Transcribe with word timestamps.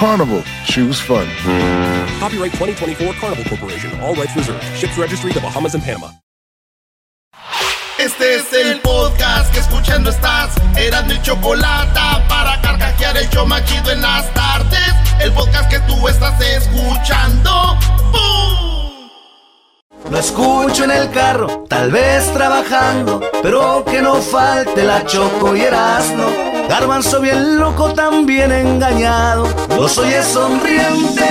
Carnival, 0.00 0.42
choose 0.64 0.98
fun. 0.98 1.26
Copyright 2.18 2.52
2024 2.52 3.12
Carnival 3.20 3.44
Corporation, 3.44 4.00
all 4.00 4.14
rights 4.14 4.34
reserved. 4.34 4.64
Ships 4.74 4.96
registry 4.96 5.30
the 5.30 5.40
Bahamas 5.40 5.74
and 5.74 5.84
Panama. 5.84 6.08
Este 7.98 8.36
es 8.36 8.50
el 8.54 8.80
podcast 8.80 9.52
que 9.52 9.60
escuchando 9.60 10.08
estás. 10.08 10.54
Eran 10.78 11.06
mi 11.06 11.20
chocolate 11.20 12.00
para 12.30 12.58
carcajear 12.62 13.18
el 13.18 13.28
show 13.28 13.46
machido 13.46 13.90
en 13.90 14.00
las 14.00 14.32
tardes. 14.32 14.94
El 15.20 15.32
podcast 15.32 15.68
que 15.68 15.80
tú 15.80 16.08
estás 16.08 16.40
escuchando. 16.40 17.76
¡Bum! 18.10 19.10
Lo 20.10 20.18
escucho 20.18 20.84
en 20.84 20.92
el 20.92 21.10
carro, 21.10 21.66
tal 21.68 21.90
vez 21.90 22.32
trabajando, 22.32 23.20
pero 23.42 23.84
que 23.84 24.00
no 24.00 24.14
falte 24.22 24.82
la 24.82 25.04
choco 25.04 25.54
y 25.54 25.60
erasno. 25.60 26.59
Garbanzo 26.70 27.20
bien 27.20 27.58
loco, 27.58 27.92
también 27.94 28.52
engañado, 28.52 29.44
los 29.76 29.98
oyes 29.98 30.24
sonrientes. 30.24 31.26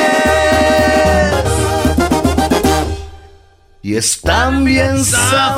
Y 3.82 3.96
están 3.96 4.66
bien 4.66 5.02
zafados. 5.06 5.54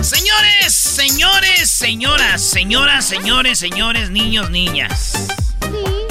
Señores, 0.00 0.72
señores, 0.74 1.70
señoras, 1.70 2.40
señoras, 2.40 3.04
señores, 3.04 3.58
señores, 3.58 4.10
niños, 4.10 4.48
niñas. 4.48 5.12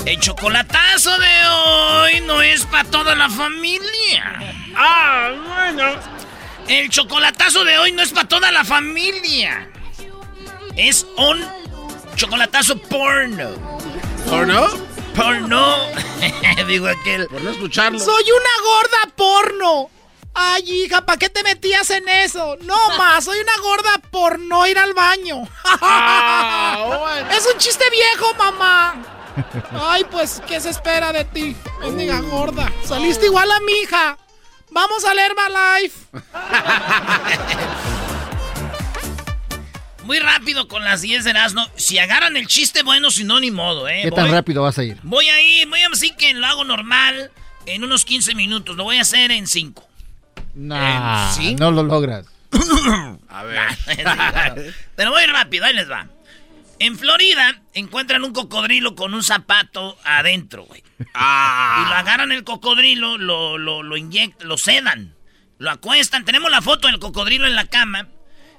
El 0.09 0.19
chocolatazo 0.19 1.15
de 1.19 1.47
hoy 1.47 2.21
no 2.21 2.41
es 2.41 2.65
para 2.65 2.83
toda 2.89 3.13
la 3.13 3.29
familia. 3.29 4.55
Ah, 4.75 5.29
bueno. 5.35 5.99
El 6.67 6.89
chocolatazo 6.89 7.63
de 7.63 7.77
hoy 7.77 7.91
no 7.91 8.01
es 8.01 8.09
para 8.09 8.27
toda 8.27 8.51
la 8.51 8.65
familia. 8.65 9.69
Es 10.75 11.05
un 11.15 11.47
chocolatazo 12.15 12.79
porno. 12.79 13.51
¿Porno? 14.27 14.67
Porno. 15.15 15.77
Digo 16.67 16.87
aquel. 16.87 17.27
Por 17.27 17.43
no 17.43 17.51
escucharlo. 17.51 17.99
Soy 17.99 18.23
una 18.31 18.63
gorda 18.63 19.15
porno. 19.15 19.91
Ay, 20.33 20.63
hija, 20.85 21.05
¿para 21.05 21.19
qué 21.19 21.29
te 21.29 21.43
metías 21.43 21.87
en 21.91 22.09
eso? 22.09 22.57
No 22.61 22.97
más, 22.97 23.25
soy 23.25 23.37
una 23.41 23.57
gorda 23.61 23.99
por 24.09 24.39
no 24.39 24.65
ir 24.65 24.79
al 24.79 24.93
baño. 24.93 25.47
Es 27.31 27.45
un 27.45 27.59
chiste 27.59 27.85
viejo, 27.91 28.33
mamá. 28.33 29.18
Ay, 29.71 30.05
pues, 30.09 30.41
¿qué 30.47 30.59
se 30.59 30.69
espera 30.69 31.11
de 31.11 31.25
ti? 31.25 31.55
Bendiga 31.81 32.19
gorda. 32.21 32.71
Saliste 32.83 33.25
igual 33.25 33.49
a 33.51 33.59
mi 33.61 33.71
hija. 33.83 34.17
Vamos 34.71 35.03
a 35.05 35.13
leer 35.13 35.31
My 35.35 35.83
Life. 35.83 35.97
Muy 40.03 40.19
rápido 40.19 40.67
con 40.67 40.83
las 40.83 41.01
10 41.01 41.23
de 41.23 41.29
Erasmo. 41.29 41.65
Si 41.75 41.99
agarran 41.99 42.35
el 42.35 42.47
chiste, 42.47 42.81
bueno, 42.83 43.11
si 43.11 43.23
no, 43.23 43.39
ni 43.39 43.51
modo, 43.51 43.87
¿eh? 43.87 44.01
¿Qué 44.03 44.11
tan 44.11 44.31
rápido 44.31 44.63
vas 44.63 44.77
a 44.79 44.83
ir? 44.83 44.97
Voy 45.03 45.29
a 45.29 45.41
ir, 45.41 45.67
voy 45.69 45.81
a 45.81 45.89
decir 45.89 46.15
que 46.15 46.33
lo 46.33 46.45
hago 46.47 46.63
normal 46.63 47.31
en 47.65 47.83
unos 47.83 48.05
15 48.05 48.33
minutos. 48.35 48.75
Lo 48.75 48.85
voy 48.85 48.97
a 48.97 49.01
hacer 49.01 49.31
en 49.31 49.45
5. 49.45 49.87
Nah, 50.55 51.31
¿sí? 51.33 51.55
no 51.55 51.71
lo 51.71 51.83
logras. 51.83 52.25
A 53.29 53.43
ver. 53.43 53.67
Pero 54.95 55.11
voy 55.11 55.25
rápido, 55.27 55.65
ahí 55.65 55.73
les 55.73 55.89
va. 55.89 56.07
En 56.79 56.97
Florida 56.97 57.61
encuentran 57.73 58.23
un 58.23 58.31
cocodrilo 58.31 58.95
con 58.95 59.13
un 59.13 59.23
zapato 59.23 59.97
adentro, 60.05 60.63
güey. 60.63 60.83
Ah. 61.13 61.83
Y 61.85 61.89
lo 61.89 61.95
agarran 61.95 62.31
el 62.31 62.43
cocodrilo, 62.45 63.17
lo, 63.17 63.57
lo, 63.57 63.83
lo 63.83 63.97
inyectan, 63.97 64.47
lo 64.47 64.57
sedan, 64.57 65.13
lo 65.57 65.71
acuestan. 65.71 66.23
Tenemos 66.23 66.49
la 66.49 66.61
foto 66.61 66.87
del 66.87 66.99
cocodrilo 66.99 67.45
en 67.47 67.55
la 67.55 67.65
cama. 67.65 68.07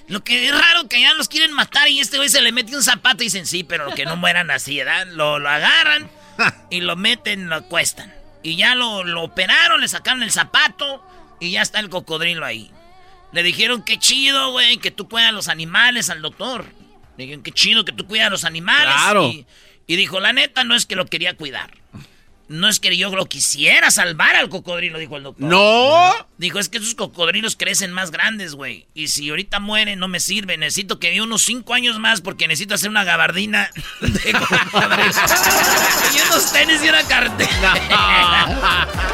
Lo 0.06 0.22
que 0.22 0.46
es 0.48 0.52
raro 0.52 0.88
que 0.88 1.00
ya 1.00 1.14
los 1.14 1.28
quieren 1.28 1.52
matar 1.52 1.88
y 1.88 2.00
este 2.00 2.16
güey 2.16 2.28
se 2.28 2.42
le 2.42 2.52
mete 2.52 2.76
un 2.76 2.82
zapato 2.82 3.22
y 3.22 3.26
dicen, 3.26 3.46
sí, 3.46 3.64
pero 3.64 3.94
que 3.94 4.04
no 4.04 4.16
mueran 4.16 4.50
así, 4.50 4.76
¿verdad? 4.78 5.06
Lo, 5.06 5.38
lo 5.38 5.48
agarran 5.48 6.10
y 6.68 6.80
lo 6.80 6.96
meten, 6.96 7.48
lo 7.48 7.54
acuestan. 7.56 8.12
Y 8.42 8.56
ya 8.56 8.74
lo, 8.74 9.04
lo 9.04 9.22
operaron, 9.22 9.80
le 9.80 9.88
sacaron 9.88 10.22
el 10.22 10.32
zapato 10.32 11.06
y 11.38 11.52
ya 11.52 11.62
está 11.62 11.78
el 11.78 11.88
cocodrilo 11.88 12.44
ahí. 12.44 12.70
Le 13.32 13.42
dijeron, 13.42 13.82
qué 13.84 13.98
chido, 13.98 14.50
güey, 14.50 14.78
que 14.78 14.90
tú 14.90 15.08
cuidas 15.08 15.28
a 15.28 15.32
los 15.32 15.48
animales 15.48 16.10
al 16.10 16.22
doctor. 16.22 16.66
Le 17.20 17.26
dijeron, 17.26 17.42
qué 17.42 17.52
chido 17.52 17.84
que 17.84 17.92
tú 17.92 18.06
cuidas 18.06 18.28
a 18.28 18.30
los 18.30 18.44
animales. 18.44 18.94
Claro. 18.94 19.28
Y, 19.28 19.46
y 19.86 19.96
dijo, 19.96 20.20
la 20.20 20.32
neta, 20.32 20.64
no 20.64 20.74
es 20.74 20.86
que 20.86 20.96
lo 20.96 21.04
quería 21.04 21.36
cuidar. 21.36 21.70
No 22.48 22.66
es 22.68 22.80
que 22.80 22.96
yo 22.96 23.14
lo 23.14 23.26
quisiera 23.26 23.90
salvar 23.92 24.34
al 24.34 24.48
cocodrilo, 24.48 24.98
dijo 24.98 25.16
el 25.16 25.22
doctor. 25.22 25.46
¡No! 25.48 26.12
Dijo, 26.38 26.58
es 26.58 26.68
que 26.68 26.78
esos 26.78 26.94
cocodrilos 26.96 27.54
crecen 27.54 27.92
más 27.92 28.10
grandes, 28.10 28.54
güey. 28.54 28.86
Y 28.94 29.06
si 29.08 29.28
ahorita 29.30 29.60
mueren, 29.60 29.98
no 30.00 30.08
me 30.08 30.18
sirve. 30.18 30.56
Necesito 30.56 30.98
que 30.98 31.10
viva 31.10 31.24
unos 31.24 31.42
cinco 31.42 31.74
años 31.74 31.98
más 32.00 32.22
porque 32.22 32.48
necesito 32.48 32.74
hacer 32.74 32.88
una 32.90 33.04
gabardina 33.04 33.70
de 34.00 34.32
cocodrilo. 34.72 35.12
y 36.16 36.20
unos 36.28 36.52
tenis 36.52 36.82
y 36.82 36.88
una 36.88 37.02
cartera. 37.04 37.74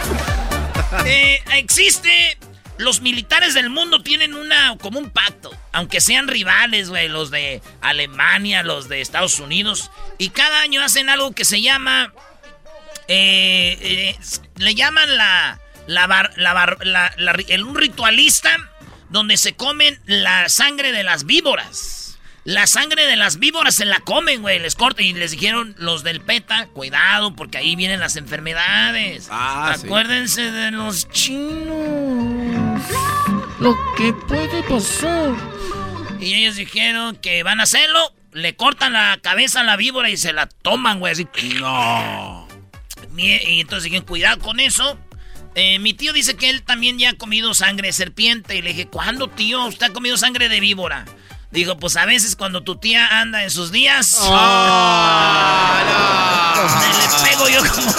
Eh, 1.04 1.42
existe. 1.56 2.38
Los 2.78 3.00
militares 3.00 3.54
del 3.54 3.70
mundo 3.70 4.02
tienen 4.02 4.34
una 4.34 4.76
como 4.78 4.98
un 4.98 5.10
pacto, 5.10 5.50
aunque 5.72 6.00
sean 6.00 6.28
rivales, 6.28 6.90
güey, 6.90 7.08
los 7.08 7.30
de 7.30 7.62
Alemania, 7.80 8.62
los 8.62 8.88
de 8.88 9.00
Estados 9.00 9.38
Unidos, 9.40 9.90
y 10.18 10.28
cada 10.30 10.60
año 10.60 10.82
hacen 10.82 11.08
algo 11.08 11.32
que 11.32 11.44
se 11.46 11.62
llama, 11.62 12.12
eh, 13.08 13.78
eh, 13.80 14.18
le 14.58 14.74
llaman 14.74 15.16
la, 15.16 15.60
la, 15.86 16.06
bar- 16.06 16.32
la 16.36 16.52
bar- 16.52 16.84
la- 16.84 17.12
la 17.16 17.32
ri- 17.32 17.46
el- 17.48 17.64
un 17.64 17.76
ritualista 17.76 18.56
donde 19.08 19.36
se 19.36 19.54
comen 19.54 20.00
la 20.06 20.48
sangre 20.48 20.92
de 20.92 21.02
las 21.04 21.24
víboras. 21.24 22.18
La 22.44 22.68
sangre 22.68 23.06
de 23.06 23.16
las 23.16 23.38
víboras 23.40 23.74
se 23.74 23.84
la 23.86 23.98
comen, 24.00 24.40
güey, 24.40 24.60
les 24.60 24.76
cortan 24.76 25.04
y 25.04 25.12
les 25.14 25.32
dijeron 25.32 25.74
los 25.78 26.04
del 26.04 26.20
PETA, 26.20 26.68
cuidado 26.68 27.34
porque 27.34 27.58
ahí 27.58 27.74
vienen 27.74 27.98
las 27.98 28.14
enfermedades. 28.14 29.26
Ah, 29.32 29.74
sí. 29.76 29.86
Acuérdense 29.86 30.52
de 30.52 30.70
los 30.70 31.08
chinos. 31.10 32.55
Lo 33.60 33.76
que 33.96 34.12
puede 34.12 34.62
pasar. 34.64 35.34
Y 36.20 36.34
ellos 36.34 36.56
dijeron 36.56 37.16
que 37.16 37.42
van 37.42 37.60
a 37.60 37.64
hacerlo, 37.64 38.12
le 38.32 38.54
cortan 38.56 38.92
la 38.92 39.18
cabeza 39.22 39.60
a 39.60 39.64
la 39.64 39.76
víbora 39.76 40.10
y 40.10 40.16
se 40.16 40.32
la 40.32 40.46
toman, 40.46 40.98
güey, 40.98 41.12
así. 41.12 41.26
No. 41.58 42.46
Y 43.16 43.60
entonces 43.60 43.84
dijeron, 43.84 44.06
cuidado 44.06 44.38
con 44.40 44.60
eso. 44.60 44.98
Eh, 45.54 45.78
mi 45.78 45.94
tío 45.94 46.12
dice 46.12 46.36
que 46.36 46.50
él 46.50 46.62
también 46.62 46.98
ya 46.98 47.10
ha 47.10 47.14
comido 47.14 47.54
sangre 47.54 47.88
de 47.88 47.92
serpiente. 47.92 48.56
Y 48.56 48.62
le 48.62 48.70
dije, 48.70 48.88
¿cuándo, 48.88 49.28
tío? 49.28 49.64
¿Usted 49.64 49.86
ha 49.86 49.92
comido 49.92 50.18
sangre 50.18 50.50
de 50.50 50.60
víbora? 50.60 51.06
Dijo, 51.56 51.78
pues 51.78 51.96
a 51.96 52.04
veces 52.04 52.36
cuando 52.36 52.62
tu 52.62 52.76
tía 52.76 53.06
anda 53.18 53.42
en 53.42 53.50
sus 53.50 53.72
días. 53.72 54.20
Me 56.80 56.88
le 56.98 57.30
pego 57.30 57.48
yo 57.48 57.60
como. 57.72 57.90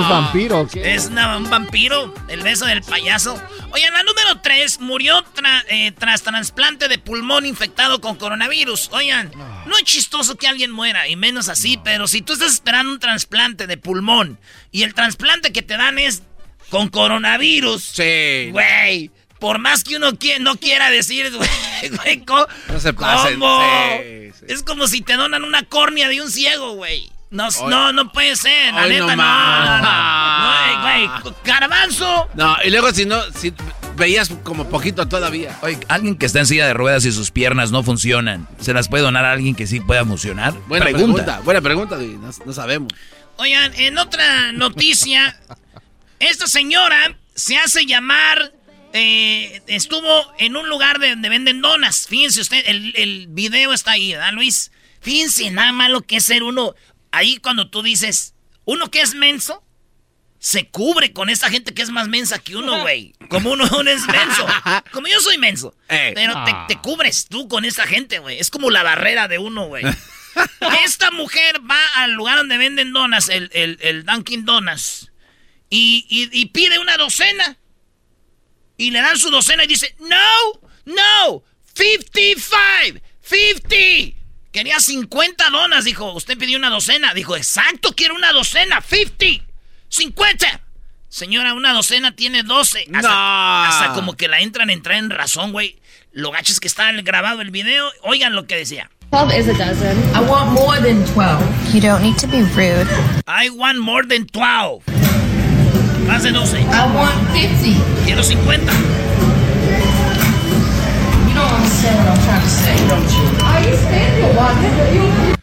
¿Es 0.00 0.08
vampiro 0.08 0.66
qué? 0.68 0.94
Es 0.96 1.06
una- 1.06 1.36
un 1.36 1.48
vampiro, 1.48 2.12
el 2.26 2.42
beso 2.42 2.64
del 2.66 2.82
payaso. 2.82 3.40
Oye, 3.70 3.88
la 3.92 4.02
número 4.02 4.40
3 4.42 4.80
murió 4.80 5.22
tra- 5.36 5.64
eh, 5.68 5.92
tras 5.96 6.22
trasplante 6.22 6.88
de 6.88 6.98
pulmón 6.98 7.46
infectado 7.46 8.00
con 8.00 8.16
coronavirus. 8.16 8.88
Oigan, 8.92 9.30
no 9.66 9.76
es 9.76 9.84
chistoso 9.84 10.34
que 10.36 10.48
alguien 10.48 10.72
muera, 10.72 11.06
y 11.06 11.14
menos 11.14 11.48
así, 11.48 11.78
pero 11.84 12.08
si 12.08 12.22
tú 12.22 12.32
estás 12.32 12.54
esperando 12.54 12.92
un 12.92 12.98
trasplante 12.98 13.68
de 13.68 13.76
pulmón 13.76 14.40
y 14.72 14.82
el 14.82 14.94
trasplante 14.94 15.52
que 15.52 15.62
te 15.62 15.76
dan 15.76 16.00
es 16.00 16.22
con 16.70 16.88
coronavirus, 16.88 17.82
Sí. 17.84 18.48
güey, 18.50 19.10
por 19.38 19.58
más 19.58 19.84
que 19.84 19.96
uno 19.96 20.16
quiera, 20.18 20.38
no 20.38 20.56
quiera 20.56 20.90
decir, 20.90 21.30
güey, 21.36 21.90
güey, 21.90 22.24
¿cómo? 22.24 22.46
No 22.68 22.80
se 22.80 22.92
pasen, 22.92 23.38
¿Cómo? 23.38 23.60
sí, 24.02 24.30
sí. 24.38 24.44
Es 24.48 24.62
como 24.62 24.86
si 24.88 25.00
te 25.02 25.14
donan 25.14 25.44
una 25.44 25.62
córnea 25.64 26.08
de 26.08 26.20
un 26.22 26.30
ciego, 26.30 26.72
güey. 26.74 27.10
No, 27.30 27.48
Hoy- 27.48 27.68
no, 27.70 27.92
no 27.92 28.12
puede 28.12 28.36
ser, 28.36 28.72
la 28.72 28.86
neta, 28.86 29.16
no 29.16 29.16
no, 29.16 29.66
no, 29.66 29.82
no. 29.82 30.82
Güey, 30.82 31.06
güey, 31.22 31.34
garbanzo. 31.44 32.28
No, 32.34 32.56
y 32.64 32.70
luego 32.70 32.92
si 32.92 33.06
no, 33.06 33.20
si 33.32 33.52
veías 33.96 34.30
como 34.44 34.68
poquito 34.68 35.08
todavía. 35.08 35.58
Oye, 35.62 35.78
alguien 35.88 36.16
que 36.16 36.26
está 36.26 36.38
en 36.40 36.46
silla 36.46 36.66
de 36.66 36.74
ruedas 36.74 37.04
y 37.04 37.10
sus 37.12 37.32
piernas 37.32 37.72
no 37.72 37.82
funcionan, 37.82 38.46
¿se 38.60 38.72
las 38.72 38.88
puede 38.88 39.02
donar 39.02 39.24
a 39.24 39.32
alguien 39.32 39.56
que 39.56 39.66
sí 39.66 39.80
pueda 39.80 40.04
funcionar? 40.04 40.52
Buena 40.68 40.84
pregunta, 40.86 41.40
buena 41.42 41.60
pregunta, 41.60 41.96
Doggy, 41.96 42.16
no, 42.18 42.30
no 42.44 42.52
sabemos. 42.52 42.92
Oigan, 43.36 43.72
en 43.74 43.98
otra 43.98 44.52
noticia, 44.52 45.36
esta 46.20 46.46
señora 46.46 47.16
se 47.34 47.56
hace 47.56 47.84
llamar, 47.84 48.52
eh, 48.94 49.60
estuvo 49.66 50.32
en 50.38 50.56
un 50.56 50.68
lugar 50.68 50.98
de- 51.00 51.10
donde 51.10 51.28
venden 51.28 51.60
donas. 51.60 52.06
Fíjense 52.08 52.40
usted, 52.40 52.62
el, 52.66 52.94
el 52.96 53.26
video 53.28 53.72
está 53.72 53.90
ahí, 53.92 54.12
¿verdad, 54.12 54.32
Luis? 54.32 54.70
Fíjense 55.00 55.50
nada 55.50 55.72
más 55.72 55.90
lo 55.90 56.00
que 56.02 56.16
es 56.16 56.24
ser 56.24 56.42
uno. 56.44 56.74
Ahí 57.10 57.36
cuando 57.38 57.68
tú 57.68 57.82
dices, 57.82 58.34
uno 58.64 58.90
que 58.90 59.00
es 59.02 59.14
menso, 59.14 59.62
se 60.38 60.68
cubre 60.68 61.12
con 61.12 61.28
esa 61.28 61.50
gente 61.50 61.74
que 61.74 61.82
es 61.82 61.90
más 61.90 62.06
mensa 62.08 62.38
que 62.38 62.54
uno, 62.56 62.80
güey. 62.82 63.14
Como 63.28 63.50
uno, 63.52 63.64
uno 63.78 63.90
es 63.90 64.06
menso. 64.06 64.46
Como 64.92 65.06
yo 65.08 65.20
soy 65.20 65.38
menso. 65.38 65.74
Eh. 65.88 66.12
Pero 66.14 66.34
te, 66.44 66.54
te 66.68 66.80
cubres 66.80 67.26
tú 67.28 67.48
con 67.48 67.64
esa 67.64 67.86
gente, 67.86 68.18
güey. 68.20 68.38
Es 68.38 68.48
como 68.50 68.70
la 68.70 68.82
barrera 68.82 69.26
de 69.28 69.38
uno, 69.38 69.66
güey. 69.66 69.84
Esta 70.84 71.10
mujer 71.10 71.60
va 71.68 71.78
al 71.96 72.12
lugar 72.12 72.36
donde 72.38 72.58
venden 72.58 72.92
donas, 72.92 73.28
el, 73.28 73.50
el, 73.54 73.78
el 73.82 74.04
Dunkin' 74.04 74.44
Donuts, 74.44 75.10
y, 75.70 76.06
y- 76.08 76.28
y 76.40 76.46
pide 76.46 76.78
una 76.78 76.96
docena. 76.96 77.56
Y 78.76 78.90
le 78.90 79.00
dan 79.00 79.16
su 79.18 79.30
docena 79.30 79.64
y 79.64 79.66
dice, 79.68 79.94
no, 80.00 80.60
no, 80.84 81.42
55, 81.74 83.00
50. 83.22 84.20
Quería 84.52 84.78
50 84.78 85.50
donas, 85.50 85.84
dijo. 85.84 86.12
Usted 86.12 86.38
pidió 86.38 86.58
una 86.58 86.70
docena. 86.70 87.12
Dijo, 87.14 87.36
exacto, 87.36 87.92
quiero 87.96 88.14
una 88.14 88.32
docena, 88.32 88.80
50, 88.80 89.44
50. 89.88 90.60
Señora, 91.08 91.54
una 91.54 91.72
docena 91.72 92.14
tiene 92.14 92.42
12. 92.42 92.86
Hasta, 92.94 93.08
No. 93.08 93.64
hasta 93.64 93.92
como 93.94 94.14
que 94.16 94.28
la 94.28 94.40
entran, 94.40 94.70
entran 94.70 94.98
en 94.98 95.10
razón, 95.10 95.52
güey. 95.52 95.78
Lo 96.12 96.30
gacho 96.30 96.52
es 96.52 96.60
que 96.60 96.68
está 96.68 96.90
grabado 97.02 97.40
el 97.40 97.50
video. 97.50 97.90
Oigan 98.02 98.34
lo 98.34 98.46
que 98.46 98.56
decía. 98.56 98.90
12 99.10 99.38
is 99.38 99.48
a 99.48 99.52
dozen. 99.52 99.96
I 100.14 100.20
want 100.28 100.50
more 100.52 100.80
than 100.80 101.04
12. 101.14 101.72
You 101.72 101.80
don't 101.80 102.02
need 102.02 102.16
to 102.18 102.26
be 102.26 102.42
rude. 102.54 102.88
I 103.26 103.48
want 103.50 103.78
more 103.78 104.04
than 104.06 104.26
12. 104.26 104.82
Más 106.06 106.22
de 106.22 106.30
12. 106.32 106.60
I 106.60 106.86
want 106.94 107.32
50. 107.32 107.93
Quiero 108.04 108.22
50. 108.22 108.72
You 111.28 111.34
don't 111.34 111.52
understand 111.52 111.98
what 111.98 112.08
I'm 112.08 112.18
trying 112.24 112.42
to 112.42 112.48
say, 112.48 112.76
don't 112.88 113.10
you? 113.10 113.24
Are 113.44 113.60
you 113.68 113.76
standing 113.76 114.24
or 114.24 115.36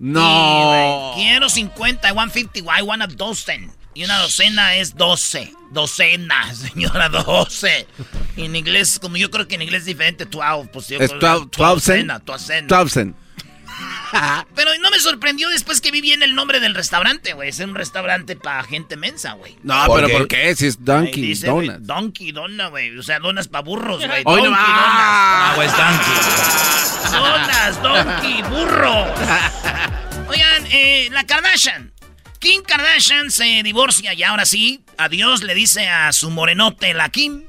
No. 0.00 1.12
Quiero 1.16 1.48
50. 1.48 2.06
I 2.08 2.12
want 2.12 2.32
50. 2.32 2.60
I 2.68 2.82
want 2.82 3.02
a 3.02 3.06
dozen. 3.06 3.70
Y 3.94 4.04
una 4.04 4.18
docena 4.18 4.76
es 4.76 4.94
12. 4.96 5.52
Docena, 5.72 6.54
señora, 6.54 7.08
12. 7.08 7.86
En 8.36 8.54
inglés, 8.54 8.98
como 9.00 9.16
yo 9.16 9.30
creo 9.30 9.46
que 9.48 9.56
en 9.56 9.62
inglés 9.62 9.80
es 9.80 9.86
diferente, 9.86 10.24
12. 10.24 10.68
Pues 10.72 10.88
yo 10.88 10.98
Es 10.98 11.10
creo- 11.10 11.20
12, 11.20 11.48
12 11.56 11.74
docena, 11.74 12.18
docena. 12.20 12.66
12. 12.68 13.14
Pero 14.54 14.70
no 14.80 14.90
me 14.90 14.98
sorprendió 14.98 15.48
después 15.48 15.80
que 15.80 15.90
vi 15.90 16.00
bien 16.00 16.22
el 16.22 16.34
nombre 16.34 16.60
del 16.60 16.74
restaurante, 16.74 17.32
güey. 17.32 17.50
Es 17.50 17.58
un 17.60 17.74
restaurante 17.74 18.36
para 18.36 18.62
gente 18.64 18.96
mensa, 18.96 19.32
güey. 19.32 19.56
No, 19.62 19.86
¿Por 19.86 19.96
pero 19.96 20.08
qué? 20.08 20.14
¿por 20.14 20.28
qué? 20.28 20.56
Si 20.56 20.66
es 20.66 20.84
Donkey 20.84 21.22
dice, 21.22 21.46
Donuts. 21.46 21.86
Donkey 21.86 22.32
Dona, 22.32 22.68
güey. 22.68 22.96
O 22.96 23.02
sea, 23.02 23.18
donas 23.18 23.48
para 23.48 23.62
burros, 23.62 24.04
güey. 24.04 24.22
Hoy 24.24 24.42
no 24.42 24.50
Donkey 24.50 24.50
más. 24.50 24.60
Ah, 24.60 25.54
Donkey. 25.56 27.18
Donas, 27.18 27.82
donkey, 27.82 28.42
burro. 28.42 29.06
Oigan, 30.28 30.66
eh, 30.70 31.08
la 31.10 31.24
Kardashian. 31.24 31.92
Kim 32.38 32.62
Kardashian 32.62 33.30
se 33.30 33.62
divorcia 33.64 34.14
y 34.14 34.22
ahora 34.22 34.46
sí, 34.46 34.84
adiós 34.96 35.42
le 35.42 35.54
dice 35.54 35.88
a 35.88 36.12
su 36.12 36.30
morenote, 36.30 36.94
la 36.94 37.08
Kim. 37.08 37.44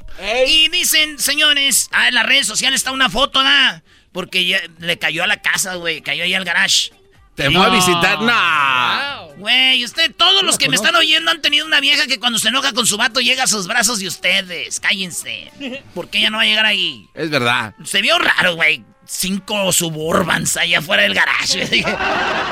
Y 0.48 0.68
dicen, 0.70 1.20
señores, 1.20 1.90
ah, 1.92 2.08
en 2.08 2.16
las 2.16 2.26
redes 2.26 2.48
sociales 2.48 2.80
está 2.80 2.92
una 2.92 3.10
foto, 3.10 3.42
¿da? 3.42 3.84
Porque 4.12 4.46
ya 4.46 4.60
le 4.80 4.98
cayó 4.98 5.24
a 5.24 5.28
la 5.28 5.42
casa, 5.42 5.76
güey, 5.76 6.02
cayó 6.02 6.24
ahí 6.24 6.34
al 6.34 6.46
garage. 6.46 6.92
Te 7.36 7.50
fue 7.52 7.66
a 7.66 7.70
visitar. 7.70 8.22
No. 8.22 9.36
Güey, 9.38 9.86
usted, 9.86 10.14
todos 10.14 10.44
los 10.44 10.58
que 10.58 10.68
me 10.68 10.76
están 10.76 10.94
oyendo 10.96 11.32
han 11.32 11.42
tenido 11.42 11.66
una 11.66 11.80
vieja 11.80 12.06
que 12.06 12.20
cuando 12.20 12.38
se 12.38 12.50
enoja 12.50 12.74
con 12.74 12.86
su 12.86 12.98
vato 12.98 13.22
llega 13.22 13.44
a 13.44 13.48
sus 13.48 13.68
brazos 13.68 14.00
de 14.00 14.08
ustedes. 14.08 14.82
Cállense. 14.82 15.50
¿Por 15.94 16.10
qué 16.10 16.18
ella 16.18 16.32
no 16.32 16.38
va 16.38 16.44
a 16.44 16.48
llegar 16.48 16.66
ahí? 16.66 17.08
Es 17.14 17.30
verdad. 17.30 17.74
Se 17.86 18.02
vio 18.02 18.20
raro, 18.20 18.56
güey. 18.56 18.84
Cinco 19.06 19.72
suburbans 19.72 20.58
allá 20.58 20.80
afuera 20.80 21.04
del 21.04 21.14
garage. 21.14 21.66
Dije, 21.72 21.96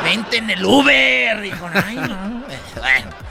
vente 0.06 0.38
en 0.38 0.50
el 0.52 0.64
Uber. 0.64 1.42
Dijo, 1.42 1.70
ay, 1.74 1.96
no. 1.96 2.46
Bueno. 2.76 3.28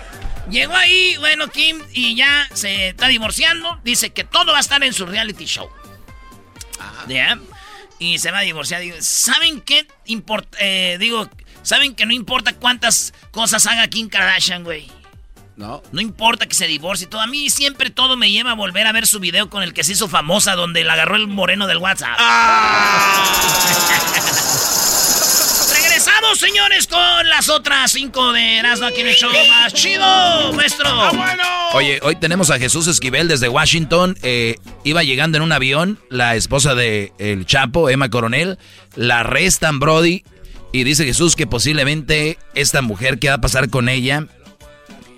Llegó 0.50 0.76
ahí, 0.76 1.16
bueno, 1.18 1.48
Kim, 1.48 1.82
y 1.92 2.14
ya 2.14 2.48
se 2.52 2.88
está 2.88 3.08
divorciando. 3.08 3.80
Dice 3.82 4.10
que 4.10 4.22
todo 4.24 4.52
va 4.52 4.58
a 4.58 4.60
estar 4.60 4.84
en 4.84 4.92
su 4.92 5.06
reality 5.06 5.46
show. 5.46 5.68
¿Ya? 7.08 7.38
Y 7.98 8.18
se 8.18 8.30
va 8.30 8.38
a 8.38 8.42
divorciar. 8.42 8.80
Digo, 8.82 8.96
¿Saben 9.00 9.60
qué 9.60 9.86
importa? 10.04 10.56
eh, 10.60 10.96
digo, 11.00 11.28
¿saben 11.62 11.94
que 11.94 12.06
no 12.06 12.12
importa 12.12 12.52
cuántas 12.54 13.14
cosas 13.30 13.66
haga 13.66 13.88
Kim 13.88 14.08
Kardashian, 14.08 14.64
güey? 14.64 14.90
No. 15.56 15.82
No 15.90 16.02
importa 16.02 16.46
que 16.46 16.54
se 16.54 16.66
divorcie 16.66 17.06
y 17.06 17.10
todo. 17.10 17.22
A 17.22 17.26
mí 17.26 17.48
siempre 17.48 17.88
todo 17.88 18.18
me 18.18 18.30
lleva 18.30 18.50
a 18.50 18.54
volver 18.54 18.86
a 18.86 18.92
ver 18.92 19.06
su 19.06 19.20
video 19.20 19.48
con 19.48 19.62
el 19.62 19.72
que 19.72 19.84
se 19.84 19.92
hizo 19.92 20.06
famosa, 20.08 20.54
donde 20.54 20.84
la 20.84 20.92
agarró 20.92 21.16
el 21.16 21.28
moreno 21.28 21.66
del 21.66 21.78
WhatsApp. 21.78 22.18
Señores, 26.34 26.86
con 26.86 27.28
las 27.28 27.48
otras 27.48 27.92
cinco 27.92 28.32
de 28.32 28.58
Erasmo 28.58 28.86
aquí 28.86 29.00
en 29.00 29.08
el 29.08 29.14
show 29.14 29.30
más 29.48 29.72
chido, 29.72 30.52
maestro. 30.52 30.88
Oye, 31.72 31.98
hoy 32.02 32.16
tenemos 32.16 32.50
a 32.50 32.58
Jesús 32.58 32.86
Esquivel 32.88 33.28
desde 33.28 33.48
Washington. 33.48 34.18
Eh, 34.22 34.56
iba 34.84 35.02
llegando 35.02 35.38
en 35.38 35.42
un 35.42 35.52
avión, 35.52 35.98
la 36.10 36.36
esposa 36.36 36.74
de 36.74 37.12
el 37.18 37.46
Chapo, 37.46 37.88
Emma 37.88 38.10
Coronel, 38.10 38.58
la 38.96 39.20
arrestan, 39.20 39.78
Brody. 39.78 40.24
Y 40.72 40.84
dice 40.84 41.04
Jesús 41.04 41.36
que 41.36 41.46
posiblemente 41.46 42.38
esta 42.54 42.82
mujer, 42.82 43.18
¿qué 43.18 43.28
va 43.28 43.36
a 43.36 43.40
pasar 43.40 43.70
con 43.70 43.88
ella 43.88 44.26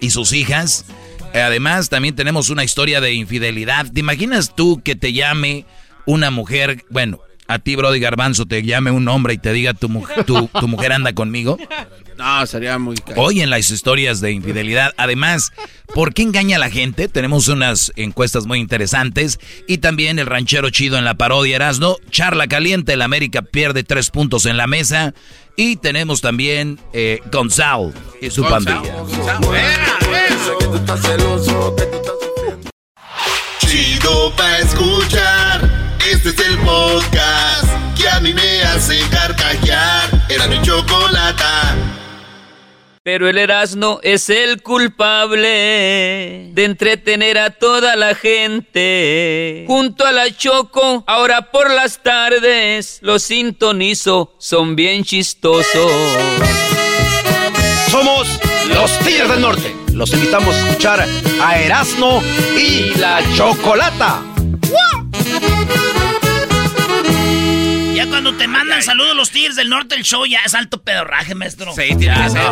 y 0.01 0.11
sus 0.11 0.33
hijas? 0.33 0.85
Eh, 1.33 1.41
además, 1.41 1.89
también 1.89 2.15
tenemos 2.15 2.49
una 2.49 2.65
historia 2.65 3.01
de 3.01 3.13
infidelidad. 3.15 3.87
¿Te 3.93 4.01
imaginas 4.01 4.55
tú 4.55 4.83
que 4.85 4.95
te 4.95 5.13
llame 5.13 5.65
una 6.07 6.31
mujer, 6.31 6.85
bueno, 6.91 7.21
a 7.49 7.59
ti, 7.59 7.75
Brody 7.77 7.99
Garbanzo, 7.99 8.47
te 8.47 8.63
llame 8.63 8.91
un 8.91 9.09
hombre 9.09 9.35
y 9.35 9.39
te 9.39 9.53
diga 9.53 9.75
tu, 9.75 9.89
mu- 9.89 10.05
tu, 10.27 10.49
tu 10.49 10.69
mujer 10.69 10.93
anda 10.93 11.13
conmigo? 11.15 11.59
No, 12.17 12.45
sería 12.47 12.79
muy 12.79 12.97
caro. 12.97 13.23
Hoy 13.23 13.41
en 13.41 13.49
las 13.51 13.71
historias 13.71 14.21
de 14.21 14.33
infidelidad. 14.33 14.93
Además, 14.97 15.53
¿por 15.95 16.13
qué 16.15 16.23
engaña 16.23 16.57
a 16.57 16.59
la 16.59 16.69
gente? 16.69 17.09
Tenemos 17.09 17.47
unas 17.49 17.93
encuestas 17.97 18.45
muy 18.47 18.59
interesantes. 18.59 19.39
Y 19.69 19.79
también 19.79 20.19
el 20.19 20.27
ranchero 20.27 20.69
chido 20.71 20.99
en 20.99 21.05
la 21.05 21.15
parodia 21.15 21.57
Erasno. 21.57 21.97
Charla 22.11 22.49
caliente, 22.49 22.93
el 22.95 23.03
América 23.03 23.43
pierde 23.43 23.85
tres 23.85 24.11
puntos 24.11 24.47
en 24.47 24.57
la 24.57 24.67
mesa. 24.67 25.15
Y 25.57 25.77
tenemos 25.77 26.21
también 26.21 26.79
eh, 26.93 27.21
Gonzalo 27.33 27.93
y 28.21 28.31
su 28.31 28.43
pandilla. 28.45 28.83
Chido 33.61 34.33
pa' 34.37 34.59
escuchar. 34.59 35.38
Este 36.11 36.31
es 36.31 36.39
el 36.39 36.59
podcast 36.61 37.67
que 37.95 38.09
a 38.09 38.19
mí 38.21 38.33
me 38.33 38.63
hace 38.63 38.99
carcajear. 39.11 40.09
Era 40.31 40.47
mi 40.47 40.61
chocolata. 40.63 41.77
Pero 43.03 43.29
el 43.29 43.37
Erasmo 43.37 44.01
es 44.03 44.31
el 44.31 44.63
culpable 44.63 46.51
de 46.55 46.65
entretener 46.65 47.37
a 47.37 47.51
toda 47.51 47.95
la 47.95 48.15
gente. 48.15 49.65
Junto 49.67 50.07
a 50.07 50.13
la 50.13 50.35
Choco, 50.35 51.05
ahora 51.07 51.51
por 51.51 51.71
las 51.71 52.03
tardes, 52.03 53.01
los 53.03 53.23
sintonizo, 53.23 54.35
son 54.39 54.77
bien 54.77 55.05
chistosos. 55.05 55.93
Somos 57.91 58.27
los 58.69 58.99
Tigres 59.01 59.29
del 59.29 59.43
Norte. 59.43 59.77
Los 59.93 60.11
invitamos 60.15 60.55
a 60.55 60.69
escuchar 60.69 61.07
a 61.43 61.59
Erasmo 61.59 62.23
y 62.57 62.99
la 62.99 63.21
Chocolata. 63.37 64.23
Cuando 68.09 68.35
te 68.35 68.49
mandan 68.49 68.83
saludos 68.83 69.15
los 69.17 69.31
Tigres 69.31 69.57
del 69.57 69.69
Norte, 69.69 69.95
el 69.95 70.03
show 70.03 70.25
ya 70.27 70.41
es 70.45 70.55
alto 70.55 70.83
pedorraje, 70.83 71.35
maestro. 71.35 71.73
Sí, 71.75 71.95
tiene 71.97 72.23
que 72.25 72.31
ser. 72.31 72.43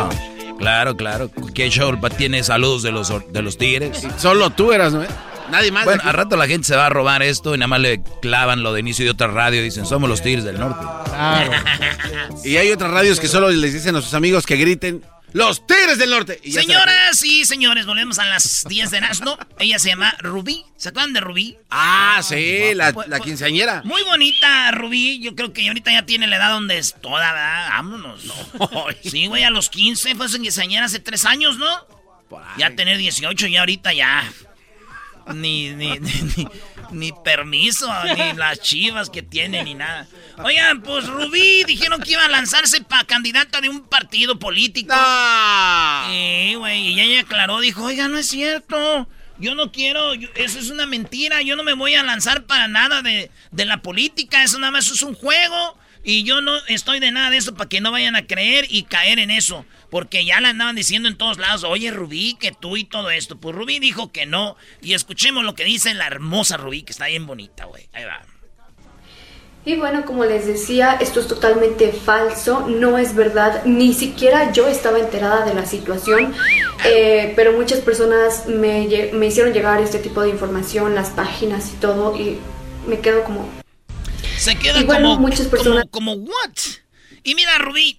Claro, 0.58 0.96
claro. 0.96 1.30
¿Qué 1.54 1.68
show 1.70 1.98
tiene 2.16 2.42
saludos 2.42 2.82
de 2.82 2.92
los, 2.92 3.12
de 3.32 3.42
los 3.42 3.58
tigres? 3.58 4.06
Solo 4.18 4.50
tú 4.50 4.72
eras, 4.72 4.92
¿no? 4.92 5.04
Nadie 5.50 5.70
más. 5.70 5.84
Bueno, 5.84 6.02
al 6.04 6.14
rato 6.14 6.36
la 6.36 6.46
gente 6.46 6.66
se 6.66 6.76
va 6.76 6.86
a 6.86 6.88
robar 6.88 7.22
esto 7.22 7.54
y 7.54 7.58
nada 7.58 7.68
más 7.68 7.80
le 7.80 8.02
clavan 8.20 8.62
lo 8.62 8.72
de 8.72 8.80
inicio 8.80 9.04
de 9.04 9.10
otra 9.10 9.28
radio 9.28 9.60
y 9.60 9.64
dicen, 9.64 9.86
somos 9.86 10.08
los 10.08 10.22
tigres 10.22 10.44
del 10.44 10.58
norte. 10.58 10.84
Y 12.44 12.58
hay 12.58 12.70
otras 12.70 12.90
radios 12.90 13.18
que 13.18 13.28
solo 13.28 13.50
les 13.50 13.72
dicen 13.72 13.96
a 13.96 14.00
sus 14.00 14.14
amigos 14.14 14.46
que 14.46 14.56
griten 14.56 15.02
Los 15.32 15.66
Tigres 15.66 15.98
del 15.98 16.10
Norte. 16.10 16.40
Y 16.42 16.52
ya 16.52 16.62
Señoras 16.62 17.22
y 17.22 17.44
señores, 17.44 17.84
volvemos 17.84 18.18
a 18.18 18.24
las 18.24 18.64
10 18.68 18.90
de 18.90 18.96
Erasmo. 18.98 19.38
Ella 19.58 19.78
se 19.78 19.90
llama 19.90 20.14
Rubí. 20.20 20.64
¿Se 20.76 20.88
acuerdan 20.88 21.12
de 21.12 21.20
Rubí? 21.20 21.56
Ah, 21.70 22.20
sí, 22.22 22.72
la, 22.74 22.94
la 23.06 23.20
quinceañera. 23.20 23.82
Muy 23.84 24.02
bonita, 24.04 24.70
Rubí. 24.70 25.20
Yo 25.20 25.34
creo 25.34 25.52
que 25.52 25.66
ahorita 25.68 25.92
ya 25.92 26.06
tiene 26.06 26.26
la 26.26 26.36
edad 26.36 26.50
donde 26.50 26.78
es 26.78 26.94
toda, 27.00 27.32
¿verdad? 27.32 27.68
Vámonos. 27.70 28.22
Sí, 29.02 29.26
güey, 29.26 29.42
a 29.44 29.50
los 29.50 29.68
15 29.68 30.14
fue 30.14 30.28
su 30.28 30.40
quinceañera 30.40 30.86
hace 30.86 31.00
3 31.00 31.24
años, 31.26 31.58
¿no? 31.58 31.86
Ya 32.58 32.74
tener 32.74 32.96
18 32.98 33.46
y 33.46 33.56
ahorita 33.56 33.92
ya. 33.92 34.24
Ni, 35.34 35.70
ni, 35.70 35.90
ni, 36.00 36.12
ni, 36.36 36.48
ni 36.90 37.12
permiso, 37.12 37.88
ni 38.04 38.32
las 38.34 38.60
chivas 38.60 39.10
que 39.10 39.22
tiene, 39.22 39.62
ni 39.64 39.74
nada. 39.74 40.06
Oigan, 40.42 40.82
pues 40.82 41.06
Rubí 41.06 41.64
dijeron 41.64 42.00
que 42.02 42.12
iba 42.12 42.24
a 42.24 42.28
lanzarse 42.28 42.80
para 42.82 43.04
candidata 43.04 43.60
de 43.60 43.68
un 43.68 43.82
partido 43.88 44.38
político. 44.38 44.94
Sí, 46.08 46.54
güey, 46.56 46.88
y 46.92 47.00
ella 47.00 47.20
aclaró, 47.22 47.60
dijo, 47.60 47.84
oiga, 47.84 48.08
no 48.08 48.18
es 48.18 48.26
cierto. 48.28 49.08
Yo 49.38 49.54
no 49.54 49.70
quiero, 49.70 50.14
yo- 50.14 50.28
eso 50.34 50.58
es 50.58 50.70
una 50.70 50.86
mentira, 50.86 51.42
yo 51.42 51.56
no 51.56 51.62
me 51.62 51.74
voy 51.74 51.94
a 51.94 52.02
lanzar 52.02 52.44
para 52.44 52.68
nada 52.68 53.02
de, 53.02 53.30
de 53.50 53.64
la 53.66 53.82
política, 53.82 54.42
eso 54.42 54.58
nada 54.58 54.70
más 54.70 54.90
es 54.90 55.02
un 55.02 55.14
juego. 55.14 55.78
Y 56.08 56.22
yo 56.22 56.40
no 56.40 56.52
estoy 56.68 57.00
de 57.00 57.10
nada 57.10 57.30
de 57.30 57.38
eso 57.38 57.56
para 57.56 57.68
que 57.68 57.80
no 57.80 57.90
vayan 57.90 58.14
a 58.14 58.28
creer 58.28 58.66
y 58.68 58.84
caer 58.84 59.18
en 59.18 59.32
eso. 59.32 59.64
Porque 59.90 60.24
ya 60.24 60.40
la 60.40 60.50
andaban 60.50 60.76
diciendo 60.76 61.08
en 61.08 61.18
todos 61.18 61.38
lados, 61.38 61.64
oye 61.64 61.90
Rubí, 61.90 62.36
que 62.38 62.52
tú 62.52 62.76
y 62.76 62.84
todo 62.84 63.10
esto. 63.10 63.38
Pues 63.40 63.56
Rubí 63.56 63.80
dijo 63.80 64.12
que 64.12 64.24
no. 64.24 64.56
Y 64.80 64.94
escuchemos 64.94 65.42
lo 65.42 65.56
que 65.56 65.64
dice 65.64 65.92
la 65.94 66.06
hermosa 66.06 66.58
Rubí, 66.58 66.84
que 66.84 66.92
está 66.92 67.06
bien 67.08 67.26
bonita, 67.26 67.64
güey. 67.64 67.88
Ahí 67.92 68.04
va. 68.04 68.24
Y 69.64 69.74
bueno, 69.74 70.04
como 70.04 70.24
les 70.24 70.46
decía, 70.46 70.96
esto 71.00 71.18
es 71.18 71.26
totalmente 71.26 71.90
falso, 71.90 72.68
no 72.68 72.98
es 72.98 73.16
verdad, 73.16 73.64
ni 73.64 73.92
siquiera 73.92 74.52
yo 74.52 74.68
estaba 74.68 75.00
enterada 75.00 75.44
de 75.44 75.54
la 75.54 75.66
situación, 75.66 76.32
eh, 76.84 77.32
pero 77.34 77.52
muchas 77.52 77.80
personas 77.80 78.46
me, 78.46 79.10
me 79.12 79.26
hicieron 79.26 79.52
llegar 79.52 79.80
este 79.82 79.98
tipo 79.98 80.20
de 80.20 80.28
información, 80.28 80.94
las 80.94 81.10
páginas 81.10 81.72
y 81.72 81.76
todo, 81.78 82.16
y 82.16 82.38
me 82.86 83.00
quedo 83.00 83.24
como... 83.24 83.65
Se 84.46 84.56
queda 84.56 84.84
bueno, 84.84 85.08
como, 85.16 85.20
muchas 85.28 85.48
personas- 85.48 85.86
como, 85.90 86.12
como, 86.14 86.24
¿what? 86.24 86.56
Y 87.24 87.34
mira, 87.34 87.58
Rubí, 87.58 87.98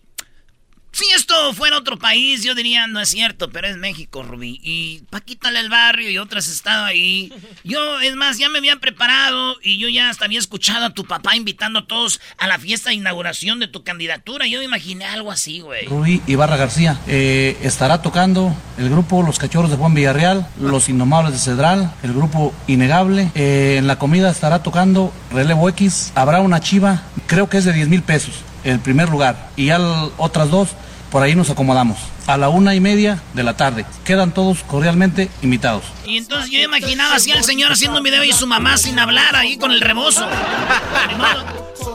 si 0.91 1.05
esto 1.15 1.53
fuera 1.53 1.77
otro 1.77 1.97
país, 1.97 2.43
yo 2.43 2.55
diría, 2.55 2.87
no 2.87 2.99
es 2.99 3.09
cierto, 3.09 3.49
pero 3.49 3.67
es 3.67 3.77
México, 3.77 4.23
Rubí. 4.23 4.59
Y 4.63 5.01
pa' 5.09 5.21
quitarle 5.21 5.59
el 5.59 5.69
barrio 5.69 6.09
y 6.09 6.17
otras 6.17 6.47
estado 6.47 6.85
ahí. 6.85 7.31
Yo, 7.63 7.99
es 7.99 8.15
más, 8.15 8.37
ya 8.37 8.49
me 8.49 8.57
había 8.57 8.77
preparado 8.77 9.57
y 9.61 9.77
yo 9.77 9.89
ya 9.89 10.09
hasta 10.09 10.25
había 10.25 10.39
escuchado 10.39 10.85
a 10.85 10.89
tu 10.91 11.05
papá 11.05 11.35
invitando 11.35 11.79
a 11.79 11.87
todos 11.87 12.19
a 12.37 12.47
la 12.47 12.57
fiesta 12.57 12.89
de 12.89 12.95
inauguración 12.95 13.59
de 13.59 13.67
tu 13.67 13.83
candidatura. 13.83 14.47
Yo 14.47 14.59
me 14.59 14.65
imaginé 14.65 15.05
algo 15.05 15.31
así, 15.31 15.59
güey. 15.59 15.85
Rubí 15.85 16.21
Ibarra 16.25 16.57
García. 16.57 16.99
Eh, 17.07 17.57
estará 17.61 18.01
tocando 18.01 18.55
el 18.77 18.89
grupo 18.89 19.21
Los 19.21 19.37
Cachorros 19.37 19.69
de 19.69 19.77
Juan 19.77 19.93
Villarreal, 19.93 20.47
Los 20.59 20.89
Indomables 20.89 21.33
de 21.33 21.39
Cedral, 21.39 21.93
el 22.03 22.13
grupo 22.13 22.55
Innegable. 22.67 23.31
Eh, 23.35 23.75
en 23.77 23.87
la 23.87 23.99
comida 23.99 24.31
estará 24.31 24.63
tocando 24.63 25.13
Relevo 25.31 25.69
X. 25.69 26.11
Habrá 26.15 26.41
una 26.41 26.59
chiva, 26.59 27.03
creo 27.27 27.49
que 27.49 27.57
es 27.57 27.65
de 27.65 27.73
10 27.73 27.89
mil 27.89 28.01
pesos, 28.01 28.33
el 28.69 28.79
primer 28.79 29.09
lugar. 29.09 29.49
Y 29.55 29.65
ya 29.67 29.75
l- 29.77 30.11
otras 30.17 30.49
dos, 30.49 30.69
por 31.11 31.23
ahí 31.23 31.35
nos 31.35 31.49
acomodamos. 31.49 31.97
A 32.27 32.35
la 32.37 32.49
una 32.49 32.75
y 32.75 32.79
media 32.81 33.21
de 33.33 33.43
la 33.43 33.55
tarde. 33.55 33.85
Quedan 34.03 34.33
todos 34.33 34.63
cordialmente 34.63 35.29
invitados. 35.41 35.83
Y 36.05 36.17
entonces 36.17 36.51
yo 36.51 36.59
imaginaba 36.59 37.15
así 37.15 37.31
al 37.31 37.43
señor 37.43 37.71
haciendo 37.71 37.97
un 37.99 38.03
video 38.03 38.23
y 38.23 38.33
su 38.33 38.47
mamá 38.47 38.77
sin 38.77 38.99
hablar 38.99 39.35
ahí 39.35 39.57
con 39.57 39.71
el 39.71 39.79
rebozo. 39.81 40.27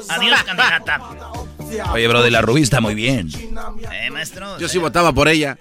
Adiós, 0.08 0.42
candidata. 0.44 1.00
Oye, 1.92 2.08
bro, 2.08 2.22
de 2.22 2.30
la 2.30 2.40
Rubí 2.42 2.62
está 2.62 2.80
muy 2.80 2.94
bien. 2.94 3.28
Eh, 3.92 4.10
maestro. 4.10 4.58
Yo 4.58 4.68
sí 4.68 4.78
votaba 4.78 5.12
por 5.12 5.28
ella. 5.28 5.58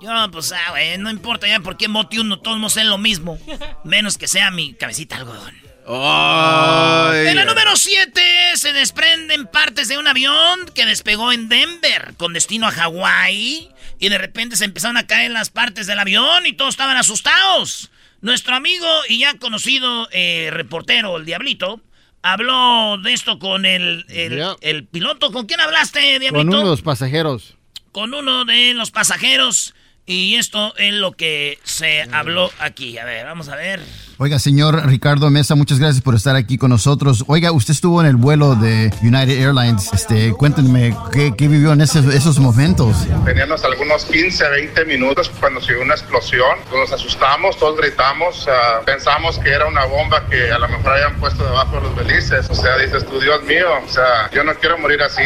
Yo, 0.00 0.10
pues, 0.30 0.52
ah, 0.52 0.70
güey, 0.70 0.96
no 0.98 1.10
importa 1.10 1.48
ya 1.48 1.58
por 1.60 1.76
qué 1.76 1.88
mote 1.88 2.20
uno, 2.20 2.38
todos 2.38 2.58
nos 2.60 2.76
lo 2.76 2.98
mismo. 2.98 3.38
Menos 3.84 4.16
que 4.16 4.28
sea 4.28 4.50
mi 4.52 4.74
cabecita 4.74 5.16
algodón. 5.16 5.54
En 5.90 7.36
la 7.36 7.44
número 7.46 7.74
7 7.74 8.20
se 8.54 8.72
desprenden 8.74 9.46
partes 9.46 9.88
de 9.88 9.96
un 9.96 10.06
avión 10.06 10.66
que 10.74 10.84
despegó 10.84 11.32
en 11.32 11.48
Denver 11.48 12.12
con 12.18 12.34
destino 12.34 12.66
a 12.66 12.72
Hawái. 12.72 13.70
Y 13.98 14.08
de 14.10 14.18
repente 14.18 14.56
se 14.56 14.66
empezaron 14.66 14.98
a 14.98 15.06
caer 15.06 15.30
las 15.30 15.48
partes 15.50 15.86
del 15.86 15.98
avión 15.98 16.46
y 16.46 16.52
todos 16.52 16.74
estaban 16.74 16.96
asustados. 16.96 17.90
Nuestro 18.20 18.54
amigo 18.54 18.86
y 19.08 19.20
ya 19.20 19.38
conocido 19.38 20.08
eh, 20.12 20.50
reportero, 20.52 21.16
el 21.16 21.24
Diablito, 21.24 21.80
habló 22.22 22.98
de 22.98 23.12
esto 23.14 23.38
con 23.38 23.64
el, 23.64 24.04
el, 24.08 24.44
el 24.60 24.84
piloto. 24.86 25.32
¿Con 25.32 25.46
quién 25.46 25.60
hablaste, 25.60 26.00
Diablito? 26.18 26.34
Con 26.34 26.48
uno 26.48 26.58
de 26.58 26.64
los 26.64 26.82
pasajeros. 26.82 27.56
con 27.92 28.12
uno 28.12 28.44
de 28.44 28.74
los 28.74 28.90
pasajeros. 28.90 29.74
Y 30.04 30.36
esto 30.36 30.74
es 30.76 30.92
lo 30.94 31.12
que 31.12 31.58
se 31.64 32.02
habló 32.12 32.50
aquí. 32.58 32.98
A 32.98 33.04
ver, 33.04 33.24
vamos 33.24 33.48
a 33.48 33.56
ver. 33.56 33.80
Oiga, 34.20 34.40
señor 34.40 34.84
Ricardo 34.86 35.30
Mesa, 35.30 35.54
muchas 35.54 35.78
gracias 35.78 36.02
por 36.02 36.16
estar 36.16 36.34
aquí 36.34 36.58
con 36.58 36.70
nosotros. 36.70 37.22
Oiga, 37.28 37.52
usted 37.52 37.70
estuvo 37.70 38.00
en 38.00 38.08
el 38.08 38.16
vuelo 38.16 38.56
de 38.56 38.92
United 39.00 39.40
Airlines. 39.40 39.92
Este, 39.92 40.32
cuéntenme 40.32 40.92
qué, 41.12 41.34
qué 41.38 41.46
vivió 41.46 41.72
en 41.72 41.82
ese- 41.82 42.00
esos 42.16 42.40
momentos. 42.40 42.96
Teníamos 43.24 43.62
algunos 43.62 44.04
15, 44.06 44.48
20 44.50 44.84
minutos 44.86 45.30
cuando 45.38 45.60
se 45.60 45.72
dio 45.72 45.82
una 45.84 45.94
explosión. 45.94 46.50
Nos 46.74 46.90
asustamos, 46.90 47.56
todos 47.58 47.78
gritamos. 47.80 48.48
ah, 48.50 48.80
pensamos 48.84 49.38
que 49.38 49.50
era 49.50 49.66
una 49.68 49.84
bomba 49.84 50.26
que 50.28 50.50
a 50.50 50.58
lo 50.58 50.68
mejor 50.68 50.94
habían 50.94 51.14
puesto 51.20 51.44
debajo 51.44 51.76
de 51.76 51.82
los 51.82 51.94
belices. 51.94 52.50
O 52.50 52.54
sea, 52.56 52.76
dices 52.76 53.06
tú, 53.06 53.20
Dios 53.20 53.44
mío, 53.44 53.66
o 53.86 53.88
sea, 53.88 54.28
yo 54.34 54.42
no 54.42 54.52
quiero 54.54 54.78
morir 54.78 55.00
así. 55.00 55.22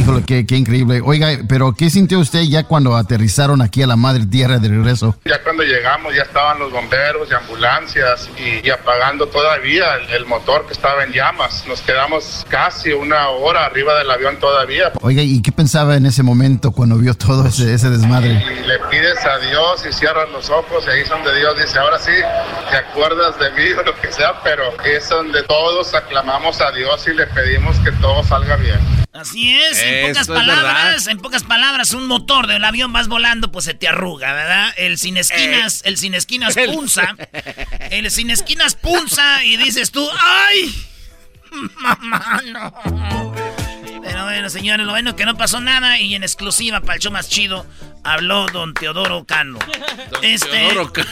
Híjole, 0.00 0.22
qué, 0.24 0.46
qué 0.46 0.54
increíble. 0.56 1.00
Oiga, 1.04 1.30
pero 1.48 1.72
¿qué 1.72 1.90
sintió 1.90 2.20
usted 2.20 2.42
ya 2.42 2.62
cuando 2.62 2.94
aterrizaron 2.94 3.60
aquí 3.60 3.82
a 3.82 3.88
la 3.88 3.96
madre 3.96 4.24
tierra 4.24 4.58
de 4.60 4.68
regreso? 4.68 5.18
Ya 5.24 5.42
cuando 5.42 5.64
llegamos 5.64 6.14
ya 6.14 6.22
estaban 6.22 6.60
los 6.60 6.70
bomberos 6.70 7.28
y 7.28 7.34
ambulancias 7.34 8.28
y, 8.38 8.66
y 8.66 8.70
apagando 8.70 9.26
todavía 9.26 9.96
el, 9.96 10.10
el 10.10 10.26
motor 10.26 10.66
que 10.66 10.72
estaba 10.72 11.04
en 11.04 11.12
llamas. 11.12 11.64
Nos 11.66 11.80
quedamos 11.80 12.44
casi 12.48 12.92
una 12.92 13.28
hora 13.30 13.64
arriba 13.64 13.98
del 13.98 14.10
avión 14.10 14.38
todavía. 14.38 14.92
Oiga, 15.00 15.22
¿y 15.22 15.42
qué 15.42 15.52
pensaba 15.52 15.96
en 15.96 16.06
ese 16.06 16.22
momento 16.22 16.72
cuando 16.72 16.96
vio 16.96 17.14
todo 17.14 17.46
ese, 17.46 17.74
ese 17.74 17.90
desmadre? 17.90 18.28
Y 18.30 18.66
le 18.66 18.78
pides 18.90 19.24
a 19.24 19.38
Dios 19.38 19.84
y 19.88 19.92
cierras 19.92 20.28
los 20.30 20.50
ojos 20.50 20.84
y 20.86 20.90
ahí 20.90 21.00
es 21.00 21.08
donde 21.08 21.34
Dios 21.36 21.58
dice, 21.58 21.78
ahora 21.78 21.98
sí, 21.98 22.12
te 22.70 22.76
acuerdas 22.76 23.38
de 23.38 23.50
mí 23.52 23.70
o 23.78 23.82
lo 23.82 23.94
que 24.00 24.12
sea, 24.12 24.40
pero 24.42 24.62
es 24.84 25.08
donde 25.08 25.42
todos 25.44 25.94
aclamamos 25.94 26.60
a 26.60 26.70
Dios 26.72 27.06
y 27.08 27.14
le 27.14 27.26
pedimos 27.28 27.76
que 27.80 27.92
todo 27.92 28.22
salga 28.24 28.56
bien. 28.56 29.05
Así 29.18 29.54
es, 29.54 29.78
en 29.82 30.08
pocas 30.08 30.28
palabras, 30.28 31.06
en 31.06 31.18
pocas 31.18 31.42
palabras, 31.42 31.92
un 31.92 32.06
motor 32.06 32.46
del 32.46 32.64
avión 32.64 32.92
vas 32.92 33.08
volando, 33.08 33.50
pues 33.50 33.64
se 33.64 33.74
te 33.74 33.88
arruga, 33.88 34.32
¿verdad? 34.32 34.74
El 34.76 34.98
sin 34.98 35.16
esquinas, 35.16 35.80
el 35.84 35.96
sin 35.96 36.14
esquinas 36.14 36.54
punza. 36.54 37.16
El 37.90 38.10
sin 38.10 38.30
esquinas 38.30 38.74
punza 38.74 39.44
y 39.44 39.56
dices 39.56 39.90
tú, 39.90 40.06
¡ay! 40.20 40.86
Mamá, 41.50 42.42
no. 42.46 43.34
Pero 44.02 44.24
bueno, 44.24 44.50
señores, 44.50 44.84
lo 44.84 44.92
bueno 44.92 45.10
es 45.10 45.16
que 45.16 45.24
no 45.24 45.36
pasó 45.36 45.60
nada 45.60 45.98
y 45.98 46.14
en 46.14 46.22
exclusiva 46.22 46.80
para 46.80 46.94
el 46.94 47.00
show 47.00 47.12
más 47.12 47.28
chido 47.28 47.66
habló 48.04 48.46
don 48.46 48.74
Teodoro 48.74 49.24
Cano. 49.24 49.58
este, 50.22 50.48
Teodoro 50.48 50.92
Cano. 50.92 51.10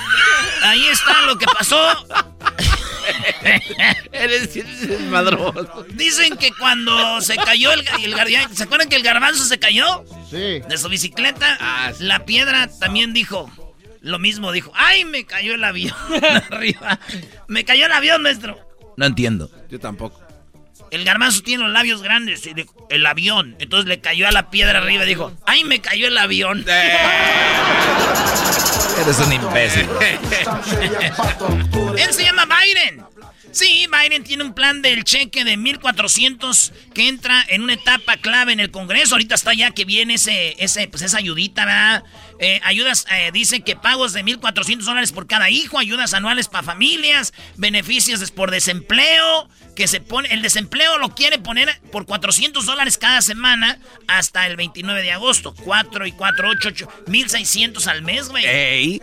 Ahí 0.63 0.87
está 0.89 1.23
lo 1.23 1.39
que 1.39 1.47
pasó. 1.47 2.07
Eres 4.13 4.55
desmadroso. 4.55 5.85
Dicen 5.91 6.37
que 6.37 6.51
cuando 6.53 7.21
se 7.21 7.37
cayó 7.37 7.73
el, 7.73 7.81
el 8.03 8.15
gar- 8.15 8.49
¿Se 8.53 8.63
acuerdan 8.65 8.89
que 8.89 8.97
el 8.97 9.03
garbanzo 9.03 9.45
se 9.45 9.59
cayó? 9.59 10.05
Sí. 10.31 10.61
De 10.69 10.79
su 10.79 10.89
bicicleta. 10.89 11.93
La 12.01 12.25
piedra 12.25 12.69
también 12.81 13.13
dijo 13.13 13.51
lo 14.01 14.19
mismo. 14.19 14.53
Dijo, 14.53 14.73
¡ay, 14.75 15.05
me 15.05 15.25
cayó 15.27 15.55
el 15.55 15.65
avión 15.65 15.95
arriba! 16.51 16.99
Me 17.49 17.65
cayó 17.65 17.87
el 17.87 17.93
avión, 17.93 18.23
maestro. 18.23 18.59
No 18.97 19.07
entiendo. 19.07 19.51
Yo 19.71 19.79
tampoco. 19.81 20.21
El 20.91 21.05
garbanzo 21.05 21.43
tiene 21.43 21.65
los 21.65 21.73
labios 21.73 22.03
grandes. 22.03 22.47
y 22.47 22.55
dijo, 22.55 22.87
el 22.91 23.05
avión. 23.07 23.57
Entonces 23.59 23.89
le 23.89 24.01
cayó 24.01 24.29
a 24.29 24.33
la 24.33 24.51
piedra 24.51 24.79
arriba 24.79 25.05
y 25.05 25.09
dijo, 25.09 25.33
¡ay, 25.47 25.65
me 25.65 25.81
cayó 25.81 26.07
el 26.07 26.17
avión! 26.19 26.65
Eres 29.01 29.19
un 29.19 29.33
imbécil. 29.33 29.89
Él 31.99 32.13
se 32.13 32.25
llama 32.25 32.47
Biden. 32.47 33.05
Sí, 33.55 33.87
Biden 33.87 34.25
tiene 34.25 34.43
un 34.43 34.53
plan 34.53 34.83
del 34.83 35.05
cheque 35.05 35.45
de 35.45 35.57
1400 35.57 36.73
que 36.93 37.07
entra 37.07 37.45
en 37.49 37.63
una 37.63 37.75
etapa 37.75 38.17
clave 38.17 38.53
en 38.53 38.59
el 38.59 38.73
Congreso. 38.73 39.15
Ahorita 39.15 39.37
está 39.37 39.55
ya 39.55 39.71
que 39.71 39.85
viene 39.85 40.15
ese, 40.15 40.57
ese, 40.59 40.89
pues 40.89 41.03
esa 41.03 41.19
ayudita, 41.19 41.65
¿verdad? 41.65 42.03
Eh, 42.41 42.61
ayudas, 42.65 43.07
eh, 43.13 43.31
dice 43.33 43.61
que 43.61 43.77
pagos 43.77 44.13
de 44.13 44.25
1400 44.25 44.85
dólares 44.85 45.13
por 45.13 45.29
cada 45.29 45.51
hijo, 45.51 45.79
ayudas 45.79 46.15
anuales 46.15 46.49
para 46.49 46.65
familias, 46.65 47.33
beneficios 47.57 48.29
por 48.33 48.51
desempleo, 48.51 49.49
que 49.75 49.89
se 49.89 50.01
pone, 50.01 50.33
el 50.33 50.43
desempleo 50.43 50.99
lo 50.99 51.15
quiere 51.15 51.39
poner 51.39 51.81
por 51.93 52.07
400 52.07 52.65
dólares 52.67 52.99
cada 52.99 53.23
semana 53.23 53.79
hasta 54.07 54.47
el 54.47 54.57
29 54.57 55.03
de 55.03 55.13
agosto. 55.13 55.55
4 55.65 56.07
y 56.07 56.13
4, 56.13 56.49
8, 56.49 56.69
8, 56.69 56.89
1600 57.07 57.87
al 57.87 58.03
mes, 58.03 58.29
güey 58.29 59.01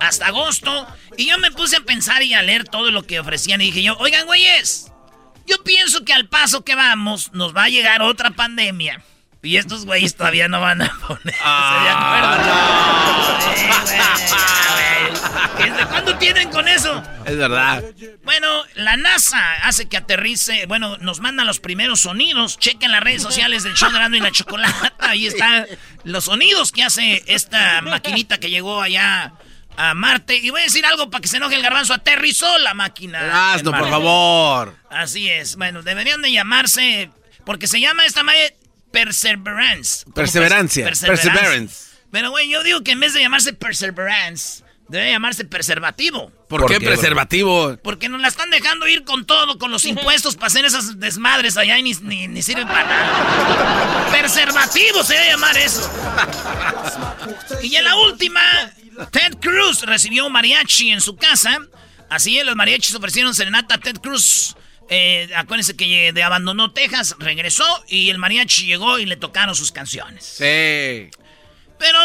hasta 0.00 0.26
agosto. 0.26 0.86
Y 1.16 1.26
yo 1.26 1.38
me 1.38 1.50
puse 1.50 1.76
a 1.76 1.80
pensar 1.80 2.22
y 2.22 2.34
a 2.34 2.42
leer 2.42 2.64
todo 2.64 2.90
lo 2.90 3.02
que 3.04 3.20
ofrecían. 3.20 3.60
Y 3.60 3.66
dije 3.66 3.82
yo, 3.82 3.96
oigan, 3.98 4.26
güeyes, 4.26 4.90
yo 5.46 5.62
pienso 5.64 6.04
que 6.04 6.12
al 6.12 6.28
paso 6.28 6.64
que 6.64 6.74
vamos 6.74 7.32
nos 7.32 7.56
va 7.56 7.64
a 7.64 7.68
llegar 7.68 8.02
otra 8.02 8.30
pandemia. 8.30 9.02
Y 9.48 9.56
estos 9.56 9.86
güeyes 9.86 10.14
todavía 10.14 10.46
no 10.46 10.60
van 10.60 10.82
a 10.82 10.92
poner. 11.06 11.34
Ah, 11.42 12.68
¿Desde 15.56 15.86
cuándo 15.86 16.18
tienen 16.18 16.50
con 16.50 16.68
eso? 16.68 17.02
Es 17.24 17.38
verdad. 17.38 17.82
Bueno, 18.24 18.62
la 18.74 18.98
NASA 18.98 19.54
hace 19.62 19.88
que 19.88 19.96
aterrice. 19.96 20.66
Bueno, 20.66 20.98
nos 20.98 21.20
mandan 21.20 21.46
los 21.46 21.60
primeros 21.60 22.00
sonidos. 22.00 22.58
Chequen 22.58 22.92
las 22.92 23.02
redes 23.02 23.22
sociales 23.22 23.62
del 23.62 23.72
show 23.72 23.90
de 23.90 24.18
y 24.18 24.20
la 24.20 24.30
chocolata. 24.30 24.92
Ahí 24.98 25.26
están 25.26 25.66
los 26.04 26.24
sonidos 26.24 26.70
que 26.70 26.84
hace 26.84 27.24
esta 27.26 27.80
maquinita 27.80 28.36
que 28.36 28.50
llegó 28.50 28.82
allá 28.82 29.32
a 29.78 29.94
Marte. 29.94 30.36
Y 30.36 30.50
voy 30.50 30.60
a 30.60 30.64
decir 30.64 30.84
algo 30.84 31.08
para 31.08 31.22
que 31.22 31.28
se 31.28 31.38
enoje 31.38 31.54
el 31.54 31.62
garbanzo. 31.62 31.94
Aterrizó 31.94 32.58
la 32.58 32.74
máquina. 32.74 33.54
Hazlo, 33.54 33.72
por 33.72 33.88
favor. 33.88 34.76
Así 34.90 35.30
es. 35.30 35.56
Bueno, 35.56 35.82
deberían 35.82 36.20
de 36.20 36.32
llamarse. 36.32 37.10
Porque 37.46 37.66
se 37.66 37.80
llama 37.80 38.04
esta 38.04 38.22
madre 38.22 38.58
Perseverance. 38.92 40.04
Perseverancia. 40.14 40.86
pers- 40.88 41.06
Perseverance. 41.06 41.88
Pero, 42.10 42.30
güey, 42.30 42.48
yo 42.48 42.62
digo 42.62 42.82
que 42.82 42.92
en 42.92 43.00
vez 43.00 43.12
de 43.12 43.20
llamarse 43.20 43.52
Perseverance, 43.52 44.64
debe 44.88 45.10
llamarse 45.10 45.44
Preservativo. 45.44 46.32
¿Por, 46.48 46.64
qué, 46.66 46.80
preservativo? 46.80 47.76
Porque 47.84 48.08
nos 48.08 48.22
la 48.22 48.28
están 48.28 48.48
dejando 48.50 48.88
ir 48.88 49.04
con 49.04 49.26
todo, 49.26 49.58
con 49.58 49.70
los 49.70 49.84
impuestos 49.86 50.34
para 50.36 50.46
hacer 50.46 50.64
esas 50.64 50.98
desmadres 50.98 51.56
allá 51.58 51.76
y 51.78 51.82
ni, 51.82 51.92
ni, 52.02 52.26
ni 52.28 52.42
sirven 52.42 52.66
para 52.66 52.84
nada. 52.86 54.08
Preservativo 54.10 55.04
se 55.04 55.14
debe 55.14 55.26
llamar 55.28 55.56
eso. 55.58 55.90
Y 57.62 57.74
en 57.76 57.84
la 57.84 57.96
última, 57.96 58.40
Ted 59.10 59.34
Cruz 59.40 59.82
recibió 59.82 60.26
un 60.26 60.32
mariachi 60.32 60.90
en 60.90 61.00
su 61.00 61.16
casa. 61.16 61.58
Así 62.08 62.38
es, 62.38 62.46
los 62.46 62.56
mariachis 62.56 62.94
ofrecieron 62.94 63.34
serenata 63.34 63.74
a 63.74 63.78
Ted 63.78 63.96
Cruz. 63.96 64.56
Eh, 64.90 65.28
acuérdense 65.36 65.76
que 65.76 66.12
de 66.12 66.22
abandonó 66.22 66.72
Texas, 66.72 67.14
regresó 67.18 67.64
y 67.88 68.08
el 68.10 68.18
mariachi 68.18 68.66
llegó 68.66 68.98
y 68.98 69.06
le 69.06 69.16
tocaron 69.16 69.54
sus 69.54 69.70
canciones. 69.70 70.24
Sí. 70.24 71.10
Pero 71.78 71.98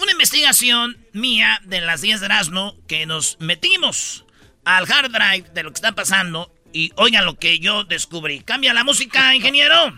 una 0.00 0.12
investigación 0.12 0.96
mía 1.12 1.60
de 1.64 1.80
las 1.80 2.00
10 2.00 2.20
de 2.20 2.26
Erasmo 2.26 2.76
que 2.88 3.06
nos 3.06 3.36
metimos 3.40 4.24
al 4.64 4.90
hard 4.90 5.10
drive 5.10 5.50
de 5.52 5.62
lo 5.62 5.70
que 5.70 5.76
está 5.76 5.92
pasando 5.92 6.52
y 6.72 6.92
oigan 6.96 7.24
lo 7.24 7.38
que 7.38 7.58
yo 7.58 7.84
descubrí. 7.84 8.40
Cambia 8.40 8.72
la 8.72 8.84
música, 8.84 9.34
ingeniero. 9.34 9.92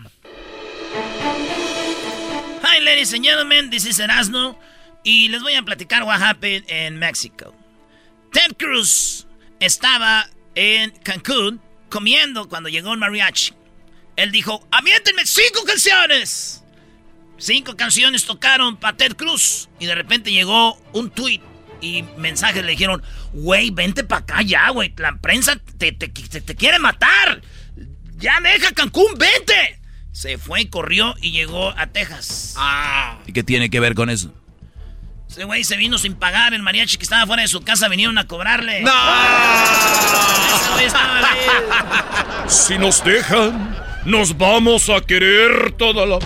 Hi, 2.61 2.79
ladies 2.81 3.13
and 3.13 3.23
gentlemen, 3.25 3.69
this 3.69 3.85
is 3.85 3.99
Erasmo 3.99 4.59
y 5.03 5.29
les 5.29 5.41
voy 5.41 5.55
a 5.55 5.63
platicar 5.63 6.03
what 6.03 6.21
happened 6.21 6.69
in 6.69 6.97
Mexico. 6.99 7.55
Ted 8.31 8.55
Cruz 8.57 9.27
estaba 9.59 10.27
en 10.55 10.91
Cancún 11.03 11.61
comiendo 11.93 12.49
cuando 12.49 12.69
llegó 12.69 12.91
el 12.91 12.97
mariachi. 12.99 13.53
Él 14.15 14.31
dijo, 14.31 14.67
aviéntenme 14.71 15.25
cinco 15.25 15.63
canciones. 15.63 16.63
Cinco 17.37 17.75
canciones 17.77 18.25
tocaron 18.25 18.77
para 18.77 18.97
Ted 18.97 19.15
Cruz. 19.15 19.69
Y 19.79 19.85
de 19.85 19.93
repente 19.95 20.31
llegó 20.31 20.75
un 20.93 21.11
tweet 21.11 21.41
y 21.81 22.03
mensajes 22.17 22.63
le 22.63 22.71
dijeron, 22.71 23.03
güey, 23.33 23.69
vente 23.69 24.03
para 24.03 24.21
acá 24.21 24.41
ya, 24.41 24.69
güey. 24.71 24.93
La 24.97 25.15
prensa 25.17 25.55
te, 25.77 25.91
te, 25.91 26.07
te- 26.07 26.41
te 26.41 26.55
quiere 26.55 26.79
matar. 26.79 27.41
Ya 28.17 28.39
deja 28.41 28.71
Cancún, 28.71 29.13
vente. 29.17 29.79
Se 30.11 30.37
fue 30.37 30.69
corrió 30.69 31.15
y 31.21 31.31
llegó 31.31 31.69
a 31.77 31.87
Texas. 31.87 32.55
¿Y 33.27 33.33
qué 33.33 33.43
tiene 33.43 33.69
que 33.69 33.79
ver 33.79 33.93
con 33.95 34.09
eso? 34.09 34.33
Ese 35.33 35.45
güey 35.45 35.63
se 35.63 35.77
vino 35.77 35.97
sin 35.97 36.13
pagar. 36.13 36.53
El 36.53 36.61
mariachi 36.61 36.97
que 36.97 37.05
estaba 37.05 37.25
fuera 37.25 37.41
de 37.41 37.47
su 37.47 37.61
casa 37.61 37.87
vinieron 37.87 38.15
a 38.19 38.27
cobrarle. 38.27 38.81
¡No! 38.81 38.91
Ese 40.55 40.71
güey 40.73 40.85
estaba 40.85 41.21
bien. 41.21 42.49
Si 42.49 42.77
nos 42.77 43.03
dejan, 43.03 43.75
nos 44.05 44.37
vamos 44.37 44.89
a 44.89 45.01
querer 45.01 45.71
toda 45.71 46.05
la 46.05 46.19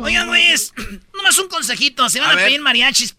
Oigan, 0.00 0.28
güeyes, 0.28 0.72
nomás 1.12 1.36
un 1.40 1.48
consejito. 1.48 2.08
Si 2.08 2.20
van 2.20 2.38
A 2.38 2.40
pedir 2.40 2.60
mariachis, 2.60 3.16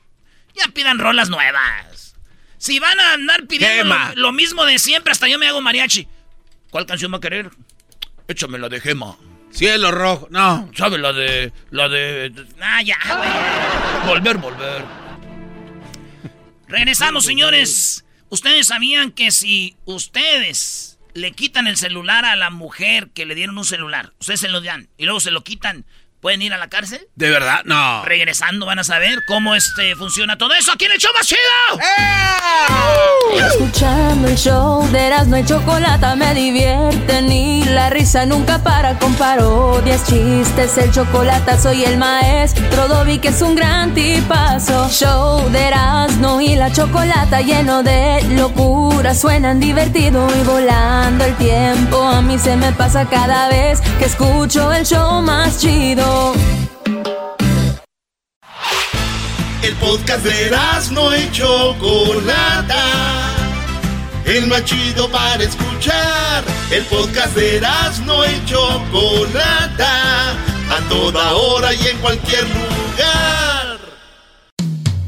ya 0.56 0.70
pidan 0.70 0.98
rolas 0.98 1.28
nuevas. 1.28 2.16
Si 2.58 2.80
van 2.80 2.98
a 3.02 3.12
andar 3.12 3.46
pidiendo 3.46 3.84
lo, 3.84 4.16
lo 4.16 4.32
mismo 4.32 4.64
de 4.64 4.80
siempre, 4.80 5.12
hasta 5.12 5.28
yo 5.28 5.38
me 5.40 5.48
hago 5.50 5.60
mariachi. 5.60 6.08
¿Cuál 6.70 6.86
canción 6.86 7.12
va 7.12 7.18
a 7.18 7.22
querer? 7.22 7.50
Échame 8.30 8.60
la 8.60 8.70
de 8.70 8.80
Gema. 8.80 9.18
Cielo 9.52 9.92
rojo. 9.92 10.30
No. 10.32 10.72
¿Sabe 10.74 10.98
la 11.00 11.12
de. 11.12 11.52
la 11.70 11.90
de. 11.90 12.32
Ah, 12.62 12.82
ya, 12.82 12.98
güey. 13.06 14.08
Volver, 14.08 14.38
volver. 14.38 15.03
Regresamos, 16.74 17.26
señores. 17.26 18.04
Ustedes 18.30 18.66
sabían 18.66 19.12
que 19.12 19.30
si 19.30 19.78
ustedes 19.86 20.98
le 21.14 21.32
quitan 21.32 21.68
el 21.68 21.78
celular 21.78 22.26
a 22.26 22.36
la 22.36 22.50
mujer 22.50 23.12
que 23.14 23.28
le 23.28 23.36
dieron 23.36 23.60
un 23.60 23.64
celular, 23.64 24.12
ustedes 24.20 24.40
se 24.40 24.48
lo 24.48 24.60
dan 24.60 24.90
y 24.98 25.04
luego 25.04 25.20
se 25.20 25.30
lo 25.30 25.44
quitan, 25.44 25.86
¿pueden 26.24 26.42
ir 26.42 26.54
a 26.54 26.58
la 26.58 26.70
cárcel? 26.70 27.06
¿De 27.16 27.30
verdad? 27.30 27.64
No. 27.66 28.04
Regresando 28.06 28.66
van 28.66 28.80
a 28.80 28.86
saber 28.86 29.20
cómo 29.28 29.56
este 29.56 29.94
funciona 29.98 30.38
todo 30.38 30.54
eso. 30.54 30.72
¿Aquí 30.72 30.86
en 30.86 30.94
el 30.94 30.98
show 30.98 31.12
más 31.14 31.28
chido? 31.28 31.42
Escuchando 33.46 34.30
el 34.30 34.38
show 34.38 34.90
de 34.92 35.08
Erasmo 35.08 35.36
y 35.36 35.46
Chocolata 35.46 36.16
me 36.16 36.34
divierte 36.34 37.22
ni 37.22 37.66
la 37.66 37.90
risa 37.90 38.26
nunca 38.26 38.64
para 38.64 38.98
con 39.00 39.14
parodias, 39.16 40.06
chistes, 40.08 40.78
el 40.78 40.92
chocolate 40.92 41.60
soy 41.60 41.84
el 41.84 41.98
maestro 41.98 42.88
Dobby 42.88 43.20
que 43.20 43.28
es 43.28 43.42
un 43.42 43.56
gran 43.56 43.94
tipazo. 43.94 44.90
Show 44.90 45.50
de 45.50 45.68
Erasmo 45.68 46.40
y 46.40 46.56
la 46.56 46.72
Chocolata 46.72 47.42
lleno 47.42 47.84
de 47.84 48.22
locura, 48.30 49.14
suenan 49.14 49.60
divertido 49.60 50.26
y 50.40 50.44
volando 50.46 51.26
el 51.26 51.36
tiempo 51.36 52.02
a 52.02 52.22
mí 52.22 52.40
se 52.40 52.56
me 52.56 52.72
pasa 52.72 53.10
cada 53.10 53.50
vez 53.50 53.82
que 54.00 54.06
escucho 54.06 54.72
el 54.72 54.86
show 54.86 55.22
más 55.22 55.60
chido. 55.60 56.13
El 59.64 59.76
podcast 59.76 60.26
de 60.26 60.52
no 60.92 61.16
y 61.16 61.32
Chocolata. 61.32 62.84
El 64.26 64.48
más 64.48 64.66
chido 64.66 65.10
para 65.10 65.44
escuchar. 65.44 66.44
El 66.70 66.84
podcast 66.86 67.36
de 67.36 67.62
no 68.06 68.26
y 68.26 68.46
Chocolata. 68.46 70.32
A 70.70 70.80
toda 70.90 71.34
hora 71.34 71.74
y 71.74 71.88
en 71.88 71.98
cualquier 72.00 72.44
lugar. 72.44 73.80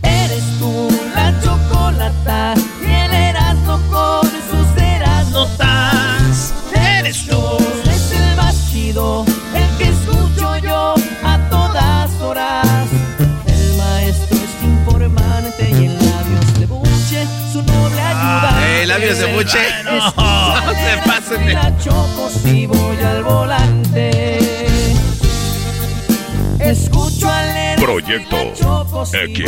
Eres 0.03 0.43
tú 0.59 0.89
la 1.15 1.33
chocolata 1.41 2.53
y 2.81 2.91
el 2.91 3.11
Erasmo 3.11 3.79
con 3.91 4.29
sus 4.29 4.81
Erasnotas. 4.81 6.53
Eres 6.73 7.25
tú. 7.27 7.57
Es 7.91 8.11
el 8.11 8.35
más 8.37 8.55
chido, 8.71 9.25
el 9.53 9.77
que 9.77 9.89
escucho 9.89 10.14
Eh, 18.85 18.87
labios 18.87 19.17
de 19.17 19.33
buche. 19.33 19.57
No, 19.83 19.91
No 19.95 20.71
se 20.73 20.97
pasen 21.07 21.45
de- 21.47 21.53
La 21.53 21.75
choco 21.79 22.29
si 22.29 22.67
voy 22.67 22.97
al 23.03 23.23
volante. 23.23 24.37
Escucho 26.59 27.27
al 27.31 27.49
Erasmo 27.49 27.83
Proyecto 27.85 28.37
X. 29.11 29.45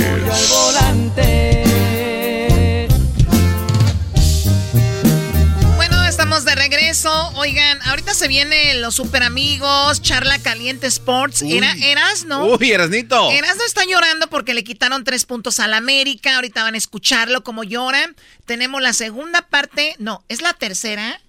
regreso. 6.70 7.32
Oigan, 7.36 7.82
ahorita 7.84 8.14
se 8.14 8.28
vienen 8.28 8.82
los 8.82 8.96
super 8.96 9.24
amigos, 9.24 10.02
charla 10.02 10.38
caliente 10.40 10.88
sports. 10.88 11.42
Uy. 11.42 11.58
Era, 11.58 11.74
eras, 11.82 12.26
¿no? 12.26 12.46
Uy, 12.46 12.72
Erasnito. 12.72 13.32
Erasno 13.32 13.64
está 13.64 13.86
llorando 13.86 14.28
porque 14.28 14.54
le 14.54 14.64
quitaron 14.64 15.04
tres 15.04 15.26
puntos 15.26 15.60
al 15.60 15.74
América. 15.74 16.36
Ahorita 16.36 16.64
van 16.64 16.76
a 16.76 16.78
escucharlo 16.78 17.44
como 17.44 17.64
llora. 17.64 18.14
Tenemos 18.46 18.82
la 18.82 18.94
segunda 18.94 19.44
parte. 19.44 19.96
No, 20.00 20.24
es 20.28 20.42
la 20.42 20.54
tercera. 20.54 21.22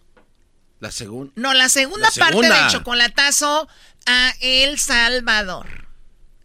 La 0.81 0.91
segunda. 0.91 1.33
No, 1.37 1.55
la 1.55 1.69
segunda, 1.69 2.09
La 2.09 2.21
parte 2.21 2.35
segunda. 2.35 2.63
del 2.63 2.73
chocolatazo 2.73 3.69
a 4.07 4.33
El 4.41 4.79
Salvador. 4.79 5.87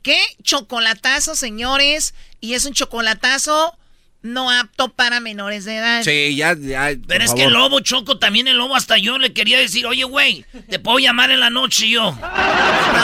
¿Qué 0.03 0.21
chocolatazo, 0.43 1.35
señores? 1.35 2.13
Y 2.41 2.53
es 2.53 2.65
un 2.65 2.73
chocolatazo 2.73 3.75
no 4.23 4.49
apto 4.49 4.89
para 4.89 5.19
menores 5.19 5.65
de 5.65 5.75
edad. 5.75 6.01
Sí, 6.03 6.35
ya, 6.35 6.55
ya. 6.57 6.91
Pero 7.07 7.23
es 7.23 7.33
que 7.33 7.43
el 7.43 7.53
lobo, 7.53 7.81
Choco, 7.81 8.17
también 8.17 8.47
el 8.47 8.57
lobo, 8.57 8.75
hasta 8.75 8.97
yo 8.97 9.17
le 9.19 9.33
quería 9.33 9.59
decir, 9.59 9.85
oye, 9.85 10.05
güey, 10.05 10.45
te 10.69 10.79
puedo 10.79 10.97
llamar 10.97 11.29
en 11.29 11.41
la 11.41 11.49
noche 11.49 11.89
yo. 11.89 12.17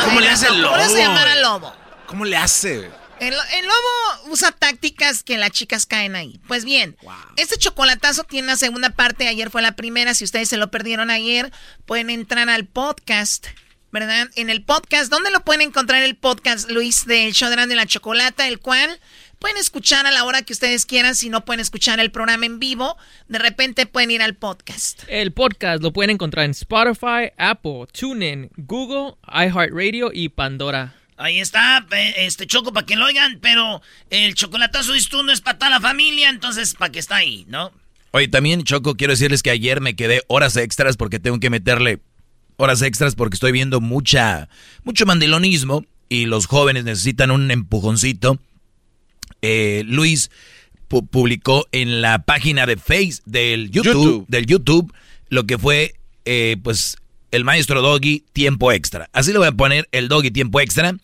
¿Cómo 0.05 0.19
le 0.19 0.29
hace 0.29 0.47
el 0.47 0.53
¿Cómo 0.63 0.77
lobo? 0.77 0.97
llamar 0.97 1.27
al 1.27 1.41
lobo? 1.41 1.73
¿Cómo 2.07 2.25
le 2.25 2.37
hace? 2.37 2.89
El, 3.19 3.33
el 3.33 3.65
lobo 3.65 4.31
usa 4.31 4.53
tácticas 4.53 5.23
que 5.23 5.37
las 5.37 5.51
chicas 5.51 5.85
caen 5.85 6.15
ahí. 6.15 6.39
Pues 6.47 6.63
bien, 6.63 6.95
este 7.35 7.57
chocolatazo 7.57 8.23
tiene 8.23 8.47
una 8.47 8.55
segunda 8.55 8.91
parte. 8.91 9.27
Ayer 9.27 9.49
fue 9.49 9.61
la 9.61 9.73
primera. 9.73 10.13
Si 10.13 10.23
ustedes 10.23 10.47
se 10.47 10.55
lo 10.55 10.71
perdieron 10.71 11.09
ayer, 11.09 11.51
pueden 11.85 12.09
entrar 12.09 12.49
al 12.49 12.65
podcast, 12.65 13.47
¿verdad? 13.91 14.29
En 14.35 14.49
el 14.49 14.63
podcast, 14.63 15.11
¿dónde 15.11 15.31
lo 15.31 15.41
pueden 15.41 15.61
encontrar 15.61 16.01
el 16.03 16.15
podcast, 16.15 16.69
Luis, 16.69 17.05
del 17.05 17.33
show 17.33 17.49
de 17.49 17.75
la 17.75 17.85
Chocolata? 17.85 18.47
El 18.47 18.59
cual 18.59 19.01
pueden 19.39 19.57
escuchar 19.57 20.05
a 20.05 20.11
la 20.11 20.23
hora 20.25 20.43
que 20.43 20.53
ustedes 20.53 20.85
quieran. 20.85 21.15
Si 21.15 21.29
no 21.29 21.45
pueden 21.45 21.59
escuchar 21.59 21.99
el 21.99 22.11
programa 22.11 22.45
en 22.45 22.59
vivo, 22.59 22.97
de 23.27 23.39
repente 23.39 23.85
pueden 23.85 24.11
ir 24.11 24.21
al 24.21 24.35
podcast. 24.35 25.03
El 25.07 25.31
podcast 25.31 25.81
lo 25.81 25.91
pueden 25.91 26.11
encontrar 26.11 26.45
en 26.45 26.51
Spotify, 26.51 27.31
Apple, 27.37 27.87
TuneIn, 27.91 28.51
Google, 28.57 29.15
iHeartRadio 29.27 30.11
y 30.13 30.29
Pandora. 30.29 30.95
Ahí 31.17 31.39
está, 31.39 31.85
este 32.15 32.47
Choco, 32.47 32.71
para 32.71 32.85
que 32.85 32.95
lo 32.95 33.05
oigan, 33.05 33.39
pero 33.41 33.81
el 34.09 34.35
chocolatazo 34.35 34.93
de 34.93 35.01
tú 35.01 35.21
no 35.23 35.33
es 35.33 35.41
para 35.41 35.57
toda 35.57 35.69
la 35.69 35.81
familia, 35.81 36.29
entonces 36.29 36.75
para 36.75 36.91
que 36.91 36.99
está 36.99 37.17
ahí, 37.17 37.45
¿no? 37.49 37.73
Oye, 38.11 38.29
también, 38.29 38.63
Choco, 38.63 38.95
quiero 38.95 39.11
decirles 39.11 39.43
que 39.43 39.49
ayer 39.49 39.81
me 39.81 39.95
quedé 39.95 40.23
horas 40.27 40.55
extras 40.55 40.95
porque 40.95 41.19
tengo 41.19 41.39
que 41.39 41.49
meterle 41.49 41.99
horas 42.55 42.81
extras 42.81 43.15
porque 43.15 43.35
estoy 43.35 43.51
viendo 43.51 43.81
mucha, 43.81 44.47
mucho 44.83 45.05
mandilonismo 45.05 45.85
y 46.07 46.25
los 46.25 46.45
jóvenes 46.47 46.85
necesitan 46.85 47.31
un 47.31 47.51
empujoncito. 47.51 48.39
Eh, 49.41 49.83
Luis 49.85 50.31
publicó 50.87 51.67
en 51.71 52.01
la 52.01 52.23
página 52.23 52.65
de 52.65 52.77
Face 52.77 53.21
del 53.25 53.69
YouTube, 53.69 54.25
del 54.27 54.45
YouTube 54.45 54.93
lo 55.29 55.45
que 55.45 55.57
fue, 55.57 55.95
eh, 56.25 56.57
pues, 56.63 56.97
el 57.31 57.43
maestro 57.43 57.81
Doggy 57.81 58.23
tiempo 58.33 58.71
extra. 58.71 59.09
Así 59.13 59.31
le 59.31 59.37
voy 59.37 59.47
a 59.47 59.51
poner 59.51 59.87
el 59.91 60.07
Doggy 60.07 60.31
tiempo 60.31 60.59
extra 60.59 60.95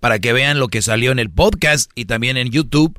para 0.00 0.18
que 0.18 0.32
vean 0.32 0.58
lo 0.58 0.68
que 0.68 0.82
salió 0.82 1.12
en 1.12 1.18
el 1.18 1.30
podcast 1.30 1.90
y 1.94 2.06
también 2.06 2.36
en 2.36 2.50
YouTube. 2.50 2.98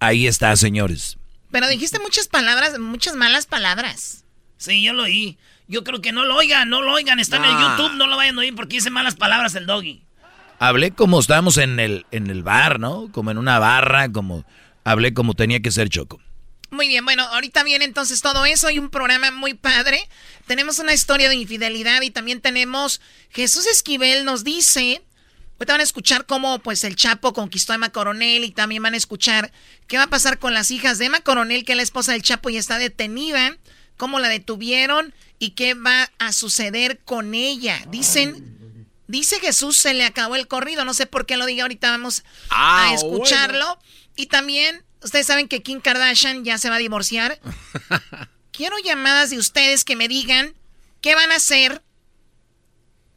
Ahí 0.00 0.26
está, 0.26 0.54
señores. 0.56 1.18
Pero 1.50 1.68
dijiste 1.68 1.98
muchas 2.00 2.28
palabras, 2.28 2.78
muchas 2.78 3.14
malas 3.14 3.46
palabras. 3.46 4.24
Sí, 4.56 4.82
yo 4.82 4.92
lo 4.92 5.04
oí. 5.04 5.38
Yo 5.66 5.82
creo 5.82 6.00
que 6.00 6.12
no 6.12 6.24
lo 6.24 6.36
oigan, 6.36 6.68
no 6.68 6.82
lo 6.82 6.92
oigan. 6.92 7.20
Está 7.20 7.36
en 7.36 7.44
el 7.44 7.50
YouTube, 7.50 7.96
no 7.96 8.06
lo 8.06 8.16
vayan 8.16 8.36
a 8.36 8.40
oír 8.40 8.54
porque 8.54 8.76
dice 8.76 8.90
malas 8.90 9.14
palabras 9.14 9.54
el 9.54 9.66
doggy. 9.66 10.03
Hablé 10.68 10.92
como 10.92 11.20
estábamos 11.20 11.56
en 11.58 11.80
el, 11.80 12.06
en 12.10 12.30
el 12.30 12.42
bar, 12.42 12.80
¿no? 12.80 13.10
Como 13.12 13.30
en 13.30 13.38
una 13.38 13.58
barra, 13.58 14.10
como 14.10 14.44
hablé 14.84 15.14
como 15.14 15.34
tenía 15.34 15.60
que 15.60 15.70
ser 15.70 15.88
Choco. 15.88 16.20
Muy 16.70 16.88
bien, 16.88 17.04
bueno, 17.04 17.22
ahorita 17.24 17.62
viene 17.62 17.84
entonces 17.84 18.20
todo 18.20 18.44
eso. 18.46 18.66
Hay 18.66 18.78
un 18.78 18.90
programa 18.90 19.30
muy 19.30 19.54
padre. 19.54 20.08
Tenemos 20.46 20.78
una 20.78 20.92
historia 20.92 21.28
de 21.28 21.36
infidelidad 21.36 22.02
y 22.02 22.10
también 22.10 22.40
tenemos 22.40 23.00
Jesús 23.30 23.66
Esquivel 23.66 24.24
nos 24.24 24.42
dice 24.42 25.02
Ahorita 25.64 25.72
van 25.72 25.80
a 25.80 25.84
escuchar 25.84 26.26
cómo 26.26 26.58
pues 26.58 26.82
el 26.82 26.96
Chapo 26.96 27.32
conquistó 27.32 27.72
a 27.72 27.76
Emma 27.76 27.90
Coronel 27.90 28.44
y 28.44 28.50
también 28.50 28.82
van 28.82 28.94
a 28.94 28.96
escuchar 28.96 29.52
qué 29.86 29.96
va 29.96 30.04
a 30.04 30.10
pasar 30.10 30.38
con 30.38 30.52
las 30.52 30.70
hijas 30.70 30.98
de 30.98 31.06
Emma 31.06 31.20
Coronel, 31.20 31.64
que 31.64 31.72
es 31.72 31.76
la 31.76 31.82
esposa 31.82 32.12
del 32.12 32.22
Chapo 32.22 32.50
y 32.50 32.56
está 32.56 32.78
detenida, 32.78 33.56
cómo 33.96 34.18
la 34.18 34.28
detuvieron 34.28 35.14
y 35.38 35.50
qué 35.50 35.74
va 35.74 36.10
a 36.18 36.32
suceder 36.32 36.98
con 37.04 37.34
ella. 37.34 37.80
Dicen, 37.88 38.53
dice 39.06 39.40
Jesús, 39.40 39.76
se 39.76 39.94
le 39.94 40.04
acabó 40.04 40.36
el 40.36 40.48
corrido, 40.48 40.84
no 40.84 40.94
sé 40.94 41.06
por 41.06 41.26
qué 41.26 41.36
lo 41.36 41.46
diga, 41.46 41.64
ahorita 41.64 41.90
vamos 41.90 42.24
a 42.50 42.88
ah, 42.88 42.94
escucharlo. 42.94 43.78
Y 44.16 44.26
también, 44.26 44.84
ustedes 45.02 45.26
saben 45.26 45.48
que 45.48 45.62
Kim 45.62 45.80
Kardashian 45.80 46.44
ya 46.44 46.58
se 46.58 46.70
va 46.70 46.76
a 46.76 46.78
divorciar. 46.78 47.40
Quiero 48.52 48.76
llamadas 48.78 49.30
de 49.30 49.38
ustedes 49.38 49.84
que 49.84 49.96
me 49.96 50.08
digan 50.08 50.54
qué 51.00 51.14
van 51.14 51.32
a 51.32 51.36
hacer 51.36 51.82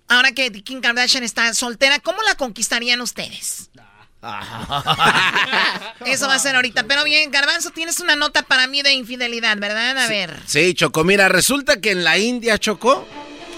ahora 0.07 0.31
que 0.31 0.51
Kim 0.63 0.81
Kardashian 0.81 1.23
está 1.23 1.53
soltera, 1.53 1.99
¿cómo 1.99 2.21
la 2.23 2.35
conquistarían 2.35 3.01
ustedes? 3.01 3.69
Eso 6.05 6.27
va 6.27 6.35
a 6.35 6.39
ser 6.39 6.55
ahorita. 6.55 6.83
Pero 6.83 7.03
bien, 7.03 7.29
Garbanzo, 7.31 7.69
tienes 7.71 7.99
una 7.99 8.15
nota 8.15 8.43
para 8.43 8.67
mí 8.67 8.81
de 8.81 8.93
infidelidad, 8.93 9.57
¿verdad? 9.57 9.97
A 9.97 10.07
ver. 10.07 10.39
Sí, 10.45 10.73
Choco. 10.73 11.03
Mira, 11.03 11.29
resulta 11.29 11.79
que 11.79 11.91
en 11.91 12.03
la 12.03 12.17
India, 12.17 12.57
Choco, 12.57 13.07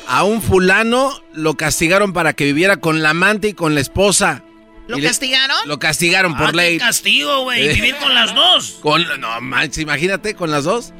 a 0.10 0.24
un 0.24 0.42
fulano 0.42 1.14
lo 1.34 1.54
castigaron 1.54 2.14
para 2.14 2.34
que 2.34 2.44
viviera 2.44 2.78
con 2.78 3.04
la 3.04 3.12
amante 3.12 3.50
y 3.50 3.54
con 3.54 3.76
la 3.76 3.82
esposa. 3.82 4.44
¿Lo 4.88 5.00
castigaron? 5.00 5.56
Lo 5.68 5.78
castigaron 5.78 6.36
por 6.36 6.48
ah, 6.48 6.52
ley. 6.52 6.80
Qué 6.80 6.84
castigo, 6.84 7.44
güey. 7.44 7.76
Vivir 7.76 7.96
con 7.98 8.16
las 8.16 8.34
dos. 8.34 8.78
Con, 8.82 9.06
no, 9.22 9.40
manches, 9.40 9.78
imagínate, 9.78 10.34
con 10.34 10.50
las 10.50 10.64
dos. 10.64 10.94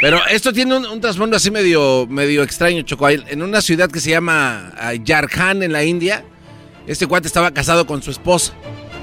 Pero 0.00 0.24
esto 0.28 0.52
tiene 0.52 0.76
un, 0.76 1.00
trasfondo 1.00 1.36
así 1.36 1.50
medio, 1.50 2.06
medio 2.08 2.44
extraño, 2.44 2.82
Choco. 2.82 3.08
En 3.08 3.42
una 3.42 3.60
ciudad 3.60 3.90
que 3.90 3.98
se 3.98 4.10
llama 4.10 4.72
Yarkhan, 5.02 5.64
en 5.64 5.72
la 5.72 5.82
India, 5.82 6.24
este 6.86 7.08
cuate 7.08 7.26
estaba 7.26 7.50
casado 7.52 7.84
con 7.84 8.00
su 8.00 8.12
esposa. 8.12 8.54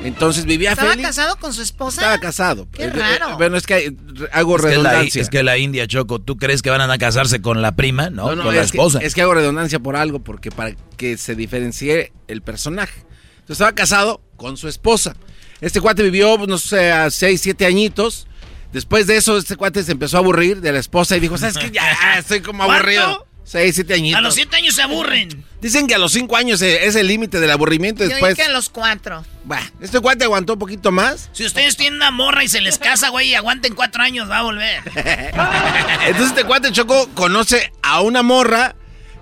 Entonces 0.03 0.45
vivía 0.45 0.71
¿Estaba 0.71 0.95
casado 0.97 1.35
con 1.37 1.53
su 1.53 1.61
esposa? 1.61 2.01
Estaba 2.01 2.19
casado. 2.19 2.67
Qué 2.71 2.89
raro. 2.89 3.37
Bueno, 3.37 3.57
es 3.57 3.65
que 3.65 3.95
hago 4.31 4.57
redundancia. 4.57 5.21
es 5.21 5.29
que 5.29 5.43
la 5.43 5.57
India, 5.57 5.87
Choco, 5.87 6.19
¿tú 6.19 6.37
crees 6.37 6.61
que 6.61 6.69
van 6.69 6.81
a 6.81 6.97
casarse 6.97 7.41
con 7.41 7.61
la 7.61 7.75
prima? 7.75 8.09
No, 8.09 8.25
con 8.25 8.55
la 8.55 8.61
esposa. 8.61 8.99
es 8.99 9.13
que 9.13 9.21
hago 9.21 9.33
redundancia 9.33 9.79
por 9.79 9.95
algo, 9.95 10.19
porque 10.19 10.51
para 10.51 10.75
que 10.97 11.17
se 11.17 11.35
diferencie 11.35 12.11
el 12.27 12.41
personaje. 12.41 13.01
Entonces 13.35 13.55
estaba 13.55 13.73
casado 13.73 14.21
con 14.37 14.57
su 14.57 14.67
esposa. 14.67 15.15
Este 15.61 15.79
cuate 15.79 16.03
vivió, 16.03 16.37
no 16.47 16.57
sé, 16.57 16.91
a 16.91 17.09
6, 17.09 17.39
7 17.41 17.65
añitos. 17.65 18.27
Después 18.73 19.07
de 19.07 19.17
eso, 19.17 19.37
este 19.37 19.55
cuate 19.55 19.83
se 19.83 19.91
empezó 19.91 20.17
a 20.17 20.19
aburrir 20.19 20.59
de 20.59 20.71
la 20.71 20.79
esposa 20.79 21.15
y 21.15 21.19
dijo, 21.19 21.37
¿sabes 21.37 21.57
qué? 21.57 21.71
Ya 21.71 22.17
estoy 22.17 22.41
como 22.41 22.63
aburrido. 22.63 23.27
Seis, 23.45 23.75
siete 23.75 23.93
añitos. 23.93 24.17
A 24.17 24.21
los 24.21 24.35
siete 24.35 24.55
años 24.55 24.75
se 24.75 24.81
aburren. 24.81 25.43
Dicen 25.61 25.87
que 25.87 25.95
a 25.95 25.97
los 25.97 26.13
cinco 26.13 26.37
años 26.37 26.61
es 26.61 26.95
el 26.95 27.07
límite 27.07 27.39
del 27.39 27.51
aburrimiento. 27.51 28.03
Después... 28.03 28.31
Yo 28.31 28.43
que 28.43 28.49
a 28.49 28.51
los 28.51 28.69
cuatro. 28.69 29.25
Bueno, 29.43 29.65
este 29.81 29.99
cuate 29.99 30.23
aguantó 30.23 30.53
un 30.53 30.59
poquito 30.59 30.91
más. 30.91 31.29
Si 31.33 31.45
ustedes 31.45 31.75
tienen 31.75 31.95
una 31.95 32.11
morra 32.11 32.43
y 32.43 32.47
se 32.47 32.61
les 32.61 32.77
casa, 32.77 33.09
güey, 33.09 33.29
y 33.29 33.35
aguanten 33.35 33.75
cuatro 33.75 34.01
años, 34.01 34.29
va 34.29 34.39
a 34.39 34.43
volver. 34.43 34.81
Entonces 36.05 36.29
este 36.29 36.43
cuate 36.45 36.71
Choco 36.71 37.09
conoce 37.13 37.71
a 37.81 38.01
una 38.01 38.23
morra 38.23 38.75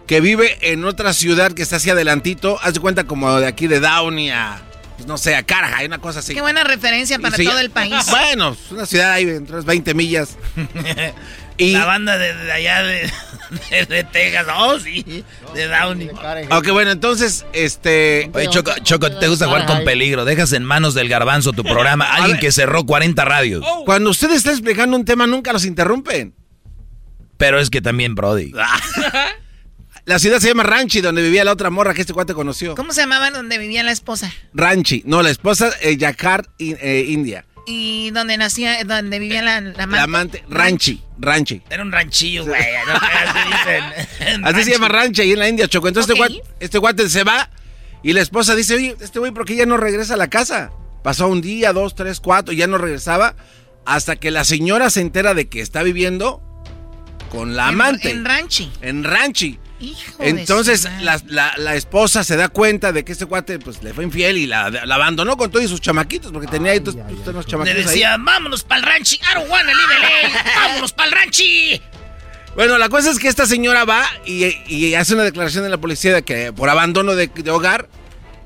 que 0.07 0.21
vive 0.21 0.57
en 0.61 0.85
otra 0.85 1.13
ciudad 1.13 1.51
que 1.53 1.63
está 1.63 1.77
hacia 1.77 1.93
adelantito. 1.93 2.59
Haz 2.61 2.75
de 2.75 2.79
cuenta 2.79 3.05
como 3.05 3.39
de 3.39 3.47
aquí 3.47 3.67
de 3.67 3.79
Downey 3.79 4.29
a 4.29 4.61
pues, 5.01 5.07
no 5.07 5.17
sé, 5.17 5.35
a 5.35 5.41
Caraja, 5.41 5.83
una 5.83 5.97
cosa 5.97 6.19
así. 6.19 6.35
Qué 6.35 6.41
buena 6.41 6.63
referencia 6.63 7.17
para 7.17 7.35
todo 7.35 7.57
el 7.57 7.71
país. 7.71 7.95
Bueno, 8.11 8.51
es 8.51 8.71
una 8.71 8.85
ciudad 8.85 9.13
ahí 9.13 9.27
entre 9.27 9.61
20 9.61 9.95
millas. 9.95 10.37
y 11.57 11.73
la 11.73 11.85
banda 11.85 12.17
de, 12.17 12.51
allá 12.51 12.83
de, 12.83 13.11
de, 13.87 14.03
Texas, 14.03 14.47
oh 14.55 14.79
sí, 14.79 15.23
de 15.53 15.67
Downey. 15.67 16.09
Ok, 16.51 16.69
bueno, 16.71 16.91
entonces, 16.91 17.45
este... 17.53 18.29
Oye, 18.33 18.47
Choco, 18.49 18.71
Choco, 18.83 19.11
te 19.11 19.27
gusta 19.27 19.47
jugar 19.47 19.65
con 19.65 19.83
peligro. 19.83 20.25
Dejas 20.25 20.53
en 20.53 20.63
manos 20.63 20.93
del 20.93 21.09
garbanzo 21.09 21.53
tu 21.53 21.63
programa. 21.63 22.05
Alguien 22.13 22.39
que 22.39 22.51
cerró 22.51 22.85
40 22.85 23.23
radios. 23.25 23.65
Cuando 23.85 24.09
usted 24.09 24.31
está 24.31 24.51
explicando 24.51 24.95
un 24.97 25.05
tema, 25.05 25.27
nunca 25.27 25.53
los 25.53 25.65
interrumpen. 25.65 26.33
Pero 27.37 27.59
es 27.59 27.69
que 27.69 27.81
también, 27.81 28.15
Brody. 28.15 28.53
La 30.05 30.17
ciudad 30.17 30.39
se 30.39 30.47
llama 30.47 30.63
Ranchi, 30.63 30.99
donde 30.99 31.21
vivía 31.21 31.43
la 31.43 31.51
otra 31.51 31.69
morra 31.69 31.93
que 31.93 32.01
este 32.01 32.13
cuate 32.13 32.33
conoció. 32.33 32.75
¿Cómo 32.75 32.91
se 32.91 33.01
llamaba 33.01 33.29
donde 33.29 33.59
vivía 33.59 33.83
la 33.83 33.91
esposa? 33.91 34.33
Ranchi. 34.53 35.03
No, 35.05 35.21
la 35.21 35.29
esposa, 35.29 35.69
eh, 35.81 35.95
Yakar, 35.95 36.49
eh, 36.57 37.05
India. 37.07 37.45
¿Y 37.65 38.11
donde 38.11 38.37
nacía, 38.37 38.83
donde 38.83 39.19
vivía 39.19 39.41
la, 39.41 39.57
amante? 39.57 39.95
La 39.95 40.03
amante, 40.03 40.43
Ranchi. 40.49 41.01
Ranchi. 41.19 41.61
Era 41.69 41.83
un 41.83 41.91
ranchillo, 41.91 42.45
güey. 42.45 42.61
así, 44.43 44.63
se 44.63 44.71
llama 44.71 44.87
Ranchi 44.87 45.21
ahí 45.21 45.31
en 45.33 45.39
la 45.39 45.49
India, 45.49 45.67
Choco. 45.67 45.87
Entonces 45.87 46.09
este, 46.09 46.19
guate, 46.19 46.41
este 46.59 46.77
guate 46.77 47.09
se 47.09 47.23
va 47.23 47.49
y 48.03 48.13
la 48.13 48.21
esposa 48.21 48.55
dice, 48.55 48.75
oye, 48.75 48.95
este 48.99 49.19
güey, 49.19 49.31
¿por 49.31 49.45
qué 49.45 49.55
ya 49.55 49.65
no 49.65 49.77
regresa 49.77 50.15
a 50.15 50.17
la 50.17 50.29
casa? 50.29 50.71
Pasó 51.03 51.27
un 51.27 51.41
día, 51.41 51.73
dos, 51.73 51.95
tres, 51.95 52.19
cuatro, 52.19 52.53
y 52.53 52.57
ya 52.57 52.67
no 52.67 52.77
regresaba. 52.77 53.35
Hasta 53.85 54.15
que 54.15 54.31
la 54.31 54.43
señora 54.43 54.89
se 54.89 55.01
entera 55.01 55.33
de 55.33 55.49
que 55.49 55.61
está 55.61 55.83
viviendo 55.83 56.41
con 57.31 57.55
la 57.55 57.67
amante. 57.67 58.11
En 58.11 58.25
Ranchi. 58.25 58.71
En 58.81 59.03
Ranchi. 59.03 59.59
Entonces 60.19 60.87
la, 61.01 61.75
esposa 61.75 62.23
se 62.23 62.35
da 62.35 62.49
cuenta 62.49 62.91
de 62.91 63.03
que 63.03 63.11
este 63.11 63.25
cuate 63.25 63.59
pues 63.59 63.81
le 63.83 63.93
fue 63.93 64.03
infiel 64.03 64.37
y 64.37 64.47
la, 64.47 64.65
abandonó 64.65 65.37
con 65.37 65.51
todos 65.51 65.69
sus 65.69 65.81
chamaquitos 65.81 66.31
porque 66.31 66.47
tenía 66.47 66.73
ahí 66.73 66.79
todos 66.79 66.95
los 67.33 67.45
chamaquitos. 67.45 67.79
Le 67.79 67.85
decía, 67.85 68.17
vámonos 68.19 68.63
pa'l 68.63 68.83
ranchi, 68.83 69.15
I 69.15 69.35
don't 69.35 69.49
wanna 69.49 69.71
live 69.73 70.33
vámonos 70.55 70.93
pa'l 70.93 71.11
ranchi. 71.11 71.81
Bueno, 72.55 72.77
la 72.77 72.89
cosa 72.89 73.11
es 73.11 73.19
que 73.19 73.29
esta 73.29 73.45
señora 73.45 73.85
va 73.85 74.03
y, 74.25 74.93
hace 74.95 75.13
una 75.13 75.23
declaración 75.23 75.63
en 75.63 75.71
la 75.71 75.77
policía 75.77 76.13
de 76.13 76.23
que 76.23 76.51
por 76.51 76.69
abandono 76.69 77.15
de, 77.15 77.29
hogar. 77.49 77.87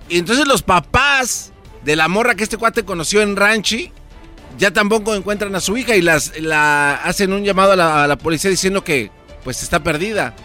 Y 0.09 0.19
entonces 0.19 0.47
los 0.47 0.61
papás 0.61 1.51
de 1.83 1.95
la 1.95 2.07
morra 2.07 2.35
que 2.35 2.43
este 2.43 2.57
cuate 2.57 2.85
conoció 2.85 3.21
en 3.21 3.35
Ranchi 3.35 3.91
ya 4.59 4.71
tampoco 4.71 5.15
encuentran 5.15 5.55
a 5.55 5.59
su 5.59 5.75
hija 5.75 5.95
y 5.95 6.01
las 6.01 6.39
la 6.39 6.95
hacen 6.95 7.33
un 7.33 7.43
llamado 7.43 7.71
a 7.71 7.75
la, 7.75 8.03
a 8.03 8.07
la 8.07 8.15
policía 8.15 8.49
diciendo 8.51 8.83
que 8.83 9.09
pues 9.43 9.63
está 9.63 9.81
perdida. 9.83 10.35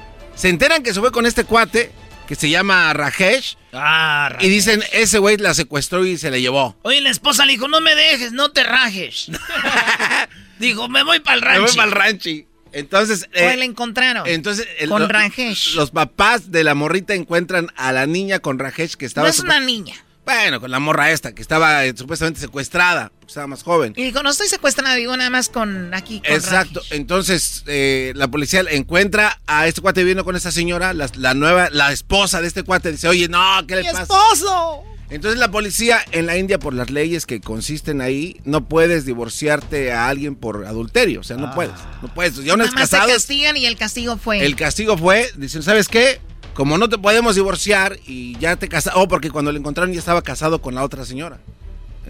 Se 0.40 0.48
enteran 0.48 0.82
que 0.82 0.94
se 0.94 1.00
fue 1.00 1.12
con 1.12 1.26
este 1.26 1.44
cuate 1.44 1.92
que 2.26 2.34
se 2.34 2.48
llama 2.48 2.90
Rajesh. 2.94 3.58
Ah, 3.74 4.38
Y 4.40 4.48
dicen, 4.48 4.82
ese 4.90 5.18
güey 5.18 5.36
la 5.36 5.52
secuestró 5.52 6.06
y 6.06 6.16
se 6.16 6.30
la 6.30 6.38
llevó. 6.38 6.78
Oye, 6.80 7.02
la 7.02 7.10
esposa 7.10 7.44
le 7.44 7.52
dijo, 7.52 7.68
no 7.68 7.82
me 7.82 7.94
dejes, 7.94 8.32
no 8.32 8.50
te 8.50 8.62
rajes. 8.62 9.30
dijo, 10.58 10.88
me 10.88 11.02
voy 11.02 11.20
para 11.20 11.36
el 11.36 11.42
rancho. 11.42 11.60
Me 11.60 11.66
voy 11.66 11.76
para 11.76 11.88
el 11.88 11.92
rancho. 11.92 12.30
Entonces. 12.72 13.28
Eh, 13.34 13.54
le 13.54 13.66
encontraron. 13.66 14.26
Entonces. 14.26 14.66
con 14.88 15.10
Rajesh. 15.10 15.74
Los 15.74 15.90
papás 15.90 16.50
de 16.50 16.64
la 16.64 16.74
morrita 16.74 17.12
encuentran 17.12 17.70
a 17.76 17.92
la 17.92 18.06
niña 18.06 18.38
con 18.38 18.58
Rajesh 18.58 18.94
que 18.94 19.04
estaba. 19.04 19.26
No 19.26 19.30
es 19.30 19.40
una 19.40 19.60
niña. 19.60 19.94
Bueno, 20.24 20.58
con 20.58 20.70
la 20.70 20.78
morra 20.78 21.10
esta, 21.10 21.34
que 21.34 21.42
estaba 21.42 21.84
eh, 21.84 21.92
supuestamente 21.94 22.40
secuestrada, 22.40 23.12
estaba 23.30 23.46
más 23.46 23.62
joven. 23.62 23.94
Y 23.96 24.04
dijo, 24.04 24.22
no 24.22 24.30
estoy 24.30 24.48
secuestrada, 24.48 24.94
digo 24.94 25.16
nada 25.16 25.30
más 25.30 25.48
con 25.48 25.94
aquí. 25.94 26.20
Con 26.20 26.32
Exacto. 26.32 26.82
Entonces, 26.90 27.64
eh, 27.66 28.12
la 28.14 28.28
policía 28.28 28.62
encuentra 28.70 29.40
a 29.46 29.66
este 29.66 29.80
cuate 29.80 30.00
viviendo 30.00 30.24
con 30.24 30.36
esta 30.36 30.52
señora, 30.52 30.92
la, 30.92 31.34
nueva, 31.34 31.68
la 31.70 31.92
esposa 31.92 32.40
de 32.40 32.48
este 32.48 32.62
cuate, 32.62 32.92
dice, 32.92 33.08
oye, 33.08 33.28
no, 33.28 33.40
¿qué 33.66 33.76
le 33.76 33.84
pasa? 33.84 34.02
esposo! 34.02 34.84
Entonces 35.10 35.40
la 35.40 35.50
policía 35.50 36.04
en 36.12 36.26
la 36.26 36.36
India, 36.36 36.60
por 36.60 36.72
las 36.72 36.90
leyes 36.90 37.26
que 37.26 37.40
consisten 37.40 38.00
ahí, 38.00 38.40
no 38.44 38.68
puedes 38.68 39.04
divorciarte 39.04 39.90
a 39.90 40.06
alguien 40.06 40.36
por 40.36 40.66
adulterio. 40.66 41.18
O 41.20 41.24
sea, 41.24 41.36
no 41.36 41.48
ah. 41.48 41.54
puedes. 41.54 41.74
No 42.00 42.14
puedes. 42.14 42.36
Ya 42.44 42.54
una 42.54 42.64
vez 42.64 42.74
casados. 42.74 43.10
castigan 43.10 43.56
y 43.56 43.66
el 43.66 43.76
castigo 43.76 44.16
fue. 44.18 44.44
El 44.44 44.54
castigo 44.54 44.96
fue, 44.96 45.28
dicen, 45.36 45.64
¿sabes 45.64 45.88
qué? 45.88 46.20
como 46.54 46.78
no 46.78 46.88
te 46.88 46.98
podemos 46.98 47.36
divorciar 47.36 47.98
y 48.06 48.36
ya 48.38 48.56
te 48.56 48.68
casaste, 48.68 48.98
oh, 49.00 49.08
porque 49.08 49.30
cuando 49.30 49.52
lo 49.52 49.58
encontraron 49.58 49.92
ya 49.92 49.98
estaba 49.98 50.22
casado 50.22 50.60
con 50.60 50.74
la 50.74 50.84
otra 50.84 51.04
señora. 51.04 51.38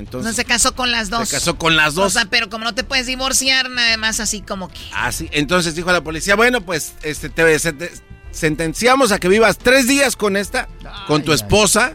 Entonces, 0.00 0.30
No 0.32 0.34
se 0.34 0.44
casó 0.44 0.74
con 0.74 0.90
las 0.90 1.10
dos. 1.10 1.28
Se 1.28 1.36
casó 1.36 1.56
con 1.56 1.76
las 1.76 1.94
dos. 1.94 2.06
O 2.06 2.10
sea, 2.10 2.24
pero 2.24 2.48
como 2.48 2.64
no 2.64 2.74
te 2.74 2.82
puedes 2.84 3.06
divorciar, 3.06 3.70
nada 3.70 3.96
más 3.96 4.18
así 4.18 4.40
como 4.40 4.68
que. 4.68 4.80
Así, 4.94 5.28
entonces 5.32 5.74
dijo 5.74 5.92
la 5.92 6.00
policía, 6.02 6.34
bueno, 6.34 6.60
pues 6.62 6.94
este 7.02 7.28
te, 7.28 7.42
sente- 7.58 7.92
sentenciamos 8.32 9.12
a 9.12 9.18
que 9.18 9.28
vivas 9.28 9.58
tres 9.58 9.86
días 9.86 10.16
con 10.16 10.36
esta, 10.36 10.68
con 11.06 11.22
tu 11.22 11.32
esposa, 11.32 11.94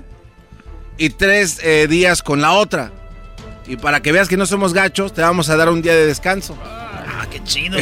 y 0.97 1.09
tres 1.09 1.59
eh, 1.63 1.87
días 1.89 2.21
con 2.21 2.41
la 2.41 2.53
otra. 2.53 2.91
Y 3.67 3.77
para 3.77 4.01
que 4.01 4.11
veas 4.11 4.27
que 4.29 4.37
no 4.37 4.45
somos 4.45 4.73
gachos, 4.73 5.13
te 5.13 5.21
vamos 5.21 5.49
a 5.49 5.57
dar 5.57 5.69
un 5.69 5.81
día 5.81 5.93
de 5.95 6.05
descanso. 6.05 6.55
Ah, 6.63 7.25
qué 7.31 7.43
chido, 7.43 7.79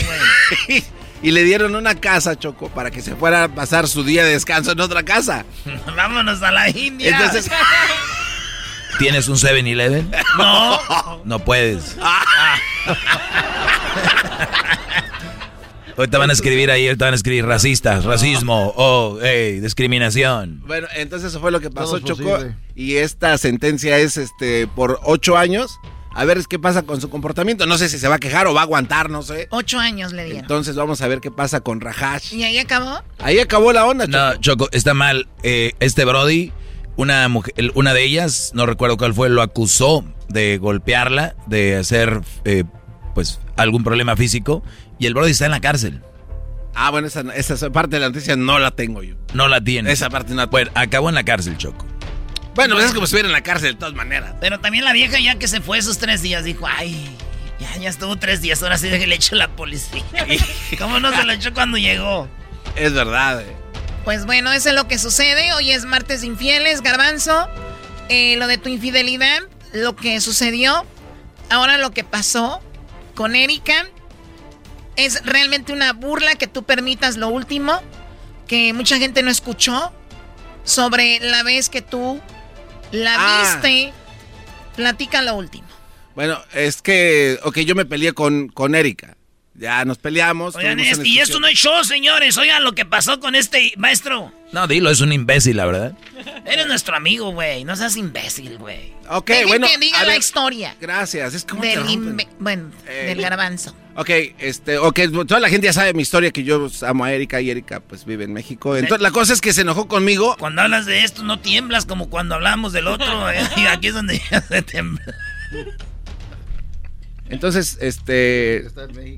güey. 0.68 0.84
y 1.22 1.32
le 1.32 1.44
dieron 1.44 1.76
una 1.76 1.96
casa, 1.96 2.40
Choco, 2.40 2.70
para 2.70 2.90
que 2.90 3.02
se 3.02 3.16
fuera 3.18 3.44
a 3.44 3.48
pasar 3.50 3.88
su 3.90 4.04
día 4.06 4.24
de 4.24 4.32
descanso 4.32 4.72
en 4.72 4.80
otra 4.80 5.04
casa. 5.04 5.46
Vámonos 5.98 6.42
a 6.42 6.52
la 6.52 6.70
India. 6.70 7.10
Entonces- 7.10 7.52
¿Tienes 9.00 9.28
un 9.28 9.36
7-Eleven? 9.36 10.12
No. 10.38 11.22
No 11.26 11.40
puedes. 11.40 11.96
Hoy 15.96 16.08
te 16.08 16.18
van 16.18 16.32
a 16.32 16.34
escribir 16.34 16.72
ahí, 16.72 16.88
te 16.88 16.96
van 16.96 17.14
a 17.14 17.16
escribir 17.16 17.46
racistas, 17.46 18.04
racismo, 18.04 18.74
oh, 18.76 19.20
hey, 19.22 19.60
discriminación. 19.60 20.64
Bueno, 20.66 20.88
entonces 20.96 21.30
eso 21.30 21.40
fue 21.40 21.52
lo 21.52 21.60
que 21.60 21.70
pasó, 21.70 22.02
posible. 22.02 22.56
Y 22.76 22.96
esta 22.96 23.38
sentencia 23.38 24.00
es 24.00 24.18
este 24.18 24.66
por 24.68 25.00
ocho 25.04 25.38
años. 25.38 25.80
A 26.16 26.26
ver 26.26 26.44
qué 26.48 26.60
pasa 26.60 26.84
con 26.84 27.02
su 27.02 27.10
comportamiento. 27.10 27.66
No 27.66 27.78
sé 27.78 27.90
si 27.90 27.98
se 27.98 28.08
va 28.08 28.16
a 28.16 28.20
quejar 28.20 28.46
o 28.48 28.54
va 28.54 28.62
a 28.62 28.64
aguantar, 28.64 29.10
no 29.10 29.24
sé. 29.24 29.48
Ocho 29.50 29.80
años 29.80 30.14
le 30.14 30.26
dieron. 30.26 30.42
Entonces 30.42 30.76
vamos 30.76 31.02
a 31.02 31.08
ver 31.08 31.22
qué 31.22 31.32
pasa 31.32 31.62
con 31.62 31.82
Rajash. 31.82 32.34
¿Y 32.34 32.44
ahí 32.44 32.60
acabó? 32.60 33.02
Ahí 33.20 33.40
acabó 33.40 33.74
la 33.74 33.86
onda, 33.86 34.06
Choco. 34.06 34.18
No, 34.18 34.36
Choco, 34.36 34.70
está 34.72 34.94
mal. 34.94 35.28
Eh, 35.42 35.74
este 35.80 36.06
Brody, 36.06 36.52
una 36.96 37.28
mujer, 37.30 37.54
una 37.76 37.94
de 37.94 38.04
ellas, 38.04 38.52
no 38.54 38.66
recuerdo 38.66 38.98
cuál 38.98 39.14
fue, 39.14 39.30
lo 39.30 39.42
acusó 39.42 40.04
de 40.30 40.58
golpearla, 40.58 41.36
de 41.48 41.78
hacer, 41.78 42.22
eh, 42.46 42.64
pues, 43.14 43.40
algún 43.58 43.84
problema 43.84 44.16
físico. 44.16 44.64
Y 45.00 45.06
el 45.06 45.14
Brody 45.14 45.32
está 45.32 45.46
en 45.46 45.52
la 45.52 45.62
cárcel. 45.62 46.02
Ah, 46.76 46.90
bueno, 46.90 47.08
esa, 47.08 47.22
esa 47.36 47.70
parte 47.72 47.98
de 47.98 48.00
la 48.00 48.08
noticia 48.10 48.36
no 48.36 48.58
la 48.60 48.72
tengo 48.72 49.04
yo. 49.04 49.16
No 49.34 49.48
la 49.48 49.62
tiene. 49.62 49.92
Esa 49.92 50.10
parte 50.10 50.34
no. 50.34 50.48
Bueno, 50.48 50.72
acabó 50.76 51.10
en 51.10 51.16
la 51.16 51.24
cárcel, 51.24 51.58
Choco. 51.58 51.86
Bueno, 52.56 52.76
pues 52.76 52.86
es 52.88 52.94
como 52.94 53.06
si 53.06 53.12
estuviera 53.12 53.28
en 53.30 53.34
la 53.34 53.42
cárcel 53.42 53.74
de 53.74 53.80
todas 53.80 53.94
maneras. 53.96 54.36
Pero 54.40 54.60
también 54.60 54.84
la 54.86 54.94
vieja 54.94 55.20
ya 55.20 55.36
que 55.36 55.48
se 55.48 55.62
fue 55.62 55.78
esos 55.78 55.98
tres 55.98 56.22
días 56.22 56.44
dijo, 56.44 56.68
ay, 56.68 57.10
ya, 57.60 57.78
ya 57.78 57.90
estuvo 57.90 58.16
tres 58.16 58.42
días, 58.42 58.62
ahora 58.64 58.78
sí 58.78 58.90
que 58.90 59.08
le 59.08 59.16
echó 59.16 59.36
la 59.36 59.50
policía. 59.50 60.04
¿Cómo 60.80 61.00
no 61.00 61.12
se 61.16 61.24
lo 61.26 61.34
echó 61.34 61.54
cuando 61.54 61.78
llegó? 61.78 62.28
Es 62.76 62.94
verdad. 62.94 63.42
eh. 63.42 63.56
Pues 64.04 64.26
bueno, 64.26 64.52
eso 64.52 64.70
es 64.70 64.76
lo 64.76 64.88
que 64.88 64.98
sucede. 65.00 65.54
Hoy 65.54 65.72
es 65.72 65.86
martes 65.86 66.22
de 66.22 66.28
infieles, 66.28 66.82
Garbanzo. 66.82 67.48
Eh, 68.10 68.36
lo 68.38 68.48
de 68.48 68.58
tu 68.58 68.70
infidelidad, 68.70 69.40
lo 69.72 69.96
que 69.96 70.20
sucedió. 70.20 70.86
Ahora 71.50 71.78
lo 71.78 71.92
que 71.92 72.04
pasó 72.04 72.62
con 73.16 73.36
Erika. 73.36 73.88
Es 74.96 75.24
realmente 75.26 75.74
una 75.74 75.94
burla 75.94 76.36
que 76.36 76.48
tú 76.48 76.64
permitas 76.64 77.18
lo 77.18 77.30
último, 77.30 77.82
que 78.48 78.74
mucha 78.74 78.98
gente 78.98 79.24
no 79.24 79.32
escuchó, 79.32 79.92
sobre 80.64 81.20
la 81.20 81.42
vez 81.44 81.70
que 81.70 81.82
tú 81.82 82.22
la 82.92 83.16
Ah. 83.18 83.42
viste. 83.62 83.94
Platica 84.76 85.22
lo 85.24 85.36
último. 85.36 85.68
Bueno, 86.16 86.40
es 86.54 86.82
que, 86.84 87.40
ok, 87.44 87.60
yo 87.60 87.74
me 87.74 87.86
peleé 87.86 88.14
con, 88.14 88.50
con 88.50 88.76
Erika. 88.76 89.16
Ya 89.56 89.86
nos 89.86 90.00
peleamos. 90.00 90.56
Oigan, 90.56 90.80
es- 90.80 91.00
y 91.04 91.20
esto 91.20 91.40
no 91.40 91.48
es 91.48 91.60
show, 91.60 91.84
señores. 91.84 92.38
Oigan 92.38 92.64
lo 92.64 92.74
que 92.74 92.86
pasó 92.86 93.20
con 93.20 93.36
este 93.36 93.72
maestro. 93.78 94.34
No, 94.52 94.68
dilo, 94.68 94.90
es 94.90 95.00
un 95.02 95.14
imbécil, 95.14 95.58
la 95.58 95.66
verdad. 95.66 95.94
Eres 96.46 96.66
nuestro 96.68 96.96
amigo, 96.96 97.32
güey. 97.32 97.64
No 97.64 97.76
seas 97.76 97.96
imbécil, 97.96 98.58
güey. 98.58 98.94
Ok, 99.10 99.28
Dejen 99.28 99.48
bueno. 99.48 99.68
que 99.68 99.78
diga 99.78 100.00
a 100.00 100.04
la 100.04 100.10
ver, 100.10 100.20
historia. 100.20 100.76
Gracias, 100.82 101.34
es 101.36 101.46
como 101.46 101.62
Del, 101.62 102.26
bueno, 102.40 102.72
Eh, 102.88 103.06
del 103.08 103.22
garbanzo. 103.22 103.76
Ok, 103.96 104.10
este, 104.40 104.80
ok, 104.80 105.00
toda 105.28 105.40
la 105.40 105.50
gente 105.50 105.66
ya 105.66 105.74
sabe 105.74 105.94
mi 105.94 106.02
historia, 106.02 106.32
que 106.32 106.44
yo 106.44 106.68
amo 106.82 107.04
a 107.06 107.12
Erika 107.14 107.40
y 107.40 107.52
Erika 107.52 107.80
pues 107.80 108.06
vive 108.06 108.24
en 108.24 108.34
México. 108.34 108.76
Entonces 108.76 109.02
la 109.02 109.12
cosa 109.12 109.34
es 109.34 109.42
que 109.42 109.54
se 109.54 109.62
enojó 109.62 109.88
conmigo. 109.88 110.36
Cuando 110.40 110.64
hablas 110.64 110.88
de 110.88 111.04
esto 111.04 111.22
no 111.24 111.40
tiemblas 111.40 111.86
como 111.86 112.10
cuando 112.10 112.34
hablamos 112.36 112.74
del 112.74 112.88
otro. 112.88 113.30
eh, 113.32 113.40
Y 113.58 113.66
aquí 113.68 113.88
es 113.90 113.94
donde 113.94 114.20
ya 114.32 114.42
se 114.42 114.62
tembla. 114.64 115.04
Entonces, 117.30 117.78
este, 117.82 118.68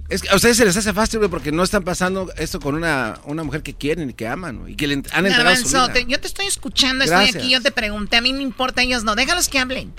es 0.09 0.21
que 0.21 0.29
a 0.29 0.35
ustedes 0.35 0.55
se 0.57 0.63
les 0.63 0.77
hace 0.77 0.93
fácil, 0.93 1.19
güey, 1.19 1.29
porque 1.29 1.51
no 1.51 1.63
están 1.63 1.83
pasando 1.83 2.31
esto 2.37 2.59
con 2.59 2.75
una, 2.75 3.19
una 3.25 3.43
mujer 3.43 3.61
que 3.63 3.73
quieren 3.73 4.11
y 4.11 4.13
que 4.13 4.27
aman, 4.27 4.59
güey, 4.59 4.73
y 4.73 4.75
que 4.75 4.87
le 4.87 4.93
han 4.93 4.99
entregado 5.25 5.55
su 5.55 5.63
Garbanzo, 5.63 5.83
vida. 5.87 5.93
te- 5.93 6.05
yo 6.05 6.19
te 6.19 6.27
estoy 6.27 6.45
escuchando, 6.45 7.03
Gracias. 7.05 7.29
estoy 7.29 7.41
aquí, 7.41 7.51
yo 7.51 7.61
te 7.61 7.71
pregunté, 7.71 8.17
a 8.17 8.21
mí 8.21 8.31
me 8.31 8.43
importa, 8.43 8.83
ellos 8.83 9.03
no, 9.03 9.15
déjalos 9.15 9.49
que 9.49 9.59
hablen. 9.59 9.91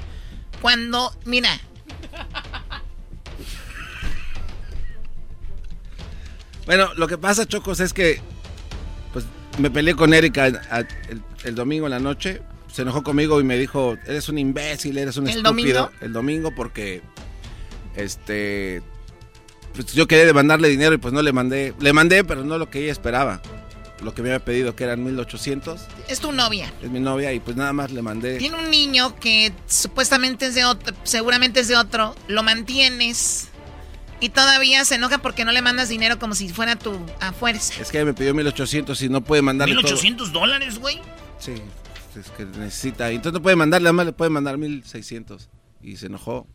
Cuando, 0.62 1.14
mira, 1.24 1.50
Bueno, 6.66 6.88
lo 6.96 7.06
que 7.06 7.16
pasa, 7.18 7.46
Chocos, 7.46 7.80
es 7.80 7.92
que 7.92 8.20
pues 9.12 9.24
me 9.58 9.70
peleé 9.70 9.94
con 9.94 10.12
Erika 10.14 10.44
a- 10.70 10.80
el, 10.80 11.22
el 11.44 11.54
domingo 11.54 11.86
en 11.86 11.92
la 11.92 12.00
noche. 12.00 12.42
Se 12.72 12.82
enojó 12.82 13.02
conmigo 13.02 13.40
y 13.40 13.44
me 13.44 13.56
dijo, 13.56 13.96
eres 14.06 14.28
un 14.28 14.38
imbécil, 14.38 14.98
eres 14.98 15.16
un 15.16 15.28
¿El 15.28 15.38
estúpido. 15.38 15.82
domingo? 15.84 15.90
El 16.04 16.12
domingo 16.12 16.54
porque, 16.54 17.02
este, 17.96 18.82
pues 19.74 19.92
yo 19.92 20.06
quería 20.06 20.32
mandarle 20.32 20.68
dinero 20.68 20.94
y 20.94 20.98
pues 20.98 21.12
no 21.12 21.22
le 21.22 21.32
mandé. 21.32 21.74
Le 21.80 21.92
mandé, 21.92 22.24
pero 22.24 22.44
no 22.44 22.59
lo 22.59 22.70
que 22.70 22.82
ella 22.82 22.92
esperaba. 22.92 23.40
Lo 24.02 24.14
que 24.14 24.20
me 24.22 24.28
había 24.28 24.44
pedido, 24.44 24.76
que 24.76 24.85
eran 24.85 25.02
1800. 25.02 25.80
es 26.09 26.20
tu 26.20 26.30
novia. 26.32 26.72
Es 26.82 26.90
mi 26.90 27.00
novia 27.00 27.32
y 27.32 27.40
pues 27.40 27.56
nada 27.56 27.72
más 27.72 27.90
le 27.90 28.02
mandé. 28.02 28.37
Tiene 28.37 28.59
un 28.59 28.70
niño 28.70 29.16
que 29.16 29.52
supuestamente 29.66 30.46
es 30.46 30.54
de 30.54 30.64
otro, 30.66 30.94
seguramente 31.02 31.61
es 31.61 31.68
de 31.68 31.76
otro, 31.76 32.14
lo 32.28 32.42
mantienes 32.42 33.48
y 34.20 34.30
todavía 34.30 34.85
se 34.85 34.96
enoja 34.96 35.18
porque 35.18 35.44
no 35.44 35.52
le 35.52 35.62
mandas 35.62 35.88
dinero 35.88 36.18
como 36.18 36.35
si 36.35 36.48
fuera 36.50 36.76
tu 36.76 36.98
a 37.20 37.32
fuerza. 37.32 37.80
Es 37.80 37.90
que 37.90 37.98
ella 37.98 38.06
me 38.06 38.14
pidió 38.14 38.35
1800 38.35 39.00
y 39.02 39.09
no 39.09 39.22
puede 39.22 39.42
mandarle 39.42 39.74
todo. 39.74 39.85
1800 39.85 40.32
dólares, 40.32 40.78
güey. 40.78 41.00
Sí, 41.38 41.54
es 42.18 42.30
que 42.30 42.44
necesita. 42.44 43.11
Y 43.12 43.16
entonces 43.16 43.35
no 43.35 43.42
puede 43.42 43.56
mandarle, 43.56 43.88
además 43.88 44.06
le 44.06 44.12
puede 44.12 44.30
mandar 44.30 44.59
1600. 44.59 45.48
Y 45.82 45.96
se 45.96 46.06
enojó. 46.06 46.46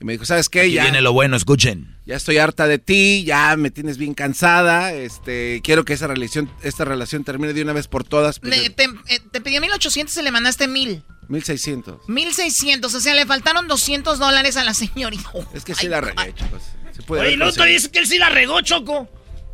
Y 0.00 0.04
me 0.04 0.12
dijo, 0.12 0.24
¿sabes 0.24 0.48
qué? 0.48 0.62
Aquí 0.62 0.72
Ya, 0.72 0.84
viene 0.84 1.02
lo 1.02 1.12
bueno, 1.12 1.36
escuchen. 1.36 1.96
ya 2.06 2.16
estoy 2.16 2.38
harta 2.38 2.66
de 2.66 2.78
ti, 2.78 3.22
ya 3.24 3.54
me 3.56 3.70
tienes 3.70 3.98
bien 3.98 4.14
cansada. 4.14 4.92
Este, 4.94 5.60
quiero 5.62 5.84
que 5.84 5.92
esa 5.92 6.06
relación, 6.06 6.50
esta 6.62 6.84
relación 6.86 7.22
termine 7.22 7.52
de 7.52 7.62
una 7.62 7.74
vez 7.74 7.86
por 7.86 8.04
todas. 8.04 8.40
Pues, 8.40 8.56
Le- 8.58 8.70
te, 8.70 8.84
eh, 8.84 9.20
te 9.30 9.40
pidió 9.42 9.60
1800 9.60 10.16
y 10.16 10.22
le 10.22 10.30
mandaste 10.30 10.68
1000. 10.68 11.02
1600. 11.28 12.08
1600, 12.08 12.94
o 12.94 13.00
sea, 13.00 13.14
le 13.14 13.26
faltaron 13.26 13.68
200 13.68 14.18
dólares 14.18 14.56
a 14.56 14.64
la 14.64 14.72
señorita. 14.74 15.30
Es 15.54 15.64
que 15.64 15.74
sí 15.74 15.86
la 15.86 16.00
regué, 16.00 16.32
chicos. 16.34 16.62
Se 16.96 17.02
puede 17.02 17.22
Oye, 17.22 17.36
te 17.38 17.52
se- 17.52 17.64
dice 17.66 17.90
que 17.90 17.98
él 18.00 18.06
sí 18.06 18.18
la 18.18 18.30
regó, 18.30 18.60
Choco. 18.62 19.08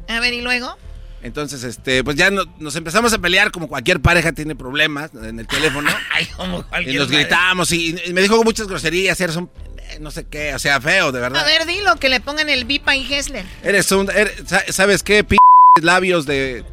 A 0.08 0.20
ver, 0.20 0.32
¿y 0.32 0.40
luego? 0.42 0.78
Entonces, 1.22 1.64
este, 1.64 2.04
pues 2.04 2.16
ya 2.16 2.30
no- 2.30 2.44
nos 2.60 2.76
empezamos 2.76 3.12
a 3.12 3.18
pelear 3.18 3.50
como 3.50 3.66
cualquier 3.68 4.00
pareja 4.00 4.32
tiene 4.32 4.54
problemas 4.54 5.10
en 5.14 5.40
el 5.40 5.46
teléfono. 5.48 5.90
Ay, 6.14 6.26
como 6.36 6.60
y 6.60 6.62
cualquier 6.62 6.96
nos 7.00 7.08
madre. 7.08 7.20
gritamos 7.24 7.72
y, 7.72 7.96
y 8.06 8.12
me 8.12 8.22
dijo 8.22 8.42
muchas 8.44 8.68
groserías, 8.68 9.20
eres 9.20 9.34
un 9.36 9.44
eh, 9.46 9.65
no 10.00 10.10
sé 10.10 10.26
qué, 10.28 10.54
o 10.54 10.58
sea, 10.58 10.80
feo, 10.80 11.12
de 11.12 11.20
verdad. 11.20 11.42
A 11.42 11.44
ver, 11.44 11.66
dilo, 11.66 11.96
que 11.96 12.08
le 12.08 12.20
pongan 12.20 12.48
el 12.48 12.64
Vipa 12.64 12.94
y 12.96 13.12
Hessler. 13.12 13.44
Eres 13.62 13.90
un. 13.92 14.10
eres- 14.10 14.42
sa- 14.46 14.64
¿Sabes 14.72 15.02
qué? 15.02 15.24
P 15.24 15.36
labios 15.82 16.24
de, 16.26 16.64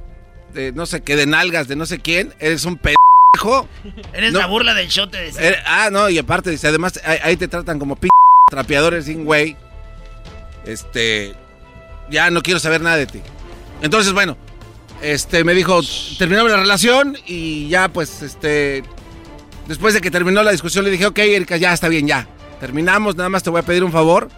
de 0.53 0.71
no 0.71 0.85
sé 0.85 1.01
qué, 1.01 1.15
de 1.15 1.25
nalgas, 1.25 1.67
de 1.67 1.75
no 1.75 1.85
sé 1.85 1.99
quién. 1.99 2.33
Eres 2.39 2.65
un 2.65 2.77
pendejo. 2.77 3.67
Eres 4.13 4.31
No. 4.33 4.39
la 4.39 4.45
burla 4.47 4.73
del 4.73 4.87
show, 4.89 5.07
te 5.07 5.17
decía. 5.19 5.41
Er- 5.41 5.63
ah, 5.65 5.89
no, 5.91 6.09
y 6.09 6.17
aparte, 6.17 6.49
dice, 6.51 6.67
además, 6.67 6.99
ahí, 7.05 7.17
ahí 7.23 7.37
te 7.37 7.47
tratan 7.47 7.79
como 7.79 7.95
p 7.95 8.07
trapeadores 8.49 9.05
sin 9.05 9.25
güey. 9.25 9.55
Este. 10.65 11.33
Ya 12.09 12.29
no 12.29 12.41
quiero 12.41 12.59
saber 12.59 12.81
nada 12.81 12.97
de 12.97 13.07
ti. 13.07 13.21
Entonces, 13.81 14.13
bueno, 14.13 14.37
este 15.01 15.43
me 15.43 15.53
dijo, 15.53 15.81
terminamos 16.17 16.51
la 16.51 16.57
relación 16.57 17.17
y 17.25 17.67
ya, 17.69 17.89
pues, 17.89 18.21
este. 18.21 18.83
Después 19.67 19.93
de 19.93 20.01
que 20.01 20.11
terminó 20.11 20.43
la 20.43 20.51
discusión, 20.51 20.83
le 20.85 20.91
dije, 20.91 21.05
ok, 21.05 21.17
Erika, 21.19 21.57
ya 21.57 21.73
está 21.73 21.87
bien, 21.87 22.07
ya. 22.07 22.27
Terminamos, 22.63 23.17
nada 23.17 23.27
más 23.27 23.43
te 23.43 23.49
voy 23.49 23.59
a 23.59 23.63
pedir 23.65 23.83
un 23.83 23.91
favor. 23.91 24.29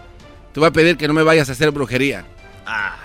Te 0.52 0.58
voy 0.58 0.68
a 0.68 0.72
pedir 0.72 0.96
que 0.96 1.06
no 1.06 1.14
me 1.14 1.22
vayas 1.22 1.48
a 1.48 1.52
hacer 1.52 1.70
brujería. 1.70 2.26
Ah. 2.66 2.96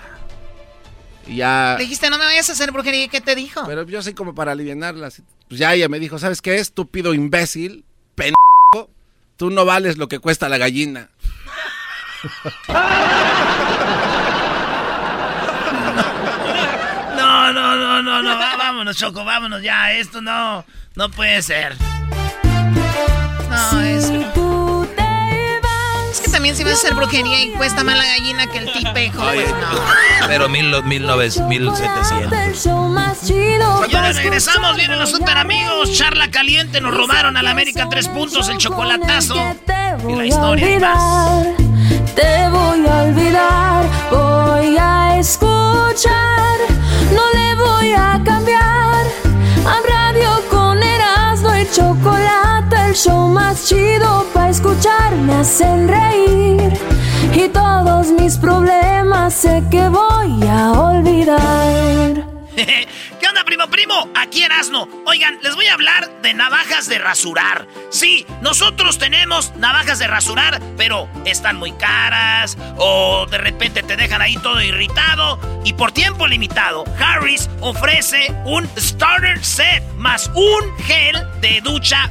Y 1.28 1.36
ya. 1.36 1.76
Dijiste, 1.78 2.10
no 2.10 2.18
me 2.18 2.24
vayas 2.24 2.50
a 2.50 2.54
hacer 2.54 2.72
brujería. 2.72 3.04
¿y 3.04 3.08
¿Qué 3.08 3.20
te 3.20 3.36
dijo? 3.36 3.62
Pero 3.64 3.84
yo 3.84 4.02
soy 4.02 4.14
como 4.14 4.34
para 4.34 4.50
alivianarla. 4.50 5.10
Pues 5.46 5.60
ya 5.60 5.74
ella 5.74 5.88
me 5.88 6.00
dijo, 6.00 6.18
¿sabes 6.18 6.42
qué? 6.42 6.56
Estúpido 6.56 7.14
imbécil, 7.14 7.84
pendejo. 8.16 8.90
Tú 9.36 9.50
no 9.50 9.64
vales 9.64 9.96
lo 9.96 10.08
que 10.08 10.18
cuesta 10.18 10.48
la 10.48 10.58
gallina. 10.58 11.08
No, 17.16 17.52
no, 17.52 17.76
no, 17.76 18.02
no, 18.02 18.22
no. 18.22 18.38
vámonos, 18.58 18.96
Choco, 18.96 19.24
vámonos 19.24 19.62
ya. 19.62 19.92
Esto 19.92 20.20
no, 20.20 20.64
no 20.96 21.10
puede 21.10 21.42
ser. 21.42 21.76
No, 23.48 23.80
es... 23.82 24.10
Vas, 26.22 26.32
también 26.32 26.56
si 26.56 26.64
vas 26.64 26.72
a 26.72 26.76
hacer 26.76 26.94
brujería 26.94 27.42
y 27.42 27.50
cuesta 27.52 27.84
más 27.84 27.96
la 27.96 28.06
gallina 28.06 28.46
que 28.46 28.58
el 28.58 28.72
tipejo, 28.72 29.22
pues 29.22 29.50
no. 29.50 30.26
Pero 30.26 30.48
mil, 30.48 30.82
mil, 30.84 31.06
noves, 31.06 31.40
mil 31.42 31.70
setecientos. 31.74 32.68
Señores, 33.22 34.16
regresamos, 34.16 34.76
vienen 34.76 34.98
los 34.98 35.10
super 35.10 35.36
amigos. 35.36 35.92
Charla 35.92 36.30
caliente, 36.30 36.80
nos 36.80 36.94
robaron 36.94 37.36
al 37.36 37.46
América 37.46 37.88
tres 37.88 38.08
puntos, 38.08 38.48
el 38.48 38.58
chocolatazo. 38.58 39.34
Y 40.08 40.14
la 40.14 40.26
historia 40.26 40.70
y 40.70 40.78
más. 40.78 41.46
Te 42.14 42.48
voy 42.48 42.86
a 42.86 43.02
olvidar, 43.02 43.86
voy 44.10 44.76
a 44.78 45.18
escuchar, 45.18 46.58
no 47.14 47.22
le 47.32 47.54
voy 47.54 47.92
a 47.92 48.20
cambiar. 48.24 49.06
A 49.64 49.80
radio 49.88 50.42
con 50.50 50.82
Erasmo 50.82 51.56
y 51.56 51.68
chocolate, 51.70 52.51
el 52.92 52.98
show 52.98 53.26
más 53.26 53.68
chido 53.68 54.26
para 54.34 54.50
escuchar, 54.50 55.14
me 55.16 55.32
hacen 55.36 55.88
reír. 55.88 56.78
Y 57.34 57.48
todos 57.48 58.08
mis 58.08 58.36
problemas 58.36 59.32
sé 59.32 59.62
que 59.70 59.88
voy 59.88 60.46
a 60.46 60.72
olvidar. 60.72 62.26
¿Qué 62.54 63.26
onda, 63.26 63.44
primo, 63.44 63.66
primo? 63.68 64.10
Aquí 64.14 64.42
Erasno. 64.42 64.86
Oigan, 65.06 65.38
les 65.42 65.54
voy 65.54 65.68
a 65.68 65.72
hablar 65.72 66.20
de 66.20 66.34
navajas 66.34 66.86
de 66.86 66.98
rasurar. 66.98 67.66
Sí, 67.88 68.26
nosotros 68.42 68.98
tenemos 68.98 69.56
navajas 69.56 69.98
de 69.98 70.06
rasurar, 70.06 70.60
pero 70.76 71.08
están 71.24 71.56
muy 71.56 71.72
caras 71.72 72.58
o 72.76 73.26
de 73.30 73.38
repente 73.38 73.82
te 73.82 73.96
dejan 73.96 74.20
ahí 74.20 74.36
todo 74.36 74.60
irritado. 74.60 75.38
Y 75.64 75.72
por 75.72 75.92
tiempo 75.92 76.26
limitado, 76.26 76.84
Harris 76.98 77.48
ofrece 77.62 78.34
un 78.44 78.68
starter 78.76 79.42
set 79.42 79.82
más 79.96 80.30
un 80.34 80.76
gel 80.84 81.16
de 81.40 81.62
ducha 81.62 82.10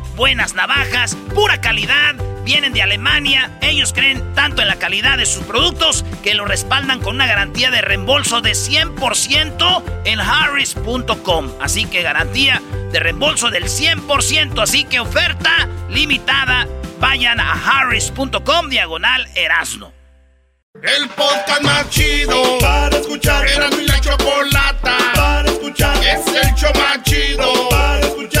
buenas 0.15 0.53
navajas, 0.53 1.15
pura 1.33 1.61
calidad 1.61 2.15
vienen 2.43 2.73
de 2.73 2.81
Alemania. 2.81 3.57
Ellos 3.61 3.93
creen 3.93 4.33
tanto 4.33 4.61
en 4.61 4.67
la 4.67 4.77
calidad 4.77 5.17
de 5.17 5.25
sus 5.25 5.43
productos 5.43 6.05
que 6.23 6.33
lo 6.33 6.45
respaldan 6.45 6.99
con 6.99 7.15
una 7.15 7.27
garantía 7.27 7.71
de 7.71 7.81
reembolso 7.81 8.41
de 8.41 8.51
100% 8.51 9.83
en 10.05 10.19
harris.com. 10.19 11.51
Así 11.61 11.85
que 11.85 12.01
garantía 12.01 12.61
de 12.91 12.99
reembolso 12.99 13.49
del 13.49 13.65
100%. 13.65 14.61
Así 14.61 14.83
que 14.85 14.99
oferta 14.99 15.67
limitada. 15.89 16.67
Vayan 16.99 17.39
a 17.39 17.53
harris.com 17.53 18.69
diagonal 18.69 19.27
erasno. 19.35 19.91
El 20.83 21.09
podcast 21.09 21.61
más 21.63 21.89
chido 21.89 22.57
para 22.59 22.95
escuchar. 22.97 23.47
Era 23.47 23.69
mi 23.71 23.85
la 23.85 23.99
chocolata 23.99 24.97
para 25.15 25.49
escuchar. 25.49 25.97
Es 25.97 26.27
el 26.27 26.55
show 26.55 26.71
más 26.75 27.01
chido 27.03 27.69
para 27.69 27.99
escuchar. 27.99 28.40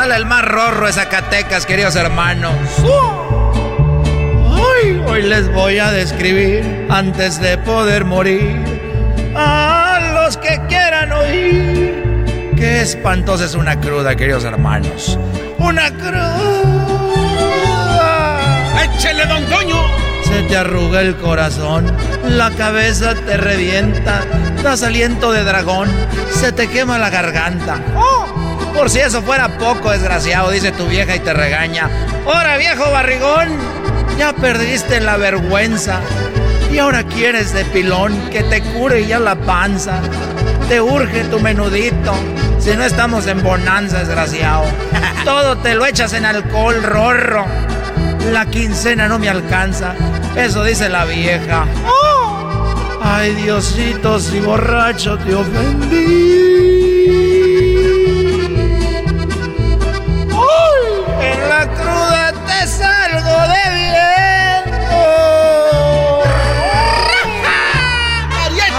Sale 0.00 0.16
el 0.16 0.24
más 0.24 0.42
rorro 0.42 0.86
de 0.86 0.94
Zacatecas, 0.94 1.66
queridos 1.66 1.94
hermanos. 1.94 2.54
Hoy, 4.48 4.98
hoy 5.06 5.22
les 5.24 5.52
voy 5.52 5.78
a 5.78 5.92
describir 5.92 6.86
antes 6.88 7.38
de 7.38 7.58
poder 7.58 8.06
morir 8.06 8.64
a 9.36 10.00
los 10.14 10.38
que 10.38 10.58
quieran 10.68 11.12
oír. 11.12 12.54
Qué 12.56 12.80
espantosa 12.80 13.44
es 13.44 13.54
una 13.54 13.78
cruda, 13.78 14.16
queridos 14.16 14.44
hermanos. 14.44 15.18
Una 15.58 15.90
cruda. 15.90 16.38
¡Échele, 18.82 19.26
don 19.26 19.44
Toño! 19.44 19.84
Se 20.24 20.44
te 20.44 20.56
arruga 20.56 21.02
el 21.02 21.14
corazón, 21.16 21.94
la 22.26 22.50
cabeza 22.52 23.14
te 23.14 23.36
revienta, 23.36 24.22
das 24.62 24.82
aliento 24.82 25.30
de 25.30 25.44
dragón, 25.44 25.90
se 26.30 26.52
te 26.52 26.68
quema 26.68 26.96
la 26.96 27.10
garganta. 27.10 27.78
¡Oh! 27.94 28.39
Por 28.74 28.88
si 28.90 29.00
eso 29.00 29.22
fuera 29.22 29.48
poco, 29.58 29.90
desgraciado, 29.90 30.50
dice 30.50 30.72
tu 30.72 30.86
vieja 30.86 31.16
y 31.16 31.20
te 31.20 31.32
regaña. 31.32 31.90
Ahora, 32.26 32.56
viejo 32.56 32.90
barrigón, 32.90 33.48
ya 34.18 34.32
perdiste 34.32 35.00
la 35.00 35.16
vergüenza. 35.16 36.00
Y 36.72 36.78
ahora 36.78 37.02
quieres 37.02 37.52
de 37.52 37.64
pilón 37.64 38.30
que 38.30 38.42
te 38.44 38.62
cure 38.62 39.06
ya 39.06 39.18
la 39.18 39.34
panza. 39.34 40.00
Te 40.68 40.80
urge 40.80 41.24
tu 41.24 41.40
menudito. 41.40 42.14
Si 42.58 42.70
no 42.76 42.84
estamos 42.84 43.26
en 43.26 43.42
bonanza, 43.42 43.98
desgraciado. 43.98 44.64
Todo 45.24 45.58
te 45.58 45.74
lo 45.74 45.84
echas 45.84 46.12
en 46.12 46.24
alcohol, 46.24 46.82
rorro. 46.82 47.44
La 48.32 48.46
quincena 48.46 49.08
no 49.08 49.18
me 49.18 49.28
alcanza. 49.28 49.94
Eso 50.36 50.62
dice 50.62 50.88
la 50.88 51.04
vieja. 51.06 51.66
¡Oh! 51.86 53.00
Ay, 53.02 53.34
Diosito, 53.34 54.20
si 54.20 54.38
borracho 54.40 55.18
te 55.18 55.34
ofendí. 55.34 56.89
Te 62.60 62.66
salgo 62.66 63.38
de 63.48 63.64
viento. 63.74 65.00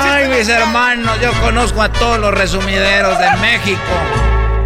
Ay, 0.03 0.27
mis 0.27 0.47
hermanos, 0.47 1.19
yo 1.21 1.31
conozco 1.41 1.81
a 1.81 1.91
todos 1.91 2.19
los 2.19 2.31
resumideros 2.33 3.17
de 3.17 3.31
México. 3.37 3.79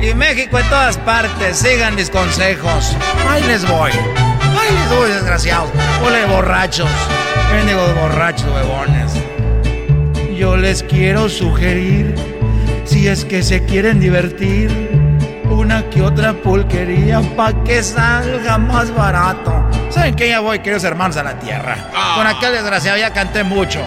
Y 0.01 0.13
México 0.13 0.60
en 0.60 0.69
todas 0.69 0.97
partes. 0.97 1.58
Sigan 1.58 1.95
mis 1.95 2.10
consejos. 2.10 2.95
Ahí 3.30 3.43
les 3.43 3.65
voy. 3.67 3.91
Ahí 3.91 4.73
les 4.73 4.89
voy, 4.89 5.10
desgraciados. 5.10 5.69
Ole 6.06 6.25
borrachos. 6.25 6.89
Bendigos 7.54 7.95
borrachos, 7.95 8.47
huevones. 8.54 9.13
Yo 10.38 10.58
les 10.58 10.84
quiero 10.84 11.30
sugerir, 11.30 12.13
si 12.84 13.08
es 13.08 13.23
que 13.23 13.41
se 13.41 13.63
quieren 13.63 14.01
divertir, 14.01 14.94
una 15.65 15.89
que 15.89 15.99
otra 15.99 16.32
pulquería 16.32 17.21
pa' 17.36 17.63
que 17.63 17.82
salga 17.82 18.56
más 18.60 18.93
barato. 18.93 19.67
¿Saben 19.89 20.15
qué? 20.15 20.30
Ya 20.30 20.39
voy, 20.39 20.60
queridos 20.60 20.84
hermanos, 20.84 21.17
a 21.17 21.23
la 21.23 21.39
tierra. 21.39 21.75
Con 22.15 22.28
aquel 22.28 22.54
desgraciado 22.54 22.99
ya 22.99 23.12
canté 23.12 23.43
mucho. 23.43 23.82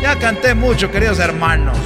Ya 0.00 0.16
canté 0.20 0.54
mucho, 0.54 0.88
queridos 0.92 1.18
hermanos. 1.18 1.76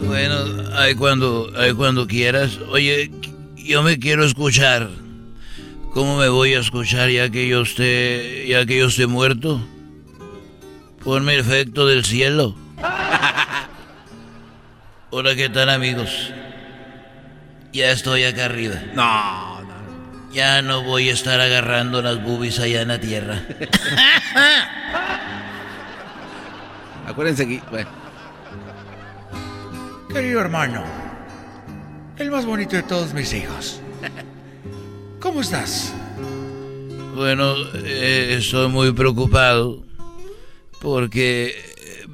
Bueno, 0.00 0.36
ahí 0.76 0.96
cuando, 0.96 1.52
ahí 1.56 1.72
cuando 1.72 2.08
quieras. 2.08 2.58
Oye, 2.68 3.12
yo 3.54 3.84
me 3.84 4.00
quiero 4.00 4.24
escuchar. 4.24 4.90
¿Cómo 5.94 6.16
me 6.16 6.28
voy 6.30 6.54
a 6.54 6.60
escuchar 6.60 7.10
ya 7.10 7.28
que 7.28 7.46
yo 7.46 7.60
esté, 7.60 8.46
ya 8.48 8.64
que 8.64 8.78
yo 8.78 8.86
esté 8.86 9.06
muerto? 9.06 9.60
Ponme 11.04 11.36
efecto 11.36 11.86
del 11.86 12.06
cielo. 12.06 12.56
Hola, 15.10 15.36
¿qué 15.36 15.50
tal 15.50 15.68
amigos? 15.68 16.32
Ya 17.74 17.90
estoy 17.90 18.24
acá 18.24 18.46
arriba. 18.46 18.76
No, 18.94 19.60
no. 19.60 20.32
Ya 20.32 20.62
no 20.62 20.82
voy 20.82 21.10
a 21.10 21.12
estar 21.12 21.38
agarrando 21.40 22.00
las 22.00 22.22
boobies 22.22 22.58
allá 22.58 22.80
en 22.80 22.88
la 22.88 22.98
tierra. 22.98 23.42
Acuérdense 27.06 27.46
que. 27.46 27.60
Bueno. 27.70 27.90
Querido 30.08 30.40
hermano, 30.40 30.84
el 32.16 32.30
más 32.30 32.46
bonito 32.46 32.76
de 32.76 32.82
todos 32.82 33.12
mis 33.12 33.34
hijos. 33.34 33.82
¿Cómo 35.22 35.40
estás? 35.40 35.94
Bueno, 37.14 37.54
eh, 37.76 38.34
estoy 38.40 38.68
muy 38.68 38.90
preocupado 38.90 39.84
porque 40.80 41.54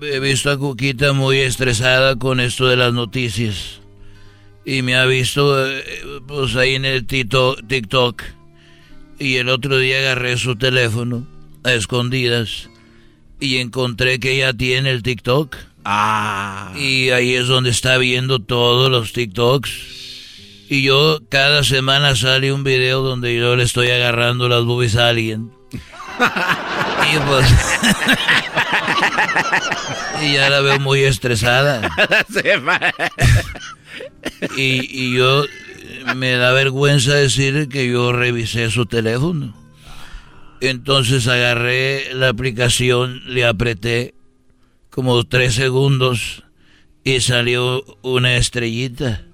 he 0.02 0.20
visto 0.20 0.50
a 0.50 0.58
Cuquita 0.58 1.14
muy 1.14 1.38
estresada 1.38 2.16
con 2.16 2.38
esto 2.38 2.66
de 2.66 2.76
las 2.76 2.92
noticias. 2.92 3.80
Y 4.66 4.82
me 4.82 4.94
ha 4.94 5.06
visto, 5.06 5.66
eh, 5.66 5.82
pues 6.26 6.54
ahí 6.54 6.74
en 6.74 6.84
el 6.84 7.06
TikTok. 7.06 8.22
Y 9.18 9.36
el 9.36 9.48
otro 9.48 9.78
día 9.78 10.00
agarré 10.00 10.36
su 10.36 10.56
teléfono 10.56 11.26
a 11.64 11.72
escondidas 11.72 12.68
y 13.40 13.56
encontré 13.56 14.20
que 14.20 14.34
ella 14.34 14.52
tiene 14.52 14.90
el 14.90 15.02
TikTok. 15.02 15.56
Ah. 15.82 16.74
Y 16.76 17.08
ahí 17.08 17.36
es 17.36 17.46
donde 17.46 17.70
está 17.70 17.96
viendo 17.96 18.38
todos 18.38 18.90
los 18.90 19.14
TikToks. 19.14 20.07
Y 20.68 20.82
yo 20.82 21.20
cada 21.30 21.64
semana 21.64 22.14
sale 22.14 22.52
un 22.52 22.62
video 22.62 23.00
donde 23.00 23.34
yo 23.36 23.56
le 23.56 23.64
estoy 23.64 23.90
agarrando 23.90 24.48
las 24.48 24.64
boobies 24.64 24.96
a 24.96 25.08
alguien. 25.08 25.50
y 26.20 27.18
pues... 27.26 27.46
y 30.22 30.34
ya 30.34 30.50
la 30.50 30.60
veo 30.60 30.78
muy 30.78 31.00
estresada. 31.00 31.90
y, 34.56 35.06
y 35.06 35.16
yo 35.16 35.44
me 36.14 36.32
da 36.32 36.52
vergüenza 36.52 37.14
decir 37.14 37.68
que 37.68 37.90
yo 37.90 38.12
revisé 38.12 38.70
su 38.70 38.84
teléfono. 38.84 39.54
Entonces 40.60 41.28
agarré 41.28 42.12
la 42.14 42.28
aplicación, 42.28 43.22
le 43.26 43.46
apreté 43.46 44.14
como 44.90 45.24
tres 45.24 45.54
segundos 45.54 46.44
y 47.04 47.20
salió 47.20 47.84
una 48.02 48.36
estrellita. 48.36 49.27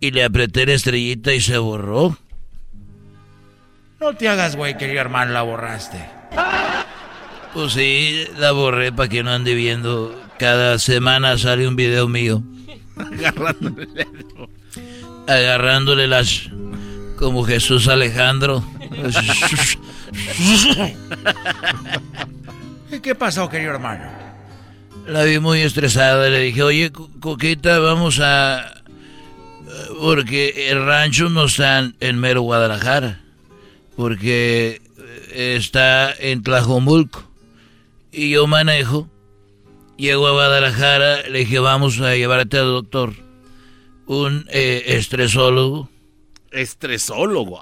Y 0.00 0.10
le 0.12 0.24
apreté 0.24 0.64
la 0.66 0.72
estrellita 0.72 1.32
y 1.34 1.40
se 1.40 1.58
borró. 1.58 2.16
No 4.00 4.14
te 4.14 4.28
hagas, 4.28 4.56
güey, 4.56 4.78
querido 4.78 5.00
hermano, 5.00 5.32
la 5.32 5.42
borraste. 5.42 5.98
Pues 7.52 7.74
sí, 7.74 8.24
la 8.38 8.52
borré 8.52 8.92
para 8.92 9.10
que 9.10 9.22
no 9.22 9.30
ande 9.30 9.54
viendo. 9.54 10.18
Cada 10.38 10.78
semana 10.78 11.36
sale 11.36 11.68
un 11.68 11.76
video 11.76 12.08
mío. 12.08 12.42
Agarrándole, 12.96 14.06
agarrándole 15.26 16.06
las... 16.06 16.48
Como 17.18 17.44
Jesús 17.44 17.86
Alejandro. 17.88 18.64
¿Y 22.90 23.00
qué 23.00 23.14
pasó, 23.14 23.50
querido 23.50 23.72
hermano? 23.72 24.10
La 25.06 25.24
vi 25.24 25.38
muy 25.38 25.60
estresada. 25.60 26.30
Le 26.30 26.40
dije, 26.40 26.62
oye, 26.62 26.90
Coquita, 26.90 27.78
vamos 27.78 28.20
a... 28.20 28.79
Porque 29.98 30.70
el 30.70 30.84
rancho 30.84 31.28
no 31.28 31.44
está 31.44 31.92
en 32.00 32.18
mero 32.18 32.42
Guadalajara. 32.42 33.20
Porque 33.96 34.80
está 35.32 36.12
en 36.12 36.42
Tlajomulco. 36.42 37.28
Y 38.12 38.30
yo 38.30 38.46
manejo. 38.46 39.08
Llego 39.96 40.26
a 40.26 40.32
Guadalajara. 40.32 41.28
Le 41.28 41.40
dije, 41.40 41.58
vamos 41.58 42.00
a 42.00 42.14
llevarte 42.14 42.58
al 42.58 42.66
doctor. 42.66 43.14
Un 44.06 44.46
eh, 44.50 44.84
estresólogo. 44.86 45.88
Estresólogo. 46.50 47.60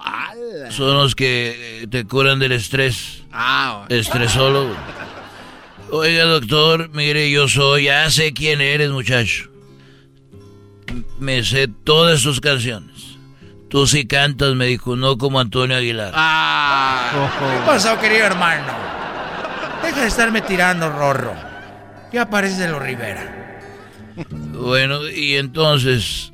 Son 0.71 0.97
los 0.97 1.15
que 1.15 1.87
te 1.91 2.05
curan 2.05 2.39
del 2.39 2.53
estrés. 2.53 3.23
Ah, 3.33 3.87
Estresólogo. 3.89 4.75
Oiga, 5.91 6.25
doctor, 6.25 6.91
mire, 6.91 7.31
yo 7.31 7.49
soy, 7.49 7.85
ya 7.85 8.11
sé 8.11 8.33
quién 8.33 8.61
eres, 8.61 8.91
muchacho. 8.91 9.48
Me 11.18 11.45
sé 11.45 11.68
todas 11.84 12.22
tus 12.22 12.41
canciones. 12.41 13.18
Tú 13.68 13.86
sí 13.86 14.07
cantas, 14.07 14.55
me 14.55 14.66
dijo, 14.66 14.97
no 14.97 15.18
como 15.18 15.41
Antonio 15.41 15.76
Aguilar. 15.76 16.12
Ah. 16.14 17.30
¿Qué 17.39 17.66
pasó, 17.66 17.99
querido 18.01 18.24
hermano? 18.24 18.72
Deja 19.82 20.01
de 20.01 20.07
estarme 20.09 20.41
tirando, 20.41 20.91
Rorro. 20.91 21.34
Ya 22.12 22.30
pareces 22.30 22.59
de 22.59 22.68
los 22.68 22.82
Rivera. 22.82 23.64
Bueno, 24.53 25.09
y 25.09 25.36
entonces... 25.36 26.32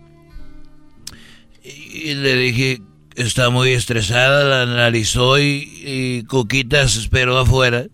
Y 1.63 2.15
le 2.15 2.37
dije, 2.37 2.83
está 3.15 3.51
muy 3.51 3.71
estresada, 3.71 4.45
la 4.45 4.63
analizó 4.63 5.39
y, 5.39 5.83
y 5.85 6.25
Coquita 6.25 6.87
se 6.89 7.01
esperó 7.01 7.39
afuera. 7.39 7.87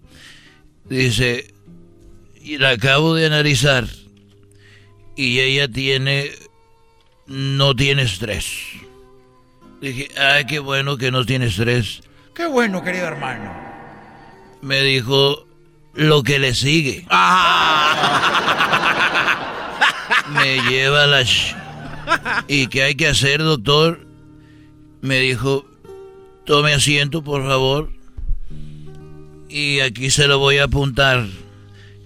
Dice, 0.88 1.54
y 2.42 2.58
la 2.58 2.70
acabo 2.70 3.14
de 3.14 3.26
analizar 3.26 3.86
y 5.20 5.40
ella 5.40 5.68
tiene, 5.68 6.30
no 7.30 7.74
tiene 7.76 8.02
estrés. 8.02 8.44
Dije, 9.80 10.08
ay, 10.18 10.44
qué 10.46 10.58
bueno 10.58 10.98
que 10.98 11.12
no 11.12 11.24
tiene 11.24 11.46
estrés. 11.46 12.02
Qué 12.34 12.46
bueno, 12.46 12.82
querido 12.82 13.06
hermano. 13.06 13.54
Me 14.62 14.82
dijo 14.82 15.46
lo 15.94 16.24
que 16.24 16.40
le 16.40 16.54
sigue. 16.54 17.06
Me 20.34 20.60
lleva 20.68 21.06
la... 21.06 21.24
¿Y 22.48 22.66
qué 22.66 22.82
hay 22.82 22.96
que 22.96 23.06
hacer, 23.06 23.38
doctor? 23.38 24.04
Me 25.00 25.20
dijo, 25.20 25.64
tome 26.44 26.74
asiento, 26.74 27.22
por 27.22 27.46
favor. 27.46 27.92
Y 29.48 29.78
aquí 29.80 30.10
se 30.10 30.26
lo 30.26 30.40
voy 30.40 30.58
a 30.58 30.64
apuntar. 30.64 31.26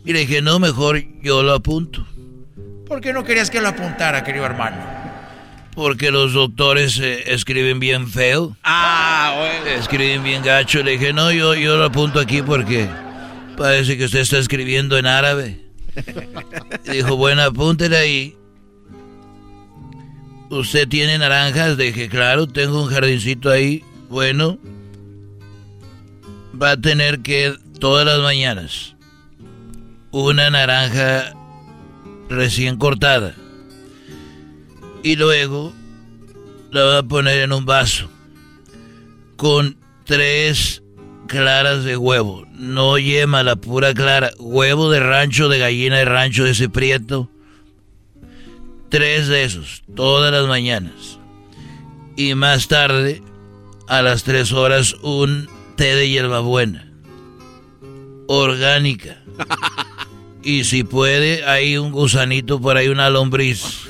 Y 0.04 0.12
le 0.12 0.20
dije, 0.20 0.42
no, 0.42 0.58
mejor 0.58 1.02
yo 1.22 1.42
lo 1.42 1.54
apunto. 1.54 2.06
¿Por 2.86 3.00
qué 3.00 3.14
no 3.14 3.24
querías 3.24 3.48
que 3.48 3.62
lo 3.62 3.68
apuntara, 3.68 4.22
querido 4.22 4.44
hermano? 4.44 4.93
Porque 5.74 6.10
los 6.10 6.32
doctores 6.32 6.98
eh, 6.98 7.32
escriben 7.32 7.80
bien 7.80 8.08
feo. 8.08 8.56
Ah, 8.62 9.34
bueno. 9.36 9.80
Escriben 9.80 10.22
bien 10.22 10.42
gacho. 10.42 10.82
Le 10.82 10.92
dije, 10.92 11.12
no, 11.12 11.32
yo, 11.32 11.54
yo 11.54 11.76
lo 11.76 11.84
apunto 11.84 12.20
aquí 12.20 12.42
porque 12.42 12.88
parece 13.56 13.96
que 13.96 14.04
usted 14.04 14.20
está 14.20 14.38
escribiendo 14.38 14.96
en 14.96 15.06
árabe. 15.06 15.60
Dijo, 16.90 17.16
bueno, 17.16 17.42
apúntele 17.42 17.96
ahí. 17.96 18.36
¿Usted 20.50 20.88
tiene 20.88 21.18
naranjas? 21.18 21.76
Dije, 21.76 22.08
claro, 22.08 22.46
tengo 22.46 22.82
un 22.82 22.88
jardincito 22.88 23.50
ahí. 23.50 23.82
Bueno, 24.08 24.58
va 26.60 26.72
a 26.72 26.76
tener 26.76 27.20
que 27.20 27.54
todas 27.80 28.06
las 28.06 28.20
mañanas 28.20 28.94
una 30.10 30.48
naranja 30.48 31.34
recién 32.28 32.76
cortada. 32.76 33.34
Y 35.04 35.16
luego 35.16 35.74
la 36.70 36.82
va 36.82 36.98
a 36.98 37.02
poner 37.02 37.40
en 37.40 37.52
un 37.52 37.66
vaso 37.66 38.08
con 39.36 39.76
tres 40.04 40.82
claras 41.26 41.84
de 41.84 41.98
huevo. 41.98 42.46
No 42.52 42.96
yema, 42.96 43.42
la 43.42 43.56
pura 43.56 43.92
clara. 43.92 44.30
Huevo 44.38 44.90
de 44.90 45.00
rancho, 45.00 45.50
de 45.50 45.58
gallina 45.58 45.98
de 45.98 46.06
rancho, 46.06 46.44
de 46.44 46.52
ese 46.52 46.70
prieto. 46.70 47.28
Tres 48.88 49.28
de 49.28 49.44
esos, 49.44 49.82
todas 49.94 50.32
las 50.32 50.46
mañanas. 50.48 51.18
Y 52.16 52.34
más 52.34 52.66
tarde, 52.68 53.22
a 53.86 54.00
las 54.00 54.24
tres 54.24 54.52
horas, 54.52 54.94
un 55.02 55.50
té 55.76 55.94
de 55.96 56.08
hierbabuena. 56.08 56.90
Orgánica. 58.26 59.22
Y 60.46 60.64
si 60.64 60.84
puede, 60.84 61.42
hay 61.46 61.78
un 61.78 61.90
gusanito 61.90 62.60
por 62.60 62.76
ahí, 62.76 62.88
una 62.88 63.08
lombriz. 63.08 63.80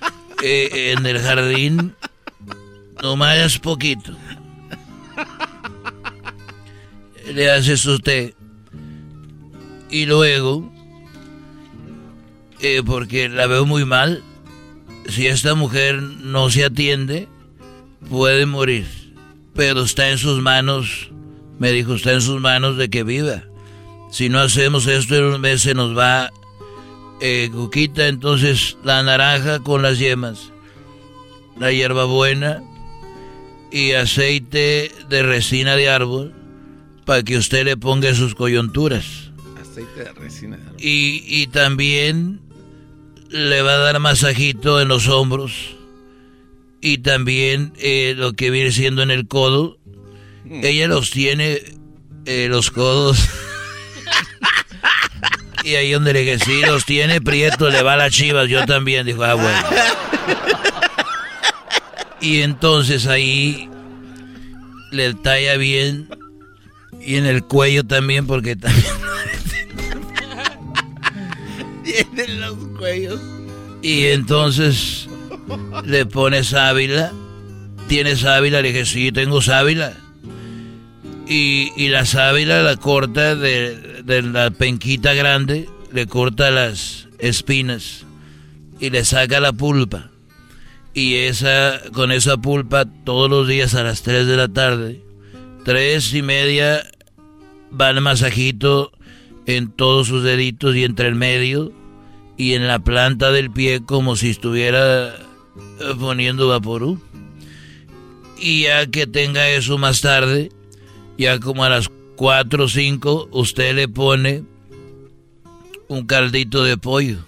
En 0.44 1.06
el 1.06 1.20
jardín, 1.20 1.94
nomás 3.00 3.60
poquito. 3.60 4.12
Le 7.32 7.48
hace 7.48 7.76
su 7.76 8.00
té. 8.00 8.34
Y 9.88 10.06
luego, 10.06 10.68
eh, 12.60 12.82
porque 12.84 13.28
la 13.28 13.46
veo 13.46 13.66
muy 13.66 13.84
mal, 13.84 14.24
si 15.08 15.28
esta 15.28 15.54
mujer 15.54 16.02
no 16.02 16.50
se 16.50 16.64
atiende, 16.64 17.28
puede 18.10 18.44
morir. 18.44 18.86
Pero 19.54 19.82
está 19.82 20.10
en 20.10 20.18
sus 20.18 20.42
manos, 20.42 21.12
me 21.60 21.70
dijo, 21.70 21.94
está 21.94 22.14
en 22.14 22.20
sus 22.20 22.40
manos 22.40 22.76
de 22.78 22.90
que 22.90 23.04
viva. 23.04 23.44
Si 24.10 24.28
no 24.28 24.40
hacemos 24.40 24.88
esto 24.88 25.14
en 25.14 25.24
un 25.24 25.40
mes 25.40 25.62
se 25.62 25.74
nos 25.74 25.96
va 25.96 26.32
eh, 27.24 27.50
Cuquita, 27.52 28.08
entonces 28.08 28.76
la 28.82 29.02
naranja 29.04 29.60
con 29.60 29.80
las 29.80 30.00
yemas, 30.00 30.50
la 31.56 31.70
hierbabuena 31.70 32.64
y 33.70 33.92
aceite 33.92 34.90
de 35.08 35.22
resina 35.22 35.76
de 35.76 35.88
árbol 35.88 36.34
para 37.04 37.22
que 37.22 37.36
usted 37.36 37.64
le 37.64 37.76
ponga 37.76 38.12
sus 38.14 38.34
coyunturas. 38.34 39.30
Aceite 39.60 40.04
de 40.04 40.12
resina 40.14 40.56
de 40.56 40.62
árbol. 40.64 40.80
Y, 40.80 41.22
y 41.26 41.46
también 41.46 42.40
le 43.28 43.62
va 43.62 43.74
a 43.74 43.78
dar 43.78 44.00
masajito 44.00 44.80
en 44.80 44.88
los 44.88 45.06
hombros 45.06 45.76
y 46.80 46.98
también 46.98 47.72
eh, 47.78 48.14
lo 48.16 48.32
que 48.32 48.50
viene 48.50 48.72
siendo 48.72 49.02
en 49.02 49.12
el 49.12 49.28
codo. 49.28 49.78
Ella 50.44 50.88
los 50.88 51.12
tiene, 51.12 51.62
eh, 52.26 52.48
los 52.50 52.72
codos. 52.72 53.16
y 55.64 55.74
ahí 55.74 55.92
donde 55.92 56.12
le 56.12 56.20
dije, 56.20 56.38
sí, 56.38 56.62
los 56.62 56.84
tiene 56.84 57.20
Prieto, 57.20 57.70
le 57.70 57.82
va 57.82 57.94
a 57.94 57.96
las 57.96 58.12
chivas. 58.12 58.48
Yo 58.48 58.64
también, 58.66 59.06
dijo, 59.06 59.22
ah, 59.24 59.34
bueno. 59.34 59.58
Y 62.20 62.42
entonces 62.42 63.06
ahí 63.06 63.68
le 64.92 65.14
talla 65.14 65.56
bien 65.56 66.08
y 67.00 67.16
en 67.16 67.26
el 67.26 67.42
cuello 67.42 67.84
también, 67.84 68.26
porque 68.26 68.54
también. 68.54 68.86
tienen 71.84 72.40
los 72.40 72.54
cuellos. 72.78 73.20
Y 73.82 74.06
entonces 74.06 75.08
le 75.84 76.06
pone 76.06 76.44
sábila. 76.44 77.12
¿Tienes 77.88 78.20
sábila? 78.20 78.62
Le 78.62 78.68
dije, 78.72 78.86
sí, 78.86 79.10
tengo 79.10 79.42
sábila. 79.42 80.01
Y, 81.34 81.88
la 81.88 82.04
sábila 82.04 82.62
la 82.62 82.76
corta 82.76 83.34
de, 83.34 84.02
de 84.04 84.20
la 84.20 84.50
penquita 84.50 85.14
grande, 85.14 85.66
le 85.90 86.06
corta 86.06 86.50
las 86.50 87.08
espinas 87.18 88.04
y 88.78 88.90
le 88.90 89.02
saca 89.02 89.40
la 89.40 89.54
pulpa. 89.54 90.10
Y 90.92 91.14
esa, 91.14 91.80
con 91.94 92.12
esa 92.12 92.36
pulpa, 92.36 92.84
todos 92.84 93.30
los 93.30 93.48
días 93.48 93.74
a 93.74 93.82
las 93.82 94.02
3 94.02 94.26
de 94.26 94.36
la 94.36 94.48
tarde, 94.48 95.00
tres 95.64 96.12
y 96.12 96.20
media, 96.20 96.82
va 97.80 97.88
el 97.88 98.02
masajito 98.02 98.92
en 99.46 99.72
todos 99.72 100.08
sus 100.08 100.22
deditos 100.22 100.76
y 100.76 100.84
entre 100.84 101.08
el 101.08 101.14
medio 101.14 101.72
y 102.36 102.52
en 102.52 102.68
la 102.68 102.78
planta 102.80 103.32
del 103.32 103.50
pie 103.50 103.82
como 103.86 104.16
si 104.16 104.28
estuviera 104.28 105.14
eh, 105.14 105.14
poniendo 105.98 106.48
vaporú. 106.48 107.00
Y 108.38 108.64
ya 108.64 108.86
que 108.86 109.06
tenga 109.06 109.48
eso 109.48 109.78
más 109.78 110.02
tarde, 110.02 110.50
ya 111.18 111.38
como 111.38 111.64
a 111.64 111.68
las 111.68 111.90
4 112.16 112.64
o 112.64 112.68
5, 112.68 113.28
usted 113.32 113.74
le 113.74 113.88
pone 113.88 114.44
un 115.88 116.06
caldito 116.06 116.64
de 116.64 116.76
pollo. 116.76 117.18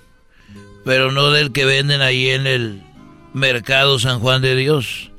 Pero 0.85 1.13
no 1.13 1.31
del 1.31 1.53
que 1.53 1.65
venden 1.65 2.03
ahí 2.03 2.29
en 2.29 2.47
el 2.47 2.83
mercado 3.33 3.99
San 3.99 4.21
Juan 4.21 4.43
de 4.43 4.57
Dios. 4.57 5.11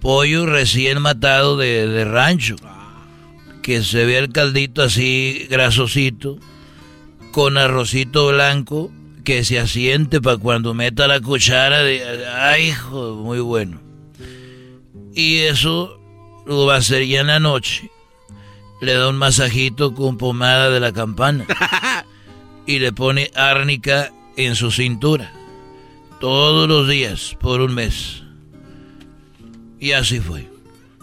Pollo 0.00 0.46
recién 0.46 1.00
matado 1.00 1.56
de, 1.56 2.04
rancho. 2.04 2.56
Que 3.62 3.82
se 3.82 4.04
ve 4.04 4.18
el 4.18 4.30
caldito 4.30 4.82
así 4.82 5.46
grasosito. 5.50 6.38
Con 7.32 7.58
arrocito 7.58 8.28
blanco 8.28 8.90
que 9.24 9.44
se 9.44 9.58
asiente 9.58 10.20
para 10.20 10.38
cuando 10.38 10.72
meta 10.72 11.06
la 11.06 11.20
cuchara 11.20 11.82
de... 11.82 12.02
¡Ay, 12.28 12.68
hijo! 12.68 13.14
Muy 13.16 13.40
bueno. 13.40 13.80
Y 15.14 15.38
eso 15.38 16.00
lo 16.46 16.64
va 16.66 16.76
a 16.76 16.78
hacer 16.78 17.06
ya 17.06 17.20
en 17.20 17.26
la 17.26 17.40
noche. 17.40 17.90
Le 18.80 18.94
da 18.94 19.08
un 19.08 19.16
masajito 19.16 19.94
con 19.94 20.18
pomada 20.18 20.70
de 20.70 20.80
la 20.80 20.92
campana. 20.92 21.44
y 22.66 22.78
le 22.78 22.92
pone 22.92 23.30
árnica 23.34 24.12
en 24.36 24.54
su 24.54 24.70
cintura. 24.70 25.32
Todos 26.20 26.68
los 26.68 26.88
días, 26.88 27.36
por 27.40 27.60
un 27.60 27.74
mes. 27.74 28.22
Y 29.80 29.92
así 29.92 30.20
fue. 30.20 30.48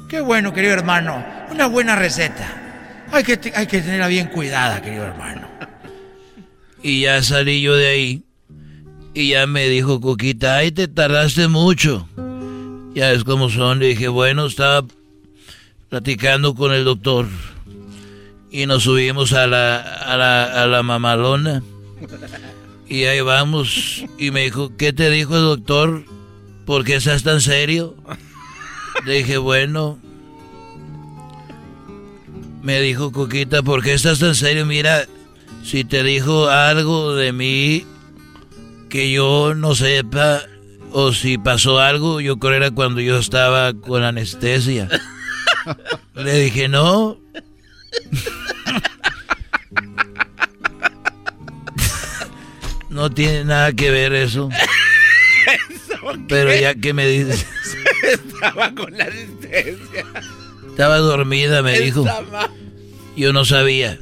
Qué 0.09 0.21
bueno, 0.21 0.53
querido 0.53 0.73
hermano. 0.73 1.25
Una 1.51 1.67
buena 1.67 1.95
receta. 1.95 3.05
Hay 3.11 3.23
que, 3.23 3.51
hay 3.55 3.67
que 3.67 3.81
tenerla 3.81 4.07
bien 4.07 4.27
cuidada, 4.27 4.81
querido 4.81 5.05
hermano. 5.05 5.47
Y 6.83 7.01
ya 7.01 7.23
salí 7.23 7.61
yo 7.61 7.75
de 7.75 7.87
ahí. 7.87 8.23
Y 9.13 9.29
ya 9.29 9.47
me 9.47 9.67
dijo 9.69 10.01
Coquita, 10.01 10.57
ay, 10.57 10.71
te 10.71 10.87
tardaste 10.87 11.47
mucho. 11.47 12.07
Ya 12.93 13.11
es 13.11 13.23
como 13.23 13.49
son. 13.49 13.79
Le 13.79 13.87
dije, 13.87 14.07
bueno, 14.07 14.45
estaba 14.45 14.85
platicando 15.89 16.53
con 16.53 16.73
el 16.73 16.83
doctor. 16.83 17.27
Y 18.55 18.67
nos 18.67 18.83
subimos 18.83 19.33
a 19.33 19.47
la, 19.47 19.81
a 19.81 20.15
la, 20.15 20.63
a 20.63 20.65
la 20.65 20.81
mamalona. 20.81 21.61
Y 22.87 23.03
ahí 23.03 23.19
vamos. 23.19 24.05
Y 24.17 24.31
me 24.31 24.43
dijo, 24.43 24.71
¿qué 24.77 24.93
te 24.93 25.09
dijo 25.09 25.35
el 25.35 25.41
doctor? 25.41 26.05
¿Por 26.65 26.85
qué 26.85 26.95
estás 26.95 27.23
tan 27.23 27.41
serio? 27.41 27.97
Le 29.05 29.15
dije, 29.15 29.37
bueno. 29.37 29.99
Me 32.63 32.79
dijo 32.79 33.11
Coquita, 33.11 33.61
¿por 33.61 33.83
qué 33.83 33.93
estás 33.93 34.19
tan 34.19 34.35
serio? 34.35 34.65
Mira, 34.65 35.05
si 35.61 35.83
te 35.83 36.01
dijo 36.01 36.47
algo 36.47 37.13
de 37.13 37.33
mí 37.33 37.85
que 38.87 39.11
yo 39.11 39.53
no 39.53 39.75
sepa, 39.75 40.43
o 40.93 41.11
si 41.11 41.37
pasó 41.37 41.79
algo, 41.79 42.21
yo 42.21 42.37
creo 42.37 42.53
era 42.53 42.71
cuando 42.71 43.01
yo 43.01 43.17
estaba 43.17 43.73
con 43.73 44.01
anestesia. 44.03 44.87
Le 46.15 46.39
dije, 46.39 46.69
no. 46.69 47.17
No 52.95 53.09
tiene 53.09 53.43
nada 53.43 53.73
que 53.73 53.91
ver 53.91 54.13
eso. 54.13 54.47
Pero 56.29 56.55
ya 56.55 56.75
que 56.75 56.93
me 56.93 57.05
dices. 57.05 57.45
Estaba 58.03 58.73
con 58.73 58.97
la 58.97 59.03
anestesia. 59.03 60.05
Estaba 60.69 60.99
dormida, 60.99 61.61
me 61.61 61.77
dijo. 61.77 62.05
Yo 63.17 63.33
no 63.33 63.43
sabía. 63.43 63.99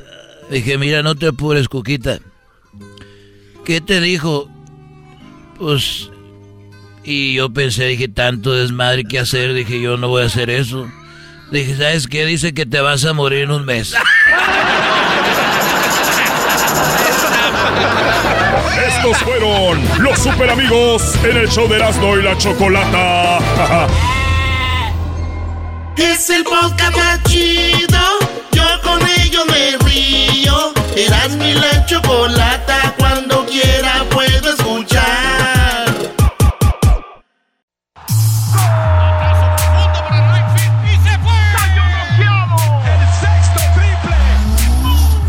Dije, 0.51 0.77
mira, 0.77 1.01
no 1.01 1.15
te 1.15 1.25
apures, 1.25 1.69
Cuquita. 1.69 2.19
¿Qué 3.65 3.81
te 3.81 3.99
dijo? 3.99 4.47
Pues. 5.57 6.11
Y 7.03 7.33
yo 7.33 7.51
pensé, 7.51 7.87
dije, 7.87 8.09
tanto 8.09 8.53
desmadre 8.53 9.05
que 9.05 9.17
hacer. 9.17 9.55
Dije, 9.55 9.81
yo 9.81 9.97
no 9.97 10.07
voy 10.07 10.21
a 10.21 10.27
hacer 10.27 10.51
eso. 10.51 10.87
Dije, 11.51 11.77
¿sabes 11.77 12.05
qué? 12.05 12.27
Dice 12.27 12.53
que 12.53 12.67
te 12.67 12.79
vas 12.79 13.03
a 13.05 13.13
morir 13.13 13.39
en 13.39 13.51
un 13.51 13.65
mes. 13.65 13.95
Estos 18.77 19.17
fueron 19.23 19.81
los 19.99 20.17
super 20.19 20.49
amigos 20.49 21.15
en 21.23 21.37
el 21.37 21.47
show 21.49 21.67
de 21.67 21.75
Erasmo 21.75 22.17
y 22.17 22.23
la 22.23 22.37
Chocolata. 22.37 23.37
Es 25.95 26.29
el 26.31 26.43
podcast 26.43 26.95
más 26.97 27.21
chido. 27.23 27.99
Yo 28.51 28.63
con 28.81 28.99
ello 29.19 29.45
me 29.45 29.77
río. 29.85 30.73
Erasmo 30.95 31.43
y 31.45 31.53
la 31.53 31.85
chocolata. 31.85 32.95
Cuando 32.97 33.45
quiera 33.45 34.03
puedo 34.09 34.49
escuchar. 34.49 35.93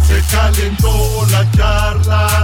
Se 0.07 0.22
calentó 0.34 1.26
la 1.30 1.51
charla, 1.53 2.43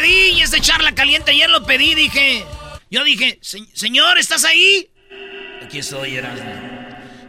Pedí 0.00 0.30
y 0.30 0.40
este 0.42 0.60
charla 0.60 0.92
caliente 0.94 1.30
ayer 1.30 1.48
lo 1.48 1.64
pedí, 1.64 1.94
dije. 1.94 2.44
Yo 2.90 3.04
dije, 3.04 3.38
"Se- 3.42 3.64
señor, 3.74 4.18
¿estás 4.18 4.44
ahí? 4.44 4.90
Aquí 5.64 5.78
estoy, 5.78 6.16
Erasmo. 6.16 6.52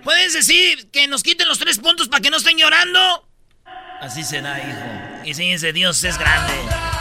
¿Puedes 0.03 0.33
decir 0.33 0.89
que 0.91 1.07
nos 1.07 1.21
quiten 1.21 1.47
los 1.47 1.59
tres 1.59 1.77
puntos 1.77 2.07
para 2.07 2.21
que 2.21 2.29
no 2.31 2.37
estén 2.37 2.57
llorando? 2.57 3.27
Así 4.01 4.23
será, 4.23 4.57
hijo. 4.59 5.21
Y 5.29 5.33
fíjense, 5.35 5.73
Dios 5.73 6.03
es 6.03 6.17
grande. 6.17 6.53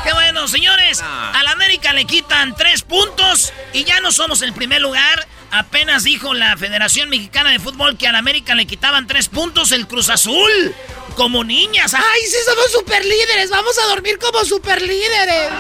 Qué 0.05 0.13
bueno, 0.13 0.47
señores. 0.49 1.01
A 1.03 1.41
la 1.43 1.53
América 1.53 1.93
le 1.95 2.05
quitan 2.05 2.55
tres 2.55 2.83
puntos 2.83 3.53
y 3.73 3.85
ya 3.85 4.01
no 4.01 4.13
somos 4.13 4.43
el 4.43 4.53
primer 4.53 4.81
lugar. 4.83 5.27
Apenas 5.57 6.03
dijo 6.03 6.35
la 6.35 6.57
Federación 6.57 7.09
Mexicana 7.09 7.53
de 7.53 7.61
Fútbol 7.61 7.97
que 7.97 8.09
a 8.09 8.13
la 8.13 8.19
América 8.19 8.57
le 8.57 8.67
quitaban 8.67 9.07
tres 9.07 9.29
puntos 9.29 9.71
el 9.71 9.87
Cruz 9.87 10.09
Azul. 10.09 10.75
Como 11.15 11.45
niñas. 11.45 11.95
¡Ay, 11.95 12.21
sí 12.27 12.37
somos 12.45 12.73
super 12.73 13.05
líderes! 13.05 13.51
¡Vamos 13.51 13.79
a 13.79 13.87
dormir 13.87 14.19
como 14.19 14.45
super 14.45 14.83
líderes! 14.83 15.53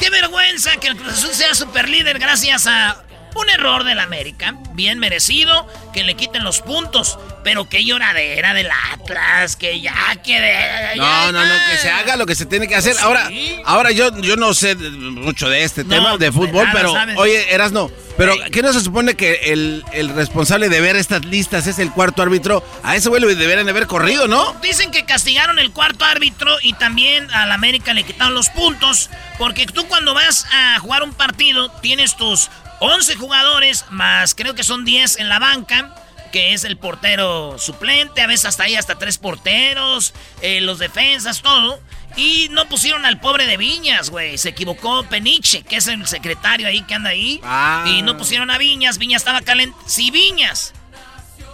¡Qué 0.00 0.10
vergüenza 0.10 0.78
que 0.78 0.88
el 0.88 0.96
Cruz 0.96 1.12
Azul 1.12 1.32
sea 1.32 1.54
super 1.54 1.88
líder 1.88 2.18
gracias 2.18 2.66
a 2.66 3.04
un 3.36 3.48
error 3.50 3.84
del 3.84 4.00
América! 4.00 4.56
Bien 4.72 4.98
merecido 4.98 5.68
que 5.92 6.02
le 6.02 6.16
quiten 6.16 6.42
los 6.42 6.60
puntos. 6.60 7.16
Pero 7.44 7.68
qué 7.68 7.84
lloradera 7.84 8.54
del 8.54 8.68
Atlas, 8.92 9.54
que 9.56 9.80
ya 9.80 9.94
que 10.24 10.40
de- 10.40 10.96
No, 10.96 11.30
no, 11.30 11.44
no, 11.46 11.54
que 11.70 11.76
se 11.78 11.90
haga 11.90 12.16
lo 12.16 12.26
que 12.26 12.34
se 12.34 12.46
tiene 12.46 12.66
que 12.66 12.74
hacer. 12.74 12.96
Ahora, 13.02 13.30
ahora 13.66 13.90
yo, 13.92 14.18
yo 14.22 14.36
no 14.36 14.54
sé 14.54 14.74
mucho 14.74 15.48
de 15.48 15.62
este 15.62 15.84
No, 15.84 15.90
tema 15.90 16.16
de 16.16 16.32
fútbol, 16.32 16.64
nada 16.64 16.72
pero 16.72 16.92
sabes. 16.94 17.16
oye, 17.18 17.54
Erasno, 17.54 17.90
pero 18.16 18.34
¿qué 18.50 18.62
no 18.62 18.72
se 18.72 18.80
supone 18.80 19.14
que 19.14 19.52
el, 19.52 19.84
el 19.92 20.08
responsable 20.14 20.68
de 20.68 20.80
ver 20.80 20.96
estas 20.96 21.24
listas 21.26 21.66
es 21.66 21.78
el 21.78 21.90
cuarto 21.92 22.22
árbitro? 22.22 22.64
A 22.82 22.96
ese 22.96 23.08
güey 23.10 23.22
deberían 23.34 23.66
de 23.66 23.70
haber 23.72 23.86
corrido, 23.86 24.26
¿no? 24.26 24.54
Dicen 24.62 24.90
que 24.90 25.04
castigaron 25.04 25.58
el 25.58 25.70
cuarto 25.72 26.04
árbitro 26.04 26.56
y 26.62 26.72
también 26.72 27.30
al 27.32 27.52
América 27.52 27.92
le 27.92 28.04
quitaron 28.04 28.34
los 28.34 28.48
puntos. 28.48 29.10
Porque 29.36 29.66
tú 29.66 29.86
cuando 29.86 30.14
vas 30.14 30.46
a 30.52 30.78
jugar 30.78 31.02
un 31.02 31.12
partido 31.12 31.70
tienes 31.82 32.16
tus 32.16 32.48
11 32.80 33.16
jugadores 33.16 33.84
más 33.90 34.34
creo 34.34 34.54
que 34.54 34.62
son 34.64 34.84
10 34.84 35.18
en 35.18 35.28
la 35.28 35.38
banca. 35.38 35.94
Que 36.34 36.52
es 36.52 36.64
el 36.64 36.76
portero 36.76 37.60
suplente, 37.60 38.20
a 38.20 38.26
veces 38.26 38.46
hasta 38.46 38.64
ahí 38.64 38.74
hasta 38.74 38.98
tres 38.98 39.18
porteros, 39.18 40.14
eh, 40.42 40.60
los 40.60 40.80
defensas, 40.80 41.42
todo. 41.42 41.80
Y 42.16 42.48
no 42.50 42.68
pusieron 42.68 43.06
al 43.06 43.20
pobre 43.20 43.46
de 43.46 43.56
Viñas, 43.56 44.10
güey. 44.10 44.36
Se 44.36 44.48
equivocó 44.48 45.04
Peniche, 45.04 45.62
que 45.62 45.76
es 45.76 45.86
el 45.86 46.04
secretario 46.08 46.66
ahí 46.66 46.82
que 46.82 46.94
anda 46.94 47.10
ahí. 47.10 47.40
Ah. 47.44 47.84
Y 47.86 48.02
no 48.02 48.16
pusieron 48.16 48.50
a 48.50 48.58
Viñas. 48.58 48.98
Viñas 48.98 49.22
estaba 49.22 49.42
caliente. 49.42 49.78
Si 49.86 50.10
Viñas 50.10 50.72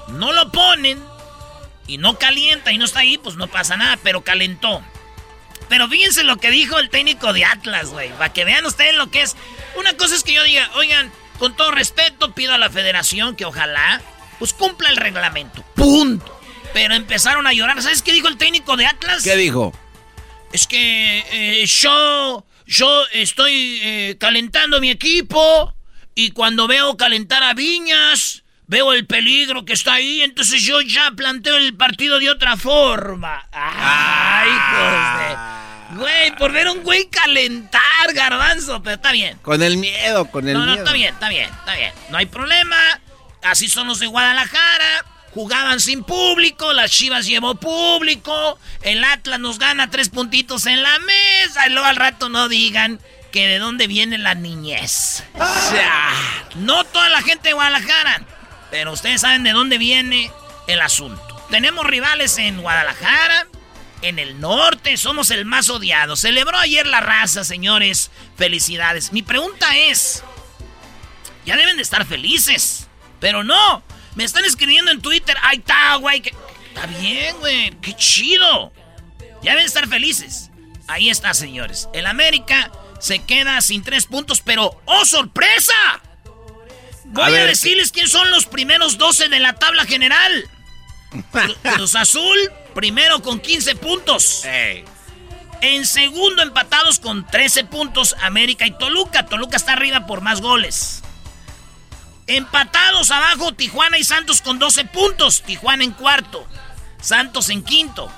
no 0.09 0.33
lo 0.33 0.51
ponen 0.51 0.99
y 1.87 1.99
no 1.99 2.19
calienta 2.19 2.73
y 2.73 2.79
no 2.79 2.87
está 2.87 3.01
ahí, 3.01 3.19
pues 3.19 3.37
no 3.37 3.49
pasa 3.49 3.77
nada, 3.77 3.99
pero 4.03 4.25
calentó. 4.25 4.83
Pero 5.69 5.89
fíjense 5.89 6.25
lo 6.25 6.39
que 6.39 6.51
dijo 6.51 6.79
el 6.79 6.89
técnico 6.89 7.35
de 7.35 7.45
Atlas, 7.45 7.91
güey. 7.91 8.09
Para 8.13 8.33
que 8.33 8.47
vean 8.47 8.65
ustedes 8.65 8.95
lo 8.95 9.11
que 9.11 9.21
es. 9.21 9.37
Una 9.77 9.93
cosa 9.99 10.15
es 10.15 10.23
que 10.23 10.33
yo 10.33 10.43
diga, 10.43 10.71
oigan, 10.77 11.13
con 11.39 11.55
todo 11.55 11.71
respeto, 11.71 12.33
pido 12.33 12.55
a 12.55 12.59
la 12.59 12.71
federación 12.71 13.37
que 13.37 13.45
ojalá, 13.45 14.01
pues 14.41 14.55
cumpla 14.55 14.89
el 14.89 14.97
reglamento. 14.97 15.63
Punto. 15.77 16.41
Pero 16.73 16.95
empezaron 16.95 17.47
a 17.47 17.53
llorar. 17.53 17.81
¿Sabes 17.83 18.03
qué 18.03 18.13
dijo 18.13 18.27
el 18.27 18.39
técnico 18.39 18.77
de 18.77 18.87
Atlas? 18.87 19.23
¿Qué 19.23 19.37
dijo? 19.37 19.73
Es 20.53 20.67
que 20.67 21.25
eh, 21.31 21.67
yo, 21.67 22.47
yo 22.67 23.05
estoy 23.13 23.81
eh, 23.83 24.17
calentando 24.19 24.81
mi 24.81 24.91
equipo 24.91 25.75
y 26.15 26.31
cuando 26.31 26.67
veo 26.67 26.97
calentar 26.97 27.43
a 27.43 27.53
Viñas, 27.53 28.43
veo 28.67 28.95
el 28.95 29.07
peligro 29.07 29.65
que 29.65 29.75
está 29.75 29.95
ahí, 29.95 30.23
entonces 30.23 30.63
yo 30.63 30.81
ya 30.81 31.11
planteo 31.13 31.57
el 31.57 31.77
partido 31.77 32.19
de 32.19 32.31
otra 32.31 32.57
forma. 32.57 33.47
Ay, 33.53 34.49
hijos 34.49 35.19
de... 35.21 35.61
Güey, 36.01 36.37
por 36.37 36.53
ver 36.53 36.69
a 36.69 36.73
un 36.73 36.83
güey 36.83 37.09
calentar, 37.09 37.83
garbanzo, 38.15 38.83
pero 38.83 38.97
está 38.97 39.13
bien. 39.13 39.39
Con 39.43 39.63
el 39.63 39.77
miedo, 39.77 40.31
con 40.31 40.49
el 40.49 40.55
no, 40.55 40.61
miedo. 40.61 40.77
no, 40.77 40.79
está 40.83 40.93
bien, 40.93 41.13
está 41.13 41.29
bien, 41.29 41.51
está 41.51 41.75
bien. 41.75 41.93
No 42.11 42.19
hay 42.19 42.27
problema. 42.27 42.77
Así 43.43 43.69
son 43.69 43.87
los 43.89 43.99
de 43.99 44.07
Guadalajara. 44.07 45.05
Jugaban 45.33 45.79
sin 45.79 46.03
público, 46.03 46.73
las 46.73 46.91
Chivas 46.91 47.25
llevó 47.25 47.55
público, 47.55 48.59
el 48.83 49.05
Atlas 49.05 49.39
nos 49.39 49.61
gana 49.61 49.89
tres 49.89 50.09
puntitos 50.09 50.67
en 50.67 50.83
la 50.83 50.99
mesa 50.99 51.69
y 51.69 51.71
luego 51.71 51.87
al 51.87 51.95
rato 51.95 52.29
no 52.29 52.49
digan 52.49 53.01
que 53.31 53.47
de 53.47 53.61
dónde 53.61 53.87
viene 53.87 54.19
la 54.19 54.35
niñez. 54.35 55.23
O 55.35 55.71
sea, 55.71 56.11
no 56.57 56.83
toda 56.83 57.09
la 57.11 57.23
gente 57.23 57.51
de 57.51 57.55
Guadalajara, 57.55 58.25
pero 58.73 58.93
ustedes 58.93 59.21
saben 59.21 59.45
de 59.45 59.53
dónde 59.53 59.79
viene 59.79 60.33
el 60.67 60.81
asunto. 60.81 61.41
Tenemos 61.49 61.87
rivales 61.87 62.37
en 62.39 62.61
Guadalajara, 62.61 63.47
en 64.03 64.19
el 64.19 64.41
norte, 64.41 64.97
somos 64.97 65.31
el 65.31 65.45
más 65.45 65.69
odiado. 65.69 66.17
Celebró 66.17 66.57
ayer 66.59 66.87
la 66.87 67.01
raza, 67.01 67.45
señores. 67.45 68.11
Felicidades. 68.37 69.13
Mi 69.13 69.23
pregunta 69.23 69.77
es, 69.77 70.25
ya 71.45 71.57
deben 71.57 71.77
de 71.77 71.83
estar 71.83 72.07
felices, 72.07 72.89
pero 73.21 73.45
no. 73.45 73.83
Me 74.17 74.25
están 74.25 74.45
escribiendo 74.45 74.91
en 74.91 75.01
Twitter, 75.01 75.37
ahí 75.43 75.59
está, 75.59 75.95
güey. 75.97 76.21
que- 76.21 76.35
Está 76.75 76.87
bien, 76.87 77.37
güey. 77.39 77.71
Qué 77.81 77.95
chido. 77.95 78.73
Ya 79.43 79.53
deben 79.53 79.67
estar 79.67 79.89
felices. 79.89 80.51
Ahí 80.87 81.11
está, 81.11 81.35
señores. 81.35 81.89
El 81.93 82.07
América 82.07 82.71
se 83.01 83.21
queda 83.21 83.61
sin 83.61 83.83
tres 83.83 84.07
puntos, 84.07 84.41
pero 84.41 84.81
¡oh, 84.85 85.05
sorpresa! 85.05 85.73
Voy 87.05 87.25
A 87.25 87.27
a, 87.27 87.31
ver, 87.31 87.49
decirles 87.49 87.91
quién 87.93 88.09
son 88.09 88.31
los 88.31 88.47
primeros 88.47 88.99
12 88.99 89.29
de 89.29 89.41
la 89.41 89.55
tabla 89.55 89.85
general. 89.85 90.49
Cruz 91.75 91.95
Azul, 91.97 92.39
primero 92.75 93.21
con 93.23 93.41
15 93.41 93.75
puntos. 93.77 94.45
En 95.61 95.87
segundo, 95.87 96.43
empatados 96.43 97.01
con 97.01 97.27
13 97.27 97.65
puntos, 97.65 98.15
América 98.23 98.67
y 98.67 98.71
Toluca. 98.79 99.27
Toluca 99.27 99.57
está 99.57 99.73
arriba 99.73 100.07
por 100.07 100.21
más 100.21 100.41
goles. 100.41 101.00
Empatados 102.31 103.11
abajo, 103.11 103.55
Tijuana 103.55 103.99
y 103.99 104.05
Santos 104.05 104.41
con 104.41 104.61
12 104.61 104.85
puntos. 104.85 105.43
Tijuana 105.43 105.83
en 105.83 105.91
cuarto. 105.91 106.47
Santos 107.03 107.51
en 107.51 107.65
quinto. 107.65 108.09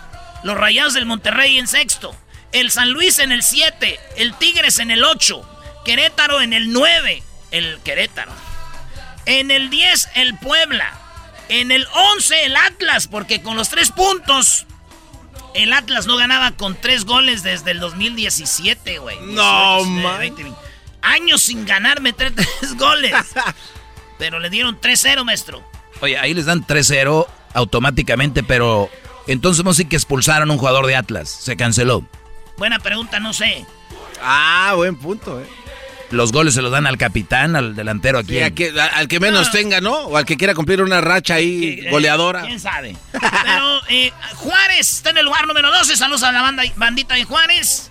Los 0.42 0.58
Rayados 0.58 0.92
del 0.92 1.06
Monterrey 1.06 1.56
en 1.56 1.66
sexto. 1.66 2.14
El 2.52 2.70
San 2.70 2.90
Luis 2.90 3.18
en 3.20 3.32
el 3.32 3.42
7. 3.42 3.98
El 4.18 4.34
Tigres 4.34 4.80
en 4.80 4.90
el 4.90 5.02
8. 5.02 5.80
Querétaro 5.86 6.42
en 6.42 6.52
el 6.52 6.74
9. 6.74 7.22
El 7.52 7.80
Querétaro. 7.80 8.32
En 9.24 9.50
el 9.50 9.70
10, 9.70 10.10
el 10.16 10.36
Puebla. 10.36 10.92
En 11.48 11.72
el 11.72 11.86
11, 11.94 12.44
el 12.44 12.56
Atlas, 12.56 13.08
porque 13.08 13.40
con 13.40 13.56
los 13.56 13.70
tres 13.70 13.92
puntos, 13.92 14.66
el 15.54 15.72
Atlas 15.72 16.06
no 16.06 16.18
ganaba 16.18 16.50
con 16.50 16.78
tres 16.78 17.06
goles 17.06 17.42
desde 17.42 17.70
el 17.70 17.80
2017, 17.80 18.98
güey. 18.98 19.18
No, 19.20 19.76
18, 19.84 19.90
man. 20.02 20.18
20, 20.18 20.42
20. 20.42 20.60
Años 21.00 21.40
sin 21.40 21.64
ganar, 21.64 22.02
meter 22.02 22.34
tres 22.34 22.76
goles. 22.76 23.14
Pero 24.22 24.38
le 24.38 24.50
dieron 24.50 24.80
3-0, 24.80 25.24
maestro. 25.24 25.68
Oye, 26.00 26.16
ahí 26.16 26.32
les 26.32 26.46
dan 26.46 26.64
3-0 26.64 27.26
automáticamente, 27.54 28.44
pero 28.44 28.88
entonces 29.26 29.64
no 29.64 29.74
sé 29.74 29.86
que 29.88 29.96
expulsaron 29.96 30.48
a 30.48 30.52
un 30.52 30.60
jugador 30.60 30.86
de 30.86 30.94
Atlas. 30.94 31.28
Se 31.28 31.56
canceló. 31.56 32.06
Buena 32.56 32.78
pregunta, 32.78 33.18
no 33.18 33.32
sé. 33.32 33.66
Ah, 34.22 34.74
buen 34.76 34.94
punto, 34.94 35.40
eh. 35.40 35.46
Los 36.12 36.30
goles 36.30 36.54
se 36.54 36.62
los 36.62 36.70
dan 36.70 36.86
al 36.86 36.98
capitán, 36.98 37.56
al 37.56 37.74
delantero 37.74 38.20
aquí. 38.20 38.38
Sí, 38.38 38.52
que- 38.52 38.72
al 38.80 39.08
que 39.08 39.18
menos 39.18 39.50
tenga, 39.50 39.80
¿no? 39.80 39.92
O 40.04 40.16
al 40.16 40.24
que 40.24 40.36
quiera 40.36 40.54
cumplir 40.54 40.82
una 40.82 41.00
racha 41.00 41.34
ahí 41.34 41.80
Eh, 41.84 41.90
goleadora. 41.90 42.42
¿Quién 42.42 42.60
sabe? 42.60 42.94
Pero 43.10 43.80
eh, 43.88 44.12
Juárez 44.36 44.92
está 44.92 45.10
en 45.10 45.16
el 45.18 45.24
lugar 45.24 45.48
número 45.48 45.72
12. 45.72 45.96
Saludos 45.96 46.22
a 46.22 46.30
la 46.30 46.42
banda, 46.42 46.62
bandita 46.76 47.16
de 47.16 47.24
Juárez. 47.24 47.90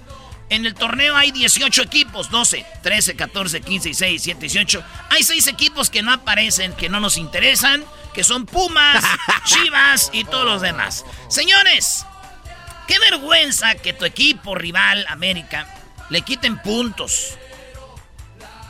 En 0.52 0.66
el 0.66 0.74
torneo 0.74 1.16
hay 1.16 1.32
18 1.32 1.82
equipos, 1.82 2.30
12, 2.30 2.66
13, 2.84 3.16
14, 3.16 3.62
15, 3.62 3.88
16, 3.88 4.24
17, 4.24 4.40
18. 4.42 4.84
Hay 5.10 5.24
6 5.24 5.48
equipos 5.48 5.90
que 5.90 6.02
no 6.02 6.12
aparecen, 6.12 6.74
que 6.74 6.90
no 6.90 7.00
nos 7.00 7.16
interesan, 7.16 7.86
que 8.14 8.26
son 8.26 8.46
Pumas, 8.46 9.02
Chivas 9.46 10.10
y 10.12 10.26
todos 10.26 10.44
los 10.44 10.62
demás. 10.62 11.06
Señores, 11.30 12.06
qué 12.86 13.00
vergüenza 13.00 13.76
que 13.76 13.94
tu 13.94 14.04
equipo 14.04 14.54
rival, 14.54 15.06
América, 15.08 15.74
le 16.10 16.22
quiten 16.22 16.62
puntos 16.62 17.38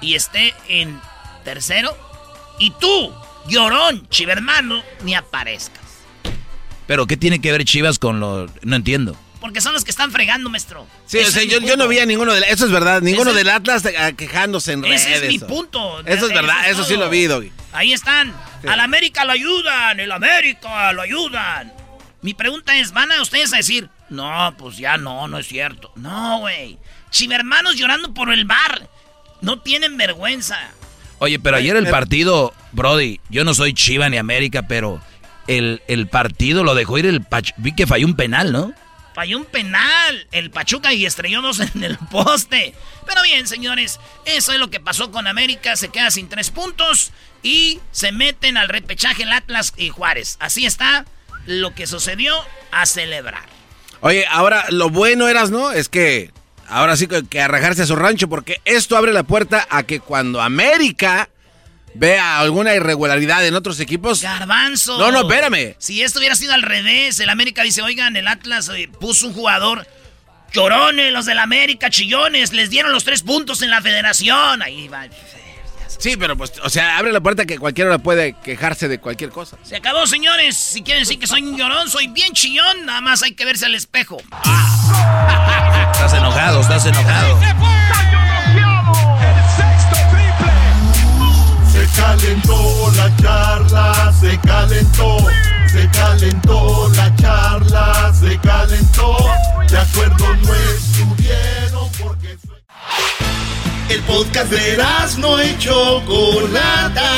y 0.01 0.13
esté 0.13 0.53
en 0.67 1.01
tercero. 1.43 1.97
Y 2.59 2.69
tú, 2.79 3.11
llorón, 3.47 4.07
chivermano, 4.09 4.83
ni 5.03 5.15
aparezcas. 5.15 5.81
Pero 6.85 7.07
¿qué 7.07 7.17
tiene 7.17 7.41
que 7.41 7.51
ver 7.51 7.65
Chivas 7.65 7.97
con 7.97 8.19
lo...? 8.19 8.45
No 8.61 8.75
entiendo. 8.75 9.17
Porque 9.41 9.59
son 9.59 9.73
los 9.73 9.83
que 9.83 9.91
están 9.91 10.11
fregando, 10.11 10.49
maestro. 10.49 10.87
Sí, 11.07 11.17
o 11.17 11.25
sea, 11.25 11.43
yo, 11.43 11.59
yo 11.59 11.75
no 11.75 11.87
vi 11.87 11.97
a 11.99 12.05
ninguno 12.05 12.31
de 12.33 12.41
Eso 12.47 12.65
es 12.65 12.71
verdad, 12.71 13.01
ninguno 13.01 13.31
Ese- 13.31 13.39
del 13.39 13.49
Atlas 13.49 13.83
eh, 13.83 14.13
quejándose 14.15 14.71
en 14.71 14.83
redes. 14.83 15.01
Ese 15.05 15.25
es 15.25 15.27
mi 15.27 15.39
punto. 15.39 15.99
Eso 16.05 16.27
es 16.27 16.33
verdad, 16.33 16.69
eso 16.69 16.83
sí 16.85 16.95
lo 16.95 17.09
vi, 17.09 17.25
Doggy. 17.25 17.51
Ahí 17.73 17.91
están. 17.91 18.33
Al 18.67 18.79
América 18.79 19.25
lo 19.25 19.31
ayudan, 19.31 19.99
el 19.99 20.11
América 20.11 20.93
lo 20.93 21.01
ayudan. 21.01 21.73
Mi 22.21 22.35
pregunta 22.35 22.77
es, 22.77 22.91
¿van 22.93 23.11
a 23.11 23.19
ustedes 23.21 23.51
a 23.51 23.57
decir, 23.57 23.89
no, 24.09 24.53
pues 24.59 24.77
ya 24.77 24.97
no, 24.97 25.27
no 25.27 25.39
es 25.39 25.47
cierto? 25.47 25.91
No, 25.95 26.39
güey. 26.39 26.77
Chivermanos 27.09 27.75
llorando 27.75 28.13
por 28.13 28.31
el 28.31 28.45
bar. 28.45 28.87
No 29.41 29.59
tienen 29.59 29.97
vergüenza. 29.97 30.59
Oye, 31.17 31.39
pero 31.39 31.57
ayer 31.57 31.75
el 31.75 31.87
partido, 31.87 32.53
Brody, 32.73 33.19
yo 33.29 33.43
no 33.43 33.55
soy 33.55 33.73
Chiva 33.73 34.07
ni 34.09 34.17
América, 34.17 34.67
pero 34.67 35.01
el, 35.47 35.81
el 35.87 36.07
partido 36.07 36.63
lo 36.63 36.75
dejó 36.75 36.99
ir 36.99 37.07
el 37.07 37.23
Pach... 37.23 37.53
Vi 37.57 37.73
que 37.73 37.87
falló 37.87 38.05
un 38.05 38.15
penal, 38.15 38.51
¿no? 38.51 38.73
Falló 39.13 39.37
un 39.37 39.45
penal. 39.45 40.27
El 40.31 40.51
Pachuca 40.51 40.93
y 40.93 41.05
estrelló 41.05 41.41
dos 41.41 41.59
en 41.59 41.83
el 41.83 41.97
poste. 41.97 42.73
Pero 43.05 43.21
bien, 43.23 43.47
señores, 43.47 43.99
eso 44.25 44.53
es 44.53 44.59
lo 44.59 44.69
que 44.69 44.79
pasó 44.79 45.11
con 45.11 45.27
América. 45.27 45.75
Se 45.75 45.89
queda 45.89 46.11
sin 46.11 46.29
tres 46.29 46.49
puntos 46.49 47.11
y 47.43 47.79
se 47.91 48.11
meten 48.11 48.57
al 48.57 48.69
repechaje 48.69 49.23
el 49.23 49.33
Atlas 49.33 49.73
y 49.77 49.89
Juárez. 49.89 50.37
Así 50.39 50.65
está 50.65 51.05
lo 51.45 51.73
que 51.73 51.87
sucedió 51.87 52.35
a 52.71 52.85
celebrar. 52.85 53.43
Oye, 54.01 54.25
ahora 54.29 54.65
lo 54.69 54.89
bueno 54.89 55.27
eras, 55.27 55.51
¿no? 55.51 55.71
Es 55.71 55.89
que 55.89 56.31
ahora 56.67 56.95
sí 56.95 57.07
que, 57.07 57.25
que 57.27 57.41
arrajarse 57.41 57.83
a 57.83 57.87
su 57.87 57.95
rancho, 57.95 58.29
porque 58.29 58.61
esto 58.65 58.95
abre 58.95 59.13
la 59.13 59.23
puerta 59.23 59.67
a 59.69 59.83
que 59.83 59.99
cuando 59.99 60.41
América 60.41 61.29
vea 61.93 62.39
alguna 62.39 62.73
irregularidad 62.73 63.45
en 63.45 63.55
otros 63.55 63.79
equipos. 63.79 64.21
Garbanzo. 64.21 64.97
No, 64.97 65.11
no, 65.11 65.21
espérame. 65.21 65.75
Si 65.77 66.01
esto 66.01 66.19
hubiera 66.19 66.35
sido 66.35 66.53
al 66.53 66.61
revés, 66.61 67.19
el 67.19 67.29
América 67.29 67.63
dice, 67.63 67.81
oigan, 67.81 68.15
el 68.15 68.27
Atlas 68.27 68.69
eh, 68.69 68.89
puso 68.99 69.27
un 69.27 69.33
jugador. 69.33 69.87
Llorones, 70.53 71.13
los 71.13 71.25
del 71.25 71.39
América, 71.39 71.89
chillones, 71.89 72.51
les 72.51 72.69
dieron 72.69 72.91
los 72.91 73.05
tres 73.05 73.23
puntos 73.23 73.61
en 73.61 73.69
la 73.69 73.81
federación. 73.81 74.61
Ahí 74.61 74.87
va. 74.89 75.07
Sí, 75.97 76.17
pero 76.17 76.35
pues, 76.35 76.53
o 76.63 76.69
sea, 76.69 76.97
abre 76.97 77.11
la 77.11 77.19
puerta 77.19 77.45
que 77.45 77.59
cualquiera 77.59 77.97
puede 77.99 78.33
quejarse 78.33 78.87
de 78.87 78.99
cualquier 78.99 79.29
cosa. 79.29 79.57
Se 79.63 79.75
acabó, 79.75 80.07
señores. 80.07 80.57
Si 80.57 80.81
quieren 80.81 81.03
decir 81.03 81.19
que 81.19 81.27
soy 81.27 81.43
un 81.43 81.57
llorón, 81.57 81.89
soy 81.89 82.07
bien 82.07 82.33
chillón. 82.33 82.85
Nada 82.85 83.01
más 83.01 83.21
hay 83.23 83.33
que 83.33 83.45
verse 83.45 83.65
al 83.65 83.75
espejo. 83.75 84.17
Estás 85.93 86.13
enojado, 86.13 86.61
estás 86.61 86.85
enojado. 86.87 87.39
Calentó 92.01 92.91
la 92.95 93.15
charla, 93.17 94.13
se 94.19 94.39
calentó, 94.39 95.17
se 95.67 95.87
calentó 95.89 96.91
la 96.95 97.15
charla, 97.15 98.13
se 98.19 98.37
calentó. 98.39 99.17
De 99.69 99.77
acuerdo 99.77 100.25
no 100.43 100.53
estuvieron 100.53 101.89
porque 102.01 102.37
El 103.89 104.01
podcast 104.01 104.51
de 104.51 104.77
no 105.19 105.43
y 105.43 105.57
Chocolata. 105.59 107.11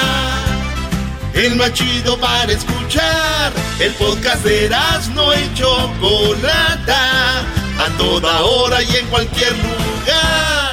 el 1.34 1.56
más 1.56 1.74
chido 1.74 2.20
para 2.20 2.52
escuchar. 2.52 3.54
El 3.80 3.94
podcast 3.94 4.44
de 4.44 4.66
Erasmo 4.66 5.34
y 5.34 5.54
Chocolata, 5.56 7.40
a 7.40 7.98
toda 7.98 8.42
hora 8.42 8.84
y 8.84 8.96
en 8.98 9.08
cualquier 9.08 9.54
lugar. 9.54 10.73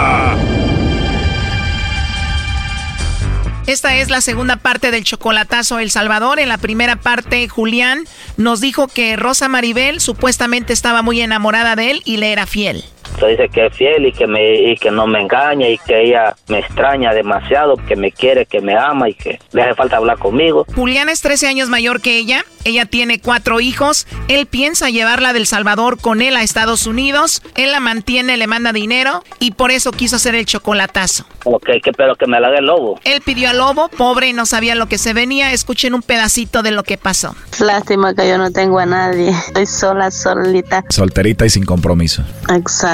Esta 3.71 3.95
es 3.95 4.09
la 4.09 4.19
segunda 4.19 4.57
parte 4.57 4.91
del 4.91 5.05
chocolatazo 5.05 5.79
El 5.79 5.91
Salvador. 5.91 6.41
En 6.41 6.49
la 6.49 6.57
primera 6.57 6.97
parte, 6.97 7.47
Julián 7.47 8.03
nos 8.35 8.59
dijo 8.59 8.89
que 8.89 9.15
Rosa 9.15 9.47
Maribel 9.47 10.01
supuestamente 10.01 10.73
estaba 10.73 11.01
muy 11.01 11.21
enamorada 11.21 11.77
de 11.77 11.91
él 11.91 12.01
y 12.03 12.17
le 12.17 12.33
era 12.33 12.45
fiel. 12.45 12.83
Se 13.19 13.27
dice 13.27 13.49
que 13.49 13.67
es 13.67 13.75
fiel 13.75 14.05
y 14.05 14.11
que, 14.11 14.27
me, 14.27 14.71
y 14.71 14.75
que 14.75 14.91
no 14.91 15.07
me 15.07 15.21
engaña 15.21 15.67
y 15.67 15.77
que 15.77 16.01
ella 16.01 16.35
me 16.47 16.59
extraña 16.59 17.13
demasiado, 17.13 17.75
que 17.87 17.95
me 17.95 18.11
quiere, 18.11 18.45
que 18.45 18.61
me 18.61 18.75
ama 18.75 19.09
y 19.09 19.13
que 19.13 19.39
le 19.51 19.61
hace 19.61 19.75
falta 19.75 19.97
hablar 19.97 20.17
conmigo. 20.17 20.65
Julián 20.75 21.09
es 21.09 21.21
13 21.21 21.47
años 21.47 21.69
mayor 21.69 22.01
que 22.01 22.17
ella. 22.17 22.43
Ella 22.63 22.85
tiene 22.85 23.19
cuatro 23.19 23.59
hijos. 23.59 24.07
Él 24.27 24.45
piensa 24.45 24.89
llevarla 24.89 25.33
del 25.33 25.47
Salvador 25.47 25.99
con 25.99 26.21
él 26.21 26.35
a 26.35 26.43
Estados 26.43 26.85
Unidos. 26.85 27.41
Él 27.55 27.71
la 27.71 27.79
mantiene, 27.79 28.37
le 28.37 28.47
manda 28.47 28.71
dinero 28.71 29.23
y 29.39 29.51
por 29.51 29.71
eso 29.71 29.91
quiso 29.91 30.17
hacer 30.17 30.35
el 30.35 30.45
chocolatazo. 30.45 31.25
Ok, 31.43 31.69
que 31.83 31.91
pero 31.91 32.15
que 32.15 32.27
me 32.27 32.39
la 32.39 32.49
dé 32.51 32.59
el 32.59 32.65
lobo. 32.65 32.99
Él 33.03 33.21
pidió 33.21 33.49
al 33.49 33.57
lobo, 33.57 33.89
pobre 33.89 34.29
y 34.29 34.33
no 34.33 34.45
sabía 34.45 34.75
lo 34.75 34.87
que 34.87 34.97
se 34.97 35.13
venía. 35.13 35.53
Escuchen 35.53 35.93
un 35.95 36.03
pedacito 36.03 36.61
de 36.61 36.71
lo 36.71 36.83
que 36.83 36.97
pasó. 36.97 37.35
Lástima 37.59 38.13
que 38.13 38.27
yo 38.29 38.37
no 38.37 38.51
tengo 38.51 38.79
a 38.79 38.85
nadie. 38.85 39.29
Estoy 39.29 39.65
sola, 39.65 40.11
solita. 40.11 40.83
Solterita 40.89 41.45
y 41.45 41.49
sin 41.49 41.65
compromiso. 41.65 42.23
Exacto. 42.49 42.90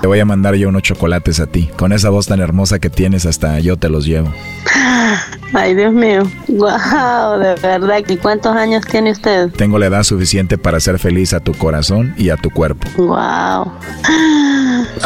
Te 0.00 0.06
voy 0.06 0.20
a 0.20 0.24
mandar 0.24 0.54
yo 0.54 0.68
unos 0.68 0.82
chocolates 0.82 1.40
a 1.40 1.46
ti. 1.46 1.68
Con 1.76 1.92
esa 1.92 2.10
voz 2.10 2.26
tan 2.26 2.40
hermosa 2.40 2.78
que 2.78 2.90
tienes, 2.90 3.26
hasta 3.26 3.58
yo 3.60 3.76
te 3.76 3.88
los 3.88 4.06
llevo. 4.06 4.32
Ay, 5.52 5.74
Dios 5.74 5.92
mío. 5.92 6.22
Wow, 6.48 7.38
de 7.38 7.54
verdad. 7.62 8.02
¿Y 8.08 8.16
cuántos 8.16 8.56
años 8.56 8.84
tiene 8.90 9.12
usted? 9.12 9.50
Tengo 9.50 9.78
la 9.78 9.86
edad 9.86 10.02
suficiente 10.02 10.58
para 10.58 10.78
hacer 10.78 10.98
feliz 10.98 11.32
a 11.32 11.40
tu 11.40 11.52
corazón 11.52 12.14
y 12.16 12.30
a 12.30 12.36
tu 12.36 12.50
cuerpo. 12.50 12.88
Wow. 12.96 13.72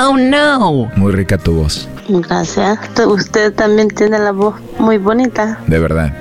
Oh, 0.00 0.16
no. 0.16 0.90
Muy 0.96 1.12
rica 1.12 1.38
tu 1.38 1.52
voz. 1.52 1.88
Gracias. 2.08 2.78
Usted 3.06 3.52
también 3.54 3.88
tiene 3.88 4.18
la 4.18 4.32
voz 4.32 4.54
muy 4.78 4.98
bonita. 4.98 5.60
De 5.66 5.78
verdad. 5.78 6.12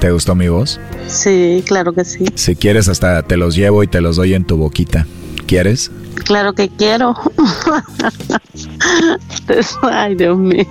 ¿Te 0.00 0.10
gustó 0.10 0.34
mi 0.34 0.48
voz? 0.48 0.80
Sí, 1.06 1.62
claro 1.66 1.92
que 1.92 2.04
sí. 2.04 2.24
Si 2.34 2.56
quieres, 2.56 2.88
hasta 2.88 3.22
te 3.22 3.36
los 3.36 3.54
llevo 3.54 3.82
y 3.82 3.86
te 3.86 4.00
los 4.00 4.16
doy 4.16 4.34
en 4.34 4.44
tu 4.44 4.56
boquita. 4.56 5.06
¿Quieres? 5.46 5.90
Claro 6.24 6.54
que 6.54 6.68
quiero. 6.68 7.14
Ay, 9.82 10.14
Dios 10.14 10.38
mío. 10.38 10.66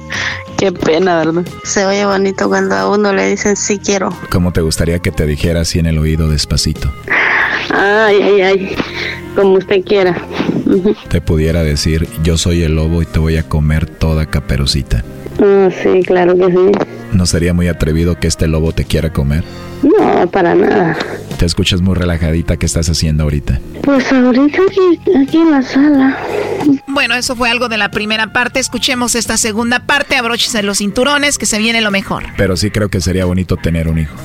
Qué 0.57 0.71
pena, 0.71 1.17
¿verdad? 1.17 1.45
Se 1.63 1.85
oye 1.85 2.05
bonito 2.05 2.47
cuando 2.47 2.75
a 2.75 2.89
uno 2.89 3.13
le 3.13 3.29
dicen 3.29 3.55
sí 3.55 3.77
quiero. 3.77 4.09
¿Cómo 4.31 4.51
te 4.51 4.61
gustaría 4.61 4.99
que 4.99 5.11
te 5.11 5.25
dijera 5.25 5.61
así 5.61 5.79
en 5.79 5.85
el 5.85 5.99
oído 5.99 6.29
despacito? 6.29 6.91
Ay, 7.73 8.21
ay, 8.21 8.41
ay. 8.41 8.75
Como 9.35 9.53
usted 9.53 9.83
quiera. 9.83 10.19
Te 11.09 11.21
pudiera 11.21 11.63
decir, 11.63 12.07
yo 12.23 12.37
soy 12.37 12.63
el 12.63 12.75
lobo 12.75 13.01
y 13.01 13.05
te 13.05 13.19
voy 13.19 13.37
a 13.37 13.43
comer 13.43 13.85
toda 13.85 14.25
caperucita. 14.25 15.03
Ah, 15.39 15.69
sí, 15.83 16.01
claro 16.03 16.35
que 16.35 16.45
sí. 16.47 16.71
¿No 17.13 17.25
sería 17.25 17.53
muy 17.53 17.67
atrevido 17.67 18.19
que 18.19 18.27
este 18.27 18.47
lobo 18.47 18.71
te 18.71 18.85
quiera 18.85 19.11
comer? 19.11 19.43
No, 19.83 20.27
para 20.29 20.55
nada. 20.55 20.97
Te 21.37 21.45
escuchas 21.45 21.81
muy 21.81 21.95
relajadita. 21.95 22.57
¿Qué 22.57 22.65
estás 22.65 22.89
haciendo 22.89 23.23
ahorita? 23.23 23.59
Pues 23.83 24.11
ahorita 24.11 24.61
aquí, 24.63 24.99
aquí 25.15 25.37
en 25.37 25.51
la 25.51 25.61
sala. 25.61 26.17
Bueno, 26.87 27.15
eso 27.15 27.35
fue 27.35 27.49
algo 27.49 27.69
de 27.69 27.77
la 27.77 27.91
primera 27.91 28.33
parte. 28.33 28.59
Escuchemos 28.59 29.13
esta 29.13 29.37
segunda 29.37 29.79
parte. 29.79 30.15
Abróchese 30.15 30.63
los 30.63 30.79
cinturones, 30.79 31.37
que 31.37 31.45
se 31.45 31.59
viene 31.59 31.81
lo 31.81 31.91
mejor. 31.91 32.23
Pero 32.37 32.57
sí 32.57 32.71
creo 32.71 32.89
que 32.89 33.01
sería 33.01 33.25
bonito 33.25 33.55
tener 33.55 33.87
un 33.87 33.99
hijo. 33.99 34.15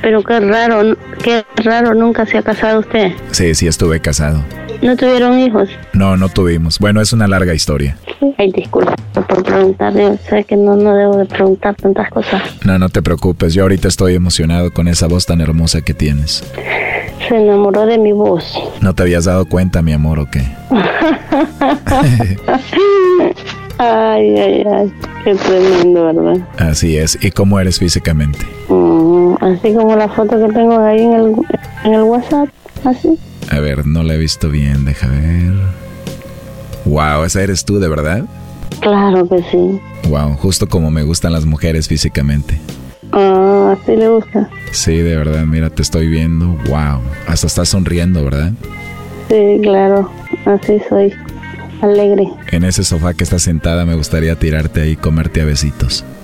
Pero 0.00 0.22
qué 0.22 0.38
raro, 0.40 0.96
qué 1.22 1.44
raro, 1.56 1.94
nunca 1.94 2.24
se 2.24 2.38
ha 2.38 2.42
casado 2.42 2.80
usted. 2.80 3.12
Sí, 3.32 3.54
sí 3.54 3.66
estuve 3.66 4.00
casado. 4.00 4.44
¿No 4.80 4.96
tuvieron 4.96 5.38
hijos? 5.38 5.68
No, 5.92 6.16
no 6.16 6.28
tuvimos. 6.28 6.78
Bueno, 6.78 7.00
es 7.00 7.12
una 7.12 7.26
larga 7.26 7.52
historia. 7.52 7.98
Ay, 8.38 8.52
disculpa 9.20 9.34
por 9.34 9.42
preguntar, 9.42 9.94
yo 9.94 10.16
sé 10.28 10.44
que 10.44 10.56
no, 10.56 10.76
no 10.76 10.94
debo 10.94 11.16
de 11.16 11.26
preguntar 11.26 11.74
tantas 11.76 12.10
cosas. 12.10 12.42
No, 12.64 12.78
no 12.78 12.88
te 12.88 13.02
preocupes. 13.02 13.54
Yo 13.54 13.62
ahorita 13.62 13.88
estoy 13.88 14.14
emocionado 14.14 14.72
con 14.72 14.88
esa 14.88 15.06
voz 15.06 15.26
tan 15.26 15.40
hermosa 15.40 15.80
que 15.82 15.94
tienes. 15.94 16.44
Se 17.28 17.36
enamoró 17.36 17.86
de 17.86 17.98
mi 17.98 18.12
voz. 18.12 18.54
¿No 18.80 18.94
te 18.94 19.02
habías 19.02 19.24
dado 19.24 19.46
cuenta, 19.46 19.82
mi 19.82 19.92
amor, 19.92 20.18
o 20.18 20.30
qué? 20.30 20.40
ay, 23.78 24.38
ay, 24.38 24.64
ay, 24.66 24.92
qué 25.24 25.34
tremendo, 25.34 26.06
¿verdad? 26.06 26.48
Así 26.58 26.96
es. 26.96 27.18
¿Y 27.22 27.30
cómo 27.30 27.60
eres 27.60 27.78
físicamente? 27.78 28.38
Mm, 28.68 29.34
así 29.40 29.74
como 29.74 29.96
la 29.96 30.08
foto 30.08 30.46
que 30.46 30.52
tengo 30.52 30.78
ahí 30.80 31.02
en 31.02 31.12
el, 31.12 31.34
en 31.84 31.94
el 31.94 32.02
WhatsApp, 32.02 32.48
así. 32.84 33.18
A 33.50 33.58
ver, 33.60 33.86
no 33.86 34.02
la 34.02 34.14
he 34.14 34.18
visto 34.18 34.48
bien. 34.48 34.84
Deja 34.84 35.08
ver. 35.08 35.52
Wow, 36.84 37.24
esa 37.24 37.42
eres 37.42 37.64
tú, 37.64 37.78
¿de 37.78 37.88
verdad? 37.88 38.24
Claro 38.80 39.28
que 39.28 39.42
sí. 39.50 39.80
Wow, 40.08 40.34
justo 40.36 40.68
como 40.68 40.90
me 40.90 41.02
gustan 41.02 41.32
las 41.32 41.44
mujeres 41.44 41.88
físicamente. 41.88 42.58
Ah, 43.12 43.76
así 43.80 43.96
le 43.96 44.08
gusta. 44.08 44.48
Sí, 44.70 44.96
de 44.98 45.16
verdad, 45.16 45.44
mira, 45.44 45.70
te 45.70 45.82
estoy 45.82 46.08
viendo. 46.08 46.56
Wow. 46.68 47.00
Hasta 47.26 47.46
estás 47.46 47.68
sonriendo, 47.68 48.24
¿verdad? 48.24 48.52
Sí, 49.28 49.58
claro, 49.62 50.10
así 50.46 50.80
soy. 50.88 51.12
Alegre. 51.82 52.28
En 52.52 52.64
ese 52.64 52.84
sofá 52.84 53.14
que 53.14 53.24
estás 53.24 53.42
sentada 53.42 53.84
me 53.86 53.94
gustaría 53.94 54.36
tirarte 54.36 54.82
ahí 54.82 54.90
y 54.90 54.96
comerte 54.96 55.40
a 55.40 55.44
besitos. 55.44 56.04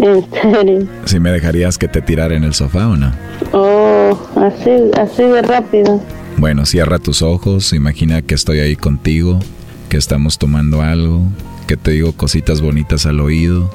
En 0.00 0.24
serio. 0.30 0.88
¿Si 1.06 1.18
me 1.18 1.32
dejarías 1.32 1.76
que 1.76 1.88
te 1.88 2.00
tirara 2.00 2.36
en 2.36 2.44
el 2.44 2.54
sofá 2.54 2.88
o 2.88 2.96
no? 2.96 3.12
Oh, 3.52 4.16
así, 4.36 4.70
así 4.96 5.24
de 5.24 5.42
rápido. 5.42 6.00
Bueno, 6.36 6.66
cierra 6.66 7.00
tus 7.00 7.20
ojos, 7.20 7.72
imagina 7.72 8.22
que 8.22 8.34
estoy 8.34 8.60
ahí 8.60 8.76
contigo, 8.76 9.40
que 9.88 9.96
estamos 9.96 10.38
tomando 10.38 10.82
algo, 10.82 11.22
que 11.66 11.76
te 11.76 11.92
digo 11.92 12.12
cositas 12.12 12.60
bonitas 12.60 13.06
al 13.06 13.20
oído, 13.20 13.70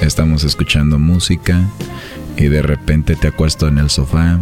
estamos 0.00 0.44
escuchando 0.44 0.98
música 0.98 1.60
y 2.36 2.44
de 2.46 2.62
repente 2.62 3.16
te 3.16 3.28
acuesto 3.28 3.68
en 3.68 3.78
el 3.78 3.90
sofá. 3.90 4.38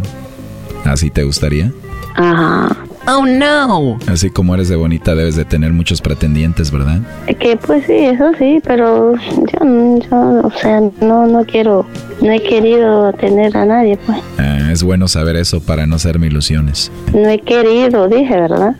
¿Así 0.83 1.09
te 1.09 1.23
gustaría? 1.23 1.71
Ajá. 2.15 2.75
Oh, 3.07 3.25
no. 3.25 3.99
Así 4.07 4.31
como 4.31 4.55
eres 4.55 4.67
de 4.67 4.75
bonita 4.75 5.13
debes 5.13 5.35
de 5.35 5.45
tener 5.45 5.73
muchos 5.73 6.01
pretendientes, 6.01 6.71
¿verdad? 6.71 7.01
Que 7.39 7.55
pues 7.55 7.85
sí, 7.85 7.93
eso 7.93 8.31
sí, 8.39 8.59
pero 8.63 9.13
yo, 9.15 9.99
yo 10.09 10.41
o 10.43 10.51
sea, 10.59 10.81
no, 11.01 11.27
no 11.27 11.45
quiero, 11.45 11.85
no 12.21 12.31
he 12.31 12.41
querido 12.41 13.13
tener 13.13 13.55
a 13.57 13.65
nadie, 13.65 13.97
pues. 14.05 14.17
Ah, 14.39 14.71
es 14.71 14.81
bueno 14.81 15.07
saber 15.07 15.35
eso 15.35 15.61
para 15.61 15.85
no 15.85 15.95
hacerme 15.95 16.27
ilusiones. 16.27 16.91
No 17.13 17.29
he 17.29 17.39
querido, 17.39 18.07
dije, 18.07 18.33
¿verdad? 18.33 18.75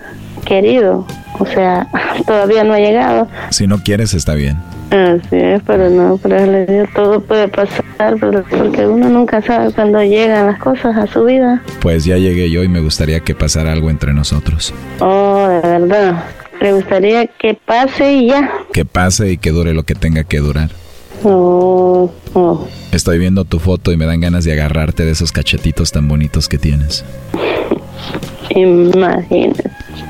Querido. 0.46 1.06
O 1.40 1.46
sea, 1.46 1.88
todavía 2.26 2.64
no 2.64 2.74
ha 2.74 2.80
llegado. 2.80 3.28
Si 3.50 3.68
no 3.68 3.80
quieres, 3.80 4.14
está 4.14 4.36
bien. 4.36 4.58
Así 4.92 5.36
es, 5.36 5.62
pero 5.66 5.90
no, 5.90 6.18
pero 6.22 6.46
le 6.46 6.66
digo, 6.66 6.86
todo 6.96 7.20
puede 7.20 7.48
pasar, 7.48 7.84
pero 8.20 8.44
porque 8.44 8.86
uno 8.86 9.10
nunca 9.10 9.42
sabe 9.42 9.74
cuándo 9.74 10.02
llegan 10.04 10.46
las 10.46 10.60
cosas 10.60 10.96
a 10.96 11.08
su 11.08 11.26
vida. 11.26 11.62
Pues 11.82 12.06
ya 12.06 12.18
llegué 12.18 12.50
yo 12.50 12.64
y 12.64 12.70
me 12.70 12.80
gustaría 12.80 13.20
que 13.20 13.36
pasara 13.36 13.74
algo 13.74 13.90
entre 13.90 14.14
nosotros. 14.14 14.74
Oh, 15.00 15.48
de 15.48 15.60
verdad. 15.62 16.24
Le 16.62 16.74
gustaría 16.74 17.28
que 17.28 17.56
pase 17.56 18.14
y 18.14 18.28
ya. 18.28 18.50
Que 18.72 18.86
pase 18.86 19.32
y 19.32 19.38
que 19.38 19.52
dure 19.52 19.74
lo 19.74 19.84
que 19.84 19.96
tenga 19.96 20.24
que 20.24 20.40
durar. 20.40 20.70
Oh, 21.24 22.12
oh. 22.34 22.68
Estoy 22.92 23.18
viendo 23.18 23.44
tu 23.46 23.60
foto 23.60 23.92
y 23.92 23.98
me 23.98 24.06
dan 24.06 24.22
ganas 24.22 24.46
de 24.46 24.54
agarrarte 24.54 25.04
de 25.04 25.12
esos 25.12 25.32
cachetitos 25.32 25.92
tan 25.92 26.08
bonitos 26.08 26.48
que 26.48 26.58
tienes. 26.58 27.04
Imagínese, 28.50 29.65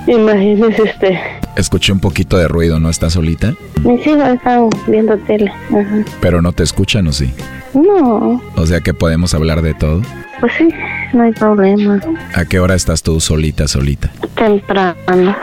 imagínese 0.08 0.82
usted. 0.84 1.14
Escuché 1.56 1.92
un 1.94 2.00
poquito 2.00 2.38
de 2.38 2.48
ruido, 2.48 2.80
¿no 2.80 2.90
estás 2.90 3.14
solita? 3.14 3.54
Mis 3.84 4.06
hijos 4.06 4.28
están 4.28 4.70
viendo 4.88 5.18
tele. 5.20 5.52
Ajá. 5.70 6.04
Pero 6.20 6.42
no 6.42 6.52
te 6.52 6.64
escuchan 6.64 7.08
o 7.08 7.14
sí. 7.14 7.34
No, 7.74 8.42
O 8.56 8.66
sea 8.66 8.82
que 8.82 8.94
podemos 8.94 9.34
hablar 9.34 9.62
de 9.62 9.74
todo. 9.74 10.02
pues 10.40 10.52
sí, 10.58 10.70
no 11.14 11.24
hay 11.24 11.32
problema. 11.34 12.00
¿A 12.34 12.46
qué 12.46 12.60
hora 12.60 12.76
estás 12.76 13.04
tú 13.04 13.20
solita, 13.20 13.68
solita? 13.68 14.12
Temprano. 14.36 15.36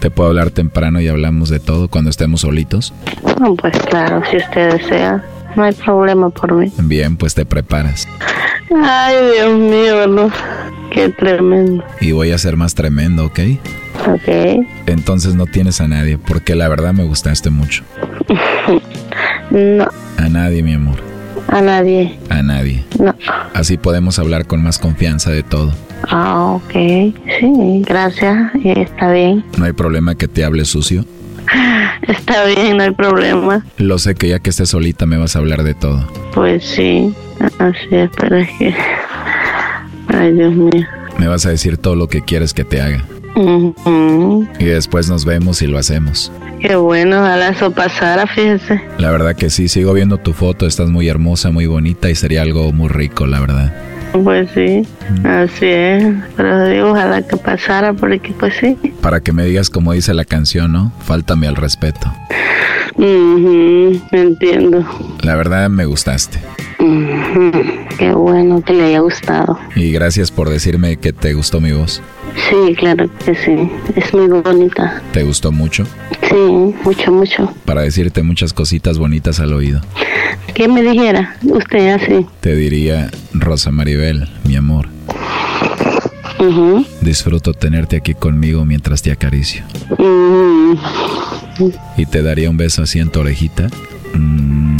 ¿Te 0.00 0.10
puedo 0.10 0.30
hablar 0.30 0.50
temprano 0.50 1.00
y 1.00 1.08
hablamos 1.08 1.48
de 1.48 1.60
todo 1.60 1.88
cuando 1.88 2.10
estemos 2.10 2.40
solitos? 2.42 2.92
No, 3.40 3.54
pues 3.54 3.78
claro, 3.90 4.22
si 4.30 4.36
usted 4.38 4.72
desea, 4.78 5.22
no 5.54 5.62
hay 5.64 5.72
problema 5.74 6.30
por 6.30 6.52
mí. 6.54 6.72
Bien, 6.78 7.16
pues 7.16 7.34
te 7.34 7.44
preparas. 7.44 8.08
Ay, 8.82 9.14
Dios 9.34 9.58
mío, 9.58 10.06
no. 10.08 10.30
Qué 10.92 11.08
tremendo. 11.10 11.84
Y 12.00 12.12
voy 12.12 12.30
a 12.32 12.38
ser 12.38 12.56
más 12.56 12.74
tremendo, 12.74 13.26
¿ok? 13.26 13.40
Ok. 14.08 14.66
Entonces 14.86 15.34
no 15.34 15.46
tienes 15.46 15.80
a 15.80 15.88
nadie, 15.88 16.18
porque 16.18 16.54
la 16.54 16.68
verdad 16.68 16.92
me 16.92 17.04
gustaste 17.04 17.50
mucho. 17.50 17.82
no, 19.50 19.88
A 20.16 20.28
nadie, 20.28 20.62
mi 20.62 20.74
amor. 20.74 20.96
a 21.48 21.60
nadie. 21.60 22.18
A 22.30 22.42
nadie. 22.42 22.84
No. 22.98 23.14
Así 23.54 23.76
podemos 23.76 24.18
hablar 24.18 24.46
con 24.46 24.62
más 24.62 24.78
confianza 24.78 25.30
de 25.30 25.42
todo. 25.42 25.72
Ah, 26.08 26.52
ok. 26.54 26.72
Sí, 26.72 27.82
gracias. 27.86 28.50
Está 28.64 29.12
bien. 29.12 29.44
No 29.58 29.64
hay 29.66 29.72
problema 29.72 30.14
que 30.14 30.28
te 30.28 30.44
hable 30.44 30.64
sucio. 30.64 31.04
Está 32.02 32.44
bien, 32.46 32.76
no 32.78 32.82
hay 32.84 32.90
problema. 32.92 33.64
Lo 33.76 33.98
sé 33.98 34.14
que 34.14 34.28
ya 34.28 34.38
que 34.40 34.50
estés 34.50 34.70
solita 34.70 35.06
me 35.06 35.16
vas 35.18 35.36
a 35.36 35.38
hablar 35.40 35.62
de 35.62 35.74
todo. 35.74 36.06
Pues 36.34 36.64
sí, 36.64 37.14
así 37.58 37.86
es, 37.90 38.10
pero 38.18 38.36
es 38.36 38.48
que... 38.58 38.74
Ay, 40.12 40.32
Dios 40.32 40.54
mío. 40.54 40.86
Me 41.18 41.28
vas 41.28 41.46
a 41.46 41.50
decir 41.50 41.76
todo 41.78 41.96
lo 41.96 42.08
que 42.08 42.22
quieres 42.22 42.54
que 42.54 42.64
te 42.64 42.80
haga. 42.80 43.04
Y 44.58 44.64
después 44.64 45.08
nos 45.08 45.24
vemos 45.24 45.62
y 45.62 45.66
lo 45.66 45.78
hacemos. 45.78 46.30
Qué 46.60 46.76
bueno, 46.76 47.20
ojalá 47.20 47.48
eso 47.48 47.70
pasara, 47.72 48.26
fíjese. 48.26 48.80
La 48.98 49.10
verdad 49.10 49.34
que 49.34 49.50
sí, 49.50 49.68
sigo 49.68 49.92
viendo 49.94 50.18
tu 50.18 50.32
foto, 50.32 50.66
estás 50.66 50.90
muy 50.90 51.08
hermosa, 51.08 51.50
muy 51.50 51.66
bonita 51.66 52.08
y 52.10 52.14
sería 52.14 52.42
algo 52.42 52.72
muy 52.72 52.88
rico, 52.88 53.26
la 53.26 53.40
verdad. 53.40 53.72
Pues 54.12 54.50
sí, 54.54 54.86
así 55.24 55.66
es. 55.66 56.14
Pero 56.36 56.68
digo, 56.68 56.90
ojalá 56.90 57.22
que 57.22 57.36
pasara, 57.36 57.94
porque 57.94 58.34
pues 58.38 58.54
sí. 58.60 58.76
Para 59.00 59.20
que 59.20 59.32
me 59.32 59.44
digas 59.44 59.70
como 59.70 59.92
dice 59.92 60.12
la 60.12 60.24
canción, 60.26 60.72
¿no? 60.72 60.92
Fáltame 61.04 61.48
al 61.48 61.56
respeto. 61.56 62.12
Ujú, 62.96 64.00
entiendo. 64.12 64.84
La 65.22 65.34
verdad 65.36 65.68
me 65.70 65.84
gustaste. 65.86 66.40
Qué 67.98 68.12
bueno 68.12 68.62
que 68.62 68.72
le 68.72 68.84
haya 68.84 69.00
gustado. 69.00 69.58
Y 69.76 69.92
gracias 69.92 70.30
por 70.30 70.48
decirme 70.48 70.96
que 70.96 71.12
te 71.12 71.32
gustó 71.34 71.60
mi 71.60 71.72
voz. 71.72 72.02
Sí, 72.50 72.74
claro 72.74 73.08
que 73.24 73.34
sí. 73.34 73.70
Es 73.94 74.12
muy 74.12 74.26
bonita. 74.40 75.00
¿Te 75.12 75.22
gustó 75.22 75.52
mucho? 75.52 75.84
Sí, 76.28 76.74
mucho, 76.84 77.12
mucho. 77.12 77.54
Para 77.64 77.82
decirte 77.82 78.22
muchas 78.22 78.52
cositas 78.52 78.98
bonitas 78.98 79.38
al 79.40 79.52
oído. 79.52 79.80
¿Qué 80.54 80.66
me 80.68 80.82
dijera 80.82 81.36
usted 81.42 81.88
así? 81.94 82.26
Te 82.40 82.54
diría, 82.56 83.10
Rosa 83.32 83.70
Maribel, 83.70 84.28
mi 84.44 84.56
amor, 84.56 84.88
Ujú, 86.38 86.84
disfruto 87.00 87.54
tenerte 87.54 87.96
aquí 87.96 88.14
conmigo 88.14 88.64
mientras 88.64 89.00
te 89.02 89.12
acaricio. 89.12 89.62
ujú, 89.90 90.04
Y 91.96 92.06
te 92.06 92.22
daría 92.22 92.50
un 92.50 92.56
beso 92.56 92.82
así 92.82 92.98
en 92.98 93.10
tu 93.10 93.20
orejita. 93.20 93.68
Mm. 94.14 94.76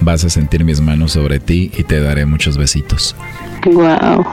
Vas 0.00 0.24
a 0.24 0.30
sentir 0.30 0.64
mis 0.64 0.80
manos 0.80 1.12
sobre 1.12 1.38
ti 1.40 1.70
y 1.76 1.84
te 1.84 2.00
daré 2.00 2.26
muchos 2.26 2.56
besitos. 2.58 3.14
Guau. 3.64 4.24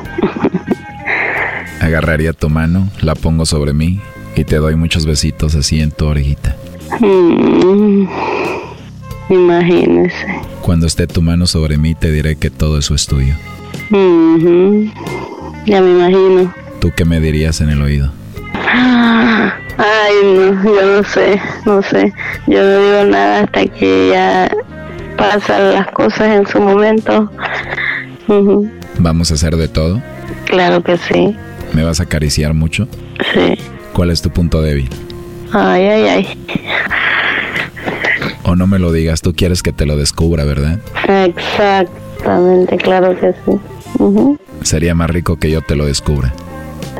Agarraría 1.79 2.33
tu 2.33 2.49
mano, 2.49 2.89
la 3.01 3.13
pongo 3.15 3.45
sobre 3.45 3.73
mí 3.73 3.99
y 4.35 4.43
te 4.43 4.57
doy 4.57 4.75
muchos 4.75 5.05
besitos 5.05 5.55
así 5.55 5.79
en 5.79 5.91
tu 5.91 6.05
orejita. 6.05 6.55
Mm, 6.99 8.07
Imagínese. 9.29 10.25
Cuando 10.61 10.87
esté 10.87 11.05
tu 11.07 11.21
mano 11.21 11.47
sobre 11.47 11.77
mí 11.77 11.95
te 11.95 12.11
diré 12.11 12.35
que 12.37 12.49
todo 12.49 12.79
eso 12.79 12.95
es 12.95 13.05
tuyo. 13.07 13.35
Ujú, 13.91 14.89
Ya 15.65 15.81
me 15.81 15.91
imagino. 15.91 16.53
¿Tú 16.79 16.91
qué 16.95 17.05
me 17.05 17.19
dirías 17.19 17.61
en 17.61 17.69
el 17.69 17.81
oído? 17.81 18.11
Ay, 18.69 20.13
no, 20.23 20.63
yo 20.63 20.85
no 20.97 21.03
sé, 21.03 21.41
no 21.65 21.81
sé. 21.81 22.13
Yo 22.47 22.61
no 22.63 22.79
digo 22.79 23.03
nada 23.11 23.41
hasta 23.41 23.65
que 23.67 24.09
ya 24.11 24.49
pasan 25.17 25.73
las 25.73 25.87
cosas 25.91 26.27
en 26.35 26.47
su 26.47 26.59
momento. 26.59 27.31
¿Vamos 28.99 29.31
a 29.31 29.35
hacer 29.35 29.55
de 29.55 29.67
todo? 29.67 30.01
Claro 30.45 30.83
que 30.83 30.97
sí, 30.97 31.35
¿Me 31.73 31.83
vas 31.83 31.99
a 31.99 32.03
acariciar 32.03 32.53
mucho? 32.53 32.87
sí. 33.33 33.57
¿Cuál 33.93 34.11
es 34.11 34.21
tu 34.21 34.29
punto 34.29 34.61
débil? 34.61 34.89
Ay, 35.51 35.83
ay, 35.85 36.07
ay. 36.07 36.45
O 38.43 38.55
no 38.55 38.67
me 38.67 38.77
lo 38.79 38.91
digas, 38.91 39.21
tú 39.21 39.33
quieres 39.33 39.63
que 39.63 39.73
te 39.73 39.85
lo 39.87 39.97
descubra, 39.97 40.43
¿verdad? 40.43 40.79
Exactamente, 41.07 42.77
claro 42.77 43.19
que 43.19 43.31
sí. 43.33 43.59
Ujú. 43.99 44.37
Sería 44.61 44.93
más 44.93 45.09
rico 45.09 45.37
que 45.37 45.49
yo 45.49 45.61
te 45.61 45.75
lo 45.75 45.85
descubra. 45.87 46.31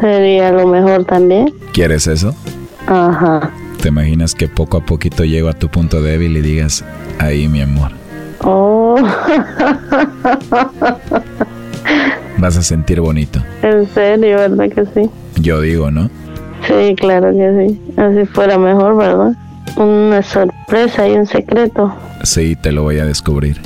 Sería 0.02 0.52
lo 0.52 0.68
mejor 0.68 1.06
también. 1.06 1.54
¿Quieres 1.74 2.08
eso? 2.08 2.36
Ajá. 2.88 3.52
¿Te 3.82 3.90
imaginas 3.90 4.34
que 4.36 4.48
poco 4.48 4.78
a 4.78 4.86
poquito 4.86 5.24
llego 5.24 5.50
a 5.50 5.54
tu 5.54 5.70
punto 5.70 6.02
débil 6.02 6.36
y 6.38 6.42
digas, 6.42 6.84
ahí 7.20 7.48
mi 7.48 7.62
amor? 7.62 7.92
Oh. 8.42 8.98
Vas 12.38 12.58
a 12.58 12.62
sentir 12.62 13.02
bonito. 13.02 13.42
en 13.64 13.88
serio, 13.94 14.38
¿verdad 14.38 14.70
que 14.70 14.86
sí? 14.94 15.10
Yo 15.42 15.60
digo, 15.62 15.90
¿no? 15.92 16.10
Sí, 16.68 16.96
claro 16.96 17.32
que 17.32 17.68
sí. 17.68 17.82
Así 17.98 18.26
fuera 18.26 18.58
mejor, 18.58 18.98
¿verdad? 18.98 19.34
Una 19.78 20.22
sorpresa 20.22 21.08
y 21.08 21.14
un 21.14 21.26
secreto. 21.26 21.96
Sí, 22.24 22.56
te 22.56 22.72
lo 22.72 22.84
voy 22.84 23.00
a 23.00 23.06
descubrir. 23.06 23.60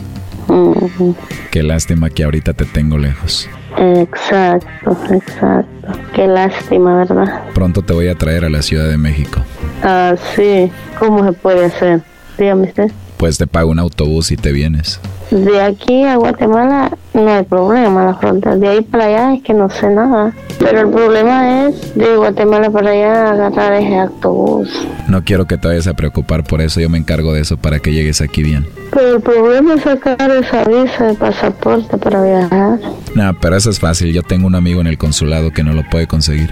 Ujú. 0.47 1.15
Qué 1.51 1.63
lástima 1.63 2.09
que 2.09 2.23
ahorita 2.23 2.53
te 2.53 2.65
tengo 2.65 2.97
lejos. 2.97 3.49
Exacto, 3.82 4.95
exacto. 5.09 5.88
Qué 6.13 6.27
lástima, 6.27 6.97
¿verdad? 6.97 7.41
Pronto 7.55 7.82
te 7.82 7.93
voy 7.93 8.09
a 8.09 8.15
traer 8.15 8.45
a 8.45 8.49
la 8.49 8.61
Ciudad 8.61 8.88
de 8.88 8.97
México. 8.97 9.41
Ah, 9.82 10.13
sí. 10.36 10.71
¿Cómo 10.99 11.25
se 11.25 11.34
puede 11.34 11.65
hacer? 11.65 12.01
Dígame 12.38 12.67
usted. 12.67 12.91
Pues 13.22 13.38
te 13.38 13.45
pago 13.45 13.69
un 13.69 13.78
autobús 13.78 14.32
y 14.32 14.36
te 14.36 14.51
vienes. 14.51 14.99
De 15.30 15.61
aquí 15.61 16.03
a 16.05 16.15
Guatemala 16.15 16.97
no 17.13 17.32
hay 17.32 17.43
problema, 17.43 18.03
la 18.03 18.15
frontera. 18.15 18.55
De 18.55 18.67
ahí 18.67 18.82
para 18.82 19.05
allá 19.05 19.36
es 19.36 19.43
que 19.43 19.53
no 19.53 19.69
sé 19.69 19.91
nada. 19.91 20.34
Pero 20.57 20.80
el 20.80 20.89
problema 20.89 21.67
es 21.67 21.93
de 21.93 22.15
Guatemala 22.15 22.72
para 22.72 22.89
allá 22.89 23.32
agarrar 23.32 23.74
ese 23.74 23.95
autobús. 23.99 24.69
No 25.07 25.24
quiero 25.24 25.45
que 25.45 25.59
te 25.59 25.67
vayas 25.67 25.86
a 25.86 25.93
preocupar 25.93 26.43
por 26.45 26.61
eso, 26.61 26.80
yo 26.80 26.89
me 26.89 26.97
encargo 26.97 27.32
de 27.32 27.41
eso 27.41 27.57
para 27.57 27.78
que 27.78 27.93
llegues 27.93 28.22
aquí 28.22 28.41
bien. 28.41 28.65
Pero 28.91 29.17
el 29.17 29.22
problema 29.22 29.76
es 29.76 29.84
sacar 29.84 30.32
esa 30.32 30.63
visa 30.63 31.05
de 31.05 31.13
pasaporte 31.13 31.95
para 31.99 32.24
viajar. 32.24 32.80
Nah, 33.13 33.34
pero 33.39 33.55
eso 33.55 33.69
es 33.69 33.80
fácil, 33.80 34.11
yo 34.13 34.24
tengo 34.24 34.47
un 34.47 34.55
amigo 34.55 34.82
en 34.82 34.88
el 34.88 34.97
consulado 34.97 35.51
que 35.51 35.63
no 35.63 35.74
lo 35.74 35.88
puede 35.88 36.07
conseguir. 36.07 36.49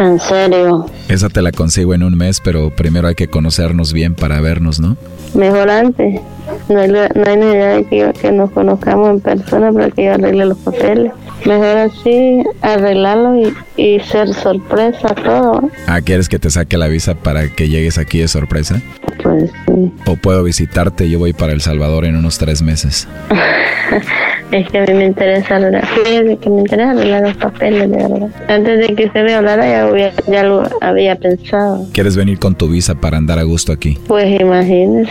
En 0.00 0.18
serio. 0.18 0.86
Esa 1.08 1.28
te 1.28 1.42
la 1.42 1.52
consigo 1.52 1.92
en 1.92 2.02
un 2.02 2.16
mes, 2.16 2.40
pero 2.42 2.74
primero 2.74 3.08
hay 3.08 3.14
que 3.14 3.28
conocernos 3.28 3.92
bien 3.92 4.14
para 4.14 4.40
vernos, 4.40 4.80
¿no? 4.80 4.96
Mejor 5.34 5.70
antes. 5.70 6.20
No 6.68 6.80
hay, 6.80 6.88
no 6.88 7.00
hay 7.00 7.36
necesidad 7.36 7.76
de 7.76 7.84
que, 7.84 8.12
que 8.20 8.32
nos 8.32 8.50
conozcamos 8.50 9.10
en 9.10 9.20
persona 9.20 9.72
para 9.72 9.90
que 9.90 10.04
yo 10.04 10.14
arregle 10.14 10.46
los 10.46 10.58
papeles. 10.58 11.12
Mejor 11.46 11.76
así, 11.76 12.42
arreglarlo 12.60 13.36
y, 13.36 13.54
y 13.76 14.00
ser 14.00 14.32
sorpresa 14.32 15.14
todo. 15.14 15.70
Ah, 15.86 16.00
¿quieres 16.00 16.28
que 16.28 16.38
te 16.38 16.50
saque 16.50 16.76
la 16.76 16.88
visa 16.88 17.14
para 17.14 17.48
que 17.48 17.68
llegues 17.68 17.98
aquí 17.98 18.18
de 18.18 18.28
sorpresa? 18.28 18.80
Pues 19.22 19.50
sí. 19.66 19.92
O 20.06 20.16
puedo 20.16 20.42
visitarte, 20.44 21.08
yo 21.08 21.18
voy 21.18 21.32
para 21.32 21.52
El 21.52 21.60
Salvador 21.60 22.04
en 22.04 22.16
unos 22.16 22.38
tres 22.38 22.62
meses. 22.62 23.08
Es 24.52 24.68
que 24.68 24.78
a 24.80 24.84
mí 24.84 24.92
me 24.92 25.06
interesa 25.06 25.56
arreglar. 25.56 25.86
Fíjese 25.86 26.36
que 26.36 26.50
me 26.50 26.60
interesa 26.60 26.90
arreglar 26.90 27.22
los 27.22 27.36
papeles, 27.38 27.90
de 27.90 27.96
verdad. 27.96 28.28
Antes 28.48 28.86
de 28.86 28.94
que 28.94 29.06
usted 29.06 29.24
me 29.24 29.32
hablara, 29.32 29.96
ya, 29.96 30.12
ya 30.30 30.42
lo 30.42 30.64
había 30.82 31.16
pensado. 31.16 31.86
¿Quieres 31.92 32.16
venir 32.16 32.38
con 32.38 32.54
tu 32.54 32.68
visa 32.68 32.94
para 32.94 33.16
andar 33.16 33.38
a 33.38 33.44
gusto 33.44 33.72
aquí? 33.72 33.98
Pues 34.06 34.38
imagínese, 34.38 35.10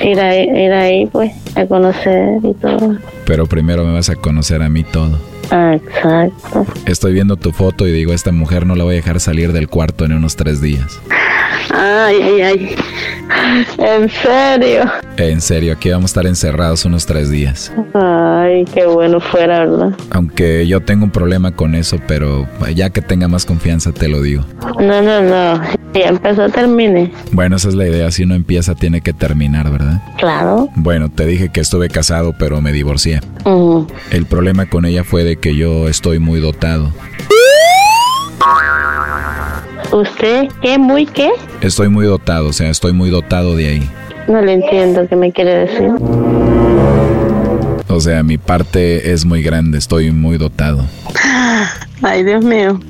ir 0.00 0.18
ahí, 0.18 0.48
ir 0.48 0.72
ahí 0.72 1.06
pues, 1.06 1.32
a 1.54 1.66
conocer 1.66 2.38
y 2.42 2.54
todo. 2.54 2.96
Pero 3.26 3.46
primero 3.46 3.84
me 3.84 3.92
vas 3.92 4.10
a 4.10 4.16
conocer 4.16 4.62
a 4.62 4.68
mí 4.68 4.84
todo. 4.84 5.18
Exacto. 5.50 6.66
Estoy 6.86 7.12
viendo 7.12 7.36
tu 7.36 7.52
foto 7.52 7.86
y 7.86 7.92
digo, 7.92 8.12
esta 8.12 8.32
mujer 8.32 8.66
no 8.66 8.74
la 8.74 8.84
voy 8.84 8.94
a 8.94 8.96
dejar 8.96 9.20
salir 9.20 9.52
del 9.52 9.68
cuarto 9.68 10.04
en 10.04 10.12
unos 10.12 10.36
tres 10.36 10.60
días. 10.60 11.00
Ay, 11.74 12.16
ay, 12.22 12.40
ay. 12.42 12.76
En 13.78 14.08
serio. 14.08 14.84
En 15.16 15.40
serio, 15.40 15.72
aquí 15.74 15.90
vamos 15.90 16.04
a 16.04 16.12
estar 16.12 16.26
encerrados 16.26 16.84
unos 16.84 17.06
tres 17.06 17.28
días. 17.30 17.72
Ay, 17.94 18.64
qué 18.72 18.86
bueno 18.86 19.20
fuera, 19.20 19.60
¿verdad? 19.60 19.92
Aunque 20.10 20.66
yo 20.66 20.80
tengo 20.80 21.04
un 21.04 21.10
problema 21.10 21.54
con 21.54 21.74
eso, 21.74 21.98
pero 22.06 22.46
ya 22.74 22.90
que 22.90 23.02
tenga 23.02 23.28
más 23.28 23.44
confianza 23.44 23.92
te 23.92 24.08
lo 24.08 24.22
digo. 24.22 24.44
No, 24.78 25.02
no, 25.02 25.22
no. 25.22 25.62
Ya 25.92 26.08
empezó, 26.08 26.48
termine. 26.48 27.12
Bueno, 27.32 27.56
esa 27.56 27.68
es 27.68 27.74
la 27.74 27.86
idea, 27.86 28.10
si 28.10 28.22
uno 28.22 28.34
empieza 28.34 28.74
tiene 28.74 29.02
que 29.02 29.12
terminar, 29.12 29.70
¿verdad? 29.70 30.00
Claro. 30.18 30.68
Bueno, 30.76 31.10
te 31.10 31.26
dije 31.26 31.50
que 31.50 31.60
estuve 31.60 31.88
casado, 31.88 32.34
pero 32.38 32.62
me 32.62 32.72
divorcié. 32.72 33.11
El 34.10 34.26
problema 34.26 34.66
con 34.66 34.84
ella 34.84 35.04
fue 35.04 35.24
de 35.24 35.36
que 35.36 35.54
yo 35.56 35.88
estoy 35.88 36.18
muy 36.18 36.40
dotado. 36.40 36.92
¿Usted 39.92 40.48
qué? 40.62 40.78
¿Muy 40.78 41.06
qué? 41.06 41.30
Estoy 41.60 41.88
muy 41.88 42.06
dotado, 42.06 42.48
o 42.48 42.52
sea, 42.52 42.70
estoy 42.70 42.92
muy 42.92 43.10
dotado 43.10 43.56
de 43.56 43.68
ahí. 43.68 43.90
No 44.26 44.40
le 44.40 44.54
entiendo 44.54 45.06
qué 45.08 45.16
me 45.16 45.32
quiere 45.32 45.66
decir. 45.66 45.90
O 47.88 48.00
sea, 48.00 48.22
mi 48.22 48.38
parte 48.38 49.12
es 49.12 49.24
muy 49.24 49.42
grande, 49.42 49.76
estoy 49.78 50.10
muy 50.12 50.38
dotado. 50.38 50.86
Ay, 52.02 52.24
Dios 52.24 52.44
mío. 52.44 52.80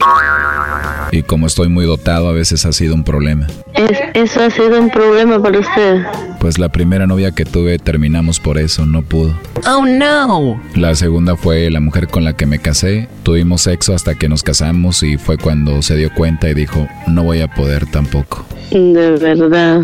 Y 1.11 1.23
como 1.23 1.47
estoy 1.47 1.69
muy 1.69 1.85
dotado, 1.85 2.29
a 2.29 2.33
veces 2.33 2.65
ha 2.65 2.73
sido 2.73 2.95
un 2.95 3.05
problema. 3.05 3.47
Es, 3.75 3.99
eso 4.15 4.43
ha 4.43 4.51
sido 4.51 4.81
un 4.81 4.91
problema 4.91 5.43
para 5.43 5.59
usted. 5.59 6.05
Pues 6.41 6.59
la 6.59 6.71
primera 6.71 7.07
novia 7.07 7.33
que 7.33 7.45
tuve 7.45 7.79
terminamos 7.79 8.41
por 8.41 8.59
eso, 8.59 8.87
no 8.87 9.03
pudo. 9.03 9.35
Oh 9.67 9.85
no. 9.85 10.61
La 10.75 10.95
segunda 10.95 11.37
fue 11.37 11.71
la 11.71 11.81
mujer 11.81 12.09
con 12.09 12.25
la 12.25 12.35
que 12.35 12.47
me 12.47 12.59
casé. 12.59 13.09
Tuvimos 13.23 13.63
sexo 13.63 13.95
hasta 13.95 14.15
que 14.15 14.29
nos 14.29 14.43
casamos 14.43 15.03
y 15.03 15.19
fue 15.19 15.39
cuando 15.39 15.83
se 15.83 15.97
dio 15.97 16.13
cuenta 16.15 16.49
y 16.49 16.55
dijo, 16.55 16.89
no 17.07 17.25
voy 17.25 17.43
a 17.43 17.49
poder 17.49 17.87
tampoco. 17.87 18.45
De 18.71 19.13
verdad. 19.21 19.83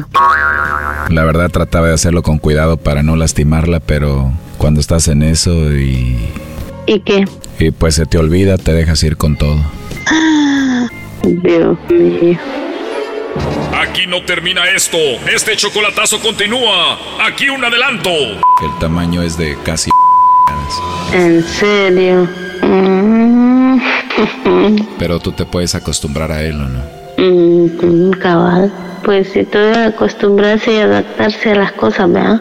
La 1.10 1.24
verdad 1.24 1.50
trataba 1.50 1.88
de 1.88 1.94
hacerlo 1.94 2.22
con 2.22 2.38
cuidado 2.38 2.78
para 2.78 3.02
no 3.02 3.16
lastimarla, 3.16 3.80
pero 3.80 4.32
cuando 4.56 4.80
estás 4.80 5.08
en 5.08 5.22
eso 5.22 5.74
y... 5.74 6.16
¿Y 6.86 7.00
qué? 7.00 7.26
Y 7.58 7.70
pues 7.70 7.96
se 7.96 8.06
te 8.06 8.16
olvida, 8.16 8.56
te 8.56 8.72
dejas 8.72 9.02
ir 9.02 9.18
con 9.18 9.36
todo. 9.36 9.58
Dios 11.22 11.78
mío. 11.88 12.38
Aquí 13.74 14.06
no 14.06 14.24
termina 14.24 14.68
esto. 14.74 14.98
Este 15.32 15.56
chocolatazo 15.56 16.20
continúa. 16.20 16.98
Aquí 17.26 17.48
un 17.48 17.64
adelanto. 17.64 18.10
El 18.10 18.78
tamaño 18.80 19.22
es 19.22 19.36
de 19.36 19.56
casi... 19.64 19.90
¿En 21.12 21.42
serio? 21.42 22.28
Mm. 22.62 23.80
Pero 24.98 25.20
tú 25.20 25.32
te 25.32 25.44
puedes 25.44 25.74
acostumbrar 25.74 26.32
a 26.32 26.42
él, 26.42 26.60
¿o 26.60 26.68
no? 26.68 26.80
Mm, 27.18 28.10
cabal. 28.12 28.72
Pues 29.04 29.30
si 29.32 29.44
todo 29.44 29.86
acostumbrarse 29.86 30.72
y 30.72 30.78
adaptarse 30.78 31.50
a 31.52 31.54
las 31.54 31.72
cosas, 31.72 32.12
¿verdad? 32.12 32.40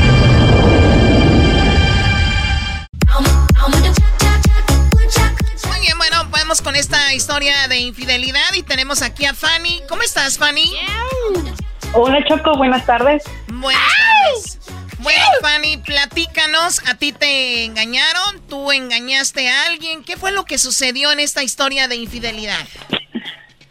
vamos 6.51 6.61
con 6.63 6.75
esta 6.75 7.13
historia 7.13 7.69
de 7.69 7.79
infidelidad 7.79 8.53
y 8.57 8.63
tenemos 8.63 9.01
aquí 9.01 9.23
a 9.23 9.33
Fanny. 9.33 9.83
¿Cómo 9.87 10.01
estás, 10.01 10.37
Fanny? 10.37 10.69
Hola, 11.93 12.21
Choco, 12.25 12.57
buenas 12.57 12.85
tardes. 12.85 13.23
Buenas 13.47 13.81
tardes. 13.95 14.59
Bueno, 14.99 15.23
Fanny, 15.39 15.77
platícanos. 15.77 16.85
¿A 16.89 16.95
ti 16.95 17.13
te 17.13 17.63
engañaron? 17.63 18.41
¿Tú 18.49 18.69
engañaste 18.73 19.47
a 19.47 19.67
alguien? 19.67 20.03
¿Qué 20.03 20.17
fue 20.17 20.33
lo 20.33 20.43
que 20.43 20.57
sucedió 20.57 21.13
en 21.13 21.21
esta 21.21 21.41
historia 21.41 21.87
de 21.87 21.95
infidelidad? 21.95 22.67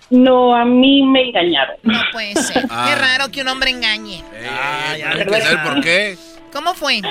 No, 0.08 0.56
a 0.56 0.64
mí 0.64 1.02
me 1.02 1.28
engañaron. 1.28 1.76
No 1.82 2.00
puede 2.12 2.34
ser. 2.36 2.64
Ah. 2.70 2.86
Qué 2.88 2.98
raro 2.98 3.30
que 3.30 3.42
un 3.42 3.48
hombre 3.48 3.72
engañe. 3.72 4.24
Hay 4.32 5.02
que 5.02 5.42
saber 5.42 5.62
por 5.64 5.82
qué. 5.82 6.16
¿Cómo 6.50 6.72
fue? 6.72 7.02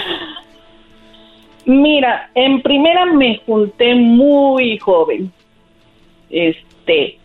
Mira, 1.65 2.31
en 2.33 2.59
primera 2.63 3.05
me 3.05 3.39
junté 3.45 3.93
muy 3.93 4.79
joven. 4.79 5.31
Este, 6.29 7.17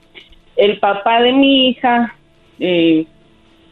el 0.57 0.79
papá 0.79 1.23
de 1.23 1.33
mi 1.33 1.69
hija, 1.69 2.15
eh, 2.61 3.07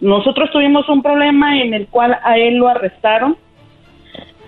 nosotros 0.01 0.51
tuvimos 0.51 0.89
un 0.89 1.03
problema 1.03 1.61
en 1.61 1.75
el 1.75 1.87
cual 1.87 2.19
a 2.23 2.37
él 2.37 2.57
lo 2.57 2.69
arrestaron 2.69 3.37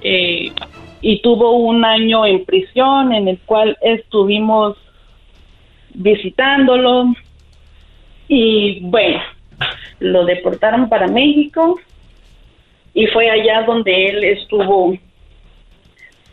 eh, 0.03 0.53
y 1.01 1.23
tuvo 1.23 1.53
un 1.53 1.85
año 1.85 2.27
en 2.27 2.45
prisión 2.45 3.13
en 3.13 3.29
el 3.29 3.39
cual 3.39 3.79
estuvimos 3.81 4.77
visitándolo 5.95 7.15
y 8.27 8.81
bueno, 8.81 9.23
lo 10.01 10.25
deportaron 10.25 10.89
para 10.89 11.07
México 11.07 11.79
y 12.93 13.07
fue 13.07 13.31
allá 13.31 13.63
donde 13.63 14.07
él 14.09 14.25
estuvo 14.25 14.97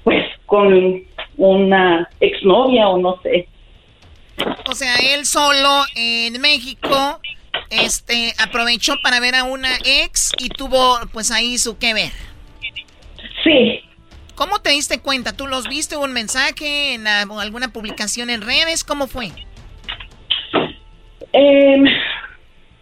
pues 0.04 0.26
con 0.46 1.04
una 1.38 2.10
exnovia 2.20 2.90
o 2.90 2.98
no 2.98 3.20
sé. 3.22 3.48
O 4.70 4.76
sea, 4.76 4.96
él 4.98 5.26
solo 5.26 5.84
en 5.96 6.40
México 6.42 7.20
este 7.70 8.34
aprovechó 8.38 8.96
para 9.04 9.20
ver 9.20 9.36
a 9.36 9.44
una 9.44 9.70
ex 9.86 10.32
y 10.38 10.50
tuvo 10.50 11.00
pues 11.14 11.32
ahí 11.32 11.58
su 11.58 11.78
que 11.78 11.94
ver. 11.94 12.12
Sí. 13.44 13.82
¿Cómo 14.36 14.60
te 14.60 14.72
diste 14.72 15.00
cuenta? 15.02 15.34
¿Tú 15.34 15.48
los 15.48 15.68
viste 15.68 15.98
un 15.98 16.14
mensaje 16.14 16.94
en 16.96 17.04
la- 17.04 17.22
alguna 17.22 17.72
publicación 17.72 18.30
en 18.30 18.42
redes? 18.42 18.84
¿Cómo 18.84 19.08
fue? 19.08 19.32
Em, 21.34 21.84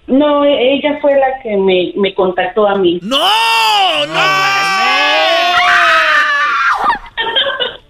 no, 0.07 0.43
ella 0.45 0.97
fue 1.01 1.14
la 1.20 1.41
que 1.43 1.55
me, 1.57 1.91
me 1.95 2.14
contactó 2.16 2.68
a 2.68 2.76
mí. 2.76 2.99
¡No! 3.01 3.18
¡No! 4.07 4.20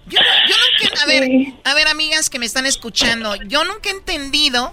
Yo, 0.06 0.18
yo 0.18 0.56
nunca, 1.18 1.24
a 1.26 1.28
ver, 1.28 1.54
a 1.64 1.74
ver, 1.74 1.88
amigas 1.88 2.30
que 2.30 2.38
me 2.38 2.46
están 2.46 2.66
escuchando, 2.66 3.34
yo 3.46 3.64
nunca 3.64 3.90
he 3.90 3.92
entendido, 3.92 4.72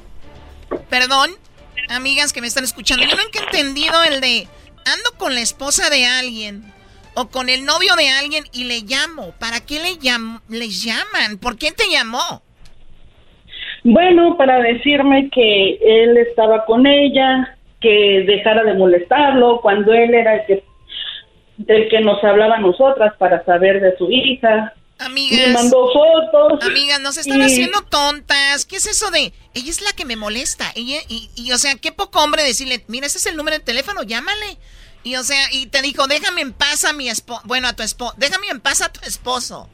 perdón, 0.89 1.31
amigas 1.89 2.33
que 2.33 2.41
me 2.41 2.47
están 2.47 2.63
escuchando, 2.63 3.05
yo 3.05 3.15
nunca 3.15 3.39
he 3.39 3.43
entendido 3.45 4.03
el 4.03 4.21
de 4.21 4.47
ando 4.85 5.17
con 5.17 5.35
la 5.35 5.41
esposa 5.41 5.89
de 5.89 6.05
alguien 6.05 6.63
o 7.15 7.27
con 7.29 7.49
el 7.49 7.65
novio 7.65 7.95
de 7.97 8.09
alguien 8.09 8.43
y 8.53 8.65
le 8.65 8.81
llamo. 8.81 9.33
¿Para 9.39 9.59
qué 9.65 9.79
le 9.79 9.97
llam 9.97 10.39
les 10.49 10.83
llaman? 10.83 11.39
¿Por 11.41 11.57
qué 11.57 11.71
te 11.71 11.89
llamó? 11.91 12.41
Bueno, 13.83 14.37
para 14.37 14.59
decirme 14.59 15.29
que 15.29 15.79
él 15.81 16.17
estaba 16.17 16.65
con 16.65 16.85
ella, 16.85 17.57
que 17.81 18.23
dejara 18.27 18.63
de 18.63 18.75
molestarlo, 18.75 19.61
cuando 19.61 19.93
él 19.93 20.13
era 20.13 20.35
el 20.35 20.45
que, 20.45 20.63
el 21.67 21.89
que 21.89 22.01
nos 22.01 22.23
hablaba 22.23 22.55
a 22.55 22.59
nosotras 22.59 23.13
para 23.17 23.43
saber 23.45 23.81
de 23.81 23.97
su 23.97 24.11
hija. 24.11 24.73
Amigas. 24.99 25.47
Me 25.47 25.53
mandó 25.53 25.89
fotos. 25.93 26.63
Amigas, 26.65 26.99
nos 27.01 27.17
están 27.17 27.41
y- 27.41 27.45
haciendo 27.45 27.81
tontas. 27.83 28.65
¿Qué 28.65 28.77
es 28.77 28.87
eso 28.87 29.11
de 29.11 29.33
ella 29.53 29.69
es 29.69 29.81
la 29.81 29.91
que 29.93 30.05
me 30.05 30.15
molesta? 30.15 30.71
Ella 30.75 30.99
y, 31.07 31.29
y, 31.35 31.51
o 31.51 31.57
sea, 31.57 31.75
qué 31.75 31.91
poco 31.91 32.23
hombre 32.23 32.43
decirle, 32.43 32.83
mira, 32.87 33.07
ese 33.07 33.17
es 33.19 33.25
el 33.27 33.35
número 33.37 33.57
de 33.57 33.63
teléfono, 33.63 34.03
llámale. 34.03 34.57
Y 35.03 35.15
o 35.15 35.23
sea, 35.23 35.39
y 35.51 35.67
te 35.67 35.81
dijo, 35.81 36.07
déjame 36.07 36.41
en 36.41 36.51
paz 36.53 36.83
a 36.83 36.93
mi 36.93 37.09
esposo, 37.09 37.41
bueno, 37.45 37.67
a 37.67 37.73
tu 37.73 37.83
esposo, 37.83 38.13
déjame 38.17 38.47
en 38.49 38.59
paz 38.59 38.81
a 38.81 38.91
tu 38.91 38.99
esposo. 39.07 39.69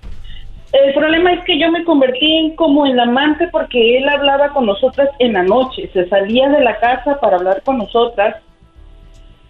El 0.73 0.93
problema 0.93 1.31
es 1.33 1.43
que 1.45 1.59
yo 1.59 1.71
me 1.71 1.83
convertí 1.85 2.37
en 2.37 2.55
como 2.55 2.85
el 2.85 2.99
amante 2.99 3.47
porque 3.51 3.97
él 3.97 4.09
hablaba 4.09 4.49
con 4.53 4.65
nosotras 4.65 5.09
en 5.19 5.33
la 5.33 5.43
noche, 5.43 5.89
se 5.93 6.09
salía 6.09 6.49
de 6.49 6.63
la 6.63 6.79
casa 6.79 7.19
para 7.19 7.37
hablar 7.37 7.61
con 7.63 7.77
nosotras. 7.77 8.37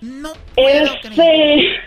No. 0.02 0.34
Él 0.58 0.90
se, 1.16 1.54
él 1.54 1.78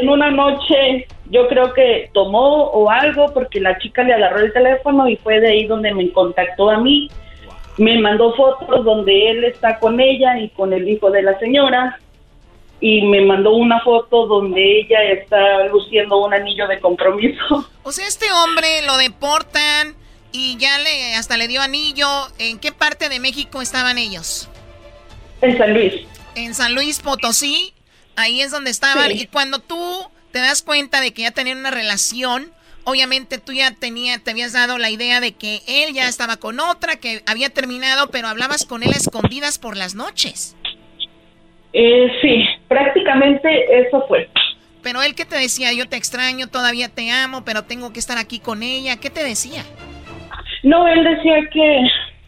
en 0.00 0.08
una 0.08 0.30
noche 0.30 1.06
yo 1.30 1.48
creo 1.48 1.72
que 1.72 2.10
tomó 2.12 2.64
o 2.64 2.90
algo 2.90 3.32
porque 3.32 3.60
la 3.60 3.78
chica 3.78 4.02
le 4.02 4.14
agarró 4.14 4.40
el 4.40 4.52
teléfono 4.52 5.08
y 5.08 5.16
fue 5.16 5.40
de 5.40 5.48
ahí 5.48 5.66
donde 5.66 5.94
me 5.94 6.10
contactó 6.12 6.70
a 6.70 6.78
mí. 6.78 7.10
Me 7.78 7.98
mandó 7.98 8.34
fotos 8.34 8.84
donde 8.84 9.30
él 9.30 9.44
está 9.44 9.78
con 9.78 9.98
ella 10.00 10.38
y 10.38 10.50
con 10.50 10.72
el 10.72 10.88
hijo 10.88 11.10
de 11.10 11.22
la 11.22 11.38
señora 11.38 11.98
y 12.80 13.00
me 13.02 13.24
mandó 13.24 13.54
una 13.54 13.80
foto 13.80 14.26
donde 14.26 14.80
ella 14.80 15.02
está 15.04 15.66
luciendo 15.68 16.18
un 16.18 16.34
anillo 16.34 16.66
de 16.66 16.80
compromiso. 16.80 17.68
O 17.84 17.92
sea, 17.92 18.06
este 18.06 18.26
hombre 18.32 18.82
lo 18.86 18.96
deportan 18.96 19.94
y 20.32 20.56
ya 20.56 20.78
le 20.78 21.14
hasta 21.14 21.36
le 21.36 21.48
dio 21.48 21.62
anillo. 21.62 22.08
¿En 22.38 22.58
qué 22.58 22.72
parte 22.72 23.08
de 23.08 23.20
México 23.20 23.62
estaban 23.62 23.98
ellos? 23.98 24.48
En 25.40 25.56
San 25.56 25.74
Luis. 25.74 25.94
En 26.34 26.54
San 26.54 26.74
Luis 26.74 27.00
Potosí, 27.00 27.72
ahí 28.16 28.40
es 28.40 28.50
donde 28.50 28.70
estaban. 28.70 29.10
Sí. 29.10 29.22
Y 29.22 29.26
cuando 29.26 29.58
tú 29.58 30.08
te 30.32 30.38
das 30.38 30.62
cuenta 30.62 31.00
de 31.00 31.12
que 31.12 31.22
ya 31.22 31.30
tenían 31.30 31.58
una 31.58 31.70
relación, 31.70 32.50
obviamente 32.84 33.38
tú 33.38 33.52
ya 33.52 33.72
tenía, 33.74 34.18
te 34.18 34.30
habías 34.30 34.52
dado 34.52 34.78
la 34.78 34.90
idea 34.90 35.20
de 35.20 35.32
que 35.32 35.60
él 35.66 35.94
ya 35.94 36.08
estaba 36.08 36.36
con 36.36 36.60
otra, 36.60 36.96
que 36.96 37.22
había 37.26 37.50
terminado, 37.50 38.10
pero 38.10 38.28
hablabas 38.28 38.64
con 38.64 38.82
él 38.82 38.90
a 38.92 38.96
escondidas 38.96 39.58
por 39.58 39.76
las 39.76 39.94
noches. 39.94 40.56
Eh, 41.72 42.10
sí, 42.20 42.44
prácticamente 42.68 43.86
eso 43.86 44.04
fue. 44.08 44.28
Pero 44.82 45.02
él 45.02 45.14
que 45.14 45.24
te 45.24 45.36
decía, 45.36 45.72
yo 45.72 45.88
te 45.88 45.96
extraño, 45.96 46.48
todavía 46.48 46.88
te 46.88 47.10
amo, 47.10 47.44
pero 47.44 47.62
tengo 47.62 47.92
que 47.92 48.00
estar 48.00 48.18
aquí 48.18 48.40
con 48.40 48.62
ella. 48.62 48.96
¿Qué 48.96 49.10
te 49.10 49.22
decía? 49.22 49.62
No, 50.64 50.86
él 50.88 51.04
decía 51.04 51.48
que 51.52 51.82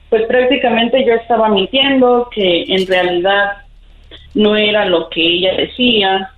pues 0.08 0.22
prácticamente 0.26 1.04
yo 1.04 1.14
estaba 1.14 1.48
mintiendo, 1.48 2.28
que 2.32 2.62
en 2.68 2.86
realidad 2.86 3.63
no 4.34 4.56
era 4.56 4.84
lo 4.84 5.08
que 5.08 5.20
ella 5.20 5.54
decía, 5.56 6.30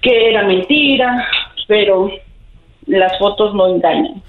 que 0.00 0.30
era 0.30 0.44
mentira, 0.44 1.28
pero 1.66 2.10
las 2.86 3.18
fotos 3.18 3.54
no 3.54 3.68
engañan. 3.68 4.22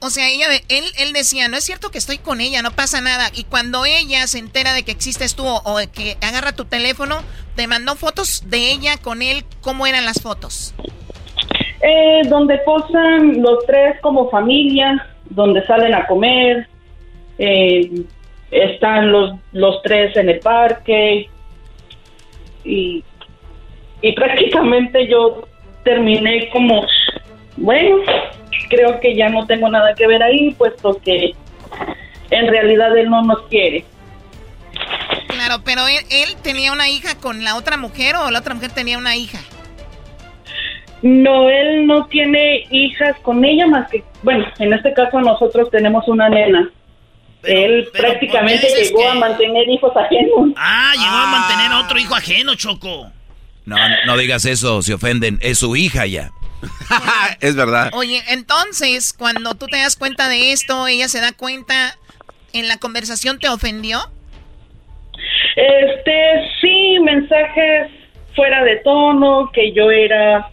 o 0.00 0.10
sea, 0.10 0.28
ella, 0.28 0.46
él, 0.68 0.84
él 0.98 1.12
decía, 1.12 1.48
no 1.48 1.56
es 1.56 1.64
cierto 1.64 1.90
que 1.90 1.98
estoy 1.98 2.18
con 2.18 2.40
ella, 2.40 2.62
no 2.62 2.72
pasa 2.72 3.00
nada. 3.00 3.28
Y 3.34 3.44
cuando 3.44 3.84
ella 3.86 4.26
se 4.26 4.38
entera 4.38 4.72
de 4.72 4.82
que 4.82 4.92
existes 4.92 5.34
tú 5.34 5.44
o, 5.46 5.76
que 5.92 6.16
agarra 6.20 6.52
tu 6.52 6.64
teléfono, 6.64 7.22
te 7.56 7.66
mandó 7.66 7.94
fotos 7.94 8.48
de 8.50 8.72
ella 8.72 8.96
con 9.00 9.22
él, 9.22 9.44
¿cómo 9.60 9.86
eran 9.86 10.04
las 10.04 10.20
fotos? 10.20 10.74
Eh, 11.80 12.22
donde 12.28 12.58
posan 12.58 13.42
los 13.42 13.64
tres 13.66 14.00
como 14.00 14.30
familia, 14.30 15.06
donde 15.30 15.64
salen 15.66 15.94
a 15.94 16.06
comer, 16.06 16.66
eh, 17.38 17.90
están 18.50 19.10
los, 19.10 19.32
los 19.52 19.82
tres 19.82 20.16
en 20.16 20.28
el 20.28 20.38
parque 20.40 21.28
y, 22.64 23.04
y 24.00 24.12
prácticamente 24.12 25.06
yo 25.08 25.46
terminé 25.84 26.48
como, 26.50 26.86
bueno, 27.56 27.98
creo 28.68 28.98
que 29.00 29.14
ya 29.14 29.28
no 29.28 29.46
tengo 29.46 29.68
nada 29.68 29.94
que 29.94 30.06
ver 30.06 30.22
ahí, 30.22 30.52
puesto 30.54 30.98
que 31.04 31.34
en 32.30 32.48
realidad 32.48 32.96
él 32.96 33.10
no 33.10 33.22
nos 33.22 33.42
quiere. 33.48 33.84
Claro, 35.28 35.62
pero 35.64 35.86
él, 35.88 36.36
tenía 36.42 36.72
una 36.72 36.88
hija 36.88 37.16
con 37.20 37.44
la 37.44 37.56
otra 37.56 37.76
mujer 37.76 38.16
o 38.16 38.30
la 38.30 38.40
otra 38.40 38.54
mujer 38.54 38.70
tenía 38.72 38.98
una 38.98 39.16
hija. 39.16 39.38
No, 41.02 41.50
él 41.50 41.86
no 41.86 42.06
tiene 42.06 42.66
hijas 42.70 43.16
con 43.20 43.44
ella 43.44 43.66
más 43.66 43.90
que, 43.90 44.02
bueno, 44.22 44.46
en 44.58 44.72
este 44.72 44.92
caso 44.94 45.20
nosotros 45.20 45.70
tenemos 45.70 46.08
una 46.08 46.28
nena. 46.28 46.70
Él 47.46 47.88
prácticamente 47.92 48.68
llegó 48.68 49.08
a 49.08 49.14
mantener 49.14 49.68
hijos 49.68 49.92
ajenos. 49.96 50.50
Ah, 50.56 50.92
llegó 50.94 51.16
a 51.16 51.26
mantener 51.26 51.72
a 51.72 51.80
otro 51.80 51.98
hijo 51.98 52.14
ajeno, 52.14 52.54
Choco. 52.54 53.10
No, 53.64 53.76
no 54.06 54.16
digas 54.16 54.44
eso, 54.44 54.82
se 54.82 54.94
ofenden. 54.94 55.38
Es 55.40 55.58
su 55.58 55.74
hija 55.76 56.06
ya. 56.06 56.30
es 57.40 57.56
verdad. 57.56 57.90
Oye, 57.94 58.22
entonces, 58.28 59.12
cuando 59.12 59.54
tú 59.54 59.66
te 59.66 59.78
das 59.78 59.96
cuenta 59.96 60.28
de 60.28 60.52
esto, 60.52 60.86
ella 60.86 61.08
se 61.08 61.20
da 61.20 61.32
cuenta, 61.32 61.96
¿en 62.52 62.68
la 62.68 62.78
conversación 62.78 63.38
te 63.38 63.48
ofendió? 63.48 64.00
Este, 65.56 66.50
sí, 66.60 66.98
mensajes 67.00 67.90
fuera 68.34 68.64
de 68.64 68.76
tono, 68.76 69.50
que 69.52 69.72
yo 69.72 69.90
era, 69.90 70.50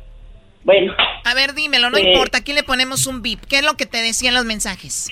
bueno. 0.63 0.93
A 1.25 1.33
ver, 1.33 1.53
dímelo, 1.53 1.89
no 1.89 1.97
eh, 1.97 2.11
importa, 2.11 2.39
aquí 2.39 2.53
le 2.53 2.63
ponemos 2.63 3.07
un 3.07 3.21
bip. 3.21 3.41
¿Qué 3.49 3.59
es 3.59 3.65
lo 3.65 3.75
que 3.75 3.85
te 3.85 4.01
decían 4.01 4.33
los 4.33 4.45
mensajes? 4.45 5.09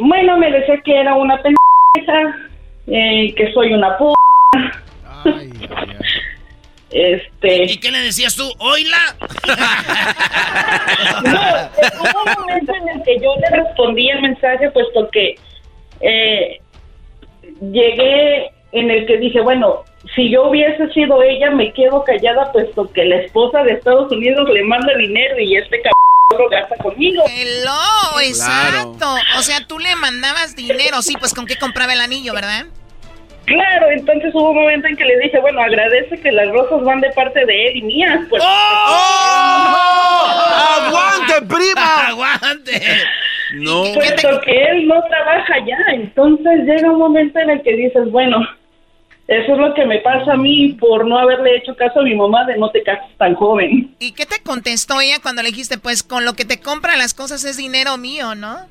Bueno, 0.00 0.38
me 0.38 0.50
decía 0.50 0.80
que 0.82 0.98
era 0.98 1.14
una 1.14 1.40
pendeja, 1.42 2.36
eh, 2.86 3.34
que 3.36 3.52
soy 3.52 3.72
una 3.74 3.96
puta. 3.98 4.14
Ay, 5.24 5.52
ay, 5.76 5.96
este... 6.90 7.64
¿Y 7.64 7.78
qué 7.78 7.90
le 7.90 8.00
decías 8.00 8.34
tú? 8.34 8.50
¿Oila? 8.58 8.96
no, 11.24 11.40
hubo 12.00 12.22
un 12.24 12.40
momento 12.40 12.74
en 12.74 12.88
el 12.88 13.02
que 13.04 13.20
yo 13.20 13.34
le 13.36 13.56
respondí 13.62 14.08
el 14.08 14.22
mensaje, 14.22 14.70
puesto 14.70 15.08
que 15.10 15.36
eh, 16.00 16.60
llegué 17.60 18.50
en 18.72 18.90
el 18.90 19.06
que 19.06 19.18
dije, 19.18 19.40
bueno, 19.40 19.84
si 20.14 20.30
yo 20.30 20.48
hubiese 20.48 20.88
sido 20.92 21.22
ella, 21.22 21.50
me 21.50 21.72
quedo 21.72 22.02
callada, 22.04 22.50
puesto 22.52 22.90
que 22.92 23.04
la 23.04 23.16
esposa 23.16 23.62
de 23.62 23.72
Estados 23.72 24.10
Unidos 24.10 24.48
le 24.50 24.64
manda 24.64 24.96
dinero 24.96 25.38
y 25.38 25.56
este 25.56 25.76
cabrón 25.82 25.99
gasta 26.50 26.76
conmigo. 26.76 27.24
Hello, 27.28 28.20
exacto. 28.22 29.14
O 29.38 29.42
sea, 29.42 29.66
tú 29.66 29.78
le 29.78 29.94
mandabas 29.96 30.54
dinero, 30.54 31.02
sí, 31.02 31.16
pues 31.18 31.34
con 31.34 31.46
qué 31.46 31.56
compraba 31.56 31.92
el 31.92 32.00
anillo, 32.00 32.34
¿verdad? 32.34 32.66
Claro, 33.46 33.90
entonces 33.90 34.32
hubo 34.32 34.50
un 34.50 34.56
momento 34.56 34.86
en 34.86 34.96
que 34.96 35.04
le 35.04 35.18
dije, 35.18 35.40
bueno, 35.40 35.60
agradece 35.60 36.20
que 36.20 36.30
las 36.30 36.48
rosas 36.50 36.84
van 36.84 37.00
de 37.00 37.10
parte 37.10 37.44
de 37.44 37.68
él 37.68 37.76
y 37.78 37.82
mías. 37.82 38.20
Pues, 38.28 38.42
¡Oh! 38.44 38.46
¡Aguante, 40.86 41.46
prima! 41.48 41.96
¡Aguante! 42.08 42.80
No. 43.54 43.82
Puesto 43.92 44.40
que 44.42 44.52
él 44.52 44.86
no 44.86 45.02
trabaja 45.08 45.54
ya, 45.66 45.78
entonces 45.94 46.60
llega 46.64 46.92
un 46.92 46.98
momento 46.98 47.40
en 47.40 47.50
el 47.50 47.62
que 47.62 47.74
dices, 47.74 48.08
bueno, 48.12 48.38
eso 49.30 49.52
es 49.52 49.58
lo 49.58 49.72
que 49.74 49.86
me 49.86 50.00
pasa 50.00 50.32
a 50.32 50.36
mí 50.36 50.70
por 50.80 51.06
no 51.06 51.16
haberle 51.16 51.56
hecho 51.56 51.76
caso 51.76 52.00
a 52.00 52.02
mi 52.02 52.16
mamá 52.16 52.44
de 52.46 52.58
no 52.58 52.68
te 52.70 52.82
cases 52.82 53.16
tan 53.16 53.36
joven. 53.36 53.94
¿Y 54.00 54.10
qué 54.10 54.26
te 54.26 54.42
contestó 54.42 55.00
ella 55.00 55.20
cuando 55.22 55.44
le 55.44 55.50
dijiste, 55.50 55.78
pues 55.78 56.02
con 56.02 56.24
lo 56.24 56.34
que 56.34 56.44
te 56.44 56.58
compra 56.60 56.96
las 56.96 57.14
cosas 57.14 57.44
es 57.44 57.56
dinero 57.56 57.96
mío, 57.96 58.34
¿no? 58.34 58.66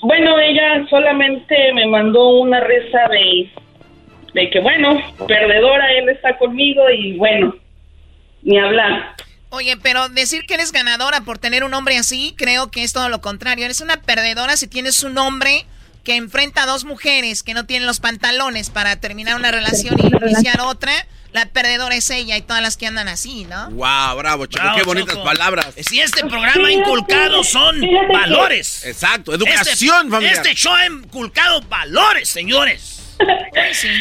Bueno, 0.00 0.38
ella 0.38 0.86
solamente 0.88 1.74
me 1.74 1.86
mandó 1.88 2.40
una 2.40 2.60
reza 2.60 3.00
de, 3.10 3.50
de 4.32 4.48
que, 4.48 4.60
bueno, 4.60 4.98
perdedora, 5.28 5.92
él 5.92 6.08
está 6.08 6.38
conmigo 6.38 6.88
y 6.88 7.18
bueno, 7.18 7.54
ni 8.44 8.58
hablar. 8.58 9.14
Oye, 9.50 9.76
pero 9.76 10.08
decir 10.08 10.46
que 10.46 10.54
eres 10.54 10.72
ganadora 10.72 11.20
por 11.20 11.36
tener 11.36 11.64
un 11.64 11.74
hombre 11.74 11.98
así, 11.98 12.34
creo 12.34 12.70
que 12.70 12.82
es 12.82 12.94
todo 12.94 13.10
lo 13.10 13.20
contrario. 13.20 13.66
Eres 13.66 13.82
una 13.82 14.00
perdedora 14.00 14.56
si 14.56 14.68
tienes 14.68 15.04
un 15.04 15.18
hombre 15.18 15.66
que 16.06 16.14
enfrenta 16.14 16.62
a 16.62 16.66
dos 16.66 16.84
mujeres 16.84 17.42
que 17.42 17.52
no 17.52 17.66
tienen 17.66 17.84
los 17.84 17.98
pantalones 17.98 18.70
para 18.70 18.94
terminar 18.94 19.34
una 19.34 19.50
relación 19.50 19.96
y 19.98 20.06
iniciar 20.24 20.60
otra 20.60 20.92
la 21.32 21.46
perdedora 21.46 21.96
es 21.96 22.08
ella 22.10 22.36
y 22.36 22.42
todas 22.42 22.62
las 22.62 22.76
que 22.76 22.86
andan 22.86 23.08
así, 23.08 23.44
¿no? 23.44 23.68
Wow, 23.70 24.16
bravo, 24.16 24.46
Choco, 24.46 24.68
qué 24.76 24.84
bonitas 24.84 25.16
palabras. 25.18 25.74
Si 25.76 26.00
este 26.00 26.20
programa 26.20 26.68
ha 26.68 26.72
inculcado 26.72 27.42
son 27.42 27.80
valores. 28.10 28.86
Exacto, 28.86 29.34
educación 29.34 29.96
este, 29.96 30.10
familiar. 30.10 30.34
Este 30.36 30.54
show 30.54 30.72
ha 30.72 30.86
inculcado 30.86 31.60
valores, 31.62 32.28
señores. 32.28 32.92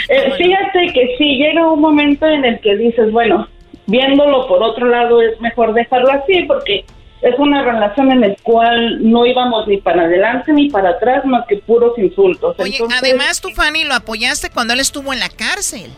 Eh, 0.10 0.34
fíjate 0.38 0.94
que 0.94 1.16
sí, 1.18 1.38
llega 1.38 1.72
un 1.72 1.80
momento 1.80 2.28
en 2.28 2.44
el 2.44 2.60
que 2.60 2.76
dices, 2.76 3.12
bueno, 3.12 3.48
viéndolo 3.88 4.46
por 4.48 4.62
otro 4.62 4.88
lado 4.88 5.22
es 5.22 5.40
mejor 5.40 5.74
dejarlo 5.74 6.12
así 6.12 6.44
porque 6.44 6.84
es 7.26 7.40
una 7.40 7.64
relación 7.64 8.12
en 8.12 8.22
la 8.22 8.36
cual 8.44 9.00
no 9.02 9.26
íbamos 9.26 9.68
ni 9.68 9.78
para 9.78 10.04
adelante 10.04 10.54
ni 10.54 10.70
para 10.70 10.92
atrás 10.92 11.26
más 11.26 11.48
que 11.48 11.58
puros 11.58 11.98
insultos. 11.98 12.56
Oye, 12.60 12.78
además 12.96 13.42
tú, 13.42 13.50
Fanny, 13.50 13.84
lo 13.84 13.96
apoyaste 13.96 14.52
cuando 14.52 14.74
él 14.74 14.80
estuvo 14.80 15.12
en 15.12 15.20
la 15.20 15.30
cárcel. 15.30 15.92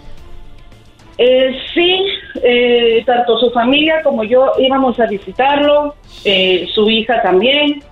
Eh, 1.17 1.51
sí, 1.73 2.05
eh, 2.41 3.03
tanto 3.05 3.37
su 3.39 3.51
familia 3.51 4.01
como 4.03 4.23
yo 4.23 4.53
íbamos 4.57 4.97
a 5.01 5.07
visitarlo, 5.07 5.95
eh, 6.23 6.65
su 6.73 6.89
hija 6.89 7.21
también. 7.21 7.83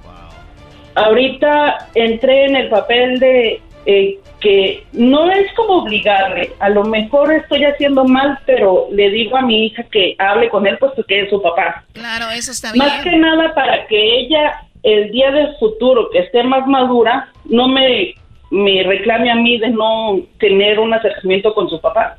Ahorita 0.95 1.89
entré 1.93 2.45
en 2.45 2.55
el 2.55 2.69
papel 2.69 3.19
de 3.19 3.61
eh, 3.86 4.19
que 4.39 4.86
no 4.93 5.31
es 5.31 5.51
como 5.53 5.83
obligarle, 5.83 6.51
a 6.59 6.69
lo 6.69 6.83
mejor 6.83 7.33
estoy 7.33 7.65
haciendo 7.65 8.05
mal, 8.05 8.39
pero 8.45 8.88
le 8.91 9.09
digo 9.09 9.38
a 9.38 9.41
mi 9.41 9.67
hija 9.67 9.83
que 9.83 10.15
hable 10.19 10.49
con 10.49 10.67
él 10.67 10.77
puesto 10.77 11.03
que 11.03 11.21
es 11.21 11.29
su 11.29 11.41
papá. 11.41 11.83
Claro, 11.93 12.29
eso 12.31 12.51
está 12.51 12.71
bien. 12.71 12.86
Más 12.86 13.03
que 13.03 13.15
nada 13.15 13.53
para 13.53 13.88
que 13.88 14.19
ella, 14.19 14.61
el 14.83 15.11
día 15.11 15.31
del 15.31 15.55
futuro, 15.57 16.09
que 16.11 16.19
esté 16.19 16.43
más 16.43 16.67
madura, 16.67 17.31
no 17.45 17.67
me, 17.67 18.15
me 18.51 18.83
reclame 18.83 19.31
a 19.31 19.36
mí 19.36 19.57
de 19.59 19.69
no 19.69 20.19
tener 20.39 20.79
un 20.79 20.93
acercamiento 20.93 21.53
con 21.53 21.69
su 21.69 21.79
papá. 21.79 22.17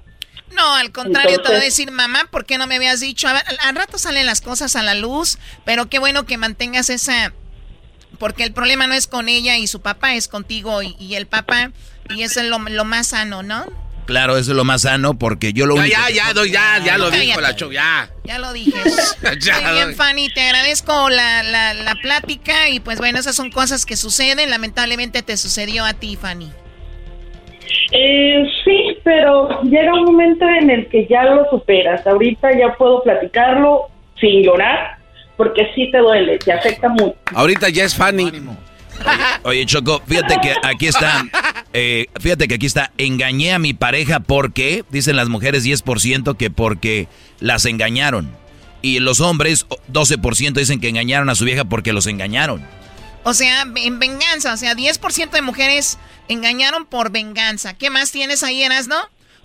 No, 0.52 0.74
al 0.74 0.90
contrario, 0.92 1.42
te 1.42 1.48
voy 1.48 1.60
a 1.60 1.64
decir, 1.64 1.90
mamá, 1.90 2.28
¿por 2.30 2.46
qué 2.46 2.56
no 2.56 2.66
me 2.66 2.76
habías 2.76 3.00
dicho? 3.00 3.28
al 3.28 3.76
rato 3.76 3.98
salen 3.98 4.26
las 4.26 4.40
cosas 4.40 4.74
a 4.76 4.82
la 4.82 4.94
luz, 4.94 5.38
pero 5.64 5.88
qué 5.88 5.98
bueno 5.98 6.24
que 6.24 6.38
mantengas 6.38 6.90
esa... 6.90 7.32
Porque 8.18 8.44
el 8.44 8.52
problema 8.52 8.86
no 8.86 8.94
es 8.94 9.06
con 9.06 9.28
ella 9.28 9.56
y 9.56 9.66
su 9.66 9.80
papá, 9.80 10.14
es 10.14 10.28
contigo 10.28 10.82
y, 10.82 11.14
el 11.14 11.26
papá, 11.26 11.70
y 12.14 12.22
eso 12.22 12.40
es 12.40 12.46
lo, 12.46 12.58
más 12.58 13.08
sano, 13.08 13.42
¿no? 13.42 13.66
Claro, 14.06 14.36
eso 14.38 14.52
es 14.52 14.56
lo 14.56 14.64
más 14.64 14.82
sano 14.82 15.18
porque 15.18 15.52
yo 15.52 15.66
lo 15.66 15.74
ya, 15.76 15.80
único 15.80 15.96
Ya, 15.96 16.10
ya, 16.10 16.32
ya, 16.32 16.44
ya, 16.44 16.84
ya 16.84 16.98
lo 16.98 17.10
dijo 17.10 17.40
la 17.40 17.56
show, 17.56 17.72
ya. 17.72 18.10
Ya 18.24 18.38
lo 18.38 18.52
dije. 18.52 18.72
Muy 19.22 19.72
bien, 19.72 19.94
Fanny, 19.94 20.28
te 20.28 20.42
agradezco 20.42 21.10
la, 21.10 21.42
la, 21.42 21.74
la 21.74 21.94
plática 21.96 22.68
y 22.68 22.80
pues 22.80 22.98
bueno, 22.98 23.18
esas 23.18 23.34
son 23.34 23.50
cosas 23.50 23.84
que 23.84 23.96
suceden. 23.96 24.48
Lamentablemente 24.50 25.22
te 25.22 25.36
sucedió 25.36 25.84
a 25.84 25.94
ti, 25.94 26.16
Fanny. 26.16 26.52
Eh, 27.92 28.44
sí, 28.64 28.98
pero 29.04 29.62
llega 29.62 29.94
un 29.94 30.04
momento 30.04 30.44
en 30.48 30.70
el 30.70 30.88
que 30.88 31.06
ya 31.06 31.24
lo 31.24 31.48
superas. 31.50 32.06
Ahorita 32.06 32.56
ya 32.58 32.74
puedo 32.74 33.02
platicarlo 33.02 33.88
sin 34.20 34.42
llorar, 34.42 34.95
porque 35.36 35.70
sí 35.74 35.90
te 35.90 35.98
duele, 35.98 36.38
te 36.38 36.52
afecta 36.52 36.88
mucho. 36.88 37.16
Ahorita 37.34 37.68
ya 37.68 37.84
es 37.84 37.94
funny. 37.94 38.32
Oye, 39.42 39.66
Choco, 39.66 40.02
fíjate 40.06 40.36
que 40.42 40.54
aquí 40.62 40.86
está, 40.86 41.24
eh, 41.72 42.06
fíjate 42.20 42.48
que 42.48 42.54
aquí 42.54 42.66
está, 42.66 42.92
engañé 42.98 43.52
a 43.52 43.58
mi 43.58 43.74
pareja 43.74 44.20
porque, 44.20 44.84
dicen 44.90 45.16
las 45.16 45.28
mujeres 45.28 45.64
10% 45.64 46.36
que 46.36 46.50
porque 46.50 47.08
las 47.40 47.66
engañaron. 47.66 48.30
Y 48.82 49.00
los 49.00 49.20
hombres 49.20 49.66
12% 49.92 50.52
dicen 50.54 50.80
que 50.80 50.88
engañaron 50.88 51.28
a 51.28 51.34
su 51.34 51.44
vieja 51.44 51.64
porque 51.64 51.92
los 51.92 52.06
engañaron. 52.06 52.64
O 53.24 53.34
sea, 53.34 53.64
en 53.74 53.98
venganza, 53.98 54.52
o 54.52 54.56
sea, 54.56 54.74
10% 54.74 55.30
de 55.30 55.42
mujeres 55.42 55.98
engañaron 56.28 56.86
por 56.86 57.10
venganza. 57.10 57.74
¿Qué 57.74 57.90
más 57.90 58.12
tienes 58.12 58.42
ahí, 58.44 58.62
Eras, 58.62 58.86
no? 58.86 58.96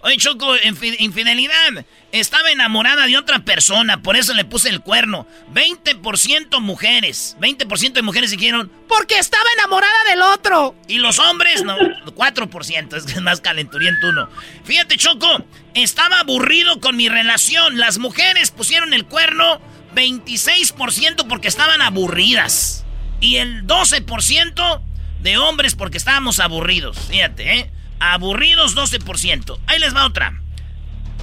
Oye, 0.04 0.18
Choco, 0.18 0.56
infidelidad. 1.00 1.86
Estaba 2.12 2.50
enamorada 2.52 3.06
de 3.06 3.18
otra 3.18 3.40
persona, 3.40 4.02
por 4.02 4.16
eso 4.16 4.34
le 4.34 4.46
puse 4.46 4.70
el 4.70 4.82
cuerno. 4.82 5.28
20% 5.54 6.60
mujeres. 6.60 7.38
20% 7.40 7.94
de 7.94 8.02
mujeres 8.02 8.32
dijeron, 8.32 8.72
porque 8.88 9.20
estaba 9.20 9.46
enamorada 9.58 10.04
del 10.10 10.22
otro. 10.24 10.76
Y 10.88 10.98
los 10.98 11.20
hombres, 11.20 11.64
no, 11.64 11.78
4%, 12.06 12.96
es 12.96 13.22
más 13.22 13.42
calenturiento 13.42 14.10
uno. 14.10 14.28
Fíjate, 14.64 14.98
Choco, 14.98 15.46
estaba 15.76 16.20
aburrido 16.20 16.80
con 16.80 16.98
mi 16.98 17.08
relación. 17.08 17.78
Las 17.78 18.00
mujeres 18.00 18.50
pusieron 18.52 18.94
el 18.94 19.06
cuerno 19.06 19.62
26% 19.96 21.28
porque 21.28 21.48
estaban 21.48 21.82
aburridas. 21.82 22.86
Y 23.20 23.36
el 23.36 23.68
12% 23.68 24.82
de 25.22 25.38
hombres 25.38 25.76
porque 25.76 25.98
estábamos 25.98 26.40
aburridos. 26.40 26.98
Fíjate, 27.08 27.60
¿eh? 27.60 27.72
Aburridos 28.02 28.76
12%. 28.76 29.60
Ahí 29.68 29.80
les 29.80 29.96
va 29.96 30.06
otra. 30.06 30.42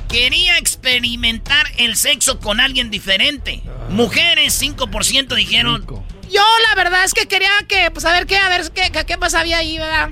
Quería 0.09 0.57
experimentar 0.57 1.67
el 1.77 1.97
sexo 1.97 2.39
con 2.39 2.61
alguien 2.61 2.91
diferente. 2.91 3.63
Mujeres, 3.91 4.63
5% 4.63 5.35
dijeron. 5.35 5.85
Yo 6.31 6.43
la 6.69 6.75
verdad 6.77 7.05
es 7.05 7.15
que 7.15 7.27
quería 7.27 7.51
que, 7.69 7.91
pues 7.91 8.05
a 8.05 8.13
ver 8.13 8.27
qué, 8.27 8.37
a 8.37 8.49
ver 8.49 8.71
qué, 8.73 8.91
qué 9.05 9.19
pasaba 9.19 9.45
ahí, 9.45 9.77
¿verdad? 9.77 10.11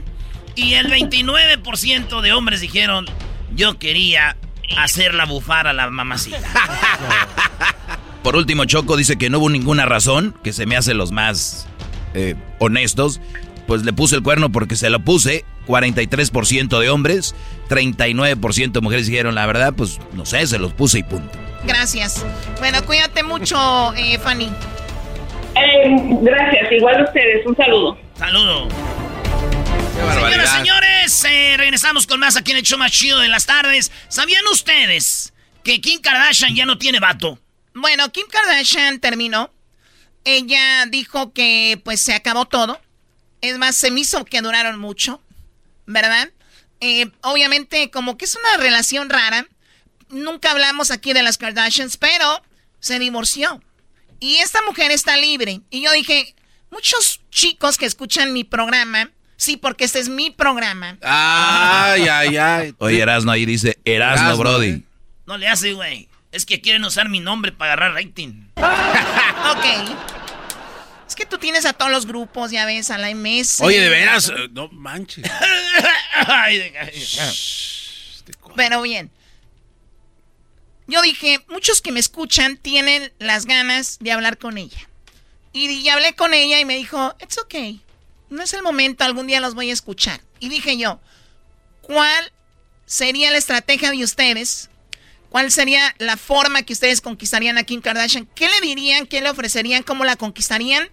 Y 0.56 0.74
el 0.74 0.90
29% 0.90 2.20
de 2.20 2.32
hombres 2.32 2.60
dijeron, 2.60 3.06
yo 3.54 3.78
quería 3.78 4.36
hacerla 4.76 5.24
bufar 5.24 5.66
a 5.66 5.72
la 5.72 5.88
mamacita. 5.90 6.38
Por 8.22 8.34
último, 8.34 8.64
Choco 8.64 8.96
dice 8.96 9.16
que 9.16 9.30
no 9.30 9.38
hubo 9.38 9.50
ninguna 9.50 9.86
razón, 9.86 10.34
que 10.42 10.52
se 10.52 10.66
me 10.66 10.76
hace 10.76 10.94
los 10.94 11.12
más 11.12 11.68
eh, 12.14 12.34
honestos. 12.58 13.20
Pues 13.66 13.82
le 13.82 13.92
puse 13.92 14.16
el 14.16 14.22
cuerno 14.22 14.50
porque 14.50 14.76
se 14.76 14.90
lo 14.90 15.00
puse. 15.00 15.44
43% 15.66 16.78
de 16.78 16.90
hombres, 16.90 17.34
39% 17.68 18.72
de 18.72 18.80
mujeres 18.80 19.06
dijeron 19.06 19.34
la 19.34 19.46
verdad, 19.46 19.74
pues 19.76 19.98
no 20.12 20.24
sé, 20.24 20.46
se 20.46 20.58
los 20.58 20.72
puse 20.72 21.00
y 21.00 21.02
punto. 21.02 21.36
Gracias. 21.64 22.24
Bueno, 22.60 22.84
cuídate 22.86 23.22
mucho, 23.24 23.92
eh, 23.94 24.18
Fanny. 24.18 24.46
Eh, 25.56 25.96
gracias, 26.22 26.70
igual 26.70 27.02
ustedes. 27.04 27.44
Un 27.46 27.56
saludo. 27.56 27.98
Saludo. 28.16 28.68
Señoras, 29.96 30.50
señores, 30.50 31.24
eh, 31.24 31.54
regresamos 31.56 32.06
con 32.06 32.20
más 32.20 32.36
aquí 32.36 32.52
en 32.52 32.58
el 32.58 32.62
show 32.62 32.78
más 32.78 32.92
chido 32.92 33.18
de 33.20 33.28
las 33.28 33.46
tardes. 33.46 33.90
¿Sabían 34.08 34.44
ustedes 34.52 35.32
que 35.64 35.80
Kim 35.80 36.00
Kardashian 36.00 36.54
ya 36.54 36.66
no 36.66 36.78
tiene 36.78 37.00
vato? 37.00 37.38
Bueno, 37.74 38.10
Kim 38.12 38.26
Kardashian 38.30 39.00
terminó. 39.00 39.50
Ella 40.24 40.86
dijo 40.86 41.32
que 41.32 41.80
pues 41.84 42.00
se 42.00 42.14
acabó 42.14 42.44
todo. 42.44 42.80
Es 43.46 43.58
más, 43.58 43.76
se 43.76 43.90
me 43.90 44.00
hizo 44.00 44.24
que 44.24 44.40
duraron 44.40 44.78
mucho, 44.78 45.22
¿verdad? 45.86 46.30
Eh, 46.80 47.10
obviamente, 47.22 47.90
como 47.90 48.16
que 48.16 48.24
es 48.24 48.36
una 48.36 48.62
relación 48.62 49.08
rara. 49.08 49.46
Nunca 50.08 50.50
hablamos 50.50 50.90
aquí 50.90 51.12
de 51.12 51.22
las 51.22 51.38
Kardashians, 51.38 51.96
pero 51.96 52.42
se 52.80 52.98
divorció. 52.98 53.62
Y 54.20 54.36
esta 54.36 54.62
mujer 54.62 54.90
está 54.90 55.16
libre. 55.16 55.60
Y 55.70 55.82
yo 55.82 55.92
dije, 55.92 56.34
muchos 56.70 57.20
chicos 57.30 57.76
que 57.76 57.86
escuchan 57.86 58.32
mi 58.32 58.44
programa 58.44 59.10
Sí, 59.36 59.56
porque 59.56 59.84
este 59.84 59.98
es 59.98 60.08
mi 60.08 60.30
programa. 60.30 60.96
Ay, 61.02 62.08
ay, 62.08 62.36
ay. 62.36 62.74
Oye, 62.78 63.00
Erasno 63.00 63.32
ahí 63.32 63.44
dice 63.44 63.78
Erasno, 63.84 64.36
Brody. 64.36 64.68
¿eh? 64.68 64.82
No 65.26 65.36
le 65.36 65.46
hace, 65.46 65.74
güey. 65.74 66.08
Es 66.32 66.46
que 66.46 66.60
quieren 66.60 66.84
usar 66.84 67.08
mi 67.08 67.20
nombre 67.20 67.52
para 67.52 67.74
agarrar 67.74 67.94
rating. 67.94 68.48
ok. 68.56 70.25
Es 71.06 71.14
que 71.14 71.26
tú 71.26 71.38
tienes 71.38 71.64
a 71.66 71.72
todos 71.72 71.90
los 71.90 72.06
grupos, 72.06 72.50
ya 72.50 72.66
ves, 72.66 72.90
a 72.90 72.98
la 72.98 73.14
MS. 73.14 73.60
Oye, 73.60 73.80
de 73.80 73.88
veras, 73.88 74.28
eh, 74.28 74.48
no 74.50 74.68
manches. 74.68 75.24
Pero 78.56 78.82
bien. 78.82 79.10
Yo 80.88 81.02
dije, 81.02 81.44
muchos 81.48 81.80
que 81.80 81.92
me 81.92 82.00
escuchan 82.00 82.56
tienen 82.56 83.12
las 83.18 83.46
ganas 83.46 83.98
de 84.00 84.12
hablar 84.12 84.38
con 84.38 84.58
ella. 84.58 84.88
Y, 85.52 85.88
hablé 85.88 86.14
con 86.14 86.34
ella 86.34 86.60
y 86.60 86.64
me 86.64 86.76
dijo, 86.76 87.16
it's 87.20 87.38
okay 87.38 87.80
no 88.30 88.42
es 88.42 88.52
el 88.52 88.62
momento, 88.62 89.04
algún 89.04 89.26
día 89.26 89.40
los 89.40 89.54
voy 89.54 89.70
a 89.70 89.72
escuchar. 89.72 90.20
Y 90.40 90.48
dije 90.48 90.76
yo, 90.76 91.00
¿cuál 91.82 92.32
sería 92.84 93.30
la 93.30 93.38
estrategia 93.38 93.90
de 93.90 94.04
ustedes? 94.04 94.70
¿Cuál 95.36 95.52
sería 95.52 95.94
la 95.98 96.16
forma 96.16 96.62
que 96.62 96.72
ustedes 96.72 97.02
conquistarían 97.02 97.58
a 97.58 97.62
Kim 97.62 97.82
Kardashian? 97.82 98.26
¿Qué 98.34 98.48
le 98.48 98.66
dirían? 98.66 99.06
¿Qué 99.06 99.20
le 99.20 99.28
ofrecerían? 99.28 99.82
¿Cómo 99.82 100.06
la 100.06 100.16
conquistarían? 100.16 100.88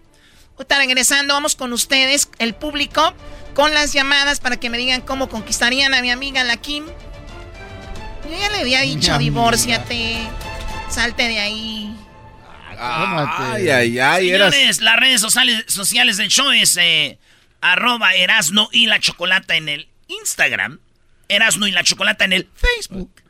Ahorita 0.58 0.80
regresando, 0.80 1.34
vamos 1.34 1.56
con 1.56 1.72
ustedes, 1.72 2.28
el 2.40 2.54
público, 2.54 3.14
con 3.54 3.74
las 3.74 3.94
llamadas 3.94 4.42
para 4.42 4.58
que 4.58 4.70
me 4.70 4.78
digan 4.78 5.00
cómo 5.00 5.30
conquistarían 5.30 5.94
a 5.94 6.02
mi 6.02 6.12
amiga 6.12 6.44
la 6.44 6.58
Kim. 6.58 6.84
Yo 6.86 8.38
ya 8.38 8.50
le 8.50 8.58
había 8.58 8.82
dicho, 8.82 9.18
divórciate, 9.18 10.18
salte 10.90 11.24
de 11.24 11.40
ahí. 11.40 11.96
Ay, 12.78 13.70
ay, 13.70 14.00
ay. 14.00 14.30
Señores, 14.30 14.82
las 14.82 15.00
redes 15.00 15.22
sociales, 15.22 15.64
sociales 15.68 16.18
del 16.18 16.28
show 16.28 16.52
es 16.52 16.76
eh, 16.76 17.18
arroba 17.62 18.14
Erasno 18.14 18.68
y 18.74 18.88
la 18.88 19.00
Chocolata 19.00 19.56
en 19.56 19.70
el 19.70 19.88
Instagram. 20.10 20.82
Erasno 21.30 21.66
y 21.66 21.72
la 21.72 21.86
Chocolata 21.86 22.26
en 22.26 22.34
el 22.34 22.50
Facebook. 22.54 23.23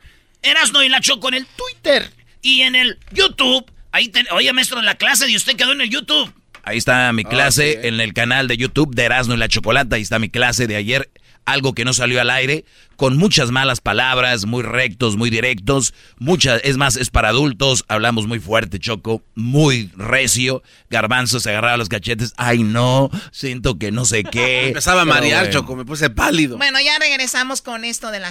Erasno 0.44 0.82
y 0.82 0.88
la 0.88 1.00
Choco 1.00 1.28
en 1.28 1.34
el 1.34 1.46
Twitter. 1.46 2.10
Y 2.42 2.62
en 2.62 2.74
el 2.74 2.98
YouTube. 3.12 3.64
Ahí 3.90 4.12
Oye, 4.32 4.52
maestro, 4.52 4.80
la 4.82 4.96
clase 4.96 5.26
de 5.26 5.36
usted 5.36 5.56
quedó 5.56 5.72
en 5.72 5.80
el 5.80 5.90
YouTube. 5.90 6.32
Ahí 6.62 6.78
está 6.78 7.12
mi 7.12 7.24
clase 7.24 7.86
en 7.88 8.00
el 8.00 8.14
canal 8.14 8.48
de 8.48 8.56
YouTube 8.56 8.94
de 8.94 9.04
Erasno 9.04 9.34
y 9.34 9.38
la 9.38 9.48
Chocolata. 9.48 9.96
Ahí 9.96 10.02
está 10.02 10.18
mi 10.18 10.30
clase 10.30 10.66
de 10.66 10.76
ayer 10.76 11.10
algo 11.44 11.74
que 11.74 11.84
no 11.84 11.92
salió 11.92 12.20
al 12.20 12.30
aire, 12.30 12.64
con 12.96 13.16
muchas 13.16 13.50
malas 13.50 13.80
palabras, 13.80 14.46
muy 14.46 14.62
rectos, 14.62 15.16
muy 15.16 15.30
directos, 15.30 15.94
muchas, 16.18 16.60
es 16.64 16.76
más, 16.76 16.96
es 16.96 17.10
para 17.10 17.28
adultos, 17.28 17.84
hablamos 17.88 18.26
muy 18.26 18.40
fuerte, 18.40 18.78
Choco, 18.78 19.22
muy 19.34 19.90
recio, 19.96 20.62
Garbanzo 20.90 21.40
se 21.40 21.50
agarraba 21.50 21.76
los 21.76 21.88
cachetes, 21.88 22.32
ay 22.36 22.62
no, 22.62 23.10
siento 23.32 23.78
que 23.78 23.92
no 23.92 24.04
sé 24.04 24.24
qué. 24.24 24.68
Empezaba 24.68 25.02
a 25.02 25.04
marear, 25.04 25.50
Choco, 25.50 25.76
me 25.76 25.84
puse 25.84 26.10
pálido. 26.10 26.56
Bueno, 26.56 26.80
ya 26.80 26.98
regresamos 26.98 27.62
con 27.62 27.84
esto 27.84 28.10
de 28.10 28.20
la... 28.20 28.30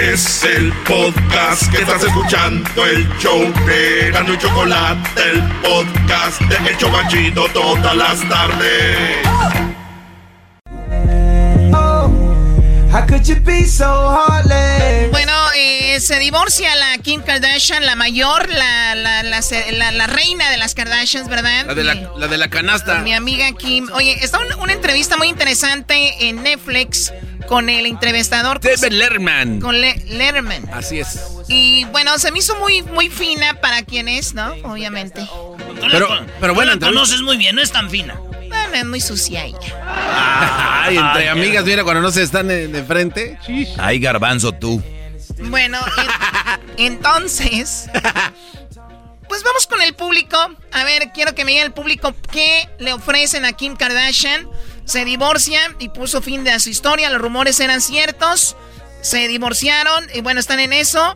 Es 0.00 0.44
el 0.44 0.72
podcast 0.84 1.68
que 1.72 1.78
estás 1.78 2.04
escuchando, 2.04 2.86
el 2.86 3.08
show 3.18 3.40
de 3.66 4.10
Gano 4.12 4.32
y 4.32 4.38
Chocolate, 4.38 5.22
el 5.32 5.42
podcast 5.60 6.40
de 6.42 6.70
Hecho 6.70 6.88
Machito 6.88 7.48
todas 7.48 7.96
las 7.96 8.28
tardes. 8.28 9.67
Bueno, 15.10 15.32
eh, 15.56 15.98
se 16.00 16.18
divorcia 16.18 16.74
la 16.76 16.98
Kim 16.98 17.22
Kardashian, 17.22 17.84
la 17.86 17.96
mayor, 17.96 18.48
la, 18.48 18.94
la, 18.94 19.22
la, 19.22 20.06
reina 20.06 20.50
de 20.50 20.58
las 20.58 20.74
Kardashians, 20.74 21.28
¿verdad? 21.28 21.66
La 21.66 21.74
de 21.74 21.84
la, 21.84 21.94
la, 21.94 22.28
de 22.28 22.38
la 22.38 22.48
canasta. 22.50 23.00
Mi 23.00 23.14
amiga 23.14 23.50
Kim. 23.52 23.88
Oye, 23.94 24.22
está 24.22 24.38
una 24.60 24.72
entrevista 24.72 25.16
muy 25.16 25.28
interesante 25.28 26.28
en 26.28 26.42
Netflix 26.42 27.12
con 27.48 27.70
el 27.70 27.86
entrevistador. 27.86 28.60
David 28.60 28.92
Letterman. 28.92 29.60
Con 29.60 29.80
Letterman. 29.80 30.68
Así 30.72 31.00
es. 31.00 31.18
Y 31.48 31.84
bueno, 31.86 32.18
se 32.18 32.30
me 32.30 32.40
hizo 32.40 32.56
muy, 32.56 32.82
muy 32.82 33.08
fina 33.08 33.54
para 33.60 33.82
quien 33.82 34.08
es, 34.08 34.34
¿no? 34.34 34.52
Obviamente. 34.64 35.26
Pero, 35.90 36.08
pero 36.40 36.54
bueno, 36.54 36.74
la 36.74 36.78
conoces 36.78 37.22
muy 37.22 37.36
bien, 37.36 37.56
no 37.56 37.62
es 37.62 37.72
tan 37.72 37.88
fina. 37.90 38.20
Es 38.74 38.84
muy 38.84 39.00
sucia 39.00 39.44
ella. 39.44 40.84
Ay, 40.84 40.96
entre 40.96 41.28
amigas, 41.28 41.64
mira, 41.64 41.84
cuando 41.84 42.02
no 42.02 42.10
se 42.10 42.22
están 42.22 42.48
de, 42.48 42.84
frente. 42.86 43.38
Ay, 43.78 43.98
garbanzo 43.98 44.52
tú. 44.52 44.82
Bueno, 45.40 45.78
entonces... 46.76 47.88
Pues 49.28 49.42
vamos 49.42 49.66
con 49.66 49.82
el 49.82 49.94
público. 49.94 50.38
A 50.72 50.84
ver, 50.84 51.10
quiero 51.12 51.34
que 51.34 51.44
me 51.44 51.52
diga 51.52 51.62
el 51.62 51.72
público 51.72 52.14
qué 52.32 52.66
le 52.78 52.94
ofrecen 52.94 53.44
a 53.44 53.52
Kim 53.52 53.76
Kardashian 53.76 54.48
se 54.88 55.04
divorcia 55.04 55.60
y 55.78 55.90
puso 55.90 56.22
fin 56.22 56.44
de 56.44 56.58
su 56.60 56.70
historia. 56.70 57.10
Los 57.10 57.20
rumores 57.20 57.60
eran 57.60 57.82
ciertos. 57.82 58.56
Se 59.02 59.28
divorciaron 59.28 60.06
y 60.14 60.22
bueno, 60.22 60.40
están 60.40 60.60
en 60.60 60.72
eso. 60.72 61.14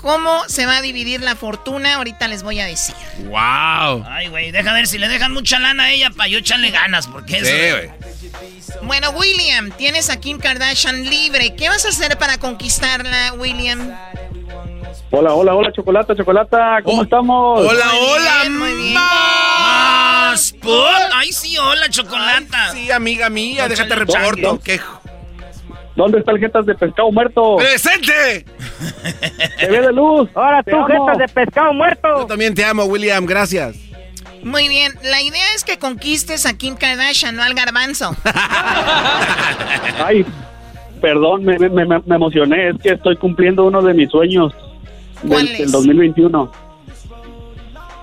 ¿Cómo 0.00 0.44
se 0.48 0.64
va 0.64 0.78
a 0.78 0.82
dividir 0.82 1.20
la 1.20 1.36
fortuna? 1.36 1.96
Ahorita 1.96 2.26
les 2.26 2.42
voy 2.42 2.58
a 2.60 2.66
decir. 2.66 2.94
¡Wow! 3.24 4.04
Ay, 4.08 4.28
güey, 4.28 4.50
deja 4.50 4.72
ver 4.72 4.86
si 4.86 4.98
le 4.98 5.08
dejan 5.08 5.32
mucha 5.32 5.58
lana 5.58 5.84
a 5.84 5.92
ella 5.92 6.10
para 6.10 6.28
yo 6.28 6.38
echarle 6.38 6.70
ganas, 6.70 7.06
porque 7.06 7.38
eso. 7.38 8.78
Bueno, 8.82 9.10
William, 9.10 9.70
tienes 9.72 10.08
a 10.08 10.18
Kim 10.18 10.38
Kardashian 10.38 11.04
libre. 11.04 11.54
¿Qué 11.54 11.68
vas 11.68 11.84
a 11.84 11.90
hacer 11.90 12.16
para 12.18 12.38
conquistarla, 12.38 13.34
William? 13.34 13.94
Hola, 15.12 15.34
hola, 15.34 15.54
hola, 15.54 15.72
Chocolata, 15.72 16.14
Chocolata, 16.14 16.78
¿cómo 16.84 17.00
oh, 17.00 17.04
estamos? 17.04 17.66
Hola, 17.66 17.84
hola, 17.94 18.44
muy 18.48 18.74
bien. 18.74 18.94
Más, 18.94 20.54
Ay, 21.12 21.32
sí, 21.32 21.58
hola, 21.58 21.88
Chocolata. 21.90 22.72
sí, 22.72 22.90
amiga 22.90 23.28
mía, 23.28 23.68
déjate 23.68 23.94
reporto. 23.96 24.60
¿Dónde 26.00 26.20
está 26.20 26.32
el 26.32 26.38
jetas 26.38 26.64
de 26.64 26.74
pescado 26.74 27.12
muerto? 27.12 27.56
¡Presente! 27.58 28.46
¡Te 29.58 29.66
ve 29.66 29.82
de 29.82 29.92
luz! 29.92 30.30
Ahora 30.34 30.62
tú, 30.62 30.82
jetas 30.84 31.18
de 31.18 31.28
pescado 31.28 31.74
muerto. 31.74 32.08
Yo 32.20 32.26
también 32.26 32.54
te 32.54 32.64
amo, 32.64 32.84
William, 32.84 33.26
gracias. 33.26 33.76
Muy 34.42 34.66
bien, 34.68 34.94
la 35.02 35.20
idea 35.20 35.44
es 35.54 35.62
que 35.62 35.78
conquistes 35.78 36.46
a 36.46 36.56
Kim 36.56 36.74
Kardashian, 36.76 37.36
no 37.36 37.42
al 37.42 37.52
garbanzo. 37.52 38.16
Ay, 40.02 40.24
perdón, 41.02 41.44
me, 41.44 41.58
me, 41.58 41.68
me, 41.68 41.84
me 41.84 42.14
emocioné. 42.16 42.70
Es 42.70 42.76
que 42.82 42.92
estoy 42.92 43.16
cumpliendo 43.18 43.66
uno 43.66 43.82
de 43.82 43.92
mis 43.92 44.08
sueños 44.10 44.54
¿Cuál 45.28 45.44
del, 45.44 45.52
es? 45.52 45.58
del 45.58 45.70
2021. 45.70 46.50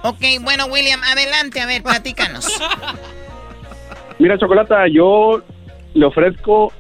ok, 0.04 0.24
bueno, 0.42 0.68
William, 0.68 1.02
adelante, 1.04 1.62
a 1.62 1.66
ver, 1.66 1.82
platícanos. 1.82 2.48
Mira, 4.20 4.38
Chocolata, 4.38 4.88
yo 4.88 5.42
le 5.96 6.06
ofrezco, 6.06 6.72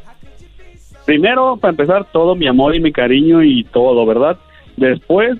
primero, 1.08 1.58
para 1.58 1.72
empezar, 1.72 2.06
todo 2.12 2.36
mi 2.36 2.48
amor 2.48 2.76
y 2.76 2.82
mi 2.82 2.92
cariño 2.92 3.42
y 3.42 3.64
todo, 3.64 4.06
¿verdad? 4.06 4.38
Después, 4.76 5.38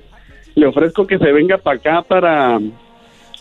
le 0.56 0.65
ofrezco 0.65 1.06
que 1.06 1.19
se 1.19 1.31
venga 1.31 1.57
para 1.57 1.77
acá, 1.77 2.02
para, 2.02 2.57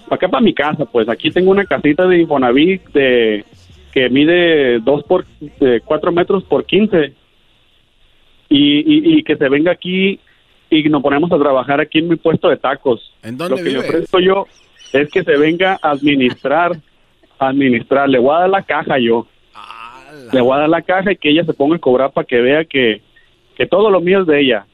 para 0.09 0.17
acá, 0.17 0.29
para 0.29 0.43
mi 0.43 0.53
casa. 0.53 0.85
Pues 0.85 1.09
aquí 1.09 1.31
tengo 1.31 1.53
una 1.53 1.65
casita 1.65 2.07
de 2.07 2.19
Infonavit 2.19 2.83
de, 2.89 3.45
que 3.93 4.11
mide 4.11 4.81
2 4.81 5.05
por, 5.05 5.25
de 5.61 5.81
4 5.83 6.13
metros 6.13 6.43
por 6.45 6.67
15. 6.67 7.15
Y, 8.49 8.79
y, 8.79 9.19
y 9.19 9.23
que 9.23 9.37
se 9.37 9.49
venga 9.49 9.71
aquí 9.73 10.21
y 10.69 10.83
nos 10.89 11.03
ponemos 11.03 11.31
a 11.31 11.39
trabajar 11.39 11.81
aquí 11.81 12.01
en 12.01 12.09
mi 12.09 12.17
puesto 12.17 12.49
de 12.49 12.57
tacos. 12.57 13.13
¿En 13.23 13.39
dónde 13.39 13.51
Lo 13.51 13.57
que 13.57 13.63
vive? 13.63 13.83
le 13.83 13.89
ofrezco 13.89 14.19
yo 14.19 14.47
es 14.93 15.09
que 15.11 15.23
se 15.23 15.37
venga 15.37 15.79
a 15.81 15.91
administrar, 15.93 16.73
a 17.39 17.49
administrar. 17.49 18.09
Le 18.09 18.19
voy 18.19 18.35
a 18.35 18.41
dar 18.41 18.51
la 18.51 18.63
caja 18.63 18.99
yo. 18.99 19.27
Le 20.33 20.41
voy 20.41 20.57
a 20.57 20.61
dar 20.61 20.69
la 20.69 20.83
caja 20.83 21.13
y 21.13 21.17
que 21.17 21.31
ella 21.31 21.45
se 21.45 21.53
ponga 21.55 21.77
a 21.77 21.79
cobrar 21.79 22.13
para 22.13 22.27
que 22.27 22.37
vea 22.41 22.65
que, 22.65 23.03
que 23.57 23.67
todo 23.67 23.91
lo 23.91 24.01
mío 24.01 24.21
es 24.23 24.27
de 24.27 24.41
ella. 24.41 24.67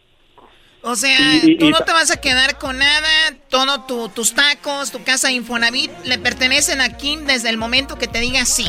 O 0.84 0.96
sea, 0.96 1.16
Y- 1.44 1.52
y- 1.52 1.58
tú 1.58 1.66
y 1.66 1.70
no 1.70 1.78
te 1.80 1.92
vas 1.92 2.10
a 2.10 2.20
quedar 2.20 2.58
con 2.58 2.76
nada, 2.78 3.08
todo 3.48 3.82
tu- 3.86 4.08
tus 4.08 4.34
tacos, 4.34 4.90
tu 4.90 5.02
casa 5.04 5.30
Infonavit, 5.30 5.90
le 6.04 6.18
pertenecen 6.18 6.80
a 6.80 6.96
Kim 6.96 7.24
desde 7.26 7.50
el 7.50 7.56
momento 7.56 7.96
que 7.98 8.08
te 8.08 8.18
diga 8.20 8.44
sí. 8.44 8.66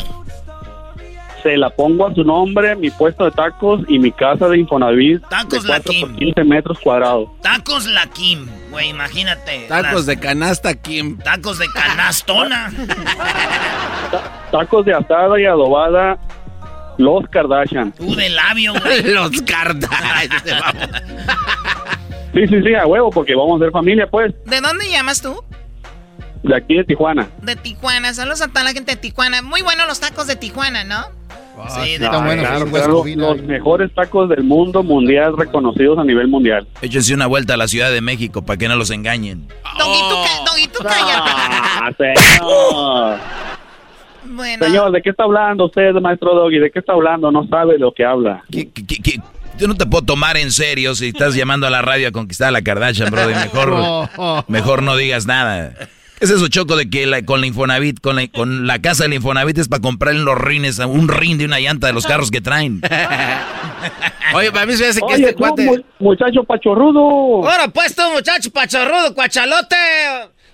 Se 1.41 1.57
la 1.57 1.69
pongo 1.71 2.07
a 2.07 2.13
su 2.13 2.23
nombre, 2.23 2.73
mi 2.77 2.89
puesto 2.89 3.25
de 3.25 3.31
tacos 3.31 3.81
y 3.89 3.99
mi 3.99 4.13
casa 4.13 4.47
de 4.47 4.59
Infonavit 4.59 5.21
Tacos 5.27 5.63
de 5.63 5.69
La 5.69 5.75
4 5.79 5.91
Kim. 5.91 6.01
por 6.07 6.15
15 6.17 6.43
metros 6.45 6.79
cuadrados. 6.79 7.29
Tacos 7.41 7.85
la 7.85 8.07
Kim, 8.07 8.47
güey, 8.71 8.89
imagínate. 8.91 9.65
Tacos 9.67 9.91
Las- 9.93 10.05
de 10.05 10.19
canasta, 10.19 10.73
Kim. 10.75 11.17
Tacos 11.17 11.57
de 11.59 11.65
canastona. 11.73 12.71
Tacos 14.51 14.85
de 14.85 14.93
asada 14.93 15.39
y 15.39 15.45
adobada, 15.45 16.17
los 16.97 17.27
Kardashian. 17.29 17.91
Tú 17.93 18.15
de 18.15 18.29
labio, 18.29 18.73
güey. 18.73 19.03
Los 19.13 19.41
Kardashian. 19.41 20.89
Sí, 22.33 22.47
sí, 22.47 22.61
sí, 22.63 22.73
a 22.75 22.87
huevo, 22.87 23.09
porque 23.11 23.35
vamos 23.35 23.61
a 23.61 23.65
ser 23.65 23.71
familia, 23.71 24.07
pues, 24.09 24.33
¿De 24.45 24.59
dónde 24.61 24.89
llamas 24.89 25.21
tú? 25.21 25.35
de 26.43 26.55
aquí 26.57 26.75
de 26.75 26.83
Tijuana. 26.83 27.27
De 27.41 27.55
Tijuana. 27.55 28.13
Saludos 28.13 28.41
a 28.41 28.47
toda 28.49 28.63
la 28.65 28.73
gente 28.73 28.91
de 28.95 28.97
Tijuana. 28.97 29.41
Muy 29.41 29.61
buenos 29.61 29.87
los 29.87 29.99
tacos 30.01 30.27
de 30.27 30.35
Tijuana, 30.35 30.83
¿no? 30.83 31.01
Sí, 31.69 31.95
Ah, 32.01 32.25
claro, 32.25 32.65
claro, 32.71 33.03
los 33.15 33.41
mejores 33.43 33.93
tacos 33.93 34.27
del 34.27 34.43
mundo 34.43 34.81
mundial 34.83 35.37
reconocidos 35.37 35.99
a 35.99 36.03
nivel 36.03 36.27
mundial. 36.27 36.67
Échense 36.81 37.13
una 37.13 37.27
vuelta 37.27 37.53
a 37.53 37.57
la 37.57 37.67
Ciudad 37.69 37.91
de 37.91 38.01
México 38.01 38.41
para 38.43 38.57
que 38.57 38.67
no 38.67 38.75
los 38.75 38.89
engañen. 38.89 39.47
Doguito, 39.77 40.23
ca- 40.23 40.51
Doguito, 40.51 40.79
cállate. 40.83 41.31
Ah, 41.31 41.91
señor. 41.97 43.19
Bueno. 44.25 44.65
Señor, 44.65 44.91
¿de 44.91 45.01
qué 45.01 45.09
está 45.11 45.23
hablando 45.23 45.65
usted, 45.65 45.93
maestro 46.01 46.33
Doggy? 46.35 46.59
¿De 46.59 46.71
qué 46.71 46.79
está 46.79 46.93
hablando? 46.93 47.31
No 47.31 47.47
sabe 47.47 47.77
lo 47.77 47.91
que 47.93 48.05
habla. 48.05 48.43
Yo 49.57 49.67
no 49.67 49.75
te 49.75 49.85
puedo 49.85 50.03
tomar 50.03 50.37
en 50.37 50.51
serio 50.51 50.95
si 50.95 51.07
estás 51.09 51.35
llamando 51.35 51.67
a 51.67 51.69
la 51.69 51.81
radio 51.81 52.07
a 52.07 52.11
conquistar 52.11 52.47
a 52.47 52.51
la 52.51 52.61
Kardashian, 52.63 53.11
brother. 53.11 53.35
Mejor, 53.53 54.45
mejor 54.47 54.81
no 54.83 54.95
digas 54.97 55.25
nada. 55.27 55.73
¿Qué 56.17 56.25
es 56.25 56.31
eso, 56.31 56.47
Choco, 56.47 56.75
de 56.77 56.89
que 56.89 57.05
la- 57.05 57.23
con 57.23 57.41
la 57.41 57.47
Infonavit, 57.47 57.99
con 57.99 58.15
la, 58.15 58.27
con 58.27 58.65
la 58.65 58.79
casa 58.79 59.03
del 59.03 59.13
Infonavit 59.13 59.57
es 59.57 59.67
para 59.67 59.81
comprar 59.81 60.15
en 60.15 60.25
los 60.25 60.37
rines 60.37 60.79
un 60.79 61.07
rin 61.09 61.37
de 61.37 61.45
una 61.45 61.59
llanta 61.59 61.87
de 61.87 61.93
los 61.93 62.05
carros 62.07 62.31
que 62.31 62.39
traen? 62.41 62.81
Oye, 64.35 64.51
para 64.51 64.65
mí 64.65 64.73
se 64.73 64.83
me 64.83 64.89
hace 64.89 64.99
que 64.99 65.05
Oye, 65.05 65.15
este 65.15 65.33
tú, 65.33 65.37
cuate... 65.39 65.65
mu- 65.65 65.77
muchacho 65.99 66.43
pachorrudo. 66.43 67.47
Ahora 67.47 67.67
pues 67.67 67.95
tú, 67.95 68.01
muchacho 68.13 68.49
pachorrudo, 68.51 69.13
cuachalote. 69.13 69.75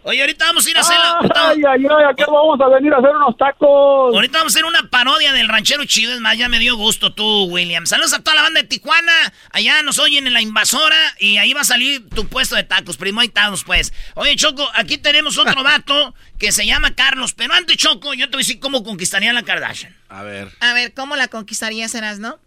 Oye, 0.09 0.21
ahorita 0.21 0.45
vamos 0.45 0.65
a 0.65 0.69
ir 0.71 0.75
a 0.75 0.79
hacer 0.79 0.97
la... 0.97 1.19
Ay, 1.35 1.61
ay, 1.69 1.85
ay, 1.85 2.05
aquí 2.09 2.23
vamos 2.25 2.59
a 2.59 2.67
venir 2.67 2.91
a 2.91 2.97
hacer 2.97 3.11
unos 3.15 3.37
tacos. 3.37 4.15
Ahorita 4.15 4.39
vamos 4.39 4.55
a 4.55 4.57
hacer 4.57 4.65
una 4.65 4.89
parodia 4.89 5.33
del 5.33 5.47
ranchero 5.47 5.85
chido. 5.85 6.15
Es 6.15 6.19
más, 6.19 6.35
ya 6.35 6.49
me 6.49 6.57
dio 6.57 6.75
gusto 6.77 7.13
tú, 7.13 7.43
William. 7.43 7.85
Saludos 7.85 8.13
a 8.13 8.23
toda 8.23 8.37
la 8.37 8.41
banda 8.41 8.59
de 8.59 8.67
Tijuana. 8.67 9.13
Allá 9.51 9.83
nos 9.83 9.99
oyen 9.99 10.25
en 10.25 10.33
la 10.33 10.41
invasora. 10.41 10.97
Y 11.19 11.37
ahí 11.37 11.53
va 11.53 11.61
a 11.61 11.63
salir 11.63 12.09
tu 12.09 12.27
puesto 12.27 12.55
de 12.55 12.63
tacos. 12.63 12.97
Primo, 12.97 13.19
ahí 13.19 13.27
estamos, 13.27 13.63
pues. 13.63 13.93
Oye, 14.15 14.35
Choco, 14.35 14.67
aquí 14.73 14.97
tenemos 14.97 15.37
otro 15.37 15.61
vato 15.63 16.15
que 16.39 16.51
se 16.51 16.65
llama 16.65 16.95
Carlos. 16.95 17.35
Pero 17.35 17.53
antes, 17.53 17.77
Choco, 17.77 18.15
yo 18.15 18.25
te 18.25 18.31
voy 18.31 18.39
a 18.39 18.45
decir 18.45 18.59
cómo 18.59 18.83
conquistaría 18.83 19.29
a 19.29 19.33
la 19.33 19.43
Kardashian. 19.43 19.95
A 20.07 20.23
ver. 20.23 20.49
A 20.61 20.73
ver, 20.73 20.95
¿cómo 20.95 21.17
la 21.17 21.27
conquistarías, 21.27 21.93
Eras, 21.93 22.17
no? 22.17 22.39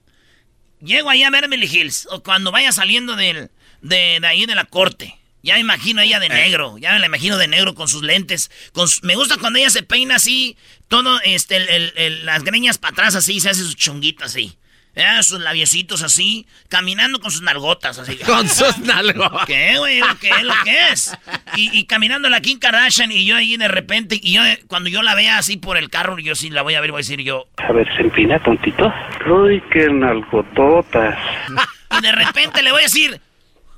Llego 0.81 1.11
ahí 1.11 1.23
a 1.23 1.31
Beverly 1.31 1.67
Hills. 1.67 2.09
O 2.11 2.25
cuando 2.25 2.51
vaya 2.51 2.73
saliendo 2.73 3.15
del, 3.15 3.53
de, 3.83 4.19
de 4.21 4.27
ahí 4.27 4.47
de 4.47 4.57
la 4.57 4.65
corte. 4.65 5.22
Ya 5.43 5.55
me 5.55 5.61
imagino 5.61 6.01
a 6.01 6.05
ella 6.05 6.21
de 6.21 6.29
negro. 6.29 6.77
Ya 6.79 6.93
me 6.93 7.01
la 7.01 7.07
imagino 7.07 7.37
de 7.37 7.49
negro 7.49 7.75
con 7.75 7.89
sus 7.89 8.03
lentes. 8.03 8.51
Con 8.73 8.89
su- 8.89 9.01
me 9.05 9.17
gusta 9.17 9.37
cuando 9.39 9.59
ella 9.59 9.71
se 9.71 9.83
peina 9.83 10.17
así. 10.17 10.57
Todo, 10.89 11.21
este, 11.25 11.57
el- 11.57 11.69
el- 11.69 11.93
el- 11.97 12.27
las 12.27 12.45
greñas 12.45 12.79
para 12.79 12.93
atrás 12.93 13.15
así. 13.17 13.41
Se 13.41 13.51
hace 13.51 13.63
su 13.65 13.75
chonguito 13.75 14.25
así. 14.25 14.57
Ya, 14.95 15.23
sus 15.23 15.41
labiositos 15.41 16.03
así. 16.03 16.47
Caminando 16.69 17.19
con 17.19 17.31
sus 17.31 17.41
nalgotas 17.41 17.99
así. 17.99 18.17
Con 18.27 18.47
sus 18.49 18.77
nalgotas. 18.81 19.47
¿Qué, 19.47 19.79
güey? 19.79 20.01
Lo 20.01 20.19
que 20.19 20.29
es, 20.29 20.43
lo 20.43 20.53
que 20.65 20.89
es. 20.91 21.19
Y, 21.57 21.77
y 21.79 21.87
caminando 21.87 22.29
la 22.29 22.41
Kim 22.43 22.59
Kardashian 22.59 23.11
y 23.11 23.25
yo 23.25 23.35
ahí 23.37 23.57
de 23.57 23.69
repente. 23.69 24.21
Y 24.23 24.35
yo, 24.35 24.43
cuando 24.69 24.91
yo 24.91 25.01
la 25.03 25.15
vea 25.15 25.39
así 25.39 25.57
por 25.57 25.79
el 25.79 25.89
carro, 25.89 26.19
yo 26.19 26.35
sí 26.35 26.51
la 26.51 26.61
voy 26.61 26.75
a 26.75 26.81
ver, 26.83 26.91
voy 26.91 26.99
a 26.99 27.05
decir 27.05 27.21
yo. 27.23 27.49
A 27.57 27.73
ver, 27.73 27.89
se 27.97 28.03
empina 28.03 28.39
tontito. 28.43 28.93
Uy, 29.27 29.63
qué 29.73 29.89
nalgototas. 29.91 31.19
Y 31.99 32.01
de 32.01 32.13
repente 32.13 32.63
le 32.63 32.73
voy 32.73 32.81
a 32.81 32.85
decir, 32.85 33.21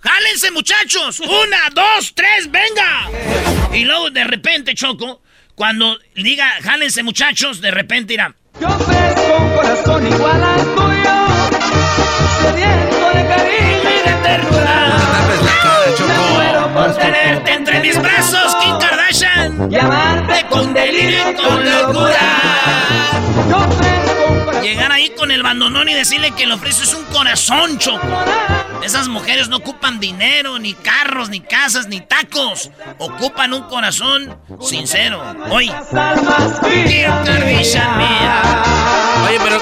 ¡jálense 0.04 0.50
muchachos! 0.50 1.20
¡Una, 1.20 1.70
dos, 1.72 2.12
tres, 2.14 2.50
venga! 2.50 3.08
Y 3.72 3.84
luego 3.84 4.10
de 4.10 4.24
repente, 4.24 4.74
Choco, 4.74 5.22
cuando 5.54 5.98
diga, 6.14 6.48
jálense 6.62 7.02
muchachos, 7.02 7.60
de 7.60 7.70
repente 7.70 8.14
irá. 8.14 8.34
Yo 8.60 8.68
ofrezco 8.68 9.36
un 9.36 9.56
corazón 9.56 10.06
igual 10.06 10.44
al 10.44 10.60
tuyo, 10.76 11.10
sediento 12.40 13.08
de 13.14 13.26
cariño 13.26 13.90
y 13.90 14.08
de 14.08 14.14
ternura. 14.22 14.90
Por 16.74 16.96
tenerte 16.96 17.52
entre 17.52 17.80
mis 17.80 18.00
brazos, 18.02 18.56
Kim 18.56 18.76
Kardashian. 18.78 19.70
Y 19.70 19.76
amarte 19.76 20.44
con 20.48 20.74
delirio 20.74 21.30
y 21.30 21.34
con 21.34 21.64
locura. 21.64 22.18
Llegar 24.60 24.90
ahí 24.90 25.10
con 25.10 25.30
el 25.30 25.44
bandonón 25.44 25.88
y 25.88 25.94
decirle 25.94 26.32
que 26.32 26.46
le 26.46 26.54
ofreces 26.54 26.92
un 26.94 27.04
corazón, 27.04 27.78
Choco. 27.78 28.24
Esas 28.84 29.08
mujeres 29.08 29.48
no 29.48 29.56
ocupan 29.56 29.98
dinero, 29.98 30.58
ni 30.58 30.74
carros, 30.74 31.28
ni 31.30 31.40
casas, 31.40 31.88
ni 31.88 32.00
tacos. 32.00 32.70
Ocupan 32.98 33.52
un 33.54 33.62
corazón 33.62 34.36
sincero. 34.60 35.22
Hoy. 35.50 35.70
Oye, 39.26 39.38
pero 39.42 39.60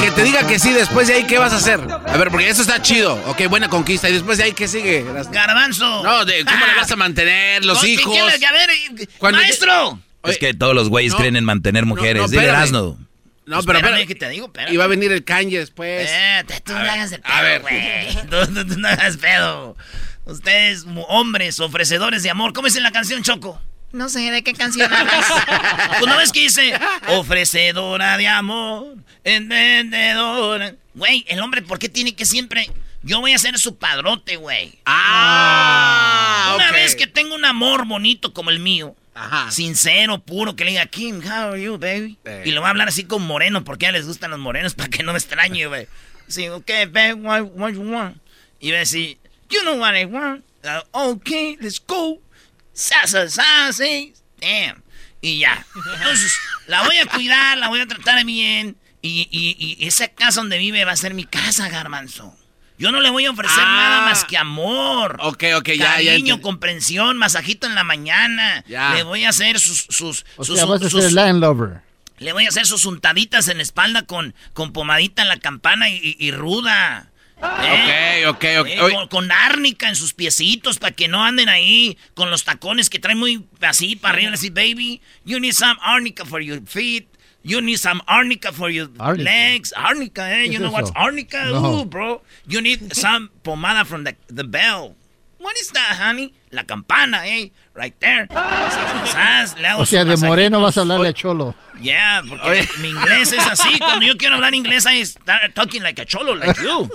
que 0.00 0.10
te 0.12 0.22
diga 0.22 0.46
que 0.46 0.58
sí, 0.58 0.72
después 0.72 1.08
de 1.08 1.14
ahí, 1.14 1.24
¿qué 1.24 1.38
vas 1.38 1.52
a 1.52 1.56
hacer? 1.56 1.80
A 2.06 2.16
ver, 2.16 2.30
porque 2.30 2.48
eso 2.48 2.62
está 2.62 2.80
chido. 2.80 3.14
Ok, 3.26 3.46
buena 3.48 3.68
conquista. 3.68 4.08
¿Y 4.08 4.12
después 4.14 4.38
de 4.38 4.44
ahí 4.44 4.52
qué 4.52 4.68
sigue? 4.68 5.04
Garbanzo. 5.30 6.02
No, 6.02 6.24
de 6.24 6.44
cómo 6.44 6.66
le 6.66 6.74
vas 6.76 6.90
a 6.90 6.96
mantener, 6.96 7.64
los 7.64 7.78
No, 7.78 7.82
¿qué 7.82 7.88
hijos. 7.88 8.16
A 8.16 8.24
ver, 8.52 9.08
Cuando- 9.18 9.38
maestro. 9.40 9.98
Es 10.24 10.38
que 10.38 10.52
todos 10.54 10.74
los 10.74 10.90
güeyes 10.90 11.12
No. 11.12 11.18
creen 11.18 11.36
en 11.36 11.44
mantener 11.44 11.86
mujeres. 11.86 12.30
no. 12.70 12.96
No, 13.50 13.62
pero 13.62 13.78
Espérame 13.78 14.00
espérame. 14.00 14.06
que 14.08 14.14
te 14.14 14.28
digo, 14.30 14.46
espérame. 14.46 14.72
Y 14.72 14.76
va 14.76 14.84
a 14.84 14.86
venir 14.88 15.12
el 15.12 15.24
Kanye 15.24 15.58
después. 15.58 16.02
Espérate, 16.10 16.60
tú 16.60 16.72
no 16.72 16.78
hagas 16.78 17.10
de 17.10 17.18
pedo, 17.18 17.32
a 17.34 17.42
ver. 17.42 17.60
güey. 17.62 18.14
Tú, 18.30 18.46
tú- 18.54 18.66
tú 18.66 18.78
no 18.78 18.88
hagas 18.88 19.16
pedo. 19.16 19.76
Ustedes, 20.24 20.84
hombres, 21.08 21.58
ofrecedores 21.60 22.22
de 22.22 22.30
amor. 22.30 22.52
¿Cómo 22.52 22.66
dice 22.68 22.80
la 22.80 22.92
canción, 22.92 23.22
Choco? 23.22 23.60
No 23.92 24.08
sé 24.08 24.20
de 24.30 24.44
qué 24.44 24.52
canción 24.54 24.92
hablas. 24.92 25.26
Pues 25.98 26.06
no 26.10 26.16
ves 26.16 26.30
que 26.30 26.40
dice 26.42 26.72
ofrecedora 27.08 28.16
de 28.16 28.28
amor, 28.28 28.94
vendedora. 29.24 30.74
Güey, 30.94 31.24
el 31.28 31.40
hombre, 31.40 31.62
¿por 31.62 31.78
qué 31.80 31.88
tiene 31.88 32.14
que 32.14 32.24
siempre.? 32.24 32.70
Yo 33.02 33.20
voy 33.20 33.32
a 33.32 33.38
ser 33.38 33.58
su 33.58 33.76
padrote, 33.78 34.36
güey. 34.36 34.78
Ah, 34.84 36.52
Una 36.56 36.70
vez 36.72 36.94
que 36.94 37.06
tengo 37.06 37.34
un 37.34 37.44
amor 37.44 37.86
bonito 37.86 38.32
como 38.32 38.50
el 38.50 38.60
mío, 38.60 38.94
Ajá. 39.20 39.50
sincero, 39.50 40.18
puro, 40.18 40.56
que 40.56 40.64
le 40.64 40.70
diga, 40.70 40.86
Kim, 40.86 41.20
how 41.22 41.52
are 41.52 41.62
you, 41.62 41.78
baby? 41.78 42.18
Eh. 42.24 42.44
Y 42.46 42.52
lo 42.52 42.60
voy 42.60 42.68
a 42.68 42.70
hablar 42.70 42.88
así 42.88 43.04
con 43.04 43.22
moreno, 43.22 43.64
porque 43.64 43.86
a 43.86 43.90
ellos 43.90 44.00
les 44.00 44.08
gustan 44.08 44.30
los 44.30 44.40
morenos, 44.40 44.74
para 44.76 44.88
que 44.88 45.02
no 45.02 45.12
me 45.12 45.18
extrañe, 45.18 45.66
güey. 45.66 45.86
Sí, 46.26 46.48
ok, 46.48 46.70
babe, 46.90 47.14
what, 47.14 47.42
what 47.54 47.72
you 47.72 47.82
want? 47.82 48.16
Y 48.60 48.70
va 48.70 48.76
a 48.76 48.80
decir, 48.80 49.18
you 49.50 49.60
know 49.60 49.78
what 49.78 49.94
I 49.94 50.04
want. 50.04 50.44
Uh, 50.64 50.80
ok, 50.92 51.58
let's 51.60 51.82
go. 51.86 52.20
Sasa, 52.72 53.28
sasa, 53.28 53.84
damn. 54.40 54.82
Y 55.20 55.40
ya. 55.40 55.66
Entonces, 55.74 56.34
la 56.66 56.82
voy 56.84 56.96
a 56.98 57.06
cuidar, 57.06 57.58
la 57.58 57.68
voy 57.68 57.80
a 57.80 57.86
tratar 57.86 58.24
bien. 58.24 58.76
Y, 59.02 59.28
y, 59.30 59.76
y 59.78 59.86
esa 59.86 60.08
casa 60.08 60.40
donde 60.40 60.58
vive 60.58 60.84
va 60.84 60.92
a 60.92 60.96
ser 60.96 61.14
mi 61.14 61.24
casa, 61.24 61.68
garbanzo. 61.68 62.36
Yo 62.80 62.90
no 62.92 63.00
le 63.00 63.10
voy 63.10 63.26
a 63.26 63.30
ofrecer 63.30 63.62
Ah. 63.64 63.76
nada 63.76 64.00
más 64.06 64.24
que 64.24 64.36
amor. 64.38 65.16
Ok, 65.20 65.44
ok, 65.56 65.68
ya, 65.68 66.00
ya. 66.00 66.10
Cariño, 66.12 66.40
comprensión, 66.40 67.18
masajito 67.18 67.66
en 67.66 67.74
la 67.74 67.84
mañana. 67.84 68.64
Ya. 68.66 68.94
Le 68.94 69.02
voy 69.02 69.24
a 69.24 69.28
hacer 69.28 69.60
sus... 69.60 69.86
sus, 69.90 70.24
O 70.36 70.44
sus- 70.44 70.56
sea, 70.56 70.64
vas 70.64 70.80
a 70.82 70.88
sus- 70.90 71.12
le 72.18 72.32
voy 72.32 72.44
a 72.44 72.48
hacer 72.48 72.66
sus 72.66 72.84
untaditas 72.86 73.48
en 73.48 73.58
la 73.58 73.62
espalda 73.62 74.02
con, 74.02 74.34
con 74.52 74.72
pomadita 74.72 75.22
en 75.22 75.28
la 75.28 75.38
campana 75.38 75.88
y, 75.88 75.96
y- 75.96 76.16
y 76.18 76.30
ruda. 76.32 77.06
¿Eh? 77.62 78.24
Ok, 78.28 78.36
ok, 78.36 78.44
ok. 78.60 78.66
Eh, 78.68 78.78
con, 78.94 79.08
con 79.08 79.32
árnica 79.32 79.88
en 79.88 79.96
sus 79.96 80.12
piecitos 80.12 80.78
para 80.78 80.94
que 80.94 81.08
no 81.08 81.24
anden 81.24 81.48
ahí 81.48 81.96
con 82.14 82.30
los 82.30 82.44
tacones 82.44 82.90
que 82.90 82.98
traen 82.98 83.18
muy 83.18 83.44
así 83.62 83.96
para 83.96 84.14
arriba. 84.14 84.32
Así, 84.34 84.50
baby, 84.50 85.00
you 85.24 85.40
need 85.40 85.52
some 85.54 85.78
arnica 85.82 86.24
for 86.26 86.42
your 86.42 86.60
feet. 86.66 87.06
You 87.42 87.60
need 87.62 87.78
some 87.78 88.02
arnica 88.06 88.52
for 88.52 88.68
your 88.70 88.88
Arnica. 88.98 89.24
legs. 89.24 89.72
Arnica, 89.74 90.30
eh? 90.30 90.44
¿Qué 90.48 90.52
You 90.52 90.58
know 90.60 90.70
what's 90.70 90.90
eso? 90.90 90.98
arnica? 90.98 91.46
No. 91.46 91.80
Ooh, 91.80 91.84
bro. 91.86 92.20
You 92.46 92.60
need 92.60 92.94
some 92.94 93.30
pomada 93.42 93.84
from 93.86 94.04
the, 94.04 94.14
the 94.28 94.44
bell. 94.44 94.94
What 95.38 95.56
is 95.58 95.70
that, 95.70 95.96
honey? 95.98 96.34
La 96.52 96.64
campana, 96.64 97.22
eh? 97.26 97.48
Right 97.74 97.98
there. 97.98 98.26
Sas, 98.30 99.56
le 99.58 99.68
hago 99.68 99.82
O 99.82 99.86
sea, 99.86 100.04
de 100.04 100.16
moreno 100.18 100.60
vas 100.60 100.76
a 100.76 100.82
hablarle 100.82 101.08
a 101.08 101.12
Cholo. 101.14 101.54
Yeah, 101.80 102.22
porque 102.28 102.68
mi 102.80 102.90
inglés 102.90 103.32
es 103.32 103.46
así. 103.46 103.78
Cuando 103.78 104.04
yo 104.04 104.18
quiero 104.18 104.34
hablar 104.34 104.54
inglés, 104.54 104.84
I 104.86 105.02
start 105.06 105.54
talking 105.54 105.82
like 105.82 105.98
a 105.98 106.04
cholo, 106.04 106.34
like 106.34 106.60
you. 106.62 106.90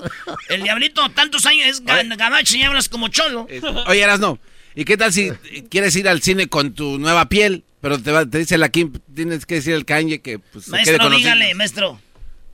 El 0.49 0.61
diablito, 0.61 1.09
tantos 1.09 1.47
años 1.47 1.65
es 1.67 1.83
ga- 1.83 2.15
gabacho 2.15 2.55
y 2.55 2.61
hablas 2.61 2.87
como 2.87 3.07
cholo. 3.07 3.47
oye, 3.87 4.01
Erasno, 4.03 4.37
¿y 4.75 4.85
qué 4.85 4.97
tal 4.97 5.11
si 5.13 5.31
quieres 5.69 5.95
ir 5.95 6.07
al 6.09 6.21
cine 6.21 6.47
con 6.47 6.73
tu 6.73 6.97
nueva 6.99 7.29
piel? 7.29 7.63
Pero 7.81 8.01
te, 8.01 8.11
va- 8.11 8.25
te 8.25 8.39
dice 8.39 8.57
la 8.57 8.69
Kim, 8.69 8.93
tienes 9.13 9.45
que 9.45 9.55
decir 9.55 9.75
al 9.75 9.85
Kanye 9.85 10.21
que 10.21 10.39
pues, 10.39 10.65
se 10.65 10.71
quede 10.71 10.77
Maestro, 10.77 10.97
con 10.99 11.11
los 11.11 11.19
dígale, 11.21 11.41
signos. 11.45 11.57
maestro. 11.57 12.01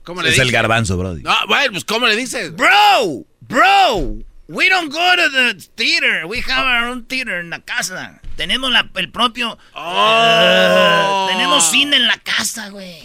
¿Cómo 0.04 0.20
le 0.22 0.28
Es 0.28 0.34
dices? 0.34 0.46
el 0.46 0.52
garbanzo, 0.52 0.96
Brody. 0.98 1.22
No, 1.22 1.34
bueno, 1.48 1.72
pues 1.72 1.84
¿cómo 1.84 2.06
le 2.06 2.16
dices? 2.16 2.54
Bro, 2.56 3.24
bro, 3.40 4.16
we 4.48 4.68
don't 4.68 4.92
go 4.92 4.98
to 5.16 5.30
the 5.30 5.54
theater. 5.76 6.26
We 6.26 6.42
have 6.48 6.66
our 6.66 6.90
own 6.90 7.04
theater 7.06 7.34
en 7.40 7.50
la 7.50 7.60
casa. 7.60 8.20
Tenemos 8.36 8.70
la- 8.72 8.90
el 8.96 9.10
propio... 9.10 9.56
Oh. 9.74 11.26
Eh, 11.30 11.32
tenemos 11.32 11.70
cine 11.70 11.96
en 11.96 12.06
la 12.08 12.16
casa, 12.18 12.68
güey. 12.70 12.96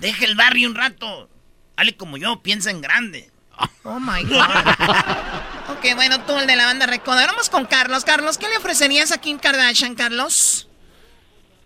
Deja 0.00 0.24
el 0.24 0.34
barrio 0.36 0.68
un 0.68 0.74
rato. 0.74 1.28
Dale 1.76 1.96
como 1.96 2.16
yo, 2.16 2.40
piensa 2.42 2.70
en 2.70 2.80
grande. 2.80 3.30
Oh 3.82 3.98
my 4.00 4.22
God. 4.24 4.40
ok, 5.72 5.94
bueno, 5.94 6.20
tú 6.26 6.36
el 6.38 6.46
de 6.46 6.56
la 6.56 6.66
banda 6.66 6.86
Recoda. 6.86 7.26
Vamos 7.26 7.50
con 7.50 7.64
Carlos. 7.64 8.04
Carlos, 8.04 8.38
¿qué 8.38 8.48
le 8.48 8.56
ofrecerías 8.56 9.12
a 9.12 9.18
Kim 9.18 9.38
Kardashian, 9.38 9.94
Carlos? 9.94 10.68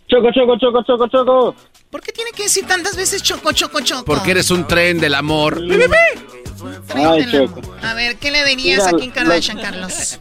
Choco, 0.08 0.28
choco, 0.32 0.58
choco, 0.58 0.82
choco, 0.84 1.08
choco. 1.08 1.56
¿Por 1.90 2.00
qué 2.00 2.12
tiene 2.12 2.32
que 2.32 2.44
decir 2.44 2.66
tantas 2.66 2.96
veces 2.96 3.22
choco, 3.22 3.52
choco, 3.52 3.80
choco? 3.80 4.04
Porque 4.04 4.32
eres 4.32 4.50
un 4.50 4.66
tren 4.66 4.98
del 4.98 5.14
amor. 5.14 5.60
Ay, 6.94 7.26
choco. 7.30 7.60
A 7.82 7.94
ver, 7.94 8.16
¿qué 8.16 8.30
le 8.30 8.44
dirías 8.44 8.86
a 8.86 8.92
Kim 8.92 9.10
Kardashian, 9.10 9.60
Carlos? 9.60 10.18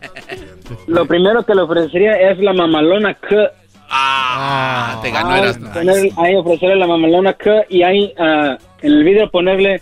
Lo 0.88 1.06
primero 1.06 1.46
que 1.46 1.56
le 1.56 1.62
ofrecería 1.62 2.32
es 2.32 2.40
la 2.40 2.54
mamalona 2.54 3.14
K. 3.16 3.52
Ah, 3.90 5.00
te 5.04 5.12
ganó 5.12 5.30
poner- 5.74 6.12
ahí 6.18 6.36
ofrecerle 6.36 6.78
la 6.78 6.88
mamalona 6.88 7.34
K 7.34 7.66
y 7.70 7.84
ahí 7.84 8.14
ah, 8.18 8.58
en 8.82 8.92
el 8.92 9.04
video 9.04 9.30
ponerle 9.30 9.82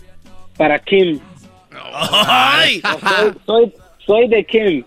para 0.58 0.78
Kim. 0.80 1.18
¡Ay! 1.94 2.82
Soy, 2.82 3.32
soy, 3.46 3.74
soy 4.06 4.28
de 4.28 4.44
Kim. 4.44 4.84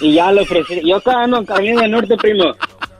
Y 0.00 0.14
ya 0.14 0.32
le 0.32 0.42
ofrecí. 0.42 0.80
Yo 0.84 0.96
acá 0.96 1.22
ando 1.22 1.38
en 1.38 1.46
Carolina 1.46 1.82
del 1.82 1.90
Norte, 1.92 2.16
primo. 2.16 2.52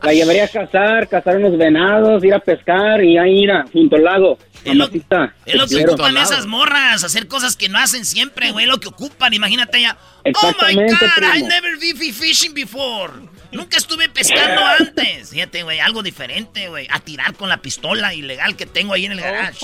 La 0.02 0.12
llevaría 0.12 0.44
a 0.44 0.48
cazar, 0.48 1.08
cazar 1.08 1.36
unos 1.36 1.58
venados, 1.58 2.22
ir 2.22 2.32
a 2.32 2.38
pescar 2.38 3.02
y 3.02 3.18
ahí 3.18 3.42
ir 3.44 3.50
a, 3.50 3.66
junto 3.72 3.96
al 3.96 4.04
lago. 4.04 4.38
Es 4.64 4.74
lo 4.74 4.88
te 4.88 5.00
que 5.00 5.66
quiero. 5.68 5.92
ocupan 5.92 6.16
esas 6.16 6.46
morras, 6.46 7.04
hacer 7.04 7.28
cosas 7.28 7.56
que 7.56 7.68
no 7.68 7.78
hacen 7.78 8.04
siempre, 8.04 8.50
güey, 8.52 8.66
lo 8.66 8.78
que 8.78 8.88
ocupan. 8.88 9.32
Imagínate 9.32 9.80
ya. 9.80 9.96
Oh 10.24 10.52
my 10.66 10.74
God, 10.74 10.92
I 10.92 11.32
primo. 11.32 11.48
never 11.48 11.78
been 11.78 12.12
fishing 12.12 12.52
before. 12.52 13.12
Nunca 13.52 13.76
estuve 13.78 14.08
pescando 14.08 14.64
antes. 14.64 15.30
Fíjate, 15.30 15.62
güey, 15.62 15.80
algo 15.80 16.02
diferente, 16.02 16.68
güey. 16.68 16.86
A 16.90 17.00
tirar 17.00 17.34
con 17.34 17.48
la 17.48 17.58
pistola 17.62 18.12
ilegal 18.14 18.56
que 18.56 18.66
tengo 18.66 18.92
ahí 18.94 19.06
en 19.06 19.12
el 19.12 19.20
garage. 19.20 19.58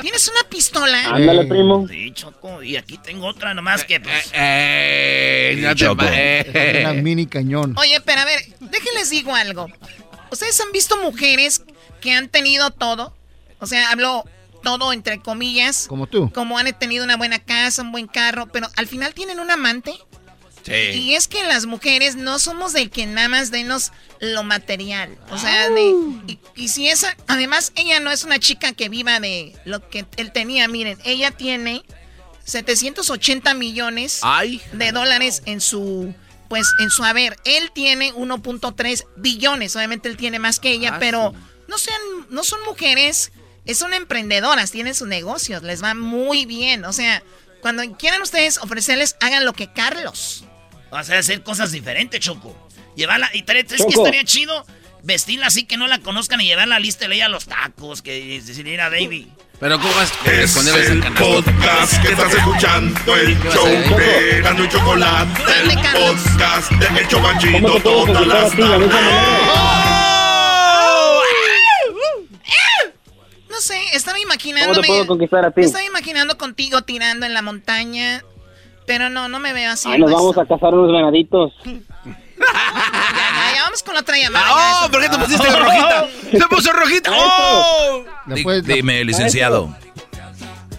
¿Tienes 0.00 0.28
una 0.28 0.48
pistola? 0.48 1.06
Ándale, 1.14 1.44
primo. 1.46 1.86
Sí, 1.88 2.12
Choco. 2.12 2.62
Y 2.62 2.76
aquí 2.76 2.98
tengo 2.98 3.26
otra 3.26 3.54
nomás 3.54 3.84
que, 3.84 4.00
pues... 4.00 4.30
Eh, 4.34 5.56
no 5.60 5.68
te 5.70 5.74
Choco. 5.76 5.96
pa- 5.96 6.10
eh. 6.12 6.82
Una 6.84 6.92
mini 6.94 7.26
cañón. 7.26 7.74
Oye, 7.78 8.00
pero 8.00 8.20
a 8.20 8.24
ver, 8.24 8.40
déjenles 8.60 9.10
digo 9.10 9.34
algo. 9.34 9.66
¿Ustedes 10.30 10.60
han 10.60 10.72
visto 10.72 10.96
mujeres 11.02 11.62
que 12.00 12.12
han 12.12 12.28
tenido 12.28 12.70
todo? 12.70 13.16
O 13.58 13.66
sea, 13.66 13.90
hablo 13.90 14.24
todo 14.62 14.92
entre 14.92 15.20
comillas. 15.20 15.86
Como 15.86 16.06
tú. 16.08 16.30
Como 16.32 16.58
han 16.58 16.76
tenido 16.78 17.04
una 17.04 17.16
buena 17.16 17.38
casa, 17.38 17.82
un 17.82 17.92
buen 17.92 18.06
carro, 18.08 18.46
pero 18.48 18.68
al 18.76 18.86
final 18.88 19.14
tienen 19.14 19.38
un 19.38 19.50
amante. 19.50 19.94
Sí. 20.66 20.72
Y 20.72 21.14
es 21.14 21.28
que 21.28 21.44
las 21.44 21.66
mujeres 21.66 22.16
no 22.16 22.40
somos 22.40 22.72
de 22.72 22.90
que 22.90 23.06
nada 23.06 23.28
más 23.28 23.52
denos 23.52 23.92
lo 24.18 24.42
material. 24.42 25.16
O 25.30 25.38
sea, 25.38 25.70
de, 25.70 25.94
y, 26.26 26.38
y 26.56 26.68
si 26.68 26.88
esa, 26.88 27.16
además 27.28 27.72
ella 27.76 28.00
no 28.00 28.10
es 28.10 28.24
una 28.24 28.40
chica 28.40 28.72
que 28.72 28.88
viva 28.88 29.20
de 29.20 29.54
lo 29.64 29.88
que 29.88 30.04
él 30.16 30.32
tenía, 30.32 30.66
miren, 30.66 30.98
ella 31.04 31.30
tiene 31.30 31.84
780 32.44 33.54
millones 33.54 34.20
Ay. 34.22 34.60
de 34.72 34.92
dólares 34.92 35.42
en 35.46 35.60
su, 35.60 36.14
pues 36.48 36.66
en 36.80 36.90
su 36.90 37.04
haber. 37.04 37.36
Él 37.44 37.70
tiene 37.72 38.12
1.3 38.14 39.04
billones, 39.16 39.76
obviamente 39.76 40.08
él 40.08 40.16
tiene 40.16 40.38
más 40.38 40.58
que 40.58 40.70
ella, 40.70 40.94
Ah, 40.94 40.98
pero 40.98 41.34
no 41.68 41.78
sean, 41.78 42.00
no 42.30 42.44
son 42.44 42.60
mujeres, 42.64 43.32
son 43.74 43.94
emprendedoras, 43.94 44.70
tienen 44.70 44.94
sus 44.94 45.08
negocios, 45.08 45.62
les 45.62 45.82
va 45.82 45.94
muy 45.94 46.46
bien. 46.46 46.84
O 46.84 46.92
sea, 46.92 47.22
cuando 47.60 47.82
quieran 47.96 48.22
ustedes 48.22 48.58
ofrecerles, 48.58 49.16
hagan 49.20 49.44
lo 49.44 49.52
que 49.52 49.72
Carlos. 49.72 50.44
O 50.90 51.02
sea, 51.02 51.18
hacer 51.18 51.42
cosas 51.42 51.72
diferentes, 51.72 52.20
Choco. 52.20 52.56
Llevarla, 52.96 53.28
y 53.34 53.42
tal- 53.42 53.56
es 53.56 53.66
que 53.68 53.88
estaría 53.88 54.24
chido 54.24 54.64
vestirla 55.02 55.46
así 55.46 55.64
que 55.64 55.76
no 55.76 55.86
la 55.86 55.98
conozcan 56.00 56.40
y 56.40 56.46
llevarla 56.46 56.80
lista 56.80 57.04
y 57.04 57.08
leer 57.08 57.24
a 57.24 57.28
los 57.28 57.46
tacos, 57.46 58.02
que 58.02 58.40
decir, 58.44 58.64
mira, 58.64 58.88
baby. 58.88 59.30
Pero 59.60 59.78
¿cómo 59.80 59.94
vas 59.94 60.12
a 60.26 60.32
Es 60.32 60.56
el 60.90 61.00
podcast 61.14 62.02
que 62.02 62.08
estás 62.12 62.34
escuchando, 62.34 63.16
el 63.16 63.38
¿Qué 63.38 63.48
vas 63.48 63.56
a 63.56 63.58
show 63.58 63.66
de 63.96 64.64
y 64.64 64.68
Chocolate, 64.68 65.42
el 65.62 65.78
podcast 65.92 66.72
de 66.72 67.00
El 67.00 67.08
Chobachito 67.08 67.62
¿Cómo 67.62 67.74
te 67.76 67.80
puedo 67.80 68.04
todas 68.06 68.22
a 68.22 68.26
las 68.26 68.50
ti 68.50 68.56
de 68.58 68.62
la 68.68 68.78
misma 68.78 68.92
tardes. 68.92 69.12
manera? 69.12 69.56
No 73.48 73.60
sé, 73.60 73.80
estaba 73.94 74.16
¿Cómo 74.18 74.24
imaginándome. 74.24 74.82
te 74.82 74.86
puedo 74.88 75.06
conquistar 75.06 75.44
a 75.46 75.50
ti? 75.50 75.60
Me 75.60 75.66
estaba 75.66 75.84
imaginando 75.84 76.36
contigo 76.36 76.82
tirando 76.82 77.24
en 77.24 77.32
la 77.32 77.42
montaña. 77.42 78.22
Pero 78.86 79.10
no, 79.10 79.28
no 79.28 79.38
me 79.38 79.52
veo 79.52 79.72
así. 79.72 79.88
Ay, 79.90 79.98
nos 79.98 80.10
pues. 80.10 80.22
vamos 80.22 80.38
a 80.38 80.46
cazar 80.46 80.74
unos 80.74 80.92
venaditos. 80.92 81.52
Ya, 82.38 83.54
ya, 83.54 83.62
vamos 83.62 83.82
con 83.82 83.94
la 83.94 84.00
otra 84.00 84.16
llamada. 84.18 84.44
Ah, 84.48 84.80
¡Oh! 84.82 84.86
ya, 84.86 84.92
¿Por 84.92 85.00
qué 85.02 85.08
te 85.08 85.18
pusiste 85.18 85.48
rojita? 85.58 86.06
¡Se 86.30 86.48
puso 86.48 86.72
rojita! 86.72 87.10
¡Oh! 87.14 88.04
Después- 88.26 88.64
dime, 88.64 89.04
licenciado. 89.04 89.74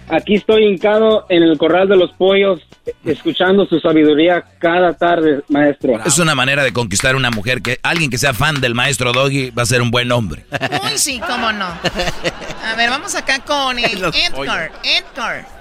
Aquí 0.09 0.35
estoy 0.35 0.65
hincado 0.67 1.25
en 1.29 1.43
el 1.43 1.57
corral 1.57 1.89
de 1.89 1.97
los 1.97 2.11
pollos, 2.13 2.61
escuchando 3.03 3.65
su 3.65 3.79
sabiduría 3.81 4.45
cada 4.59 4.93
tarde, 4.93 5.43
maestro. 5.49 5.99
Es 6.05 6.17
una 6.19 6.33
manera 6.35 6.63
de 6.63 6.71
conquistar 6.71 7.15
una 7.17 7.29
mujer 7.31 7.61
que 7.61 7.79
alguien 7.83 8.09
que 8.09 8.17
sea 8.17 8.33
fan 8.33 8.61
del 8.61 8.73
maestro 8.73 9.11
Doggy 9.11 9.49
va 9.49 9.63
a 9.63 9.65
ser 9.65 9.81
un 9.81 9.91
buen 9.91 10.09
hombre. 10.13 10.45
Uy, 10.83 10.97
sí, 10.97 11.19
cómo 11.27 11.51
no. 11.51 11.65
A 11.65 12.75
ver, 12.77 12.89
vamos 12.89 13.15
acá 13.15 13.39
con 13.39 13.77
el 13.79 13.85
Edgar. 13.85 14.71
Edgar. 14.83 15.56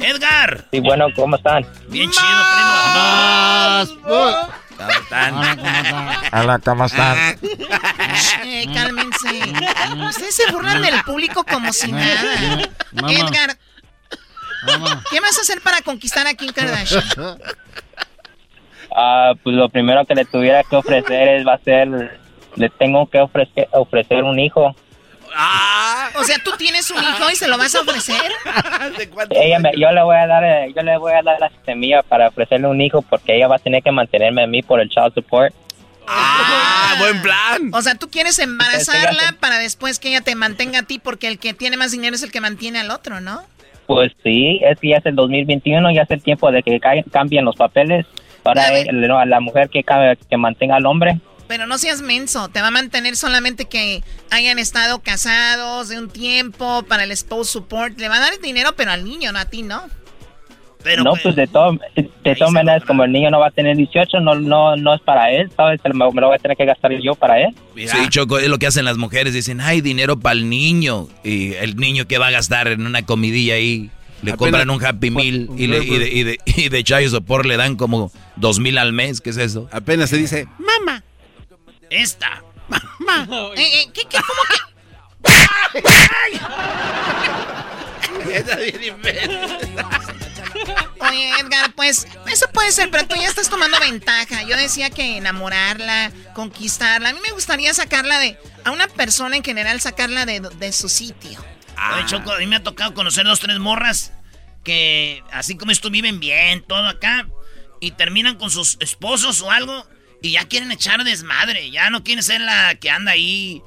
Edgar. 0.00 0.64
Sí, 0.70 0.80
bueno, 0.80 1.06
¿cómo 1.14 1.36
están? 1.36 1.64
Bien 1.88 2.10
chido, 2.10 2.22
Más. 2.24 3.88
primo. 3.88 4.48
¿Cómo 4.76 4.90
están? 4.90 5.34
Hola, 6.32 6.58
¿cómo 6.64 6.84
están? 6.86 7.16
Eh, 8.44 8.66
cálmense. 8.72 9.42
Ustedes 10.08 10.34
se 10.34 10.50
burlan 10.52 10.80
del 10.82 11.02
público 11.02 11.44
como 11.44 11.72
si 11.72 11.92
nada. 11.92 12.68
Mamá. 12.92 13.12
Edgar, 13.12 13.56
Mamá. 14.66 15.02
¿qué 15.10 15.20
vas 15.20 15.36
a 15.38 15.42
hacer 15.42 15.60
para 15.60 15.82
conquistar 15.82 16.26
a 16.26 16.34
Kim 16.34 16.52
Kardashian? 16.52 17.02
Ah, 18.96 19.32
pues 19.42 19.54
lo 19.54 19.68
primero 19.68 20.04
que 20.06 20.14
le 20.14 20.24
tuviera 20.24 20.64
que 20.64 20.76
ofrecer 20.76 21.28
es, 21.28 21.46
va 21.46 21.54
a 21.54 21.58
ser, 21.58 22.18
le 22.56 22.68
tengo 22.70 23.08
que 23.08 23.20
ofrecer, 23.20 23.68
ofrecer 23.72 24.24
un 24.24 24.38
hijo. 24.40 24.74
¡Ah! 25.34 26.10
O 26.16 26.24
sea, 26.24 26.38
tú 26.42 26.50
tienes 26.58 26.90
un 26.90 26.98
hijo 27.02 27.30
y 27.30 27.36
se 27.36 27.48
lo 27.48 27.56
vas 27.58 27.74
a 27.74 27.80
ofrecer. 27.82 28.20
Ella 29.30 29.58
me- 29.58 29.72
yo 29.76 29.90
le 29.92 30.02
voy 30.02 30.16
a 30.16 30.26
dar, 30.26 30.44
eh, 30.44 30.72
yo 30.74 30.82
le 30.82 30.96
voy 30.98 31.12
a 31.12 31.22
dar 31.22 31.38
la 31.40 31.50
semilla 31.64 32.02
para 32.02 32.28
ofrecerle 32.28 32.66
un 32.68 32.80
hijo 32.80 33.02
porque 33.02 33.36
ella 33.36 33.48
va 33.48 33.56
a 33.56 33.58
tener 33.60 33.82
que 33.82 33.92
mantenerme 33.92 34.42
a 34.42 34.46
mí 34.46 34.62
por 34.62 34.80
el 34.80 34.88
child 34.88 35.14
support. 35.14 35.54
¡Ah! 36.06 36.96
¡Buen 36.98 37.22
plan! 37.22 37.70
O 37.72 37.82
sea, 37.82 37.94
tú 37.94 38.10
quieres 38.10 38.38
embarazarla 38.38 39.36
para 39.38 39.58
después 39.58 39.98
que 39.98 40.08
ella 40.08 40.20
te 40.22 40.34
mantenga 40.34 40.80
a 40.80 40.82
ti 40.82 40.98
porque 40.98 41.28
el 41.28 41.38
que 41.38 41.54
tiene 41.54 41.76
más 41.76 41.92
dinero 41.92 42.16
es 42.16 42.22
el 42.22 42.32
que 42.32 42.40
mantiene 42.40 42.80
al 42.80 42.90
otro, 42.90 43.20
¿no? 43.20 43.42
Pues 43.86 44.12
sí, 44.22 44.60
es 44.62 44.78
que 44.80 44.88
ya 44.90 44.96
es 44.96 45.06
el 45.06 45.14
2021, 45.16 45.90
ya 45.92 46.02
es 46.02 46.10
el 46.10 46.22
tiempo 46.22 46.50
de 46.50 46.62
que 46.62 46.78
ca- 46.80 47.02
cambien 47.12 47.44
los 47.44 47.56
papeles 47.56 48.06
para 48.42 48.66
A 48.68 48.70
no, 48.92 49.24
la 49.24 49.40
mujer 49.40 49.68
que, 49.68 49.84
que 50.28 50.36
mantenga 50.36 50.76
al 50.76 50.86
hombre. 50.86 51.20
Pero 51.50 51.66
no 51.66 51.78
seas 51.78 52.00
menso, 52.00 52.46
te 52.48 52.60
va 52.60 52.68
a 52.68 52.70
mantener 52.70 53.16
solamente 53.16 53.64
que 53.64 54.04
hayan 54.30 54.60
estado 54.60 55.00
casados 55.00 55.88
de 55.88 55.98
un 55.98 56.08
tiempo 56.08 56.84
para 56.84 57.02
el 57.02 57.16
spouse 57.16 57.50
support. 57.50 57.98
Le 57.98 58.08
va 58.08 58.18
a 58.18 58.20
dar 58.20 58.32
el 58.34 58.40
dinero, 58.40 58.70
pero 58.76 58.92
al 58.92 59.04
niño, 59.04 59.32
no 59.32 59.40
a 59.40 59.46
ti, 59.46 59.62
¿no? 59.62 59.82
Pero 60.84 61.02
no, 61.02 61.14
pues 61.20 61.34
de, 61.34 61.48
todo, 61.48 61.76
de 61.96 62.34
todas 62.36 62.52
maneras, 62.52 62.84
como 62.86 63.02
el 63.02 63.10
niño 63.10 63.30
no 63.32 63.40
va 63.40 63.48
a 63.48 63.50
tener 63.50 63.76
18, 63.76 64.20
no, 64.20 64.36
no, 64.36 64.76
no 64.76 64.94
es 64.94 65.00
para 65.00 65.32
él, 65.32 65.50
¿sabes? 65.56 65.80
Me, 65.84 65.92
me 65.92 66.20
lo 66.20 66.28
voy 66.28 66.36
a 66.36 66.38
tener 66.38 66.56
que 66.56 66.64
gastar 66.66 66.92
yo 67.02 67.16
para 67.16 67.40
él. 67.40 67.48
Sí, 67.76 67.98
Choco, 68.10 68.38
es 68.38 68.48
lo 68.48 68.60
que 68.60 68.68
hacen 68.68 68.84
las 68.84 68.96
mujeres. 68.96 69.34
Dicen, 69.34 69.60
hay 69.60 69.80
dinero 69.80 70.20
para 70.20 70.34
el 70.34 70.48
niño. 70.48 71.08
Y 71.24 71.54
el 71.54 71.74
niño 71.78 72.06
que 72.06 72.18
va 72.18 72.28
a 72.28 72.30
gastar 72.30 72.68
en 72.68 72.86
una 72.86 73.02
comidilla 73.04 73.54
ahí, 73.54 73.90
le 74.22 74.30
Apenas- 74.30 74.36
compran 74.36 74.70
un 74.70 74.84
Happy 74.84 75.10
Meal 75.10 75.48
y, 75.56 75.66
le, 75.66 75.78
y, 75.84 75.98
de, 75.98 76.08
y, 76.12 76.22
de, 76.22 76.38
y 76.46 76.68
de 76.68 76.84
chayo 76.84 77.10
sopor 77.10 77.44
le 77.44 77.56
dan 77.56 77.74
como 77.74 78.12
dos 78.36 78.60
mil 78.60 78.78
al 78.78 78.92
mes. 78.92 79.20
¿Qué 79.20 79.30
es 79.30 79.36
eso? 79.36 79.68
Apenas 79.72 80.10
se 80.10 80.16
dice, 80.16 80.46
Mamá. 80.60 81.02
Esta. 81.90 82.42
Mamá. 82.68 83.50
Eh, 83.56 83.82
eh, 83.82 83.90
¿qué, 83.92 84.02
qué, 84.08 84.18
cómo 84.18 84.42
que? 84.48 84.58
Oye, 91.00 91.30
Edgar, 91.40 91.72
pues 91.74 92.06
eso 92.30 92.46
puede 92.52 92.72
ser, 92.72 92.90
pero 92.90 93.06
tú 93.06 93.16
ya 93.16 93.28
estás 93.28 93.50
tomando 93.50 93.78
ventaja. 93.80 94.42
Yo 94.44 94.56
decía 94.56 94.90
que 94.90 95.16
enamorarla, 95.16 96.12
conquistarla. 96.34 97.10
A 97.10 97.12
mí 97.12 97.20
me 97.22 97.32
gustaría 97.32 97.72
sacarla 97.74 98.18
de. 98.18 98.38
A 98.64 98.70
una 98.70 98.88
persona 98.88 99.36
en 99.36 99.44
general, 99.44 99.80
sacarla 99.80 100.26
de, 100.26 100.40
de 100.40 100.72
su 100.72 100.88
sitio. 100.88 101.42
Oye, 101.94 102.06
Choco, 102.06 102.32
a 102.32 102.38
mí 102.38 102.46
me 102.46 102.56
ha 102.56 102.62
tocado 102.62 102.94
conocer 102.94 103.24
dos, 103.24 103.40
tres 103.40 103.58
morras 103.58 104.12
que, 104.64 105.22
así 105.32 105.56
como 105.56 105.72
esto, 105.72 105.90
viven 105.90 106.20
bien, 106.20 106.62
todo 106.62 106.86
acá, 106.86 107.26
y 107.80 107.92
terminan 107.92 108.36
con 108.36 108.50
sus 108.50 108.76
esposos 108.80 109.40
o 109.42 109.50
algo, 109.50 109.86
y 110.22 110.32
ya 110.32 110.44
quieren 110.46 110.70
echar 110.72 111.02
desmadre, 111.04 111.70
ya 111.70 111.90
no 111.90 112.02
quieren 112.04 112.22
ser 112.22 112.40
la 112.40 112.74
que 112.76 112.90
anda 112.90 113.12
ahí, 113.12 113.62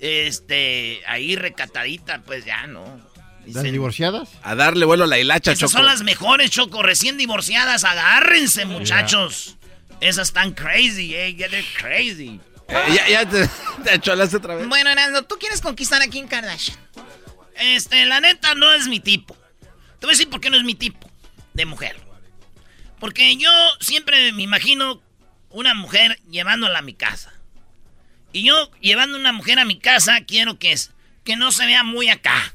este, 0.00 1.00
ahí 1.06 1.36
recatadita, 1.36 2.22
pues 2.22 2.44
ya 2.44 2.66
no. 2.66 3.00
¿Las 3.46 3.62
divorciadas? 3.64 4.28
a 4.42 4.54
darle 4.54 4.84
vuelo 4.84 5.04
a 5.04 5.06
la 5.06 5.18
hilacha, 5.18 5.52
Esas 5.52 5.70
Choco. 5.70 5.78
son 5.78 5.86
las 5.86 6.02
mejores, 6.02 6.50
Choco, 6.50 6.82
recién 6.82 7.16
divorciadas, 7.16 7.84
agárrense, 7.84 8.66
muchachos. 8.66 9.56
Esas 10.00 10.28
están 10.28 10.52
crazy, 10.52 11.14
eh, 11.14 11.34
yeah, 11.34 11.48
they're 11.48 11.66
crazy. 11.78 12.40
Eh, 12.68 12.94
ya 12.94 13.08
ya 13.08 13.28
te, 13.28 13.48
te 13.84 13.90
acholaste 13.92 14.36
otra 14.36 14.54
vez. 14.54 14.68
Bueno, 14.68 14.90
Erasmo, 14.90 15.22
tú 15.22 15.36
quieres 15.38 15.62
conquistar 15.62 16.02
a 16.02 16.08
Kim 16.08 16.28
Kardashian. 16.28 16.76
Este, 17.56 18.04
la 18.04 18.20
neta 18.20 18.54
no 18.54 18.72
es 18.74 18.86
mi 18.86 19.00
tipo. 19.00 19.34
Te 19.98 20.06
voy 20.06 20.10
a 20.10 20.16
decir 20.16 20.28
por 20.28 20.40
qué 20.40 20.50
no 20.50 20.56
es 20.58 20.62
mi 20.64 20.74
tipo 20.74 21.10
de 21.54 21.64
mujer. 21.64 21.96
Porque 23.00 23.36
yo 23.36 23.50
siempre 23.80 24.32
me 24.32 24.42
imagino 24.42 25.00
una 25.50 25.74
mujer 25.74 26.18
llevándola 26.30 26.78
a 26.80 26.82
mi 26.82 26.94
casa. 26.94 27.32
Y 28.32 28.42
yo 28.44 28.70
llevando 28.80 29.16
una 29.18 29.32
mujer 29.32 29.58
a 29.58 29.64
mi 29.64 29.78
casa 29.78 30.20
quiero 30.26 30.58
que, 30.58 30.72
es, 30.72 30.90
que 31.24 31.36
no 31.36 31.50
se 31.52 31.66
vea 31.66 31.82
muy 31.82 32.08
acá. 32.08 32.54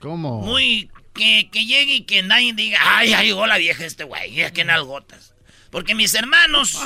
¿Cómo? 0.00 0.40
Muy... 0.40 0.90
Que, 1.14 1.48
que 1.52 1.64
llegue 1.64 1.94
y 1.94 2.00
que 2.02 2.24
nadie 2.24 2.54
diga, 2.54 2.76
ay, 2.82 3.10
ya 3.10 3.22
llegó 3.22 3.46
la 3.46 3.56
vieja 3.56 3.84
este 3.84 4.02
güey, 4.02 4.34
ya 4.34 4.50
que 4.52 4.64
nalgotas. 4.64 5.32
Porque 5.70 5.94
mis 5.94 6.12
hermanos, 6.14 6.76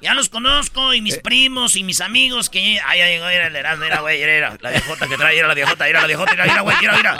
ya 0.00 0.14
los 0.14 0.30
conozco, 0.30 0.94
y 0.94 1.02
mis 1.02 1.18
primos, 1.18 1.76
y 1.76 1.84
mis 1.84 2.00
amigos, 2.00 2.48
que... 2.48 2.80
Ay, 2.86 3.00
llegó, 3.00 3.28
era 3.28 3.48
el 3.48 3.56
Erasmo, 3.56 3.84
era 3.84 4.00
güey, 4.00 4.22
era 4.22 4.56
la 4.62 4.70
viejota 4.70 5.06
que 5.06 5.18
trae, 5.18 5.36
era 5.38 5.46
la 5.48 5.52
viejota, 5.54 5.86
era 5.88 6.00
la 6.00 6.06
viejota, 6.06 6.32
era, 6.32 6.60
güey, 6.62 6.76
era, 6.82 6.98
era. 6.98 7.18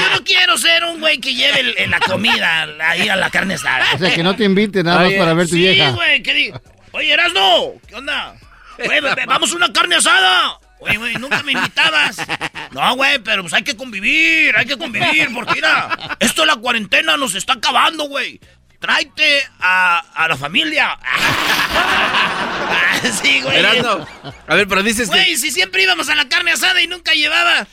Yo 0.00 0.10
no 0.16 0.24
quiero 0.24 0.56
ser 0.56 0.82
un 0.84 0.98
güey 0.98 1.18
que 1.18 1.34
lleve 1.34 1.60
el- 1.60 1.74
el- 1.76 1.90
la 1.90 2.00
comida 2.00 2.62
ahí 2.88 3.06
a 3.10 3.16
la 3.16 3.28
carne 3.28 3.54
asada. 3.54 3.84
O 3.94 3.98
sea, 3.98 4.14
que 4.14 4.22
no 4.22 4.34
te 4.34 4.44
invite 4.44 4.82
nada 4.82 5.04
más 5.04 5.12
para 5.12 5.34
ver 5.34 5.46
tu 5.46 5.56
sí, 5.56 5.60
vieja. 5.60 5.90
güey, 5.90 6.22
que 6.22 6.32
diga, 6.32 6.62
oye, 6.92 7.12
Erasmo, 7.12 7.80
¿qué 7.88 7.94
onda? 7.96 8.34
Güey, 8.84 9.00
vamos 9.26 9.52
a 9.52 9.56
una 9.56 9.72
carne 9.72 9.96
asada. 9.96 10.58
Oye, 10.80 10.96
güey, 10.96 11.14
nunca 11.16 11.42
me 11.42 11.52
invitabas. 11.52 12.16
No, 12.72 12.96
güey, 12.96 13.18
pero 13.20 13.42
pues 13.42 13.52
hay 13.52 13.62
que 13.62 13.76
convivir, 13.76 14.56
hay 14.56 14.64
que 14.66 14.76
convivir, 14.78 15.28
porque 15.32 15.54
mira, 15.54 16.16
esto 16.18 16.40
de 16.40 16.46
la 16.48 16.56
cuarentena 16.56 17.16
nos 17.18 17.34
está 17.34 17.52
acabando, 17.52 18.04
güey. 18.08 18.40
Tráete 18.80 19.42
a, 19.60 19.98
a 20.14 20.26
la 20.26 20.36
familia. 20.36 20.98
sí, 23.22 23.40
güey. 23.42 23.58
Erasmo, 23.58 24.06
a 24.48 24.54
ver, 24.54 24.66
pero 24.66 24.82
dices 24.82 25.08
Güey, 25.08 25.26
que... 25.26 25.36
si 25.36 25.50
siempre 25.52 25.82
íbamos 25.82 26.08
a 26.08 26.14
la 26.14 26.28
carne 26.28 26.52
asada 26.52 26.82
y 26.82 26.86
nunca 26.88 27.12
llevaba 27.12 27.66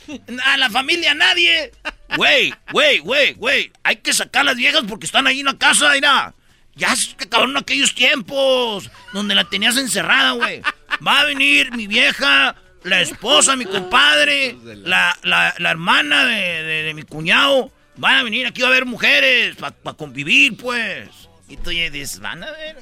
a 0.44 0.56
la 0.56 0.70
familia 0.70 1.12
a 1.12 1.14
nadie. 1.14 1.72
Güey, 2.16 2.54
güey, 2.72 2.98
güey, 2.98 3.32
güey. 3.34 3.72
Hay 3.82 3.96
que 3.96 4.12
sacar 4.12 4.44
las 4.44 4.56
viejas 4.56 4.82
porque 4.88 5.06
están 5.06 5.26
ahí 5.26 5.40
en 5.40 5.46
la 5.46 5.58
casa, 5.58 5.90
mira. 5.94 6.34
Ya 6.80 6.96
se 6.96 7.12
acabaron 7.12 7.56
aquellos 7.58 7.94
tiempos 7.94 8.90
donde 9.12 9.34
la 9.34 9.44
tenías 9.44 9.76
encerrada, 9.76 10.32
güey. 10.32 10.62
Va 11.06 11.20
a 11.20 11.24
venir 11.26 11.72
mi 11.76 11.86
vieja, 11.86 12.56
la 12.84 13.02
esposa, 13.02 13.54
mi 13.54 13.66
compadre, 13.66 14.56
la, 14.64 15.14
la, 15.22 15.54
la 15.58 15.70
hermana 15.70 16.24
de, 16.24 16.92
mi 16.94 17.02
cuñado. 17.02 17.70
Van 17.96 18.16
a 18.16 18.22
venir 18.22 18.46
aquí 18.46 18.62
a 18.62 18.70
ver 18.70 18.86
mujeres 18.86 19.56
para 19.56 19.96
convivir, 19.96 20.56
pues. 20.56 21.10
Y 21.48 21.58
tú 21.58 21.70
ya 21.70 21.90
dices, 21.90 22.18
van 22.18 22.42
a 22.42 22.50
ver. 22.50 22.78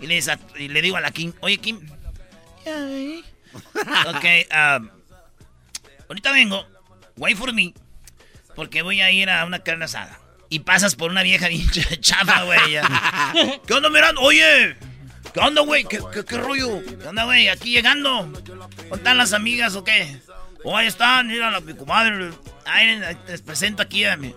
Y 0.00 0.06
le, 0.06 0.18
a- 0.18 0.80
digo 0.80 0.96
a 0.96 1.00
la 1.02 1.10
Kim, 1.10 1.34
oye, 1.40 1.58
Kim, 1.58 1.86
Ok, 4.06 4.24
um, 4.80 4.88
ahorita 6.08 6.32
vengo. 6.32 6.66
Wait 7.16 7.36
for 7.36 7.52
me. 7.52 7.74
Porque 8.54 8.80
voy 8.82 9.00
a 9.02 9.10
ir 9.10 9.28
a 9.28 9.44
una 9.44 9.58
carne 9.58 9.84
asada. 9.84 10.18
Y 10.48 10.60
pasas 10.60 10.94
por 10.94 11.10
una 11.10 11.22
vieja 11.22 11.48
bien 11.48 11.66
ch- 11.68 12.00
chafa, 12.00 12.42
güey. 12.44 12.72
ya. 12.72 13.32
¿Qué 13.66 13.74
onda, 13.74 13.88
mirando? 13.90 14.20
Oye, 14.20 14.76
¿qué 15.34 15.40
onda, 15.40 15.62
güey? 15.62 15.84
¿Qué, 15.84 15.98
qué, 16.12 16.24
qué 16.24 16.36
rollo? 16.38 16.82
¿Qué 16.84 17.08
onda, 17.08 17.24
güey? 17.24 17.48
Aquí 17.48 17.70
llegando. 17.72 18.22
¿Dónde 18.24 18.96
están 18.96 19.18
las 19.18 19.32
amigas 19.32 19.74
o 19.74 19.84
qué? 19.84 20.18
Oh, 20.64 20.76
ahí 20.76 20.86
están, 20.86 21.28
mira, 21.28 21.50
la, 21.50 21.60
mi 21.60 21.74
comadre. 21.74 22.30
Ay, 22.64 23.00
te 23.26 23.38
presento 23.38 23.82
aquí 23.82 24.04
a 24.04 24.16
mi. 24.16 24.34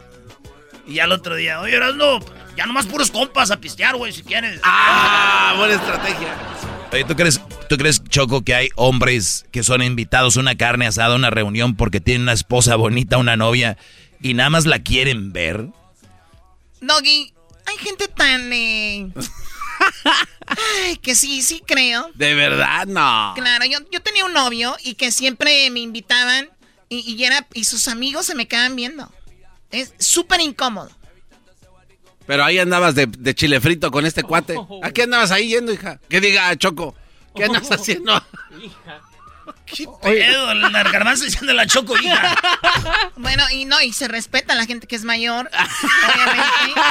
Y 0.87 0.95
ya 0.95 1.03
el 1.05 1.11
otro 1.11 1.35
día, 1.35 1.59
oye, 1.61 1.79
no, 1.95 2.19
ya 2.57 2.65
nomás 2.65 2.87
puros 2.87 3.11
compas 3.11 3.51
a 3.51 3.57
pistear, 3.57 3.95
güey, 3.95 4.11
si 4.11 4.23
quieres. 4.23 4.59
¡Ah! 4.63 5.53
Buena 5.57 5.75
estrategia. 5.75 6.27
Oye, 6.91 7.03
¿tú 7.03 7.15
crees, 7.15 7.39
¿tú 7.69 7.77
crees, 7.77 8.03
Choco, 8.05 8.43
que 8.43 8.55
hay 8.55 8.69
hombres 8.75 9.45
que 9.51 9.61
son 9.61 9.83
invitados 9.83 10.37
a 10.37 10.39
una 10.39 10.55
carne 10.55 10.87
asada, 10.87 11.13
a 11.13 11.17
una 11.17 11.29
reunión, 11.29 11.75
porque 11.75 11.99
tienen 12.01 12.23
una 12.23 12.33
esposa 12.33 12.75
bonita, 12.75 13.17
una 13.19 13.37
novia, 13.37 13.77
y 14.21 14.33
nada 14.33 14.49
más 14.49 14.65
la 14.65 14.79
quieren 14.79 15.31
ver? 15.31 15.67
Doggy, 16.81 17.33
hay 17.65 17.77
gente 17.77 18.07
tan... 18.07 18.51
eh, 18.53 19.11
Ay, 20.85 20.97
que 20.97 21.15
sí, 21.15 21.41
sí 21.41 21.61
creo. 21.65 22.09
De 22.15 22.33
verdad, 22.33 22.85
no. 22.87 23.33
Claro, 23.35 23.65
yo, 23.65 23.79
yo 23.91 24.01
tenía 24.01 24.25
un 24.25 24.33
novio 24.33 24.75
y 24.83 24.95
que 24.95 25.11
siempre 25.11 25.69
me 25.69 25.79
invitaban 25.79 26.49
y, 26.89 26.99
y 26.99 27.23
era, 27.23 27.47
y 27.53 27.63
sus 27.65 27.87
amigos 27.87 28.25
se 28.25 28.35
me 28.35 28.47
quedaban 28.47 28.75
viendo. 28.75 29.11
Es 29.71 29.93
súper 29.99 30.41
incómodo. 30.41 30.89
Pero 32.25 32.43
ahí 32.43 32.59
andabas 32.59 32.95
de, 32.95 33.05
de 33.07 33.35
chile 33.35 33.59
frito 33.61 33.89
con 33.91 34.05
este 34.05 34.23
cuate. 34.23 34.55
¿A 34.83 34.91
qué 34.91 35.03
andabas 35.03 35.31
ahí 35.31 35.49
yendo, 35.49 35.71
hija? 35.71 35.99
Que 36.09 36.19
diga, 36.21 36.55
Choco, 36.57 36.95
¿qué 37.35 37.45
andas 37.45 37.71
haciendo? 37.71 38.23
¿Qué 39.75 39.85
pedo? 40.01 40.47
Garbanzo 40.91 41.25
diciendo 41.25 41.53
la 41.53 41.65
choco, 41.67 41.95
hija. 41.97 42.35
Bueno, 43.17 43.43
y 43.51 43.65
no, 43.65 43.81
y 43.81 43.91
se 43.93 44.07
respeta 44.07 44.53
a 44.53 44.55
la 44.55 44.65
gente 44.65 44.87
que 44.87 44.95
es 44.95 45.03
mayor. 45.03 45.49
Obviamente. 46.13 46.81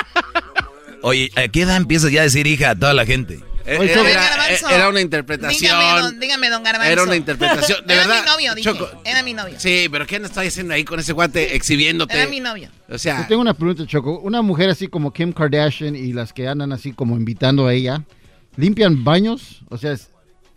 Oye, 1.03 1.31
¿a 1.37 1.49
qué 1.49 1.63
edad 1.63 1.77
empiezas 1.77 2.11
ya 2.11 2.21
a 2.21 2.25
decir 2.25 2.47
hija 2.47 2.71
a 2.71 2.75
toda 2.75 2.93
la 2.95 3.07
gente? 3.07 3.41
Eh, 3.65 3.77
Oye, 3.79 3.93
eh, 3.93 4.01
era, 4.11 4.51
eh, 4.51 4.59
era 4.71 4.89
una 4.89 5.01
interpretación. 5.01 5.61
Dígame, 5.61 6.01
don, 6.01 6.21
dígame, 6.21 6.51
don 6.51 6.63
Garbanzo. 6.63 6.91
Era 6.91 7.03
una 7.03 7.17
interpretación. 7.17 7.87
De 7.87 7.95
era 7.95 8.07
verdad. 8.07 8.23
mi 8.25 8.31
novio, 8.31 8.55
dije. 8.55 8.69
Choco. 8.71 9.03
Era 9.05 9.23
mi 9.23 9.35
novio. 9.35 9.55
Sí, 9.61 9.89
pero 9.91 10.07
¿qué 10.07 10.17
andas 10.17 10.37
haciendo 10.37 10.73
ahí 10.75 10.85
con 10.85 10.99
ese 11.01 11.13
guate 11.13 11.55
exhibiéndote? 11.55 12.15
Era 12.19 12.29
mi 12.31 12.41
novio. 12.41 12.71
O 12.89 12.97
sea, 12.99 13.21
Yo 13.23 13.27
tengo 13.29 13.43
una 13.43 13.55
pregunta, 13.55 13.87
Choco. 13.87 14.19
Una 14.21 14.41
mujer 14.43 14.71
así 14.71 14.89
como 14.89 15.13
Kim 15.13 15.33
Kardashian 15.33 15.95
y 15.97 16.13
las 16.15 16.33
que 16.33 16.49
andan 16.49 16.73
así 16.73 16.93
como 16.93 17.17
invitando 17.17 17.67
a 17.67 17.75
ella, 17.75 18.03
¿limpian 18.57 19.05
baños? 19.05 19.61
O 19.69 19.77
sea, 19.77 19.93
es- 19.93 20.09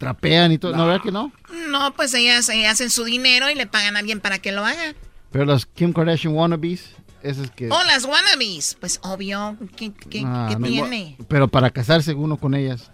trapean 0.01 0.51
y 0.51 0.57
todo. 0.57 0.75
¿No, 0.75 0.87
verdad 0.87 1.01
que 1.03 1.11
no? 1.11 1.31
No, 1.69 1.93
pues 1.93 2.13
ellas, 2.15 2.49
eh, 2.49 2.67
hacen 2.67 2.89
su 2.89 3.03
dinero 3.05 3.49
y 3.49 3.55
le 3.55 3.67
pagan 3.67 3.95
a 3.95 3.99
alguien 3.99 4.19
para 4.19 4.39
que 4.39 4.51
lo 4.51 4.65
haga. 4.65 4.95
Pero 5.31 5.45
las 5.45 5.65
Kim 5.67 5.93
Kardashian 5.93 6.33
wannabes, 6.33 6.89
esas 7.21 7.51
que... 7.51 7.69
O 7.69 7.83
las 7.83 8.03
wannabes. 8.05 8.75
Pues 8.79 8.99
obvio. 9.03 9.55
¿Qué, 9.77 9.93
qué- 9.93 10.23
Ah, 10.25 10.47
qué 10.49 10.55
no. 10.57 10.67
tiene? 10.67 11.15
Pero 11.27 11.47
para 11.47 11.69
casarse 11.69 12.13
uno 12.15 12.37
con 12.37 12.55
ellas, 12.55 12.89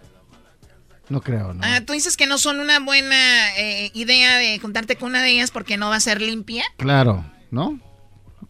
no 1.08 1.20
creo, 1.22 1.54
¿no? 1.54 1.60
Ah, 1.64 1.80
tú 1.80 1.94
dices 1.94 2.16
que 2.18 2.26
no 2.26 2.36
son 2.36 2.60
una 2.60 2.78
buena 2.80 3.56
eh, 3.56 3.90
idea 3.94 4.36
de 4.36 4.58
juntarte 4.58 4.96
con 4.96 5.08
una 5.10 5.22
de 5.22 5.30
ellas 5.30 5.50
porque 5.50 5.76
no 5.78 5.88
va 5.88 5.96
a 5.96 6.00
ser 6.00 6.20
limpia. 6.20 6.64
Claro, 6.76 7.24
¿no? 7.50 7.80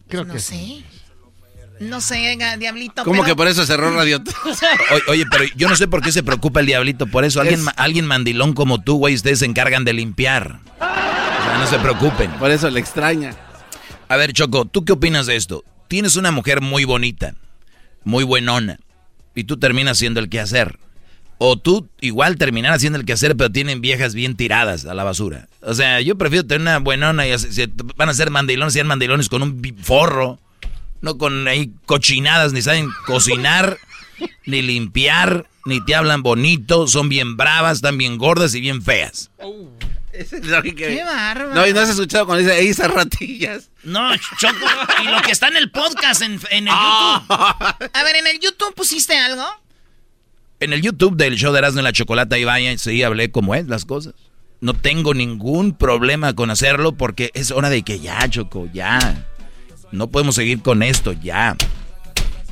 Creo 0.09 0.25
no 0.25 0.33
que 0.33 0.39
sé. 0.39 0.55
sí. 0.55 0.85
No 1.79 2.01
sé, 2.01 2.37
diablito. 2.57 3.03
¿cómo 3.03 3.21
pero- 3.21 3.25
que 3.25 3.35
por 3.35 3.47
eso 3.47 3.65
cerró 3.65 3.95
Radio? 3.95 4.21
Oye, 4.91 5.03
oye, 5.07 5.25
pero 5.31 5.45
yo 5.55 5.69
no 5.69 5.75
sé 5.75 5.87
por 5.87 6.01
qué 6.01 6.11
se 6.11 6.23
preocupa 6.23 6.59
el 6.59 6.65
diablito 6.65 7.07
por 7.07 7.23
eso. 7.23 7.39
Alguien, 7.39 7.59
Es- 7.59 7.65
ma- 7.65 7.73
alguien 7.77 8.05
mandilón 8.05 8.53
como 8.53 8.81
tú, 8.81 8.97
güey, 8.97 9.15
ustedes 9.15 9.39
se 9.39 9.45
encargan 9.45 9.85
de 9.85 9.93
limpiar. 9.93 10.59
O 10.75 10.79
sea, 10.79 11.57
no 11.59 11.67
se 11.67 11.79
preocupen. 11.79 12.31
Por 12.31 12.51
eso 12.51 12.69
le 12.69 12.79
extraña. 12.79 13.33
A 14.09 14.17
ver, 14.17 14.33
Choco, 14.33 14.65
¿tú 14.65 14.83
qué 14.85 14.91
opinas 14.93 15.25
de 15.25 15.35
esto? 15.35 15.63
Tienes 15.87 16.15
una 16.17 16.31
mujer 16.31 16.61
muy 16.61 16.83
bonita, 16.83 17.33
muy 18.03 18.23
buenona, 18.23 18.79
y 19.35 19.45
tú 19.45 19.57
terminas 19.57 19.97
siendo 19.97 20.19
el 20.19 20.29
quehacer. 20.29 20.77
O 21.37 21.57
tú 21.57 21.87
igual 22.01 22.35
terminar 22.35 22.73
haciendo 22.73 22.99
el 22.99 23.05
quehacer, 23.05 23.37
pero 23.37 23.49
tienen 23.51 23.79
viejas 23.79 24.13
bien 24.13 24.35
tiradas 24.35 24.85
a 24.85 24.93
la 24.93 25.05
basura. 25.05 25.47
O 25.61 25.73
sea, 25.73 26.01
yo 26.01 26.17
prefiero 26.17 26.45
tener 26.45 26.61
una 26.61 26.79
buenona 26.79 27.25
y 27.25 27.31
así- 27.31 27.71
van 27.95 28.09
a 28.09 28.13
ser 28.13 28.29
mandilones, 28.29 28.73
sean 28.73 28.87
mandilones 28.87 29.29
con 29.29 29.41
un 29.43 29.75
forro, 29.81 30.39
no 31.01 31.17
con 31.17 31.47
ahí 31.47 31.71
cochinadas, 31.85 32.53
ni 32.53 32.61
saben 32.61 32.89
cocinar. 33.05 33.77
ni 34.45 34.61
limpiar, 34.61 35.47
ni 35.65 35.83
te 35.83 35.95
hablan 35.95 36.23
bonito, 36.23 36.87
son 36.87 37.09
bien 37.09 37.37
bravas, 37.37 37.77
están 37.77 37.97
bien 37.97 38.17
gordas 38.17 38.53
y 38.55 38.61
bien 38.61 38.81
feas. 38.81 39.31
Qué 40.11 41.03
bárbaro. 41.05 41.55
No, 41.55 41.67
y 41.67 41.73
no 41.73 41.79
has 41.79 41.89
escuchado 41.89 42.25
cuando 42.25 42.43
dice 42.43 42.67
esas 42.67 42.91
ratillas. 42.91 43.69
No, 43.83 44.09
Choco, 44.37 44.65
y 45.03 45.07
lo 45.07 45.21
que 45.21 45.31
está 45.31 45.47
en 45.47 45.57
el 45.57 45.71
podcast, 45.71 46.21
en, 46.21 46.39
en 46.49 46.67
el. 46.67 46.73
YouTube. 46.73 47.89
A 47.93 48.03
ver, 48.03 48.15
¿en 48.17 48.27
el 48.27 48.39
YouTube 48.39 48.73
pusiste 48.75 49.17
algo? 49.17 49.45
En 50.59 50.73
el 50.73 50.81
YouTube 50.81 51.15
del 51.15 51.37
show 51.37 51.53
de 51.53 51.59
Erasmo 51.59 51.79
y 51.79 51.83
la 51.83 51.93
Chocolata, 51.93 52.35
ahí 52.35 52.43
vaya, 52.43 52.77
sí, 52.77 53.01
hablé 53.03 53.31
como 53.31 53.55
es 53.55 53.67
las 53.67 53.85
cosas. 53.85 54.13
No 54.59 54.73
tengo 54.73 55.13
ningún 55.13 55.73
problema 55.73 56.33
con 56.33 56.49
hacerlo 56.49 56.91
porque 56.91 57.31
es 57.33 57.51
hora 57.51 57.69
de 57.69 57.83
que 57.83 58.01
ya, 58.01 58.29
Choco, 58.29 58.67
ya. 58.73 59.25
No 59.91 60.07
podemos 60.07 60.35
seguir 60.35 60.61
con 60.61 60.83
esto, 60.83 61.13
ya. 61.13 61.55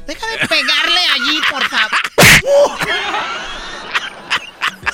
Deja 0.07 0.27
de 0.27 0.47
pegarle 0.47 0.99
allí, 1.13 1.39
por 1.51 1.63
favor. 1.69 1.99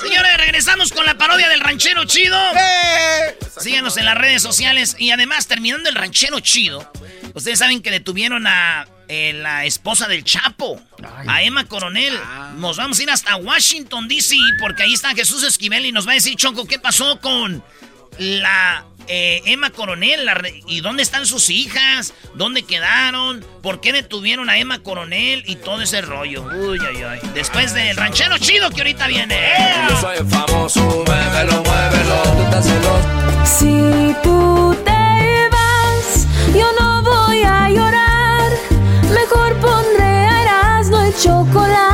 Señores, 0.02 0.36
regresamos 0.36 0.92
con 0.92 1.06
la 1.06 1.16
parodia 1.16 1.48
del 1.48 1.60
ranchero 1.60 2.04
chido. 2.04 2.38
Síganos 3.58 3.96
en 3.96 4.04
las 4.04 4.18
redes 4.18 4.42
sociales. 4.42 4.96
Y 4.98 5.12
además, 5.12 5.46
terminando 5.46 5.88
el 5.88 5.94
ranchero 5.94 6.40
chido, 6.40 6.90
ustedes 7.32 7.60
saben 7.60 7.80
que 7.80 7.90
detuvieron 7.90 8.46
a 8.46 8.86
eh, 9.08 9.32
la 9.34 9.64
esposa 9.64 10.08
del 10.08 10.24
Chapo, 10.24 10.80
a 11.26 11.42
Emma 11.42 11.64
Coronel. 11.66 12.18
Nos 12.56 12.76
vamos 12.76 12.98
a 12.98 13.02
ir 13.02 13.10
hasta 13.10 13.36
Washington, 13.36 14.08
D.C., 14.08 14.36
porque 14.60 14.82
ahí 14.82 14.92
está 14.92 15.14
Jesús 15.14 15.42
Esquivel 15.42 15.86
y 15.86 15.92
nos 15.92 16.06
va 16.06 16.12
a 16.12 16.14
decir, 16.16 16.36
Choco, 16.36 16.66
¿qué 16.66 16.78
pasó 16.78 17.20
con 17.20 17.62
la 18.18 18.84
eh, 19.06 19.42
Emma 19.46 19.70
Coronel? 19.70 20.24
La 20.24 20.34
re- 20.34 20.62
¿Y 20.66 20.80
dónde 20.80 21.02
están 21.02 21.26
sus 21.26 21.50
hijas? 21.50 22.14
¿Dónde 22.34 22.62
quedaron? 22.62 23.44
¿Por 23.62 23.80
qué 23.80 23.92
detuvieron 23.92 24.48
a 24.50 24.58
Emma 24.58 24.78
Coronel? 24.80 25.42
Y 25.46 25.56
todo 25.56 25.82
ese 25.82 26.00
rollo. 26.00 26.44
Uy, 26.44 26.78
ay, 26.88 27.02
ay. 27.02 27.20
Después 27.34 27.74
del 27.74 27.96
ranchero 27.96 28.38
chido 28.38 28.70
que 28.70 28.80
ahorita 28.80 29.06
viene. 29.06 29.38
Yo 29.90 30.00
soy 30.00 30.16
famoso, 30.28 30.80
muévelo, 31.06 31.62
muévelo, 31.62 32.22
tú. 32.50 33.44
Si 33.44 34.14
tú 34.22 34.76
te 34.84 35.48
vas, 35.50 36.26
yo 36.54 36.66
no 36.80 37.02
voy 37.02 37.42
a 37.42 37.68
llorar. 37.68 38.50
Mejor 39.12 39.54
pondré 39.60 40.04
a 40.04 40.42
Erasmo 40.42 41.06
y 41.06 41.12
chocolate, 41.22 41.62
el 41.68 41.93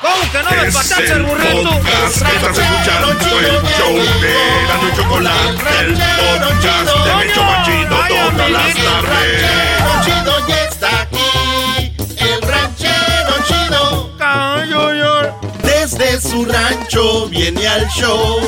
¿Cómo 0.00 0.30
que 0.30 0.42
no 0.42 0.50
me 0.50 0.68
Es 0.68 0.74
pataste 0.74 1.04
el 1.06 1.12
el 1.12 1.22
burrito? 1.22 1.62
podcast 1.62 2.16
estás 2.16 2.58
escuchando, 2.58 3.10
el 3.10 3.18
show 3.78 3.94
de 4.20 4.32
Erasmo 4.64 4.88
y 4.88 4.96
Chocolate, 4.96 5.50
el 5.80 5.94
podcast 5.94 6.90
de 7.04 7.24
Hecho 7.24 7.42
Machito 7.44 7.96
todas 8.08 8.50
las 8.50 8.74
tardes. 8.74 9.42
chido 10.04 10.46
ya 10.48 10.64
está 10.64 11.00
aquí, 11.00 11.92
el 12.18 12.42
ranchero 12.42 13.34
chido. 13.46 14.16
Desde 15.62 16.20
su 16.20 16.44
rancho 16.44 17.28
viene 17.28 17.66
al 17.66 17.88
show 17.88 18.40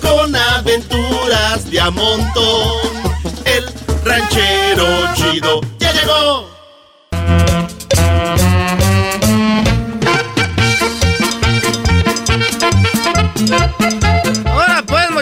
con 0.00 0.34
aventuras 0.36 1.70
de 1.70 1.80
a 1.80 1.90
montón. 1.90 2.72
El 3.44 3.64
ranchero 4.04 5.14
chido 5.14 5.60
ya 5.78 5.92
llegó. 5.92 6.53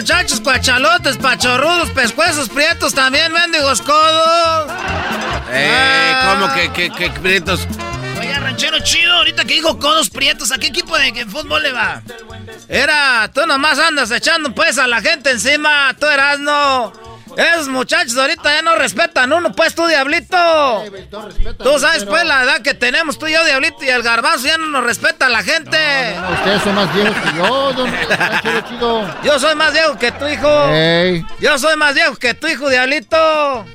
Muchachos, 0.03 0.41
cuachalotes, 0.41 1.15
pachorrudos, 1.15 1.89
pescuezos, 1.91 2.49
prietos, 2.49 2.93
también 2.93 3.31
mendigos 3.31 3.81
codos. 3.81 4.69
Eh, 5.49 6.13
¿cómo 6.25 6.53
que, 6.53 6.73
que, 6.73 6.89
que 6.89 7.09
prietos? 7.21 7.65
Oiga, 8.19 8.41
ranchero 8.41 8.79
chido, 8.81 9.13
ahorita 9.13 9.45
que 9.45 9.53
dijo 9.53 9.79
codos 9.79 10.09
prietos, 10.09 10.51
¿a 10.51 10.57
qué 10.57 10.67
equipo 10.67 10.97
de 10.97 11.13
que 11.13 11.25
fútbol 11.25 11.63
le 11.63 11.71
va? 11.71 12.01
Era, 12.67 13.31
tú 13.33 13.45
nomás 13.47 13.79
andas 13.79 14.11
echando 14.11 14.53
pues 14.53 14.77
a 14.77 14.87
la 14.87 14.99
gente 14.99 15.31
encima, 15.31 15.95
tú 15.97 16.05
eras 16.05 16.37
no. 16.37 16.91
Esos 17.37 17.67
muchachos 17.67 18.15
ahorita 18.17 18.43
ya 18.55 18.61
no 18.61 18.75
respetan 18.75 19.31
uno, 19.33 19.51
pues 19.53 19.73
tú, 19.75 19.87
Diablito. 19.87 20.83
Tú 21.63 21.79
sabes, 21.79 22.05
pues, 22.05 22.23
la 22.25 22.43
edad 22.43 22.61
que 22.61 22.73
tenemos 22.73 23.17
tú 23.17 23.27
y 23.27 23.33
yo, 23.33 23.43
Diablito, 23.45 23.77
y 23.83 23.89
el 23.89 24.03
garbanzo 24.03 24.45
ya 24.47 24.57
no 24.57 24.67
nos 24.67 24.83
respeta 24.83 25.29
la 25.29 25.41
gente. 25.43 25.77
Ustedes 26.39 26.61
son 26.63 26.75
más 26.75 26.93
viejos 26.93 27.15
que 27.15 27.37
yo, 27.37 27.73
don 27.73 27.91
Chido. 28.69 29.15
Yo 29.23 29.39
soy 29.39 29.55
más 29.55 29.73
viejo 29.73 29.97
que 29.97 30.11
tu 30.11 30.27
hijo. 30.27 30.69
Yo 31.39 31.57
soy 31.57 31.75
más 31.77 31.93
viejo 31.95 32.15
que 32.15 32.33
tu 32.33 32.47
hijo, 32.47 32.69
Diablito. 32.69 33.65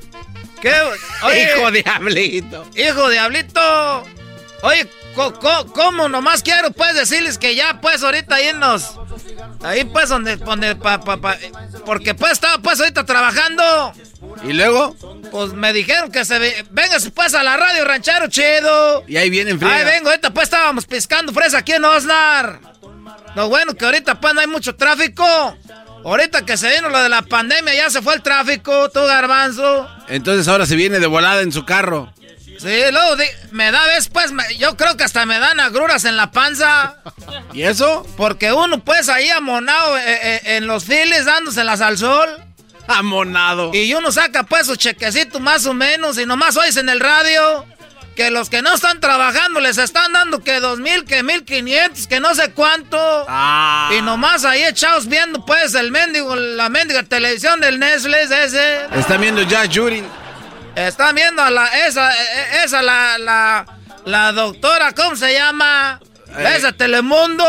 ¿Qué? 0.61 0.73
Hijo 1.55 1.71
Diablito. 1.71 2.65
Hijo 2.75 3.09
Diablito. 3.09 4.03
Oye, 4.61 4.87
co- 5.15 5.33
co- 5.33 5.67
¿cómo 5.73 6.09
nomás 6.09 6.43
quiero 6.43 6.71
pues 6.71 6.93
decirles 6.95 7.37
que 7.37 7.55
ya 7.55 7.79
pues 7.81 8.03
ahorita 8.03 8.41
irnos? 8.41 8.98
Ahí 9.63 9.83
pues 9.85 10.09
donde, 10.09 10.37
donde 10.37 10.75
pa, 10.75 10.99
pa, 11.01 11.17
pa- 11.17 11.37
porque 11.85 12.13
pues 12.15 12.33
estaba 12.33 12.57
pues 12.59 12.79
ahorita 12.79 13.05
trabajando. 13.05 13.93
¿Y 14.43 14.53
luego? 14.53 14.95
Pues 15.31 15.53
me 15.53 15.73
dijeron 15.73 16.11
que 16.11 16.23
se 16.25 16.39
ve, 16.39 16.65
véngase 16.71 17.11
pues 17.11 17.33
a 17.33 17.43
la 17.43 17.57
radio 17.57 17.83
ranchero 17.85 18.27
chido. 18.27 19.03
Y 19.07 19.17
ahí 19.17 19.29
vienen 19.29 19.59
friega. 19.59 19.75
Ahí 19.75 19.85
vengo, 19.85 20.09
ahorita 20.09 20.31
pues 20.31 20.45
estábamos 20.45 20.85
pescando 20.85 21.33
fresa 21.33 21.59
aquí 21.59 21.73
en 21.73 21.83
Osnar. 21.85 22.59
Lo 23.35 23.49
bueno 23.49 23.73
que 23.75 23.85
ahorita 23.85 24.19
pues 24.19 24.33
no 24.33 24.41
hay 24.41 24.47
mucho 24.47 24.75
tráfico. 24.75 25.25
Ahorita 26.05 26.45
que 26.45 26.55
se 26.55 26.73
vino 26.73 26.87
lo 26.89 26.99
de 27.03 27.09
la 27.09 27.21
pandemia 27.23 27.73
ya 27.75 27.89
se 27.89 28.01
fue 28.01 28.15
el 28.15 28.21
tráfico, 28.21 28.89
tú 28.89 29.01
garbanzo. 29.01 29.87
Entonces 30.07 30.47
ahora 30.47 30.65
se 30.65 30.75
viene 30.77 30.99
de 30.99 31.07
volada 31.07 31.41
en 31.41 31.51
su 31.51 31.65
carro. 31.65 32.13
Sí, 32.59 32.81
luego 32.91 33.15
me 33.51 33.71
da 33.71 33.87
después, 33.95 34.31
me- 34.31 34.55
yo 34.57 34.75
creo 34.75 34.97
que 34.97 35.03
hasta 35.05 35.25
me 35.25 35.39
dan 35.39 35.59
agruras 35.59 36.03
en 36.05 36.17
la 36.17 36.31
panza. 36.31 36.97
¿Y 37.53 37.63
eso? 37.63 38.05
Porque 38.17 38.51
uno 38.51 38.83
pues 38.83 39.07
ahí 39.09 39.29
amonado 39.29 39.97
eh, 39.97 40.03
eh, 40.05 40.41
en 40.57 40.67
los 40.67 40.83
files 40.83 41.25
dándoselas 41.25 41.81
al 41.81 41.97
sol. 41.97 42.29
Amonado. 42.87 43.71
Y 43.73 43.93
uno 43.93 44.11
saca 44.11 44.43
pues 44.43 44.65
su 44.67 44.75
chequecito 44.75 45.39
más 45.39 45.65
o 45.65 45.73
menos 45.73 46.17
y 46.17 46.25
nomás 46.25 46.57
oyes 46.57 46.75
en 46.77 46.89
el 46.89 46.99
radio 46.99 47.65
que 48.15 48.31
los 48.31 48.49
que 48.49 48.61
no 48.61 48.73
están 48.73 48.99
trabajando 48.99 49.61
les 49.61 49.77
están 49.77 50.11
dando 50.11 50.43
que 50.43 50.59
dos 50.59 50.79
mil, 50.79 51.05
que 51.05 51.23
mil 51.23 51.45
quinientos, 51.45 52.07
que 52.07 52.19
no 52.19 52.35
sé 52.35 52.51
cuánto. 52.51 52.97
Ah. 53.29 53.91
Y 53.97 54.01
nomás 54.01 54.43
ahí 54.43 54.63
echados 54.63 55.07
viendo 55.07 55.45
pues 55.45 55.73
el 55.75 55.91
mendigo, 55.91 56.35
la 56.35 56.67
mendiga 56.67 57.03
televisión 57.03 57.61
del 57.61 57.79
Nestlé 57.79 58.23
ese. 58.23 58.87
Están 58.93 59.21
viendo 59.21 59.43
ya 59.43 59.63
Judy. 59.71 60.03
Están 60.87 61.15
viendo 61.15 61.41
a 61.41 61.49
la, 61.49 61.65
esa, 61.87 62.11
eh, 62.13 62.63
esa, 62.63 62.81
la, 62.81 63.17
la, 63.17 63.65
La 64.05 64.31
doctora, 64.31 64.93
¿cómo 64.93 65.15
se 65.15 65.33
llama? 65.33 65.99
Eh. 66.37 66.53
Esa 66.55 66.71
Telemundo. 66.71 67.45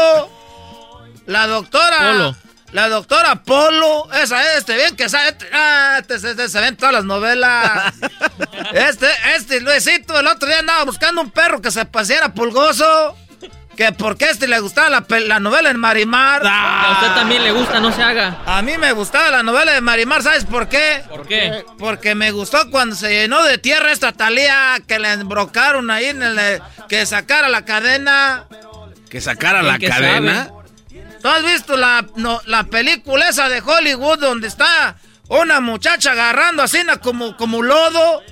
La 1.26 1.46
doctora. 1.46 1.98
Polo. 1.98 2.36
La 2.72 2.88
doctora 2.88 3.36
Polo. 3.42 4.12
Esa, 4.12 4.56
este, 4.56 4.74
bien 4.76 4.96
que 4.96 5.08
sabe. 5.08 5.28
Este, 5.28 5.48
ah, 5.52 5.98
este, 6.00 6.14
este, 6.14 6.30
este, 6.30 6.48
se 6.48 6.60
ven 6.60 6.76
todas 6.76 6.92
las 6.92 7.04
novelas. 7.04 7.94
Este, 8.72 9.08
este, 9.36 9.60
Luisito, 9.60 10.18
el 10.18 10.26
otro 10.28 10.48
día 10.48 10.60
andaba 10.60 10.84
buscando 10.84 11.20
un 11.20 11.30
perro 11.30 11.60
que 11.60 11.70
se 11.70 11.84
paseara 11.86 12.34
pulgoso. 12.34 13.16
Que 13.80 13.92
porque 13.92 14.26
a 14.26 14.30
este 14.30 14.46
le 14.46 14.60
gustaba 14.60 14.90
la, 14.90 15.06
la 15.20 15.40
novela 15.40 15.70
en 15.70 15.78
Marimar. 15.78 16.42
A 16.44 16.98
usted 17.00 17.14
también 17.14 17.42
le 17.42 17.50
gusta, 17.50 17.80
no 17.80 17.90
se 17.90 18.02
haga. 18.02 18.42
A 18.44 18.60
mí 18.60 18.76
me 18.76 18.92
gustaba 18.92 19.30
la 19.30 19.42
novela 19.42 19.72
de 19.72 19.80
Marimar, 19.80 20.22
¿sabes 20.22 20.44
por 20.44 20.68
qué? 20.68 21.02
¿Por 21.08 21.26
qué? 21.26 21.64
Porque 21.78 22.14
me 22.14 22.30
gustó 22.30 22.70
cuando 22.70 22.94
se 22.94 23.08
llenó 23.08 23.42
de 23.42 23.56
tierra 23.56 23.90
esta 23.90 24.12
talía 24.12 24.76
que 24.86 24.98
le 24.98 25.10
embrocaron 25.12 25.90
ahí 25.90 26.04
en 26.08 26.22
el... 26.22 26.60
que 26.90 27.06
sacara 27.06 27.48
la 27.48 27.64
cadena. 27.64 28.44
Que 29.08 29.22
sacara 29.22 29.62
la 29.62 29.78
¿Quién 29.78 29.90
que 29.90 29.96
cadena. 29.96 30.50
¿Tú 31.22 31.28
has 31.28 31.42
visto 31.42 31.78
la, 31.78 32.04
no, 32.16 32.38
la 32.44 32.64
película 32.64 33.30
esa 33.30 33.48
de 33.48 33.62
Hollywood 33.62 34.18
donde 34.18 34.48
está 34.48 34.96
una 35.28 35.60
muchacha 35.60 36.12
agarrando 36.12 36.62
así 36.62 36.80
como, 37.02 37.34
como 37.34 37.62
lodo? 37.62 38.22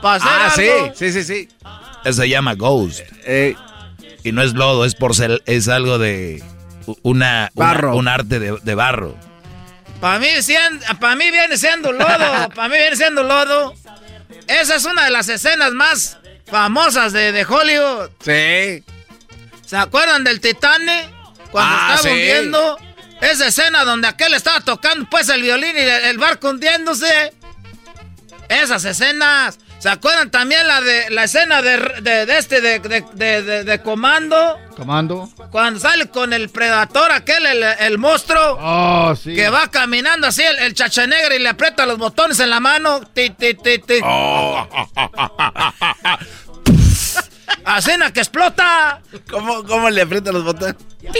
para 0.00 0.14
hacer 0.16 0.30
Ah, 0.32 0.50
sí, 0.56 0.68
algo? 0.70 0.94
sí, 0.96 1.12
sí, 1.12 1.22
sí. 1.22 1.48
Eso 2.02 2.22
se 2.22 2.28
llama 2.30 2.54
Ghost. 2.54 3.00
Eh, 3.26 3.54
y 4.28 4.32
no 4.32 4.42
es 4.42 4.54
lodo, 4.54 4.84
es 4.84 4.94
porcel 4.94 5.42
es 5.46 5.68
algo 5.68 5.98
de 5.98 6.42
una, 6.86 6.96
una- 7.02 7.50
Barro. 7.54 7.96
un 7.96 8.08
arte 8.08 8.38
de, 8.38 8.58
de 8.62 8.74
barro. 8.74 9.16
Para 10.00 10.18
mí, 10.18 10.28
sien- 10.42 10.80
pa' 11.00 11.16
mí 11.16 11.30
viene 11.30 11.56
siendo 11.56 11.92
lodo. 11.92 12.48
Para 12.54 12.68
mí 12.68 12.76
viene 12.76 12.96
siendo 12.96 13.22
lodo. 13.22 13.74
Esa 14.46 14.74
es 14.76 14.84
una 14.84 15.04
de 15.04 15.10
las 15.10 15.28
escenas 15.28 15.72
más 15.72 16.18
famosas 16.46 17.12
de, 17.12 17.32
de 17.32 17.44
Hollywood. 17.44 18.10
Sí. 18.20 18.84
¿Se 19.66 19.76
acuerdan 19.76 20.22
del 20.22 20.40
Titanic? 20.40 21.08
Cuando 21.50 21.74
Ah, 21.76 21.94
estaba 21.96 21.98
sí. 22.02 22.08
hundiendo. 22.10 22.78
Esa 23.20 23.46
escena 23.46 23.84
donde 23.84 24.06
aquel 24.08 24.34
estaba 24.34 24.60
tocando 24.60 25.08
pues 25.10 25.28
el 25.30 25.40
violín 25.42 25.74
y 25.74 25.80
el, 25.80 25.88
el 26.04 26.18
barco 26.18 26.50
hundiéndose. 26.50 27.32
Esas 28.48 28.84
escenas. 28.84 29.58
¿Se 29.78 29.88
acuerdan 29.90 30.30
también 30.30 30.66
la 30.66 30.80
de 30.80 31.10
la 31.10 31.24
escena 31.24 31.60
de, 31.62 31.76
de- 32.00 32.26
de 32.26 32.38
este 32.38 32.60
de, 32.60 32.78
de- 32.80 33.04
de- 33.12 33.42
de- 33.42 33.64
de 33.64 33.82
comando? 33.82 34.58
Comando. 34.76 35.28
Cuando 35.50 35.78
sale 35.80 36.08
con 36.08 36.32
el 36.32 36.48
predator 36.48 37.12
aquel, 37.12 37.44
el, 37.46 37.62
el 37.62 37.98
monstruo. 37.98 38.58
Oh, 38.60 39.14
sí. 39.14 39.34
Que 39.34 39.48
va 39.50 39.70
caminando 39.70 40.26
así 40.26 40.42
el, 40.42 40.58
el 40.58 40.74
chacha 40.74 41.06
negra 41.06 41.34
y 41.34 41.38
le 41.38 41.48
aprieta 41.50 41.86
los 41.86 41.98
botones 41.98 42.40
en 42.40 42.50
la 42.50 42.60
mano. 42.60 43.00
Ti, 43.12 43.30
ti, 43.30 43.54
ti, 43.54 43.78
ti. 43.78 44.00
Asena 47.64 48.12
que 48.12 48.20
explota. 48.20 49.00
¿Cómo, 49.30 49.62
¿Cómo 49.64 49.88
le 49.90 50.02
aprieta 50.02 50.32
los 50.32 50.44
botones? 50.44 50.76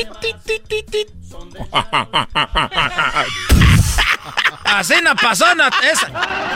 Asena 4.64 5.14
pasó. 5.14 5.54
na- 5.54 5.70
esa- 5.90 6.10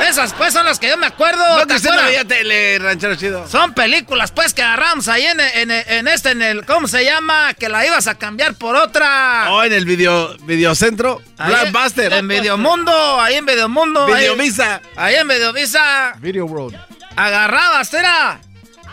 esas 0.08 0.32
pues 0.34 0.52
son 0.52 0.66
las 0.66 0.78
que 0.78 0.88
yo 0.88 0.96
me 0.98 1.06
acuerdo. 1.06 1.42
No, 1.56 1.60
¿te 1.62 1.68
que 1.68 1.74
usted 1.76 1.90
no 1.90 2.02
veía 2.02 2.24
tele, 2.24 2.78
ranchero 2.78 3.14
chido. 3.14 3.46
Son 3.48 3.72
películas 3.74 4.32
pues 4.32 4.52
que 4.52 4.62
agarramos 4.62 5.08
ahí 5.08 5.24
en, 5.26 5.40
en- 5.40 5.70
en 5.70 6.08
este, 6.08 6.30
en 6.30 6.42
el, 6.42 6.66
¿cómo 6.66 6.88
se 6.88 7.04
llama? 7.04 7.54
Que 7.54 7.68
la 7.68 7.86
ibas 7.86 8.06
a 8.08 8.16
cambiar 8.16 8.54
por 8.54 8.76
otra. 8.76 9.46
Oh, 9.50 9.62
en 9.62 9.72
el 9.72 9.84
video, 9.84 10.36
videocentro. 10.38 11.22
Ahí 11.38 11.52
Blockbuster. 11.52 12.12
En 12.12 12.28
Videomundo, 12.28 13.20
ahí 13.20 13.36
en 13.36 13.46
Videomundo. 13.46 14.04
ahí- 14.06 14.22
Videovisa. 14.24 14.80
Ahí, 14.96 15.14
en 15.14 15.28
Videovisa. 15.28 16.14
Video 16.18 16.44
World. 16.46 16.76
Agarrabas, 17.16 17.92
era. 17.94 18.40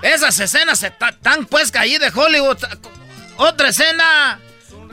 Esas 0.01 0.39
escenas 0.39 0.79
ta- 0.99 1.11
tan 1.21 1.45
pues 1.45 1.71
que 1.71 1.79
allí 1.79 1.97
de 1.97 2.11
Hollywood. 2.13 2.57
Otra 3.37 3.69
escena. 3.69 4.39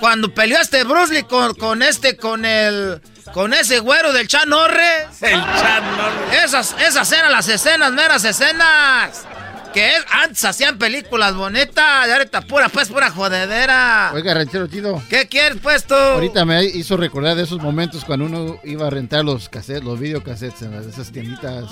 Cuando 0.00 0.34
peleó 0.34 0.58
este 0.60 0.82
Bruce 0.84 1.12
Lee 1.14 1.22
con, 1.22 1.54
con 1.54 1.82
este, 1.82 2.16
con 2.16 2.44
el. 2.44 3.00
Con 3.34 3.52
ese 3.52 3.80
güero 3.80 4.12
del 4.12 4.28
Chan 4.28 4.48
Norris. 4.48 4.78
El 5.20 5.32
Chan 5.42 5.96
Norris. 5.96 6.44
Esas, 6.44 6.74
esas 6.80 7.10
eran 7.12 7.32
las 7.32 7.48
escenas, 7.48 7.92
meras 7.92 8.24
escenas. 8.24 9.26
Que 9.74 9.88
es- 9.96 10.04
antes 10.22 10.44
hacían 10.44 10.78
películas 10.78 11.34
bonitas. 11.34 12.06
Y 12.06 12.10
ahorita 12.12 12.42
pura, 12.42 12.68
pues, 12.68 12.88
pura 12.90 13.10
jodedera. 13.10 14.12
Oiga, 14.14 14.32
ranchero 14.34 14.68
chido. 14.68 15.02
¿Qué 15.10 15.26
quieres, 15.26 15.58
pues, 15.60 15.84
tú? 15.84 15.94
Ahorita 15.96 16.44
me 16.44 16.62
hizo 16.64 16.96
recordar 16.96 17.34
de 17.36 17.42
esos 17.42 17.60
momentos 17.60 18.04
cuando 18.04 18.26
uno 18.26 18.60
iba 18.62 18.86
a 18.86 18.90
rentar 18.90 19.24
los 19.24 19.48
cassettes, 19.48 19.82
los 19.82 19.98
videocassettes 19.98 20.62
en 20.62 20.70
las- 20.76 20.86
esas 20.86 21.10
tiendiditas. 21.10 21.64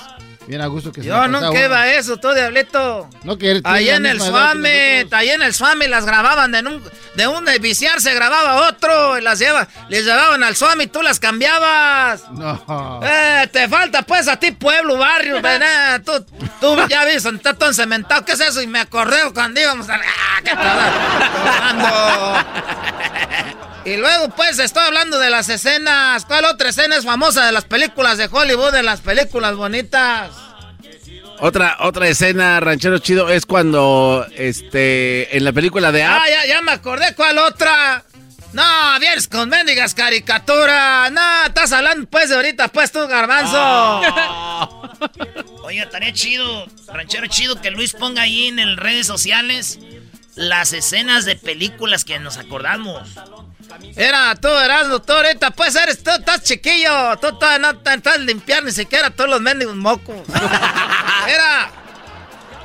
Bien 0.47 0.61
a 0.61 0.67
gusto 0.67 0.93
que 0.93 1.03
se 1.03 1.09
Yo 1.09 1.15
la 1.17 1.29
no 1.29 1.39
pasaba 1.39 1.53
que 1.53 1.59
uno. 1.59 1.67
iba 1.67 1.89
eso, 1.93 2.17
tú, 2.17 2.33
diablito. 2.33 3.09
No 3.23 3.39
que 3.39 3.61
la 3.61 3.81
en 3.81 4.07
el 4.07 4.21
Swami, 4.21 4.69
ahí 5.13 5.31
en 5.31 5.43
el 5.43 5.55
Swami 5.55 5.87
las 5.87 6.05
grababan 6.05 6.51
de 6.53 6.61
un, 6.61 6.83
de 7.15 7.27
un 7.29 7.45
de 7.45 7.59
viciar 7.59 8.01
se 8.01 8.15
grababa 8.15 8.69
otro 8.69 9.19
y 9.19 9.21
las 9.23 9.39
lleva, 9.39 9.69
les 9.89 10.05
llevaban 10.05 10.43
al 10.43 10.57
Swami, 10.57 10.87
tú 10.89 11.03
las 11.03 11.21
cambiabas. 11.21 12.29
No. 12.33 13.01
Eh, 13.05 13.49
te 13.53 13.69
falta 13.69 14.03
pues 14.03 14.29
a 14.29 14.37
ti 14.39 14.51
pueblo, 14.53 14.97
barrio, 14.99 15.41
ven, 15.43 15.63
eh, 15.63 16.01
tú, 16.05 16.25
tú 16.61 16.77
ya 16.89 17.05
viste, 17.05 17.29
está 17.29 17.55
todo 17.55 17.69
encementado, 17.69 18.25
¿qué 18.25 18.33
es 18.33 18.41
eso? 18.41 18.61
Y 18.63 18.67
me 18.67 18.81
acordé 18.81 19.19
cuando 19.33 19.61
íbamos 19.61 19.89
a... 19.89 19.95
¡Ah, 19.95 20.41
qué 20.43 20.55
tal! 20.55 20.83
Y 23.85 23.97
luego 23.97 24.29
pues 24.37 24.59
estoy 24.59 24.85
hablando 24.85 25.19
de 25.19 25.31
las 25.31 25.49
escenas, 25.49 26.25
¿cuál 26.25 26.45
otra 26.45 26.69
escena 26.69 26.97
es 26.97 27.05
famosa 27.05 27.47
de 27.47 27.53
las 27.53 27.65
películas 27.65 28.17
de 28.17 28.29
Hollywood, 28.31 28.73
de 28.73 28.83
las 28.83 29.01
películas 29.01 29.57
bonitas? 29.57 30.31
Otra, 31.41 31.79
otra 31.81 32.07
escena, 32.07 32.61
ranchero 32.61 32.99
chido, 32.99 33.29
es 33.29 33.45
cuando 33.45 34.25
este 34.37 35.37
en 35.37 35.43
la 35.43 35.53
película 35.53 35.91
de 35.91 36.03
Up. 36.03 36.13
Ah, 36.13 36.25
ya, 36.31 36.47
ya 36.47 36.63
me 36.63 36.71
acordé 36.71 37.15
cuál 37.17 37.39
otra. 37.39 38.05
No, 38.53 38.63
vienes 39.01 39.27
con 39.27 39.49
mendigas 39.49 39.95
caricaturas. 39.95 41.11
No, 41.11 41.47
estás 41.47 41.73
hablando 41.73 42.07
pues 42.09 42.29
de 42.29 42.37
ahorita, 42.37 42.69
pues 42.69 42.93
tú, 42.93 43.01
garbanzo. 43.09 44.03
Oiga, 45.65 45.83
estaría 45.83 46.13
chido, 46.13 46.67
ranchero 46.87 47.27
chido, 47.27 47.61
que 47.61 47.73
Luis 47.73 47.95
ponga 47.95 48.23
ahí 48.23 48.47
en 48.47 48.61
el 48.61 48.77
redes 48.77 49.09
sociales 49.09 49.81
las 50.35 50.73
escenas 50.73 51.25
de 51.25 51.37
películas 51.37 52.05
que 52.05 52.19
nos 52.19 52.37
acordamos. 52.39 53.09
Era 53.97 54.35
tú, 54.37 54.49
eras 54.49 54.89
doctor, 54.89 55.25
ahorita 55.27 55.51
pues 55.51 55.75
eres 55.75 56.03
tú, 56.03 56.11
estás 56.11 56.43
chiquillo. 56.43 57.17
Tú 57.19 57.37
todavía 57.39 57.59
no 57.73 57.91
estás 57.91 58.19
limpiar 58.21 58.63
ni 58.65 58.73
siquiera 58.73 59.11
todos 59.11 59.31
los 59.31 59.41
mendigos 59.41 59.77
mocos. 59.77 60.17
Era, 61.29 61.71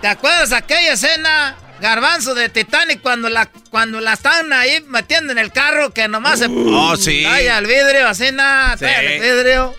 ¿te 0.01 0.07
acuerdas 0.07 0.51
aquella 0.51 0.93
escena, 0.93 1.55
garbanzo 1.79 2.33
de 2.33 2.49
Titanic, 2.49 3.01
cuando 3.01 3.29
la, 3.29 3.47
cuando 3.69 3.99
la 3.99 4.13
estaban 4.13 4.51
ahí 4.53 4.81
metiendo 4.87 5.31
en 5.31 5.37
el 5.37 5.51
carro 5.51 5.91
que 5.93 6.07
nomás 6.07 6.39
se... 6.39 6.47
Oh, 6.49 6.95
sí. 6.97 7.23
Talla 7.23 7.57
el 7.59 7.65
vidrio, 7.67 8.07
así 8.07 8.31
nada, 8.31 8.77
Sí. 8.77 8.85
el 8.85 9.21
vidrio. 9.21 9.75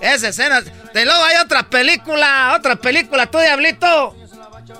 Esa 0.00 0.28
escena. 0.28 0.60
De 0.60 1.04
luego 1.04 1.24
hay 1.24 1.36
otra 1.36 1.62
película, 1.64 2.54
otra 2.56 2.76
película, 2.76 3.26
tú, 3.26 3.38
Diablito. 3.38 4.14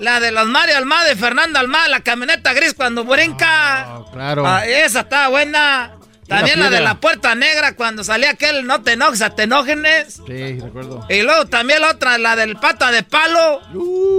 La 0.01 0.21
de 0.21 0.33
los 0.33 0.47
Mario 0.47 0.77
Almada 0.77 1.13
y 1.13 1.17
Fernando 1.17 1.59
Almada, 1.59 1.89
la 1.89 2.01
camioneta 2.01 2.53
gris 2.53 2.75
cuando 2.75 3.05
brinca. 3.05 4.03
Claro. 4.13 4.47
Ah, 4.47 4.67
esa 4.67 5.01
estaba 5.01 5.29
buena. 5.29 5.97
También 6.27 6.59
la 6.59 6.71
de 6.71 6.81
la 6.81 7.01
puerta 7.01 7.35
negra 7.35 7.77
cuando 7.77 8.03
salía 8.03 8.31
aquel 8.31 8.67
no 8.67 8.83
te 8.83 8.93
enojes, 8.93 9.21
atenógenes. 9.21 10.21
Sí, 10.27 10.59
recuerdo. 10.59 11.07
Y 11.11 11.23
luego 11.23 11.47
también 11.47 11.83
la 11.83 11.91
otra, 11.91 12.17
la 12.19 12.35
del 12.35 12.57
pata 12.57 12.91
de 12.91 13.03
palo. 13.03 13.61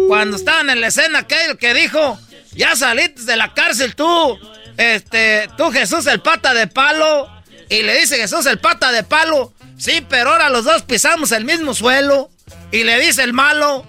Cuando 0.07 0.37
estaban 0.37 0.69
en 0.69 0.81
la 0.81 0.87
escena 0.87 1.19
aquel 1.19 1.57
que 1.57 1.73
dijo, 1.73 2.19
ya 2.53 2.75
saliste 2.75 3.23
de 3.23 3.35
la 3.35 3.53
cárcel 3.53 3.95
tú, 3.95 4.37
este, 4.77 5.49
tú 5.57 5.71
Jesús 5.71 6.05
el 6.05 6.21
pata 6.21 6.53
de 6.53 6.67
palo. 6.67 7.29
Y 7.69 7.81
le 7.81 7.99
dice 7.99 8.17
Jesús 8.17 8.45
el 8.45 8.59
pata 8.59 8.91
de 8.91 9.01
palo, 9.01 9.51
sí, 9.77 10.05
pero 10.07 10.31
ahora 10.31 10.49
los 10.49 10.65
dos 10.65 10.83
pisamos 10.83 11.31
el 11.31 11.45
mismo 11.45 11.73
suelo. 11.73 12.29
Y 12.71 12.83
le 12.83 12.99
dice 12.99 13.23
el 13.23 13.33
malo, 13.33 13.85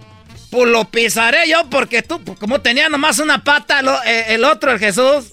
pues 0.50 0.68
lo 0.70 0.84
pisaré 0.86 1.48
yo 1.48 1.68
porque 1.70 2.02
tú, 2.02 2.22
pues, 2.22 2.38
como 2.38 2.60
tenía 2.60 2.88
nomás 2.88 3.18
una 3.18 3.42
pata, 3.44 3.82
lo- 3.82 4.02
eh, 4.04 4.34
el 4.34 4.44
otro, 4.44 4.72
el 4.72 4.78
Jesús. 4.78 5.32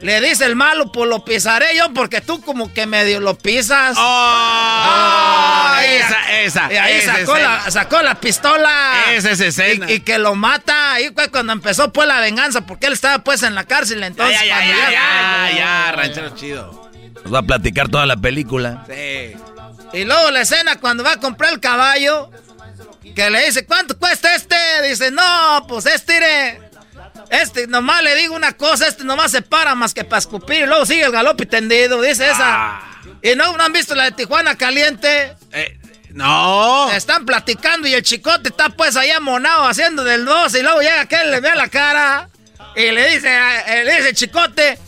Le 0.00 0.18
dice 0.22 0.46
el 0.46 0.56
malo, 0.56 0.90
pues 0.92 1.10
lo 1.10 1.22
pisaré 1.26 1.76
yo 1.76 1.92
porque 1.92 2.22
tú 2.22 2.40
como 2.40 2.72
que 2.72 2.86
medio 2.86 3.20
lo 3.20 3.36
pisas. 3.36 3.94
Ah, 3.98 5.74
Ay, 5.78 5.88
esa, 5.96 6.40
esa, 6.40 6.72
y 6.72 6.76
ahí 6.76 6.92
esa 6.98 7.16
sacó 7.18 7.36
escena. 7.36 7.60
la, 7.64 7.70
sacó 7.70 8.02
la 8.02 8.14
pistola. 8.14 8.92
Esa 9.12 9.30
es 9.32 9.40
escena. 9.40 9.90
Y, 9.90 9.94
y 9.96 10.00
que 10.00 10.18
lo 10.18 10.34
mata. 10.34 10.92
Ahí 10.94 11.10
fue 11.14 11.28
cuando 11.30 11.52
empezó 11.52 11.92
pues 11.92 12.08
la 12.08 12.18
venganza, 12.20 12.62
porque 12.62 12.86
él 12.86 12.94
estaba 12.94 13.18
pues 13.22 13.42
en 13.42 13.54
la 13.54 13.64
cárcel. 13.64 14.02
Entonces, 14.02 14.38
ya, 14.40 14.46
ya, 14.46 14.66
ya, 14.66 14.90
ya, 14.90 15.56
ya, 15.58 15.92
ranchero 15.92 16.30
chido. 16.34 16.90
Nos 17.22 17.34
va 17.34 17.40
a 17.40 17.42
platicar 17.42 17.88
toda 17.88 18.06
la 18.06 18.16
película. 18.16 18.84
Sí. 18.88 19.34
Y 19.92 20.04
luego 20.04 20.30
la 20.30 20.40
escena 20.40 20.76
cuando 20.76 21.04
va 21.04 21.12
a 21.12 21.16
comprar 21.20 21.52
el 21.52 21.60
caballo, 21.60 22.30
que 23.14 23.30
le 23.30 23.46
dice, 23.46 23.64
¿cuánto 23.66 23.98
cuesta 23.98 24.34
este? 24.34 24.56
Dice, 24.88 25.10
no, 25.10 25.66
pues 25.68 25.86
este, 25.86 26.16
iré. 26.16 26.60
Este, 27.30 27.66
nomás 27.66 28.02
le 28.02 28.14
digo 28.16 28.34
una 28.34 28.52
cosa, 28.56 28.88
este 28.88 29.04
nomás 29.04 29.30
se 29.30 29.42
para 29.42 29.74
más 29.74 29.94
que 29.94 30.04
para 30.04 30.18
escupir. 30.18 30.62
Y 30.62 30.66
luego 30.66 30.84
sigue 30.86 31.04
el 31.04 31.12
galope 31.12 31.46
tendido, 31.46 32.00
dice 32.02 32.28
esa. 32.28 32.38
Ah. 32.42 33.00
¿Y 33.22 33.34
no, 33.34 33.56
no 33.56 33.62
han 33.62 33.72
visto 33.72 33.94
la 33.94 34.04
de 34.04 34.12
Tijuana 34.12 34.56
caliente? 34.56 35.34
Eh, 35.52 35.78
No. 36.12 36.90
Están 36.90 37.24
platicando 37.24 37.86
y 37.86 37.94
el 37.94 38.02
chicote 38.02 38.48
está 38.48 38.68
pues 38.70 38.96
ahí 38.96 39.10
amonado 39.10 39.64
haciendo 39.64 40.02
del 40.02 40.24
2 40.24 40.54
y 40.56 40.62
luego 40.62 40.80
llega 40.80 41.02
aquel, 41.02 41.30
le 41.30 41.40
ve 41.40 41.50
a 41.50 41.54
la 41.54 41.68
cara 41.68 42.28
y 42.74 42.90
le 42.90 43.10
dice, 43.14 43.28
eh, 43.68 43.84
le 43.84 43.96
dice 43.96 44.14
chicote, 44.14 44.78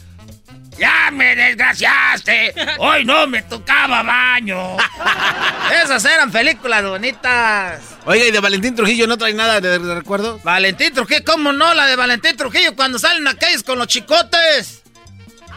ya 0.78 1.10
me 1.12 1.36
desgraciaste, 1.36 2.54
hoy 2.78 3.04
no 3.04 3.26
me 3.26 3.42
tocaba 3.42 4.02
baño. 4.02 4.76
Esas 5.84 6.04
eran 6.04 6.30
películas 6.30 6.82
bonitas. 6.84 7.80
Oiga, 8.04 8.24
¿y 8.26 8.30
de 8.30 8.40
Valentín 8.40 8.74
Trujillo 8.74 9.06
no 9.06 9.16
trae 9.16 9.34
nada 9.34 9.60
de, 9.60 9.78
de 9.78 9.94
recuerdo? 9.94 10.40
Valentín 10.44 10.92
Trujillo, 10.92 11.22
¿cómo 11.24 11.52
no? 11.52 11.72
La 11.74 11.86
de 11.86 11.96
Valentín 11.96 12.36
Trujillo 12.36 12.74
cuando 12.74 12.98
salen 12.98 13.26
a 13.28 13.34
calles 13.34 13.62
con 13.62 13.78
los 13.78 13.86
chicotes. 13.86 14.82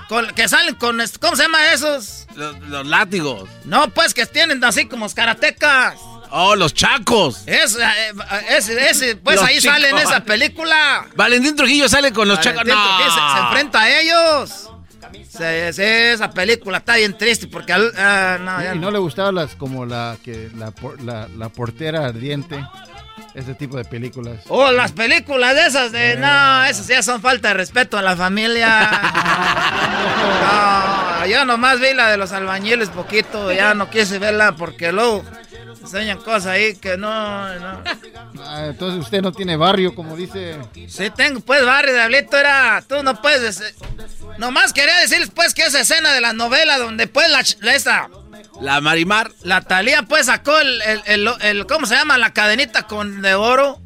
Con, 0.08 0.28
que 0.36 0.48
salen 0.48 0.76
con, 0.76 1.02
¿cómo 1.20 1.36
se 1.36 1.42
llama 1.44 1.74
esos? 1.74 2.28
Los, 2.36 2.60
los 2.62 2.86
látigos. 2.86 3.50
No, 3.64 3.90
pues 3.90 4.14
que 4.14 4.26
tienen 4.28 4.64
así 4.64 4.86
como 4.86 5.10
karatecas. 5.10 5.96
Oh, 6.30 6.56
los 6.56 6.74
chacos. 6.74 7.42
Es, 7.48 7.76
eh, 7.76 8.14
ese, 8.50 8.90
ese, 8.90 9.16
pues 9.16 9.38
Los 9.38 9.46
ahí 9.46 9.60
sale 9.62 9.90
en 9.90 9.96
chicos. 9.96 10.12
esa 10.12 10.24
película. 10.24 11.06
Valentín 11.16 11.56
Trujillo 11.56 11.90
sale 11.90 12.12
con 12.14 12.28
los 12.28 12.40
chacos. 12.40 12.64
Valentín 12.64 12.76
No. 12.76 12.98
Trujillo 12.98 13.12
se, 13.16 13.34
se 13.36 13.44
enfrenta 13.46 13.82
a 13.82 14.00
ellos. 14.00 14.70
Se- 15.38 16.12
esa 16.14 16.30
película 16.30 16.78
está 16.80 16.96
bien 16.96 17.18
triste 17.18 17.48
porque... 17.48 17.74
al- 17.74 17.92
ah, 17.98 18.38
no, 18.40 18.62
ya 18.64 18.74
y 18.74 18.76
no. 18.80 18.86
no 18.86 18.92
le 18.92 19.00
gustaban 19.00 19.36
las 19.36 19.56
como 19.56 19.86
la 19.86 20.18
que 20.24 20.50
la, 20.56 20.72
por- 20.72 21.02
la, 21.02 21.28
la 21.38 21.50
portera 21.50 22.06
ardiente, 22.06 22.64
ese 23.34 23.54
tipo 23.54 23.78
de 23.78 23.86
películas. 23.86 24.40
Oh, 24.48 24.72
las 24.72 24.92
películas 24.94 25.56
de 25.56 25.66
esas 25.68 25.92
de... 25.92 26.16
No, 26.18 26.64
esas 26.66 26.88
ya 26.88 27.04
son 27.04 27.22
falta 27.22 27.50
de 27.50 27.54
respeto 27.56 27.98
a 27.98 28.02
la 28.02 28.16
familia. 28.16 28.90
No, 30.46 31.26
yo 31.28 31.46
nomás 31.46 31.80
vi 31.80 31.94
la 31.94 32.10
de 32.10 32.18
los 32.18 32.32
albañiles 32.32 32.90
poquito, 32.90 33.52
ya 33.52 33.74
no 33.74 33.90
quise 33.90 34.20
verla 34.20 34.56
porque 34.56 34.92
luego 34.92 35.24
enseñan 35.86 36.18
cosas 36.20 36.48
ahí 36.48 36.76
que 36.76 36.98
no, 36.98 37.10
no. 37.60 37.84
Ah, 38.44 38.66
entonces 38.68 39.02
usted 39.02 39.22
no 39.22 39.32
tiene 39.32 39.56
barrio, 39.56 39.96
como 39.96 40.16
dice. 40.16 40.58
Sí 40.88 41.10
tengo, 41.16 41.40
pues, 41.40 41.66
barrio 41.66 41.94
Diablito 41.94 42.38
era... 42.38 42.84
Tú 42.88 43.02
no 43.04 43.22
puedes... 43.22 43.74
Nomás 44.38 44.74
quería 44.74 44.98
decirles, 45.00 45.30
pues, 45.34 45.54
que 45.54 45.64
esa 45.64 45.80
escena 45.82 46.12
de 46.14 46.22
la 46.22 46.34
novela 46.34 46.78
donde, 46.78 47.08
pues, 47.08 47.30
la... 47.30 47.40
esa... 47.74 48.10
La 48.62 48.80
Marimar. 48.82 49.32
La 49.44 49.62
Talía, 49.62 50.04
pues, 50.04 50.26
sacó 50.28 50.58
el, 50.60 50.82
el, 50.82 51.02
el- 51.06 51.30
el- 51.42 51.66
¿Cómo 51.68 51.86
se 51.88 51.96
llama? 51.96 52.18
La 52.18 52.34
cadenita 52.34 52.84
con 52.84 53.22
de 53.22 53.36
oro. 53.36 53.80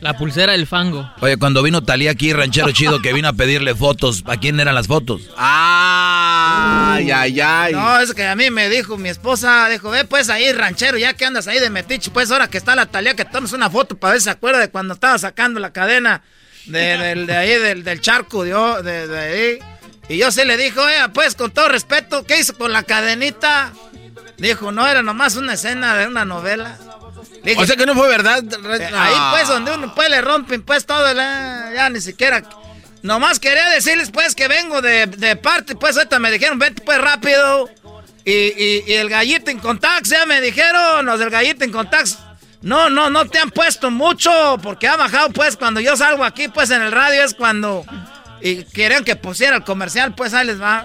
La 0.00 0.16
pulsera 0.16 0.52
del 0.52 0.66
fango. 0.66 1.08
Oye, 1.20 1.36
cuando 1.36 1.62
vino 1.62 1.82
Talía 1.82 2.10
aquí, 2.10 2.32
ranchero 2.32 2.70
chido, 2.72 3.00
que 3.00 3.12
vino 3.12 3.28
a 3.28 3.32
pedirle 3.32 3.74
fotos, 3.74 4.24
¿a 4.26 4.36
quién 4.36 4.58
eran 4.58 4.74
las 4.74 4.86
fotos? 4.88 5.22
Ay, 5.36 7.10
ay, 7.10 7.40
ay. 7.40 7.72
No, 7.72 7.98
es 8.00 8.12
que 8.14 8.26
a 8.26 8.34
mí 8.36 8.50
me 8.50 8.68
dijo 8.68 8.96
mi 8.96 9.08
esposa, 9.08 9.68
dijo, 9.68 9.90
ve 9.90 10.04
pues 10.04 10.28
ahí 10.30 10.52
ranchero, 10.52 10.98
ya 10.98 11.14
que 11.14 11.24
andas 11.24 11.46
ahí 11.48 11.58
de 11.60 11.70
metiche, 11.70 12.10
pues 12.10 12.30
ahora 12.30 12.48
que 12.48 12.58
está 12.58 12.74
la 12.74 12.86
Talía, 12.86 13.14
que 13.14 13.24
tomes 13.24 13.52
una 13.52 13.70
foto 13.70 13.96
para 13.96 14.12
ver 14.12 14.20
si 14.20 14.24
se 14.24 14.30
acuerda 14.30 14.58
de 14.60 14.70
cuando 14.70 14.94
estaba 14.94 15.18
sacando 15.18 15.60
la 15.60 15.72
cadena 15.72 16.22
de, 16.66 16.78
del- 16.98 17.26
de 17.26 17.36
ahí, 17.36 17.58
del, 17.58 17.84
del 17.84 18.00
charco 18.00 18.44
de, 18.44 18.52
de, 18.82 19.06
de 19.08 19.18
ahí. 19.18 19.58
Y 20.08 20.18
yo 20.18 20.30
sí 20.32 20.44
le 20.44 20.56
dijo, 20.56 20.80
oiga, 20.82 21.08
pues 21.08 21.34
con 21.34 21.50
todo 21.52 21.68
respeto, 21.68 22.24
¿qué 22.26 22.38
hizo 22.40 22.56
con 22.56 22.72
la 22.72 22.82
cadenita? 22.82 23.72
Dijo, 24.36 24.72
no, 24.72 24.86
era 24.88 25.02
nomás 25.02 25.36
una 25.36 25.54
escena 25.54 25.94
de 25.96 26.06
una 26.08 26.24
novela. 26.24 26.76
Dije, 27.44 27.60
O 27.60 27.66
sea 27.66 27.76
que 27.76 27.86
no 27.86 27.94
fue 27.94 28.08
verdad. 28.08 28.42
eh, 28.44 28.90
Ahí 28.94 29.14
pues 29.32 29.48
donde 29.48 29.72
uno 29.72 29.94
pues 29.94 30.08
le 30.10 30.20
rompen 30.20 30.62
pues 30.62 30.86
todo, 30.86 31.12
la- 31.14 31.70
ya 31.74 31.88
ni 31.90 32.00
siquiera... 32.00 32.42
Nomás 33.02 33.40
quería 33.40 33.68
decirles 33.70 34.12
pues 34.12 34.36
que 34.36 34.46
vengo 34.46 34.80
de, 34.80 35.06
de 35.06 35.34
parte, 35.34 35.74
pues 35.74 35.96
ahorita 35.96 36.20
me 36.20 36.30
dijeron, 36.30 36.60
vete 36.60 36.82
pues 36.82 36.98
rápido. 37.00 37.68
Y, 38.24 38.30
y- 38.32 38.84
y 38.86 38.92
el 38.92 39.08
gallito 39.08 39.50
en 39.50 39.58
contacts, 39.58 40.10
ya 40.10 40.24
me 40.24 40.40
dijeron, 40.40 41.04
los 41.04 41.18
del 41.18 41.28
gallito 41.30 41.64
en 41.64 41.72
contacts. 41.72 42.18
No, 42.60 42.90
no, 42.90 43.10
no 43.10 43.26
te 43.26 43.40
han 43.40 43.50
puesto 43.50 43.90
mucho, 43.90 44.30
porque 44.62 44.86
ha 44.86 44.96
bajado 44.96 45.30
pues 45.30 45.56
cuando 45.56 45.80
yo 45.80 45.96
salgo 45.96 46.22
aquí 46.22 46.46
pues 46.46 46.70
en 46.70 46.80
el 46.82 46.92
radio 46.92 47.24
es 47.24 47.34
cuando... 47.34 47.84
Y 48.40 48.62
querían 48.66 49.02
que 49.04 49.16
pusiera 49.16 49.56
el 49.56 49.64
comercial, 49.64 50.14
pues 50.14 50.32
ahí 50.32 50.46
les 50.46 50.60
va. 50.62 50.84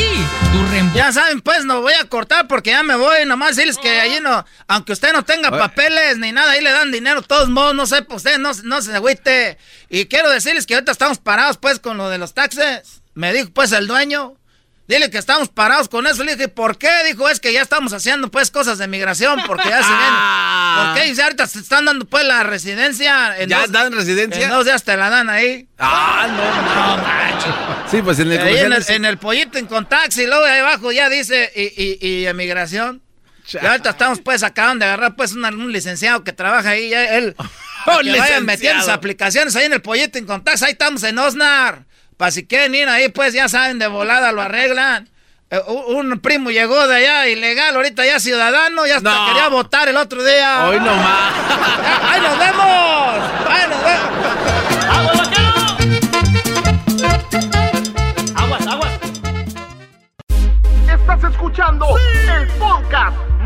Sí, 0.00 0.26
tu 0.52 0.66
reembolso. 0.66 0.96
Ya 0.96 1.12
saben, 1.12 1.40
pues 1.40 1.64
no 1.64 1.82
voy 1.82 1.92
a 1.92 2.08
cortar 2.08 2.48
porque 2.48 2.70
ya 2.70 2.82
me 2.82 2.96
voy. 2.96 3.26
Nomás 3.26 3.56
decirles 3.56 3.76
que 3.76 4.00
ahí 4.00 4.18
no, 4.22 4.44
aunque 4.66 4.92
usted 4.92 5.12
no 5.12 5.24
tenga 5.24 5.50
papeles 5.50 6.18
ni 6.18 6.32
nada, 6.32 6.52
ahí 6.52 6.62
le 6.62 6.72
dan 6.72 6.90
dinero. 6.90 7.20
de 7.20 7.26
Todos 7.26 7.48
modos, 7.48 7.74
no 7.74 7.86
sé, 7.86 8.02
pues 8.02 8.18
usted 8.18 8.38
no, 8.38 8.52
no 8.64 8.80
se 8.80 8.94
agüite. 8.94 9.58
Y 9.88 10.06
quiero 10.06 10.30
decirles 10.30 10.66
que 10.66 10.74
ahorita 10.74 10.92
estamos 10.92 11.18
parados, 11.18 11.58
pues, 11.58 11.78
con 11.78 11.96
lo 11.96 12.08
de 12.08 12.18
los 12.18 12.32
taxes. 12.32 13.02
Me 13.14 13.32
dijo, 13.32 13.50
pues, 13.52 13.72
el 13.72 13.86
dueño. 13.86 14.39
Dile 14.90 15.08
que 15.08 15.18
estamos 15.18 15.48
parados 15.48 15.88
con 15.88 16.04
eso. 16.08 16.24
Le 16.24 16.34
dije, 16.34 16.48
¿por 16.48 16.76
qué? 16.76 16.90
Dijo, 17.06 17.28
es 17.28 17.38
que 17.38 17.52
ya 17.52 17.62
estamos 17.62 17.92
haciendo, 17.92 18.28
pues, 18.28 18.50
cosas 18.50 18.76
de 18.78 18.88
migración. 18.88 19.40
Porque 19.46 19.68
ya 19.68 19.82
se 19.84 19.88
ven. 19.88 20.00
¿Por 20.76 20.94
qué? 21.14 21.22
Ahorita 21.22 21.46
se 21.46 21.60
están 21.60 21.84
dando, 21.84 22.06
pues, 22.06 22.24
la 22.24 22.42
residencia. 22.42 23.38
en 23.38 23.48
¿Ya 23.50 23.60
dos- 23.60 23.70
dan 23.70 23.92
residencia? 23.92 24.42
En 24.44 24.50
dos 24.50 24.64
días 24.64 24.82
te 24.82 24.96
la 24.96 25.08
dan 25.08 25.30
ahí. 25.30 25.68
Ah, 25.78 26.26
no, 26.28 26.96
no, 26.96 27.02
manches. 27.04 27.54
Sí, 27.88 28.02
pues 28.02 28.18
en 28.18 28.32
el 28.32 28.40
Ahí 28.40 28.56
en 28.58 28.72
el, 28.72 28.84
en 28.88 29.04
el 29.04 29.18
pollito 29.18 29.58
en 29.58 29.68
taxi, 29.86 30.26
luego 30.26 30.44
ahí 30.44 30.58
abajo 30.58 30.90
ya 30.90 31.08
dice 31.08 31.52
y, 31.54 31.82
y, 31.82 31.98
y 32.06 32.26
emigración. 32.26 33.00
Y 33.52 33.64
ahorita 33.64 33.90
estamos 33.90 34.20
pues 34.20 34.42
acaban 34.42 34.78
de 34.78 34.86
agarrar 34.86 35.14
pues 35.16 35.32
un 35.32 35.72
licenciado 35.72 36.22
que 36.24 36.32
trabaja 36.32 36.70
ahí, 36.70 36.90
ya 36.90 37.04
él. 37.16 37.34
para 37.84 37.98
que 38.02 38.10
vayan 38.10 38.12
licenciado. 38.12 38.42
metiendo 38.42 38.80
sus 38.82 38.92
aplicaciones 38.92 39.56
ahí 39.56 39.66
en 39.66 39.72
el 39.72 39.82
pollito 39.82 40.18
en 40.18 40.26
taxi, 40.44 40.64
ahí 40.64 40.72
estamos 40.72 41.02
en 41.04 41.18
Osnar. 41.18 41.84
Para 42.20 42.32
si 42.32 42.46
quieren 42.46 42.74
ir 42.74 42.86
ahí, 42.86 43.08
pues 43.08 43.32
ya 43.32 43.48
saben, 43.48 43.78
de 43.78 43.86
volada 43.86 44.30
lo 44.30 44.42
arreglan. 44.42 45.08
Eh, 45.48 45.58
un 45.88 46.12
un 46.12 46.20
primo 46.20 46.50
llegó 46.50 46.86
de 46.86 46.96
allá 46.96 47.26
ilegal, 47.28 47.74
ahorita 47.74 48.04
ya 48.04 48.20
ciudadano, 48.20 48.84
ya 48.86 48.98
hasta 48.98 49.10
No. 49.10 49.26
quería 49.28 49.48
votar 49.48 49.88
el 49.88 49.96
otro 49.96 50.22
día. 50.22 50.66
Hoy 50.66 50.78
no 50.80 50.94
más. 50.96 51.32
¡Ahí 52.10 52.20
nos 52.20 52.38
vemos! 52.38 53.22
¡Ahí 53.48 53.68
nos 53.70 53.82
vemos! 53.82 55.20
Aguas, 58.36 58.66
aguas. 58.66 58.90
Estás 60.92 61.24
escuchando 61.32 61.86
el 62.36 62.46
podcast 62.58 63.16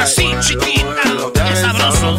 Así, 0.00 0.24
chiquita, 0.40 1.02
qué 1.34 1.56
sabroso. 1.56 2.18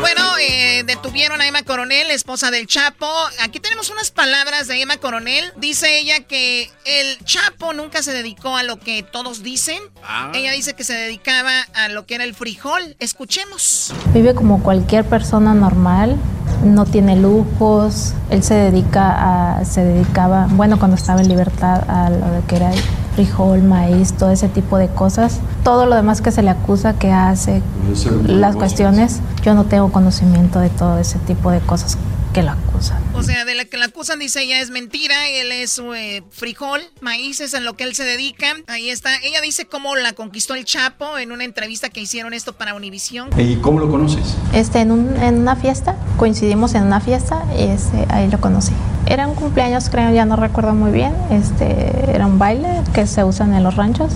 Bueno, 0.00 0.22
eh, 0.40 0.84
detuvieron 0.86 1.40
a 1.40 1.46
Emma 1.48 1.62
Coronel, 1.64 2.10
esposa 2.12 2.52
del 2.52 2.68
Chapo. 2.68 3.10
Aquí 3.42 3.58
tenemos 3.58 3.90
unas 3.90 4.12
palabras 4.12 4.68
de 4.68 4.80
Emma 4.80 4.96
Coronel. 4.98 5.52
Dice 5.56 5.98
ella 5.98 6.20
que 6.20 6.70
el 6.84 7.18
Chapo 7.24 7.72
nunca 7.72 8.02
se 8.02 8.12
dedicó 8.12 8.56
a 8.56 8.62
lo 8.62 8.78
que 8.78 9.02
todos 9.02 9.42
dicen. 9.42 9.82
Ah. 10.04 10.30
Ella 10.34 10.52
dice 10.52 10.74
que 10.74 10.84
se 10.84 10.94
dedicaba 10.94 11.62
a 11.74 11.88
lo 11.88 12.06
que 12.06 12.14
era 12.14 12.24
el 12.24 12.34
frijol. 12.34 12.96
Escuchemos. 13.00 13.92
Vive 14.14 14.34
como 14.34 14.62
cualquier 14.62 15.04
persona 15.04 15.54
normal, 15.54 16.16
no 16.64 16.86
tiene 16.86 17.16
lujos, 17.16 18.14
él 18.30 18.42
se 18.44 18.54
dedica 18.54 19.58
a, 19.58 19.64
se 19.64 19.82
dedicaba, 19.82 20.46
bueno, 20.50 20.78
cuando 20.78 20.96
estaba 20.96 21.20
en 21.20 21.28
libertad 21.28 21.82
a 21.90 22.10
lo 22.10 22.30
de 22.30 22.42
que 22.46 22.56
era 22.56 22.70
frijol, 23.18 23.64
maíz, 23.64 24.12
todo 24.12 24.30
ese 24.30 24.48
tipo 24.48 24.78
de 24.78 24.86
cosas. 24.86 25.40
Todo 25.64 25.86
lo 25.86 25.96
demás 25.96 26.20
que 26.20 26.30
se 26.30 26.40
le 26.42 26.50
acusa 26.50 26.94
que 26.94 27.10
hace, 27.10 27.62
las 28.28 28.54
cuestiones, 28.54 29.18
yo 29.42 29.54
no 29.54 29.64
tengo 29.64 29.90
conocimiento 29.90 30.60
de 30.60 30.68
todo 30.68 30.98
ese 30.98 31.18
tipo 31.18 31.50
de 31.50 31.58
cosas 31.58 31.98
que 32.38 32.42
lo 32.44 32.52
acusan. 32.52 33.02
O 33.14 33.22
sea, 33.22 33.44
de 33.44 33.54
la 33.54 33.64
que 33.64 33.76
la 33.76 33.86
acusan, 33.86 34.18
dice 34.20 34.42
ella, 34.42 34.60
es 34.60 34.70
mentira. 34.70 35.28
Él 35.28 35.50
es 35.50 35.80
eh, 35.96 36.22
frijol, 36.30 36.80
maíz, 37.00 37.40
es 37.40 37.54
en 37.54 37.64
lo 37.64 37.74
que 37.74 37.84
él 37.84 37.94
se 37.94 38.04
dedica. 38.04 38.54
Ahí 38.68 38.90
está. 38.90 39.10
Ella 39.24 39.40
dice 39.40 39.66
cómo 39.66 39.96
la 39.96 40.12
conquistó 40.12 40.54
el 40.54 40.64
Chapo 40.64 41.18
en 41.18 41.32
una 41.32 41.44
entrevista 41.44 41.88
que 41.88 42.00
hicieron 42.00 42.32
esto 42.34 42.52
para 42.52 42.74
Univisión. 42.74 43.28
¿Y 43.36 43.56
cómo 43.56 43.80
lo 43.80 43.90
conoces? 43.90 44.36
Este, 44.52 44.80
en, 44.80 44.92
un- 44.92 45.16
en 45.22 45.38
una 45.38 45.56
fiesta, 45.56 45.96
coincidimos 46.16 46.74
en 46.74 46.84
una 46.84 47.00
fiesta 47.00 47.42
y 47.58 47.64
este, 47.64 48.06
ahí 48.10 48.28
lo 48.30 48.40
conocí. 48.40 48.72
Era 49.06 49.26
un 49.26 49.34
cumpleaños, 49.34 49.88
creo, 49.90 50.12
ya 50.12 50.24
no 50.24 50.36
recuerdo 50.36 50.74
muy 50.74 50.92
bien. 50.92 51.12
Este, 51.30 52.10
era 52.14 52.26
un 52.26 52.38
baile 52.38 52.68
que 52.94 53.06
se 53.06 53.24
usan 53.24 53.52
en 53.54 53.64
los 53.64 53.74
ranchos 53.74 54.12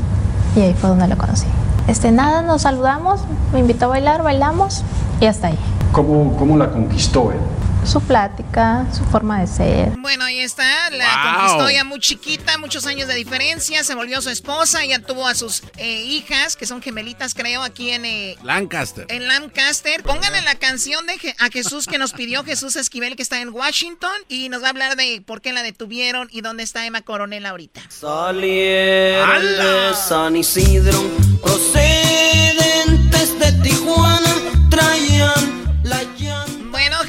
y 0.55 0.61
ahí 0.61 0.75
fue 0.75 0.91
donde 0.91 1.09
lo 1.09 1.17
conocí. 1.19 1.47
Este, 1.89 2.13
nada, 2.13 2.43
nos 2.43 2.63
saludamos, 2.63 3.21
me 3.53 3.59
invitó 3.59 3.87
a 3.87 3.89
bailar, 3.89 4.23
bailamos 4.23 4.85
y 5.21 5.27
hasta 5.27 5.49
ahí. 5.49 5.59
¿Cómo, 5.91 6.37
cómo 6.37 6.57
la 6.57 6.71
conquistó 6.71 7.33
él? 7.33 7.39
Su 7.85 8.01
plática, 8.01 8.87
su 8.97 9.05
forma 9.05 9.41
de 9.41 9.47
ser. 9.47 9.91
Bueno, 9.99 10.25
ahí 10.25 10.39
está. 10.41 10.89
La 10.91 11.05
Wow. 11.05 11.35
conquistó 11.57 11.71
ya 11.71 11.85
muy 11.85 11.99
chiquita, 12.01 12.57
muchos 12.57 12.87
años 12.87 13.07
de 13.09 13.15
diferencia. 13.17 13.83
Se 13.85 13.95
volvió 13.95 14.23
su 14.23 14.31
esposa. 14.31 14.85
Ya 14.87 15.01
tuvo 15.01 15.27
a 15.27 15.35
sus 15.35 15.63
eh, 15.77 16.01
hijas, 16.03 16.57
que 16.57 16.65
son 16.65 16.81
gemelitas, 16.81 17.35
creo, 17.35 17.63
aquí 17.63 17.91
en, 17.91 18.05
eh, 18.05 18.37
Lancaster. 18.45 19.07
en 19.09 19.27
Lancaster. 19.29 20.03
Pónganle 20.05 20.41
la 20.43 20.55
canción 20.55 21.07
de 21.07 21.15
Je- 21.19 21.35
a 21.39 21.51
Jesús 21.51 21.87
que 21.87 21.99
nos 21.99 22.13
pidió 22.13 22.45
Jesús 22.45 22.77
Esquivel, 22.77 23.17
que 23.17 23.23
está 23.23 23.41
en 23.41 23.51
Washington. 23.51 24.13
Y 24.29 24.49
nos 24.49 24.63
va 24.63 24.69
a 24.69 24.71
hablar 24.71 24.97
de 24.97 25.21
por 25.27 25.43
qué 25.43 25.53
la 25.53 25.63
detuvieron 25.63 26.29
y 26.31 26.41
dónde 26.41 26.63
está 26.63 26.87
Emma 26.87 27.03
Coronel 27.03 27.45
ahorita. 27.45 27.83
Salieron 27.91 29.43
de 29.43 29.95
San 29.97 30.37
Isidro, 30.37 30.99
procedentes 31.43 31.82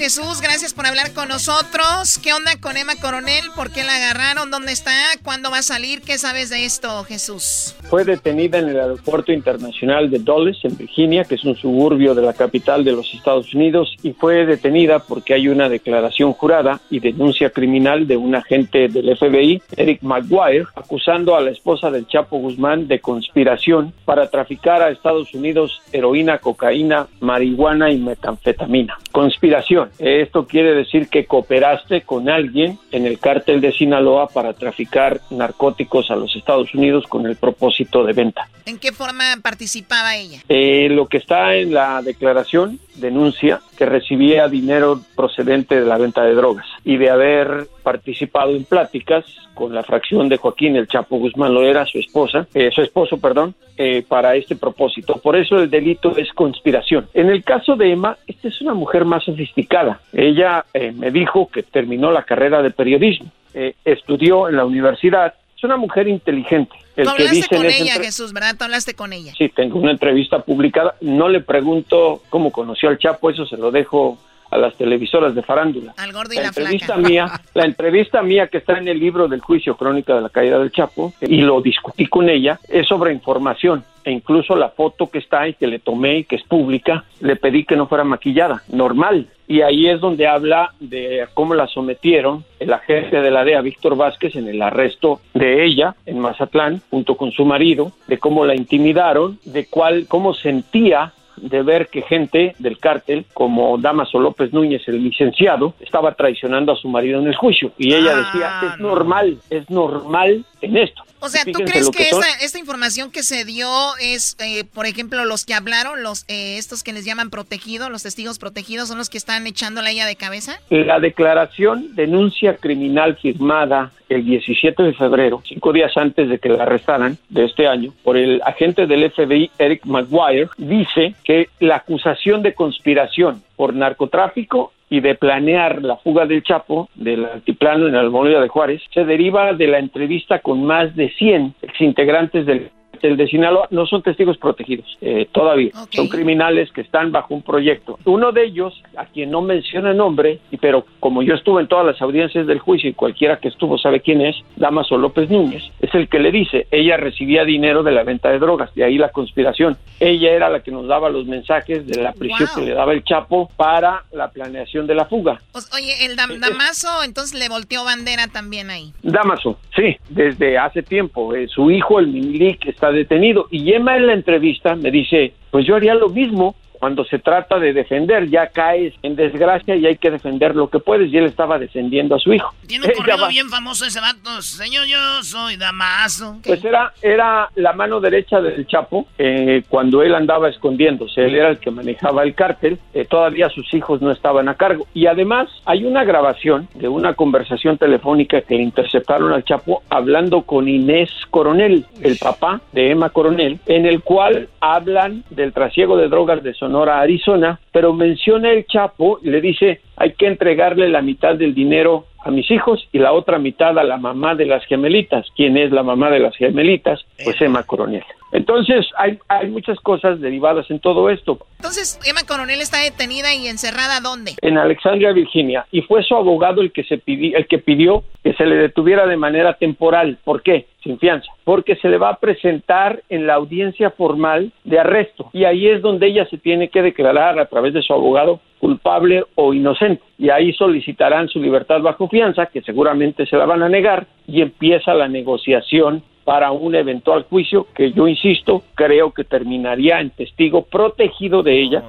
Jesús, 0.03 0.41
gracias 0.41 0.73
por 0.73 0.85
hablar 0.85 1.13
con 1.13 1.29
nosotros. 1.29 2.19
¿Qué 2.21 2.33
onda 2.33 2.51
con 2.59 2.75
Emma 2.75 2.97
Coronel? 3.01 3.45
¿Por 3.55 3.71
qué 3.71 3.85
la 3.85 3.95
agarraron? 3.95 4.51
¿Dónde 4.51 4.73
está? 4.73 4.91
¿Cuándo 5.23 5.49
va 5.49 5.59
a 5.59 5.61
salir? 5.61 6.01
¿Qué 6.01 6.17
sabes 6.17 6.49
de 6.49 6.65
esto, 6.65 7.05
Jesús? 7.05 7.73
Fue 7.89 8.03
detenida 8.03 8.59
en 8.59 8.67
el 8.67 8.81
aeropuerto 8.81 9.31
internacional 9.31 10.09
de 10.09 10.19
Dulles, 10.19 10.57
en 10.63 10.75
Virginia, 10.75 11.23
que 11.23 11.35
es 11.35 11.45
un 11.45 11.55
suburbio 11.55 12.13
de 12.15 12.21
la 12.21 12.33
capital 12.33 12.83
de 12.83 12.91
los 12.91 13.13
Estados 13.13 13.53
Unidos, 13.53 13.95
y 14.03 14.11
fue 14.11 14.45
detenida 14.45 14.99
porque 14.99 15.35
hay 15.35 15.47
una 15.47 15.69
declaración 15.69 16.33
jurada 16.33 16.81
y 16.89 16.99
denuncia 16.99 17.51
criminal 17.51 18.05
de 18.05 18.17
un 18.17 18.35
agente 18.35 18.89
del 18.89 19.15
FBI, 19.15 19.61
Eric 19.77 20.01
Maguire, 20.01 20.65
acusando 20.75 21.37
a 21.37 21.39
la 21.39 21.51
esposa 21.51 21.89
del 21.91 22.07
Chapo 22.07 22.39
Guzmán 22.39 22.89
de 22.89 22.99
conspiración 22.99 23.93
para 24.03 24.29
traficar 24.29 24.81
a 24.81 24.89
Estados 24.89 25.33
Unidos 25.33 25.81
heroína, 25.93 26.39
cocaína, 26.39 27.07
marihuana 27.21 27.89
y 27.89 27.99
metanfetamina. 27.99 28.97
Conspiración. 29.13 29.92
Esto 29.99 30.47
quiere 30.47 30.73
decir 30.73 31.07
que 31.07 31.25
cooperaste 31.25 32.01
con 32.01 32.29
alguien 32.29 32.79
en 32.91 33.05
el 33.05 33.19
cártel 33.19 33.61
de 33.61 33.71
Sinaloa 33.71 34.27
para 34.27 34.53
traficar 34.53 35.21
narcóticos 35.29 36.09
a 36.11 36.15
los 36.15 36.35
Estados 36.35 36.73
Unidos 36.73 37.05
con 37.07 37.25
el 37.25 37.35
propósito 37.35 38.03
de 38.03 38.13
venta. 38.13 38.49
¿En 38.65 38.79
qué 38.79 38.91
forma 38.91 39.23
participaba 39.41 40.15
ella? 40.15 40.39
Eh, 40.49 40.87
lo 40.89 41.07
que 41.07 41.17
está 41.17 41.55
en 41.55 41.73
la 41.73 42.01
declaración 42.01 42.79
denuncia 42.95 43.61
recibía 43.85 44.47
dinero 44.47 44.99
procedente 45.15 45.79
de 45.79 45.85
la 45.85 45.97
venta 45.97 46.23
de 46.23 46.35
drogas 46.35 46.65
y 46.83 46.97
de 46.97 47.09
haber 47.09 47.67
participado 47.83 48.51
en 48.51 48.65
pláticas 48.65 49.25
con 49.53 49.73
la 49.73 49.83
fracción 49.83 50.29
de 50.29 50.37
Joaquín 50.37 50.75
el 50.75 50.87
Chapo 50.87 51.17
Guzmán 51.17 51.53
Loera, 51.53 51.85
su 51.85 51.99
esposa, 51.99 52.47
eh, 52.53 52.71
su 52.73 52.81
esposo, 52.81 53.17
perdón, 53.17 53.55
eh, 53.77 54.03
para 54.07 54.35
este 54.35 54.55
propósito. 54.55 55.15
Por 55.15 55.35
eso 55.35 55.57
el 55.57 55.69
delito 55.69 56.15
es 56.15 56.31
conspiración. 56.33 57.07
En 57.13 57.29
el 57.29 57.43
caso 57.43 57.75
de 57.75 57.91
Emma, 57.91 58.17
esta 58.27 58.47
es 58.47 58.61
una 58.61 58.73
mujer 58.73 59.05
más 59.05 59.23
sofisticada. 59.23 59.99
Ella 60.13 60.65
eh, 60.73 60.91
me 60.91 61.11
dijo 61.11 61.49
que 61.51 61.63
terminó 61.63 62.11
la 62.11 62.23
carrera 62.23 62.61
de 62.61 62.71
periodismo, 62.71 63.31
eh, 63.53 63.73
estudió 63.83 64.49
en 64.49 64.57
la 64.57 64.65
universidad. 64.65 65.33
Es 65.63 65.65
una 65.65 65.77
mujer 65.77 66.09
inteligente. 66.09 66.75
El 66.97 67.05
Tú 67.05 67.11
que 67.15 67.23
hablaste 67.23 67.35
dice 67.37 67.47
con 67.47 67.59
en 67.59 67.65
esa 67.67 67.77
ella, 67.83 67.91
entre- 67.93 68.05
Jesús, 68.07 68.33
¿verdad? 68.33 68.55
Tú 68.57 68.65
hablaste 68.65 68.95
con 68.95 69.13
ella. 69.13 69.31
Sí, 69.37 69.47
tengo 69.47 69.79
una 69.79 69.91
entrevista 69.91 70.39
publicada. 70.39 70.95
No 70.99 71.29
le 71.29 71.39
pregunto 71.39 72.21
cómo 72.29 72.51
conoció 72.51 72.89
al 72.89 72.97
Chapo, 72.97 73.29
eso 73.29 73.45
se 73.45 73.55
lo 73.55 73.71
dejo 73.71 74.17
a 74.51 74.57
las 74.57 74.75
televisoras 74.75 75.33
de 75.33 75.41
farándula. 75.41 75.93
Al 75.95 76.11
gordo 76.11 76.33
y 76.33 76.35
La 76.35 76.41
la, 76.43 76.47
entrevista 76.49 76.95
flaca. 76.95 77.09
mía, 77.09 77.41
la 77.53 77.63
entrevista 77.63 78.21
mía 78.21 78.47
que 78.47 78.57
está 78.57 78.77
en 78.77 78.89
el 78.89 78.99
libro 78.99 79.29
del 79.29 79.39
juicio 79.39 79.77
crónica 79.77 80.13
de 80.15 80.21
la 80.21 80.29
caída 80.29 80.59
del 80.59 80.69
Chapo 80.73 81.13
y 81.21 81.37
lo 81.41 81.61
discutí 81.61 82.07
con 82.07 82.27
ella 82.29 82.59
es 82.67 82.85
sobre 82.85 83.13
información 83.13 83.85
e 84.03 84.11
incluso 84.11 84.57
la 84.57 84.67
foto 84.69 85.09
que 85.09 85.19
está 85.19 85.47
y 85.47 85.53
que 85.53 85.65
le 85.65 85.79
tomé 85.79 86.17
y 86.19 86.23
que 86.25 86.35
es 86.35 86.43
pública 86.43 87.05
le 87.21 87.37
pedí 87.37 87.63
que 87.63 87.77
no 87.77 87.87
fuera 87.87 88.03
maquillada, 88.03 88.63
normal. 88.67 89.27
Y 89.47 89.61
ahí 89.61 89.87
es 89.87 89.99
donde 89.99 90.27
habla 90.27 90.73
de 90.79 91.27
cómo 91.33 91.53
la 91.53 91.67
sometieron 91.67 92.43
el 92.59 92.71
agente 92.73 93.21
de 93.21 93.31
la 93.31 93.43
DEA, 93.43 93.61
Víctor 93.61 93.95
Vázquez, 93.95 94.35
en 94.35 94.47
el 94.47 94.61
arresto 94.61 95.19
de 95.33 95.65
ella 95.65 95.95
en 96.05 96.19
Mazatlán, 96.19 96.81
junto 96.89 97.15
con 97.15 97.31
su 97.31 97.45
marido, 97.45 97.91
de 98.07 98.17
cómo 98.17 98.45
la 98.45 98.55
intimidaron, 98.55 99.39
de 99.45 99.65
cuál, 99.67 100.05
cómo 100.07 100.33
sentía 100.33 101.13
de 101.37 101.61
ver 101.63 101.87
que 101.87 102.01
gente 102.03 102.55
del 102.59 102.77
cártel, 102.77 103.25
como 103.33 103.77
Damaso 103.77 104.19
López 104.19 104.53
Núñez, 104.53 104.87
el 104.87 105.03
licenciado, 105.03 105.73
estaba 105.79 106.13
traicionando 106.13 106.71
a 106.71 106.75
su 106.75 106.87
marido 106.87 107.19
en 107.19 107.27
el 107.27 107.35
juicio. 107.35 107.71
Y 107.77 107.93
ella 107.93 108.15
decía, 108.15 108.61
es 108.71 108.79
normal, 108.79 109.37
es 109.49 109.69
normal 109.69 110.45
en 110.61 110.77
esto. 110.77 111.03
O 111.23 111.29
sea, 111.29 111.43
¿tú 111.45 111.59
crees 111.65 111.89
que, 111.89 112.09
son- 112.09 112.21
esta, 112.23 112.43
esta 112.45 112.59
información 112.59 113.09
que 113.11 113.23
se 113.23 113.45
dio 113.45 113.69
es, 114.01 114.35
eh, 114.39 114.65
por 114.65 114.85
ejemplo, 114.85 115.23
los 115.25 115.45
que 115.45 115.53
hablaron, 115.53 116.03
los 116.03 116.25
eh, 116.27 116.57
estos 116.57 116.83
que 116.83 116.91
les 116.93 117.05
llaman 117.05 117.29
protegidos, 117.29 117.89
los 117.89 118.03
testigos 118.03 118.39
protegidos, 118.39 118.89
son 118.89 118.97
los 118.97 119.09
que 119.09 119.17
están 119.17 119.47
echándola 119.47 119.87
a 119.87 119.91
ella 119.91 120.05
de 120.05 120.15
cabeza? 120.15 120.59
La 120.69 120.99
declaración 120.99 121.95
denuncia 121.95 122.57
criminal 122.57 123.15
firmada 123.17 123.91
el 124.09 124.25
17 124.25 124.83
de 124.83 124.93
febrero, 124.93 125.41
cinco 125.47 125.71
días 125.71 125.95
antes 125.95 126.29
de 126.29 126.37
que 126.37 126.49
la 126.49 126.63
arrestaran 126.63 127.17
de 127.29 127.45
este 127.45 127.67
año, 127.67 127.93
por 128.03 128.17
el 128.17 128.41
agente 128.45 128.85
del 128.85 129.09
FBI 129.11 129.49
Eric 129.57 129.85
Maguire, 129.85 130.49
dice 130.57 131.15
que 131.23 131.49
la 131.59 131.77
acusación 131.77 132.43
de 132.43 132.53
conspiración 132.53 133.41
por 133.55 133.73
narcotráfico 133.73 134.73
y 134.93 134.99
de 134.99 135.15
planear 135.15 135.81
la 135.81 135.97
fuga 135.97 136.27
del 136.27 136.43
Chapo 136.43 136.87
del 136.93 137.25
altiplano 137.25 137.87
en 137.87 137.95
Almonía 137.95 138.39
de 138.39 138.47
Juárez 138.47 138.79
se 138.93 139.03
deriva 139.03 139.53
de 139.53 139.65
la 139.65 139.79
entrevista 139.79 140.37
con 140.37 140.63
más 140.63 140.95
de 140.95 141.09
100 141.09 141.55
exintegrantes 141.63 142.45
del 142.45 142.69
el 143.07 143.17
de 143.17 143.27
Sinaloa 143.27 143.67
no 143.71 143.85
son 143.85 144.01
testigos 144.01 144.37
protegidos 144.37 144.85
eh, 145.01 145.27
todavía, 145.31 145.71
son 145.91 146.07
criminales 146.07 146.71
que 146.71 146.81
están 146.81 147.11
bajo 147.11 147.33
un 147.33 147.41
proyecto. 147.43 147.99
Uno 148.05 148.31
de 148.31 148.45
ellos, 148.45 148.81
a 148.97 149.05
quien 149.05 149.31
no 149.31 149.41
menciona 149.41 149.93
nombre, 149.93 150.39
pero 150.61 150.85
como 150.99 151.21
yo 151.23 151.33
estuve 151.35 151.61
en 151.61 151.67
todas 151.67 151.85
las 151.85 152.01
audiencias 152.01 152.47
del 152.47 152.59
juicio 152.59 152.89
y 152.89 152.93
cualquiera 152.93 153.37
que 153.37 153.47
estuvo 153.49 153.77
sabe 153.77 154.01
quién 154.01 154.21
es, 154.21 154.35
Damaso 154.55 154.97
López 154.97 155.29
Núñez, 155.29 155.63
es 155.81 155.93
el 155.95 156.07
que 156.07 156.19
le 156.19 156.31
dice, 156.31 156.67
ella 156.71 156.97
recibía 156.97 157.43
dinero 157.45 157.83
de 157.83 157.91
la 157.91 158.03
venta 158.03 158.29
de 158.29 158.39
drogas, 158.39 158.73
de 158.75 158.83
ahí 158.83 158.97
la 158.97 159.09
conspiración. 159.09 159.77
Ella 159.99 160.31
era 160.31 160.49
la 160.49 160.61
que 160.63 160.71
nos 160.71 160.87
daba 160.87 161.09
los 161.09 161.25
mensajes 161.25 161.85
de 161.87 162.01
la 162.01 162.13
prisión 162.13 162.49
Wow. 162.55 162.63
que 162.63 162.69
le 162.69 162.73
daba 162.75 162.93
el 162.93 163.03
Chapo 163.03 163.49
para 163.55 164.03
la 164.11 164.29
planeación 164.31 164.87
de 164.87 164.95
la 164.95 165.05
fuga. 165.05 165.39
O- 165.53 165.75
oye, 165.75 166.05
el 166.05 166.15
Dam- 166.17 166.39
Damaso 166.39 166.87
entonces 167.05 167.37
le 167.39 167.47
volteó 167.49 167.83
bandera 167.85 168.27
también 168.27 168.69
ahí. 168.69 168.91
Damaso, 169.03 169.59
sí, 169.75 169.97
desde 170.09 170.57
hace 170.57 170.81
tiempo. 170.83 171.33
Eh, 171.35 171.47
su 171.47 171.69
hijo, 171.71 171.99
el 171.99 172.07
Milik, 172.07 172.65
está 172.65 172.91
detenido. 172.93 173.47
Y 173.51 173.73
Emma 173.73 173.97
en 173.97 174.07
la 174.07 174.13
entrevista 174.13 174.75
me 174.75 174.91
dice, 174.91 175.33
pues 175.51 175.65
yo 175.65 175.75
haría 175.75 175.95
lo 175.95 176.09
mismo 176.09 176.55
cuando 176.83 177.05
se 177.05 177.17
trata 177.17 177.59
de 177.59 177.71
defender. 177.71 178.29
Ya 178.29 178.47
caes 178.47 178.93
en 179.03 179.15
desgracia 179.15 179.73
y 179.73 179.85
hay 179.85 179.95
que 179.95 180.11
defender 180.11 180.53
lo 180.53 180.69
que 180.69 180.79
puedes. 180.79 181.09
Y 181.13 181.17
él 181.17 181.23
estaba 181.23 181.57
defendiendo 181.57 182.13
a 182.13 182.19
su 182.19 182.33
hijo. 182.33 182.53
Tiene 182.67 182.87
un 182.87 182.91
corrido 182.97 183.25
bien 183.29 183.47
famoso 183.47 183.85
ese 183.85 184.01
vato. 184.01 184.41
Señor, 184.41 184.85
yo 184.85 184.97
soy 185.23 185.55
Damaso. 185.55 186.39
Pues 186.45 186.61
era, 186.65 186.91
era 187.01 187.47
la 187.55 187.71
mano 187.71 188.01
derecha 188.01 188.41
del 188.41 188.67
Chapo 188.67 189.07
eh, 189.17 189.63
cuando 189.69 190.03
él 190.03 190.13
andaba 190.13 190.49
escondiéndose. 190.49 191.23
Él 191.23 191.35
era 191.35 191.51
el 191.51 191.59
que 191.59 191.71
manejaba 191.71 192.23
el 192.23 192.35
cártel. 192.35 192.77
eh, 192.93 193.05
todavía 193.05 193.47
sus 193.47 193.73
hijos 193.73 194.01
no 194.01 194.11
estaban 194.11 194.49
a 194.49 194.55
cargo. 194.55 194.85
Y 194.93 195.05
además 195.05 195.47
hay 195.63 195.85
una 195.85 196.03
grabación 196.03 196.67
de 196.73 196.89
una 196.89 197.13
conversación 197.13 197.77
telefónica 197.77 198.41
que 198.41 198.55
le 198.55 198.63
interceptaron 198.63 199.31
al 199.31 199.45
Chapo 199.45 199.83
hablando 199.89 200.41
con 200.41 200.67
Inés 200.67 201.09
Coronel, 201.29 201.85
el 202.01 202.17
papá 202.17 202.59
de 202.73 202.91
Emma 202.91 203.09
Coronel, 203.09 203.61
en 203.67 203.85
el 203.85 204.01
cual 204.01 204.49
hablan 204.59 205.23
del 205.29 205.53
trasiego 205.53 205.95
de 205.95 206.09
drogas 206.09 206.43
de 206.43 206.53
Sonora 206.53 206.72
a 206.81 207.01
Arizona, 207.01 207.59
pero 207.71 207.93
menciona 207.93 208.51
el 208.51 208.65
Chapo 208.65 209.19
y 209.21 209.29
le 209.29 209.41
dice 209.41 209.81
hay 209.95 210.13
que 210.13 210.27
entregarle 210.27 210.89
la 210.89 211.01
mitad 211.01 211.35
del 211.35 211.53
dinero 211.53 212.05
a 212.25 212.31
mis 212.31 212.49
hijos 212.51 212.87
y 212.91 212.99
la 212.99 213.13
otra 213.13 213.37
mitad 213.37 213.77
a 213.77 213.83
la 213.83 213.97
mamá 213.97 214.35
de 214.35 214.45
las 214.45 214.65
gemelitas. 214.65 215.27
¿Quién 215.35 215.57
es 215.57 215.71
la 215.71 215.83
mamá 215.83 216.09
de 216.09 216.19
las 216.19 216.35
gemelitas? 216.35 217.05
Pues 217.23 217.39
Emma 217.41 217.63
Coronel. 217.63 218.03
Entonces, 218.33 218.87
hay, 218.97 219.19
hay 219.27 219.47
muchas 219.47 219.79
cosas 219.79 220.19
derivadas 220.19 220.69
en 220.71 220.79
todo 220.79 221.09
esto. 221.09 221.37
Entonces, 221.57 221.99
Emma 222.03 222.21
Coronel 222.27 222.61
está 222.61 222.79
detenida 222.79 223.33
y 223.33 223.47
encerrada 223.47 224.01
¿dónde? 224.01 224.33
En 224.41 224.57
Alexandria, 224.57 225.13
Virginia, 225.13 225.65
y 225.71 225.81
fue 225.83 226.03
su 226.03 226.15
abogado 226.15 226.61
el 226.61 226.71
que 226.71 226.83
se 226.83 226.97
pidió, 226.97 227.37
el 227.37 227.47
que 227.47 227.59
pidió 227.59 228.03
que 228.23 228.33
se 228.33 228.45
le 228.45 228.55
detuviera 228.55 229.05
de 229.05 229.17
manera 229.17 229.53
temporal. 229.53 230.17
¿Por 230.23 230.41
qué? 230.41 230.65
Sin 230.83 230.97
fianza. 230.97 231.31
Porque 231.43 231.75
se 231.75 231.89
le 231.89 231.97
va 231.97 232.09
a 232.09 232.19
presentar 232.19 233.03
en 233.07 233.27
la 233.27 233.35
audiencia 233.35 233.91
formal 233.91 234.51
de 234.63 234.79
arresto. 234.79 235.29
Y 235.31 235.43
ahí 235.43 235.67
es 235.67 235.81
donde 235.81 236.07
ella 236.07 236.25
se 236.29 236.37
tiene 236.37 236.69
que 236.69 236.81
declarar 236.81 237.37
a 237.37 237.45
través 237.45 237.73
de 237.73 237.83
su 237.83 237.93
abogado 237.93 238.39
culpable 238.59 239.23
o 239.35 239.53
inocente. 239.53 240.01
Y 240.17 240.29
ahí 240.29 240.53
solicitarán 240.53 241.27
su 241.27 241.39
libertad 241.39 241.81
bajo 241.81 242.07
fianza, 242.07 242.45
que 242.47 242.61
seguramente 242.61 243.25
se 243.25 243.35
la 243.35 243.45
van 243.45 243.61
a 243.61 243.69
negar, 243.69 244.07
y 244.25 244.41
empieza 244.41 244.93
la 244.93 245.07
negociación 245.07 246.01
para 246.23 246.51
un 246.51 246.75
eventual 246.75 247.23
juicio 247.29 247.67
que 247.75 247.91
yo 247.91 248.07
insisto, 248.07 248.63
creo 248.75 249.11
que 249.11 249.23
terminaría 249.23 249.99
en 249.99 250.09
testigo 250.11 250.63
protegido 250.63 251.43
de 251.43 251.61
ella. 251.61 251.83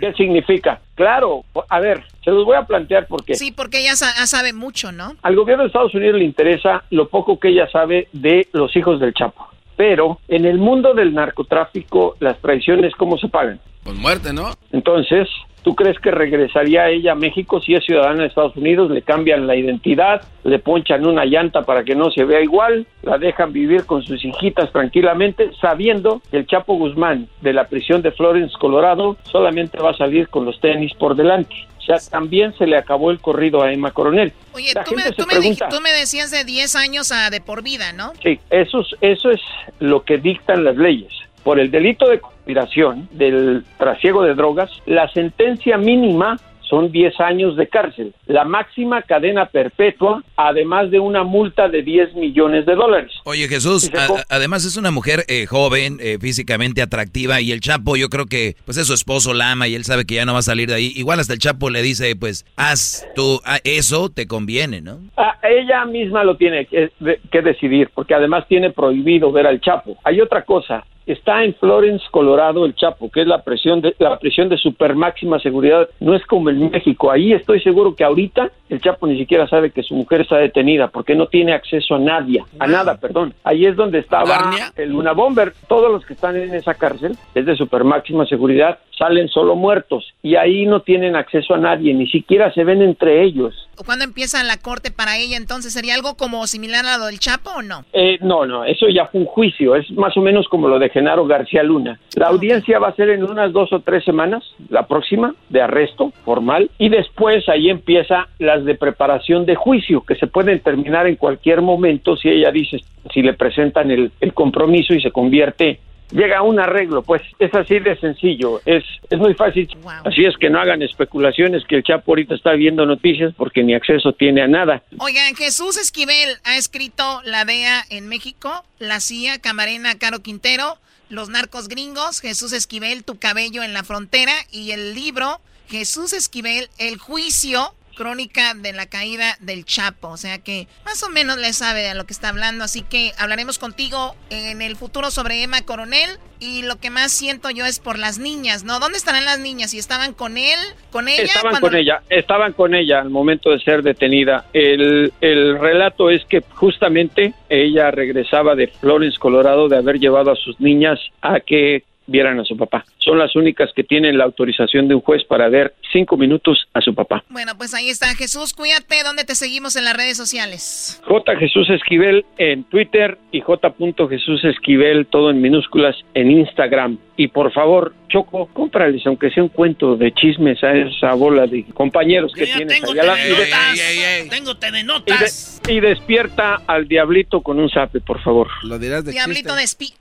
¿Qué 0.00 0.12
significa? 0.14 0.80
Claro, 0.94 1.44
a 1.68 1.80
ver, 1.80 2.02
se 2.24 2.30
los 2.30 2.44
voy 2.44 2.56
a 2.56 2.62
plantear 2.66 3.06
porque 3.06 3.34
Sí, 3.34 3.50
porque 3.52 3.80
ella 3.80 3.96
sa- 3.96 4.12
ah, 4.18 4.26
sabe 4.26 4.52
mucho, 4.52 4.92
¿no? 4.92 5.14
al 5.22 5.36
gobierno 5.36 5.62
de 5.64 5.68
Estados 5.68 5.94
Unidos 5.94 6.18
le 6.18 6.24
interesa 6.24 6.84
lo 6.90 7.08
poco 7.08 7.38
que 7.40 7.48
ella 7.48 7.68
sabe 7.70 8.08
de 8.12 8.46
los 8.52 8.74
hijos 8.76 9.00
del 9.00 9.14
Chapo. 9.14 9.48
Pero 9.76 10.18
en 10.28 10.44
el 10.44 10.58
mundo 10.58 10.92
del 10.94 11.14
narcotráfico, 11.14 12.16
las 12.20 12.38
traiciones, 12.40 12.94
¿cómo 12.96 13.16
se 13.18 13.28
pagan? 13.28 13.58
Con 13.82 13.98
muerte, 13.98 14.32
¿no? 14.32 14.50
Entonces, 14.70 15.28
¿tú 15.62 15.74
crees 15.74 15.98
que 15.98 16.10
regresaría 16.10 16.88
ella 16.88 17.12
a 17.12 17.16
México 17.16 17.60
si 17.60 17.74
es 17.74 17.84
ciudadana 17.84 18.22
de 18.22 18.28
Estados 18.28 18.56
Unidos? 18.56 18.90
Le 18.90 19.02
cambian 19.02 19.46
la 19.46 19.56
identidad, 19.56 20.22
le 20.44 20.58
ponchan 20.58 21.06
una 21.06 21.24
llanta 21.24 21.62
para 21.62 21.84
que 21.84 21.94
no 21.94 22.10
se 22.10 22.24
vea 22.24 22.42
igual, 22.42 22.86
la 23.02 23.18
dejan 23.18 23.52
vivir 23.52 23.86
con 23.86 24.02
sus 24.02 24.24
hijitas 24.24 24.70
tranquilamente, 24.72 25.50
sabiendo 25.60 26.20
que 26.30 26.38
el 26.38 26.46
Chapo 26.46 26.74
Guzmán 26.74 27.28
de 27.40 27.52
la 27.52 27.68
prisión 27.68 28.02
de 28.02 28.12
Florence, 28.12 28.54
Colorado, 28.58 29.16
solamente 29.24 29.78
va 29.78 29.90
a 29.90 29.96
salir 29.96 30.28
con 30.28 30.44
los 30.44 30.60
tenis 30.60 30.92
por 30.94 31.16
delante. 31.16 31.54
O 31.82 31.84
sea, 31.84 31.96
también 32.10 32.56
se 32.56 32.66
le 32.66 32.76
acabó 32.76 33.10
el 33.10 33.20
corrido 33.20 33.62
a 33.62 33.72
Emma 33.72 33.90
Coronel. 33.90 34.32
Oye, 34.52 34.72
La 34.72 34.84
tú 34.84 34.94
me, 34.94 35.02
tú, 35.10 35.24
me 35.26 35.56
tú 35.68 35.80
me 35.80 35.90
decías 35.92 36.30
de 36.30 36.44
10 36.44 36.76
años 36.76 37.10
a 37.10 37.28
de 37.30 37.40
por 37.40 37.64
vida, 37.64 37.92
¿no? 37.92 38.12
Sí, 38.22 38.38
eso 38.50 38.80
es, 38.80 38.86
eso 39.00 39.30
es 39.32 39.40
lo 39.80 40.04
que 40.04 40.18
dictan 40.18 40.62
las 40.62 40.76
leyes. 40.76 41.12
Por 41.44 41.58
el 41.60 41.70
delito 41.70 42.08
de 42.08 42.20
conspiración, 42.20 43.08
del 43.12 43.64
trasiego 43.78 44.22
de 44.22 44.34
drogas, 44.34 44.70
la 44.86 45.08
sentencia 45.12 45.76
mínima 45.78 46.38
son 46.62 46.90
10 46.90 47.20
años 47.20 47.54
de 47.56 47.66
cárcel. 47.68 48.14
La 48.26 48.44
máxima 48.44 49.02
cadena 49.02 49.44
perpetua, 49.44 50.22
además 50.36 50.90
de 50.90 51.00
una 51.00 51.22
multa 51.22 51.68
de 51.68 51.82
10 51.82 52.14
millones 52.14 52.64
de 52.64 52.74
dólares. 52.74 53.12
Oye 53.24 53.46
Jesús, 53.46 53.90
a- 53.94 54.24
además 54.34 54.64
es 54.64 54.78
una 54.78 54.90
mujer 54.90 55.24
eh, 55.28 55.44
joven, 55.44 55.98
eh, 56.00 56.16
físicamente 56.18 56.80
atractiva 56.80 57.42
y 57.42 57.52
el 57.52 57.60
Chapo 57.60 57.96
yo 57.96 58.08
creo 58.08 58.24
que 58.24 58.56
pues 58.64 58.78
es 58.78 58.86
su 58.86 58.94
esposo, 58.94 59.34
la 59.34 59.50
ama 59.52 59.68
y 59.68 59.74
él 59.74 59.84
sabe 59.84 60.06
que 60.06 60.14
ya 60.14 60.24
no 60.24 60.32
va 60.32 60.38
a 60.38 60.42
salir 60.42 60.68
de 60.70 60.76
ahí. 60.76 60.92
Igual 60.96 61.20
hasta 61.20 61.34
el 61.34 61.40
Chapo 61.40 61.68
le 61.68 61.82
dice 61.82 62.16
pues 62.16 62.46
haz 62.56 63.06
tú 63.14 63.42
ah, 63.44 63.58
eso, 63.64 64.08
te 64.08 64.26
conviene, 64.26 64.80
¿no? 64.80 64.98
Ah, 65.18 65.36
ella 65.42 65.84
misma 65.84 66.24
lo 66.24 66.38
tiene 66.38 66.64
que, 66.64 66.90
de- 67.00 67.20
que 67.30 67.42
decidir, 67.42 67.90
porque 67.94 68.14
además 68.14 68.46
tiene 68.48 68.70
prohibido 68.70 69.30
ver 69.30 69.46
al 69.46 69.60
Chapo. 69.60 69.98
Hay 70.04 70.22
otra 70.22 70.42
cosa. 70.42 70.86
Está 71.06 71.44
en 71.44 71.54
Florence, 71.54 72.04
Colorado, 72.10 72.64
el 72.64 72.74
Chapo, 72.74 73.10
que 73.10 73.22
es 73.22 73.26
la 73.26 73.42
prisión 73.42 73.80
de 73.80 73.94
la 73.98 74.18
prisión 74.18 74.48
de 74.48 74.56
super 74.56 74.94
máxima 74.94 75.38
seguridad. 75.40 75.88
No 76.00 76.14
es 76.14 76.24
como 76.26 76.50
en 76.50 76.70
México. 76.70 77.10
Ahí 77.10 77.32
estoy 77.32 77.60
seguro 77.60 77.94
que 77.94 78.04
ahorita 78.04 78.50
el 78.68 78.80
Chapo 78.80 79.06
ni 79.06 79.18
siquiera 79.18 79.46
sabe 79.48 79.70
que 79.70 79.82
su 79.82 79.94
mujer 79.94 80.22
está 80.22 80.36
detenida, 80.36 80.88
porque 80.88 81.14
no 81.14 81.26
tiene 81.26 81.52
acceso 81.52 81.96
a 81.96 81.98
nadie, 81.98 82.42
a 82.58 82.66
nada, 82.66 82.96
perdón. 82.96 83.34
Ahí 83.44 83.66
es 83.66 83.76
donde 83.76 83.98
estaba 83.98 84.50
el 84.76 84.90
Luna 84.90 85.12
Bomber. 85.12 85.52
Todos 85.68 85.90
los 85.90 86.06
que 86.06 86.14
están 86.14 86.36
en 86.36 86.54
esa 86.54 86.74
cárcel 86.74 87.16
es 87.34 87.46
de 87.46 87.56
super 87.56 87.84
máxima 87.84 88.24
seguridad, 88.26 88.78
salen 88.96 89.28
solo 89.28 89.56
muertos 89.56 90.14
y 90.22 90.36
ahí 90.36 90.66
no 90.66 90.80
tienen 90.80 91.16
acceso 91.16 91.54
a 91.54 91.58
nadie, 91.58 91.92
ni 91.92 92.06
siquiera 92.06 92.52
se 92.52 92.64
ven 92.64 92.82
entre 92.82 93.22
ellos. 93.22 93.68
¿Cuándo 93.84 94.04
empieza 94.04 94.42
la 94.44 94.58
corte 94.58 94.90
para 94.90 95.18
ella? 95.18 95.36
Entonces, 95.36 95.72
¿sería 95.72 95.94
algo 95.94 96.16
como 96.16 96.46
similar 96.46 96.86
a 96.86 96.98
lo 96.98 97.06
del 97.06 97.18
Chapo 97.18 97.50
o 97.56 97.62
no? 97.62 97.84
Eh, 97.92 98.18
no, 98.20 98.46
no, 98.46 98.64
eso 98.64 98.86
ya 98.88 99.06
fue 99.06 99.20
un 99.20 99.26
juicio, 99.26 99.74
es 99.74 99.90
más 99.92 100.16
o 100.16 100.20
menos 100.20 100.46
como 100.48 100.68
lo 100.68 100.78
de 100.78 100.90
Genaro 100.92 101.26
García 101.26 101.62
Luna. 101.62 101.98
La 102.16 102.28
audiencia 102.28 102.78
va 102.78 102.88
a 102.88 102.94
ser 102.94 103.10
en 103.10 103.24
unas 103.24 103.52
dos 103.52 103.72
o 103.72 103.80
tres 103.80 104.04
semanas, 104.04 104.42
la 104.68 104.86
próxima, 104.86 105.34
de 105.48 105.62
arresto 105.62 106.12
formal, 106.24 106.70
y 106.78 106.88
después 106.88 107.48
ahí 107.48 107.70
empieza 107.70 108.28
las 108.38 108.64
de 108.64 108.74
preparación 108.74 109.46
de 109.46 109.54
juicio, 109.54 110.02
que 110.02 110.14
se 110.14 110.26
pueden 110.26 110.60
terminar 110.60 111.06
en 111.06 111.16
cualquier 111.16 111.62
momento 111.62 112.16
si 112.16 112.28
ella 112.28 112.50
dice, 112.50 112.78
si 113.12 113.22
le 113.22 113.34
presentan 113.34 113.90
el, 113.90 114.12
el 114.20 114.34
compromiso 114.34 114.94
y 114.94 115.00
se 115.00 115.10
convierte 115.10 115.80
llega 116.12 116.38
a 116.38 116.42
un 116.42 116.60
arreglo, 116.60 117.02
pues 117.02 117.22
es 117.38 117.52
así 117.54 117.78
de 117.78 117.98
sencillo, 117.98 118.60
es, 118.64 118.84
es 119.10 119.18
muy 119.18 119.34
fácil. 119.34 119.68
Así 120.04 120.24
es 120.24 120.36
que 120.36 120.50
no 120.50 120.60
hagan 120.60 120.82
especulaciones 120.82 121.64
que 121.66 121.76
el 121.76 121.82
Chapo 121.82 122.12
ahorita 122.12 122.34
está 122.34 122.52
viendo 122.52 122.86
noticias 122.86 123.34
porque 123.36 123.62
ni 123.62 123.74
acceso 123.74 124.12
tiene 124.12 124.42
a 124.42 124.48
nada. 124.48 124.82
Oigan, 124.98 125.34
Jesús 125.34 125.76
Esquivel 125.76 126.36
ha 126.44 126.56
escrito 126.56 127.20
La 127.24 127.44
DEA 127.44 127.84
en 127.90 128.08
México, 128.08 128.64
La 128.78 129.00
CIA, 129.00 129.40
Camarena, 129.40 129.98
Caro 129.98 130.20
Quintero, 130.20 130.78
Los 131.08 131.28
Narcos 131.28 131.68
Gringos, 131.68 132.20
Jesús 132.20 132.52
Esquivel, 132.52 133.04
Tu 133.04 133.18
Cabello 133.18 133.62
en 133.62 133.72
la 133.72 133.82
Frontera 133.82 134.32
y 134.50 134.72
el 134.72 134.94
libro 134.94 135.40
Jesús 135.68 136.12
Esquivel, 136.12 136.68
El 136.78 136.98
Juicio, 136.98 137.74
Crónica 137.94 138.54
de 138.54 138.72
la 138.72 138.86
Caída 138.86 139.36
del 139.40 139.64
Chapo. 139.64 140.08
O 140.08 140.16
sea 140.16 140.38
que 140.38 140.66
más 140.84 141.02
o 141.02 141.08
menos 141.10 141.38
le 141.38 141.52
sabe 141.52 141.88
a 141.88 141.94
lo 141.94 142.04
que 142.04 142.12
está 142.12 142.28
hablando, 142.30 142.64
así 142.64 142.82
que 142.82 143.12
hablaremos 143.18 143.58
contigo 143.58 144.14
en 144.30 144.62
el 144.62 144.76
futuro 144.76 145.10
sobre 145.10 145.42
Emma 145.42 145.62
Coronel. 145.62 146.10
Y 146.40 146.62
lo 146.62 146.80
que 146.80 146.90
más 146.90 147.12
siento 147.12 147.50
yo 147.50 147.64
es 147.64 147.78
por 147.78 148.00
las 148.00 148.18
niñas, 148.18 148.64
¿no? 148.64 148.80
¿Dónde 148.80 148.98
estarán 148.98 149.24
las 149.24 149.38
niñas? 149.38 149.74
¿Y 149.74 149.78
estaban 149.78 150.12
con 150.12 150.36
él? 150.36 150.58
¿Con 150.90 151.06
ella? 151.06 151.22
Estaban 151.22 151.50
cuando- 151.52 151.68
con 151.68 151.76
ella, 151.76 152.02
estaban 152.08 152.52
con 152.52 152.74
ella 152.74 153.00
al 153.00 153.10
momento 153.10 153.50
de 153.50 153.60
ser 153.60 153.82
detenida. 153.84 154.46
El, 154.52 155.12
el 155.20 155.56
relato 155.60 156.10
es 156.10 156.24
que 156.24 156.42
justamente 156.54 157.32
ella 157.48 157.92
regresaba 157.92 158.56
de 158.56 158.66
Florence, 158.66 159.18
Colorado, 159.20 159.68
de 159.68 159.76
haber 159.76 160.00
llevado 160.00 160.32
a 160.32 160.36
sus 160.36 160.58
niñas 160.58 160.98
a 161.20 161.38
que 161.38 161.84
vieran 162.06 162.38
a 162.40 162.44
su 162.44 162.56
papá. 162.56 162.84
Son 162.98 163.18
las 163.18 163.34
únicas 163.36 163.70
que 163.74 163.84
tienen 163.84 164.18
la 164.18 164.24
autorización 164.24 164.88
de 164.88 164.94
un 164.94 165.00
juez 165.00 165.24
para 165.24 165.48
ver 165.48 165.74
cinco 165.92 166.16
minutos 166.16 166.66
a 166.74 166.80
su 166.80 166.94
papá. 166.94 167.24
Bueno, 167.28 167.52
pues 167.58 167.74
ahí 167.74 167.88
está. 167.90 168.14
Jesús, 168.14 168.52
cuídate. 168.54 169.02
¿Dónde 169.04 169.24
te 169.24 169.34
seguimos 169.34 169.76
en 169.76 169.84
las 169.84 169.96
redes 169.96 170.16
sociales? 170.16 171.00
J. 171.06 171.36
Jesús 171.36 171.68
Esquivel 171.70 172.24
en 172.38 172.64
Twitter 172.64 173.18
y 173.30 173.40
J. 173.40 173.74
Jesús 174.08 174.44
Esquivel, 174.44 175.06
todo 175.06 175.30
en 175.30 175.40
minúsculas, 175.40 175.96
en 176.14 176.30
Instagram. 176.30 176.98
Y 177.16 177.28
por 177.28 177.52
favor, 177.52 177.94
Choco, 178.08 178.46
cómprales, 178.52 179.02
aunque 179.06 179.30
sea 179.30 179.42
un 179.42 179.48
cuento 179.48 179.96
de 179.96 180.12
chismes 180.12 180.62
a 180.64 180.72
esa 180.72 181.14
bola 181.14 181.46
de 181.46 181.64
compañeros 181.74 182.32
que 182.34 182.46
tienes 182.46 182.80
Tengo 182.80 182.92
allá. 182.92 183.14
te 183.14 183.20
Y, 183.20 183.30
de 183.30 183.34
de- 183.36 183.50
notas. 183.50 184.28
Tengo 184.30 184.56
te 184.56 184.70
de 184.70 184.82
notas. 184.84 185.60
y 185.68 185.72
de- 185.72 185.72
y 185.74 185.80
despierta 185.80 186.56
al 186.66 186.88
diablito 186.88 187.40
con 187.42 187.58
un 187.58 187.70
zape, 187.70 188.00
por 188.00 188.20
favor. 188.22 188.48
Lo 188.64 188.78
dirás 188.78 189.04
Diablito 189.04 189.54
de 189.54 189.62
espi... 189.62 189.92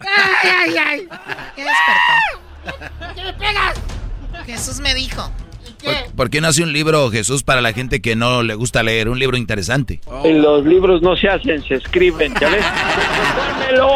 ¡Ay, 0.00 0.50
ay, 0.50 0.76
ay! 0.78 1.08
¿Qué 1.54 1.64
despertó? 1.64 3.14
¿Qué 3.14 3.22
me 3.24 3.32
pegas? 3.34 3.80
Jesús 4.46 4.80
me 4.80 4.94
dijo. 4.94 5.30
¿Por, 5.82 5.94
por 6.16 6.30
qué 6.30 6.40
no 6.40 6.48
hace 6.48 6.62
un 6.62 6.72
libro, 6.72 7.10
Jesús, 7.10 7.42
para 7.42 7.60
la 7.60 7.72
gente 7.72 8.00
que 8.00 8.16
no 8.16 8.42
le 8.42 8.54
gusta 8.54 8.82
leer? 8.82 9.08
Un 9.08 9.18
libro 9.18 9.36
interesante. 9.36 10.00
Los 10.24 10.64
libros 10.64 11.02
no 11.02 11.16
se 11.16 11.28
hacen, 11.28 11.62
se 11.66 11.74
escriben, 11.74 12.34
¿ya 12.40 12.48
ves? 12.48 12.64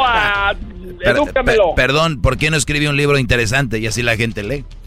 A... 0.07 0.55
Per- 1.03 1.17
per- 1.45 1.57
perdón, 1.75 2.21
¿por 2.21 2.37
qué 2.37 2.51
no 2.51 2.57
escribe 2.59 2.89
un 2.89 2.97
libro 2.97 3.17
interesante 3.19 3.79
y 3.79 3.87
así 3.87 4.03
la 4.03 4.17
gente 4.17 4.43
lee? 4.43 4.65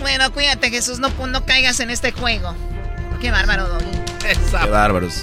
Bueno, 0.00 0.32
cuídate, 0.32 0.70
Jesús. 0.70 0.98
No, 1.00 1.08
no 1.26 1.44
caigas 1.44 1.80
en 1.80 1.90
este 1.90 2.12
juego. 2.12 2.54
Qué 3.20 3.30
bárbaro, 3.30 3.68
Doggy. 3.68 3.84
Qué 4.64 4.70
bárbaros. 4.70 5.22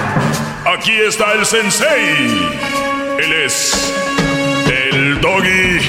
Aquí 0.73 0.93
está 0.93 1.33
el 1.33 1.45
sensei. 1.45 2.15
Él 3.19 3.33
es 3.45 3.93
el 4.71 5.19
doggy. 5.19 5.79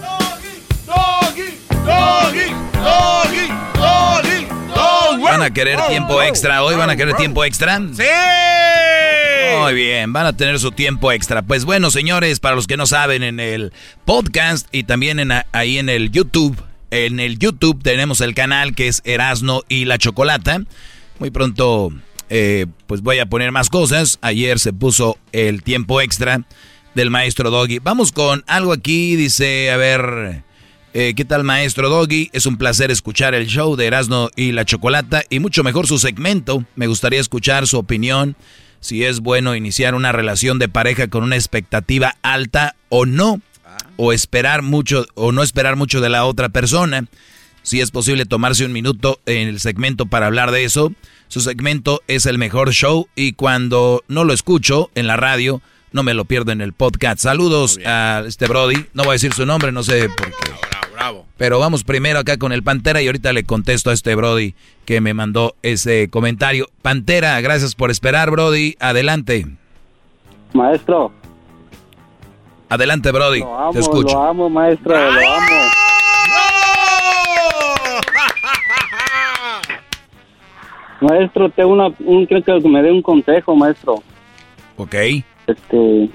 Doggy, 0.00 0.62
doggy, 0.86 1.48
doggy, 1.84 3.48
doggy, 3.74 4.46
doggy. 4.74 5.22
Van 5.22 5.42
a 5.42 5.50
querer 5.52 5.78
tiempo 5.88 6.22
extra 6.22 6.62
hoy? 6.62 6.74
¿Van 6.74 6.88
a 6.88 6.96
querer 6.96 7.14
tiempo 7.16 7.44
extra? 7.44 7.80
¡Sí! 7.92 8.02
Muy 9.60 9.74
bien, 9.74 10.14
van 10.14 10.26
a 10.26 10.34
tener 10.34 10.58
su 10.58 10.72
tiempo 10.72 11.12
extra. 11.12 11.42
Pues 11.42 11.66
bueno, 11.66 11.90
señores, 11.90 12.40
para 12.40 12.56
los 12.56 12.66
que 12.66 12.78
no 12.78 12.86
saben, 12.86 13.22
en 13.22 13.40
el 13.40 13.74
podcast 14.06 14.66
y 14.72 14.84
también 14.84 15.20
en, 15.20 15.32
ahí 15.52 15.78
en 15.78 15.90
el 15.90 16.10
YouTube, 16.10 16.56
en 16.90 17.20
el 17.20 17.38
YouTube 17.38 17.82
tenemos 17.82 18.22
el 18.22 18.34
canal 18.34 18.74
que 18.74 18.88
es 18.88 19.02
Erasno 19.04 19.62
y 19.68 19.84
la 19.84 19.98
Chocolata. 19.98 20.62
Muy 21.18 21.30
pronto, 21.30 21.92
eh, 22.28 22.66
pues 22.86 23.00
voy 23.00 23.18
a 23.18 23.26
poner 23.26 23.50
más 23.50 23.70
cosas. 23.70 24.18
Ayer 24.20 24.58
se 24.58 24.72
puso 24.72 25.18
el 25.32 25.62
tiempo 25.62 26.00
extra 26.00 26.42
del 26.94 27.10
maestro 27.10 27.50
Doggy. 27.50 27.78
Vamos 27.78 28.12
con 28.12 28.44
algo 28.46 28.72
aquí, 28.72 29.16
dice, 29.16 29.70
a 29.70 29.78
ver, 29.78 30.42
eh, 30.92 31.14
¿qué 31.16 31.24
tal 31.24 31.44
maestro 31.44 31.88
Doggy? 31.88 32.28
Es 32.32 32.44
un 32.44 32.58
placer 32.58 32.90
escuchar 32.90 33.34
el 33.34 33.46
show 33.46 33.76
de 33.76 33.86
Erasno 33.86 34.28
y 34.36 34.52
la 34.52 34.66
Chocolata 34.66 35.22
y 35.30 35.38
mucho 35.40 35.62
mejor 35.62 35.86
su 35.86 35.98
segmento. 35.98 36.64
Me 36.74 36.86
gustaría 36.86 37.20
escuchar 37.20 37.66
su 37.66 37.78
opinión, 37.78 38.36
si 38.80 39.04
es 39.04 39.20
bueno 39.20 39.56
iniciar 39.56 39.94
una 39.94 40.12
relación 40.12 40.58
de 40.58 40.68
pareja 40.68 41.08
con 41.08 41.22
una 41.22 41.36
expectativa 41.36 42.16
alta 42.20 42.76
o 42.90 43.06
no, 43.06 43.40
o 43.96 44.12
esperar 44.12 44.60
mucho 44.60 45.06
o 45.14 45.32
no 45.32 45.42
esperar 45.42 45.76
mucho 45.76 46.02
de 46.02 46.10
la 46.10 46.26
otra 46.26 46.50
persona. 46.50 47.06
Si 47.66 47.80
es 47.80 47.90
posible 47.90 48.26
tomarse 48.26 48.64
un 48.64 48.70
minuto 48.70 49.18
en 49.26 49.48
el 49.48 49.58
segmento 49.58 50.06
para 50.06 50.26
hablar 50.26 50.52
de 50.52 50.62
eso. 50.62 50.92
Su 51.26 51.40
segmento 51.40 52.00
es 52.06 52.24
el 52.26 52.38
mejor 52.38 52.70
show 52.70 53.08
y 53.16 53.32
cuando 53.32 54.04
no 54.06 54.22
lo 54.22 54.32
escucho 54.32 54.88
en 54.94 55.08
la 55.08 55.16
radio, 55.16 55.60
no 55.90 56.04
me 56.04 56.14
lo 56.14 56.26
pierdo 56.26 56.52
en 56.52 56.60
el 56.60 56.74
podcast. 56.74 57.18
Saludos 57.18 57.80
a 57.84 58.22
este 58.24 58.46
Brody. 58.46 58.86
No 58.94 59.02
voy 59.02 59.10
a 59.10 59.12
decir 59.14 59.32
su 59.32 59.46
nombre, 59.46 59.72
no 59.72 59.82
sé 59.82 60.08
por 60.10 60.26
qué. 60.26 60.52
Bravo, 60.94 61.26
Pero 61.38 61.58
vamos 61.58 61.82
primero 61.82 62.20
acá 62.20 62.36
con 62.36 62.52
el 62.52 62.62
Pantera 62.62 63.02
y 63.02 63.08
ahorita 63.08 63.32
le 63.32 63.42
contesto 63.42 63.90
a 63.90 63.94
este 63.94 64.14
Brody 64.14 64.54
que 64.84 65.00
me 65.00 65.12
mandó 65.12 65.56
ese 65.64 66.08
comentario. 66.08 66.68
Pantera, 66.82 67.40
gracias 67.40 67.74
por 67.74 67.90
esperar, 67.90 68.30
Brody. 68.30 68.76
Adelante. 68.78 69.44
Maestro. 70.52 71.12
Adelante, 72.68 73.10
Brody. 73.10 73.40
Lo 73.40 73.58
amo, 73.58 73.72
Te 73.72 73.80
escucho. 73.80 74.14
lo 74.14 74.22
amo, 74.22 74.48
maestro, 74.48 74.94
lo 74.96 75.08
amo. 75.10 75.85
Maestro, 81.00 81.50
tengo 81.50 81.72
una, 81.72 81.88
un, 82.00 82.26
creo 82.26 82.42
que 82.42 82.68
me 82.68 82.82
dé 82.82 82.90
un 82.90 83.02
consejo, 83.02 83.54
maestro. 83.54 84.02
Ok. 84.76 84.94
Este, 85.46 86.10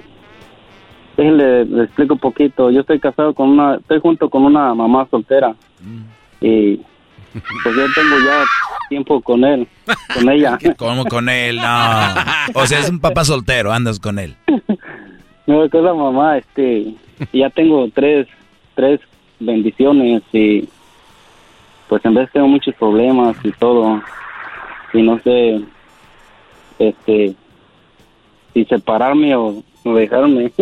déjele, 1.18 1.66
le 1.66 1.84
explico 1.84 2.16
un 2.16 2.20
poquito. 2.20 2.72
Yo 2.72 2.82
estoy 2.82 3.00
casado 3.00 3.34
con 3.34 3.50
una, 3.50 3.76
estoy 3.76 4.00
junto 4.00 4.30
con 4.30 4.44
una 4.44 4.74
mamá 4.74 5.08
soltera. 5.10 5.56
Y 6.42 6.78
pues 7.64 7.76
yo 7.76 7.86
tengo 7.96 8.18
ya 8.26 8.44
tiempo 8.90 9.22
con 9.22 9.44
él, 9.44 9.68
con 10.14 10.30
ella. 10.30 10.58
¿Cómo 10.78 11.06
con 11.06 11.30
él? 11.30 11.58
No. 11.58 12.00
O 12.56 12.66
sea, 12.66 12.80
es 12.80 12.90
un 12.90 13.00
papá 13.00 13.24
soltero, 13.24 13.72
andas 13.72 14.00
con 14.00 14.20
él. 14.20 14.36
No, 15.48 15.68
con 15.70 15.84
la 15.84 15.94
mamá, 15.94 16.38
este, 16.38 16.94
ya 17.34 17.50
tengo 17.50 17.90
tres, 17.94 18.28
tres 18.76 19.02
bendiciones 19.40 20.22
y 20.32 20.70
pues 21.90 22.06
en 22.06 22.14
vez 22.14 22.30
tengo 22.32 22.48
muchos 22.48 22.74
problemas 22.76 23.36
y 23.44 23.52
todo 23.54 24.02
y 24.94 25.02
no 25.02 25.20
sé, 25.22 25.62
este, 26.80 27.34
si 28.54 28.66
separarme 28.66 29.36
o, 29.36 29.64
o 29.84 29.94
dejarme. 29.94 30.52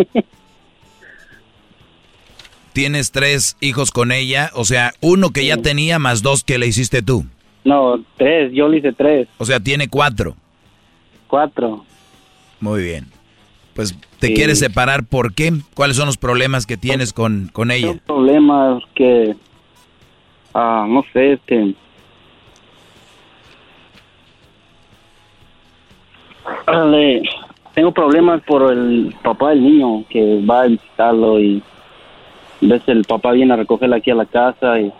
Tienes 2.74 3.12
tres 3.12 3.58
hijos 3.62 3.92
con 3.92 4.12
ella, 4.12 4.52
o 4.54 4.64
sea, 4.64 4.94
uno 5.02 5.32
que 5.32 5.46
ya 5.46 5.58
tenía 5.58 6.00
más 6.00 6.22
dos 6.22 6.44
que 6.44 6.58
le 6.58 6.68
hiciste 6.68 7.02
tú. 7.02 7.26
no, 7.66 8.04
tres, 8.18 8.52
yo 8.54 8.68
le 8.70 8.78
hice 8.78 8.94
tres, 8.94 9.28
O 9.38 9.46
sea, 9.46 9.60
tiene 9.60 9.90
cuatro. 9.90 10.36
cuatro. 11.28 11.84
Muy 12.60 12.84
bien. 12.84 13.08
Pues 13.74 13.96
te 14.20 14.28
Sí. 14.28 14.34
quieres 14.34 14.60
separar, 14.60 15.04
¿por 15.06 15.34
qué? 15.34 15.54
¿Cuáles 15.74 15.98
son 15.98 16.06
los 16.06 16.18
problemas 16.18 16.66
que 16.66 16.78
tienes 16.78 17.12
con, 17.14 17.50
con 17.54 17.72
ella? 17.72 17.96
problemas 18.06 18.84
que, 18.96 19.36
ah, 20.54 20.86
no 20.88 21.04
sé, 21.14 21.34
este, 21.34 21.74
Órale, 26.68 27.22
tengo 27.74 27.92
problemas 27.94 28.42
por 28.44 28.72
el 28.72 29.16
papá 29.24 29.50
del 29.50 29.64
niño 29.64 30.04
que 30.10 30.44
va 30.46 30.62
a 30.64 30.68
visitarlo 30.68 31.40
y 31.40 31.62
ves 32.62 32.82
el 32.88 33.04
papá 33.06 33.32
viene 33.32 33.54
a 33.54 33.58
recogerla 33.58 33.98
aquí 33.98 34.12
a 34.12 34.16
la 34.16 34.26
casa 34.26 34.80
y 34.80 34.92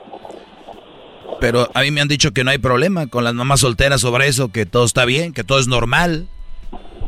Pero 1.40 1.70
a 1.74 1.82
mí 1.82 1.92
me 1.92 2.02
han 2.02 2.08
dicho 2.08 2.32
que 2.32 2.44
no 2.44 2.52
hay 2.52 2.58
problema 2.58 3.08
con 3.08 3.24
las 3.24 3.34
mamás 3.34 3.60
solteras 3.62 4.02
sobre 4.02 4.28
eso, 4.28 4.52
que 4.52 4.66
todo 4.66 4.86
está 4.86 5.06
bien, 5.06 5.34
que 5.34 5.44
todo 5.44 5.60
es 5.60 5.68
normal. 5.68 6.28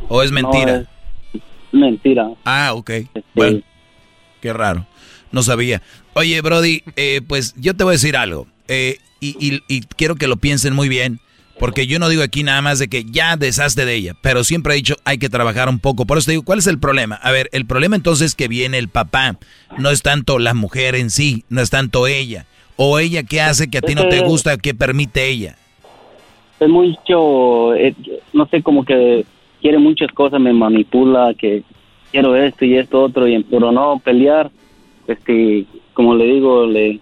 ¿O 0.08 0.22
es 0.22 0.30
mentira? 0.32 0.84
mentira. 1.70 2.28
Ah, 2.44 2.72
ok. 2.74 2.90
Bueno, 3.34 3.60
qué 4.40 4.52
raro. 4.52 4.86
No 5.30 5.42
sabía. 5.42 5.80
Oye, 6.14 6.40
Brody, 6.42 6.82
eh, 6.96 7.22
pues 7.26 7.54
yo 7.56 7.74
te 7.74 7.84
voy 7.84 7.92
a 7.92 7.98
decir 8.00 8.16
algo. 8.16 8.46
eh, 8.68 8.98
y, 9.20 9.36
y- 9.38 9.62
y 9.68 9.80
quiero 9.82 10.16
que 10.16 10.26
lo 10.26 10.36
piensen 10.36 10.74
muy 10.74 10.88
bien. 10.88 11.20
Porque 11.58 11.86
yo 11.86 11.98
no 11.98 12.08
digo 12.08 12.22
aquí 12.22 12.42
nada 12.42 12.60
más 12.60 12.78
de 12.78 12.88
que 12.88 13.04
ya 13.04 13.36
deshazte 13.36 13.84
de 13.84 13.94
ella. 13.94 14.14
Pero 14.20 14.42
siempre 14.42 14.72
he 14.72 14.76
dicho, 14.76 14.96
hay 15.04 15.18
que 15.18 15.28
trabajar 15.28 15.68
un 15.68 15.78
poco. 15.78 16.06
Por 16.06 16.18
eso 16.18 16.26
te 16.26 16.32
digo, 16.32 16.42
¿cuál 16.44 16.58
es 16.58 16.66
el 16.66 16.78
problema? 16.78 17.16
A 17.16 17.30
ver, 17.30 17.48
el 17.52 17.66
problema 17.66 17.94
entonces 17.94 18.28
es 18.28 18.34
que 18.34 18.48
viene 18.48 18.78
el 18.78 18.88
papá. 18.88 19.36
No 19.78 19.90
es 19.90 20.02
tanto 20.02 20.38
la 20.38 20.54
mujer 20.54 20.94
en 20.96 21.10
sí, 21.10 21.44
no 21.48 21.60
es 21.60 21.70
tanto 21.70 22.06
ella. 22.06 22.46
O 22.76 22.98
ella 22.98 23.22
qué 23.22 23.40
hace 23.40 23.70
que 23.70 23.78
a 23.78 23.82
ti 23.82 23.94
no 23.94 24.08
te 24.08 24.20
gusta, 24.22 24.56
que 24.56 24.74
permite 24.74 25.28
ella. 25.28 25.56
es 26.58 26.68
mucho, 26.68 27.74
eh, 27.74 27.94
no 28.32 28.46
sé, 28.46 28.62
como 28.62 28.84
que 28.84 29.24
quiere 29.60 29.78
muchas 29.78 30.10
cosas, 30.12 30.40
me 30.40 30.52
manipula, 30.52 31.34
que 31.38 31.62
quiero 32.10 32.34
esto 32.36 32.64
y 32.64 32.76
esto 32.76 33.02
otro, 33.02 33.28
y 33.28 33.42
pero 33.44 33.72
no 33.72 34.00
pelear, 34.02 34.50
este, 35.06 35.64
como 35.94 36.14
le 36.14 36.24
digo, 36.26 36.66
le, 36.66 37.00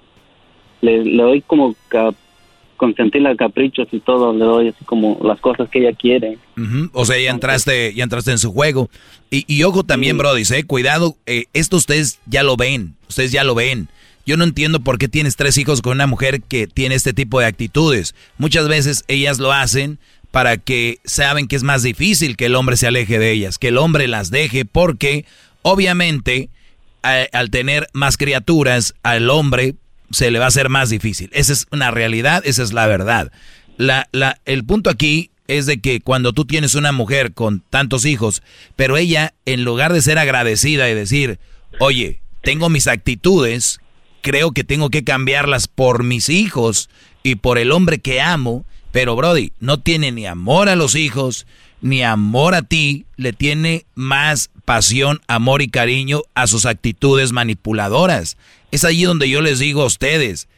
le, 0.81 1.05
le 1.05 1.23
doy 1.23 1.41
como 1.43 1.75
ca- 1.89 2.15
consentirle 2.81 3.29
a 3.29 3.37
caprichos 3.37 3.87
y 3.93 4.01
todo, 4.01 4.33
le 4.33 4.43
doy 4.47 4.69
así 4.69 4.83
como 4.87 5.21
las 5.23 5.39
cosas 5.39 5.69
que 5.69 5.81
ella 5.81 5.93
quiere. 5.95 6.39
O 6.95 7.05
sea, 7.05 7.21
ya 7.21 7.31
entraste, 7.31 7.93
ya 7.95 8.05
entraste 8.05 8.31
en 8.31 8.39
su 8.39 8.51
juego. 8.53 8.89
Y, 9.31 9.45
y 9.47 9.63
ojo 9.65 9.85
también, 9.85 10.17
Brody, 10.17 10.45
¿eh? 10.51 10.65
cuidado, 10.65 11.15
eh, 11.27 11.45
esto 11.53 11.77
ustedes 11.77 12.19
ya 12.25 12.43
lo 12.43 12.57
ven, 12.57 12.95
ustedes 13.07 13.33
ya 13.33 13.45
lo 13.45 13.55
ven. 13.55 13.89
Yo 14.25 14.39
no 14.39 14.45
entiendo 14.45 14.81
por 14.81 14.97
qué 14.97 15.09
tienes 15.09 15.37
tres 15.37 15.59
hijos 15.59 15.83
con 15.83 15.93
una 15.93 16.07
mujer 16.07 16.41
que 16.41 16.67
tiene 16.67 16.95
este 16.95 17.13
tipo 17.13 17.39
de 17.39 17.47
actitudes. 17.47 18.15
Muchas 18.39 18.67
veces 18.67 19.05
ellas 19.09 19.39
lo 19.39 19.53
hacen 19.53 19.99
para 20.31 20.57
que 20.57 20.99
saben 21.05 21.49
que 21.49 21.57
es 21.57 21.63
más 21.63 21.83
difícil 21.83 22.37
que 22.39 22.47
el 22.47 22.55
hombre 22.55 22.77
se 22.79 22.87
aleje 22.87 23.19
de 23.19 23.31
ellas, 23.33 23.59
que 23.59 23.69
el 23.69 23.77
hombre 23.77 24.09
las 24.09 24.31
deje, 24.31 24.65
porque 24.65 25.27
obviamente 25.63 26.49
a- 27.03 27.27
al 27.33 27.51
tener 27.51 27.89
más 27.93 28.17
criaturas, 28.17 28.95
al 29.03 29.29
hombre 29.29 29.75
se 30.11 30.31
le 30.31 30.39
va 30.39 30.47
a 30.47 30.49
hacer 30.49 30.69
más 30.69 30.91
difícil. 30.91 31.31
Esa 31.33 31.53
es 31.53 31.67
una 31.71 31.91
realidad, 31.91 32.43
esa 32.45 32.63
es 32.63 32.73
la 32.73 32.87
verdad. 32.87 33.33
La, 33.77 34.09
la, 34.13 34.41
el 34.45 34.65
punto 34.65 34.91
aquí 34.91 35.31
es 35.49 35.67
de 35.67 35.81
que 35.81 36.01
cuando 36.01 36.33
tú 36.33 36.45
tienes 36.45 36.75
una 36.75 36.93
mujer 36.93 37.33
con 37.33 37.61
tantos 37.71 38.05
hijos, 38.05 38.43
pero 38.77 38.97
ella, 38.97 39.35
en 39.47 39.65
lugar 39.65 39.93
de 39.93 40.03
ser 40.03 40.19
agradecida 40.19 40.89
y 40.89 40.95
decir, 40.95 41.39
oye, 41.79 42.21
tengo 42.43 42.69
mis 42.69 42.87
actitudes, 42.87 43.81
creo 44.23 44.53
que 44.53 44.65
tengo 44.65 44.91
que 44.91 45.05
cambiarlas 45.05 45.67
por 45.69 46.05
mis 46.05 46.29
hijos 46.29 46.89
y 47.23 47.37
por 47.37 47.59
el 47.59 47.73
hombre 47.73 47.99
que 47.99 48.21
amo, 48.21 48.65
pero 48.93 49.17
Brody, 49.17 49.53
no 49.61 49.81
tiene 49.81 50.13
ni 50.13 50.27
amor 50.27 50.69
a 50.69 50.77
los 50.77 50.95
hijos, 50.95 51.47
ni 51.81 52.03
amor 52.03 52.55
a 52.55 52.63
ti, 52.63 53.07
le 53.17 53.33
tiene 53.33 53.87
más 53.95 54.51
pasión, 54.65 55.21
amor 55.27 55.63
y 55.63 55.69
cariño 55.69 56.23
a 56.35 56.47
sus 56.47 56.67
actitudes 56.67 57.33
manipuladoras. 57.33 58.37
Es 58.71 58.85
allí 58.85 59.05
donde 59.05 59.29
yo 59.29 59.41
les 59.41 59.59
digo 59.59 59.83
a 59.83 59.87
ustedes, 59.87 60.49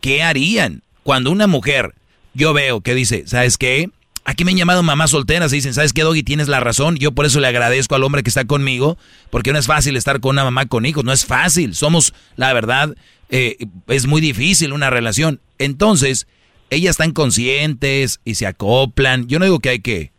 ¿qué 0.00 0.22
harían 0.22 0.82
cuando 1.02 1.30
una 1.30 1.46
mujer, 1.46 1.94
yo 2.34 2.52
veo 2.52 2.80
que 2.80 2.94
dice, 2.94 3.24
¿sabes 3.26 3.56
qué? 3.56 3.90
Aquí 4.24 4.44
me 4.44 4.50
han 4.50 4.56
llamado 4.56 4.82
mamás 4.82 5.10
solteras 5.10 5.52
y 5.52 5.56
dicen, 5.56 5.72
¿sabes 5.72 5.92
qué, 5.92 6.02
Doggy? 6.02 6.24
Tienes 6.24 6.48
la 6.48 6.58
razón. 6.58 6.96
Yo 6.96 7.12
por 7.12 7.26
eso 7.26 7.38
le 7.38 7.46
agradezco 7.46 7.94
al 7.94 8.02
hombre 8.02 8.24
que 8.24 8.28
está 8.28 8.44
conmigo, 8.44 8.98
porque 9.30 9.52
no 9.52 9.58
es 9.58 9.66
fácil 9.66 9.96
estar 9.96 10.18
con 10.18 10.30
una 10.34 10.42
mamá 10.42 10.66
con 10.66 10.84
hijos, 10.84 11.04
no 11.04 11.12
es 11.12 11.24
fácil. 11.24 11.76
Somos, 11.76 12.12
la 12.34 12.52
verdad, 12.52 12.96
eh, 13.30 13.56
es 13.86 14.06
muy 14.06 14.20
difícil 14.20 14.72
una 14.72 14.90
relación. 14.90 15.40
Entonces, 15.58 16.26
ellas 16.70 16.90
están 16.90 17.12
conscientes 17.12 18.20
y 18.24 18.34
se 18.34 18.46
acoplan. 18.46 19.28
Yo 19.28 19.38
no 19.38 19.44
digo 19.44 19.60
que 19.60 19.68
hay 19.68 19.78
que 19.78 20.10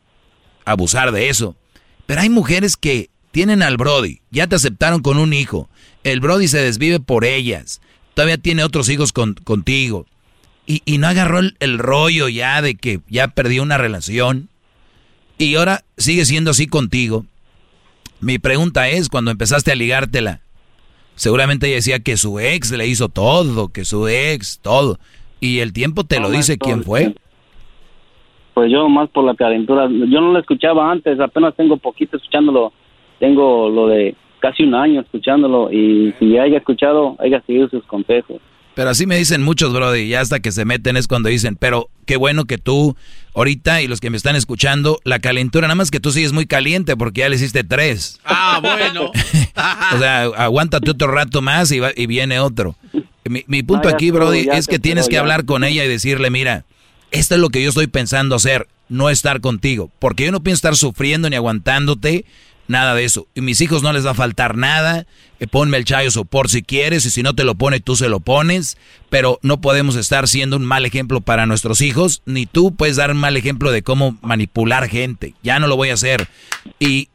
abusar 0.63 1.11
de 1.11 1.29
eso, 1.29 1.57
pero 2.05 2.21
hay 2.21 2.29
mujeres 2.29 2.77
que 2.77 3.09
tienen 3.31 3.61
al 3.61 3.77
Brody, 3.77 4.19
ya 4.31 4.47
te 4.47 4.55
aceptaron 4.55 5.01
con 5.01 5.17
un 5.17 5.33
hijo, 5.33 5.69
el 6.03 6.19
Brody 6.19 6.47
se 6.47 6.59
desvive 6.59 6.99
por 6.99 7.25
ellas, 7.25 7.81
todavía 8.13 8.37
tiene 8.37 8.63
otros 8.63 8.89
hijos 8.89 9.13
con- 9.13 9.35
contigo, 9.35 10.05
y, 10.65 10.81
y 10.85 10.97
no 10.97 11.07
agarró 11.07 11.39
el, 11.39 11.55
el 11.59 11.77
rollo 11.79 12.27
ya 12.29 12.61
de 12.61 12.75
que 12.75 12.99
ya 13.09 13.27
perdió 13.27 13.63
una 13.63 13.77
relación, 13.77 14.49
y 15.37 15.55
ahora 15.55 15.83
sigue 15.97 16.25
siendo 16.25 16.51
así 16.51 16.67
contigo. 16.67 17.25
Mi 18.19 18.39
pregunta 18.39 18.89
es, 18.89 19.09
cuando 19.09 19.29
empezaste 19.29 19.71
a 19.71 19.75
ligártela, 19.75 20.41
seguramente 21.15 21.67
ella 21.67 21.75
decía 21.75 21.99
que 21.99 22.17
su 22.17 22.39
ex 22.39 22.71
le 22.71 22.87
hizo 22.87 23.09
todo, 23.09 23.67
que 23.69 23.85
su 23.85 24.07
ex, 24.07 24.59
todo, 24.61 24.99
y 25.39 25.59
el 25.59 25.73
tiempo 25.73 26.03
te 26.03 26.19
lo 26.19 26.31
dice 26.31 26.57
quién 26.57 26.83
fue. 26.83 27.13
pues 28.55 28.71
yo 28.71 28.89
más 28.89 29.07
por 29.09 29.23
la 29.23 29.35
calentura. 29.35 29.87
Yo 29.87 30.19
no 30.19 30.33
lo 30.33 30.39
escuchaba 30.39 30.91
antes, 30.91 31.19
apenas 31.19 31.55
tengo 31.55 31.77
poquito 31.77 32.17
escuchándolo. 32.17 32.73
Tengo 33.19 33.69
lo 33.69 33.87
de 33.87 34.15
casi 34.39 34.63
un 34.63 34.75
año 34.75 35.01
escuchándolo 35.01 35.71
y 35.71 36.13
si 36.19 36.37
haya 36.37 36.57
escuchado, 36.57 37.15
haya 37.19 37.41
seguido 37.45 37.69
sus 37.69 37.83
consejos. 37.85 38.37
Pero 38.75 38.91
así 38.91 39.07
me 39.07 39.17
dicen 39.17 39.41
muchos, 39.41 39.73
Brody, 39.73 40.01
y 40.01 40.13
hasta 40.13 40.39
que 40.39 40.51
se 40.51 40.63
meten 40.63 40.97
es 40.97 41.07
cuando 41.07 41.29
dicen, 41.29 41.55
pero 41.55 41.89
qué 42.05 42.15
bueno 42.15 42.45
que 42.45 42.59
tú, 42.59 42.95
ahorita, 43.33 43.81
y 43.81 43.87
los 43.87 43.99
que 43.99 44.11
me 44.11 44.17
están 44.17 44.35
escuchando, 44.35 44.99
la 45.03 45.17
calentura, 45.17 45.67
nada 45.67 45.73
más 45.73 45.89
que 45.89 45.99
tú 45.99 46.11
sigues 46.11 46.31
muy 46.31 46.45
caliente 46.45 46.95
porque 46.95 47.21
ya 47.21 47.29
le 47.29 47.37
hiciste 47.37 47.63
tres. 47.63 48.19
Ah, 48.23 48.59
bueno. 48.61 49.05
o 49.95 49.97
sea, 49.97 50.25
aguántate 50.37 50.91
otro 50.91 51.07
rato 51.07 51.41
más 51.41 51.71
y, 51.71 51.79
va- 51.79 51.91
y 51.95 52.05
viene 52.05 52.39
otro. 52.39 52.75
Mi, 53.25 53.43
mi 53.47 53.63
punto 53.63 53.89
Ah, 53.89 53.93
aquí, 53.93 54.11
Brody, 54.11 54.47
es 54.53 54.67
que 54.67 54.77
tienes 54.77 55.07
que 55.07 55.15
ya. 55.15 55.21
hablar 55.21 55.45
con 55.45 55.63
ella 55.63 55.83
y 55.83 55.87
decirle, 55.87 56.29
mira, 56.29 56.63
esto 57.09 57.33
es 57.33 57.41
lo 57.41 57.49
que 57.49 57.63
yo 57.63 57.69
estoy 57.69 57.87
pensando 57.87 58.35
hacer, 58.35 58.67
no 58.89 59.09
estar 59.09 59.41
contigo, 59.41 59.89
porque 59.97 60.25
yo 60.25 60.31
no 60.31 60.43
pienso 60.43 60.57
estar 60.59 60.75
sufriendo 60.75 61.29
ni 61.31 61.35
aguantándote, 61.35 62.25
nada 62.67 62.93
de 62.95 63.03
eso. 63.03 63.27
Y 63.35 63.41
mis 63.41 63.61
hijos 63.61 63.83
no 63.83 63.93
les 63.93 64.05
va 64.05 64.11
a 64.11 64.15
faltar 64.15 64.55
nada, 64.57 65.05
eh, 65.39 65.47
ponme 65.47 65.77
el 65.77 65.85
chayo 65.85 66.11
sopor 66.11 66.49
si 66.49 66.63
quieres, 66.63 67.05
y 67.05 67.11
si 67.11 67.23
no 67.23 67.33
te 67.33 67.43
lo 67.43 67.55
pone, 67.55 67.79
tú 67.79 67.95
se 67.95 68.09
lo 68.09 68.19
pones, 68.19 68.77
pero 69.09 69.39
no 69.41 69.61
podemos 69.61 69.95
estar 69.95 70.27
siendo 70.27 70.57
un 70.57 70.65
mal 70.65 70.85
ejemplo 70.85 71.21
para 71.21 71.45
nuestros 71.45 71.81
hijos, 71.81 72.21
ni 72.25 72.45
tú 72.45 72.75
puedes 72.75 72.95
dar 72.95 73.11
un 73.11 73.17
mal 73.17 73.37
ejemplo 73.37 73.71
de 73.71 73.83
cómo 73.83 74.17
manipular 74.21 74.89
gente, 74.89 75.33
ya 75.43 75.59
no 75.59 75.67
lo 75.67 75.75
voy 75.75 75.89
a 75.89 75.95
hacer. 75.95 76.27
Y, 76.79 77.09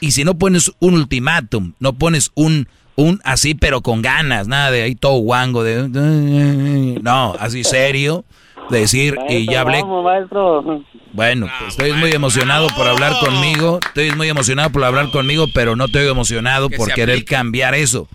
y 0.00 0.12
si 0.12 0.24
no 0.24 0.38
pones 0.38 0.72
un 0.78 0.94
ultimátum, 0.94 1.74
no 1.78 1.94
pones 1.94 2.30
un, 2.34 2.68
un 2.96 3.20
así 3.24 3.54
pero 3.54 3.80
con 3.80 4.02
ganas, 4.02 4.48
nada 4.48 4.70
de 4.70 4.82
ahí 4.82 4.94
todo 4.94 5.18
guango, 5.18 5.62
de... 5.62 5.88
No, 7.02 7.34
así 7.38 7.64
serio, 7.64 8.24
de 8.70 8.80
decir, 8.80 9.16
y 9.28 9.46
ya 9.46 9.62
hablé... 9.62 9.82
Vamos, 9.82 10.04
maestro. 10.04 10.84
Bueno, 11.12 11.48
pues 11.58 11.70
estoy 11.70 11.92
muy 11.92 12.12
emocionado 12.12 12.68
por 12.76 12.86
hablar 12.86 13.14
conmigo, 13.20 13.80
estoy 13.86 14.12
muy 14.12 14.28
emocionado 14.28 14.70
por 14.70 14.84
hablar 14.84 15.10
conmigo, 15.10 15.46
pero 15.54 15.74
no 15.76 15.86
estoy 15.86 16.06
emocionado 16.06 16.68
Que 16.68 16.76
por 16.76 16.92
querer 16.92 17.16
aplique. 17.16 17.34
cambiar 17.34 17.74
eso. 17.74 18.08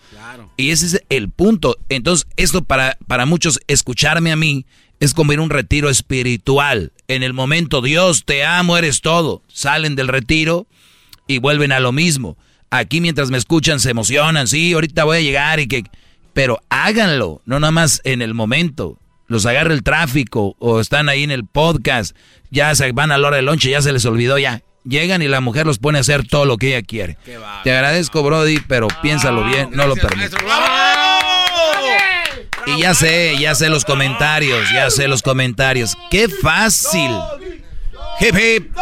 Y 0.58 0.72
ese 0.72 0.86
es 0.86 1.04
el 1.10 1.30
punto. 1.30 1.78
Entonces, 1.90 2.28
esto 2.38 2.64
para, 2.64 2.98
para 3.08 3.26
muchos, 3.26 3.60
escucharme 3.68 4.32
a 4.32 4.36
mí, 4.36 4.66
es 5.00 5.14
como 5.14 5.34
ir 5.34 5.40
a 5.40 5.42
un 5.42 5.50
retiro 5.50 5.90
espiritual. 5.90 6.94
En 7.08 7.24
el 7.24 7.34
momento, 7.34 7.82
Dios, 7.82 8.24
te 8.26 8.46
amo, 8.46 8.78
eres 8.78 9.02
todo. 9.02 9.42
Salen 9.48 9.96
del 9.96 10.08
retiro 10.08 10.68
y 11.28 11.40
vuelven 11.40 11.72
a 11.72 11.80
lo 11.80 11.92
mismo. 11.92 12.38
Aquí 12.70 13.02
mientras 13.02 13.30
me 13.30 13.38
escuchan 13.38 13.80
se 13.80 13.92
emocionan, 13.92 14.48
sí, 14.48 14.74
ahorita 14.74 15.04
voy 15.04 15.18
a 15.18 15.22
llegar 15.22 15.60
y 15.60 15.68
que... 15.68 15.84
Pero 16.34 16.60
háganlo, 16.70 17.42
no 17.46 17.60
nada 17.60 17.70
más 17.70 18.02
en 18.06 18.24
el 18.24 18.34
momento. 18.34 18.98
Los 19.34 19.48
agarra 19.48 19.74
el 19.74 19.82
tráfico 19.82 20.56
o 20.60 20.80
están 20.80 21.10
ahí 21.10 21.24
en 21.24 21.32
el 21.32 21.44
podcast, 21.44 22.16
ya 22.52 22.76
se 22.76 22.92
van 22.92 23.12
a 23.12 23.18
la 23.18 23.30
hora 23.30 23.38
del 23.38 23.46
lonche, 23.46 23.72
ya 23.72 23.82
se 23.82 23.92
les 23.92 24.06
olvidó, 24.06 24.38
ya. 24.38 24.62
Llegan 24.84 25.24
y 25.24 25.28
la 25.28 25.42
mujer 25.42 25.66
los 25.66 25.80
pone 25.80 25.98
a 25.98 26.02
hacer 26.02 26.28
todo 26.28 26.46
lo 26.46 26.58
que 26.58 26.68
ella 26.68 26.86
quiere. 26.86 27.18
Te 27.64 27.74
agradezco, 27.74 28.22
Brody, 28.22 28.60
pero 28.68 28.90
piénsalo 29.02 29.44
bien, 29.44 29.70
no 29.72 29.88
lo 29.88 29.96
permito. 29.96 30.38
Y 32.68 32.80
ya 32.80 32.94
sé, 32.94 33.36
ya 33.40 33.56
sé 33.56 33.70
los 33.70 33.86
comentarios, 33.86 34.72
ya 34.72 34.92
sé 34.92 35.08
los 35.08 35.24
comentarios. 35.24 35.98
¡Qué 36.12 36.30
fácil! 36.30 37.10
Hip 38.20 38.36
hip. 38.36 38.78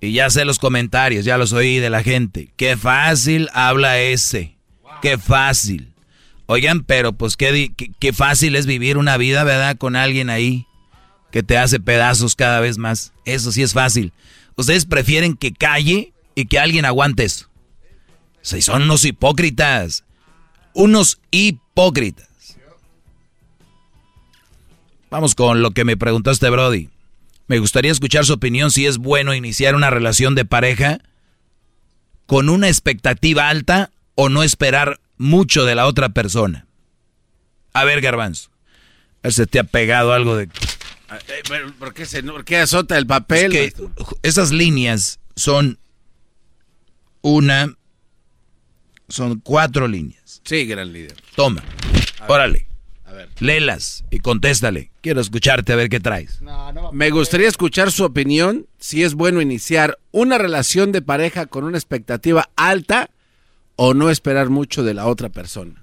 Y 0.00 0.14
ya 0.14 0.30
sé 0.30 0.44
los 0.44 0.58
comentarios, 0.58 1.24
ya 1.24 1.38
los 1.38 1.52
oí 1.52 1.78
de 1.78 1.90
la 1.90 2.02
gente. 2.02 2.52
Qué 2.56 2.76
fácil 2.76 3.48
habla 3.54 4.00
ese. 4.00 4.56
Qué 5.00 5.16
fácil. 5.16 5.91
Oigan, 6.52 6.84
pero 6.84 7.14
pues 7.14 7.38
qué, 7.38 8.12
fácil 8.12 8.56
es 8.56 8.66
vivir 8.66 8.98
una 8.98 9.16
vida, 9.16 9.42
¿verdad? 9.42 9.78
Con 9.78 9.96
alguien 9.96 10.28
ahí 10.28 10.66
que 11.30 11.42
te 11.42 11.56
hace 11.56 11.80
pedazos 11.80 12.34
cada 12.34 12.60
vez 12.60 12.76
más. 12.76 13.14
Eso 13.24 13.52
sí 13.52 13.62
es 13.62 13.72
fácil. 13.72 14.12
Ustedes 14.54 14.84
prefieren 14.84 15.34
que 15.34 15.54
calle 15.54 16.12
y 16.34 16.44
que 16.44 16.58
alguien 16.58 16.84
aguante 16.84 17.24
eso. 17.24 17.48
Son 18.42 18.82
unos 18.82 19.06
hipócritas. 19.06 20.04
Unos 20.74 21.20
hipócritas. 21.30 22.28
Vamos 25.08 25.34
con 25.34 25.62
lo 25.62 25.70
que 25.70 25.86
me 25.86 25.96
preguntaste, 25.96 26.50
Brody. 26.50 26.90
Me 27.46 27.60
gustaría 27.60 27.92
escuchar 27.92 28.26
su 28.26 28.34
opinión 28.34 28.70
si 28.70 28.84
es 28.84 28.98
bueno 28.98 29.34
iniciar 29.34 29.74
una 29.74 29.88
relación 29.88 30.34
de 30.34 30.44
pareja 30.44 30.98
con 32.26 32.50
una 32.50 32.68
expectativa 32.68 33.48
alta 33.48 33.90
o 34.16 34.28
no 34.28 34.42
esperar 34.42 35.00
mucho 35.22 35.64
de 35.64 35.74
la 35.74 35.86
otra 35.86 36.10
persona. 36.10 36.66
A 37.72 37.84
ver, 37.84 38.00
Garbanzo. 38.00 38.50
Si 39.28 39.46
te 39.46 39.60
ha 39.60 39.64
pegado 39.64 40.12
algo 40.12 40.36
de... 40.36 40.44
Eh, 40.44 41.42
pero, 41.48 41.72
¿Por 41.74 41.94
qué, 41.94 42.06
se, 42.06 42.22
por 42.22 42.44
qué 42.44 42.58
azota 42.58 42.98
el 42.98 43.06
papel? 43.06 43.54
Es 43.54 43.74
que 43.74 43.86
esas 44.22 44.50
líneas 44.50 45.20
son 45.36 45.78
una... 47.22 47.74
Son 49.08 49.40
cuatro 49.40 49.88
líneas. 49.88 50.40
Sí, 50.44 50.64
gran 50.64 50.92
líder. 50.92 51.14
Toma. 51.36 51.62
Órale. 52.28 52.66
A 53.04 53.12
ver. 53.12 53.28
Léelas 53.40 54.04
y 54.10 54.20
contéstale. 54.20 54.90
Quiero 55.02 55.20
escucharte 55.20 55.72
a 55.72 55.76
ver 55.76 55.88
qué 55.88 56.00
traes. 56.00 56.40
Me 56.92 57.10
gustaría 57.10 57.48
escuchar 57.48 57.92
su 57.92 58.04
opinión 58.04 58.66
si 58.78 59.02
es 59.02 59.14
bueno 59.14 59.40
iniciar 59.42 59.98
una 60.12 60.38
relación 60.38 60.92
de 60.92 61.02
pareja 61.02 61.46
con 61.46 61.64
una 61.64 61.76
expectativa 61.76 62.50
alta 62.56 63.10
o 63.76 63.94
no 63.94 64.10
esperar 64.10 64.50
mucho 64.50 64.82
de 64.82 64.94
la 64.94 65.06
otra 65.06 65.28
persona. 65.28 65.82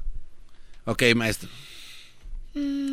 Ok, 0.85 1.03
maestro. 1.15 1.49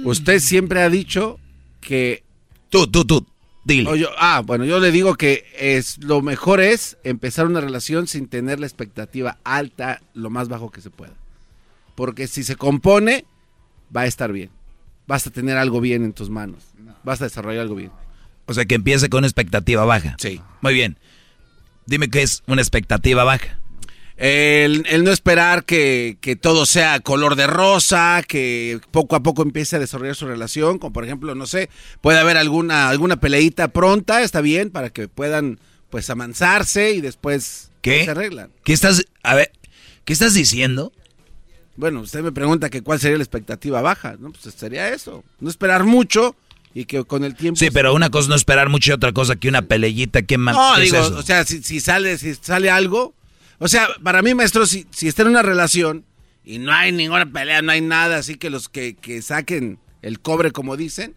Usted 0.05 0.39
siempre 0.41 0.83
ha 0.83 0.91
dicho 0.91 1.39
que... 1.81 2.23
Tú, 2.69 2.87
tú, 2.89 3.05
tú, 3.05 3.27
dile. 3.65 3.89
O 3.91 3.97
yo- 3.97 4.11
ah, 4.19 4.43
bueno, 4.45 4.65
yo 4.65 4.79
le 4.81 4.91
digo 4.91 5.15
que 5.15 5.45
es 5.59 5.99
lo 5.99 6.21
mejor 6.21 6.61
es 6.61 6.99
empezar 7.05 7.47
una 7.47 7.61
relación 7.61 8.07
sin 8.07 8.29
tener 8.29 8.61
la 8.61 8.67
expectativa 8.67 9.39
alta, 9.45 10.03
lo 10.15 10.31
más 10.31 10.49
bajo 10.49 10.71
que 10.71 10.81
se 10.81 10.91
pueda. 10.91 11.15
Porque 11.95 12.27
si 12.27 12.43
se 12.45 12.57
compone, 12.57 13.25
va 13.97 14.03
a 14.03 14.07
estar 14.07 14.33
bien. 14.33 14.51
Vas 15.07 15.27
a 15.27 15.31
tener 15.31 15.57
algo 15.57 15.81
bien 15.81 16.05
en 16.05 16.13
tus 16.13 16.29
manos. 16.29 16.65
Vas 17.05 17.21
a 17.21 17.25
desarrollar 17.25 17.63
algo 17.63 17.77
bien. 17.77 17.93
O 18.47 18.55
sea, 18.55 18.65
que 18.67 18.75
empiece 18.75 19.09
con 19.09 19.19
una 19.19 19.27
expectativa 19.29 19.85
baja. 19.85 20.17
Sí. 20.19 20.41
Muy 20.61 20.75
bien. 20.75 20.99
Dime 21.87 22.11
qué 22.11 22.23
es 22.23 22.43
una 22.47 22.61
expectativa 22.61 23.25
baja. 23.25 23.61
El, 24.17 24.85
el 24.89 25.05
no 25.05 25.11
esperar 25.11 25.65
que, 25.65 26.17
que 26.23 26.37
todo 26.37 26.65
sea 26.65 27.01
color 27.01 27.37
de 27.37 27.47
rosa, 27.47 28.23
que 28.27 28.81
poco 28.91 29.15
a 29.15 29.23
poco 29.23 29.43
empiece 29.43 29.77
a 29.77 29.79
desarrollar 29.79 30.17
su 30.17 30.27
relación, 30.27 30.79
como 30.79 30.93
por 30.95 31.05
ejemplo, 31.05 31.35
no 31.35 31.47
sé, 31.47 31.69
puede 32.01 32.19
haber 32.19 32.39
alguna, 32.39 32.89
alguna 32.89 33.17
peleita 33.21 33.69
pronta, 33.69 34.23
está 34.23 34.41
bien, 34.41 34.71
para 34.71 34.89
que 34.91 35.09
puedan 35.09 35.59
pues 35.91 36.09
amansarse 36.09 36.93
y 36.93 37.03
después 37.03 37.71
¿Qué? 37.83 38.05
se 38.07 38.11
arreglan. 38.13 38.51
¿Qué 38.65 38.73
estás... 38.73 39.05
A 39.23 39.35
ver, 39.35 39.53
¿qué 40.07 40.15
estás 40.15 40.33
diciendo? 40.33 40.93
Bueno, 41.77 42.01
usted 42.01 42.23
me 42.23 42.33
pregunta 42.33 42.71
que 42.71 42.81
cuál 42.83 42.99
sería 42.99 43.19
la 43.19 43.25
expectativa 43.25 43.83
baja, 43.83 44.17
¿no? 44.19 44.33
Pues 44.33 44.55
sería 44.55 44.89
eso, 44.89 45.25
no 45.41 45.51
esperar 45.51 45.85
mucho 45.85 46.35
y 46.73 46.87
que 46.87 47.05
con 47.05 47.23
el 47.23 47.35
tiempo... 47.37 47.59
Sí, 47.59 47.71
pero 47.71 47.93
una 47.95 48.09
cosa 48.09 48.31
no 48.31 48.35
esperar 48.35 48.71
mucho 48.71 48.91
y 48.93 48.95
otra 48.95 49.13
cosa 49.13 49.37
que 49.37 49.49
una 49.51 49.61
peleillita. 49.63 50.23
¿Qué, 50.23 50.39
ma- 50.39 50.53
No, 50.53 50.77
es 50.77 50.85
digo, 50.85 50.99
eso? 51.05 51.19
o 51.19 51.23
sea, 51.23 51.45
si, 51.45 51.63
si 51.63 51.81
sale, 51.81 52.17
si 52.17 52.35
sale 52.35 52.71
algo, 52.71 53.15
o 53.59 53.69
sea, 53.69 53.89
para 54.03 54.23
mí, 54.23 54.35
maestro, 54.35 54.67
si, 54.67 54.87
si 54.91 55.09
está 55.09 55.23
en 55.23 55.29
una 55.29 55.43
relación 55.43 56.05
y 56.45 56.59
no 56.59 56.73
hay 56.73 56.93
ninguna 56.93 57.27
pelea, 57.27 57.63
no 57.63 57.73
hay 57.73 57.81
nada, 57.81 58.19
así 58.19 58.37
que 58.37 58.51
los 58.51 58.69
que, 58.69 58.95
que 58.97 59.23
saquen 59.23 59.79
el 60.03 60.21
cobre, 60.21 60.53
como 60.53 60.77
dicen, 60.77 61.15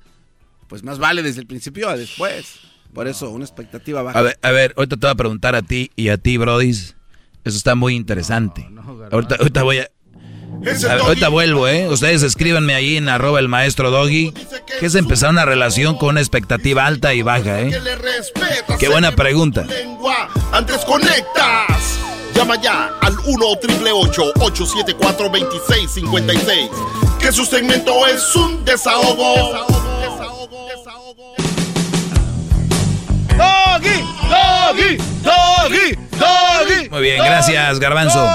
pues 0.68 0.84
más 0.84 0.99
vale 0.99 1.22
desde 1.24 1.41
el 1.41 1.48
principio 1.48 1.90
a 1.90 1.98
después. 1.98 2.60
Por 2.94 3.07
eso, 3.07 3.30
una 3.30 3.45
expectativa 3.45 4.02
baja. 4.02 4.18
A 4.18 4.22
ver, 4.24 4.40
a 4.41 4.52
ver, 4.52 4.74
ahorita 4.76 4.95
te 4.98 5.06
voy 5.06 5.11
a 5.11 5.16
preguntar 5.16 5.56
a 5.56 5.61
ti 5.61 5.91
y 5.95 6.10
a 6.10 6.18
ti, 6.18 6.38
Brodis. 6.38 6.95
Eso 7.44 7.57
está 7.57 7.76
muy 7.76 7.95
interesante. 7.95 8.68
ahorita, 9.11 9.36
ahorita 9.36 9.64
voy 9.64 9.80
a... 9.80 9.90
ahorita 11.02 11.30
vuelvo, 11.30 11.68
¿eh? 11.68 11.88
Ustedes 11.88 12.24
escríbanme 12.24 12.74
ahí 12.74 12.98
en 12.98 13.07
arroba 13.10 13.40
el 13.40 13.48
maestro 13.48 13.91
Doggy. 13.91 14.34
¿Qué 14.80 14.88
es 14.88 14.95
empezar 14.95 15.30
una 15.30 15.45
relación 15.45 15.98
con 15.98 16.10
una 16.10 16.20
expectativa 16.20 16.86
alta 16.86 17.14
y 17.14 17.22
baja, 17.22 17.61
eh? 17.61 17.72
Qué 18.80 18.90
buena 18.90 19.11
pregunta. 19.16 19.68
Antes 20.52 20.84
conectas. 20.86 21.99
Llama 22.40 22.56
ya 22.61 22.88
al 23.02 23.18
1 23.26 23.45
874 23.48 25.28
2656 25.30 26.70
Que 27.20 27.34
su 27.34 27.44
segmento 27.44 28.07
es 28.07 28.34
un 28.34 28.64
desahogo. 28.64 29.68
¡Doggy! 33.38 33.99
¡Doggy! 34.30 34.98
¡Doggy! 35.22 35.95
¡Doggy! 36.18 36.90
Muy 36.90 37.02
bien, 37.02 37.18
gracias, 37.18 37.78
Garbanzo. 37.82 38.26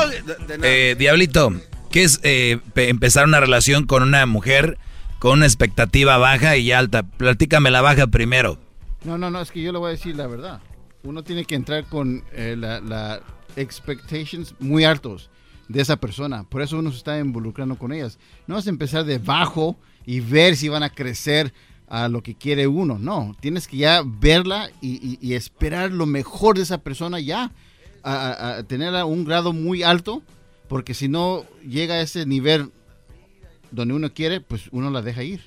Eh, 0.62 0.96
Diablito, 0.98 1.54
¿qué 1.90 2.04
es 2.04 2.20
eh, 2.24 2.58
pe- 2.74 2.90
empezar 2.90 3.24
una 3.24 3.40
relación 3.40 3.86
con 3.86 4.02
una 4.02 4.26
mujer 4.26 4.76
con 5.18 5.32
una 5.38 5.46
expectativa 5.46 6.18
baja 6.18 6.58
y 6.58 6.72
alta? 6.72 7.04
Platícame 7.04 7.70
la 7.70 7.80
baja 7.80 8.08
primero. 8.08 8.58
No, 9.04 9.16
no, 9.16 9.30
no, 9.30 9.40
es 9.40 9.50
que 9.50 9.62
yo 9.62 9.72
le 9.72 9.78
voy 9.78 9.88
a 9.88 9.92
decir 9.92 10.14
la 10.14 10.26
verdad. 10.26 10.60
Uno 11.04 11.22
tiene 11.22 11.46
que 11.46 11.54
entrar 11.54 11.84
con 11.86 12.22
eh, 12.32 12.54
la, 12.58 12.80
la 12.80 13.20
expectations 13.56 14.54
muy 14.60 14.84
altos 14.84 15.30
de 15.68 15.80
esa 15.80 15.96
persona. 15.96 16.44
Por 16.44 16.62
eso 16.62 16.78
uno 16.78 16.90
se 16.90 16.98
está 16.98 17.18
involucrando 17.18 17.76
con 17.76 17.92
ellas. 17.92 18.18
No 18.46 18.56
a 18.56 18.70
empezar 18.70 19.04
de 19.04 19.18
bajo 19.18 19.76
y 20.06 20.20
ver 20.20 20.56
si 20.56 20.68
van 20.68 20.82
a 20.82 20.90
crecer 20.90 21.52
a 21.88 22.08
lo 22.08 22.22
que 22.22 22.34
quiere 22.34 22.66
uno. 22.66 22.98
No, 22.98 23.34
tienes 23.40 23.68
que 23.68 23.76
ya 23.78 24.02
verla 24.04 24.70
y, 24.80 25.18
esperar 25.34 25.92
lo 25.92 26.06
mejor 26.06 26.56
de 26.56 26.62
esa 26.62 26.78
persona 26.78 27.20
ya, 27.20 27.52
a, 28.02 28.12
a- 28.14 28.56
a 28.58 28.62
tenerla 28.64 29.02
a 29.02 29.04
un 29.06 29.24
grado 29.24 29.52
muy 29.52 29.82
alto, 29.82 30.22
porque 30.68 30.94
si 30.94 31.08
no 31.08 31.44
llega 31.66 31.94
a 31.94 32.00
ese 32.00 32.26
nivel 32.26 32.70
donde 33.70 33.94
uno 33.94 34.12
quiere, 34.12 34.40
pues 34.40 34.62
uno 34.70 34.90
la 34.90 35.02
deja 35.02 35.22
ir. 35.22 35.40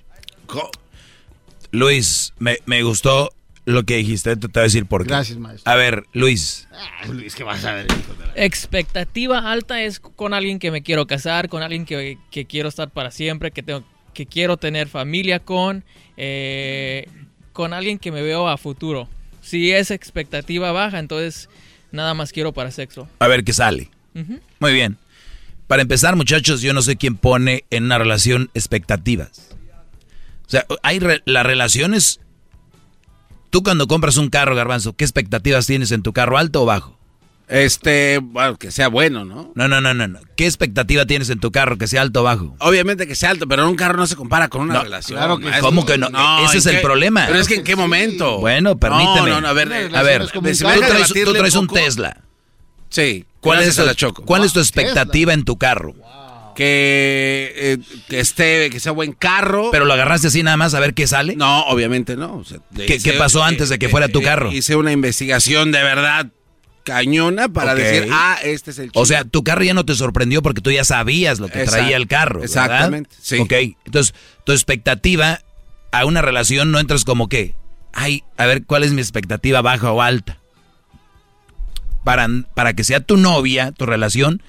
Luis, 1.72 2.34
me, 2.40 2.58
me 2.66 2.82
gustó 2.84 3.32
lo 3.68 3.84
que 3.84 3.98
dijiste, 3.98 4.36
te, 4.38 4.48
voy 4.48 4.60
a 4.62 4.64
decir 4.64 4.86
por 4.86 5.04
qué. 5.04 5.10
Gracias, 5.10 5.38
maestro. 5.38 5.72
A 5.72 5.76
ver, 5.76 6.06
Luis. 6.14 6.68
Luis, 7.12 7.36
¿qué 7.36 7.44
vas 7.44 7.64
a 7.66 7.74
ver? 7.74 7.88
Expectativa 8.36 9.52
alta 9.52 9.84
es 9.84 10.00
con 10.00 10.34
alguien 10.34 10.58
que 10.58 10.72
me 10.72 10.82
quiero 10.84 11.06
casar, 11.06 11.50
con 11.50 11.62
alguien 11.62 11.86
que, 11.86 12.18
que 12.32 12.46
quiero 12.46 12.70
estar 12.70 12.90
para 12.90 13.12
siempre, 13.12 13.52
que, 13.52 13.64
tengo, 13.64 13.84
que 14.14 14.26
quiero 14.26 14.56
tener 14.56 14.88
familia 14.88 15.40
con, 15.40 15.84
eh, 16.16 17.08
con 17.52 17.74
alguien 17.74 18.00
que 18.00 18.12
me 18.12 18.22
veo 18.22 18.48
a 18.48 18.58
futuro. 18.58 19.10
Si 19.42 19.72
es 19.74 19.92
expectativa 19.92 20.72
baja, 20.72 21.00
entonces 21.00 21.50
nada 21.92 22.14
más 22.14 22.32
quiero 22.32 22.54
para 22.54 22.72
sexo. 22.72 23.10
A 23.20 23.28
ver 23.28 23.44
qué 23.44 23.52
sale. 23.54 23.90
Muy 24.60 24.74
bien. 24.74 24.98
Para 25.68 25.82
empezar, 25.82 26.16
muchachos, 26.16 26.62
yo 26.62 26.74
no 26.74 26.82
sé 26.82 26.96
quién 26.96 27.18
pone 27.18 27.66
en 27.70 27.84
una 27.84 27.98
relación 27.98 28.50
expectativas. 28.54 29.50
O 30.48 30.50
sea, 30.50 30.66
hay 30.84 31.00
re- 31.00 31.22
las 31.26 31.46
relaciones. 31.46 32.22
Tú 33.50 33.64
cuando 33.64 33.88
compras 33.88 34.18
un 34.18 34.30
carro, 34.30 34.56
Garbanzo, 34.56 34.94
¿qué 34.96 35.04
expectativas 35.06 35.66
tienes 35.66 35.92
en 35.92 36.04
tu 36.04 36.14
carro, 36.14 36.38
alto 36.38 36.64
o 36.64 36.66
bajo? 36.66 36.98
Este, 37.48 38.20
bueno, 38.22 38.58
que 38.58 38.72
sea 38.72 38.90
bueno, 38.90 39.24
¿no? 39.24 39.54
No, 39.56 39.70
no, 39.70 39.80
no, 39.80 39.94
no, 39.94 40.06
no. 40.08 40.20
¿Qué 40.36 40.46
expectativa 40.46 41.06
tienes 41.06 41.30
en 41.30 41.40
tu 41.40 41.50
carro, 41.50 41.78
que 41.78 41.88
sea 41.88 42.02
alto 42.02 42.20
o 42.20 42.24
bajo? 42.24 42.56
Obviamente 42.60 43.08
que 43.08 43.16
sea 43.16 43.30
alto, 43.30 43.48
pero 43.48 43.70
un 43.70 43.78
carro 43.78 43.98
no 43.98 44.06
se 44.06 44.18
compara 44.18 44.50
con 44.50 44.64
una 44.64 44.74
No, 44.74 44.84
relación. 44.84 45.18
claro 45.18 45.40
que. 45.40 45.50
¿Cómo 45.62 45.86
que 45.86 45.98
no? 45.98 46.08
Ese 46.44 46.54
¿en 46.54 46.58
es 46.58 46.66
el 46.66 46.82
problema. 46.82 47.26
Pero 47.28 47.40
es 47.40 47.48
que 47.48 47.56
en 47.56 47.64
qué 47.64 47.78
momento. 47.78 48.40
Bueno, 48.40 48.78
permíteme. 48.78 49.30
No, 49.30 49.36
no, 49.36 49.42
no, 49.42 49.48
a 49.48 49.54
ver, 49.54 49.72
a 49.96 50.04
ver, 50.04 50.28
tú 50.30 50.42
traes, 50.42 51.14
tú 51.14 51.34
traes 51.34 51.56
un. 51.56 51.68
Tesla. 51.68 52.18
Sí. 52.90 53.26
¿Cuál, 53.40 53.62
es 53.62 53.78
la 53.78 53.96
Choco. 53.96 54.26
¿Cuál 54.26 54.44
es 54.44 54.52
tu 54.52 54.60
expectativa 54.60 55.32
en 55.34 55.46
tu 55.46 55.58
carro? 55.58 55.96
Que, 56.58 57.54
eh, 57.56 57.78
que 58.10 58.20
esté, 58.20 58.72
que 58.72 58.80
sea 58.80 58.92
buen 58.92 59.12
carro. 59.12 59.70
¿Pero 59.72 59.86
lo 59.86 59.94
agarraste 59.94 60.30
así 60.30 60.42
nada 60.42 60.58
más 60.58 60.74
a 60.74 60.80
ver 60.80 60.96
qué 60.96 61.06
sale? 61.06 61.36
No, 61.36 61.62
obviamente 61.68 62.16
no. 62.18 62.38
O 62.38 62.44
sea, 62.44 62.58
¿Qué, 62.76 62.96
hice- 62.96 63.12
qué 63.12 63.14
pasó 63.18 63.44
antes 63.44 63.70
de 63.70 63.78
que 63.78 63.86
eh, 63.86 63.90
fuera 63.90 64.08
tu 64.08 64.22
eh, 64.22 64.24
carro? 64.24 64.52
Hice 64.52 64.76
una 64.76 64.92
investigación 64.92 65.72
de 65.72 65.84
verdad 65.84 66.32
cañona 66.84 67.48
para 67.48 67.76
decir, 67.76 68.10
ah, 68.12 68.40
este 68.44 68.72
es 68.72 68.80
el 68.80 68.90
O 68.96 69.06
sea, 69.06 69.24
tu 69.24 69.44
carro 69.44 69.64
ya 69.64 69.76
no 69.76 69.86
te 69.86 69.94
sorprendió 69.94 70.42
porque 70.42 70.62
tú 70.62 70.72
ya 70.72 70.84
sabías 70.84 71.38
lo 71.38 71.48
que 71.48 71.60
Exacto. 71.60 71.78
traía 71.82 71.96
el 71.98 72.08
carro. 72.08 72.40
¿verdad? 72.40 72.64
Exactamente, 72.64 73.16
sí. 73.22 73.38
Ok, 73.38 73.54
entonces 73.86 74.16
tu 74.44 74.52
expectativa 74.52 75.42
a 75.92 76.06
una 76.06 76.24
relación 76.24 76.72
no 76.72 76.80
entras 76.80 77.04
como 77.04 77.30
que, 77.30 77.54
ay, 77.94 78.24
a 78.36 78.48
ver, 78.48 78.64
¿cuál 78.66 78.84
es 78.84 78.94
mi 78.94 79.02
expectativa 79.02 79.62
baja 79.62 79.92
o 79.92 80.02
alta? 80.02 80.40
Para, 82.04 82.28
para 82.56 82.74
que 82.74 82.84
sea 82.84 83.02
tu 83.02 83.18
novia, 83.18 83.74
tu 83.74 83.86
relación, 83.86 84.42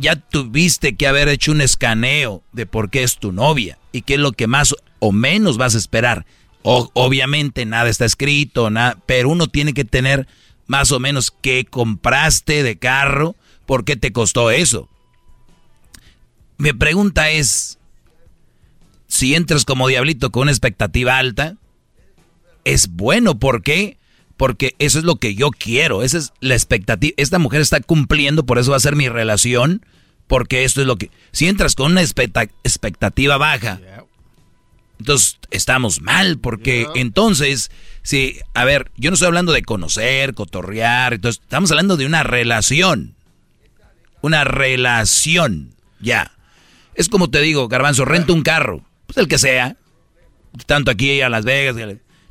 ya 0.00 0.16
tuviste 0.16 0.96
que 0.96 1.06
haber 1.06 1.28
hecho 1.28 1.52
un 1.52 1.60
escaneo 1.60 2.42
de 2.52 2.66
por 2.66 2.90
qué 2.90 3.02
es 3.02 3.18
tu 3.18 3.32
novia 3.32 3.78
y 3.92 4.02
qué 4.02 4.14
es 4.14 4.20
lo 4.20 4.32
que 4.32 4.46
más 4.46 4.74
o 4.98 5.12
menos 5.12 5.58
vas 5.58 5.74
a 5.74 5.78
esperar. 5.78 6.26
Obviamente 6.62 7.64
nada 7.66 7.88
está 7.88 8.04
escrito, 8.04 8.70
nada, 8.70 8.98
pero 9.06 9.28
uno 9.28 9.46
tiene 9.46 9.74
que 9.74 9.84
tener 9.84 10.26
más 10.66 10.90
o 10.92 11.00
menos 11.00 11.30
qué 11.30 11.64
compraste 11.64 12.62
de 12.62 12.78
carro, 12.78 13.36
por 13.66 13.84
qué 13.84 13.96
te 13.96 14.12
costó 14.12 14.50
eso. 14.50 14.88
Mi 16.58 16.72
pregunta 16.72 17.30
es, 17.30 17.78
si 19.06 19.34
entras 19.34 19.64
como 19.64 19.88
diablito 19.88 20.30
con 20.30 20.42
una 20.42 20.52
expectativa 20.52 21.18
alta, 21.18 21.56
es 22.64 22.88
bueno, 22.88 23.38
¿por 23.38 23.62
qué? 23.62 23.96
Porque 24.40 24.74
eso 24.78 24.98
es 24.98 25.04
lo 25.04 25.16
que 25.16 25.34
yo 25.34 25.50
quiero, 25.50 26.02
esa 26.02 26.16
es 26.16 26.32
la 26.40 26.54
expectativa. 26.54 27.12
Esta 27.18 27.38
mujer 27.38 27.60
está 27.60 27.78
cumpliendo, 27.80 28.46
por 28.46 28.58
eso 28.58 28.70
va 28.70 28.78
a 28.78 28.80
ser 28.80 28.96
mi 28.96 29.06
relación, 29.06 29.84
porque 30.28 30.64
esto 30.64 30.80
es 30.80 30.86
lo 30.86 30.96
que... 30.96 31.10
Si 31.30 31.46
entras 31.46 31.74
con 31.74 31.92
una 31.92 32.00
expecta- 32.00 32.48
expectativa 32.64 33.36
baja, 33.36 33.78
entonces 34.98 35.38
estamos 35.50 36.00
mal, 36.00 36.38
porque 36.38 36.86
entonces, 36.94 37.70
si, 38.00 38.38
a 38.54 38.64
ver, 38.64 38.90
yo 38.96 39.10
no 39.10 39.14
estoy 39.14 39.26
hablando 39.26 39.52
de 39.52 39.60
conocer, 39.60 40.32
cotorrear, 40.32 41.12
entonces 41.12 41.42
estamos 41.42 41.70
hablando 41.70 41.98
de 41.98 42.06
una 42.06 42.22
relación. 42.22 43.16
Una 44.22 44.44
relación, 44.44 45.74
ya. 46.00 46.32
Es 46.94 47.10
como 47.10 47.28
te 47.28 47.42
digo, 47.42 47.68
Garbanzo, 47.68 48.06
renta 48.06 48.32
un 48.32 48.42
carro, 48.42 48.86
pues 49.06 49.18
el 49.18 49.28
que 49.28 49.36
sea, 49.36 49.76
tanto 50.64 50.90
aquí 50.90 51.20
a 51.20 51.28
Las 51.28 51.44
Vegas, 51.44 51.76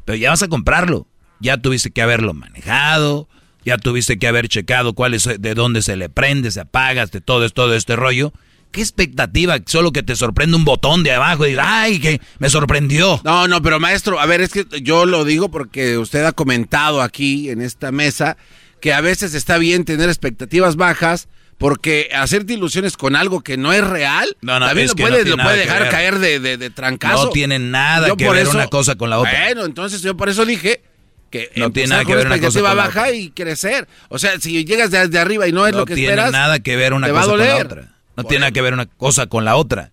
pero 0.05 0.15
ya 0.15 0.31
vas 0.31 0.41
a 0.41 0.47
comprarlo. 0.47 1.05
Ya 1.39 1.57
tuviste 1.57 1.91
que 1.91 2.01
haberlo 2.01 2.33
manejado, 2.33 3.27
ya 3.65 3.77
tuviste 3.77 4.17
que 4.19 4.27
haber 4.27 4.47
checado 4.49 4.93
cuál 4.93 5.13
es, 5.13 5.23
de 5.39 5.53
dónde 5.53 5.81
se 5.81 5.95
le 5.95 6.09
prende, 6.09 6.51
se 6.51 6.61
apaga, 6.61 7.05
de 7.05 7.21
todo, 7.21 7.49
todo 7.49 7.75
este 7.75 7.95
rollo. 7.95 8.33
¿Qué 8.71 8.81
expectativa? 8.81 9.57
Solo 9.65 9.91
que 9.91 10.03
te 10.03 10.15
sorprende 10.15 10.55
un 10.55 10.63
botón 10.65 11.01
de 11.03 11.11
abajo 11.11 11.47
y 11.47 11.55
ay, 11.59 11.99
que 11.99 12.21
me 12.37 12.49
sorprendió. 12.49 13.19
No, 13.23 13.47
no, 13.47 13.61
pero 13.63 13.79
maestro, 13.79 14.19
a 14.19 14.25
ver, 14.27 14.41
es 14.41 14.51
que 14.53 14.65
yo 14.83 15.05
lo 15.07 15.25
digo 15.25 15.49
porque 15.49 15.97
usted 15.97 16.23
ha 16.23 16.33
comentado 16.33 17.01
aquí 17.01 17.49
en 17.49 17.61
esta 17.61 17.91
mesa 17.91 18.37
que 18.79 18.93
a 18.93 19.01
veces 19.01 19.33
está 19.33 19.57
bien 19.57 19.85
tener 19.85 20.07
expectativas 20.07 20.75
bajas 20.75 21.29
porque 21.57 22.09
hacerte 22.15 22.53
ilusiones 22.53 22.95
con 22.95 23.15
algo 23.15 23.41
que 23.41 23.57
no 23.57 23.73
es 23.73 23.85
real, 23.85 24.37
No, 24.41 24.59
no, 24.59 24.67
también 24.67 24.87
lo 24.87 24.93
que 24.93 25.03
no 25.03 25.09
puede, 25.09 25.23
tiene 25.23 25.37
lo 25.37 25.43
puede 25.43 25.57
dejar 25.57 25.89
caer 25.89 26.19
de, 26.19 26.39
de, 26.39 26.57
de 26.57 26.69
trancazo. 26.69 27.25
No 27.25 27.29
tiene 27.31 27.59
nada 27.59 28.07
Yo 28.07 28.17
que 28.17 28.29
ver 28.29 28.43
eso- 28.43 28.51
una 28.51 28.67
cosa 28.67 28.95
con 28.95 29.09
la 29.09 29.17
otra. 29.19 29.31
Bueno, 29.45 29.65
entonces 29.65 30.01
yo 30.03 30.15
por 30.15 30.29
eso 30.29 30.45
dije 30.45 30.81
que 31.29 31.51
No 31.55 31.71
tiene 31.71 31.89
nada 31.89 32.05
que 32.05 32.15
ver 32.15 32.27
una 32.27 32.39
cosa 32.39 32.59
con 32.59 32.69
la 32.69 32.73
baja 32.75 33.01
otra. 33.03 33.11
y 33.13 33.29
crecer. 33.31 33.87
O 34.09 34.19
sea, 34.19 34.39
si 34.39 34.65
llegas 34.65 34.91
desde 34.91 35.19
arriba 35.19 35.47
y 35.47 35.51
no 35.51 35.65
es 35.67 35.73
no 35.73 35.79
lo 35.79 35.85
que 35.85 35.95
tiene 35.95 36.09
esperas, 36.11 36.31
nada 36.31 36.59
que 36.59 36.75
ver 36.75 36.93
una 36.93 37.09
cosa 37.09 37.27
con 37.29 37.39
la 37.39 37.55
otra. 37.57 37.87
No 38.17 38.23
tiene 38.23 38.39
nada 38.41 38.51
que 38.51 38.61
ver 38.61 38.73
una 38.73 38.85
cosa 38.85 39.27
con 39.27 39.45
la 39.45 39.55
otra. 39.55 39.91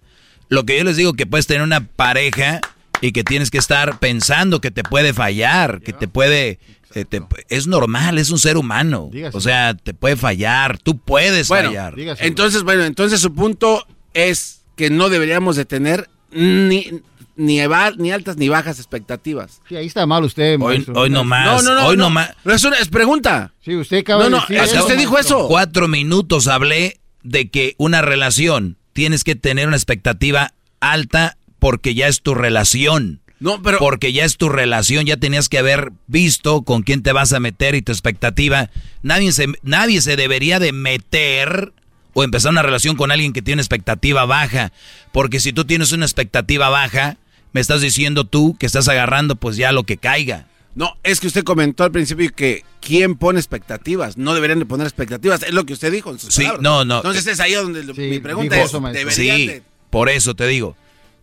Lo 0.48 0.64
que 0.64 0.76
yo 0.78 0.84
les 0.84 0.96
digo 0.96 1.12
que 1.14 1.26
puedes 1.26 1.46
tener 1.46 1.62
una 1.62 1.80
pareja 1.86 2.60
y 3.00 3.12
que 3.12 3.24
tienes 3.24 3.50
que 3.50 3.58
estar 3.58 3.98
pensando 3.98 4.60
que 4.60 4.70
te 4.70 4.82
puede 4.82 5.12
fallar, 5.12 5.80
que 5.82 5.92
te 5.92 6.08
puede 6.08 6.58
eh, 6.94 7.04
te- 7.04 7.20
es 7.50 7.66
normal, 7.66 8.16
es 8.18 8.30
un 8.30 8.38
ser 8.38 8.56
humano. 8.56 9.10
O 9.32 9.40
sea, 9.40 9.74
te 9.74 9.92
puede 9.92 10.16
fallar, 10.16 10.78
tú 10.78 10.98
puedes 10.98 11.48
Bueno, 11.48 11.68
fallar. 11.68 11.94
entonces, 12.20 12.62
bueno, 12.62 12.84
entonces 12.84 13.20
su 13.20 13.34
punto 13.34 13.86
es 14.14 14.62
que 14.76 14.88
no 14.88 15.08
deberíamos 15.10 15.56
de 15.56 15.64
tener 15.66 16.08
ni, 16.30 16.90
ni, 17.36 17.60
eva- 17.60 17.92
ni 17.96 18.10
altas 18.12 18.36
ni 18.36 18.48
bajas 18.48 18.78
expectativas. 18.78 19.60
Sí, 19.68 19.76
ahí 19.76 19.86
está 19.86 20.06
mal 20.06 20.24
usted, 20.24 20.52
Hoy, 20.54 20.58
maestro. 20.58 20.94
hoy 20.94 21.10
no 21.10 21.24
más, 21.24 21.62
No, 21.64 21.74
no, 21.74 21.80
no, 21.80 21.86
hoy 21.88 21.96
no, 21.96 22.04
no. 22.04 22.10
más. 22.10 22.30
No, 22.44 22.52
es, 22.52 22.64
una, 22.64 22.76
es 22.76 22.88
pregunta. 22.88 23.52
Sí, 23.64 23.74
usted 23.76 23.98
acaba 23.98 24.24
No, 24.24 24.30
no, 24.30 24.36
de 24.36 24.42
decir 24.42 24.56
es 24.58 24.70
que 24.70 24.76
eso, 24.76 24.84
usted 24.86 24.98
dijo 24.98 25.18
eso. 25.18 25.48
Cuatro 25.48 25.88
minutos 25.88 26.48
hablé 26.48 26.98
de 27.22 27.48
que 27.50 27.74
una 27.78 28.02
relación 28.02 28.76
tienes 28.92 29.24
que 29.24 29.34
tener 29.36 29.66
una 29.68 29.76
expectativa 29.76 30.52
alta 30.80 31.36
porque 31.58 31.94
ya 31.94 32.08
es 32.08 32.22
tu 32.22 32.34
relación. 32.34 33.20
No, 33.38 33.60
pero 33.62 33.76
Porque 33.78 34.14
ya 34.14 34.24
es 34.24 34.38
tu 34.38 34.48
relación, 34.48 35.04
ya 35.04 35.18
tenías 35.18 35.50
que 35.50 35.58
haber 35.58 35.92
visto 36.06 36.62
con 36.62 36.82
quién 36.82 37.02
te 37.02 37.12
vas 37.12 37.34
a 37.34 37.40
meter 37.40 37.74
y 37.74 37.82
tu 37.82 37.92
expectativa. 37.92 38.70
Nadie 39.02 39.30
se, 39.32 39.48
nadie 39.62 40.00
se 40.00 40.16
debería 40.16 40.58
de 40.58 40.72
meter 40.72 41.74
o 42.18 42.24
empezar 42.24 42.50
una 42.50 42.62
relación 42.62 42.96
con 42.96 43.10
alguien 43.12 43.34
que 43.34 43.42
tiene 43.42 43.60
expectativa 43.60 44.24
baja. 44.24 44.72
Porque 45.12 45.38
si 45.38 45.52
tú 45.52 45.66
tienes 45.66 45.92
una 45.92 46.06
expectativa 46.06 46.70
baja, 46.70 47.18
me 47.52 47.60
estás 47.60 47.82
diciendo 47.82 48.24
tú 48.24 48.56
que 48.58 48.64
estás 48.64 48.88
agarrando 48.88 49.36
pues 49.36 49.58
ya 49.58 49.70
lo 49.70 49.84
que 49.84 49.98
caiga. 49.98 50.46
No, 50.74 50.96
es 51.02 51.20
que 51.20 51.26
usted 51.26 51.44
comentó 51.44 51.84
al 51.84 51.92
principio 51.92 52.30
que 52.34 52.64
quién 52.80 53.16
pone 53.16 53.38
expectativas. 53.38 54.16
No 54.16 54.32
deberían 54.34 54.58
de 54.60 54.64
poner 54.64 54.86
expectativas. 54.86 55.42
Es 55.42 55.52
lo 55.52 55.66
que 55.66 55.74
usted 55.74 55.92
dijo 55.92 56.10
en 56.10 56.18
sus 56.18 56.32
Sí, 56.32 56.40
palabras. 56.44 56.62
no, 56.62 56.84
no. 56.86 56.96
Entonces 56.96 57.26
es 57.26 57.38
ahí 57.38 57.52
donde 57.52 57.82
mi 57.94 58.18
pregunta 58.18 58.58
es, 58.58 58.64
eso, 58.70 58.80
maestro. 58.80 59.06
¿deberían 59.08 59.36
Sí, 59.36 59.46
de- 59.48 59.62
por 59.90 60.08
eso 60.08 60.34
te 60.34 60.46
digo. 60.46 60.74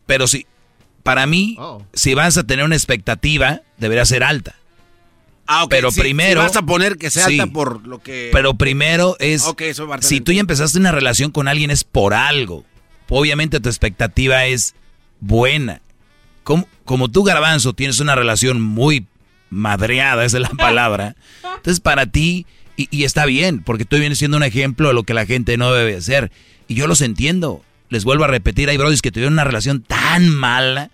Pero 0.05 0.27
si, 0.27 0.45
para 1.01 1.25
mí, 1.25 1.55
Oh. 1.57 1.83
si 1.93 2.13
vas 2.13 2.37
a 2.37 2.43
tener 2.43 2.65
una 2.65 2.75
expectativa, 2.75 3.61
debería 3.79 4.05
ser 4.05 4.23
alta. 4.23 4.55
Ah, 5.47 5.63
ok, 5.65 5.69
pero 5.69 5.91
sí, 5.91 5.99
primero- 5.99 6.41
sí 6.41 6.47
vas 6.47 6.55
a 6.55 6.61
poner 6.65 6.97
que 6.97 7.09
sea 7.09 7.25
Sí. 7.27 7.39
alta 7.39 7.51
por 7.53 7.85
lo 7.85 8.01
que... 8.01 8.29
Pero 8.31 8.53
primero 8.55 9.17
es, 9.19 9.43
Ok, 9.43 9.61
eso 9.63 9.87
va 9.87 9.95
a 9.95 10.01
si 10.01 10.21
tú 10.21 10.31
ya 10.31 10.39
empezaste 10.39 10.79
una 10.79 10.91
relación 10.91 11.31
con 11.31 11.47
alguien 11.47 11.69
es 11.71 11.83
por 11.83 12.13
algo. 12.13 12.63
Obviamente 13.09 13.59
tu 13.59 13.69
expectativa 13.69 14.45
es 14.45 14.73
buena. 15.19 15.81
Como, 16.43 16.67
como 16.85 17.09
tú, 17.11 17.23
Garbanzo, 17.23 17.73
tienes 17.73 17.99
una 17.99 18.15
relación 18.15 18.61
muy 18.61 19.05
madreada, 19.49 20.25
esa 20.25 20.37
es 20.37 20.41
la 20.43 20.49
palabra. 20.49 21.15
Entonces 21.57 21.79
para 21.79 22.07
ti, 22.07 22.45
y, 22.75 22.87
y 22.89 23.03
está 23.03 23.25
bien, 23.25 23.61
porque 23.63 23.85
tú 23.85 23.97
vienes 23.97 24.17
siendo 24.17 24.37
un 24.37 24.43
ejemplo 24.43 24.87
de 24.87 24.93
lo 24.95 25.03
que 25.03 25.13
la 25.13 25.25
gente 25.25 25.57
no 25.57 25.71
debe 25.73 25.95
hacer. 25.97 26.31
Y 26.67 26.75
yo 26.75 26.87
los 26.87 27.01
entiendo. 27.01 27.61
Les 27.89 28.03
vuelvo 28.05 28.23
a 28.23 28.27
repetir, 28.27 28.69
hay 28.69 28.77
brodis 28.77 29.01
que 29.03 29.11
tuvieron 29.11 29.33
una 29.33 29.43
relación 29.43 29.81
tan 29.83 30.27
mala 30.29 30.89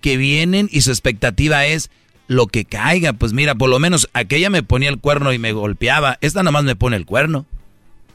que 0.00 0.16
vienen 0.16 0.68
y 0.70 0.82
su 0.82 0.90
expectativa 0.90 1.66
es 1.66 1.90
lo 2.26 2.46
que 2.46 2.64
caiga. 2.64 3.12
Pues 3.12 3.32
mira, 3.32 3.54
por 3.54 3.68
lo 3.70 3.78
menos 3.78 4.08
aquella 4.12 4.50
me 4.50 4.62
ponía 4.62 4.88
el 4.90 4.98
cuerno 4.98 5.32
y 5.32 5.38
me 5.38 5.52
golpeaba. 5.52 6.18
Esta 6.20 6.42
nomás 6.42 6.64
me 6.64 6.76
pone 6.76 6.96
el 6.96 7.06
cuerno. 7.06 7.46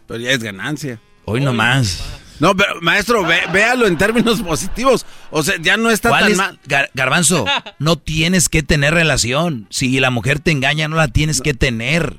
Pero 0.07 0.19
ya 0.19 0.31
es 0.31 0.41
ganancia. 0.43 0.99
Hoy 1.25 1.41
nomás. 1.41 2.03
No, 2.39 2.55
pero 2.55 2.79
maestro, 2.81 3.23
ve- 3.23 3.41
véalo 3.51 3.85
en 3.85 3.97
términos 3.97 4.41
positivos. 4.43 5.05
O 5.29 5.43
sea, 5.43 5.55
ya 5.61 5.75
no 5.77 5.89
está 5.91 6.09
¿Cuál 6.09 6.21
tan 6.23 6.31
es? 6.31 6.37
mal. 6.37 6.59
Gar- 6.67 6.89
Garbanzo, 6.93 7.45
no 7.79 7.97
tienes 7.97 8.47
que 8.49 8.63
tener 8.63 8.93
relación. 8.93 9.67
Si 9.69 9.99
la 9.99 10.09
mujer 10.09 10.39
te 10.39 10.51
engaña, 10.51 10.87
no 10.87 10.95
la 10.95 11.09
tienes 11.09 11.41
que 11.41 11.53
tener. 11.53 12.17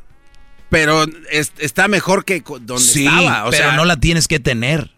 Pero 0.69 1.05
es- 1.33 1.53
está 1.59 1.89
mejor 1.89 2.25
que 2.25 2.45
donde 2.61 2.79
sí, 2.79 3.07
estaba. 3.07 3.47
O 3.47 3.51
pero 3.51 3.63
sea, 3.65 3.77
no 3.77 3.85
la 3.85 3.97
tienes 3.97 4.29
que 4.29 4.39
tener. 4.39 4.91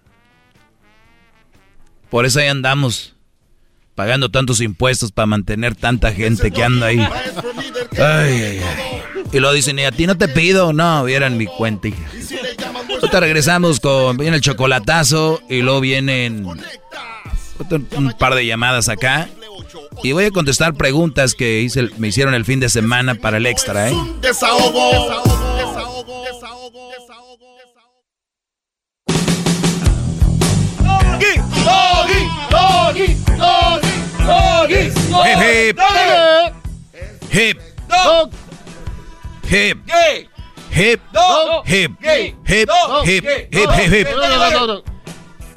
Por 2.11 2.27
eso 2.27 2.41
ahí 2.41 2.49
andamos. 2.49 3.15
Pagando 3.95 4.31
tantos 4.31 4.61
impuestos 4.61 5.13
para 5.13 5.27
mantener 5.27 5.75
tanta 5.75 6.13
gente 6.13 6.51
que 6.51 6.65
anda 6.65 6.87
ahí. 6.87 7.07
Y 9.33 9.41
lo 9.41 9.53
dicen, 9.53 9.79
y 9.79 9.85
a 9.85 9.93
ti 9.93 10.07
no 10.07 10.17
te 10.17 10.29
pido. 10.29 10.73
No, 10.73 11.05
vieran 11.05 11.37
mi 11.37 11.47
cuenta. 11.47 11.89
Ahorita 12.89 13.21
regresamos 13.21 13.81
con. 13.81 14.17
Viene 14.17 14.37
el 14.37 14.43
chocolatazo 14.43 15.41
y 15.49 15.63
luego 15.63 15.81
vienen. 15.81 16.47
un 16.47 18.13
par 18.19 18.35
de 18.35 18.47
llamadas 18.47 18.89
acá. 18.89 19.29
Y 20.03 20.13
voy 20.13 20.25
a 20.25 20.31
contestar 20.31 20.75
preguntas 20.75 21.35
que 21.35 21.61
hice 21.61 21.91
me 21.99 22.09
hicieron 22.09 22.35
el 22.35 22.45
fin 22.45 22.61
de 22.61 22.69
semana 22.69 23.15
para 23.15 23.37
el 23.37 23.47
extra, 23.47 23.91
¿eh? 23.91 23.97
Desahogo. 24.21 25.23
Doggy, 31.23 32.27
doggy, 32.51 33.15
doggy, 33.39 33.93
doggy, 34.27 34.83
Hip, 35.25 35.39
hip. 35.39 35.77
doggy. 35.77 36.63
Hip, 37.33 37.59
Dog. 37.89 38.33
hip, 39.49 39.79
Gay. 39.87 40.29
hip, 40.75 41.01
Dog. 41.13 41.65
hip, 41.69 41.93
Gay. 42.01 42.35
hip, 42.47 42.69
Dog. 42.69 43.07
hip, 43.07 43.25
Gay. 43.25 43.49
hip, 43.51 43.69
Dog. 43.69 43.79
hip, 43.79 43.93
hip. 43.95 44.09
Dog. 44.09 44.85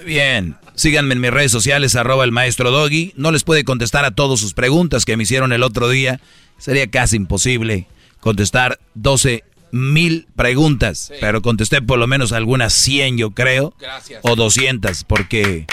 Bien, 0.06 0.56
síganme 0.76 1.16
en 1.16 1.22
mis 1.22 1.32
redes 1.32 1.52
sociales, 1.52 1.96
arroba 1.96 2.24
el 2.26 2.32
maestro 2.32 2.70
Doggy. 2.70 3.14
No 3.18 3.32
les 3.32 3.44
puede 3.44 3.64
contestar 3.64 4.06
a 4.06 4.12
todas 4.12 4.40
sus 4.40 4.54
preguntas 4.54 5.04
que 5.04 5.18
me 5.18 5.24
hicieron 5.24 5.52
el 5.52 5.64
otro 5.64 5.90
día. 5.90 6.20
Sería 6.60 6.88
casi 6.88 7.16
imposible 7.16 7.88
contestar 8.20 8.80
12 8.94 9.44
mil 9.76 10.28
preguntas, 10.38 11.12
pero 11.20 11.42
contesté 11.42 11.82
por 11.82 12.00
lo 12.00 12.08
menos 12.08 12.32
algunas 12.32 12.72
100 12.74 13.18
yo 13.18 13.32
creo, 13.32 13.74
Gracias. 13.78 14.22
o 14.24 14.36
200, 14.38 15.04
porque, 15.04 15.68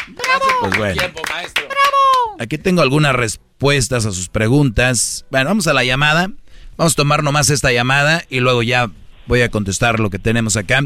pues 0.61 0.77
bueno. 0.77 1.01
Aquí 2.41 2.59
tengo 2.59 2.83
algunas 2.83 3.15
respuestas 3.15 4.05
a 4.05 4.11
sus 4.11 4.29
preguntas. 4.29 5.24
Bueno, 5.31 5.51
vamos 5.51 5.69
a 5.69 5.73
la 5.73 5.85
llamada. 5.85 6.33
Vamos 6.77 6.95
a 6.95 6.97
tomar 6.97 7.23
nomás 7.23 7.51
esta 7.51 7.70
llamada 7.70 8.24
y 8.29 8.41
luego 8.41 8.65
ya 8.65 8.91
voy 9.27 9.43
a 9.43 9.51
contestar 9.51 10.01
lo 10.01 10.11
que 10.11 10.19
tenemos 10.19 10.57
acá. 10.57 10.81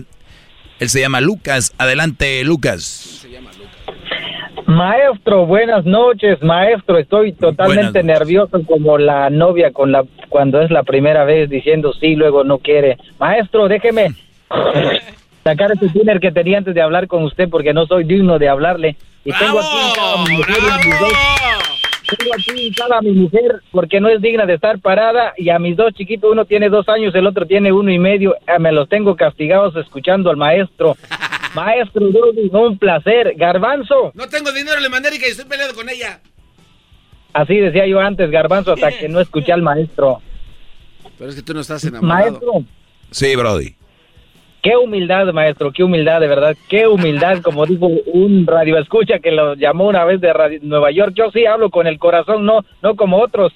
Él 0.78 0.90
se 0.90 1.00
llama 1.00 1.22
Lucas. 1.22 1.72
Adelante, 1.78 2.44
Lucas. 2.44 3.26
Maestro, 4.66 5.46
buenas 5.46 5.84
noches, 5.84 6.42
maestro. 6.42 6.98
Estoy 6.98 7.32
totalmente 7.32 8.02
nervioso 8.02 8.60
como 8.66 8.98
la 8.98 9.30
novia 9.30 9.70
con 9.72 9.92
la 9.92 10.04
cuando 10.28 10.60
es 10.60 10.70
la 10.70 10.82
primera 10.82 11.24
vez 11.24 11.48
diciendo 11.48 11.92
sí, 11.92 12.16
luego 12.16 12.42
no 12.42 12.58
quiere. 12.58 12.96
Maestro, 13.20 13.68
déjeme 13.68 14.08
sacar 15.44 15.70
ese 15.72 15.88
tiner 15.90 16.18
que 16.18 16.32
tenía 16.32 16.58
antes 16.58 16.74
de 16.74 16.82
hablar 16.82 17.06
con 17.06 17.22
usted 17.22 17.48
porque 17.48 17.72
no 17.72 17.86
soy 17.86 18.04
digno 18.04 18.38
de 18.38 18.48
hablarle. 18.48 18.96
Y 19.24 19.32
tengo 19.32 19.58
aquí 19.60 19.76
hincada 19.88 20.14
a 20.14 20.24
mi 20.24 20.36
mujer 20.36 20.56
mis 20.84 21.00
dos- 21.00 21.12
tengo 22.18 22.34
aquí 22.34 22.52
mi 23.02 23.12
mujer 23.12 23.60
porque 23.72 24.00
no 24.00 24.08
es 24.08 24.20
digna 24.20 24.46
de 24.46 24.54
estar 24.54 24.78
parada 24.80 25.32
y 25.36 25.50
a 25.50 25.58
mis 25.58 25.76
dos 25.76 25.92
chiquitos, 25.92 26.30
uno 26.30 26.44
tiene 26.44 26.68
dos 26.68 26.88
años, 26.88 27.12
el 27.16 27.26
otro 27.26 27.46
tiene 27.46 27.72
uno 27.72 27.90
y 27.90 27.98
medio. 27.98 28.34
Eh, 28.46 28.58
Me 28.60 28.70
los 28.72 28.88
tengo 28.88 29.14
castigados 29.16 29.74
escuchando 29.76 30.30
al 30.30 30.36
maestro. 30.36 30.96
Maestro 31.56 32.08
Doggy, 32.10 32.48
un 32.52 32.78
placer. 32.78 33.34
Garbanzo. 33.36 34.12
No 34.14 34.28
tengo 34.28 34.52
dinero 34.52 34.76
en 34.76 34.82
la 34.90 34.96
América 34.98 35.26
y 35.26 35.30
estoy 35.30 35.46
peleado 35.46 35.74
con 35.74 35.88
ella. 35.88 36.20
Así 37.32 37.56
decía 37.56 37.86
yo 37.86 37.98
antes, 38.00 38.30
Garbanzo, 38.30 38.72
hasta 38.74 38.90
que 38.96 39.08
no 39.08 39.20
escuché 39.20 39.52
al 39.52 39.62
maestro. 39.62 40.20
Pero 41.18 41.30
es 41.30 41.36
que 41.36 41.42
tú 41.42 41.52
no 41.54 41.60
estás 41.60 41.82
enamorado. 41.84 42.30
Maestro, 42.30 42.52
Sí, 43.10 43.34
Brody. 43.36 43.74
qué 44.62 44.76
humildad, 44.76 45.26
maestro, 45.32 45.70
qué 45.72 45.82
humildad, 45.84 46.20
de 46.20 46.26
verdad, 46.28 46.56
qué 46.68 46.86
humildad, 46.86 47.40
como 47.42 47.64
dijo 47.66 47.86
un 48.12 48.46
radio 48.46 48.78
escucha 48.78 49.18
que 49.18 49.30
lo 49.30 49.54
llamó 49.54 49.86
una 49.88 50.04
vez 50.04 50.20
de 50.20 50.32
Radio- 50.32 50.58
Nueva 50.62 50.90
York. 50.90 51.12
Yo 51.14 51.30
sí 51.30 51.46
hablo 51.46 51.70
con 51.70 51.86
el 51.86 51.98
corazón, 51.98 52.44
no, 52.44 52.64
no 52.82 52.96
como 52.96 53.18
otros. 53.22 53.52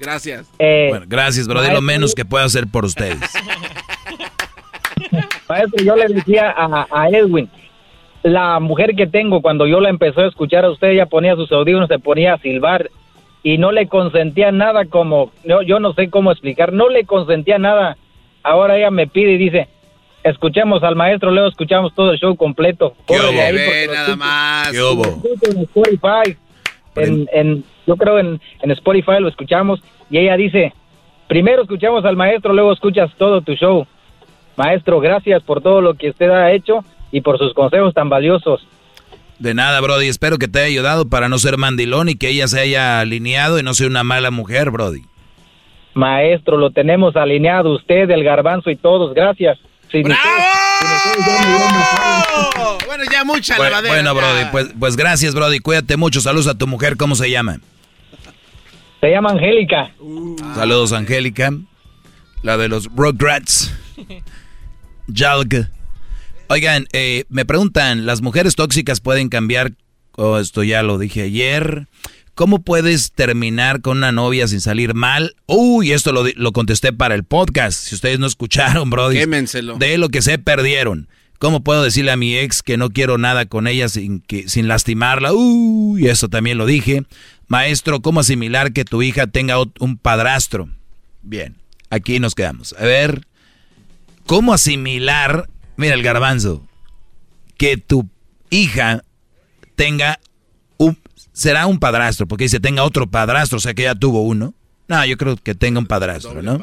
Gracias. 0.00 0.50
Eh, 0.58 0.86
Bueno, 0.90 1.06
gracias, 1.08 1.46
Brody. 1.46 1.70
Lo 1.72 1.80
menos 1.80 2.14
que 2.14 2.24
puedo 2.24 2.44
hacer 2.44 2.66
por 2.66 2.84
ustedes. 2.84 3.18
Maestro, 5.52 5.84
yo 5.84 5.96
le 5.96 6.08
decía 6.08 6.50
a, 6.56 6.86
a 6.90 7.08
Edwin, 7.08 7.48
la 8.22 8.58
mujer 8.60 8.94
que 8.96 9.06
tengo, 9.06 9.42
cuando 9.42 9.66
yo 9.66 9.80
la 9.80 9.88
empezó 9.90 10.20
a 10.20 10.28
escuchar 10.28 10.64
a 10.64 10.70
usted, 10.70 10.88
ella 10.90 11.06
ponía 11.06 11.34
sus 11.34 11.50
audífonos, 11.52 11.88
se 11.88 11.98
ponía 11.98 12.34
a 12.34 12.38
silbar 12.38 12.88
y 13.42 13.58
no 13.58 13.72
le 13.72 13.88
consentía 13.88 14.52
nada 14.52 14.84
como, 14.84 15.32
yo, 15.44 15.62
yo 15.62 15.80
no 15.80 15.92
sé 15.94 16.08
cómo 16.10 16.30
explicar, 16.30 16.72
no 16.72 16.88
le 16.88 17.04
consentía 17.04 17.58
nada. 17.58 17.96
Ahora 18.44 18.76
ella 18.76 18.90
me 18.90 19.06
pide 19.08 19.32
y 19.32 19.38
dice, 19.38 19.68
escuchemos 20.22 20.82
al 20.84 20.94
maestro, 20.96 21.30
luego 21.32 21.48
escuchamos 21.48 21.92
todo 21.94 22.12
el 22.12 22.18
show 22.18 22.36
completo. 22.36 22.94
Porque 23.06 23.22
lo 23.22 23.32
nada 23.92 24.16
más. 24.16 24.70
¿Qué 24.70 24.80
hubo? 24.82 25.02
en 25.50 25.62
Spotify. 25.62 26.36
En, 26.94 27.28
en- 27.32 27.64
yo 27.86 27.96
creo 27.96 28.18
en, 28.20 28.40
en 28.62 28.70
Spotify 28.70 29.18
lo 29.18 29.28
escuchamos 29.28 29.82
y 30.08 30.18
ella 30.18 30.36
dice, 30.36 30.72
primero 31.26 31.62
escuchamos 31.62 32.04
al 32.04 32.14
maestro, 32.16 32.52
luego 32.52 32.72
escuchas 32.72 33.10
todo 33.18 33.40
tu 33.40 33.54
show. 33.54 33.86
Maestro, 34.56 35.00
gracias 35.00 35.42
por 35.42 35.62
todo 35.62 35.80
lo 35.80 35.94
que 35.94 36.10
usted 36.10 36.30
ha 36.30 36.52
hecho 36.52 36.84
y 37.10 37.20
por 37.20 37.38
sus 37.38 37.54
consejos 37.54 37.94
tan 37.94 38.08
valiosos. 38.08 38.66
De 39.38 39.54
nada, 39.54 39.80
Brody. 39.80 40.06
Espero 40.08 40.38
que 40.38 40.46
te 40.48 40.60
haya 40.60 40.68
ayudado 40.68 41.08
para 41.08 41.28
no 41.28 41.38
ser 41.38 41.56
mandilón 41.58 42.08
y 42.08 42.14
que 42.14 42.28
ella 42.28 42.46
se 42.48 42.60
haya 42.60 43.00
alineado 43.00 43.58
y 43.58 43.62
no 43.62 43.74
sea 43.74 43.86
una 43.88 44.04
mala 44.04 44.30
mujer, 44.30 44.70
Brody. 44.70 45.02
Maestro, 45.94 46.56
lo 46.56 46.70
tenemos 46.70 47.16
alineado, 47.16 47.74
usted, 47.74 48.08
el 48.10 48.24
garbanzo 48.24 48.70
y 48.70 48.76
todos, 48.76 49.14
gracias. 49.14 49.58
Sin 49.90 50.02
usted- 50.10 50.16
Bueno, 52.86 53.04
ya 53.10 53.24
mucha 53.24 53.56
Bueno, 53.56 53.70
lavadera. 53.70 53.94
bueno, 53.94 54.14
ya. 54.14 54.20
Brody, 54.20 54.44
pues, 54.52 54.74
pues 54.78 54.96
gracias, 54.96 55.34
Brody. 55.34 55.58
Cuídate 55.60 55.96
mucho. 55.96 56.20
Saludos 56.20 56.46
a 56.46 56.56
tu 56.56 56.66
mujer. 56.66 56.96
¿Cómo 56.96 57.14
se 57.14 57.30
llama? 57.30 57.58
Se 59.00 59.10
llama 59.10 59.30
Angélica. 59.30 59.90
Saludos, 60.54 60.92
Angélica. 60.92 61.50
La 62.42 62.56
de 62.56 62.68
los 62.68 62.88
Rugrats. 62.94 63.74
Jalg. 65.12 65.70
Oigan, 66.48 66.86
eh, 66.92 67.24
me 67.28 67.44
preguntan, 67.44 68.06
¿las 68.06 68.20
mujeres 68.20 68.54
tóxicas 68.54 69.00
pueden 69.00 69.28
cambiar? 69.28 69.72
Oh, 70.16 70.38
esto 70.38 70.62
ya 70.62 70.82
lo 70.82 70.98
dije 70.98 71.22
ayer. 71.22 71.88
¿Cómo 72.34 72.62
puedes 72.62 73.12
terminar 73.12 73.82
con 73.82 73.98
una 73.98 74.12
novia 74.12 74.48
sin 74.48 74.60
salir 74.60 74.94
mal? 74.94 75.36
Uy, 75.46 75.92
esto 75.92 76.12
lo, 76.12 76.24
lo 76.34 76.52
contesté 76.52 76.92
para 76.92 77.14
el 77.14 77.24
podcast. 77.24 77.78
Si 77.78 77.94
ustedes 77.94 78.18
no 78.18 78.26
escucharon, 78.26 78.90
Brody. 78.90 79.18
Quémenselo. 79.18 79.76
De 79.76 79.98
lo 79.98 80.08
que 80.08 80.22
se 80.22 80.38
perdieron. 80.38 81.08
¿Cómo 81.38 81.64
puedo 81.64 81.82
decirle 81.82 82.12
a 82.12 82.16
mi 82.16 82.36
ex 82.36 82.62
que 82.62 82.76
no 82.76 82.90
quiero 82.90 83.18
nada 83.18 83.46
con 83.46 83.66
ella 83.66 83.88
sin, 83.88 84.20
que, 84.20 84.48
sin 84.48 84.68
lastimarla? 84.68 85.32
Uy, 85.32 86.06
eso 86.06 86.28
también 86.28 86.56
lo 86.56 86.66
dije. 86.66 87.02
Maestro, 87.48 88.00
¿cómo 88.00 88.20
asimilar 88.20 88.72
que 88.72 88.84
tu 88.84 89.02
hija 89.02 89.26
tenga 89.26 89.56
un 89.58 89.98
padrastro? 89.98 90.68
Bien, 91.20 91.56
aquí 91.90 92.20
nos 92.20 92.34
quedamos. 92.34 92.74
A 92.78 92.84
ver, 92.84 93.26
¿cómo 94.26 94.52
asimilar, 94.52 95.48
mira 95.76 95.94
el 95.94 96.02
garbanzo, 96.02 96.66
que 97.56 97.76
tu 97.76 98.08
hija 98.50 99.02
tenga 99.76 100.18
un, 100.78 100.98
será 101.32 101.66
un 101.66 101.78
padrastro? 101.78 102.26
Porque 102.26 102.44
dice 102.44 102.60
tenga 102.60 102.84
otro 102.84 103.10
padrastro, 103.10 103.58
o 103.58 103.60
sea 103.60 103.74
que 103.74 103.82
ya 103.82 103.94
tuvo 103.94 104.22
uno. 104.22 104.54
No, 104.88 105.04
yo 105.06 105.16
creo 105.16 105.36
que 105.36 105.54
tenga 105.54 105.78
un 105.78 105.86
padrastro, 105.86 106.42
¿no? 106.42 106.60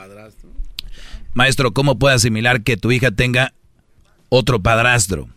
Maestro, 1.33 1.73
¿cómo 1.73 1.97
puede 1.97 2.15
asimilar 2.15 2.63
que 2.63 2.77
tu 2.77 2.91
hija 2.91 3.11
tenga 3.11 3.53
otro 4.29 4.61
padrastro? 4.61 5.29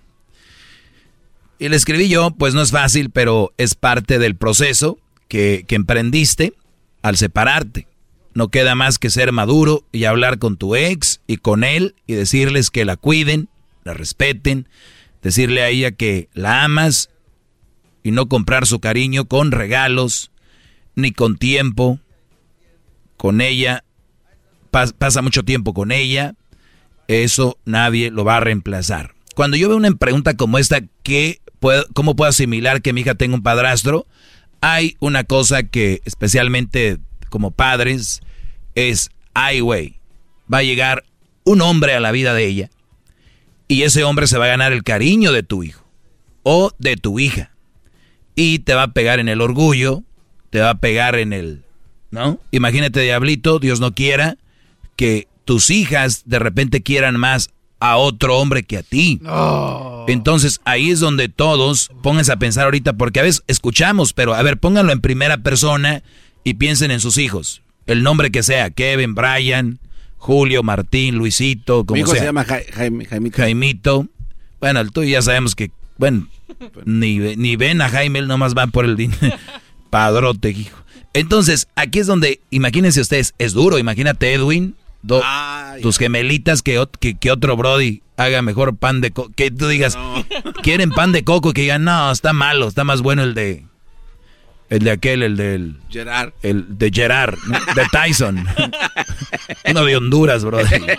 Y 1.59 1.69
le 1.69 1.77
escribí 1.77 2.09
yo, 2.09 2.33
pues 2.33 2.55
no 2.55 2.63
es 2.63 2.73
fácil, 2.73 3.11
pero 3.11 3.53
es 3.57 3.75
parte 3.75 4.19
del 4.19 4.35
proceso 4.35 4.99
que, 5.29 5.65
que 5.69 5.77
emprendiste 5.77 6.55
al 7.03 7.17
separarte. 7.17 7.87
No 8.35 8.49
queda 8.49 8.75
más 8.75 8.99
que 8.99 9.11
ser 9.11 9.33
maduro 9.33 9.85
y 9.93 10.05
hablar 10.05 10.39
con 10.39 10.57
tu 10.57 10.75
ex 10.75 11.21
y 11.27 11.37
con 11.37 11.65
él 11.65 11.95
y 12.07 12.15
decirles 12.15 12.71
que 12.71 12.85
la 12.85 12.97
cuiden, 12.97 13.49
la 13.85 13.93
respeten, 13.95 14.69
decirle 15.23 15.63
a 15.63 15.69
ella 15.69 15.93
que 15.93 16.29
la 16.33 16.65
amas 16.65 17.11
y 18.03 18.11
no 18.11 18.29
comprar 18.29 18.67
su 18.67 18.81
cariño 18.81 19.27
con 19.27 19.53
regalos 19.53 20.31
ni 20.95 21.13
con 21.13 21.37
tiempo 21.37 22.01
con 23.17 23.41
ella. 23.41 23.85
Pas- 24.73 24.95
pasa 24.97 25.23
mucho 25.23 25.45
tiempo 25.45 25.75
con 25.75 25.93
ella. 25.93 26.35
Eso 27.09 27.59
nadie 27.65 28.11
lo 28.11 28.25
va 28.25 28.39
a 28.39 28.41
reemplazar. 28.41 29.15
Cuando 29.35 29.57
yo 29.57 29.69
veo 29.69 29.77
una 29.77 29.91
pregunta 29.93 30.37
como 30.37 30.59
esta, 30.59 30.81
¿qué 31.03 31.41
puedo, 31.61 31.87
¿cómo 31.95 32.17
puedo 32.17 32.29
asimilar 32.31 32.81
que 32.83 32.93
mi 32.93 33.03
hija 33.03 33.15
tenga 33.15 33.35
un 33.35 33.43
padrastro? 33.43 34.07
Hay 34.61 34.97
una 35.01 35.25
cosa 35.25 35.63
que 35.65 36.01
especialmente 36.05 36.99
como 37.33 37.51
padres 37.51 38.21
es, 38.77 39.11
ay 39.33 39.61
güey, 39.61 39.97
va 40.53 40.59
a 40.59 40.63
llegar 40.63 41.03
un 41.45 41.63
hombre 41.63 41.95
a 41.95 42.01
la 42.01 42.13
vida 42.13 42.35
de 42.35 42.45
ella 42.47 42.71
y 43.69 43.83
ese 43.85 44.05
hombre 44.05 44.27
se 44.27 44.37
va 44.37 44.45
a 44.45 44.49
ganar 44.49 44.73
el 44.73 44.83
cariño 44.85 45.33
de 45.33 45.43
tu 45.43 45.63
hijo. 45.65 45.83
o 46.43 46.73
de 46.79 46.97
tu 46.97 47.19
hija. 47.19 47.53
Y 48.35 48.59
te 48.61 48.75
va 48.75 48.83
a 48.85 48.93
pegar 48.93 49.19
en 49.21 49.29
el 49.29 49.41
orgullo, 49.41 50.03
te 50.51 50.61
va 50.61 50.71
a 50.71 50.75
pegar 50.75 51.15
en 51.15 51.33
el... 51.33 51.65
¿No? 52.11 52.39
Imagínate, 52.51 53.01
diablito, 53.01 53.59
Dios 53.59 53.81
no 53.81 53.95
quiera 53.95 54.37
que 54.97 55.29
tus 55.47 55.71
hijas 55.71 56.25
de 56.27 56.39
repente 56.39 56.83
quieran 56.83 57.19
más 57.19 57.49
a 57.81 57.97
otro 57.97 58.39
hombre 58.39 58.63
que 58.63 58.77
a 58.79 58.83
ti. 58.83 59.21
Entonces 60.07 60.61
ahí 60.65 60.91
es 60.91 61.01
donde 61.01 61.29
todos 61.29 61.91
pónganse 62.03 62.33
a 62.33 62.37
pensar 62.37 62.65
ahorita, 62.65 62.93
porque 62.93 63.21
a 63.21 63.23
veces 63.23 63.43
escuchamos, 63.47 64.13
pero 64.13 64.35
a 64.35 64.43
ver, 64.43 64.59
pónganlo 64.59 64.93
en 64.93 65.01
primera 65.01 65.39
persona 65.39 66.03
y 66.45 66.55
piensen 66.55 66.91
en 66.91 67.01
sus 67.01 67.19
hijos. 67.19 67.63
El 67.87 68.03
nombre 68.03 68.31
que 68.31 68.43
sea, 68.43 68.71
Kevin, 68.71 69.15
Brian, 69.15 69.79
Julio, 70.17 70.63
Martín, 70.63 71.17
Luisito, 71.17 71.85
como 71.85 71.95
Mi 71.97 72.01
hijo 72.01 72.13
sea. 72.13 72.21
se 72.21 72.27
llama 72.27 72.45
Ja- 72.45 72.61
Jaime, 72.73 73.05
Jaimito. 73.07 73.37
Jaimito. 73.37 74.07
Bueno, 74.61 74.81
el 74.81 74.93
tuyo 74.93 75.09
ya 75.11 75.23
sabemos 75.23 75.55
que, 75.57 75.71
bueno, 75.99 76.29
ni, 76.85 77.19
ni 77.37 77.57
ven 77.57 77.81
a 77.83 77.89
Jaime, 77.89 78.21
él 78.21 78.29
nomás 78.29 78.55
va 78.57 78.67
por 78.69 78.85
el 78.85 78.97
dinero. 78.97 79.37
Padrote, 79.91 80.51
hijo. 80.51 80.79
Entonces, 81.13 81.69
aquí 81.75 81.99
es 81.99 82.07
donde, 82.07 82.41
imagínense 82.51 83.01
ustedes, 83.01 83.35
es 83.39 83.53
duro, 83.53 83.79
imagínate 83.79 84.33
Edwin, 84.33 84.77
do- 85.03 85.23
tus 85.83 85.99
gemelitas, 85.99 86.63
que, 86.63 86.83
que 87.21 87.31
otro 87.31 87.57
Brody 87.57 88.03
haga 88.17 88.41
mejor 88.43 88.77
pan 88.77 89.01
de 89.01 89.11
coco, 89.11 89.31
que 89.35 89.51
tú 89.51 89.67
digas, 89.69 89.99
quieren 90.63 90.91
pan 90.91 91.13
de 91.13 91.25
coco, 91.25 91.53
que 91.53 91.63
digan, 91.63 91.85
no, 91.85 92.11
está 92.13 92.33
malo, 92.33 92.69
está 92.69 92.85
más 92.85 93.03
bueno 93.03 93.23
el 93.25 93.35
de, 93.35 93.67
el 94.73 94.79
de 94.85 94.91
aquel, 94.91 95.23
el 95.23 95.37
del... 95.37 95.77
Gerard. 95.91 96.33
El 96.43 96.79
de 96.79 96.91
Gerard, 96.91 97.37
de 97.75 97.83
Tyson. 97.93 98.47
Uno 99.71 99.85
de 99.85 99.97
Honduras, 99.97 100.45
brother. 100.45 100.99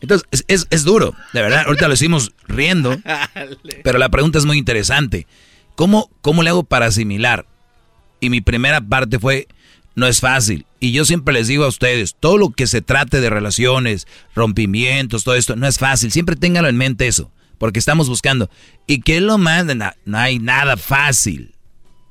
Entonces, 0.00 0.26
es, 0.32 0.44
es- 0.48 0.66
es 0.70 0.84
duro, 0.84 1.14
de 1.32 1.42
verdad. 1.42 1.64
Ahorita 1.66 1.86
lo 1.88 1.94
hicimos 1.94 2.32
riendo, 2.48 2.96
pero 3.84 3.98
la 3.98 4.08
pregunta 4.08 4.38
es 4.38 4.44
muy 4.46 4.58
interesante. 4.58 5.26
¿Cómo, 5.76 6.10
¿Cómo 6.22 6.42
le 6.42 6.50
hago 6.50 6.64
para 6.64 6.86
asimilar? 6.86 7.46
Y 8.20 8.30
mi 8.30 8.40
primera 8.40 8.80
parte 8.80 9.18
fue, 9.20 9.46
no 9.94 10.06
es 10.08 10.18
fácil. 10.20 10.66
Y 10.80 10.90
yo 10.92 11.04
siempre 11.04 11.34
les 11.34 11.46
digo 11.46 11.64
a 11.64 11.68
ustedes, 11.68 12.16
todo 12.18 12.36
lo 12.36 12.50
que 12.50 12.66
se 12.66 12.82
trate 12.82 13.20
de 13.20 13.30
relaciones, 13.30 14.08
rompimientos, 14.34 15.22
todo 15.22 15.36
esto, 15.36 15.54
no 15.54 15.68
es 15.68 15.78
fácil. 15.78 16.10
Siempre 16.10 16.34
téngalo 16.34 16.68
en 16.68 16.76
mente 16.76 17.06
eso, 17.06 17.30
porque 17.58 17.78
estamos 17.78 18.08
buscando. 18.08 18.50
¿Y 18.88 19.02
qué 19.02 19.18
es 19.18 19.22
lo 19.22 19.38
más? 19.38 19.64
No 20.04 20.18
hay 20.18 20.38
nada 20.40 20.76
fácil. 20.76 21.54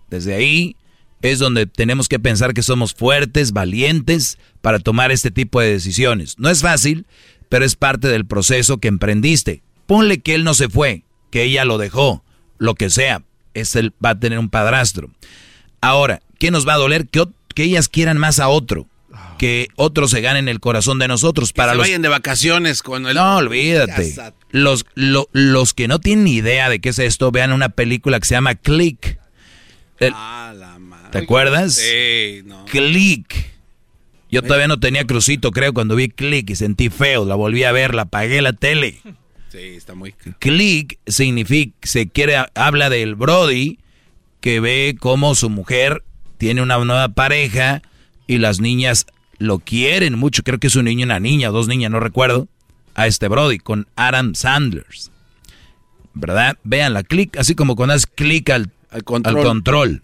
Desde 0.09 0.35
ahí 0.35 0.75
es 1.21 1.39
donde 1.39 1.65
tenemos 1.65 2.07
que 2.07 2.19
pensar 2.19 2.53
que 2.53 2.61
somos 2.63 2.93
fuertes, 2.93 3.51
valientes 3.51 4.37
para 4.61 4.79
tomar 4.79 5.11
este 5.11 5.31
tipo 5.31 5.59
de 5.61 5.71
decisiones. 5.71 6.35
No 6.37 6.49
es 6.49 6.61
fácil, 6.61 7.05
pero 7.49 7.65
es 7.65 7.75
parte 7.75 8.07
del 8.07 8.25
proceso 8.25 8.77
que 8.77 8.87
emprendiste. 8.87 9.61
Ponle 9.85 10.19
que 10.19 10.35
él 10.35 10.43
no 10.43 10.53
se 10.53 10.69
fue, 10.69 11.03
que 11.31 11.43
ella 11.43 11.65
lo 11.65 11.77
dejó, 11.77 12.23
lo 12.57 12.75
que 12.75 12.89
sea. 12.89 13.23
Es 13.53 13.75
él 13.75 13.93
va 14.03 14.11
a 14.11 14.19
tener 14.19 14.37
un 14.39 14.49
padrastro. 14.49 15.09
Ahora, 15.81 16.21
¿qué 16.39 16.51
nos 16.51 16.67
va 16.67 16.73
a 16.73 16.77
doler? 16.77 17.07
Que, 17.07 17.25
que 17.55 17.63
ellas 17.63 17.87
quieran 17.89 18.17
más 18.17 18.39
a 18.39 18.49
otro. 18.49 18.87
Que 19.39 19.67
otro 19.75 20.07
se 20.07 20.21
gane 20.21 20.39
en 20.39 20.47
el 20.49 20.59
corazón 20.59 20.99
de 20.99 21.07
nosotros. 21.07 21.53
Para 21.53 21.71
se 21.71 21.77
los 21.77 21.87
vayan 21.87 22.01
de 22.01 22.09
vacaciones 22.09 22.81
con 22.83 23.07
el... 23.07 23.15
no, 23.15 23.37
olvídate. 23.37 24.13
Los, 24.51 24.85
lo- 24.95 25.29
los 25.31 25.73
que 25.73 25.87
no 25.87 25.99
tienen 25.99 26.25
ni 26.25 26.35
idea 26.35 26.69
de 26.69 26.79
qué 26.79 26.89
es 26.89 26.99
esto, 26.99 27.31
vean 27.31 27.51
una 27.51 27.69
película 27.69 28.19
que 28.19 28.25
se 28.27 28.35
llama 28.35 28.55
Click. 28.55 29.19
El- 29.99 30.13
¿Te 31.11 31.19
acuerdas? 31.19 31.75
Sí, 31.75 32.41
no. 32.45 32.65
Click. 32.65 33.33
Yo 34.29 34.41
todavía 34.43 34.67
no 34.67 34.79
tenía 34.79 35.05
crucito, 35.05 35.51
creo, 35.51 35.73
cuando 35.73 35.95
vi 35.95 36.09
Click 36.09 36.49
y 36.49 36.55
sentí 36.55 36.89
feo. 36.89 37.25
La 37.25 37.35
volví 37.35 37.63
a 37.63 37.71
ver, 37.71 37.95
la 37.95 38.03
apagué 38.03 38.41
la 38.41 38.51
tele. 38.53 38.99
Sí, 39.49 39.59
está 39.59 39.95
muy... 39.95 40.13
Click 40.39 40.99
significa, 41.07 41.73
se 41.83 42.07
quiere, 42.09 42.35
habla 42.53 42.89
del 42.89 43.15
Brody 43.15 43.79
que 44.41 44.59
ve 44.59 44.97
cómo 44.99 45.33
su 45.33 45.49
mujer 45.49 46.03
tiene 46.37 46.61
una 46.61 46.77
nueva 46.77 47.07
pareja 47.09 47.81
y 48.27 48.37
las 48.39 48.59
niñas 48.59 49.05
lo 49.39 49.59
quieren 49.59 50.15
mucho. 50.19 50.43
Creo 50.43 50.59
que 50.59 50.67
es 50.67 50.75
un 50.75 50.85
niño 50.85 51.01
y 51.01 51.03
una 51.03 51.21
niña, 51.21 51.49
o 51.49 51.53
dos 51.53 51.67
niñas, 51.69 51.89
no 51.89 52.01
recuerdo. 52.01 52.47
A 52.95 53.07
este 53.07 53.27
Brody 53.29 53.59
con 53.59 53.87
Adam 53.95 54.35
Sanders. 54.35 55.11
¿Verdad? 56.13 56.57
Vean 56.63 56.93
la 56.93 57.03
click, 57.03 57.37
así 57.37 57.55
como 57.55 57.75
cuando 57.75 57.93
das 57.93 58.07
clic 58.07 58.49
al, 58.49 58.71
al 58.89 59.03
control. 59.03 60.03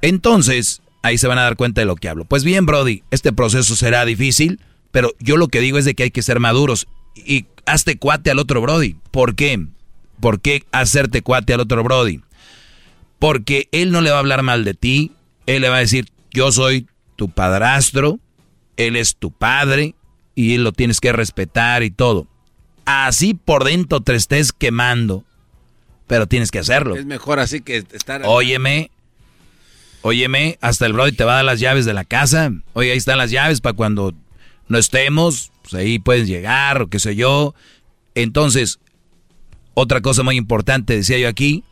Entonces, 0.00 0.82
ahí 1.02 1.18
se 1.18 1.26
van 1.26 1.38
a 1.38 1.42
dar 1.42 1.56
cuenta 1.56 1.80
de 1.80 1.86
lo 1.86 1.96
que 1.96 2.08
hablo. 2.08 2.24
Pues 2.24 2.44
bien, 2.44 2.66
Brody, 2.66 3.02
este 3.10 3.32
proceso 3.32 3.76
será 3.76 4.04
difícil, 4.04 4.60
pero 4.90 5.12
yo 5.18 5.36
lo 5.36 5.48
que 5.48 5.60
digo 5.60 5.78
es 5.78 5.84
de 5.84 5.94
que 5.94 6.04
hay 6.04 6.10
que 6.10 6.22
ser 6.22 6.40
maduros. 6.40 6.86
Y 7.14 7.46
hazte 7.66 7.98
cuate 7.98 8.30
al 8.30 8.38
otro 8.38 8.60
Brody. 8.60 8.96
¿Por 9.10 9.34
qué? 9.34 9.66
¿Por 10.20 10.40
qué 10.40 10.64
hacerte 10.72 11.22
cuate 11.22 11.54
al 11.54 11.60
otro 11.60 11.82
Brody? 11.82 12.20
Porque 13.18 13.68
él 13.72 13.90
no 13.90 14.00
le 14.00 14.10
va 14.10 14.16
a 14.16 14.20
hablar 14.20 14.42
mal 14.42 14.64
de 14.64 14.74
ti. 14.74 15.12
Él 15.46 15.62
le 15.62 15.68
va 15.68 15.76
a 15.76 15.80
decir, 15.80 16.08
yo 16.30 16.52
soy 16.52 16.86
tu 17.16 17.28
padrastro, 17.28 18.20
él 18.76 18.94
es 18.94 19.16
tu 19.16 19.32
padre 19.32 19.94
y 20.34 20.54
él 20.54 20.62
lo 20.62 20.72
tienes 20.72 21.00
que 21.00 21.12
respetar 21.12 21.82
y 21.82 21.90
todo. 21.90 22.28
Así 22.84 23.34
por 23.34 23.64
dentro 23.64 24.00
te 24.00 24.14
estés 24.14 24.52
quemando, 24.52 25.24
pero 26.08 26.26
tienes 26.26 26.50
que 26.50 26.58
hacerlo. 26.58 26.96
Es 26.96 27.06
mejor 27.06 27.38
así 27.38 27.60
que 27.60 27.84
estar... 27.92 28.22
Óyeme, 28.24 28.90
óyeme, 30.02 30.58
hasta 30.60 30.86
el 30.86 30.94
Brody 30.94 31.12
te 31.12 31.22
va 31.22 31.34
a 31.34 31.36
dar 31.36 31.44
las 31.44 31.60
llaves 31.60 31.84
de 31.84 31.94
la 31.94 32.04
casa. 32.04 32.50
Oye, 32.72 32.90
ahí 32.90 32.98
están 32.98 33.18
las 33.18 33.30
llaves 33.30 33.60
para 33.60 33.76
cuando 33.76 34.14
no 34.66 34.78
estemos, 34.78 35.52
pues 35.62 35.74
ahí 35.74 35.98
puedes 36.00 36.26
llegar 36.26 36.82
o 36.82 36.88
qué 36.88 36.98
sé 36.98 37.14
yo. 37.14 37.54
Entonces, 38.14 38.80
otra 39.74 40.00
cosa 40.00 40.22
muy 40.24 40.36
importante, 40.36 40.96
decía 40.96 41.18
yo 41.18 41.28
aquí, 41.28 41.62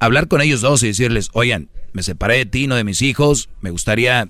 hablar 0.00 0.26
con 0.26 0.40
ellos 0.40 0.62
dos 0.62 0.82
y 0.82 0.88
decirles, 0.88 1.28
oigan, 1.34 1.68
me 1.92 2.02
separé 2.02 2.38
de 2.38 2.46
ti, 2.46 2.66
no 2.66 2.74
de 2.74 2.82
mis 2.82 3.02
hijos, 3.02 3.50
me 3.60 3.70
gustaría, 3.70 4.28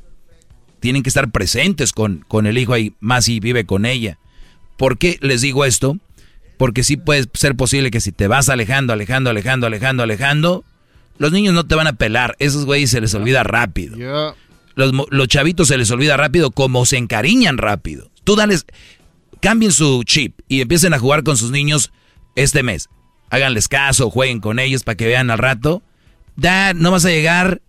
tienen 0.81 1.03
que 1.03 1.09
estar 1.09 1.31
presentes 1.31 1.93
con, 1.93 2.25
con 2.29 2.47
el 2.47 2.59
hijo 2.59 2.75
ahí, 2.75 2.95
más 3.01 3.27
si 3.27 3.41
vive 3.41 3.65
con 3.65 3.87
ella. 3.87 4.19
¿Por 4.77 4.99
qué 4.99 5.19
les 5.23 5.41
digo 5.41 5.65
esto? 5.65 5.99
Porque 6.57 6.85
sí 6.85 6.97
puede 6.97 7.25
ser 7.35 7.57
posible 7.57 7.91
que 7.91 8.01
si 8.01 8.13
te 8.13 8.29
vas 8.29 8.49
alejando, 8.49 8.93
alejando, 8.93 9.31
alejando, 9.31 9.67
alejando, 9.67 10.03
alejando, 10.03 10.65
los 11.19 11.33
niños 11.33 11.55
no 11.55 11.65
te 11.65 11.75
van 11.75 11.87
a 11.87 11.95
pelar. 11.95 12.37
Esos 12.39 12.65
güeyes 12.65 12.91
se 12.91 13.01
les 13.01 13.15
olvida 13.15 13.43
rápido. 13.43 13.97
Los, 14.75 14.93
los 15.11 15.29
chavitos 15.29 15.69
se 15.69 15.79
les 15.79 15.91
olvida 15.91 16.17
rápido 16.17 16.51
como 16.51 16.87
se 16.87 16.97
encariñan 16.97 17.59
rápido. 17.59 18.11
Tú 18.25 18.37
dales, 18.37 18.67
cambien 19.41 19.73
su 19.73 20.03
chip 20.05 20.41
y 20.49 20.61
empiecen 20.61 20.95
a 20.95 20.99
jugar 20.99 21.23
con 21.23 21.37
sus 21.37 21.51
niños 21.51 21.93
este 22.35 22.63
mes. 22.63 22.89
Háganles 23.31 23.69
caso, 23.69 24.11
jueguen 24.11 24.41
con 24.41 24.59
ellos 24.59 24.85
para 24.85 24.97
que 24.97 25.07
vean 25.07 25.31
al 25.31 25.39
rato. 25.39 25.83
Dad, 26.37 26.75
no 26.75 26.91
vas 26.91 27.05
a 27.05 27.11
llegar. 27.11 27.63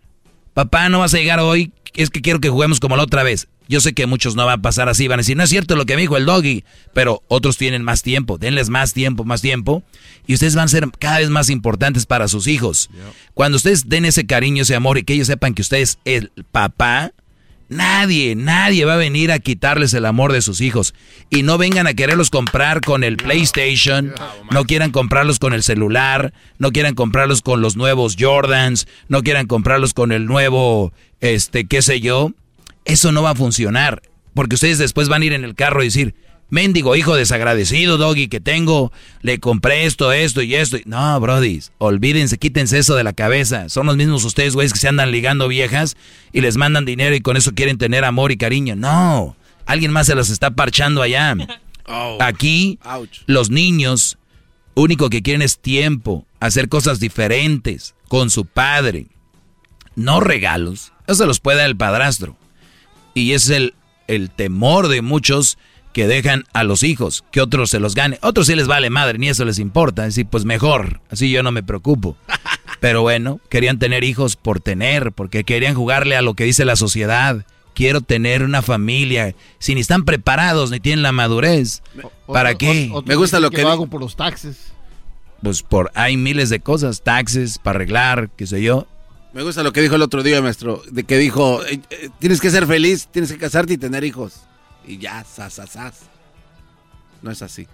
Papá, 0.53 0.89
no 0.89 0.99
vas 0.99 1.13
a 1.13 1.17
llegar 1.17 1.39
hoy. 1.39 1.73
Es 1.95 2.09
que 2.09 2.21
quiero 2.21 2.41
que 2.41 2.49
juguemos 2.49 2.79
como 2.79 2.97
la 2.97 3.03
otra 3.03 3.23
vez. 3.23 3.47
Yo 3.67 3.81
sé 3.81 3.93
que 3.93 4.05
muchos 4.05 4.35
no 4.35 4.45
van 4.45 4.59
a 4.59 4.61
pasar 4.61 4.89
así, 4.89 5.07
van 5.07 5.19
a 5.19 5.21
decir, 5.21 5.37
no 5.37 5.43
es 5.43 5.49
cierto 5.49 5.75
lo 5.75 5.85
que 5.85 5.95
me 5.95 6.01
dijo 6.01 6.17
el 6.17 6.25
doggy, 6.25 6.63
pero 6.93 7.23
otros 7.27 7.57
tienen 7.57 7.83
más 7.83 8.03
tiempo, 8.03 8.37
denles 8.37 8.69
más 8.69 8.93
tiempo, 8.93 9.23
más 9.23 9.41
tiempo, 9.41 9.81
y 10.27 10.33
ustedes 10.35 10.55
van 10.55 10.65
a 10.65 10.69
ser 10.69 10.87
cada 10.99 11.19
vez 11.19 11.29
más 11.29 11.49
importantes 11.49 12.05
para 12.05 12.27
sus 12.27 12.47
hijos. 12.47 12.89
Cuando 13.33 13.55
ustedes 13.55 13.89
den 13.89 14.05
ese 14.05 14.27
cariño, 14.27 14.63
ese 14.63 14.75
amor, 14.75 14.97
y 14.97 15.03
que 15.03 15.13
ellos 15.13 15.27
sepan 15.27 15.55
que 15.55 15.63
ustedes 15.63 15.97
el 16.05 16.31
papá, 16.51 17.11
nadie, 17.69 18.35
nadie 18.35 18.85
va 18.85 18.93
a 18.93 18.97
venir 18.97 19.31
a 19.31 19.39
quitarles 19.39 19.93
el 19.93 20.05
amor 20.05 20.31
de 20.31 20.41
sus 20.41 20.61
hijos. 20.61 20.93
Y 21.29 21.43
no 21.43 21.57
vengan 21.57 21.87
a 21.87 21.93
quererlos 21.93 22.29
comprar 22.29 22.81
con 22.81 23.03
el 23.03 23.17
PlayStation, 23.17 24.13
no 24.51 24.65
quieran 24.65 24.91
comprarlos 24.91 25.39
con 25.39 25.53
el 25.53 25.63
celular, 25.63 26.33
no 26.59 26.71
quieran 26.71 26.95
comprarlos 26.95 27.41
con 27.41 27.61
los 27.61 27.75
nuevos 27.75 28.15
Jordans, 28.19 28.87
no 29.07 29.23
quieran 29.23 29.47
comprarlos 29.47 29.93
con 29.93 30.11
el 30.11 30.25
nuevo, 30.25 30.93
este, 31.33 31.65
qué 31.65 31.81
sé 31.81 31.99
yo. 32.01 32.31
Eso 32.85 33.11
no 33.11 33.23
va 33.23 33.31
a 33.31 33.35
funcionar, 33.35 34.03
porque 34.33 34.55
ustedes 34.55 34.77
después 34.77 35.09
van 35.09 35.23
a 35.23 35.25
ir 35.25 35.33
en 35.33 35.43
el 35.43 35.55
carro 35.55 35.81
y 35.81 35.87
decir, 35.87 36.13
mendigo 36.49 36.95
hijo 36.95 37.15
desagradecido, 37.15 37.97
doggy, 37.97 38.27
que 38.27 38.39
tengo, 38.39 38.91
le 39.21 39.39
compré 39.39 39.85
esto, 39.85 40.11
esto 40.11 40.41
y 40.41 40.55
esto. 40.55 40.77
No, 40.85 41.19
brodis, 41.19 41.71
olvídense, 41.77 42.37
quítense 42.37 42.77
eso 42.77 42.95
de 42.95 43.03
la 43.03 43.13
cabeza. 43.13 43.69
Son 43.69 43.87
los 43.87 43.97
mismos 43.97 44.23
ustedes, 44.23 44.53
güeyes, 44.53 44.73
que 44.73 44.79
se 44.79 44.87
andan 44.87 45.11
ligando 45.11 45.47
viejas 45.47 45.97
y 46.31 46.41
les 46.41 46.57
mandan 46.57 46.85
dinero 46.85 47.15
y 47.15 47.21
con 47.21 47.37
eso 47.37 47.53
quieren 47.53 47.77
tener 47.77 48.05
amor 48.05 48.31
y 48.31 48.37
cariño. 48.37 48.75
No, 48.75 49.35
alguien 49.65 49.91
más 49.91 50.07
se 50.07 50.15
los 50.15 50.29
está 50.29 50.51
parchando 50.51 51.01
allá. 51.01 51.35
Aquí, 52.19 52.79
los 53.25 53.49
niños, 53.49 54.17
único 54.73 55.09
que 55.09 55.21
quieren 55.21 55.41
es 55.41 55.59
tiempo, 55.59 56.25
hacer 56.39 56.69
cosas 56.69 56.99
diferentes 56.99 57.95
con 58.07 58.29
su 58.29 58.45
padre. 58.45 59.07
No 59.95 60.19
regalos, 60.19 60.91
eso 61.07 61.15
se 61.15 61.25
los 61.25 61.39
puede 61.39 61.57
dar 61.59 61.67
el 61.67 61.77
padrastro. 61.77 62.35
Y 63.13 63.33
es 63.33 63.49
el, 63.49 63.73
el 64.07 64.29
temor 64.29 64.87
de 64.87 65.01
muchos 65.01 65.57
que 65.95 66.07
dejan 66.07 66.43
a 66.51 66.65
los 66.65 66.83
hijos, 66.83 67.23
que 67.31 67.39
otros 67.39 67.69
se 67.69 67.79
los 67.79 67.95
gane. 67.95 68.19
Otros 68.21 68.47
sí 68.47 68.55
les 68.55 68.67
vale 68.67 68.89
madre, 68.89 69.17
ni 69.17 69.29
eso 69.29 69.45
les 69.45 69.59
importa. 69.59 70.03
Decir, 70.03 70.27
pues 70.27 70.43
mejor, 70.43 70.99
así 71.09 71.31
yo 71.31 71.41
no 71.41 71.53
me 71.53 71.63
preocupo. 71.63 72.17
Pero 72.81 73.01
bueno, 73.01 73.39
querían 73.49 73.79
tener 73.79 74.03
hijos 74.03 74.35
por 74.35 74.59
tener, 74.59 75.13
porque 75.13 75.45
querían 75.45 75.73
jugarle 75.73 76.17
a 76.17 76.21
lo 76.21 76.33
que 76.33 76.43
dice 76.43 76.65
la 76.65 76.75
sociedad. 76.75 77.45
Quiero 77.73 78.01
tener 78.01 78.43
una 78.43 78.61
familia. 78.61 79.35
Si 79.59 79.73
ni 79.73 79.79
están 79.79 80.03
preparados 80.03 80.69
ni 80.69 80.81
tienen 80.81 81.01
la 81.01 81.13
madurez, 81.13 81.81
¿para 82.27 82.55
qué? 82.55 82.89
otro 82.91 83.21
dice 83.21 83.39
lo 83.39 83.69
hago 83.69 83.87
por 83.87 84.01
los 84.01 84.17
taxes. 84.17 84.73
Pues 85.41 85.63
por 85.63 85.91
hay 85.95 86.17
miles 86.17 86.49
de 86.49 86.59
cosas, 86.59 87.03
taxes 87.03 87.57
para 87.57 87.77
arreglar, 87.77 88.29
qué 88.35 88.47
sé 88.47 88.61
yo. 88.61 88.85
Me 89.35 89.43
gusta 89.43 89.63
lo 89.63 89.73
que 89.73 89.81
dijo 89.81 89.95
el 89.95 90.01
otro 90.01 90.23
día, 90.23 90.41
maestro, 90.41 90.81
de 90.89 91.03
que 91.03 91.17
dijo, 91.17 91.61
eh, 91.65 91.81
eh, 91.89 92.09
tienes 92.19 92.39
que 92.39 92.49
ser 92.49 92.65
feliz, 92.65 93.09
tienes 93.11 93.33
que 93.33 93.37
casarte 93.37 93.73
y 93.73 93.77
tener 93.77 94.05
hijos. 94.05 94.43
Y 94.87 94.97
ya, 94.97 95.25
sas, 95.25 95.55
sas, 95.55 95.71
sas. 95.71 96.03
No 97.21 97.31
es 97.31 97.41
así. 97.41 97.67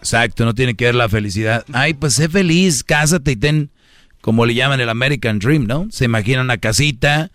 Exacto, 0.00 0.44
no 0.44 0.56
tiene 0.56 0.74
que 0.74 0.86
ver 0.86 0.96
la 0.96 1.08
felicidad. 1.08 1.64
Ay, 1.72 1.94
pues 1.94 2.14
sé 2.14 2.28
feliz, 2.28 2.82
cásate 2.82 3.30
y 3.30 3.36
ten, 3.36 3.70
como 4.20 4.44
le 4.44 4.54
llaman 4.54 4.80
el 4.80 4.88
American 4.88 5.38
Dream, 5.38 5.68
¿no? 5.68 5.86
Se 5.92 6.06
imagina 6.06 6.40
una 6.40 6.58
casita, 6.58 7.30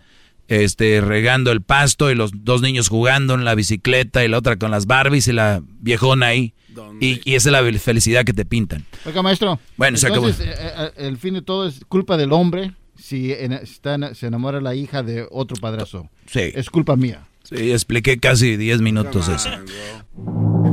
este, 0.48 1.00
regando 1.00 1.52
el 1.52 1.62
pasto 1.62 2.10
y 2.10 2.14
los 2.14 2.32
dos 2.34 2.60
niños 2.60 2.90
jugando 2.90 3.32
en 3.32 3.46
la 3.46 3.54
bicicleta 3.54 4.22
y 4.22 4.28
la 4.28 4.36
otra 4.36 4.56
con 4.56 4.70
las 4.70 4.84
Barbies 4.84 5.26
y 5.28 5.32
la 5.32 5.62
viejona 5.80 6.26
ahí. 6.26 6.52
Y, 7.00 7.22
y 7.24 7.36
esa 7.36 7.48
es 7.48 7.52
la 7.52 7.80
felicidad 7.80 8.26
que 8.26 8.34
te 8.34 8.44
pintan. 8.44 8.84
Oiga, 9.06 9.22
maestro. 9.22 9.58
Bueno, 9.78 9.96
se 9.96 10.06
acabó. 10.06 10.28
entonces, 10.28 10.54
eh, 10.54 10.72
eh, 10.76 10.90
el 10.98 11.16
fin 11.16 11.32
de 11.32 11.40
todo 11.40 11.66
es 11.66 11.80
culpa 11.88 12.18
del 12.18 12.32
hombre 12.34 12.74
si 13.02 13.32
en- 13.32 13.52
está 13.52 13.94
en- 13.94 14.14
se 14.14 14.26
enamora 14.26 14.60
la 14.60 14.74
hija 14.74 15.02
de 15.02 15.26
otro 15.30 15.56
padrazo. 15.60 16.08
Sí. 16.26 16.52
Es 16.54 16.70
culpa 16.70 16.94
mía. 16.96 17.26
Sí, 17.42 17.72
expliqué 17.72 18.18
casi 18.20 18.56
10 18.56 18.80
minutos 18.80 19.28
eso. 19.28 19.50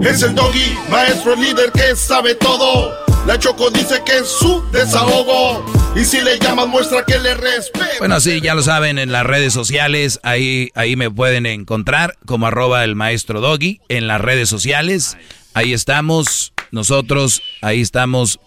Es 0.01 0.21
el 0.21 0.35
doggy, 0.35 0.77
maestro 0.89 1.35
líder 1.35 1.71
que 1.71 1.95
sabe 1.95 2.35
todo. 2.35 2.93
La 3.25 3.37
Choco 3.37 3.69
dice 3.71 4.01
que 4.05 4.19
es 4.19 4.27
su 4.27 4.63
desahogo. 4.71 5.65
Y 5.95 6.05
si 6.05 6.21
le 6.21 6.37
llamas, 6.39 6.67
muestra 6.67 7.03
que 7.05 7.17
le 7.19 7.33
respeta. 7.33 7.87
Bueno, 7.99 8.19
sí, 8.21 8.39
ya 8.41 8.53
lo 8.55 8.61
saben 8.61 8.99
en 8.99 9.11
las 9.11 9.25
redes 9.25 9.51
sociales, 9.51 10.19
ahí, 10.23 10.69
ahí 10.75 10.95
me 10.95 11.09
pueden 11.11 11.45
encontrar 11.47 12.15
como 12.25 12.47
arroba 12.47 12.83
el 12.83 12.95
maestro 12.95 13.41
Doggy 13.41 13.81
en 13.89 14.07
las 14.07 14.21
redes 14.21 14.47
sociales. 14.49 15.17
Ahí 15.55 15.73
estamos, 15.73 16.53
nosotros, 16.71 17.41
ahí 17.61 17.81
estamos 17.81 18.39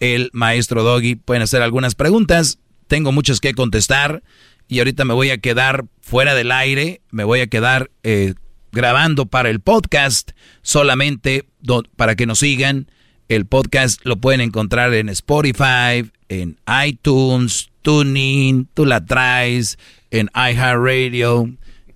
el 0.00 0.30
maestro 0.32 0.82
Doggy. 0.82 1.14
Pueden 1.14 1.42
hacer 1.42 1.62
algunas 1.62 1.94
preguntas, 1.94 2.58
tengo 2.90 3.12
muchas 3.12 3.38
que 3.38 3.54
contestar 3.54 4.24
y 4.66 4.80
ahorita 4.80 5.04
me 5.04 5.14
voy 5.14 5.30
a 5.30 5.38
quedar 5.38 5.84
fuera 6.00 6.34
del 6.34 6.50
aire, 6.50 7.02
me 7.12 7.22
voy 7.22 7.38
a 7.38 7.46
quedar 7.46 7.88
eh, 8.02 8.34
grabando 8.72 9.26
para 9.26 9.48
el 9.48 9.60
podcast 9.60 10.32
solamente 10.62 11.46
para 11.94 12.16
que 12.16 12.26
nos 12.26 12.40
sigan. 12.40 12.90
El 13.28 13.46
podcast 13.46 14.00
lo 14.02 14.16
pueden 14.16 14.40
encontrar 14.40 14.92
en 14.94 15.08
Spotify, 15.08 16.10
en 16.28 16.58
iTunes, 16.84 17.70
TuneIn, 17.82 18.68
tú 18.74 18.86
la 18.86 19.06
traes, 19.06 19.78
en 20.10 20.28
iHeartRadio. 20.34 21.48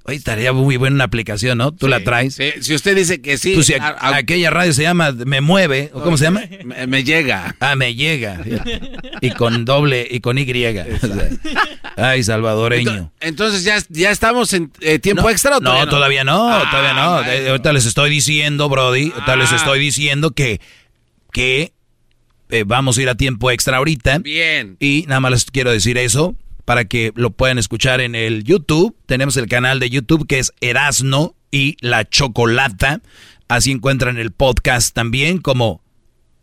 Oye, 0.07 0.17
estaría 0.19 0.53
muy 0.53 0.77
buena 0.77 0.97
una 0.97 1.05
aplicación, 1.05 1.57
¿no? 1.57 1.73
Tú 1.73 1.89
la 1.89 2.05
traes. 2.05 2.35
Sí, 2.35 2.51
si 2.61 2.75
usted 2.75 2.95
dice 2.95 3.23
que 3.23 3.39
sí, 3.39 3.55
Pues 3.55 3.67
si 3.67 3.73
a- 3.75 3.87
a- 3.89 4.17
aquella 4.17 4.51
radio 4.51 4.73
se 4.75 4.83
llama 4.83 5.13
Me 5.13 5.41
Mueve, 5.41 5.91
¿o 5.95 6.03
cómo 6.03 6.19
se 6.19 6.25
llama? 6.25 6.43
me, 6.63 6.87
me 6.87 7.05
llega. 7.05 7.57
Ah, 7.59 7.75
me 7.75 7.95
llega. 7.95 8.39
Y 9.23 9.31
con 9.31 9.65
doble, 9.65 10.07
y 10.11 10.21
con 10.21 10.37
Y. 10.37 10.47
Ay, 11.97 12.23
salvadoreño. 12.23 13.13
Entonces 13.21 13.65
ya, 13.65 13.79
ya 13.89 14.11
estamos 14.11 14.53
en 14.53 14.71
eh, 14.81 14.99
tiempo 14.99 15.23
No, 15.23 15.31
extra 15.31 15.57
o 15.57 15.61
no, 15.61 15.89
todavía 15.89 16.23
no, 16.23 16.51
Ah, 16.51 16.69
todavía 16.71 16.93
no. 16.93 17.23
Eh, 17.31 17.49
ahorita 17.49 17.73
les 17.73 17.87
estoy 17.87 18.11
diciendo, 18.11 18.69
Brody, 18.69 19.11
ahorita 19.15 19.37
les 19.37 19.53
Ah. 19.53 19.57
estoy 19.57 19.79
diciendo 19.79 20.33
que, 20.33 20.61
que 21.33 21.73
eh, 22.51 22.65
vamos 22.67 22.99
a 22.99 23.03
ir 23.03 23.09
a 23.09 23.15
tiempo 23.15 23.51
extra 23.51 23.79
ahorita. 23.79 24.19
Bien. 24.19 24.77
Y 24.81 25.05
nada 25.09 25.21
más 25.21 25.31
les 25.31 25.45
quiero 25.47 25.71
decir 25.73 25.97
eso 25.97 26.37
para 26.65 26.85
que 26.87 27.13
lo 27.15 27.31
puedan 27.31 27.59
escuchar 27.59 28.01
en 28.01 28.15
el 28.15 28.45
YouTube. 28.45 28.97
Tenemos 29.07 29.37
el 29.37 29.47
canal 29.47 29.81
de 29.81 29.91
YouTube 29.91 30.27
que 30.27 30.39
es 30.39 30.53
Erasno 30.61 31.35
y 31.51 31.77
la 31.81 32.09
Chocolata. 32.09 33.01
Así 33.49 33.71
encuentran 33.71 34.19
el 34.19 34.33
podcast 34.33 34.95
también 34.95 35.39
como 35.39 35.83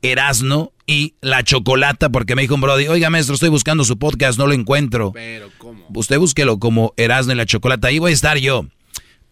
Erasno 0.01 0.73
y 0.87 1.15
la 1.21 1.43
Chocolata, 1.43 2.09
porque 2.09 2.35
me 2.35 2.41
dijo 2.41 2.55
un 2.55 2.61
Brody, 2.61 2.87
oiga 2.87 3.09
maestro, 3.09 3.35
estoy 3.35 3.49
buscando 3.49 3.83
su 3.83 3.97
podcast, 3.97 4.37
no 4.37 4.47
lo 4.47 4.53
encuentro. 4.53 5.11
Pero, 5.13 5.49
¿cómo? 5.57 5.85
Usted 5.93 6.17
búsquelo 6.19 6.59
como 6.59 6.93
Erasno 6.97 7.33
y 7.33 7.35
la 7.35 7.45
Chocolata, 7.45 7.87
ahí 7.87 7.99
voy 7.99 8.11
a 8.11 8.13
estar 8.13 8.37
yo. 8.37 8.65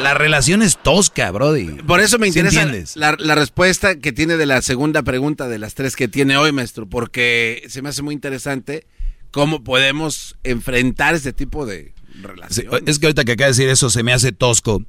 la 0.04 0.14
relación 0.14 0.62
es 0.62 0.76
tosca, 0.80 1.30
Brody. 1.32 1.66
Por 1.86 2.00
eso 2.00 2.18
me 2.18 2.30
¿Sí 2.30 2.38
interesa 2.38 2.70
la, 2.94 3.16
la 3.18 3.34
respuesta 3.34 3.98
que 3.98 4.12
tiene 4.12 4.36
de 4.36 4.46
la 4.46 4.62
segunda 4.62 5.02
pregunta 5.02 5.48
de 5.48 5.58
las 5.58 5.74
tres 5.74 5.96
que 5.96 6.06
tiene 6.06 6.36
hoy, 6.36 6.52
maestro, 6.52 6.88
porque 6.88 7.64
se 7.68 7.82
me 7.82 7.88
hace 7.88 8.02
muy 8.02 8.14
interesante 8.14 8.86
cómo 9.32 9.64
podemos 9.64 10.36
enfrentar 10.44 11.14
este 11.14 11.32
tipo 11.32 11.66
de 11.66 11.92
Sí, 12.14 12.22
relación. 12.22 12.82
es 12.86 12.98
que 13.00 13.06
ahorita 13.06 13.24
que 13.24 13.32
acaba 13.32 13.46
de 13.46 13.52
decir 13.54 13.68
eso 13.68 13.90
se 13.90 14.04
me 14.04 14.12
hace 14.12 14.30
tosco. 14.30 14.84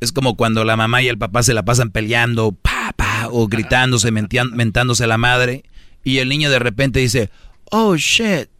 Es 0.00 0.12
como 0.12 0.36
cuando 0.36 0.62
la 0.64 0.76
mamá 0.76 1.00
y 1.00 1.08
el 1.08 1.16
papá 1.16 1.42
se 1.42 1.54
la 1.54 1.64
pasan 1.64 1.90
peleando, 1.90 2.52
pa, 2.52 2.92
pa, 2.94 3.28
o 3.30 3.48
gritándose, 3.48 4.10
mentándose 4.12 5.04
a 5.04 5.06
la 5.06 5.16
madre, 5.16 5.62
y 6.04 6.18
el 6.18 6.28
niño 6.28 6.50
de 6.50 6.58
repente 6.58 7.00
dice, 7.00 7.30
oh 7.70 7.96
shit. 7.96 8.50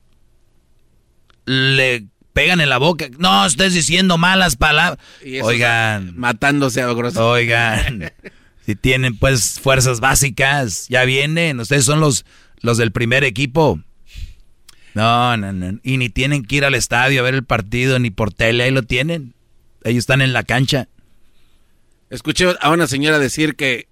Le 1.44 2.06
pegan 2.36 2.60
en 2.60 2.68
la 2.68 2.76
boca. 2.76 3.06
No, 3.18 3.46
estés 3.46 3.72
diciendo 3.72 4.18
malas 4.18 4.56
palabras. 4.56 5.02
Oigan. 5.42 6.12
Matándose 6.18 6.82
a 6.82 6.92
grosso. 6.92 7.30
Oigan. 7.30 8.12
si 8.66 8.76
tienen 8.76 9.16
pues 9.16 9.58
fuerzas 9.58 10.00
básicas, 10.00 10.86
ya 10.90 11.06
vienen. 11.06 11.58
Ustedes 11.58 11.86
son 11.86 11.98
los, 11.98 12.26
los 12.60 12.76
del 12.76 12.92
primer 12.92 13.24
equipo. 13.24 13.80
No, 14.92 15.38
no, 15.38 15.50
no. 15.54 15.80
Y 15.82 15.96
ni 15.96 16.10
tienen 16.10 16.44
que 16.44 16.56
ir 16.56 16.66
al 16.66 16.74
estadio 16.74 17.20
a 17.20 17.24
ver 17.24 17.34
el 17.34 17.42
partido, 17.42 17.98
ni 17.98 18.10
por 18.10 18.34
tele, 18.34 18.64
ahí 18.64 18.70
lo 18.70 18.82
tienen. 18.82 19.32
Ellos 19.82 20.00
están 20.00 20.20
en 20.20 20.34
la 20.34 20.42
cancha. 20.42 20.88
Escuché 22.10 22.54
a 22.60 22.70
una 22.70 22.86
señora 22.86 23.18
decir 23.18 23.56
que 23.56 23.88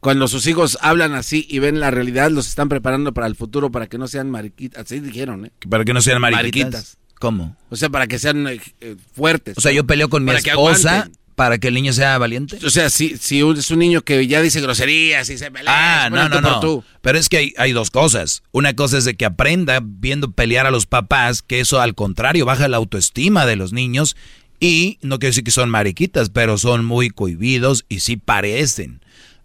cuando 0.00 0.26
sus 0.26 0.48
hijos 0.48 0.78
hablan 0.80 1.14
así 1.14 1.46
y 1.48 1.60
ven 1.60 1.78
la 1.78 1.92
realidad, 1.92 2.32
los 2.32 2.48
están 2.48 2.68
preparando 2.68 3.14
para 3.14 3.28
el 3.28 3.36
futuro 3.36 3.70
para 3.70 3.86
que 3.86 3.98
no 3.98 4.08
sean 4.08 4.30
mariquitas. 4.30 4.84
Así 4.84 4.98
dijeron, 4.98 5.46
¿eh? 5.46 5.52
Para 5.70 5.84
que 5.84 5.94
no 5.94 6.00
sean 6.00 6.20
mariquitas. 6.20 6.98
¿Cómo? 7.18 7.56
O 7.70 7.76
sea, 7.76 7.88
para 7.90 8.06
que 8.06 8.18
sean 8.18 8.46
eh, 8.46 8.60
eh, 8.80 8.96
fuertes. 9.14 9.56
O 9.58 9.60
sea, 9.60 9.72
yo 9.72 9.86
peleo 9.86 10.08
con 10.08 10.24
mi 10.24 10.28
Para 10.32 10.38
esposa 10.38 11.10
para 11.34 11.58
que 11.58 11.68
el 11.68 11.74
niño 11.74 11.92
sea 11.92 12.18
valiente. 12.18 12.58
O 12.66 12.70
sea, 12.70 12.90
si, 12.90 13.16
si 13.16 13.38
es 13.40 13.70
un 13.70 13.78
niño 13.78 14.02
que 14.02 14.26
ya 14.26 14.42
dice 14.42 14.60
groserías 14.60 15.30
y 15.30 15.38
se 15.38 15.52
pelea, 15.52 16.04
Ah, 16.04 16.10
no, 16.10 16.28
no, 16.28 16.40
no. 16.40 16.58
tú. 16.58 16.82
Pero 17.00 17.16
es 17.16 17.28
que 17.28 17.36
hay, 17.36 17.54
hay 17.58 17.70
dos 17.72 17.90
cosas. 17.92 18.42
Una 18.50 18.74
cosa 18.74 18.98
es 18.98 19.04
de 19.04 19.14
que 19.14 19.24
aprenda 19.24 19.78
viendo 19.80 20.32
pelear 20.32 20.66
a 20.66 20.72
los 20.72 20.86
papás, 20.86 21.42
que 21.42 21.60
eso 21.60 21.80
al 21.80 21.94
contrario 21.94 22.44
baja 22.44 22.66
la 22.66 22.78
autoestima 22.78 23.46
de 23.46 23.54
los 23.54 23.72
niños. 23.72 24.16
Y 24.58 24.98
no 25.02 25.20
quiero 25.20 25.30
decir 25.30 25.44
que 25.44 25.52
son 25.52 25.70
mariquitas, 25.70 26.30
pero 26.30 26.58
son 26.58 26.84
muy 26.84 27.10
cohibidos 27.10 27.84
y 27.88 28.00
sí 28.00 28.16
parecen. 28.16 29.00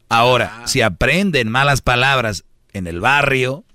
Ahora, 0.10 0.62
Ah. 0.64 0.68
si 0.68 0.82
aprenden 0.82 1.50
malas 1.50 1.82
palabras 1.82 2.44
en 2.74 2.88
el 2.88 3.00
barrio, 3.02 3.66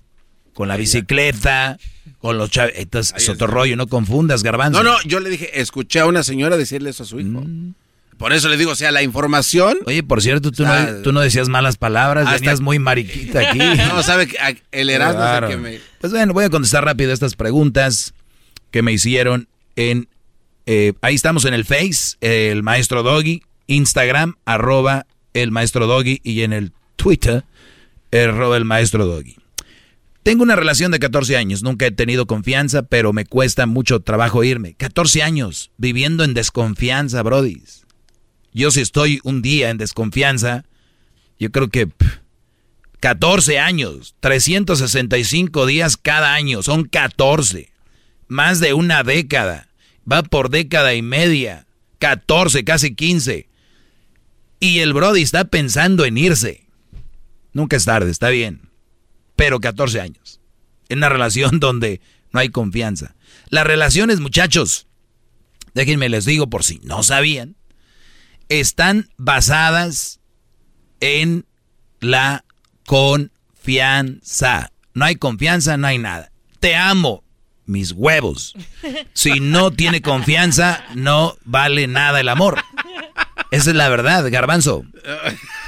con 0.59 0.67
la 0.67 0.75
bicicleta, 0.75 1.79
con 2.19 2.37
los 2.37 2.51
chavos, 2.51 2.73
entonces 2.75 3.13
es 3.15 3.29
otro 3.29 3.47
rollo, 3.47 3.77
no 3.77 3.87
confundas, 3.87 4.43
garbanzo. 4.43 4.83
No, 4.83 4.91
no, 4.91 4.97
yo 5.05 5.21
le 5.21 5.29
dije, 5.29 5.61
escuché 5.61 6.01
a 6.01 6.05
una 6.05 6.21
señora 6.21 6.57
decirle 6.57 6.89
eso 6.89 7.03
a 7.03 7.05
su 7.05 7.17
hijo. 7.21 7.45
Por 8.17 8.33
eso 8.33 8.49
le 8.49 8.57
digo, 8.57 8.71
o 8.71 8.75
sea, 8.75 8.91
la 8.91 9.01
información. 9.01 9.77
Mm. 9.85 9.87
Oye, 9.87 10.03
por 10.03 10.21
cierto, 10.21 10.51
tú, 10.51 10.63
no, 10.65 10.73
tú 11.01 11.13
no 11.13 11.21
decías 11.21 11.47
malas 11.47 11.77
palabras, 11.77 12.25
hasta- 12.27 12.39
venías 12.41 12.59
muy 12.59 12.77
mariquita 12.77 13.39
aquí. 13.51 13.57
No, 13.87 14.03
sabe 14.03 14.27
el 14.73 14.89
Erasmo 14.89 15.21
Claro. 15.21 15.47
es 15.47 15.53
el 15.53 15.61
que 15.61 15.63
me. 15.63 15.79
Pues 16.01 16.11
bueno, 16.11 16.33
voy 16.33 16.43
a 16.43 16.49
contestar 16.49 16.83
rápido 16.83 17.13
estas 17.13 17.35
preguntas 17.35 18.13
que 18.71 18.81
me 18.81 18.91
hicieron 18.91 19.47
en... 19.77 20.09
eh, 20.65 20.91
ahí 20.99 21.15
estamos 21.15 21.45
en 21.45 21.53
el 21.53 21.63
Face, 21.63 22.17
el 22.19 22.63
Maestro 22.63 23.01
Doggy, 23.01 23.43
Instagram, 23.67 24.35
arroba 24.43 25.05
el 25.33 25.51
Maestro 25.51 25.87
Doggy, 25.87 26.19
y 26.21 26.41
en 26.41 26.51
el 26.51 26.73
Twitter, 26.97 27.45
arroba 28.11 28.57
el 28.57 28.65
Maestro 28.65 29.05
Doggy. 29.05 29.37
Tengo 30.23 30.43
una 30.43 30.55
relación 30.55 30.91
de 30.91 30.99
14 30.99 31.37
años, 31.37 31.63
nunca 31.63 31.85
he 31.85 31.91
tenido 31.91 32.27
confianza, 32.27 32.83
pero 32.83 33.13
me 33.13 33.25
cuesta 33.25 33.65
mucho 33.65 34.01
trabajo 34.01 34.43
irme. 34.43 34.73
14 34.75 35.23
años 35.23 35.71
viviendo 35.77 36.23
en 36.23 36.33
desconfianza, 36.33 37.23
brodis. 37.23 37.85
Yo 38.53 38.71
si 38.71 38.81
estoy 38.81 39.21
un 39.23 39.41
día 39.41 39.69
en 39.69 39.77
desconfianza, 39.77 40.65
yo 41.39 41.51
creo 41.51 41.69
que 41.69 41.87
pff, 41.87 42.19
14 42.99 43.59
años, 43.59 44.15
365 44.19 45.65
días 45.65 45.95
cada 45.95 46.33
año, 46.33 46.61
son 46.63 46.83
14. 46.83 47.71
Más 48.27 48.59
de 48.59 48.73
una 48.73 49.03
década. 49.03 49.69
Va 50.11 50.23
por 50.23 50.49
década 50.49 50.93
y 50.93 51.01
media. 51.01 51.65
14, 51.99 52.63
casi 52.65 52.93
15. 52.93 53.47
Y 54.59 54.79
el 54.79 54.93
Brody 54.93 55.21
está 55.21 55.45
pensando 55.45 56.03
en 56.05 56.17
irse. 56.17 56.65
Nunca 57.53 57.77
es 57.77 57.85
tarde, 57.85 58.11
está 58.11 58.29
bien. 58.29 58.68
Pero 59.39 59.61
14 59.61 60.01
años. 60.01 60.41
En 60.89 60.97
una 60.97 61.07
relación 61.07 61.59
donde 61.61 62.01
no 62.33 62.41
hay 62.41 62.49
confianza. 62.49 63.15
Las 63.49 63.65
relaciones, 63.65 64.19
muchachos, 64.19 64.87
déjenme 65.73 66.09
les 66.09 66.25
digo 66.25 66.49
por 66.49 66.65
si 66.65 66.79
no 66.83 67.03
sabían, 67.03 67.55
están 68.49 69.07
basadas 69.15 70.19
en 70.99 71.45
la 72.01 72.43
confianza. 72.85 74.73
No 74.93 75.05
hay 75.05 75.15
confianza, 75.15 75.77
no 75.77 75.87
hay 75.87 75.99
nada. 75.99 76.33
Te 76.59 76.75
amo, 76.75 77.23
mis 77.65 77.93
huevos. 77.93 78.55
Si 79.13 79.39
no 79.39 79.71
tiene 79.71 80.01
confianza, 80.01 80.83
no 80.95 81.37
vale 81.45 81.87
nada 81.87 82.19
el 82.19 82.27
amor. 82.27 82.61
Esa 83.51 83.69
es 83.69 83.75
la 83.77 83.87
verdad, 83.87 84.29
garbanzo. 84.29 84.83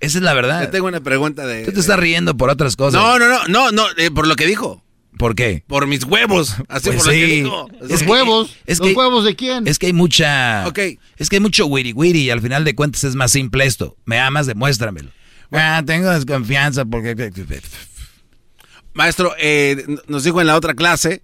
Esa 0.00 0.18
es 0.18 0.24
la 0.24 0.34
verdad. 0.34 0.62
Yo 0.62 0.70
tengo 0.70 0.86
una 0.88 1.00
pregunta 1.00 1.46
de. 1.46 1.64
Tú 1.64 1.72
te 1.72 1.80
estás 1.80 1.98
riendo 1.98 2.36
por 2.36 2.50
otras 2.50 2.76
cosas. 2.76 3.00
No, 3.00 3.18
no, 3.18 3.28
no, 3.28 3.48
no, 3.48 3.72
no, 3.72 3.84
eh, 3.96 4.10
por 4.10 4.26
lo 4.26 4.36
que 4.36 4.46
dijo. 4.46 4.82
¿Por 5.18 5.34
qué? 5.34 5.64
Por 5.66 5.86
mis 5.86 6.04
huevos. 6.04 6.56
Así 6.68 6.90
Pues 6.90 6.96
por 6.96 7.06
lo 7.06 7.12
que 7.12 7.24
dijo. 7.24 7.68
Los 7.80 8.02
huevos. 8.02 8.54
¿Los 8.66 8.80
huevos 8.80 9.24
de 9.24 9.34
quién? 9.34 9.66
Es 9.66 9.78
que 9.78 9.86
hay 9.86 9.92
mucha. 9.92 10.66
Ok. 10.66 10.78
Es 11.16 11.30
que 11.30 11.36
hay 11.36 11.40
mucho 11.40 11.66
wiri 11.66 11.92
wiri 11.92 12.20
y 12.24 12.30
al 12.30 12.42
final 12.42 12.64
de 12.64 12.74
cuentas 12.74 13.04
es 13.04 13.14
más 13.14 13.30
simple 13.32 13.64
esto. 13.64 13.96
Me 14.04 14.18
amas, 14.18 14.46
demuéstramelo. 14.46 15.10
Ah, 15.52 15.82
tengo 15.86 16.10
desconfianza 16.10 16.84
porque. 16.84 17.32
Maestro, 18.92 19.34
eh, 19.38 19.84
nos 20.08 20.24
dijo 20.24 20.40
en 20.40 20.46
la 20.46 20.56
otra 20.56 20.74
clase 20.74 21.22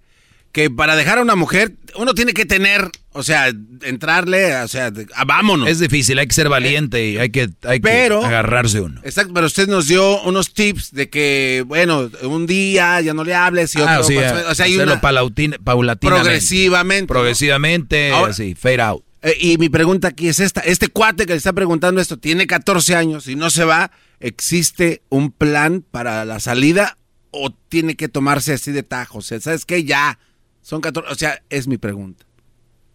que 0.53 0.69
para 0.69 0.95
dejar 0.95 1.17
a 1.17 1.21
una 1.23 1.35
mujer 1.35 1.73
uno 1.95 2.13
tiene 2.13 2.33
que 2.33 2.45
tener, 2.45 2.89
o 3.11 3.21
sea, 3.23 3.51
entrarle, 3.81 4.55
o 4.57 4.67
sea, 4.67 4.91
ah, 5.15 5.25
vámonos. 5.25 5.67
Es 5.67 5.79
difícil, 5.79 6.17
hay 6.19 6.27
que 6.27 6.33
ser 6.33 6.47
valiente 6.47 7.09
y 7.09 7.17
hay 7.17 7.29
que, 7.31 7.49
hay 7.63 7.79
que 7.79 7.87
Pero- 7.89 8.23
agarrarse 8.23 8.79
uno. 8.81 9.01
Exacto, 9.03 9.33
pero 9.33 9.47
usted 9.47 9.67
nos 9.67 9.87
dio 9.87 10.21
unos 10.23 10.53
tips 10.53 10.91
de 10.91 11.09
que, 11.09 11.63
bueno, 11.67 12.09
un 12.23 12.45
día 12.47 13.01
ya 13.01 13.13
no 13.13 13.23
le 13.23 13.33
hables 13.35 13.75
y 13.75 13.79
otro. 13.81 13.91
Ah, 13.93 13.99
o 13.99 14.03
sea, 14.03 14.31
pues, 14.33 14.45
o 14.45 14.55
sea, 14.55 14.65
hay 14.65 14.77
una 14.77 15.01
palautin- 15.01 15.57
paulatinamente. 15.63 16.23
progresivamente. 16.23 17.01
¿no? 17.03 17.07
Progresivamente, 17.07 18.11
Ahora- 18.11 18.31
así, 18.31 18.55
fade 18.55 18.81
out. 18.81 19.03
Eh, 19.23 19.35
y 19.39 19.57
mi 19.57 19.69
pregunta 19.69 20.09
aquí 20.09 20.27
es 20.27 20.39
esta: 20.39 20.61
este 20.61 20.87
cuate 20.87 21.25
que 21.25 21.33
le 21.33 21.37
está 21.37 21.53
preguntando 21.53 21.99
esto 22.01 22.17
tiene 22.17 22.45
14 22.47 22.95
años 22.95 23.27
y 23.27 23.35
no 23.35 23.49
se 23.49 23.65
va. 23.65 23.91
¿Existe 24.19 25.01
un 25.09 25.31
plan 25.31 25.83
para 25.91 26.25
la 26.25 26.39
salida 26.39 26.97
o 27.31 27.51
tiene 27.69 27.95
que 27.95 28.07
tomarse 28.07 28.53
así 28.53 28.71
de 28.71 28.83
tajo? 28.83 29.17
O 29.19 29.21
sea, 29.21 29.39
¿sabes 29.39 29.65
qué? 29.65 29.83
Ya. 29.83 30.19
Son 30.63 30.81
14. 30.81 31.11
O 31.11 31.15
sea, 31.15 31.43
es 31.49 31.67
mi 31.67 31.77
pregunta. 31.77 32.25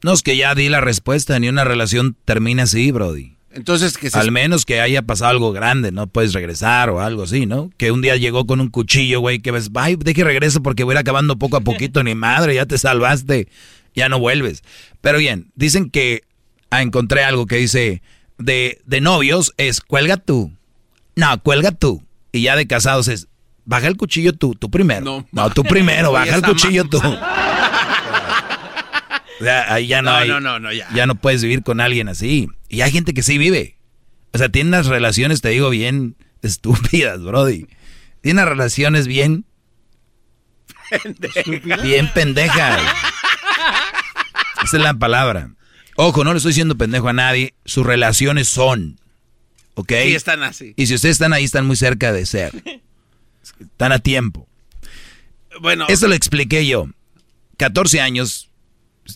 No, 0.03 0.13
es 0.13 0.23
que 0.23 0.37
ya 0.37 0.55
di 0.55 0.69
la 0.69 0.81
respuesta, 0.81 1.39
ni 1.39 1.49
una 1.49 1.65
relación 1.65 2.17
termina 2.25 2.65
así, 2.65 2.91
Brody. 2.91 3.37
Entonces, 3.51 3.97
que 3.97 4.11
se. 4.11 4.19
Al 4.19 4.31
menos 4.31 4.65
que 4.65 4.81
haya 4.81 5.03
pasado 5.03 5.31
algo 5.31 5.53
grande, 5.53 5.93
no 5.93 6.07
puedes 6.07 6.33
regresar 6.33 6.91
o 6.91 7.01
algo 7.01 7.25
así, 7.25 7.47
¿no? 7.47 7.71
Que 7.77 7.93
un 7.93 8.03
día 8.03 8.17
llegó 8.17 8.47
con 8.47 8.61
un 8.61 8.69
cuchillo, 8.69 9.21
güey, 9.21 9.41
que 9.41 9.51
ves, 9.51 9.71
ay, 9.75 9.97
de 9.97 10.15
que 10.15 10.25
regreso 10.25 10.63
porque 10.63 10.85
voy 10.85 10.93
a 10.93 10.97
ir 10.97 10.99
acabando 10.99 11.39
poco 11.39 11.57
a 11.57 11.61
poquito, 11.61 12.03
ni 12.03 12.15
madre, 12.15 12.55
ya 12.55 12.67
te 12.67 12.79
salvaste, 12.79 13.49
ya 13.95 14.09
no 14.09 14.19
vuelves. 14.19 14.63
Pero 15.01 15.19
bien, 15.19 15.51
dicen 15.55 15.91
que 15.91 16.23
ah, 16.71 16.83
encontré 16.83 17.25
algo 17.25 17.47
que 17.47 17.57
dice 17.57 18.03
de, 18.39 18.81
de 18.87 19.01
novios 19.01 19.53
es 19.57 19.81
cuelga 19.81 20.17
tú. 20.17 20.53
No, 21.17 21.43
cuelga 21.43 21.73
tú. 21.73 22.03
Y 22.33 22.43
ya 22.43 22.57
de 22.57 22.67
casados 22.67 23.09
es 23.09 23.29
baja 23.69 23.87
el 23.87 23.97
cuchillo 23.97 24.33
tú, 24.33 24.55
tú 24.55 24.71
primero. 24.71 25.27
No, 25.31 25.51
tú 25.51 25.63
primero, 25.63 26.11
baja 26.13 26.35
el 26.37 26.43
cuchillo 26.43 26.85
tú. 26.85 27.01
O 29.41 29.45
sea, 29.45 29.73
ahí 29.73 29.87
ya 29.87 30.03
no, 30.03 30.11
No, 30.11 30.17
hay, 30.17 30.29
no, 30.29 30.41
no, 30.41 30.59
no, 30.59 30.73
ya. 30.73 31.07
no 31.07 31.15
puedes 31.15 31.43
vivir 31.43 31.63
con 31.63 31.81
alguien 31.81 32.09
así. 32.09 32.49
Y 32.69 32.81
hay 32.81 32.91
gente 32.91 33.15
que 33.15 33.23
sí 33.23 33.39
vive. 33.39 33.77
O 34.33 34.39
sea, 34.39 34.49
tiene 34.49 34.69
unas 34.69 34.87
relaciones, 34.87 35.41
te 35.41 35.51
digo, 35.51 35.71
bien 35.71 36.17
estúpidas, 36.43 37.23
Brody. 37.23 37.67
Tiene 38.21 38.41
unas 38.43 38.51
relaciones 38.51 39.07
bien, 39.07 39.45
bien 41.83 42.13
pendejas. 42.13 42.83
Esa 44.65 44.77
es 44.77 44.83
la 44.83 44.95
palabra. 44.95 45.51
Ojo, 45.97 46.25
no 46.25 46.33
le 46.33 46.39
estoy 46.39 46.51
diciendo 46.51 46.77
pendejo 46.77 47.09
a 47.09 47.13
nadie. 47.13 47.55
Sus 47.65 47.87
relaciones 47.87 48.49
son. 48.49 49.01
¿Ok? 49.75 49.93
Sí, 50.03 50.15
están 50.15 50.43
así. 50.43 50.75
Y 50.77 50.87
si 50.87 50.95
ustedes 50.95 51.15
están 51.17 51.33
ahí, 51.33 51.45
están 51.45 51.67
muy 51.67 51.77
cerca 51.77 52.13
de 52.13 52.27
ser. 52.27 52.53
Están 53.61 53.93
a 53.93 53.99
tiempo. 53.99 54.49
Bueno. 55.61 55.87
Eso 55.89 56.09
lo 56.09 56.15
expliqué 56.15 56.67
yo. 56.67 56.89
14 57.57 58.01
años 58.01 58.48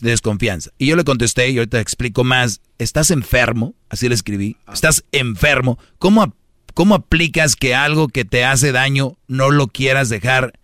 desconfianza. 0.01 0.71
Y 0.77 0.87
yo 0.87 0.95
le 0.95 1.03
contesté, 1.03 1.49
y 1.49 1.57
ahorita 1.57 1.79
explico 1.79 2.23
más. 2.23 2.61
¿Estás 2.77 3.11
enfermo? 3.11 3.75
Así 3.89 4.07
le 4.09 4.15
escribí. 4.15 4.57
¿Estás 4.71 5.03
enfermo? 5.11 5.79
¿Cómo, 5.99 6.35
¿Cómo 6.73 6.95
aplicas 6.95 7.55
que 7.55 7.75
algo 7.75 8.07
que 8.07 8.25
te 8.25 8.45
hace 8.45 8.71
daño 8.71 9.17
no 9.27 9.51
lo 9.51 9.67
quieras 9.67 10.09
dejar 10.09 10.59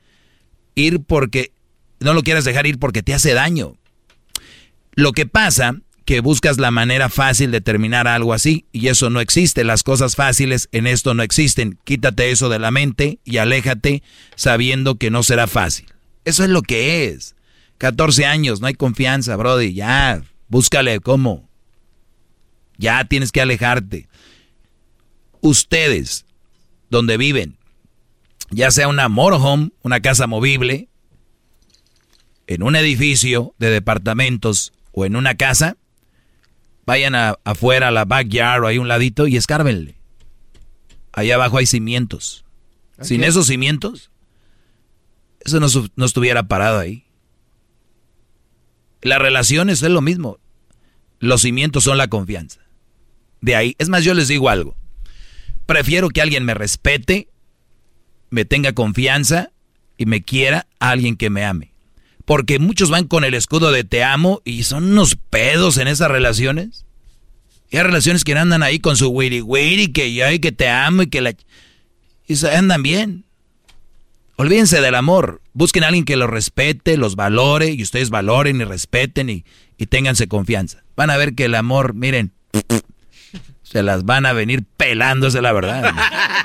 ir 0.75 1.01
porque... 1.01 1.51
No 1.99 2.13
lo 2.13 2.23
quieras 2.23 2.45
dejar 2.45 2.65
ir 2.65 2.79
porque 2.79 3.03
te 3.03 3.13
hace 3.13 3.33
daño? 3.33 3.75
Lo 4.93 5.11
que 5.11 5.25
pasa 5.25 5.75
que 6.09 6.21
buscas 6.21 6.57
la 6.57 6.71
manera 6.71 7.07
fácil 7.07 7.51
de 7.51 7.61
terminar 7.61 8.07
algo 8.07 8.33
así 8.33 8.65
y 8.71 8.87
eso 8.87 9.11
no 9.11 9.19
existe. 9.19 9.63
Las 9.63 9.83
cosas 9.83 10.15
fáciles 10.15 10.67
en 10.71 10.87
esto 10.87 11.13
no 11.13 11.21
existen. 11.21 11.77
Quítate 11.83 12.31
eso 12.31 12.49
de 12.49 12.57
la 12.57 12.71
mente 12.71 13.19
y 13.23 13.37
aléjate 13.37 14.01
sabiendo 14.35 14.95
que 14.95 15.11
no 15.11 15.21
será 15.21 15.45
fácil. 15.45 15.85
Eso 16.25 16.43
es 16.43 16.49
lo 16.49 16.63
que 16.63 17.05
es. 17.05 17.35
14 17.79 18.25
años, 18.25 18.61
no 18.61 18.67
hay 18.67 18.75
confianza, 18.75 19.35
Brody. 19.35 19.73
Ya, 19.73 20.21
búscale 20.47 20.99
cómo. 20.99 21.49
Ya 22.77 23.03
tienes 23.05 23.31
que 23.31 23.41
alejarte. 23.41 24.07
Ustedes, 25.41 26.25
donde 26.89 27.17
viven, 27.17 27.57
ya 28.51 28.71
sea 28.71 28.87
una 28.87 29.07
motorhome, 29.09 29.71
una 29.81 30.01
casa 30.01 30.27
movible, 30.27 30.89
en 32.47 32.63
un 32.63 32.75
edificio 32.75 33.53
de 33.59 33.69
departamentos 33.69 34.73
o 34.91 35.05
en 35.05 35.15
una 35.15 35.35
casa, 35.35 35.77
vayan 36.85 37.15
a- 37.15 37.37
afuera 37.43 37.89
a 37.89 37.91
la 37.91 38.05
backyard 38.05 38.63
o 38.63 38.67
ahí 38.67 38.77
un 38.77 38.87
ladito 38.87 39.27
y 39.27 39.37
escárbenle. 39.37 39.95
Allá 41.13 41.35
abajo 41.35 41.57
hay 41.57 41.65
cimientos. 41.65 42.43
Sin 43.01 43.23
esos 43.23 43.47
cimientos, 43.47 44.11
eso 45.45 45.59
no, 45.61 45.67
no 45.95 46.05
estuviera 46.05 46.43
parado 46.43 46.79
ahí. 46.79 47.05
Las 49.01 49.19
relaciones 49.19 49.81
es 49.81 49.89
lo 49.89 50.01
mismo. 50.01 50.39
Los 51.19 51.41
cimientos 51.41 51.83
son 51.83 51.97
la 51.97 52.07
confianza. 52.07 52.61
De 53.41 53.55
ahí, 53.55 53.75
es 53.77 53.89
más, 53.89 54.03
yo 54.03 54.13
les 54.13 54.27
digo 54.27 54.49
algo. 54.49 54.75
Prefiero 55.65 56.09
que 56.09 56.21
alguien 56.21 56.45
me 56.45 56.53
respete, 56.53 57.29
me 58.29 58.45
tenga 58.45 58.73
confianza 58.73 59.51
y 59.97 60.05
me 60.05 60.23
quiera 60.23 60.67
a 60.79 60.91
alguien 60.91 61.15
que 61.15 61.29
me 61.29 61.45
ame. 61.45 61.73
Porque 62.25 62.59
muchos 62.59 62.89
van 62.89 63.07
con 63.07 63.23
el 63.23 63.33
escudo 63.33 63.71
de 63.71 63.83
te 63.83 64.03
amo 64.03 64.41
y 64.45 64.63
son 64.63 64.91
unos 64.91 65.15
pedos 65.15 65.77
en 65.77 65.87
esas 65.87 66.11
relaciones. 66.11 66.85
Y 67.71 67.77
hay 67.77 67.83
relaciones 67.83 68.23
que 68.23 68.33
andan 68.33 68.63
ahí 68.63 68.79
con 68.79 68.97
su 68.97 69.09
wiri 69.09 69.41
wiri, 69.41 69.91
que 69.91 70.13
yo 70.13 70.25
que 70.41 70.51
te 70.51 70.69
amo 70.69 71.03
y 71.03 71.07
que 71.07 71.21
la... 71.21 71.35
Y 72.27 72.45
andan 72.45 72.83
bien. 72.83 73.25
Olvídense 74.39 74.79
del 74.79 74.95
amor. 74.95 75.41
Busquen 75.51 75.83
a 75.83 75.87
alguien 75.87 76.05
que 76.05 76.15
los 76.15 76.29
respete, 76.29 76.95
los 76.95 77.17
valore 77.17 77.71
y 77.71 77.83
ustedes 77.83 78.09
valoren 78.09 78.61
y 78.61 78.63
respeten 78.63 79.29
y, 79.29 79.43
y 79.77 79.87
ténganse 79.87 80.29
confianza. 80.29 80.83
Van 80.95 81.09
a 81.09 81.17
ver 81.17 81.35
que 81.35 81.43
el 81.45 81.55
amor, 81.55 81.93
miren, 81.93 82.31
Se 83.63 83.83
las 83.83 84.03
van 84.05 84.25
a 84.25 84.33
venir 84.33 84.63
es 84.79 85.33
la 85.35 85.51
verdad. 85.51 85.93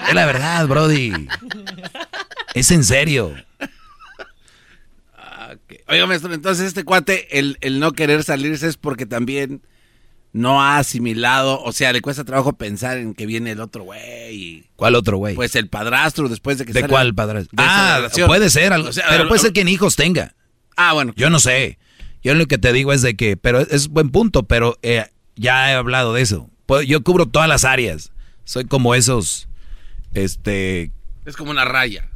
es 0.08 0.14
la 0.14 0.26
verdad, 0.26 0.66
Brody. 0.66 1.12
Es 2.52 2.70
en 2.70 2.84
serio. 2.84 3.34
Oiga, 5.86 6.06
maestro, 6.06 6.34
entonces 6.34 6.66
este 6.66 6.84
cuate, 6.84 7.38
el, 7.38 7.56
el 7.60 7.78
no 7.78 7.92
querer 7.92 8.24
salirse 8.24 8.66
es 8.66 8.76
porque 8.76 9.06
también 9.06 9.62
no 10.34 10.60
ha 10.60 10.78
asimilado, 10.78 11.62
o 11.62 11.72
sea, 11.72 11.92
le 11.92 12.00
cuesta 12.02 12.24
trabajo 12.24 12.52
pensar 12.54 12.98
en 12.98 13.14
que 13.14 13.24
viene 13.24 13.52
el 13.52 13.60
otro 13.60 13.84
güey. 13.84 14.64
¿Cuál 14.74 14.96
otro 14.96 15.16
güey? 15.16 15.36
Pues 15.36 15.54
el 15.54 15.68
padrastro 15.68 16.28
después 16.28 16.58
de 16.58 16.66
que 16.66 16.72
¿De 16.72 16.80
sale 16.80 16.90
cuál 16.90 17.14
padrastro? 17.14 17.56
de 17.56 17.62
Ah, 17.64 18.08
puede 18.26 18.50
ser, 18.50 18.72
algo, 18.72 18.88
O 18.88 18.92
sea, 18.92 19.04
pero 19.08 19.28
puede 19.28 19.40
ser 19.40 19.52
que 19.52 19.64
ni 19.64 19.70
hijos 19.72 19.94
tenga. 19.94 20.34
Ah, 20.76 20.92
bueno. 20.92 21.12
Yo 21.16 21.30
no 21.30 21.38
sé. 21.38 21.78
Yo 22.24 22.34
lo 22.34 22.46
que 22.46 22.58
te 22.58 22.72
digo 22.72 22.92
es 22.92 23.00
de 23.00 23.14
que, 23.14 23.36
pero 23.36 23.60
es, 23.60 23.86
buen 23.88 24.10
punto, 24.10 24.42
pero 24.42 24.76
eh, 24.82 25.06
ya 25.36 25.70
he 25.70 25.74
hablado 25.74 26.12
de 26.12 26.22
eso. 26.22 26.50
Puedo- 26.66 26.82
Yo 26.82 27.04
cubro 27.04 27.26
todas 27.26 27.48
las 27.48 27.64
áreas. 27.64 28.10
Soy 28.42 28.64
como 28.64 28.96
esos, 28.96 29.46
este, 30.14 30.90
Es 31.24 31.36
como 31.36 31.52
una 31.52 31.64
raya. 31.64 32.10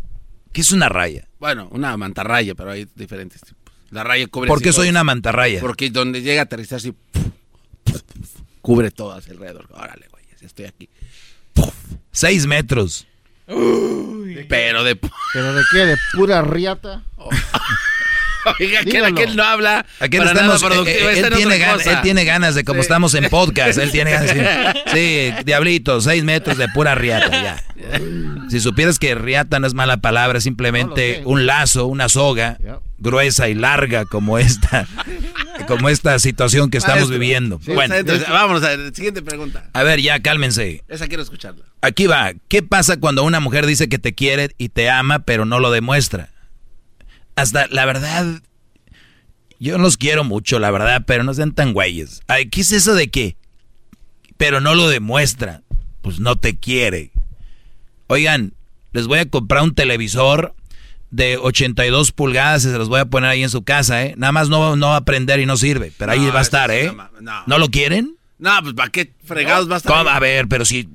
¿qué 0.52 0.62
es 0.62 0.72
una 0.72 0.88
raya? 0.88 1.28
Bueno, 1.38 1.68
una 1.70 1.96
mantarraya, 1.96 2.56
pero 2.56 2.72
hay 2.72 2.88
diferentes 2.96 3.42
tipos. 3.42 3.72
La 3.90 4.02
raya 4.02 4.26
cubre 4.26 4.48
¿Por 4.48 4.60
qué 4.60 4.72
soy 4.72 4.88
una 4.88 5.04
mantarraya? 5.04 5.60
Porque 5.60 5.88
donde 5.90 6.20
llega 6.22 6.40
a 6.42 6.44
aterrizar 6.44 6.78
así, 6.78 6.94
cubre 8.68 8.90
todo 8.90 9.12
hacia 9.12 9.32
alrededor. 9.32 9.66
Órale, 9.70 10.08
güey, 10.10 10.22
ya 10.38 10.46
estoy 10.46 10.66
aquí. 10.66 10.90
Seis 12.12 12.46
metros. 12.46 13.06
Pero 13.46 14.84
de... 14.84 14.94
¿Pero 15.32 15.54
de 15.54 15.62
qué? 15.72 15.78
¿De 15.86 15.96
pura 16.12 16.42
riata? 16.42 17.02
Oiga, 18.60 18.84
que 18.84 18.98
aquel 18.98 19.36
no 19.36 19.42
habla 19.42 19.84
Aquí 20.00 20.18
para 20.18 20.30
estamos, 20.32 20.62
nada 20.62 20.74
productivo, 20.74 21.08
eh, 21.08 21.12
eh, 21.14 21.18
él, 21.18 21.24
en 21.24 21.34
tiene 21.34 21.54
él 21.56 22.02
tiene 22.02 22.24
ganas 22.24 22.54
de, 22.54 22.64
como 22.64 22.78
Sí. 22.80 22.86
estamos 22.86 23.14
en 23.14 23.28
podcast, 23.28 23.78
él 23.78 23.90
tiene 23.90 24.10
ganas 24.12 24.34
de 24.34 24.74
sí, 25.38 25.44
diablito, 25.44 26.00
seis 26.00 26.24
metros 26.24 26.56
de 26.58 26.68
pura 26.68 26.94
riata, 26.94 27.30
ya. 27.30 27.64
Si 28.48 28.60
supieras 28.60 28.98
que 28.98 29.14
riata 29.14 29.60
no 29.60 29.66
es 29.66 29.74
mala 29.74 29.98
palabra, 29.98 30.40
simplemente 30.40 31.20
un 31.26 31.44
lazo, 31.46 31.86
una 31.86 32.08
soga, 32.08 32.56
gruesa 32.96 33.48
y 33.50 33.54
larga 33.54 34.06
como 34.06 34.38
esta, 34.38 34.86
como 35.66 35.88
esta 35.90 36.18
situación 36.18 36.70
que 36.70 36.78
estamos 36.78 37.08
Maestro, 37.10 37.18
viviendo. 37.18 37.60
sí, 37.62 37.72
bueno, 37.72 37.98
interesante. 37.98 38.32
vámonos 38.32 38.62
a 38.64 38.74
la 38.76 38.90
siguiente 38.94 39.20
pregunta. 39.22 39.64
a 39.72 39.82
ver, 39.82 40.00
ya 40.00 40.20
cálmense. 40.20 40.82
Esa 40.88 41.08
quiero 41.08 41.22
escucharla. 41.22 41.64
Aquí 41.82 42.06
va. 42.06 42.32
¿Qué 42.48 42.62
pasa 42.62 42.96
cuando 42.98 43.22
una 43.22 43.38
mujer 43.38 43.66
dice 43.66 43.88
que 43.88 43.98
te 43.98 44.14
quiere 44.14 44.50
y 44.56 44.70
te 44.70 44.88
ama, 44.88 45.18
pero 45.20 45.44
no 45.44 45.60
lo 45.60 45.70
demuestra? 45.70 46.30
Hasta, 47.40 47.66
la 47.68 47.84
verdad, 47.84 48.26
yo 49.60 49.78
los 49.78 49.96
quiero 49.96 50.24
mucho, 50.24 50.58
la 50.58 50.70
verdad, 50.70 51.02
pero 51.06 51.24
no 51.24 51.34
sean 51.34 51.52
tan 51.52 51.72
güeyes. 51.72 52.20
Ay, 52.28 52.48
¿Qué 52.48 52.60
es 52.60 52.72
eso 52.72 52.94
de 52.94 53.10
qué? 53.10 53.36
Pero 54.36 54.60
no 54.60 54.74
lo 54.74 54.88
demuestra. 54.88 55.62
Pues 56.02 56.20
no 56.20 56.36
te 56.36 56.56
quiere. 56.56 57.10
Oigan, 58.06 58.54
les 58.92 59.06
voy 59.06 59.18
a 59.18 59.28
comprar 59.28 59.62
un 59.62 59.74
televisor 59.74 60.54
de 61.10 61.36
82 61.38 62.12
pulgadas 62.12 62.64
y 62.64 62.70
se 62.70 62.78
los 62.78 62.88
voy 62.88 63.00
a 63.00 63.06
poner 63.06 63.30
ahí 63.30 63.42
en 63.42 63.50
su 63.50 63.62
casa, 63.62 64.04
¿eh? 64.04 64.14
Nada 64.16 64.32
más 64.32 64.48
no, 64.48 64.76
no 64.76 64.88
va 64.88 64.96
a 64.96 65.04
prender 65.04 65.40
y 65.40 65.46
no 65.46 65.56
sirve, 65.56 65.92
pero 65.96 66.12
ahí 66.12 66.26
va 66.30 66.38
a 66.38 66.42
estar, 66.42 66.70
¿eh? 66.70 66.86
no 66.86 66.94
mames, 66.94 67.22
no. 67.22 67.42
¿No 67.46 67.58
lo 67.58 67.68
quieren? 67.68 68.16
No, 68.38 68.50
pues 68.62 68.74
¿para 68.74 68.90
qué 68.90 69.12
fregados 69.24 69.68
va 69.70 69.74
a 69.74 69.78
estar? 69.78 69.96
¿Cómo? 69.96 70.08
A 70.10 70.18
ver, 70.20 70.46
pero 70.48 70.64
si... 70.64 70.88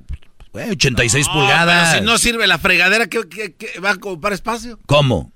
güey, 0.53 0.69
86 0.72 1.27
No, 1.27 1.33
pulgadas. 1.33 1.89
pero 1.89 1.99
si 2.01 2.05
no 2.05 2.17
sirve 2.17 2.47
la 2.47 2.57
fregadera, 2.59 3.07
¿qué, 3.07 3.22
qué- 3.30 3.53
qué- 3.55 3.80
va 3.80 3.91
a 3.91 3.93
ocupar 3.95 4.33
espacio? 4.33 4.80
¿Cómo? 4.85 5.33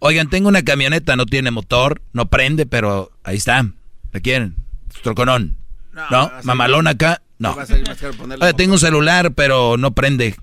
Oigan, 0.00 0.30
tengo 0.30 0.48
una 0.48 0.62
camioneta, 0.62 1.14
no 1.14 1.26
tiene 1.26 1.50
motor, 1.50 2.02
no 2.12 2.30
prende, 2.30 2.66
pero 2.66 3.12
ahí 3.22 3.36
está. 3.36 3.66
¿La 4.12 4.20
quieren? 4.20 4.56
Troconón. 5.02 5.58
No, 5.92 6.10
¿No? 6.10 6.32
Mamalón 6.42 6.86
acá. 6.86 7.22
No. 7.38 7.56
Oye, 8.40 8.54
tengo 8.54 8.74
un 8.74 8.78
celular, 8.78 9.32
pero 9.34 9.76
no 9.76 9.94
prende. 9.94 10.34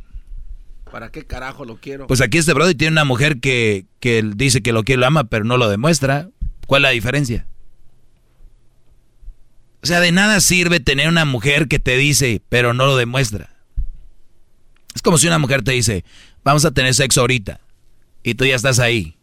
¿Para 0.91 1.11
qué 1.11 1.25
carajo 1.25 1.65
lo 1.65 1.77
quiero? 1.77 2.07
Pues 2.07 2.21
aquí 2.21 2.37
este 2.37 2.53
brother 2.53 2.75
tiene 2.75 2.93
una 2.93 3.05
mujer 3.05 3.39
que, 3.39 3.85
que 3.99 4.23
dice 4.35 4.61
que 4.61 4.71
lo 4.71 4.83
quiere, 4.83 5.01
lo 5.01 5.07
ama, 5.07 5.25
pero 5.25 5.43
no 5.43 5.57
lo 5.57 5.69
demuestra. 5.69 6.29
¿Cuál 6.67 6.83
es 6.83 6.89
la 6.89 6.89
diferencia? 6.91 7.47
O 9.83 9.87
sea, 9.87 9.99
de 9.99 10.11
nada 10.11 10.39
sirve 10.39 10.79
tener 10.79 11.07
una 11.07 11.25
mujer 11.25 11.67
que 11.67 11.79
te 11.79 11.97
dice, 11.97 12.41
pero 12.49 12.73
no 12.73 12.85
lo 12.85 12.95
demuestra. 12.95 13.49
Es 14.93 15.01
como 15.01 15.17
si 15.17 15.27
una 15.27 15.39
mujer 15.39 15.63
te 15.63 15.71
dice, 15.71 16.03
vamos 16.43 16.65
a 16.65 16.71
tener 16.71 16.93
sexo 16.93 17.21
ahorita. 17.21 17.59
Y 18.23 18.35
tú 18.35 18.45
ya 18.45 18.55
estás 18.55 18.79
ahí. 18.79 19.16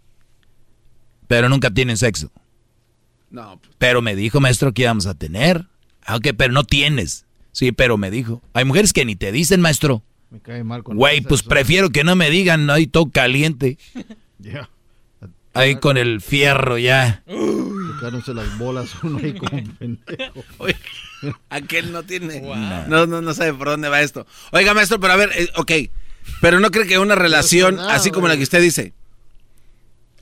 Pero 1.26 1.48
nunca 1.48 1.70
tienen 1.70 1.96
sexo. 1.96 2.30
No, 3.30 3.58
pues, 3.60 3.72
Pero 3.78 4.02
me 4.02 4.14
dijo, 4.14 4.40
maestro, 4.40 4.72
que 4.72 4.82
íbamos 4.82 5.06
a 5.06 5.14
tener. 5.14 5.66
Ah, 6.04 6.16
ok, 6.16 6.28
pero 6.36 6.52
no 6.52 6.64
tienes. 6.64 7.26
Sí, 7.52 7.72
pero 7.72 7.96
me 7.96 8.10
dijo. 8.10 8.42
Hay 8.52 8.64
mujeres 8.64 8.92
que 8.92 9.04
ni 9.04 9.16
te 9.16 9.32
dicen, 9.32 9.60
maestro. 9.60 10.02
Me 10.30 10.40
cae 10.40 10.64
mal 10.64 10.82
con 10.82 10.96
Güey, 10.96 11.20
pues 11.20 11.42
prefiero 11.42 11.90
que 11.90 12.04
no 12.04 12.16
me 12.16 12.30
digan, 12.30 12.68
ahí 12.70 12.86
todo 12.86 13.10
caliente. 13.10 13.78
Ya. 14.38 14.68
Ahí 15.54 15.76
con 15.76 15.96
el 15.96 16.20
fierro 16.20 16.76
ya. 16.76 17.22
Tocándose 17.26 18.34
las 18.34 18.58
bolas 18.58 18.90
uno 19.02 19.18
ahí 19.18 19.32
como 19.32 19.56
un 19.56 19.66
pendejo. 19.78 20.44
Oye, 20.58 20.76
aquel 21.48 21.92
no 21.92 22.02
tiene. 22.02 22.40
No, 22.88 23.06
no, 23.06 23.22
no 23.22 23.34
sabe 23.34 23.54
por 23.54 23.68
dónde 23.68 23.88
va 23.88 24.02
esto. 24.02 24.26
Oiga, 24.50 24.74
maestro, 24.74 25.00
pero 25.00 25.14
a 25.14 25.16
ver, 25.16 25.30
eh, 25.36 25.48
ok. 25.56 25.72
Pero 26.42 26.60
no 26.60 26.70
cree 26.70 26.86
que 26.86 26.98
una 26.98 27.14
relación, 27.14 27.78
así 27.78 28.10
como 28.10 28.28
la 28.28 28.36
que 28.36 28.42
usted 28.42 28.60
dice. 28.60 28.92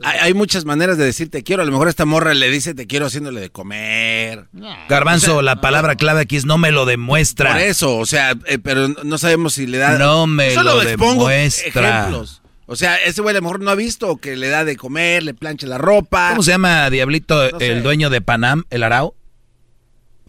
Hay, 0.02 0.18
hay 0.20 0.34
muchas 0.34 0.64
maneras 0.64 0.96
de 0.98 1.04
decir 1.04 1.30
te 1.30 1.42
quiero. 1.42 1.62
A 1.62 1.66
lo 1.66 1.72
mejor 1.72 1.88
esta 1.88 2.04
morra 2.04 2.34
le 2.34 2.50
dice 2.50 2.74
te 2.74 2.86
quiero 2.86 3.06
haciéndole 3.06 3.40
de 3.40 3.50
comer. 3.50 4.46
Garbanzo, 4.88 5.32
O 5.32 5.34
sea, 5.36 5.42
la 5.42 5.60
palabra 5.60 5.96
clave 5.96 6.22
aquí 6.22 6.36
es 6.36 6.44
no 6.46 6.58
me 6.58 6.70
lo 6.72 6.86
demuestra. 6.86 7.52
Por 7.52 7.60
eso, 7.60 7.96
o 7.98 8.06
sea, 8.06 8.34
eh, 8.46 8.58
pero 8.58 8.88
no 8.88 9.18
sabemos 9.18 9.54
si 9.54 9.66
le 9.66 9.78
da. 9.78 9.98
No 9.98 10.26
me 10.26 10.52
Solo 10.54 10.74
lo 10.76 10.82
expongo 10.82 11.28
demuestra. 11.28 12.00
ejemplos. 12.00 12.42
O 12.66 12.76
sea, 12.76 12.96
ese 12.96 13.20
güey 13.20 13.34
a 13.34 13.38
lo 13.38 13.42
mejor 13.42 13.60
no 13.60 13.70
ha 13.70 13.74
visto 13.74 14.16
que 14.16 14.34
le 14.36 14.48
da 14.48 14.64
de 14.64 14.76
comer, 14.76 15.22
le 15.22 15.34
plancha 15.34 15.66
la 15.66 15.76
ropa. 15.78 16.30
¿Cómo 16.30 16.42
se 16.42 16.52
llama, 16.52 16.88
Diablito, 16.90 17.50
No 17.50 17.58
sé. 17.58 17.66
el 17.72 17.82
dueño 17.82 18.08
de 18.08 18.20
Panam, 18.22 18.64
el 18.70 18.82
Arao? 18.84 19.14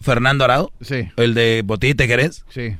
¿Fernando 0.00 0.44
Arao? 0.44 0.72
Sí. 0.82 1.08
¿El 1.16 1.32
de 1.34 1.62
Botellita 1.64 2.04
Jerez? 2.06 2.44
Sí. 2.50 2.76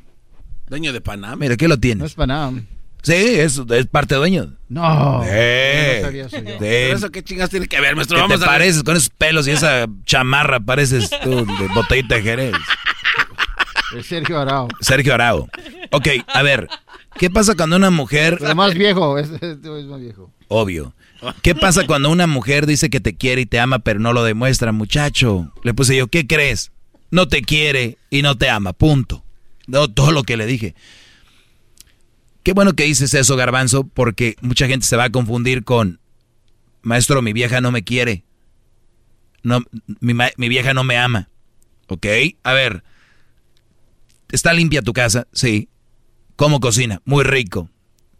Dueño 0.69 0.93
de 0.93 1.01
Panam. 1.01 1.39
Mira, 1.39 1.57
¿qué 1.57 1.69
lo 1.69 1.77
No 1.77 1.81
tienes? 1.81 2.11
es 2.11 2.15
Panam. 2.15 2.67
Sí, 3.05 3.13
es, 3.15 3.61
es 3.71 3.87
parte 3.87 4.15
dueño. 4.17 4.55
No. 4.69 5.23
Eh, 5.27 5.99
No 6.01 6.07
sabía 6.07 6.27
eso 6.27 6.39
yo. 6.39 6.45
sí. 6.51 6.57
Pero 6.59 6.97
eso 6.97 7.11
qué 7.11 7.23
chingas 7.23 7.51
tiene 7.51 7.69
que 7.69 7.81
ver, 7.81 7.95
maestro. 7.95 8.17
¿Qué 8.17 8.23
Vamos 8.23 8.41
te 8.41 8.45
a 8.47 8.49
ver. 8.49 8.59
pareces 8.59 8.83
con 8.83 8.97
esos 8.97 9.11
pelos 9.11 9.47
y 9.47 9.53
esa 9.53 9.87
chamarra? 10.05 10.59
Pareces 10.61 11.11
tú 11.23 11.45
de 11.47 11.69
Botellita 11.75 12.21
Jerez. 12.21 12.55
Es 13.97 14.07
Sergio 14.07 14.41
Arao. 14.41 14.69
Sergio 14.81 15.15
Arao. 15.15 15.49
Ok, 15.93 16.09
a 16.27 16.43
ver. 16.43 16.69
¿Qué 17.19 17.31
pasa 17.31 17.55
cuando 17.55 17.77
una 17.77 17.91
mujer... 17.91 18.39
Pero 18.41 18.55
más 18.57 18.75
viejo. 18.75 19.19
Es, 19.19 19.31
es, 19.31 19.43
es 19.63 19.85
más 19.87 20.01
viejo. 20.01 20.33
Obvio. 20.49 20.95
¿Qué 21.43 21.55
pasa 21.55 21.87
cuando 21.87 22.11
una 22.11 22.27
mujer 22.27 22.67
dice 22.67 22.91
que 22.91 23.01
te 23.01 23.15
quiere 23.17 23.43
y 23.43 23.47
te 23.47 23.61
ama, 23.61 23.79
pero 23.79 24.01
no 24.01 24.13
lo 24.13 24.25
demuestra, 24.25 24.73
muchacho? 24.73 25.53
Le 25.63 25.73
puse 25.75 25.97
yo, 25.97 26.09
¿qué 26.09 26.27
crees? 26.27 26.73
No 27.11 27.29
te 27.29 27.43
quiere 27.43 27.99
y 28.11 28.23
no 28.23 28.37
te 28.37 28.51
ama, 28.51 28.73
punto. 28.73 29.23
No, 29.67 29.89
todo 29.89 30.11
lo 30.11 30.25
que 30.25 30.37
le 30.37 30.45
dije. 30.47 30.75
Qué 32.45 32.53
bueno 32.53 32.75
que 32.75 32.85
dices 32.85 33.15
eso, 33.15 33.37
garbanzo, 33.37 33.89
porque 33.89 34.37
mucha 34.43 34.67
gente 34.67 34.87
se 34.87 34.97
va 34.97 35.05
a 35.05 35.11
confundir 35.11 35.65
con, 35.65 35.99
maestro, 36.83 37.23
mi 37.23 37.33
vieja 37.33 37.63
no 37.63 37.73
me 37.73 37.85
quiere. 37.85 38.25
No, 39.43 39.61
mi, 40.01 40.49
vieja 40.49 40.75
no 40.75 40.85
me 40.85 40.99
ama. 40.99 41.31
¿Ok? 41.89 42.07
A 42.43 42.53
ver, 42.53 42.85
¿está 44.31 44.53
limpia 44.53 44.83
tu 44.83 44.93
casa? 44.93 45.27
Sí. 45.33 45.71
¿Cómo 46.37 46.61
cocina? 46.61 47.01
Muy 47.07 47.25
rico. 47.25 47.71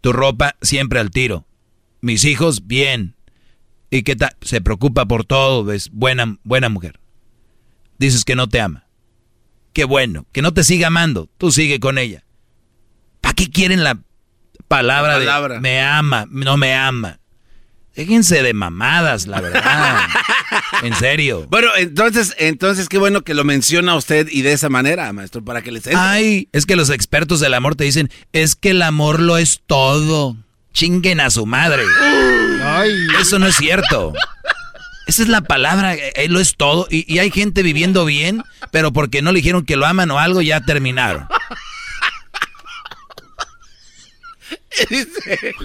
Tu 0.01 0.11
ropa 0.11 0.55
siempre 0.59 0.99
al 0.99 1.11
tiro. 1.11 1.47
Mis 2.01 2.25
hijos, 2.25 2.65
bien. 2.65 3.15
¿Y 3.91 4.01
qué 4.01 4.15
tal? 4.15 4.35
Se 4.41 4.59
preocupa 4.59 5.05
por 5.05 5.25
todo, 5.25 5.71
es 5.71 5.91
buena, 5.91 6.39
buena 6.43 6.69
mujer. 6.69 6.99
Dices 7.99 8.25
que 8.25 8.35
no 8.35 8.49
te 8.49 8.59
ama. 8.59 8.87
Qué 9.73 9.83
bueno, 9.85 10.25
que 10.31 10.41
no 10.41 10.51
te 10.51 10.63
siga 10.63 10.87
amando, 10.87 11.29
tú 11.37 11.51
sigue 11.51 11.79
con 11.79 11.97
ella. 11.97 12.23
¿Para 13.21 13.33
qué 13.33 13.49
quieren 13.49 13.83
la 13.83 14.04
palabra, 14.67 15.13
La 15.13 15.19
palabra. 15.19 15.53
de 15.55 15.61
me 15.61 15.81
ama, 15.81 16.25
no 16.29 16.57
me 16.57 16.75
ama? 16.75 17.19
Déjense 17.95 18.43
de 18.43 18.53
mamadas, 18.53 19.25
la 19.25 19.39
verdad. 19.39 19.99
en 20.83 20.93
serio. 20.95 21.47
Bueno, 21.49 21.69
entonces, 21.77 22.35
entonces 22.37 22.89
qué 22.89 22.97
bueno 22.97 23.21
que 23.21 23.33
lo 23.33 23.45
menciona 23.45 23.95
usted 23.95 24.27
y 24.29 24.41
de 24.41 24.51
esa 24.51 24.67
manera, 24.67 25.11
maestro, 25.13 25.43
para 25.45 25.61
que 25.61 25.71
les 25.71 25.87
entre. 25.87 26.01
Ay, 26.01 26.49
es 26.51 26.65
que 26.65 26.75
los 26.75 26.89
expertos 26.89 27.39
del 27.39 27.53
amor 27.53 27.75
te 27.75 27.85
dicen, 27.85 28.09
es 28.33 28.55
que 28.55 28.71
el 28.71 28.81
amor 28.81 29.21
lo 29.21 29.37
es 29.37 29.61
todo. 29.65 30.35
Chinguen 30.73 31.21
a 31.21 31.29
su 31.29 31.45
madre. 31.45 31.83
Eso 33.21 33.39
no 33.39 33.47
es 33.47 33.55
cierto. 33.55 34.13
Esa 35.07 35.21
es 35.21 35.29
la 35.29 35.41
palabra, 35.41 35.93
eh, 35.95 36.11
eh, 36.15 36.27
lo 36.27 36.39
es 36.41 36.55
todo. 36.57 36.87
Y, 36.89 37.11
y 37.11 37.19
hay 37.19 37.31
gente 37.31 37.63
viviendo 37.63 38.03
bien, 38.03 38.43
pero 38.71 38.91
porque 38.91 39.21
no 39.21 39.31
le 39.31 39.37
dijeron 39.37 39.63
que 39.63 39.77
lo 39.77 39.85
aman 39.85 40.11
o 40.11 40.19
algo, 40.19 40.41
ya 40.41 40.61
terminaron. 40.61 41.27
Dice, 44.89 45.55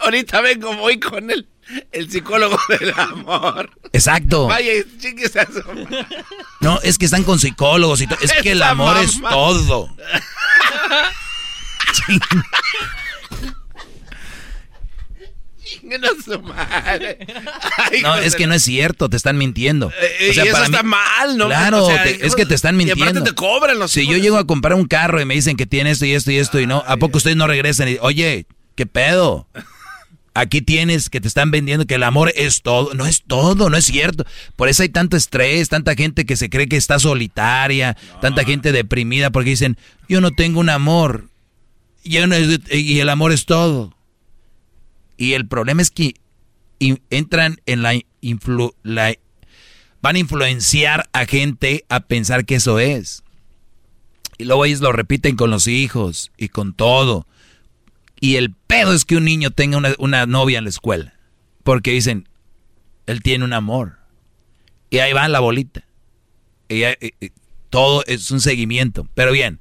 ahorita 0.00 0.40
vengo, 0.40 0.74
voy 0.76 1.00
con 1.00 1.30
el, 1.30 1.48
el 1.92 2.10
psicólogo 2.10 2.58
del 2.68 2.92
amor. 2.96 3.70
Exacto. 3.92 4.46
Vaya, 4.46 4.72
chingues 4.98 5.36
a 5.36 5.46
su 5.46 5.62
madre. 5.62 6.06
No, 6.60 6.80
es 6.82 6.98
que 6.98 7.06
están 7.06 7.24
con 7.24 7.38
psicólogos 7.38 8.00
y 8.00 8.06
todo. 8.06 8.18
Es 8.20 8.32
que 8.42 8.52
el 8.52 8.62
amor 8.62 8.96
es 8.98 9.20
mamá. 16.42 16.68
todo. 16.98 18.02
no, 18.02 18.16
es 18.16 18.34
que 18.36 18.46
no 18.46 18.54
es 18.54 18.62
cierto, 18.62 19.08
te 19.08 19.16
están 19.16 19.38
mintiendo. 19.38 19.90
Eh, 20.00 20.32
y 20.34 20.38
eso 20.38 20.62
está 20.64 20.82
mal, 20.82 21.36
¿no? 21.36 21.46
Claro, 21.46 21.84
O 21.84 21.90
sea, 21.90 22.02
te- 22.04 22.26
es 22.26 22.34
que 22.34 22.46
te 22.46 22.54
están 22.54 22.80
y 22.80 22.84
aparte 22.84 22.96
mintiendo. 23.04 23.24
te 23.24 23.34
cobran 23.34 23.78
los 23.78 23.92
Si 23.92 24.02
hijos 24.02 24.16
yo 24.16 24.22
llego 24.22 24.36
a 24.38 24.46
comprar 24.46 24.74
un 24.74 24.86
carro 24.86 25.20
y 25.20 25.24
me 25.24 25.34
dicen 25.34 25.56
que 25.56 25.66
tiene 25.66 25.90
esto 25.90 26.04
y 26.06 26.12
esto 26.12 26.30
y 26.30 26.36
esto 26.36 26.60
y 26.60 26.66
no, 26.66 26.82
¿a 26.86 26.96
poco 26.96 27.18
ustedes 27.18 27.36
no 27.36 27.46
regresan? 27.46 27.88
Y, 27.88 27.98
Oye, 28.00 28.46
¿qué 28.74 28.86
pedo? 28.86 29.48
Aquí 30.34 30.60
tienes 30.60 31.08
que 31.08 31.18
te 31.22 31.28
están 31.28 31.50
vendiendo 31.50 31.86
que 31.86 31.94
el 31.94 32.02
amor 32.02 32.30
es 32.36 32.60
todo. 32.60 32.92
No 32.92 33.06
es 33.06 33.22
todo, 33.26 33.70
no 33.70 33.76
es 33.78 33.86
cierto. 33.86 34.26
Por 34.54 34.68
eso 34.68 34.82
hay 34.82 34.90
tanto 34.90 35.16
estrés, 35.16 35.70
tanta 35.70 35.94
gente 35.94 36.26
que 36.26 36.36
se 36.36 36.50
cree 36.50 36.68
que 36.68 36.76
está 36.76 36.98
solitaria, 36.98 37.96
tanta 38.20 38.44
gente 38.44 38.70
deprimida 38.70 39.30
porque 39.30 39.48
dicen, 39.48 39.78
yo 40.10 40.20
no 40.20 40.32
tengo 40.32 40.60
un 40.60 40.68
amor. 40.68 41.30
Yo 42.04 42.26
no 42.26 42.36
y 42.70 43.00
el 43.00 43.08
amor 43.08 43.32
es 43.32 43.46
todo. 43.46 43.95
Y 45.16 45.32
el 45.32 45.46
problema 45.46 45.82
es 45.82 45.90
que 45.90 46.14
entran 47.10 47.60
en 47.66 47.82
la, 47.82 47.94
influ- 48.20 48.74
la 48.82 49.14
van 50.02 50.16
a 50.16 50.18
influenciar 50.18 51.08
a 51.12 51.24
gente 51.26 51.84
a 51.88 52.00
pensar 52.00 52.44
que 52.44 52.56
eso 52.56 52.78
es. 52.78 53.22
Y 54.38 54.44
luego 54.44 54.64
ellos 54.64 54.80
lo 54.80 54.92
repiten 54.92 55.36
con 55.36 55.50
los 55.50 55.66
hijos 55.66 56.30
y 56.36 56.48
con 56.48 56.74
todo. 56.74 57.26
Y 58.20 58.36
el 58.36 58.52
pedo 58.52 58.92
es 58.92 59.04
que 59.04 59.16
un 59.16 59.24
niño 59.24 59.50
tenga 59.50 59.80
una, 59.98 60.26
novia 60.26 60.58
en 60.58 60.64
la 60.64 60.70
escuela. 60.70 61.14
Porque 61.64 61.90
dicen, 61.92 62.28
él 63.06 63.22
tiene 63.22 63.44
un 63.44 63.52
amor. 63.52 63.98
Y 64.90 64.98
ahí 64.98 65.12
va 65.12 65.26
la 65.28 65.40
bolita. 65.40 65.84
Y 66.68 66.82
todo 67.70 68.04
es 68.06 68.30
un 68.30 68.40
seguimiento. 68.40 69.08
Pero 69.14 69.32
bien, 69.32 69.58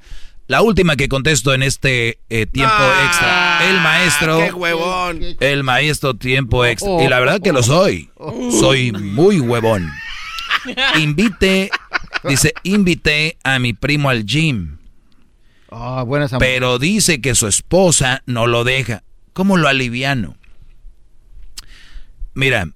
la 0.47 0.61
última 0.61 0.95
que 0.95 1.09
contesto 1.09 1.53
en 1.53 1.63
este 1.63 2.19
eh, 2.29 2.45
tiempo 2.45 2.83
extra. 3.05 3.69
El 3.69 3.81
maestro. 3.81 4.39
¡Qué 4.39 4.53
huevón! 4.53 5.21
El 5.39 5.63
maestro 5.63 6.13
tiempo 6.13 6.65
extra. 6.65 7.03
Y 7.03 7.07
la 7.07 7.19
verdad 7.19 7.41
que 7.41 7.51
lo 7.51 7.63
soy. 7.63 8.09
Soy 8.59 8.91
muy 8.91 9.39
huevón. 9.39 9.91
Invite, 10.99 11.69
dice, 12.23 12.53
invité 12.63 13.37
a 13.43 13.59
mi 13.59 13.73
primo 13.73 14.09
al 14.09 14.25
gym. 14.25 14.77
Ah, 15.71 16.03
buenas 16.05 16.31
Pero 16.39 16.79
dice 16.79 17.21
que 17.21 17.35
su 17.35 17.47
esposa 17.47 18.21
no 18.25 18.47
lo 18.47 18.63
deja. 18.63 19.03
¿Cómo 19.33 19.57
lo 19.57 19.67
aliviano? 19.67 20.37
Mira, 22.33 22.69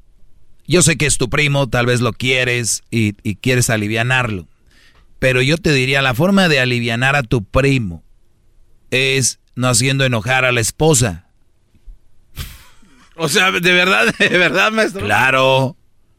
yo 0.67 0.81
sé 0.81 0.98
que 0.98 1.06
es 1.06 1.17
tu 1.17 1.30
primo, 1.30 1.69
tal 1.69 1.85
vez 1.85 2.01
lo 2.01 2.14
quieres 2.14 2.83
y, 2.91 3.15
y 3.23 3.35
quieres 3.35 3.69
alivianarlo. 3.69 4.48
Pero 5.19 5.41
yo 5.41 5.57
te 5.57 5.73
diría, 5.73 6.01
la 6.01 6.14
forma 6.14 6.48
de 6.48 6.59
alivianar 6.59 7.15
a 7.15 7.23
tu 7.23 7.43
primo 7.43 8.03
es 8.89 9.39
no 9.56 9.67
haciendo 9.67 10.06
enojar 10.06 10.45
a 10.45 10.51
la 10.51 10.61
esposa. 10.61 11.27
O 13.15 13.27
sea, 13.27 13.51
de 13.51 13.73
verdad, 13.73 14.14
de 14.19 14.38
verdad, 14.38 14.72
maestro. 14.72 15.06
Claro, 15.06 15.75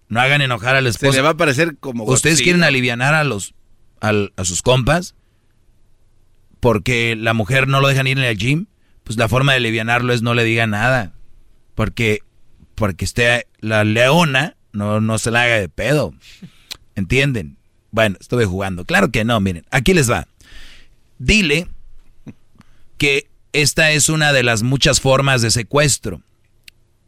no 0.09 0.21
hagan 0.21 0.43
enojar 0.43 0.77
a 0.77 0.81
la 0.83 0.91
Se 0.93 0.97
esposa. 0.99 1.17
le 1.17 1.23
va 1.23 1.31
a 1.31 1.37
parecer 1.37 1.79
como 1.79 2.05
¿Ustedes 2.05 2.35
Godzilla. 2.37 2.45
quieren 2.45 2.65
alivianar 2.65 3.15
a 3.15 3.25
los 3.25 3.55
a 4.03 4.45
sus 4.45 4.63
compas? 4.63 5.15
Porque 6.61 7.17
la 7.17 7.33
mujer 7.33 7.69
no 7.69 7.81
lo 7.81 7.89
dejan 7.89 8.07
ir 8.07 8.19
en 8.19 8.25
el 8.25 8.37
gym, 8.37 8.67
pues 9.05 9.19
la 9.19 9.29
forma 9.29 9.53
de 9.53 9.57
alivianarlo 9.59 10.13
es 10.13 10.21
no 10.23 10.35
le 10.35 10.45
diga 10.45 10.67
nada. 10.67 11.13
Porque 11.75 12.21
porque 12.75 13.05
esté 13.07 13.47
la 13.61 13.85
leona 13.85 14.57
no 14.73 15.01
no 15.01 15.19
se 15.19 15.31
la 15.31 15.43
haga 15.43 15.57
de 15.59 15.69
pedo. 15.71 16.13
¿Entienden? 16.97 17.57
Bueno, 17.91 18.17
estuve 18.21 18.47
jugando. 18.47 18.85
Claro 18.85 19.11
que 19.11 19.25
no, 19.25 19.41
miren, 19.41 19.65
aquí 19.71 19.95
les 19.95 20.11
va. 20.11 20.27
Dile 21.19 21.67
que 22.99 23.29
esta 23.53 23.93
es 23.93 24.09
una 24.09 24.33
de 24.33 24.43
las 24.43 24.63
muchas 24.63 25.01
formas 25.01 25.43
de 25.43 25.51
secuestro. 25.51 26.23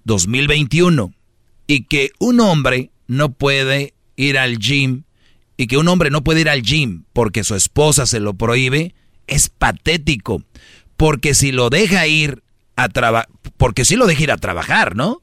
2021 0.05 1.12
y 1.67 1.85
que 1.85 2.11
un 2.19 2.41
hombre 2.41 2.91
no 3.07 3.33
puede 3.33 3.94
ir 4.17 4.39
al 4.39 4.59
gym 4.59 5.05
y 5.57 5.67
que 5.67 5.77
un 5.77 5.89
hombre 5.89 6.11
no 6.11 6.25
puede 6.25 6.41
ir 6.41 6.49
al 6.49 6.62
gym 6.62 7.05
porque 7.12 7.44
su 7.44 7.55
esposa 7.55 8.07
se 8.07 8.20
lo 8.20 8.35
prohíbe 8.35 8.94
es 9.27 9.49
patético 9.49 10.43
porque 10.97 11.35
si 11.35 11.52
lo 11.52 11.70
deja 11.70 12.07
ir 12.07 12.43
a 12.77 12.89
trabajar 12.89 13.28
porque 13.57 13.85
si 13.85 13.97
lo 13.97 14.07
deja 14.07 14.23
ir 14.23 14.33
a 14.33 14.39
trabajar 14.39 14.97
¿no? 14.97 15.22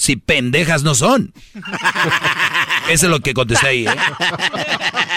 Si 0.00 0.16
pendejas 0.16 0.82
no 0.82 0.94
son 0.94 1.34
eso 2.88 3.06
es 3.06 3.10
lo 3.10 3.20
que 3.20 3.34
contesté 3.34 3.66
ahí 3.66 3.86
¿eh? 3.86 3.90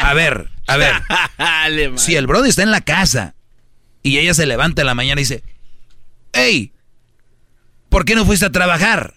a 0.02 0.14
ver 0.14 0.50
a 0.68 0.76
ver 0.76 0.94
Dale, 1.38 1.98
si 1.98 2.18
el 2.18 2.28
brother 2.28 2.50
está 2.50 2.64
en 2.64 2.72
la 2.72 2.82
casa 2.82 3.34
y 4.02 4.18
ella 4.18 4.34
se 4.34 4.46
levanta 4.46 4.82
en 4.82 4.88
la 4.88 4.96
mañana 4.96 5.22
y 5.22 5.24
dice, 5.24 5.44
hey, 6.34 6.74
¿por 7.88 8.04
qué 8.04 8.16
no 8.16 8.26
fuiste 8.26 8.46
a 8.46 8.52
trabajar? 8.52 9.16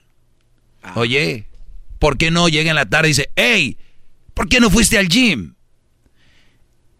Oye, 0.94 1.48
¿por 1.98 2.16
qué 2.16 2.30
no 2.30 2.48
llega 2.48 2.70
en 2.70 2.76
la 2.76 2.86
tarde 2.86 3.08
y 3.08 3.10
dice, 3.10 3.30
hey, 3.34 3.76
¿por 4.32 4.48
qué 4.48 4.60
no 4.60 4.70
fuiste 4.70 4.98
al 4.98 5.08
gym? 5.08 5.56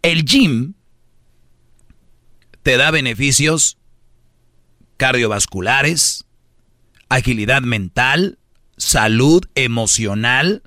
El 0.01 0.25
gym 0.25 0.73
te 2.63 2.75
da 2.75 2.91
beneficios 2.91 3.77
cardiovasculares, 4.97 6.25
agilidad 7.07 7.61
mental, 7.61 8.39
salud 8.77 9.43
emocional, 9.55 10.63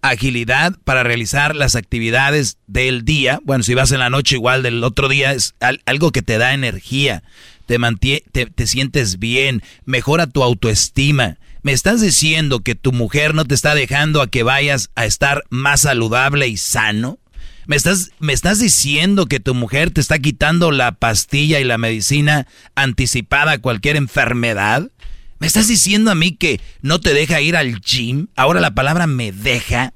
agilidad 0.00 0.76
para 0.84 1.02
realizar 1.02 1.56
las 1.56 1.74
actividades 1.74 2.58
del 2.66 3.04
día. 3.04 3.40
Bueno, 3.44 3.64
si 3.64 3.74
vas 3.74 3.92
en 3.92 3.98
la 3.98 4.10
noche 4.10 4.36
igual 4.36 4.62
del 4.62 4.82
otro 4.84 5.08
día, 5.08 5.32
es 5.32 5.54
al- 5.60 5.82
algo 5.86 6.12
que 6.12 6.22
te 6.22 6.38
da 6.38 6.54
energía, 6.54 7.22
te, 7.66 7.78
mantie- 7.78 8.22
te, 8.32 8.46
te 8.46 8.66
sientes 8.66 9.18
bien, 9.18 9.62
mejora 9.84 10.26
tu 10.26 10.42
autoestima. 10.42 11.38
¿Me 11.62 11.72
estás 11.72 12.00
diciendo 12.00 12.60
que 12.60 12.76
tu 12.76 12.92
mujer 12.92 13.34
no 13.34 13.44
te 13.44 13.54
está 13.54 13.74
dejando 13.74 14.22
a 14.22 14.30
que 14.30 14.44
vayas 14.44 14.90
a 14.94 15.04
estar 15.04 15.44
más 15.50 15.80
saludable 15.82 16.46
y 16.46 16.56
sano? 16.56 17.18
¿Me 17.66 17.76
estás, 17.76 18.12
¿Me 18.20 18.32
estás 18.32 18.60
diciendo 18.60 19.26
que 19.26 19.40
tu 19.40 19.54
mujer 19.54 19.90
te 19.90 20.00
está 20.00 20.18
quitando 20.20 20.70
la 20.70 20.92
pastilla 20.92 21.60
y 21.60 21.64
la 21.64 21.76
medicina 21.76 22.46
anticipada 22.76 23.52
a 23.52 23.58
cualquier 23.58 23.96
enfermedad? 23.96 24.90
¿Me 25.38 25.46
estás 25.46 25.68
diciendo 25.68 26.10
a 26.10 26.14
mí 26.14 26.32
que 26.32 26.60
no 26.82 27.00
te 27.00 27.14
deja 27.14 27.40
ir 27.40 27.56
al 27.56 27.80
gym? 27.80 28.26
Ahora 28.36 28.60
la 28.60 28.74
palabra 28.74 29.06
me 29.06 29.30
deja. 29.32 29.94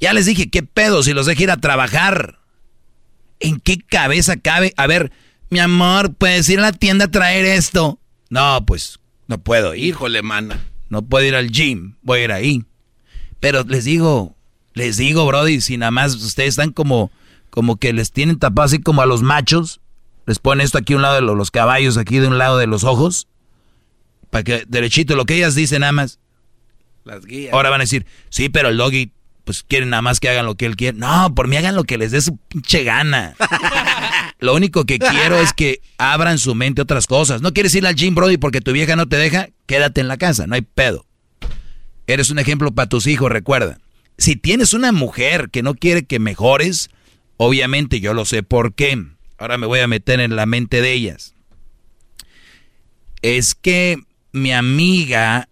Ya 0.00 0.12
les 0.12 0.26
dije, 0.26 0.50
¿qué 0.50 0.62
pedo 0.62 1.02
si 1.02 1.12
los 1.14 1.26
deja 1.26 1.42
ir 1.42 1.50
a 1.50 1.56
trabajar? 1.56 2.38
¿En 3.40 3.60
qué 3.60 3.78
cabeza 3.78 4.36
cabe? 4.36 4.74
A 4.76 4.86
ver, 4.86 5.10
mi 5.50 5.58
amor, 5.58 6.14
¿puedes 6.14 6.48
ir 6.48 6.58
a 6.58 6.62
la 6.62 6.72
tienda 6.72 7.06
a 7.06 7.10
traer 7.10 7.44
esto? 7.46 7.98
No, 8.30 8.64
pues 8.66 8.98
no 9.26 9.38
puedo. 9.38 9.74
Híjole, 9.74 10.22
mana. 10.22 10.60
No 10.90 11.02
puedo 11.02 11.24
ir 11.26 11.34
al 11.34 11.50
gym, 11.50 11.96
voy 12.02 12.20
a 12.20 12.24
ir 12.24 12.32
ahí. 12.32 12.64
Pero 13.40 13.62
les 13.64 13.84
digo, 13.84 14.36
les 14.74 14.96
digo, 14.96 15.26
Brody, 15.26 15.60
si 15.60 15.76
nada 15.76 15.90
más 15.90 16.14
ustedes 16.14 16.50
están 16.50 16.72
como, 16.72 17.10
como 17.50 17.76
que 17.76 17.92
les 17.92 18.12
tienen 18.12 18.38
tapado 18.38 18.66
así 18.66 18.80
como 18.80 19.00
a 19.02 19.06
los 19.06 19.22
machos, 19.22 19.80
les 20.26 20.38
ponen 20.38 20.64
esto 20.64 20.78
aquí 20.78 20.92
a 20.92 20.96
un 20.96 21.02
lado 21.02 21.14
de 21.14 21.20
lo- 21.22 21.34
los 21.34 21.50
caballos, 21.50 21.96
aquí 21.96 22.18
de 22.18 22.26
un 22.26 22.38
lado 22.38 22.58
de 22.58 22.66
los 22.66 22.84
ojos, 22.84 23.28
para 24.30 24.44
que 24.44 24.64
derechito, 24.68 25.16
lo 25.16 25.24
que 25.24 25.36
ellas 25.36 25.54
dicen 25.54 25.80
nada 25.80 25.92
más. 25.92 26.18
Las 27.04 27.24
guías. 27.24 27.52
Ahora 27.52 27.70
van 27.70 27.80
a 27.80 27.84
decir, 27.84 28.06
sí, 28.28 28.48
pero 28.48 28.68
el 28.68 28.76
doggy, 28.76 29.12
pues 29.44 29.62
quieren 29.62 29.90
nada 29.90 30.02
más 30.02 30.20
que 30.20 30.28
hagan 30.28 30.46
lo 30.46 30.56
que 30.56 30.66
él 30.66 30.76
quiere. 30.76 30.98
No, 30.98 31.34
por 31.34 31.48
mí 31.48 31.56
hagan 31.56 31.74
lo 31.74 31.84
que 31.84 31.98
les 31.98 32.10
dé 32.10 32.20
su 32.20 32.36
pinche 32.36 32.84
gana. 32.84 33.34
Lo 34.40 34.54
único 34.54 34.84
que 34.84 35.00
quiero 35.00 35.40
es 35.40 35.52
que 35.52 35.80
abran 35.96 36.38
su 36.38 36.54
mente 36.54 36.80
a 36.80 36.84
otras 36.84 37.08
cosas. 37.08 37.42
No 37.42 37.52
quieres 37.52 37.74
ir 37.74 37.84
al 37.86 37.96
gym, 37.96 38.14
Brody, 38.14 38.36
porque 38.36 38.60
tu 38.60 38.72
vieja 38.72 38.94
no 38.94 39.08
te 39.08 39.16
deja, 39.16 39.48
quédate 39.66 40.00
en 40.00 40.06
la 40.06 40.16
casa, 40.16 40.46
no 40.46 40.54
hay 40.54 40.62
pedo. 40.62 41.06
Eres 42.06 42.30
un 42.30 42.38
ejemplo 42.38 42.72
para 42.72 42.88
tus 42.88 43.08
hijos, 43.08 43.32
recuerda. 43.32 43.78
Si 44.16 44.36
tienes 44.36 44.74
una 44.74 44.92
mujer 44.92 45.50
que 45.50 45.62
no 45.62 45.74
quiere 45.74 46.04
que 46.04 46.20
mejores, 46.20 46.88
obviamente 47.36 48.00
yo 48.00 48.14
lo 48.14 48.24
sé 48.24 48.44
por 48.44 48.74
qué. 48.74 48.96
Ahora 49.38 49.58
me 49.58 49.66
voy 49.66 49.80
a 49.80 49.88
meter 49.88 50.20
en 50.20 50.36
la 50.36 50.46
mente 50.46 50.80
de 50.80 50.92
ellas. 50.92 51.34
Es 53.22 53.56
que 53.56 53.98
mi 54.38 54.52
amiga, 54.52 55.48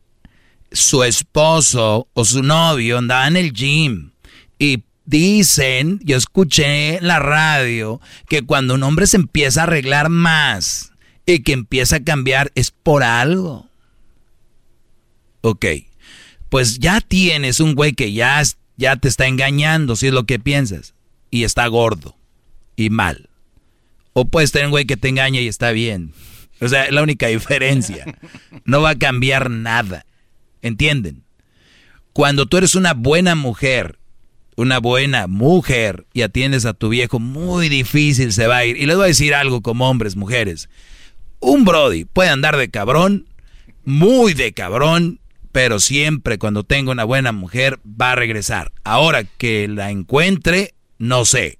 su 0.73 1.05
esposo 1.05 2.08
o 2.12 2.24
su 2.24 2.42
novio 2.42 2.98
andaba 2.98 3.26
en 3.28 3.36
el 3.36 3.52
gym 3.52 4.12
y 4.58 4.82
dicen, 5.05 6.00
yo 6.02 6.16
escuché 6.16 6.97
en 6.97 7.06
la 7.06 7.18
radio, 7.18 8.00
que 8.28 8.42
cuando 8.42 8.74
un 8.74 8.82
hombre 8.82 9.06
se 9.06 9.16
empieza 9.16 9.60
a 9.60 9.65
arreglar 9.65 10.08
más 10.08 10.92
y 11.24 11.40
que 11.40 11.52
empieza 11.52 11.97
a 11.97 12.05
cambiar 12.05 12.52
es 12.55 12.70
por 12.70 13.02
algo. 13.02 13.68
Ok, 15.40 15.65
pues 16.48 16.78
ya 16.78 17.00
tienes 17.00 17.60
un 17.60 17.74
güey 17.74 17.92
que 17.92 18.12
ya, 18.12 18.42
ya 18.76 18.97
te 18.97 19.08
está 19.08 19.26
engañando, 19.26 19.97
si 19.97 20.08
es 20.08 20.12
lo 20.12 20.24
que 20.24 20.39
piensas, 20.39 20.94
y 21.31 21.44
está 21.44 21.66
gordo 21.68 22.16
y 22.74 22.90
mal. 22.90 23.28
O 24.12 24.24
puedes 24.24 24.50
tener 24.50 24.66
un 24.66 24.73
güey 24.73 24.86
que 24.86 24.97
te 24.97 25.08
engaña 25.08 25.40
y 25.40 25.48
está 25.48 25.70
bien. 25.73 26.12
O 26.60 26.68
sea, 26.68 26.84
es 26.84 26.92
la 26.92 27.02
única 27.02 27.26
diferencia. 27.28 28.04
No 28.64 28.80
va 28.82 28.90
a 28.90 28.98
cambiar 28.98 29.50
nada. 29.50 30.06
¿Entienden? 30.62 31.24
Cuando 32.12 32.46
tú 32.46 32.56
eres 32.56 32.74
una 32.74 32.94
buena 32.94 33.34
mujer, 33.34 33.98
una 34.56 34.78
buena 34.78 35.26
mujer 35.26 36.06
y 36.14 36.22
atiendes 36.22 36.64
a 36.64 36.72
tu 36.72 36.88
viejo, 36.88 37.18
muy 37.18 37.68
difícil 37.68 38.32
se 38.32 38.46
va 38.46 38.58
a 38.58 38.64
ir. 38.64 38.76
Y 38.78 38.86
les 38.86 38.96
voy 38.96 39.04
a 39.04 39.08
decir 39.08 39.34
algo 39.34 39.60
como 39.60 39.88
hombres, 39.88 40.16
mujeres. 40.16 40.70
Un 41.40 41.64
Brody 41.64 42.06
puede 42.06 42.30
andar 42.30 42.56
de 42.56 42.70
cabrón, 42.70 43.26
muy 43.84 44.32
de 44.32 44.52
cabrón, 44.52 45.20
pero 45.52 45.78
siempre 45.78 46.38
cuando 46.38 46.64
tenga 46.64 46.90
una 46.90 47.04
buena 47.04 47.32
mujer 47.32 47.78
va 47.84 48.12
a 48.12 48.16
regresar. 48.16 48.72
Ahora 48.82 49.24
que 49.24 49.68
la 49.68 49.90
encuentre, 49.90 50.74
no 50.98 51.24
sé. 51.24 51.58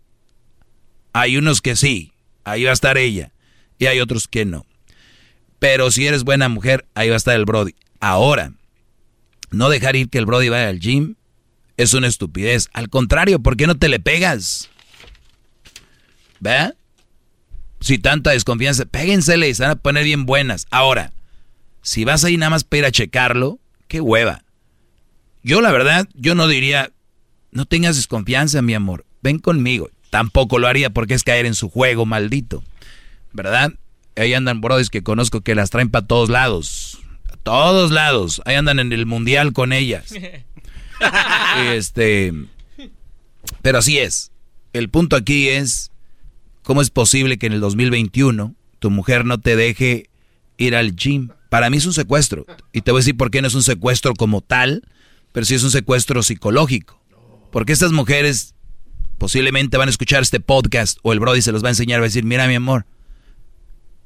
Hay 1.13 1.37
unos 1.37 1.61
que 1.61 1.77
sí, 1.77 2.13
ahí 2.45 2.65
va 2.65 2.71
a 2.71 2.75
estar 2.75 2.99
ella, 2.99 3.33
y 3.79 3.87
hay 3.87 4.01
otros 4.01 4.29
que 4.29 4.45
no. 4.45 4.67
Pero 5.69 5.91
si 5.91 6.07
eres 6.07 6.23
buena 6.23 6.49
mujer, 6.49 6.87
ahí 6.95 7.09
va 7.09 7.15
a 7.15 7.17
estar 7.17 7.35
el 7.35 7.45
Brody. 7.45 7.75
Ahora, 7.99 8.53
no 9.51 9.69
dejar 9.69 9.97
ir 9.97 10.09
que 10.09 10.19
el 10.19 10.25
Brody 10.25 10.49
vaya 10.49 10.69
al 10.69 10.79
gym 10.79 11.17
es 11.77 11.93
una 11.93 12.07
estupidez. 12.07 12.69
Al 12.73 12.89
contrario, 12.89 13.41
¿por 13.41 13.57
qué 13.57 13.67
no 13.67 13.75
te 13.75 13.89
le 13.89 13.99
pegas? 13.99 14.71
¿Ve? 16.39 16.73
Si 17.81 17.99
tanta 17.99 18.31
desconfianza, 18.31 18.85
péguensele 18.85 19.49
y 19.49 19.55
se 19.57 19.65
van 19.65 19.73
a 19.73 19.75
poner 19.75 20.05
bien 20.05 20.25
buenas. 20.25 20.69
Ahora, 20.71 21.13
si 21.83 22.05
vas 22.05 22.23
ahí 22.23 22.37
nada 22.37 22.51
más 22.51 22.63
para 22.63 22.79
ir 22.79 22.85
a 22.85 22.93
checarlo, 22.93 23.59
qué 23.89 24.01
hueva. 24.01 24.45
Yo 25.43 25.61
la 25.61 25.73
verdad, 25.73 26.09
yo 26.15 26.37
no 26.37 26.47
diría, 26.47 26.93
no 27.51 27.67
tengas 27.67 27.97
desconfianza, 27.97 28.63
mi 28.63 28.75
amor, 28.75 29.05
ven 29.21 29.41
conmigo. 29.41 29.91
Tampoco 30.11 30.61
lo 30.61 30.69
haría 30.69 30.91
porque 30.91 31.15
es 31.15 31.25
caer 31.25 31.45
en 31.45 31.57
su 31.57 31.71
juego 31.71 32.07
maldito. 32.07 32.63
¿Verdad? 33.33 33.73
Ahí 34.17 34.35
andan 34.35 34.61
brodis 34.61 34.91
que 34.91 35.03
conozco 35.03 35.43
que 35.43 35.55
las 35.55 35.71
traen 35.71 35.91
para 35.91 36.07
todos 36.07 36.29
lados. 36.29 36.99
A 37.31 37.37
todos 37.37 37.91
lados. 37.91 38.41
Ahí 38.45 38.55
andan 38.55 38.79
en 38.79 38.93
el 38.93 39.07
mundial 39.07 39.53
con 39.53 39.73
ellas. 39.73 40.13
este. 41.67 42.33
Pero 43.63 43.79
así 43.79 43.99
es. 43.99 44.33
El 44.73 44.89
punto 44.89 45.17
aquí 45.17 45.49
es: 45.49 45.91
¿cómo 46.63 46.81
es 46.81 46.91
posible 46.91 47.39
que 47.39 47.47
en 47.47 47.53
el 47.53 47.61
2021 47.61 48.55
tu 48.79 48.91
mujer 48.91 49.25
no 49.25 49.39
te 49.39 49.57
deje 49.57 50.11
ir 50.57 50.75
al 50.75 50.97
gym? 50.97 51.31
Para 51.49 51.71
mí 51.71 51.77
es 51.77 51.87
un 51.87 51.93
secuestro. 51.93 52.47
Y 52.73 52.81
te 52.81 52.91
voy 52.91 52.99
a 52.99 53.03
decir 53.03 53.17
por 53.17 53.31
qué 53.31 53.41
no 53.43 53.49
es 53.49 53.55
un 53.55 53.63
secuestro 53.63 54.15
como 54.15 54.41
tal, 54.41 54.83
pero 55.33 55.47
sí 55.47 55.55
es 55.55 55.63
un 55.63 55.71
secuestro 55.71 56.23
psicológico. 56.23 57.01
Porque 57.53 57.73
estas 57.73 57.93
mujeres 57.93 58.55
posiblemente 59.19 59.77
van 59.77 59.89
a 59.89 59.91
escuchar 59.91 60.23
este 60.23 60.41
podcast 60.41 60.99
o 61.03 61.13
el 61.13 61.21
Brody 61.21 61.43
se 61.43 61.53
los 61.53 61.63
va 61.63 61.69
a 61.69 61.71
enseñar, 61.71 62.01
va 62.01 62.05
a 62.05 62.09
decir, 62.09 62.25
mira 62.25 62.47
mi 62.47 62.55
amor, 62.55 62.87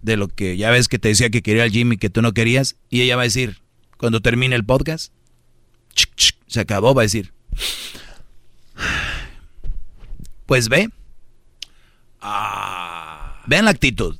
de 0.03 0.17
lo 0.17 0.29
que 0.29 0.57
ya 0.57 0.71
ves 0.71 0.89
que 0.89 0.99
te 0.99 1.09
decía 1.09 1.31
que 1.31 1.43
quería 1.43 1.65
al 1.65 1.71
gym 1.71 1.93
y 1.93 1.97
que 1.99 2.11
tú 2.11 2.23
no 2.23 2.33
querías, 2.33 2.77
y 2.89 3.03
ella 3.03 3.17
va 3.17 3.23
a 3.23 3.25
decir, 3.25 3.59
cuando 3.97 4.21
termine 4.21 4.57
el 4.57 4.65
podcast, 4.65 5.13
se 6.47 6.61
acabó, 6.61 6.95
va 6.95 7.03
a 7.03 7.05
decir, 7.05 7.33
pues 10.47 10.69
ve, 10.69 10.89
vean 13.47 13.65
la 13.65 13.71
actitud, 13.71 14.19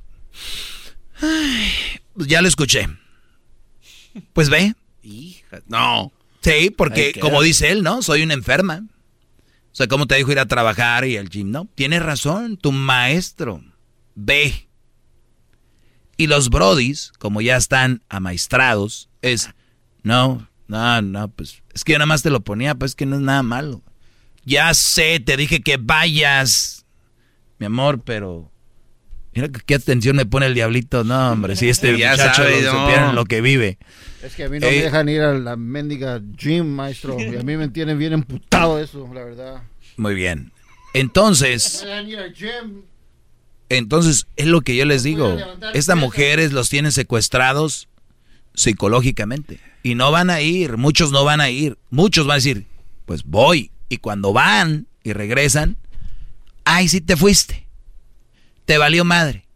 pues 2.15 2.29
ya 2.29 2.43
lo 2.43 2.49
escuché, 2.49 2.89
pues 4.33 4.51
ve, 4.51 4.75
no, 5.67 6.13
sí, 6.41 6.71
porque 6.71 7.15
como 7.21 7.43
dice 7.43 7.71
él, 7.71 7.83
¿no? 7.83 8.03
Soy 8.03 8.23
una 8.23 8.35
enferma. 8.35 8.85
O 9.73 9.77
sea, 9.77 9.87
¿cómo 9.87 10.07
te 10.07 10.17
dijo 10.17 10.33
ir 10.33 10.41
a 10.41 10.47
trabajar 10.47 11.05
y 11.05 11.17
al 11.17 11.31
gym? 11.31 11.53
No, 11.53 11.69
tienes 11.77 12.03
razón, 12.03 12.57
tu 12.57 12.73
maestro. 12.73 13.63
Ve. 14.17 14.69
Y 16.21 16.27
los 16.27 16.51
brodis, 16.51 17.13
como 17.19 17.41
ya 17.41 17.57
están 17.57 18.03
amaestrados, 18.11 19.09
es, 19.23 19.49
no, 20.03 20.47
no, 20.69 21.01
no, 21.01 21.29
pues, 21.29 21.63
es 21.73 21.83
que 21.83 21.93
yo 21.93 21.99
nada 21.99 22.05
más 22.05 22.23
te 22.23 22.29
lo 22.29 22.41
ponía, 22.43 22.75
pues 22.75 22.95
que 22.95 23.07
no 23.07 23.17
es 23.17 23.23
nada 23.23 23.43
malo. 23.43 23.83
Ya 24.45 24.75
sé, 24.75 25.19
te 25.21 25.39
dije 25.39 25.63
que 25.63 25.79
vayas, 25.79 26.85
mi 27.59 27.65
amor, 27.65 28.03
pero... 28.05 28.53
Mira 29.35 29.49
qué 29.49 29.77
atención 29.77 30.15
me 30.15 30.27
pone 30.27 30.45
el 30.45 30.53
diablito. 30.53 31.05
No, 31.05 31.33
hombre, 31.33 31.57
si 31.57 31.71
este 31.71 31.97
Ya 31.99 32.11
muchacho 32.11 32.43
sabe, 32.43 32.61
lo 32.61 32.73
no. 32.75 33.13
lo 33.15 33.25
que 33.25 33.41
vive. 33.41 33.79
Es 34.23 34.35
que 34.35 34.45
a 34.45 34.51
mí 34.51 34.59
no 34.59 34.67
Eh, 34.67 34.73
me 34.73 34.83
dejan 34.83 35.09
ir 35.09 35.23
a 35.23 35.33
la 35.33 35.57
mendiga 35.57 36.21
gym, 36.37 36.67
maestro. 36.67 37.19
Y 37.19 37.35
a 37.35 37.43
mí 37.43 37.57
me 37.57 37.69
tienen 37.69 37.99
bien 37.99 38.13
emputado 38.13 38.79
eso, 38.79 39.09
la 39.15 39.25
verdad. 39.25 39.63
Muy 39.97 40.15
bien. 40.15 40.53
Entonces... 40.93 41.81
Me 41.83 41.89
dejan 41.89 42.09
ir 42.11 42.19
al 42.19 42.35
gym. 42.35 42.83
Entonces, 43.71 44.27
es 44.37 44.47
lo 44.47 44.61
que 44.61 44.75
yo 44.77 44.85
les 44.85 45.05
digo. 45.05 45.39
Estas 45.75 45.97
mujeres 45.97 46.53
los 46.53 46.69
tienen 46.69 46.93
secuestrados 46.93 47.89
psicológicamente. 48.53 49.61
Y 49.83 49.95
no 49.95 50.11
van 50.11 50.29
a 50.29 50.41
ir, 50.41 50.77
muchos 50.77 51.13
no 51.13 51.25
van 51.25 51.41
a 51.41 51.51
ir. 51.51 51.79
Muchos 51.89 52.27
van 52.27 52.35
a 52.35 52.37
decir, 52.37 52.67
pues 53.07 53.25
voy. 53.25 53.71
Y 53.89 53.99
cuando 53.99 54.33
van 54.33 54.89
y 55.05 55.13
regresan, 55.13 55.77
ay, 56.65 56.89
sí 56.89 57.01
te 57.01 57.17
fuiste. 57.17 57.67
Te 58.65 58.77
valió 58.77 59.05
madre. 59.05 59.47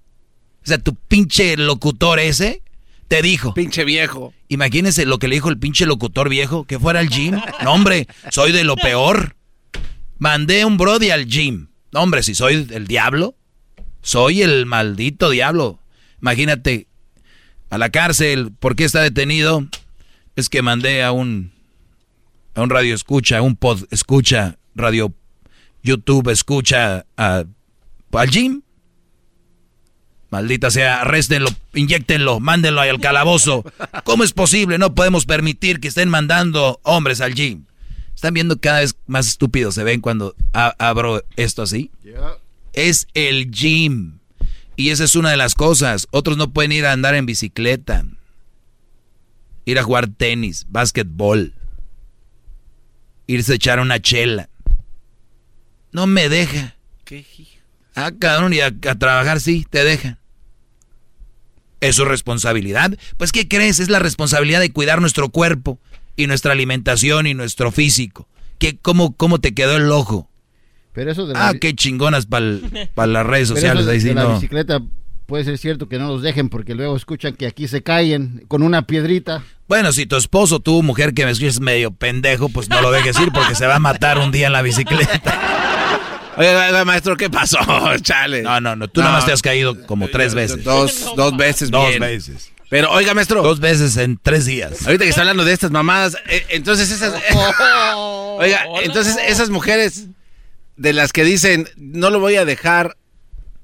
O 0.62 0.66
sea, 0.66 0.78
tu 0.78 0.94
pinche 0.94 1.56
locutor 1.56 2.20
ese 2.20 2.62
te 3.08 3.20
dijo. 3.20 3.52
Pinche 3.52 3.84
viejo. 3.84 4.32
Imagínense 4.48 5.06
lo 5.06 5.18
que 5.18 5.26
le 5.26 5.34
dijo 5.34 5.50
el 5.50 5.58
pinche 5.58 5.86
locutor 5.86 6.28
viejo, 6.28 6.64
que 6.64 6.78
fuera 6.78 7.00
al 7.00 7.08
gym. 7.08 7.40
No, 7.64 7.72
hombre, 7.72 8.06
soy 8.30 8.52
de 8.52 8.62
lo 8.62 8.76
peor. 8.76 9.34
Mandé 10.18 10.64
un 10.64 10.76
brody 10.76 11.10
al 11.10 11.26
gym. 11.26 11.66
No, 11.92 12.02
hombre, 12.02 12.22
si 12.22 12.36
soy 12.36 12.66
el 12.70 12.86
diablo, 12.86 13.34
soy 14.04 14.42
el 14.42 14.66
maldito 14.66 15.30
diablo. 15.30 15.80
Imagínate, 16.20 16.86
a 17.70 17.78
la 17.78 17.90
cárcel, 17.90 18.52
¿por 18.52 18.76
qué 18.76 18.84
está 18.84 19.00
detenido? 19.00 19.66
Es 20.36 20.48
que 20.48 20.62
mandé 20.62 21.02
a 21.02 21.10
un, 21.10 21.52
a 22.54 22.62
un 22.62 22.70
radio 22.70 22.94
escucha, 22.94 23.38
a 23.38 23.42
un 23.42 23.56
pod 23.56 23.84
escucha, 23.90 24.58
radio 24.74 25.12
YouTube 25.82 26.30
escucha 26.30 27.06
a, 27.16 27.44
al 28.12 28.30
gym. 28.30 28.62
Maldita 30.30 30.70
sea, 30.70 31.00
arréstenlo, 31.00 31.48
inyectenlo, 31.72 32.40
mándenlo 32.40 32.80
al 32.80 33.00
calabozo. 33.00 33.64
¿Cómo 34.04 34.24
es 34.24 34.32
posible? 34.32 34.78
No 34.78 34.94
podemos 34.94 35.26
permitir 35.26 35.80
que 35.80 35.88
estén 35.88 36.08
mandando 36.08 36.80
hombres 36.82 37.20
al 37.20 37.34
gym. 37.34 37.64
¿Están 38.14 38.34
viendo 38.34 38.60
cada 38.60 38.80
vez 38.80 38.96
más 39.06 39.28
estúpidos 39.28 39.74
se 39.74 39.84
ven 39.84 40.00
cuando 40.00 40.34
abro 40.52 41.24
esto 41.36 41.62
así? 41.62 41.90
Es 42.74 43.06
el 43.14 43.50
gym. 43.50 44.18
Y 44.76 44.90
esa 44.90 45.04
es 45.04 45.16
una 45.16 45.30
de 45.30 45.36
las 45.36 45.54
cosas. 45.54 46.08
Otros 46.10 46.36
no 46.36 46.52
pueden 46.52 46.72
ir 46.72 46.84
a 46.86 46.92
andar 46.92 47.14
en 47.14 47.26
bicicleta. 47.26 48.04
Ir 49.64 49.78
a 49.78 49.82
jugar 49.82 50.08
tenis, 50.08 50.66
básquetbol. 50.68 51.54
Irse 53.26 53.52
a 53.52 53.56
echar 53.56 53.80
una 53.80 54.00
chela. 54.00 54.50
No 55.92 56.06
me 56.06 56.28
deja. 56.28 56.76
Ah, 57.94 58.10
cabrón, 58.18 58.52
y 58.52 58.60
a, 58.60 58.66
a 58.66 58.94
trabajar 58.98 59.40
sí, 59.40 59.64
te 59.70 59.84
dejan. 59.84 60.18
¿Es 61.80 61.96
su 61.96 62.04
responsabilidad? 62.04 62.98
Pues, 63.16 63.30
¿qué 63.30 63.46
crees? 63.46 63.78
Es 63.78 63.88
la 63.88 64.00
responsabilidad 64.00 64.60
de 64.60 64.72
cuidar 64.72 65.00
nuestro 65.00 65.28
cuerpo 65.28 65.78
y 66.16 66.26
nuestra 66.26 66.52
alimentación 66.52 67.26
y 67.26 67.34
nuestro 67.34 67.70
físico. 67.70 68.28
¿Qué, 68.58 68.76
cómo, 68.76 69.16
¿Cómo 69.16 69.38
te 69.38 69.54
quedó 69.54 69.76
el 69.76 69.90
ojo? 69.92 70.28
Pero 70.94 71.10
eso 71.12 71.26
de 71.26 71.34
la, 71.34 71.48
Ah, 71.48 71.54
qué 71.60 71.74
chingonas 71.74 72.24
para 72.26 72.40
las 73.06 73.26
redes 73.26 73.48
pero 73.48 73.56
sociales. 73.60 73.80
eso 73.82 73.86
de- 73.88 73.92
Ahí 73.92 74.00
sí, 74.00 74.08
de 74.08 74.14
la 74.14 74.22
no. 74.22 74.34
bicicleta 74.34 74.80
puede 75.26 75.44
ser 75.44 75.58
cierto 75.58 75.88
que 75.88 75.98
no 75.98 76.06
los 76.08 76.22
dejen 76.22 76.48
porque 76.48 76.74
luego 76.74 76.96
escuchan 76.96 77.34
que 77.34 77.46
aquí 77.46 77.66
se 77.68 77.82
caen 77.82 78.44
con 78.48 78.62
una 78.62 78.86
piedrita. 78.86 79.42
Bueno, 79.68 79.92
si 79.92 80.06
tu 80.06 80.16
esposo, 80.16 80.60
tu 80.60 80.82
mujer 80.82 81.12
que 81.14 81.24
me 81.24 81.30
escuches 81.32 81.60
medio 81.60 81.90
pendejo, 81.90 82.48
pues 82.48 82.68
no 82.68 82.80
lo 82.80 82.90
dejes 82.90 83.18
ir 83.18 83.32
porque 83.32 83.54
se 83.54 83.66
va 83.66 83.76
a 83.76 83.78
matar 83.80 84.18
un 84.18 84.30
día 84.30 84.46
en 84.48 84.52
la 84.52 84.62
bicicleta. 84.62 85.20
Oiga, 86.36 86.66
oiga, 86.66 86.84
maestro, 86.84 87.16
¿qué 87.16 87.30
pasó? 87.30 87.58
Chale. 88.02 88.42
No, 88.42 88.60
no, 88.60 88.74
no. 88.74 88.88
Tú 88.88 89.00
nada 89.00 89.12
más 89.12 89.24
te 89.24 89.30
has 89.32 89.40
caído 89.40 89.86
como 89.86 90.08
tres 90.08 90.34
veces. 90.34 90.64
Dos, 90.64 91.12
dos 91.16 91.36
veces 91.36 91.70
Dos 91.70 91.88
bien. 91.88 92.00
veces. 92.00 92.50
Pero, 92.68 92.90
oiga, 92.90 93.14
maestro. 93.14 93.40
Dos 93.40 93.60
veces 93.60 93.96
en 93.98 94.18
tres 94.20 94.44
días. 94.44 94.84
Ahorita 94.84 95.04
que 95.04 95.10
está 95.10 95.20
hablando 95.20 95.44
de 95.44 95.52
estas 95.52 95.70
mamadas, 95.70 96.16
eh, 96.28 96.44
entonces 96.48 96.90
esas... 96.90 97.14
oiga, 98.38 98.64
entonces 98.82 99.16
esas 99.28 99.48
mujeres 99.50 100.06
de 100.76 100.92
las 100.92 101.12
que 101.12 101.24
dicen, 101.24 101.68
no 101.76 102.10
lo 102.10 102.20
voy 102.20 102.36
a 102.36 102.44
dejar 102.44 102.96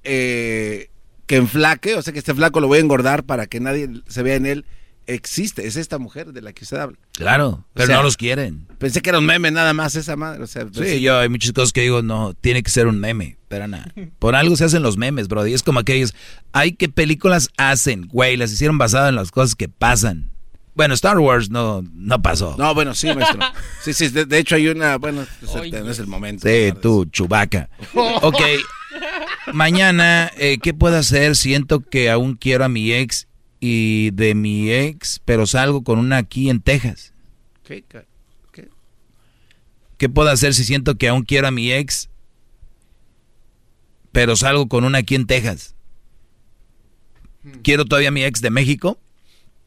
eh, 0.05 0.90
que 1.26 1.36
enflaque, 1.36 1.94
o 1.94 2.02
sea, 2.02 2.12
que 2.12 2.18
este 2.18 2.34
flaco 2.34 2.60
lo 2.60 2.68
voy 2.68 2.78
a 2.78 2.82
engordar 2.82 3.24
para 3.24 3.47
que 3.47 3.60
nadie 3.60 3.89
se 4.08 4.22
vea 4.22 4.36
en 4.36 4.47
él, 4.47 4.64
existe, 5.06 5.66
es 5.66 5.76
esta 5.76 5.98
mujer 5.98 6.32
de 6.32 6.42
la 6.42 6.52
que 6.52 6.64
usted 6.64 6.78
habla. 6.78 6.98
Claro, 7.12 7.66
pero 7.74 7.84
O 7.84 7.86
sea, 7.86 7.97
no 7.97 8.02
los 8.02 8.16
quieren. 8.16 8.66
Pensé 8.78 9.00
que 9.02 9.10
era 9.10 9.18
un 9.18 9.26
meme 9.26 9.50
nada 9.50 9.72
más 9.72 9.97
esa 9.97 10.16
madre, 10.16 10.42
o 10.42 10.47
sea, 10.47 10.66
pues, 10.66 10.89
Sí, 10.89 11.00
yo 11.00 11.18
hay 11.18 11.28
muchas 11.28 11.52
cosas 11.52 11.72
que 11.72 11.82
digo, 11.82 12.02
no, 12.02 12.34
tiene 12.34 12.62
que 12.62 12.70
ser 12.70 12.86
un 12.86 12.98
meme, 12.98 13.36
pero 13.48 13.66
nada. 13.68 13.92
Por 14.18 14.34
algo 14.34 14.56
se 14.56 14.64
hacen 14.64 14.82
los 14.82 14.97
memes, 14.97 15.28
bro. 15.28 15.47
Y 15.47 15.55
es 15.55 15.62
como 15.62 15.80
aquellos, 15.80 16.14
ay, 16.52 16.72
¿qué 16.72 16.89
películas 16.89 17.50
hacen? 17.56 18.06
Güey, 18.08 18.36
las 18.36 18.52
hicieron 18.52 18.78
basadas 18.78 19.10
en 19.10 19.16
las 19.16 19.30
cosas 19.30 19.55
que 19.55 19.68
pasan. 19.68 20.30
Bueno, 20.81 20.94
Star 20.94 21.18
Wars 21.18 21.50
no, 21.50 21.84
no 21.92 22.23
pasó. 22.23 22.57
No, 22.57 22.73
bueno, 22.73 22.94
sí, 22.94 23.12
maestro. 23.15 23.39
Sí, 23.83 23.92
sí, 23.92 24.09
de, 24.09 24.25
de 24.25 24.39
hecho 24.39 24.55
hay 24.55 24.67
una, 24.68 24.97
bueno, 24.97 25.26
no 25.42 25.91
es 25.91 25.99
el 25.99 26.07
momento. 26.07 26.49
Sí, 26.49 26.73
tú, 26.81 27.05
chubaca. 27.05 27.68
Ok, 28.23 28.41
mañana, 29.52 30.33
eh, 30.39 30.57
¿qué 30.62 30.73
puedo 30.73 30.97
hacer? 30.97 31.36
Siento 31.36 31.81
que 31.81 32.09
aún 32.09 32.34
quiero 32.34 32.65
a 32.65 32.70
mi 32.70 32.94
ex 32.94 33.28
y 33.60 34.10
de 34.12 34.34
mi 34.34 34.73
ex, 34.73 35.20
pero 35.26 35.47
salgo 35.47 35.84
con 35.84 35.99
una 35.99 36.17
aquí 36.17 36.49
en 36.49 36.62
Texas. 36.62 37.12
¿Qué? 37.62 37.84
qué? 37.86 38.70
¿Qué 39.99 40.09
puedo 40.09 40.31
hacer 40.31 40.55
si 40.55 40.65
siento 40.65 40.94
que 40.94 41.09
aún 41.09 41.25
quiero 41.25 41.47
a 41.47 41.50
mi 41.50 41.70
ex, 41.70 42.09
pero 44.12 44.34
salgo 44.34 44.67
con 44.67 44.84
una 44.84 44.97
aquí 44.97 45.15
en 45.15 45.26
Texas? 45.26 45.75
Quiero 47.62 47.84
todavía 47.84 48.09
a 48.09 48.12
mi 48.12 48.25
ex 48.25 48.41
de 48.41 48.49
México, 48.49 48.99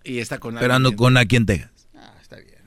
Y 0.03 0.19
está 0.19 0.38
con 0.38 0.56
pero 0.56 0.73
ando 0.73 0.95
con 0.95 1.17
aquí 1.17 1.35
en 1.35 1.45
Texas. 1.45 1.72
Ah, 1.95 2.14
está 2.22 2.35
bien. 2.38 2.57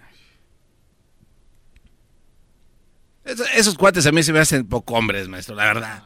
Esos, 3.24 3.46
esos 3.54 3.74
cuates 3.76 4.06
a 4.06 4.12
mí 4.12 4.22
se 4.22 4.32
me 4.32 4.38
hacen 4.38 4.66
poco 4.66 4.94
hombres, 4.94 5.28
maestro, 5.28 5.54
la 5.54 5.64
verdad. 5.64 6.02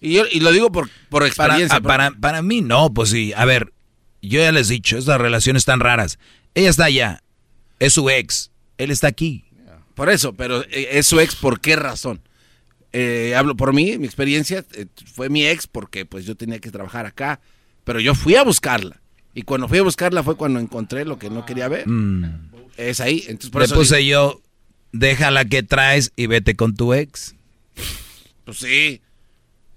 Y, 0.00 0.14
yo, 0.14 0.24
y 0.30 0.40
lo 0.40 0.50
digo 0.52 0.70
por, 0.72 0.88
por 1.08 1.20
Para, 1.20 1.26
experiencia. 1.54 1.78
ah, 1.78 1.80
para, 1.80 2.10
para 2.10 2.42
mí 2.42 2.60
no, 2.60 2.92
pues 2.92 3.10
sí. 3.10 3.32
A 3.36 3.44
ver, 3.44 3.72
yo 4.20 4.40
ya 4.40 4.52
les 4.52 4.68
he 4.70 4.74
dicho, 4.74 4.98
estas 4.98 5.20
relaciones 5.20 5.64
tan 5.64 5.80
raras. 5.80 6.18
Ella 6.54 6.70
está 6.70 6.84
allá, 6.84 7.22
es 7.78 7.92
su 7.94 8.10
ex, 8.10 8.50
él 8.78 8.90
está 8.90 9.06
aquí. 9.08 9.44
Por 9.94 10.10
eso, 10.10 10.32
pero 10.34 10.62
eh, 10.64 10.88
es 10.92 11.06
su 11.06 11.20
ex, 11.20 11.34
¿por 11.36 11.60
qué 11.60 11.76
razón? 11.76 12.20
Eh, 12.92 13.34
hablo 13.36 13.56
por 13.56 13.72
mí, 13.72 13.96
mi 13.98 14.06
experiencia 14.06 14.64
eh, 14.72 14.86
fue 15.14 15.28
mi 15.28 15.46
ex 15.46 15.66
porque 15.66 16.04
pues 16.04 16.24
yo 16.26 16.34
tenía 16.34 16.58
que 16.58 16.70
trabajar 16.70 17.06
acá, 17.06 17.40
pero 17.84 18.00
yo 18.00 18.14
fui 18.14 18.34
a 18.34 18.42
buscarla. 18.42 19.01
Y 19.34 19.42
cuando 19.42 19.68
fui 19.68 19.78
a 19.78 19.82
buscarla 19.82 20.22
fue 20.22 20.36
cuando 20.36 20.60
encontré 20.60 21.04
lo 21.04 21.18
que 21.18 21.30
no 21.30 21.46
quería 21.46 21.68
ver. 21.68 21.88
Mm. 21.88 22.50
Es 22.76 23.00
ahí, 23.00 23.24
entonces 23.28 23.50
por 23.50 23.60
Le 23.62 23.66
eso 23.66 23.74
puse 23.74 23.96
digo, 23.98 24.10
yo, 24.10 24.40
déjala 24.92 25.44
que 25.44 25.62
traes 25.62 26.12
y 26.16 26.26
vete 26.26 26.54
con 26.56 26.74
tu 26.74 26.92
ex. 26.94 27.34
pues 28.44 28.58
sí. 28.58 29.00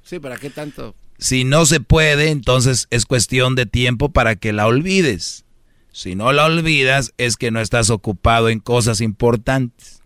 Sí, 0.03 0.19
¿para 0.19 0.37
qué 0.37 0.49
tanto? 0.49 0.95
Si 1.17 1.45
no 1.45 1.65
se 1.65 1.79
puede, 1.79 2.29
entonces 2.29 2.87
es 2.89 3.05
cuestión 3.05 3.55
de 3.55 3.65
tiempo 3.65 4.09
para 4.09 4.35
que 4.35 4.51
la 4.53 4.67
olvides. 4.67 5.45
Si 5.91 6.15
no 6.15 6.33
la 6.33 6.45
olvidas, 6.45 7.13
es 7.17 7.37
que 7.37 7.51
no 7.51 7.61
estás 7.61 7.89
ocupado 7.89 8.49
en 8.49 8.59
cosas 8.59 8.99
importantes. 8.99 10.01